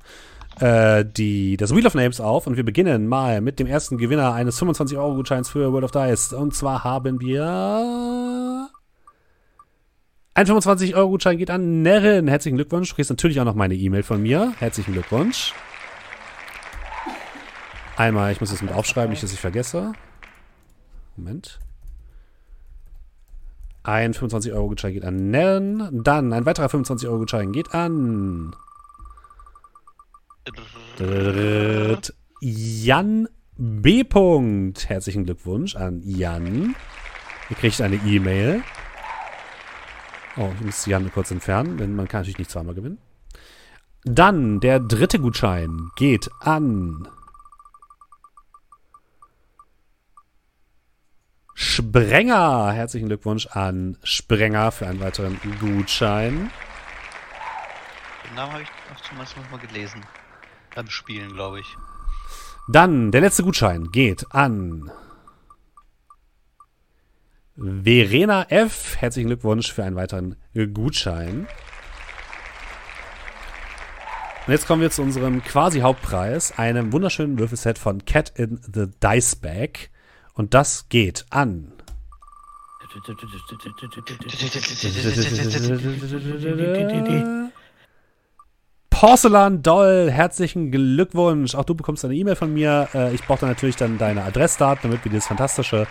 äh, 0.59 1.05
die, 1.05 1.57
das 1.57 1.75
Wheel 1.75 1.85
of 1.85 1.93
Names 1.93 2.19
auf. 2.19 2.47
Und 2.47 2.57
wir 2.57 2.65
beginnen 2.65 3.07
mal 3.07 3.41
mit 3.41 3.59
dem 3.59 3.67
ersten 3.67 3.97
Gewinner 3.97 4.33
eines 4.33 4.59
25-Euro-Gutscheins 4.59 5.49
für 5.49 5.71
World 5.71 5.85
of 5.85 5.91
Dice. 5.91 6.33
Und 6.33 6.55
zwar 6.55 6.83
haben 6.83 7.19
wir 7.19 8.64
ein 10.35 10.45
25-Euro-Gutschein 10.45 11.37
geht 11.37 11.49
an 11.49 11.81
Nerin. 11.81 12.27
Herzlichen 12.27 12.57
Glückwunsch. 12.57 12.89
Du 12.89 12.95
kriegst 12.95 13.09
natürlich 13.09 13.39
auch 13.39 13.45
noch 13.45 13.55
meine 13.55 13.73
E-Mail 13.73 14.03
von 14.03 14.21
mir. 14.21 14.53
Herzlichen 14.59 14.91
Glückwunsch. 14.91 15.53
Einmal, 17.95 18.33
ich 18.33 18.41
muss 18.41 18.51
das 18.51 18.61
mit 18.61 18.73
aufschreiben, 18.73 19.11
nicht, 19.11 19.23
dass 19.23 19.31
ich 19.31 19.39
vergesse. 19.39 19.93
Moment. 21.15 21.59
Ein 23.83 24.13
25-Euro-Gutschein 24.13 24.93
geht 24.93 25.05
an 25.05 25.31
Nerin. 25.31 26.01
Dann 26.03 26.33
ein 26.33 26.45
weiterer 26.45 26.67
25-Euro-Gutschein 26.67 27.53
geht 27.53 27.73
an. 27.73 28.53
Jan 32.41 33.29
B. 33.55 34.03
Herzlichen 34.85 35.23
Glückwunsch 35.23 35.77
an 35.77 36.01
Jan. 36.03 36.75
Ihr 37.49 37.55
kriegt 37.55 37.79
eine 37.79 37.95
E-Mail. 37.95 38.63
Oh, 40.37 40.51
ich 40.53 40.65
muss 40.65 40.85
Jan 40.85 41.11
kurz 41.13 41.31
entfernen, 41.31 41.77
denn 41.77 41.95
man 41.95 42.07
kann 42.07 42.21
natürlich 42.21 42.39
nicht 42.39 42.51
zweimal 42.51 42.75
gewinnen. 42.75 42.97
Dann 44.03 44.59
der 44.59 44.79
dritte 44.79 45.19
Gutschein 45.19 45.89
geht 45.95 46.29
an 46.41 47.07
Sprenger. 51.53 52.71
Herzlichen 52.73 53.07
Glückwunsch 53.07 53.47
an 53.47 53.97
Sprenger 54.03 54.71
für 54.73 54.87
einen 54.87 54.99
weiteren 54.99 55.39
Gutschein. 55.61 56.51
Den 58.25 58.35
Namen 58.35 58.51
habe 58.51 58.63
ich 58.63 58.69
auch 58.93 59.01
zumindest 59.01 59.37
mal 59.51 59.59
gelesen. 59.59 60.01
Beim 60.75 60.89
Spielen, 60.89 61.33
glaube 61.33 61.61
ich. 61.61 61.77
Dann, 62.67 63.11
der 63.11 63.21
letzte 63.21 63.43
Gutschein 63.43 63.91
geht 63.91 64.25
an 64.31 64.91
Verena 67.57 68.43
F. 68.49 68.97
Herzlichen 68.99 69.27
Glückwunsch 69.27 69.71
für 69.71 69.83
einen 69.83 69.95
weiteren 69.95 70.35
Gutschein. 70.73 71.47
Und 74.45 74.51
jetzt 74.53 74.67
kommen 74.67 74.81
wir 74.81 74.91
zu 74.91 75.01
unserem 75.01 75.43
quasi 75.43 75.79
Hauptpreis, 75.79 76.57
einem 76.57 76.91
wunderschönen 76.91 77.39
Würfelset 77.39 77.79
von 77.79 78.05
Cat 78.05 78.31
in 78.35 78.59
the 78.61 78.87
Dice 79.01 79.35
Bag. 79.37 79.89
Und 80.33 80.53
das 80.53 80.89
geht 80.89 81.25
an. 81.29 81.71
Porzellan 88.89 89.61
Doll, 89.61 90.09
herzlichen 90.11 90.71
Glückwunsch. 90.71 91.55
Auch 91.55 91.65
du 91.65 91.75
bekommst 91.75 92.05
eine 92.05 92.15
E-Mail 92.15 92.35
von 92.35 92.53
mir. 92.53 92.87
Äh, 92.93 93.13
Ich 93.13 93.23
brauche 93.23 93.41
dann 93.41 93.49
natürlich 93.49 93.75
dann 93.75 93.97
deine 93.97 94.23
Adressdaten, 94.23 94.89
damit 94.89 95.03
wir 95.03 95.11
dieses 95.11 95.27
fantastische, 95.27 95.87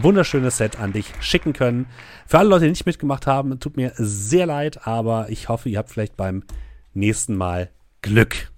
wunderschöne 0.00 0.50
Set 0.50 0.78
an 0.78 0.92
dich 0.92 1.12
schicken 1.20 1.52
können. 1.52 1.86
Für 2.26 2.38
alle 2.38 2.48
Leute, 2.48 2.64
die 2.64 2.70
nicht 2.70 2.86
mitgemacht 2.86 3.26
haben, 3.26 3.58
tut 3.60 3.76
mir 3.76 3.92
sehr 3.96 4.46
leid, 4.46 4.86
aber 4.86 5.28
ich 5.28 5.48
hoffe, 5.48 5.68
ihr 5.68 5.78
habt 5.78 5.90
vielleicht 5.90 6.16
beim 6.16 6.44
nächsten 6.94 7.36
Mal 7.36 7.70
Glück. 8.00 8.52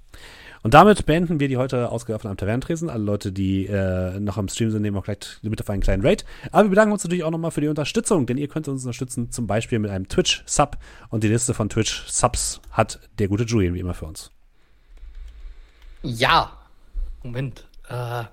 Und 0.64 0.72
damit 0.72 1.04
beenden 1.04 1.40
wir 1.40 1.48
die 1.48 1.58
heute 1.58 1.90
Ausgabe 1.90 2.20
von 2.20 2.30
Am 2.30 2.38
Tavernentresen. 2.38 2.88
Alle 2.88 3.04
Leute, 3.04 3.32
die 3.32 3.66
äh, 3.66 4.18
noch 4.18 4.38
am 4.38 4.48
Stream 4.48 4.70
sind, 4.70 4.80
nehmen 4.80 4.96
auch 4.96 5.04
gleich 5.04 5.18
mit 5.42 5.60
auf 5.60 5.68
einen 5.68 5.82
kleinen 5.82 6.02
Raid. 6.02 6.24
Aber 6.52 6.64
wir 6.64 6.70
bedanken 6.70 6.92
uns 6.92 7.04
natürlich 7.04 7.22
auch 7.22 7.30
nochmal 7.30 7.50
für 7.50 7.60
die 7.60 7.68
Unterstützung, 7.68 8.24
denn 8.24 8.38
ihr 8.38 8.48
könnt 8.48 8.66
uns 8.66 8.82
unterstützen, 8.82 9.30
zum 9.30 9.46
Beispiel 9.46 9.78
mit 9.78 9.90
einem 9.90 10.08
Twitch-Sub. 10.08 10.78
Und 11.10 11.22
die 11.22 11.28
Liste 11.28 11.52
von 11.52 11.68
Twitch-Subs 11.68 12.62
hat 12.70 12.98
der 13.18 13.28
gute 13.28 13.44
Julian 13.44 13.74
wie 13.74 13.80
immer 13.80 13.92
für 13.92 14.06
uns. 14.06 14.30
Ja, 16.02 16.50
Moment. 17.22 17.68
Äh, 17.90 18.24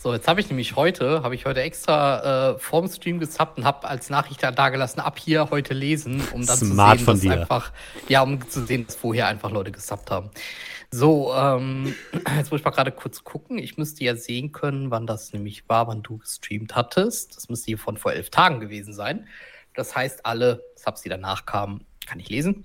so, 0.00 0.14
jetzt 0.14 0.28
habe 0.28 0.40
ich 0.40 0.48
nämlich 0.48 0.76
heute, 0.76 1.24
habe 1.24 1.34
ich 1.34 1.44
heute 1.44 1.60
extra 1.60 2.52
äh, 2.52 2.58
vorm 2.60 2.86
Stream 2.86 3.18
gesubbt 3.18 3.58
und 3.58 3.64
habe 3.64 3.88
als 3.88 4.10
Nachricht 4.10 4.40
da 4.44 4.68
gelassen, 4.68 5.00
ab 5.00 5.18
hier 5.18 5.50
heute 5.50 5.74
lesen, 5.74 6.22
um 6.32 6.46
dann 6.46 6.56
Smart 6.56 7.00
zu 7.00 7.04
sehen, 7.04 7.04
von 7.04 7.14
dass 7.14 7.20
dir. 7.20 7.32
einfach, 7.32 7.72
ja, 8.08 8.22
um 8.22 8.48
zu 8.48 8.64
sehen, 8.64 8.86
dass 8.86 8.94
vorher 8.94 9.26
einfach 9.26 9.50
Leute 9.50 9.72
gesubbt 9.72 10.12
haben. 10.12 10.30
So, 10.92 11.34
ähm, 11.34 11.96
jetzt 12.36 12.52
muss 12.52 12.60
ich 12.60 12.64
mal 12.64 12.70
gerade 12.70 12.92
kurz 12.92 13.24
gucken. 13.24 13.58
Ich 13.58 13.76
müsste 13.76 14.04
ja 14.04 14.14
sehen 14.14 14.52
können, 14.52 14.92
wann 14.92 15.08
das 15.08 15.32
nämlich 15.32 15.68
war, 15.68 15.88
wann 15.88 16.04
du 16.04 16.18
gestreamt 16.18 16.76
hattest. 16.76 17.36
Das 17.36 17.48
müsste 17.48 17.66
hier 17.66 17.78
von 17.78 17.96
vor 17.96 18.12
elf 18.12 18.30
Tagen 18.30 18.60
gewesen 18.60 18.92
sein. 18.92 19.26
Das 19.74 19.96
heißt, 19.96 20.24
alle 20.24 20.62
Subs, 20.76 21.02
die 21.02 21.08
danach 21.08 21.44
kamen, 21.44 21.84
kann 22.06 22.20
ich 22.20 22.28
lesen. 22.28 22.64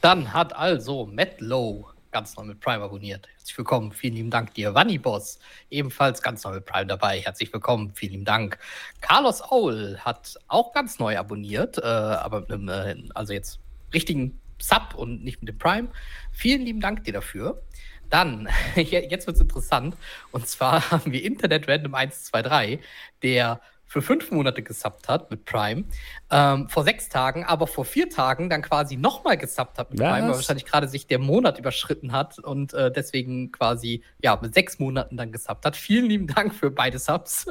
Dann 0.00 0.32
hat 0.32 0.56
also 0.56 1.06
Matt 1.06 1.40
Lowe 1.40 1.86
ganz 2.12 2.36
neu 2.36 2.44
mit 2.44 2.60
Prime 2.60 2.82
abonniert. 2.82 3.28
Herzlich 3.36 3.56
willkommen, 3.56 3.92
vielen 3.92 4.14
lieben 4.14 4.30
Dank 4.30 4.52
dir. 4.54 4.74
Vanni 4.74 4.98
Boss, 4.98 5.38
ebenfalls 5.70 6.22
ganz 6.22 6.42
neu 6.44 6.54
mit 6.54 6.66
Prime 6.66 6.86
dabei. 6.86 7.20
Herzlich 7.20 7.52
willkommen, 7.52 7.92
vielen 7.94 8.12
lieben 8.12 8.24
Dank. 8.24 8.58
Carlos 9.00 9.40
Aul 9.42 9.98
hat 10.00 10.36
auch 10.48 10.72
ganz 10.72 10.98
neu 10.98 11.16
abonniert, 11.18 11.78
äh, 11.78 11.82
aber 11.82 12.40
mit 12.40 12.52
einem, 12.52 12.68
äh, 12.68 12.96
also 13.14 13.32
jetzt 13.32 13.60
richtigen 13.94 14.40
Sub 14.60 14.94
und 14.96 15.22
nicht 15.24 15.40
mit 15.40 15.48
dem 15.48 15.58
Prime. 15.58 15.88
Vielen 16.32 16.62
lieben 16.62 16.80
Dank 16.80 17.04
dir 17.04 17.12
dafür. 17.12 17.62
Dann, 18.08 18.48
je- 18.74 19.06
jetzt 19.08 19.26
wird 19.26 19.36
es 19.36 19.42
interessant, 19.42 19.96
und 20.32 20.48
zwar 20.48 20.90
haben 20.90 21.12
wir 21.12 21.22
Internet 21.24 21.68
Random 21.68 21.94
123, 21.94 22.80
der 23.22 23.60
für 23.90 24.02
fünf 24.02 24.30
Monate 24.30 24.62
gesubbt 24.62 25.08
hat 25.08 25.32
mit 25.32 25.44
Prime, 25.44 25.82
ähm, 26.30 26.68
vor 26.68 26.84
sechs 26.84 27.08
Tagen, 27.08 27.44
aber 27.44 27.66
vor 27.66 27.84
vier 27.84 28.08
Tagen 28.08 28.48
dann 28.48 28.62
quasi 28.62 28.96
nochmal 28.96 29.36
gesubbt 29.36 29.78
hat 29.78 29.90
mit 29.90 29.98
Was? 29.98 30.12
Prime, 30.12 30.28
weil 30.28 30.34
wahrscheinlich 30.36 30.64
gerade 30.64 30.86
sich 30.86 31.08
der 31.08 31.18
Monat 31.18 31.58
überschritten 31.58 32.12
hat 32.12 32.38
und 32.38 32.72
äh, 32.72 32.92
deswegen 32.92 33.50
quasi 33.50 34.04
ja 34.22 34.38
mit 34.40 34.54
sechs 34.54 34.78
Monaten 34.78 35.16
dann 35.16 35.32
gesubbt 35.32 35.66
hat. 35.66 35.76
Vielen 35.76 36.06
lieben 36.06 36.28
Dank 36.28 36.54
für 36.54 36.70
beide 36.70 37.00
Subs. 37.00 37.46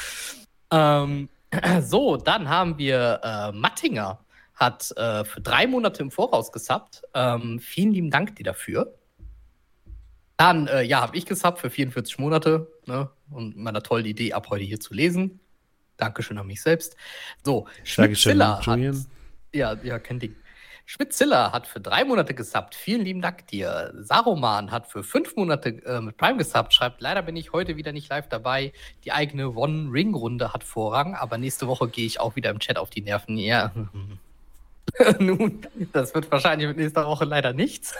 ähm, 0.70 1.30
so, 1.80 2.18
dann 2.18 2.50
haben 2.50 2.76
wir 2.76 3.20
äh, 3.24 3.52
Mattinger 3.52 4.18
hat 4.54 4.94
äh, 4.98 5.24
für 5.24 5.40
drei 5.40 5.66
Monate 5.66 6.02
im 6.02 6.10
Voraus 6.10 6.52
gesubbt. 6.52 7.02
Ähm, 7.14 7.58
vielen 7.60 7.92
lieben 7.92 8.10
Dank 8.10 8.36
dir 8.36 8.44
dafür. 8.44 8.94
Dann, 10.36 10.66
äh, 10.66 10.82
ja, 10.82 11.00
habe 11.00 11.16
ich 11.16 11.24
gesubbt 11.24 11.60
für 11.60 11.70
44 11.70 12.18
Monate 12.18 12.70
ne? 12.84 13.08
und 13.30 13.56
meiner 13.56 13.82
tollen 13.82 14.04
Idee, 14.04 14.34
ab 14.34 14.48
heute 14.50 14.64
hier 14.64 14.78
zu 14.78 14.92
lesen. 14.92 15.40
Dankeschön 15.96 16.38
an 16.38 16.46
mich 16.46 16.62
selbst. 16.62 16.96
So, 17.44 17.66
Schmidt-Ziller 17.84 18.58
hat, 18.58 18.66
Julian. 18.66 19.06
ja, 19.52 19.74
ja, 19.82 19.98
kein 19.98 20.18
Ding. 20.18 20.36
Schmidt-Ziller 20.84 21.52
hat 21.52 21.66
für 21.66 21.80
drei 21.80 22.04
Monate 22.04 22.34
gesubbt. 22.34 22.74
Vielen 22.74 23.02
lieben 23.02 23.22
Dank 23.22 23.46
dir. 23.46 23.94
Saruman 24.00 24.70
hat 24.70 24.88
für 24.88 25.04
fünf 25.04 25.36
Monate 25.36 25.70
äh, 25.86 26.00
mit 26.00 26.16
Prime 26.16 26.36
gesubbt. 26.36 26.74
Schreibt, 26.74 27.00
leider 27.00 27.22
bin 27.22 27.36
ich 27.36 27.52
heute 27.52 27.76
wieder 27.76 27.92
nicht 27.92 28.10
live 28.10 28.28
dabei. 28.28 28.72
Die 29.04 29.12
eigene 29.12 29.54
One-Ring-Runde 29.54 30.52
hat 30.52 30.64
Vorrang, 30.64 31.14
aber 31.14 31.38
nächste 31.38 31.66
Woche 31.66 31.88
gehe 31.88 32.04
ich 32.04 32.20
auch 32.20 32.36
wieder 32.36 32.50
im 32.50 32.58
Chat 32.58 32.78
auf 32.78 32.90
die 32.90 33.00
Nerven. 33.00 33.38
Ja. 33.38 33.72
Nun, 35.18 35.66
das 35.92 36.14
wird 36.14 36.30
wahrscheinlich 36.30 36.68
mit 36.68 36.76
nächster 36.76 37.06
Woche 37.06 37.24
leider 37.24 37.52
nichts. 37.52 37.94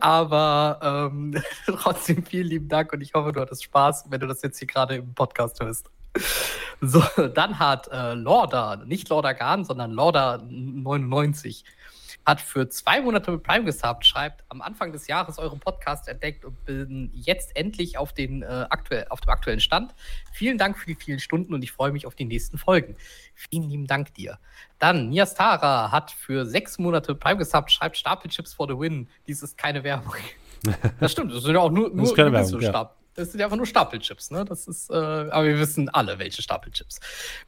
Aber 0.00 1.10
ähm, 1.10 1.42
trotzdem 1.66 2.24
vielen 2.24 2.48
lieben 2.48 2.68
Dank 2.68 2.92
und 2.92 3.00
ich 3.00 3.14
hoffe, 3.14 3.32
du 3.32 3.40
hattest 3.40 3.64
Spaß, 3.64 4.06
wenn 4.08 4.20
du 4.20 4.26
das 4.26 4.42
jetzt 4.42 4.58
hier 4.58 4.66
gerade 4.66 4.96
im 4.96 5.14
Podcast 5.14 5.60
hörst. 5.60 5.90
So, 6.80 7.02
dann 7.34 7.58
hat 7.58 7.88
äh, 7.88 8.14
Lorda, 8.14 8.76
nicht 8.76 9.08
Lorda 9.08 9.32
Garn, 9.32 9.64
sondern 9.64 9.90
Lorda 9.90 10.40
99, 10.48 11.64
hat 12.28 12.40
für 12.42 12.68
zwei 12.68 13.00
Monate 13.00 13.32
mit 13.32 13.42
Prime 13.42 13.64
gesubbt, 13.64 14.06
schreibt, 14.06 14.44
am 14.50 14.60
Anfang 14.60 14.92
des 14.92 15.06
Jahres 15.06 15.38
euren 15.38 15.60
Podcast 15.60 16.08
entdeckt 16.08 16.44
und 16.44 16.62
bin 16.66 17.10
jetzt 17.14 17.56
endlich 17.56 17.96
auf, 17.96 18.12
den, 18.12 18.42
äh, 18.42 18.66
aktuell, 18.68 19.06
auf 19.08 19.20
dem 19.22 19.30
aktuellen 19.30 19.60
Stand. 19.60 19.94
Vielen 20.32 20.58
Dank 20.58 20.78
für 20.78 20.86
die 20.86 20.94
vielen 20.94 21.20
Stunden 21.20 21.54
und 21.54 21.64
ich 21.64 21.72
freue 21.72 21.90
mich 21.90 22.06
auf 22.06 22.14
die 22.14 22.26
nächsten 22.26 22.58
Folgen. 22.58 22.96
Vielen 23.34 23.70
lieben 23.70 23.86
Dank 23.86 24.12
dir. 24.14 24.38
Dann, 24.78 25.08
Niastara 25.08 25.90
hat 25.90 26.10
für 26.10 26.44
sechs 26.44 26.78
Monate 26.78 27.12
mit 27.12 27.20
Prime 27.20 27.38
gesubbt, 27.38 27.72
schreibt 27.72 27.96
Stapelchips 27.96 28.52
for 28.52 28.68
the 28.68 28.78
win. 28.78 29.08
Dies 29.26 29.42
ist 29.42 29.56
keine 29.56 29.82
Werbung. 29.82 30.14
Das 30.98 31.12
stimmt, 31.12 31.32
das 31.32 31.44
sind 31.44 31.54
ja 31.54 31.60
auch 31.60 31.70
nur, 31.70 31.88
nur 31.90 32.04
ist 32.04 32.16
keine 32.16 32.32
Werbung, 32.32 32.60
ja. 32.60 32.90
Das 33.18 33.32
sind 33.32 33.40
ja 33.40 33.46
einfach 33.46 33.56
nur 33.56 33.66
Stapelchips, 33.66 34.30
ne? 34.30 34.44
Das 34.44 34.68
ist, 34.68 34.90
äh, 34.90 34.94
aber 34.94 35.44
wir 35.44 35.58
wissen 35.58 35.88
alle, 35.88 36.20
welche 36.20 36.40
Stapelchips. 36.40 37.00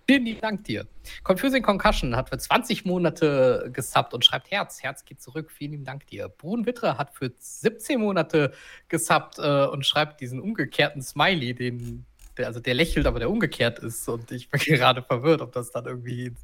Vielen 0.05 0.25
lieben 0.25 0.41
Dank 0.41 0.65
dir. 0.65 0.85
Confusing 1.23 1.63
Concussion 1.63 2.17
hat 2.17 2.29
für 2.29 2.39
20 2.39 2.85
Monate 2.85 3.71
gesubbt 3.73 4.13
und 4.13 4.25
schreibt 4.25 4.51
Herz. 4.51 4.83
Herz 4.83 5.05
geht 5.05 5.23
zurück. 5.23 5.53
Vielen 5.53 5.71
lieben 5.71 5.85
Dank 5.85 6.09
dir. 6.09 6.29
Brun 6.29 6.67
Wittre 6.67 6.99
hat 6.99 7.15
für 7.15 7.33
17 7.39 8.01
Monate 8.01 8.53
gesubbt 8.89 9.39
äh, 9.39 9.67
und 9.67 9.87
schreibt 9.87 10.21
diesen 10.21 10.41
umgekehrten 10.41 11.03
Smiley, 11.03 11.55
den, 11.55 12.05
der, 12.37 12.49
also 12.49 12.59
der 12.59 12.75
lächelt, 12.75 13.07
aber 13.07 13.21
der 13.21 13.31
umgekehrt 13.31 13.79
ist. 13.79 14.09
Und 14.09 14.33
ich 14.33 14.49
bin 14.51 14.61
gerade 14.65 15.05
verwirrt, 15.05 15.41
ob 15.41 15.53
das 15.53 15.71
dann 15.71 15.87
irgendwie 15.87 16.35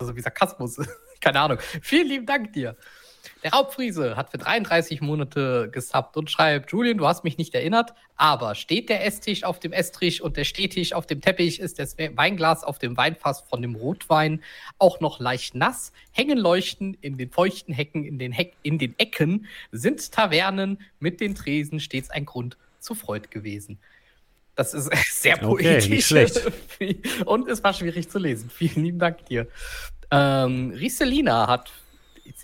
so 0.00 0.14
wie 0.14 0.20
Sarkasmus 0.20 0.78
ist. 0.78 0.90
Keine 1.20 1.40
Ahnung. 1.40 1.58
Vielen 1.82 2.06
lieben 2.06 2.26
Dank 2.26 2.52
dir. 2.52 2.76
Der 3.42 3.52
Raubfriese 3.52 4.16
hat 4.16 4.30
für 4.30 4.38
33 4.38 5.00
Monate 5.00 5.68
gesubbt 5.70 6.16
und 6.16 6.30
schreibt, 6.30 6.72
Julian, 6.72 6.98
du 6.98 7.06
hast 7.06 7.22
mich 7.24 7.38
nicht 7.38 7.54
erinnert, 7.54 7.94
aber 8.16 8.54
steht 8.54 8.88
der 8.88 9.04
Esstisch 9.06 9.44
auf 9.44 9.60
dem 9.60 9.72
Esstisch 9.72 10.20
und 10.20 10.36
der 10.36 10.44
Stehtisch 10.44 10.92
auf 10.92 11.06
dem 11.06 11.20
Teppich, 11.20 11.60
ist 11.60 11.78
das 11.78 11.96
Weinglas 11.98 12.64
auf 12.64 12.78
dem 12.78 12.96
Weinfass 12.96 13.40
von 13.42 13.62
dem 13.62 13.76
Rotwein 13.76 14.42
auch 14.78 15.00
noch 15.00 15.20
leicht 15.20 15.54
nass, 15.54 15.92
hängen 16.12 16.38
Leuchten 16.38 16.94
in 17.00 17.16
den 17.16 17.30
feuchten 17.30 17.72
Hecken, 17.72 18.04
in 18.04 18.18
den, 18.18 18.32
Heck, 18.32 18.54
in 18.62 18.78
den 18.78 18.98
Ecken, 18.98 19.46
sind 19.70 20.10
Tavernen 20.10 20.80
mit 20.98 21.20
den 21.20 21.34
Tresen 21.34 21.78
stets 21.80 22.10
ein 22.10 22.24
Grund 22.26 22.56
zur 22.80 22.96
Freud 22.96 23.28
gewesen. 23.30 23.78
Das 24.56 24.74
ist 24.74 24.90
sehr 25.22 25.36
Okay, 25.36 25.78
poetisch. 25.78 26.06
schlecht. 26.06 26.42
Und 27.24 27.48
es 27.48 27.62
war 27.62 27.72
schwierig 27.72 28.10
zu 28.10 28.18
lesen. 28.18 28.50
Vielen 28.50 28.82
lieben 28.84 28.98
Dank 28.98 29.24
dir. 29.26 29.46
Ähm, 30.10 30.72
Rieselina 30.76 31.46
hat, 31.46 31.70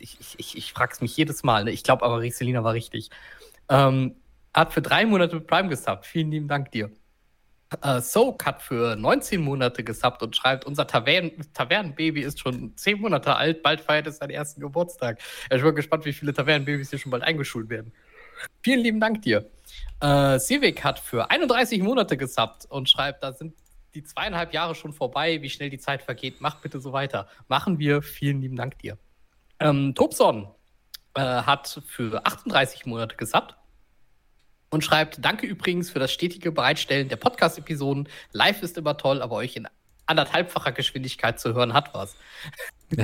ich, 0.05 0.21
ich, 0.21 0.35
ich, 0.39 0.57
ich 0.57 0.73
frage 0.73 0.93
es 0.93 1.01
mich 1.01 1.17
jedes 1.17 1.43
Mal, 1.43 1.65
ne? 1.65 1.71
ich 1.71 1.83
glaube 1.83 2.05
aber 2.05 2.21
Rieselina 2.21 2.63
war 2.63 2.75
richtig, 2.75 3.11
ähm, 3.69 4.17
hat 4.53 4.73
für 4.73 4.83
drei 4.83 5.07
Monate 5.07 5.37
mit 5.37 5.47
Prime 5.47 5.69
gesubbt. 5.69 6.07
Vielen 6.07 6.31
lieben 6.31 6.47
Dank 6.47 6.71
dir. 6.71 6.91
Äh, 7.83 8.01
Soak 8.01 8.45
hat 8.47 8.63
für 8.63 8.95
19 8.95 9.41
Monate 9.41 9.83
gesubbt 9.83 10.23
und 10.23 10.37
schreibt, 10.37 10.65
unser 10.65 10.87
Tavern 10.87 11.33
Tavernenbaby 11.55 12.21
ist 12.21 12.39
schon 12.39 12.77
10 12.77 13.01
Monate 13.01 13.35
alt, 13.35 13.63
bald 13.63 13.81
feiert 13.81 14.07
es 14.07 14.19
seinen 14.19 14.31
ersten 14.31 14.61
Geburtstag. 14.61 15.19
Ich 15.51 15.63
bin 15.63 15.75
gespannt, 15.75 16.05
wie 16.05 16.13
viele 16.13 16.33
Tavernenbabys 16.33 16.91
hier 16.91 16.99
schon 16.99 17.11
bald 17.11 17.25
eingeschult 17.25 17.69
werden. 17.71 17.93
Vielen 18.63 18.81
lieben 18.81 19.01
Dank 19.01 19.23
dir. 19.23 19.51
Äh, 20.01 20.39
Civic 20.39 20.85
hat 20.85 21.01
für 21.01 21.31
31 21.31 21.83
Monate 21.83 22.17
gesubbt 22.17 22.67
und 22.69 22.89
schreibt, 22.89 23.23
da 23.23 23.33
sind 23.33 23.55
die 23.95 24.05
zweieinhalb 24.05 24.53
Jahre 24.53 24.75
schon 24.75 24.93
vorbei, 24.93 25.41
wie 25.41 25.51
schnell 25.51 25.71
die 25.71 25.79
Zeit 25.79 26.03
vergeht. 26.03 26.37
Mach 26.41 26.61
bitte 26.61 26.81
so 26.81 26.93
weiter. 26.93 27.29
Machen 27.49 27.79
wir. 27.79 28.03
Vielen 28.03 28.41
lieben 28.41 28.57
Dank 28.57 28.79
dir. 28.79 28.99
Ähm, 29.65 29.95
Tobson 29.95 30.47
äh, 31.15 31.21
hat 31.23 31.81
für 31.87 32.27
38 32.27 32.85
Monate 32.85 33.17
gesubbt 33.17 33.57
und 34.69 34.85
schreibt, 34.85 35.25
danke 35.25 35.47
übrigens 35.47 35.89
für 35.89 35.99
das 35.99 36.13
stetige 36.13 36.53
Bereitstellen 36.53 37.09
der 37.09 37.17
Podcast-Episoden. 37.17 38.07
Live 38.33 38.63
ist 38.63 38.77
immer 38.77 38.99
toll, 38.99 39.23
aber 39.23 39.37
euch 39.37 39.57
in 39.57 39.67
anderthalbfacher 40.05 40.73
Geschwindigkeit 40.73 41.41
zu 41.41 41.55
hören 41.55 41.73
hat 41.73 41.95
was. 41.95 42.15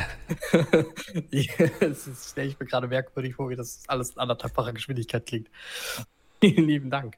das 1.81 2.31
stelle 2.31 2.49
ich 2.49 2.61
mir 2.61 2.67
gerade 2.67 2.89
merkwürdig 2.89 3.37
vor, 3.37 3.49
wie 3.49 3.57
das 3.57 3.83
alles 3.87 4.11
in 4.11 4.19
anderthalbfacher 4.19 4.75
Geschwindigkeit 4.75 5.25
klingt. 5.25 5.49
Vielen 6.43 6.67
lieben 6.67 6.91
Dank. 6.91 7.17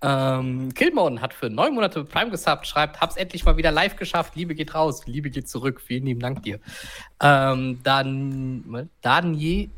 Ähm, 0.00 0.72
Killmon 0.74 1.20
hat 1.20 1.34
für 1.34 1.50
neun 1.50 1.74
Monate 1.74 2.04
Prime 2.04 2.30
gesubbt, 2.30 2.66
schreibt, 2.66 3.00
hab's 3.00 3.16
endlich 3.16 3.44
mal 3.44 3.56
wieder 3.56 3.72
live 3.72 3.96
geschafft, 3.96 4.36
Liebe 4.36 4.54
geht 4.54 4.74
raus, 4.74 5.06
Liebe 5.06 5.30
geht 5.30 5.48
zurück, 5.48 5.80
vielen 5.80 6.06
lieben 6.06 6.20
Dank 6.20 6.42
dir. 6.44 6.60
Ähm, 7.20 7.80
dann 7.82 8.90
Daniel, 9.00 9.70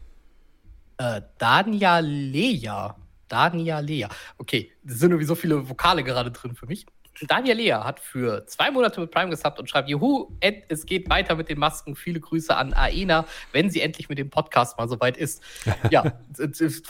äh, 0.98 1.22
Dania 1.38 2.00
Lea, 2.00 2.90
Dania 3.28 3.78
Lea, 3.80 4.08
okay, 4.36 4.70
es 4.86 4.98
sind 4.98 5.10
irgendwie 5.10 5.26
so 5.26 5.34
viele 5.34 5.68
Vokale 5.68 6.04
gerade 6.04 6.30
drin 6.30 6.54
für 6.54 6.66
mich. 6.66 6.84
Daniel 7.26 7.56
Lea 7.56 7.72
hat 7.72 8.00
für 8.00 8.46
zwei 8.46 8.70
Monate 8.70 9.00
mit 9.00 9.10
Prime 9.10 9.30
gesubbt 9.30 9.58
und 9.58 9.68
schreibt, 9.68 9.88
Juhu, 9.88 10.36
es 10.68 10.86
geht 10.86 11.10
weiter 11.10 11.34
mit 11.34 11.48
den 11.48 11.58
Masken. 11.58 11.96
Viele 11.96 12.20
Grüße 12.20 12.56
an 12.56 12.72
Aena, 12.72 13.26
wenn 13.52 13.70
sie 13.70 13.80
endlich 13.80 14.08
mit 14.08 14.18
dem 14.18 14.30
Podcast 14.30 14.78
mal 14.78 14.88
soweit 14.88 15.16
ist. 15.16 15.42
Ja, 15.90 16.20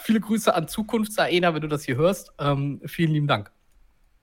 viele 0.03 0.21
Grüße 0.21 0.55
an 0.55 0.69
Zukunfts-Aena, 0.69 1.55
wenn 1.55 1.63
du 1.63 1.69
das 1.69 1.85
hier 1.85 1.97
hörst. 1.97 2.33
Ähm, 2.39 2.81
vielen 2.85 3.13
lieben 3.13 3.27
Dank. 3.27 3.51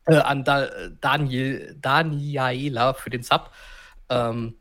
Äh, 0.06 0.18
an 0.18 0.44
da 0.44 0.68
Daniel, 1.02 1.76
Daniela 1.82 2.94
für 2.94 3.10
den 3.10 3.24
Sub. 3.24 3.52
Ähm, 4.10 4.56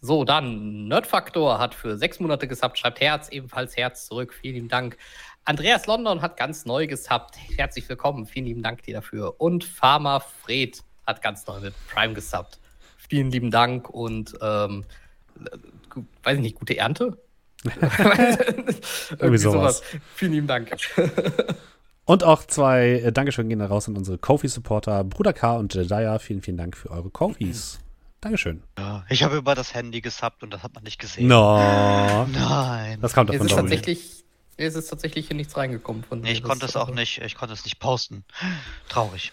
so, 0.00 0.24
dann 0.24 0.88
Nerdfaktor 0.88 1.58
hat 1.58 1.74
für 1.74 1.96
sechs 1.96 2.20
Monate 2.20 2.48
gesubbt, 2.48 2.76
schreibt 2.76 3.00
Herz, 3.00 3.28
ebenfalls 3.28 3.76
Herz 3.76 4.06
zurück. 4.06 4.34
Vielen 4.34 4.54
lieben 4.54 4.68
Dank. 4.68 4.96
Andreas 5.44 5.86
London 5.86 6.22
hat 6.22 6.36
ganz 6.36 6.66
neu 6.66 6.86
gesubbt. 6.86 7.36
Herzlich 7.56 7.88
willkommen. 7.88 8.26
Vielen 8.26 8.46
lieben 8.46 8.62
Dank 8.62 8.82
dir 8.82 8.94
dafür. 8.94 9.40
Und 9.40 9.64
Pharma 9.64 10.20
Fred 10.20 10.82
hat 11.06 11.22
ganz 11.22 11.46
neu 11.46 11.60
mit 11.60 11.74
Prime 11.92 12.14
gesubbt. 12.14 12.58
Vielen 12.96 13.30
lieben 13.30 13.50
Dank 13.50 13.88
und 13.90 14.34
ähm, 14.40 14.84
weiß 16.22 16.36
ich 16.36 16.42
nicht, 16.42 16.54
gute 16.56 16.76
Ernte? 16.76 17.18
Irgendwie 19.18 19.38
sowas. 19.38 19.82
Vielen 20.14 20.32
lieben 20.32 20.46
Dank. 20.46 20.76
Und 22.04 22.24
auch 22.24 22.44
zwei 22.44 23.00
äh, 23.04 23.12
Dankeschön 23.12 23.48
gehen 23.48 23.60
da 23.60 23.66
raus 23.66 23.88
an 23.88 23.96
unsere 23.96 24.18
Kofi-Supporter, 24.18 25.04
Bruder 25.04 25.32
K 25.32 25.56
und 25.56 25.74
Jedediah. 25.74 26.18
Vielen, 26.18 26.42
vielen 26.42 26.56
Dank 26.56 26.76
für 26.76 26.90
eure 26.90 27.10
Kofis. 27.10 27.78
Dankeschön. 28.20 28.62
Ja, 28.78 29.04
ich 29.08 29.22
habe 29.22 29.36
über 29.36 29.54
das 29.54 29.74
Handy 29.74 30.00
gesubbt 30.00 30.42
und 30.42 30.52
das 30.52 30.62
hat 30.62 30.74
man 30.74 30.84
nicht 30.84 30.98
gesehen. 31.00 31.26
No. 31.28 32.26
Nein. 32.26 33.00
Das 33.00 33.14
kommt 33.14 33.30
Es 33.30 33.34
davon 33.34 33.46
ist 33.46 33.56
Dominik. 33.56 33.78
tatsächlich, 33.80 34.24
es 34.56 34.74
ist 34.74 34.88
tatsächlich 34.88 35.26
hier 35.28 35.36
nichts 35.36 35.56
reingekommen 35.56 36.04
von 36.04 36.20
Nee, 36.20 36.28
mir. 36.30 36.32
ich 36.34 36.42
konnte 36.42 36.66
es 36.66 36.76
auch 36.76 36.90
nicht, 36.90 37.20
ich 37.22 37.34
konnte 37.34 37.54
es 37.54 37.64
nicht 37.64 37.78
posten. 37.80 38.24
Traurig. 38.88 39.32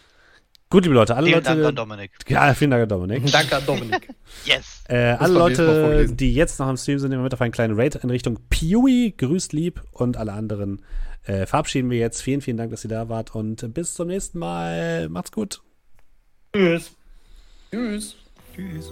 Gut, 0.72 0.84
liebe 0.84 0.94
Leute, 0.94 1.16
alle 1.16 1.26
Vielen 1.26 1.44
Dank 1.44 1.58
an 1.58 1.64
Leute. 1.64 1.76
Dominik. 1.76 2.12
Ja, 2.28 2.54
vielen 2.54 2.70
Dank 2.70 2.84
an 2.84 2.90
Dominik. 2.90 3.32
Danke 3.32 3.56
an 3.56 3.66
Dominik. 3.66 4.10
Yes. 4.46 4.84
Äh, 4.88 5.16
alle 5.20 5.34
Leute, 5.34 6.08
die 6.08 6.34
jetzt 6.34 6.60
noch 6.60 6.70
im 6.70 6.78
Stream 6.78 7.00
sind, 7.00 7.10
nehmen 7.10 7.22
wir 7.22 7.26
mit 7.26 7.34
auf 7.34 7.42
einen 7.42 7.52
kleinen 7.52 7.78
Raid 7.78 7.96
in 7.96 8.10
Richtung 8.12 8.40
Pewy. 8.50 9.14
Grüßt 9.18 9.52
lieb 9.52 9.82
und 9.92 10.16
alle 10.18 10.34
anderen 10.34 10.84
äh, 11.24 11.48
verabschieden 11.48 11.90
wir 11.90 11.98
jetzt. 11.98 12.22
Vielen, 12.22 12.42
vielen 12.42 12.58
Dank, 12.58 12.70
dass 12.70 12.84
ihr 12.84 12.90
da 12.90 13.10
wart 13.10 13.34
und 13.34 13.74
bis 13.74 13.96
zum 13.96 14.08
nächsten 14.08 14.38
Mal. 14.38 15.10
Macht's 15.10 15.32
gut. 15.32 15.62
Tschüss. 16.56 16.96
Tschüss. 17.72 18.16
Tschüss. 18.56 18.92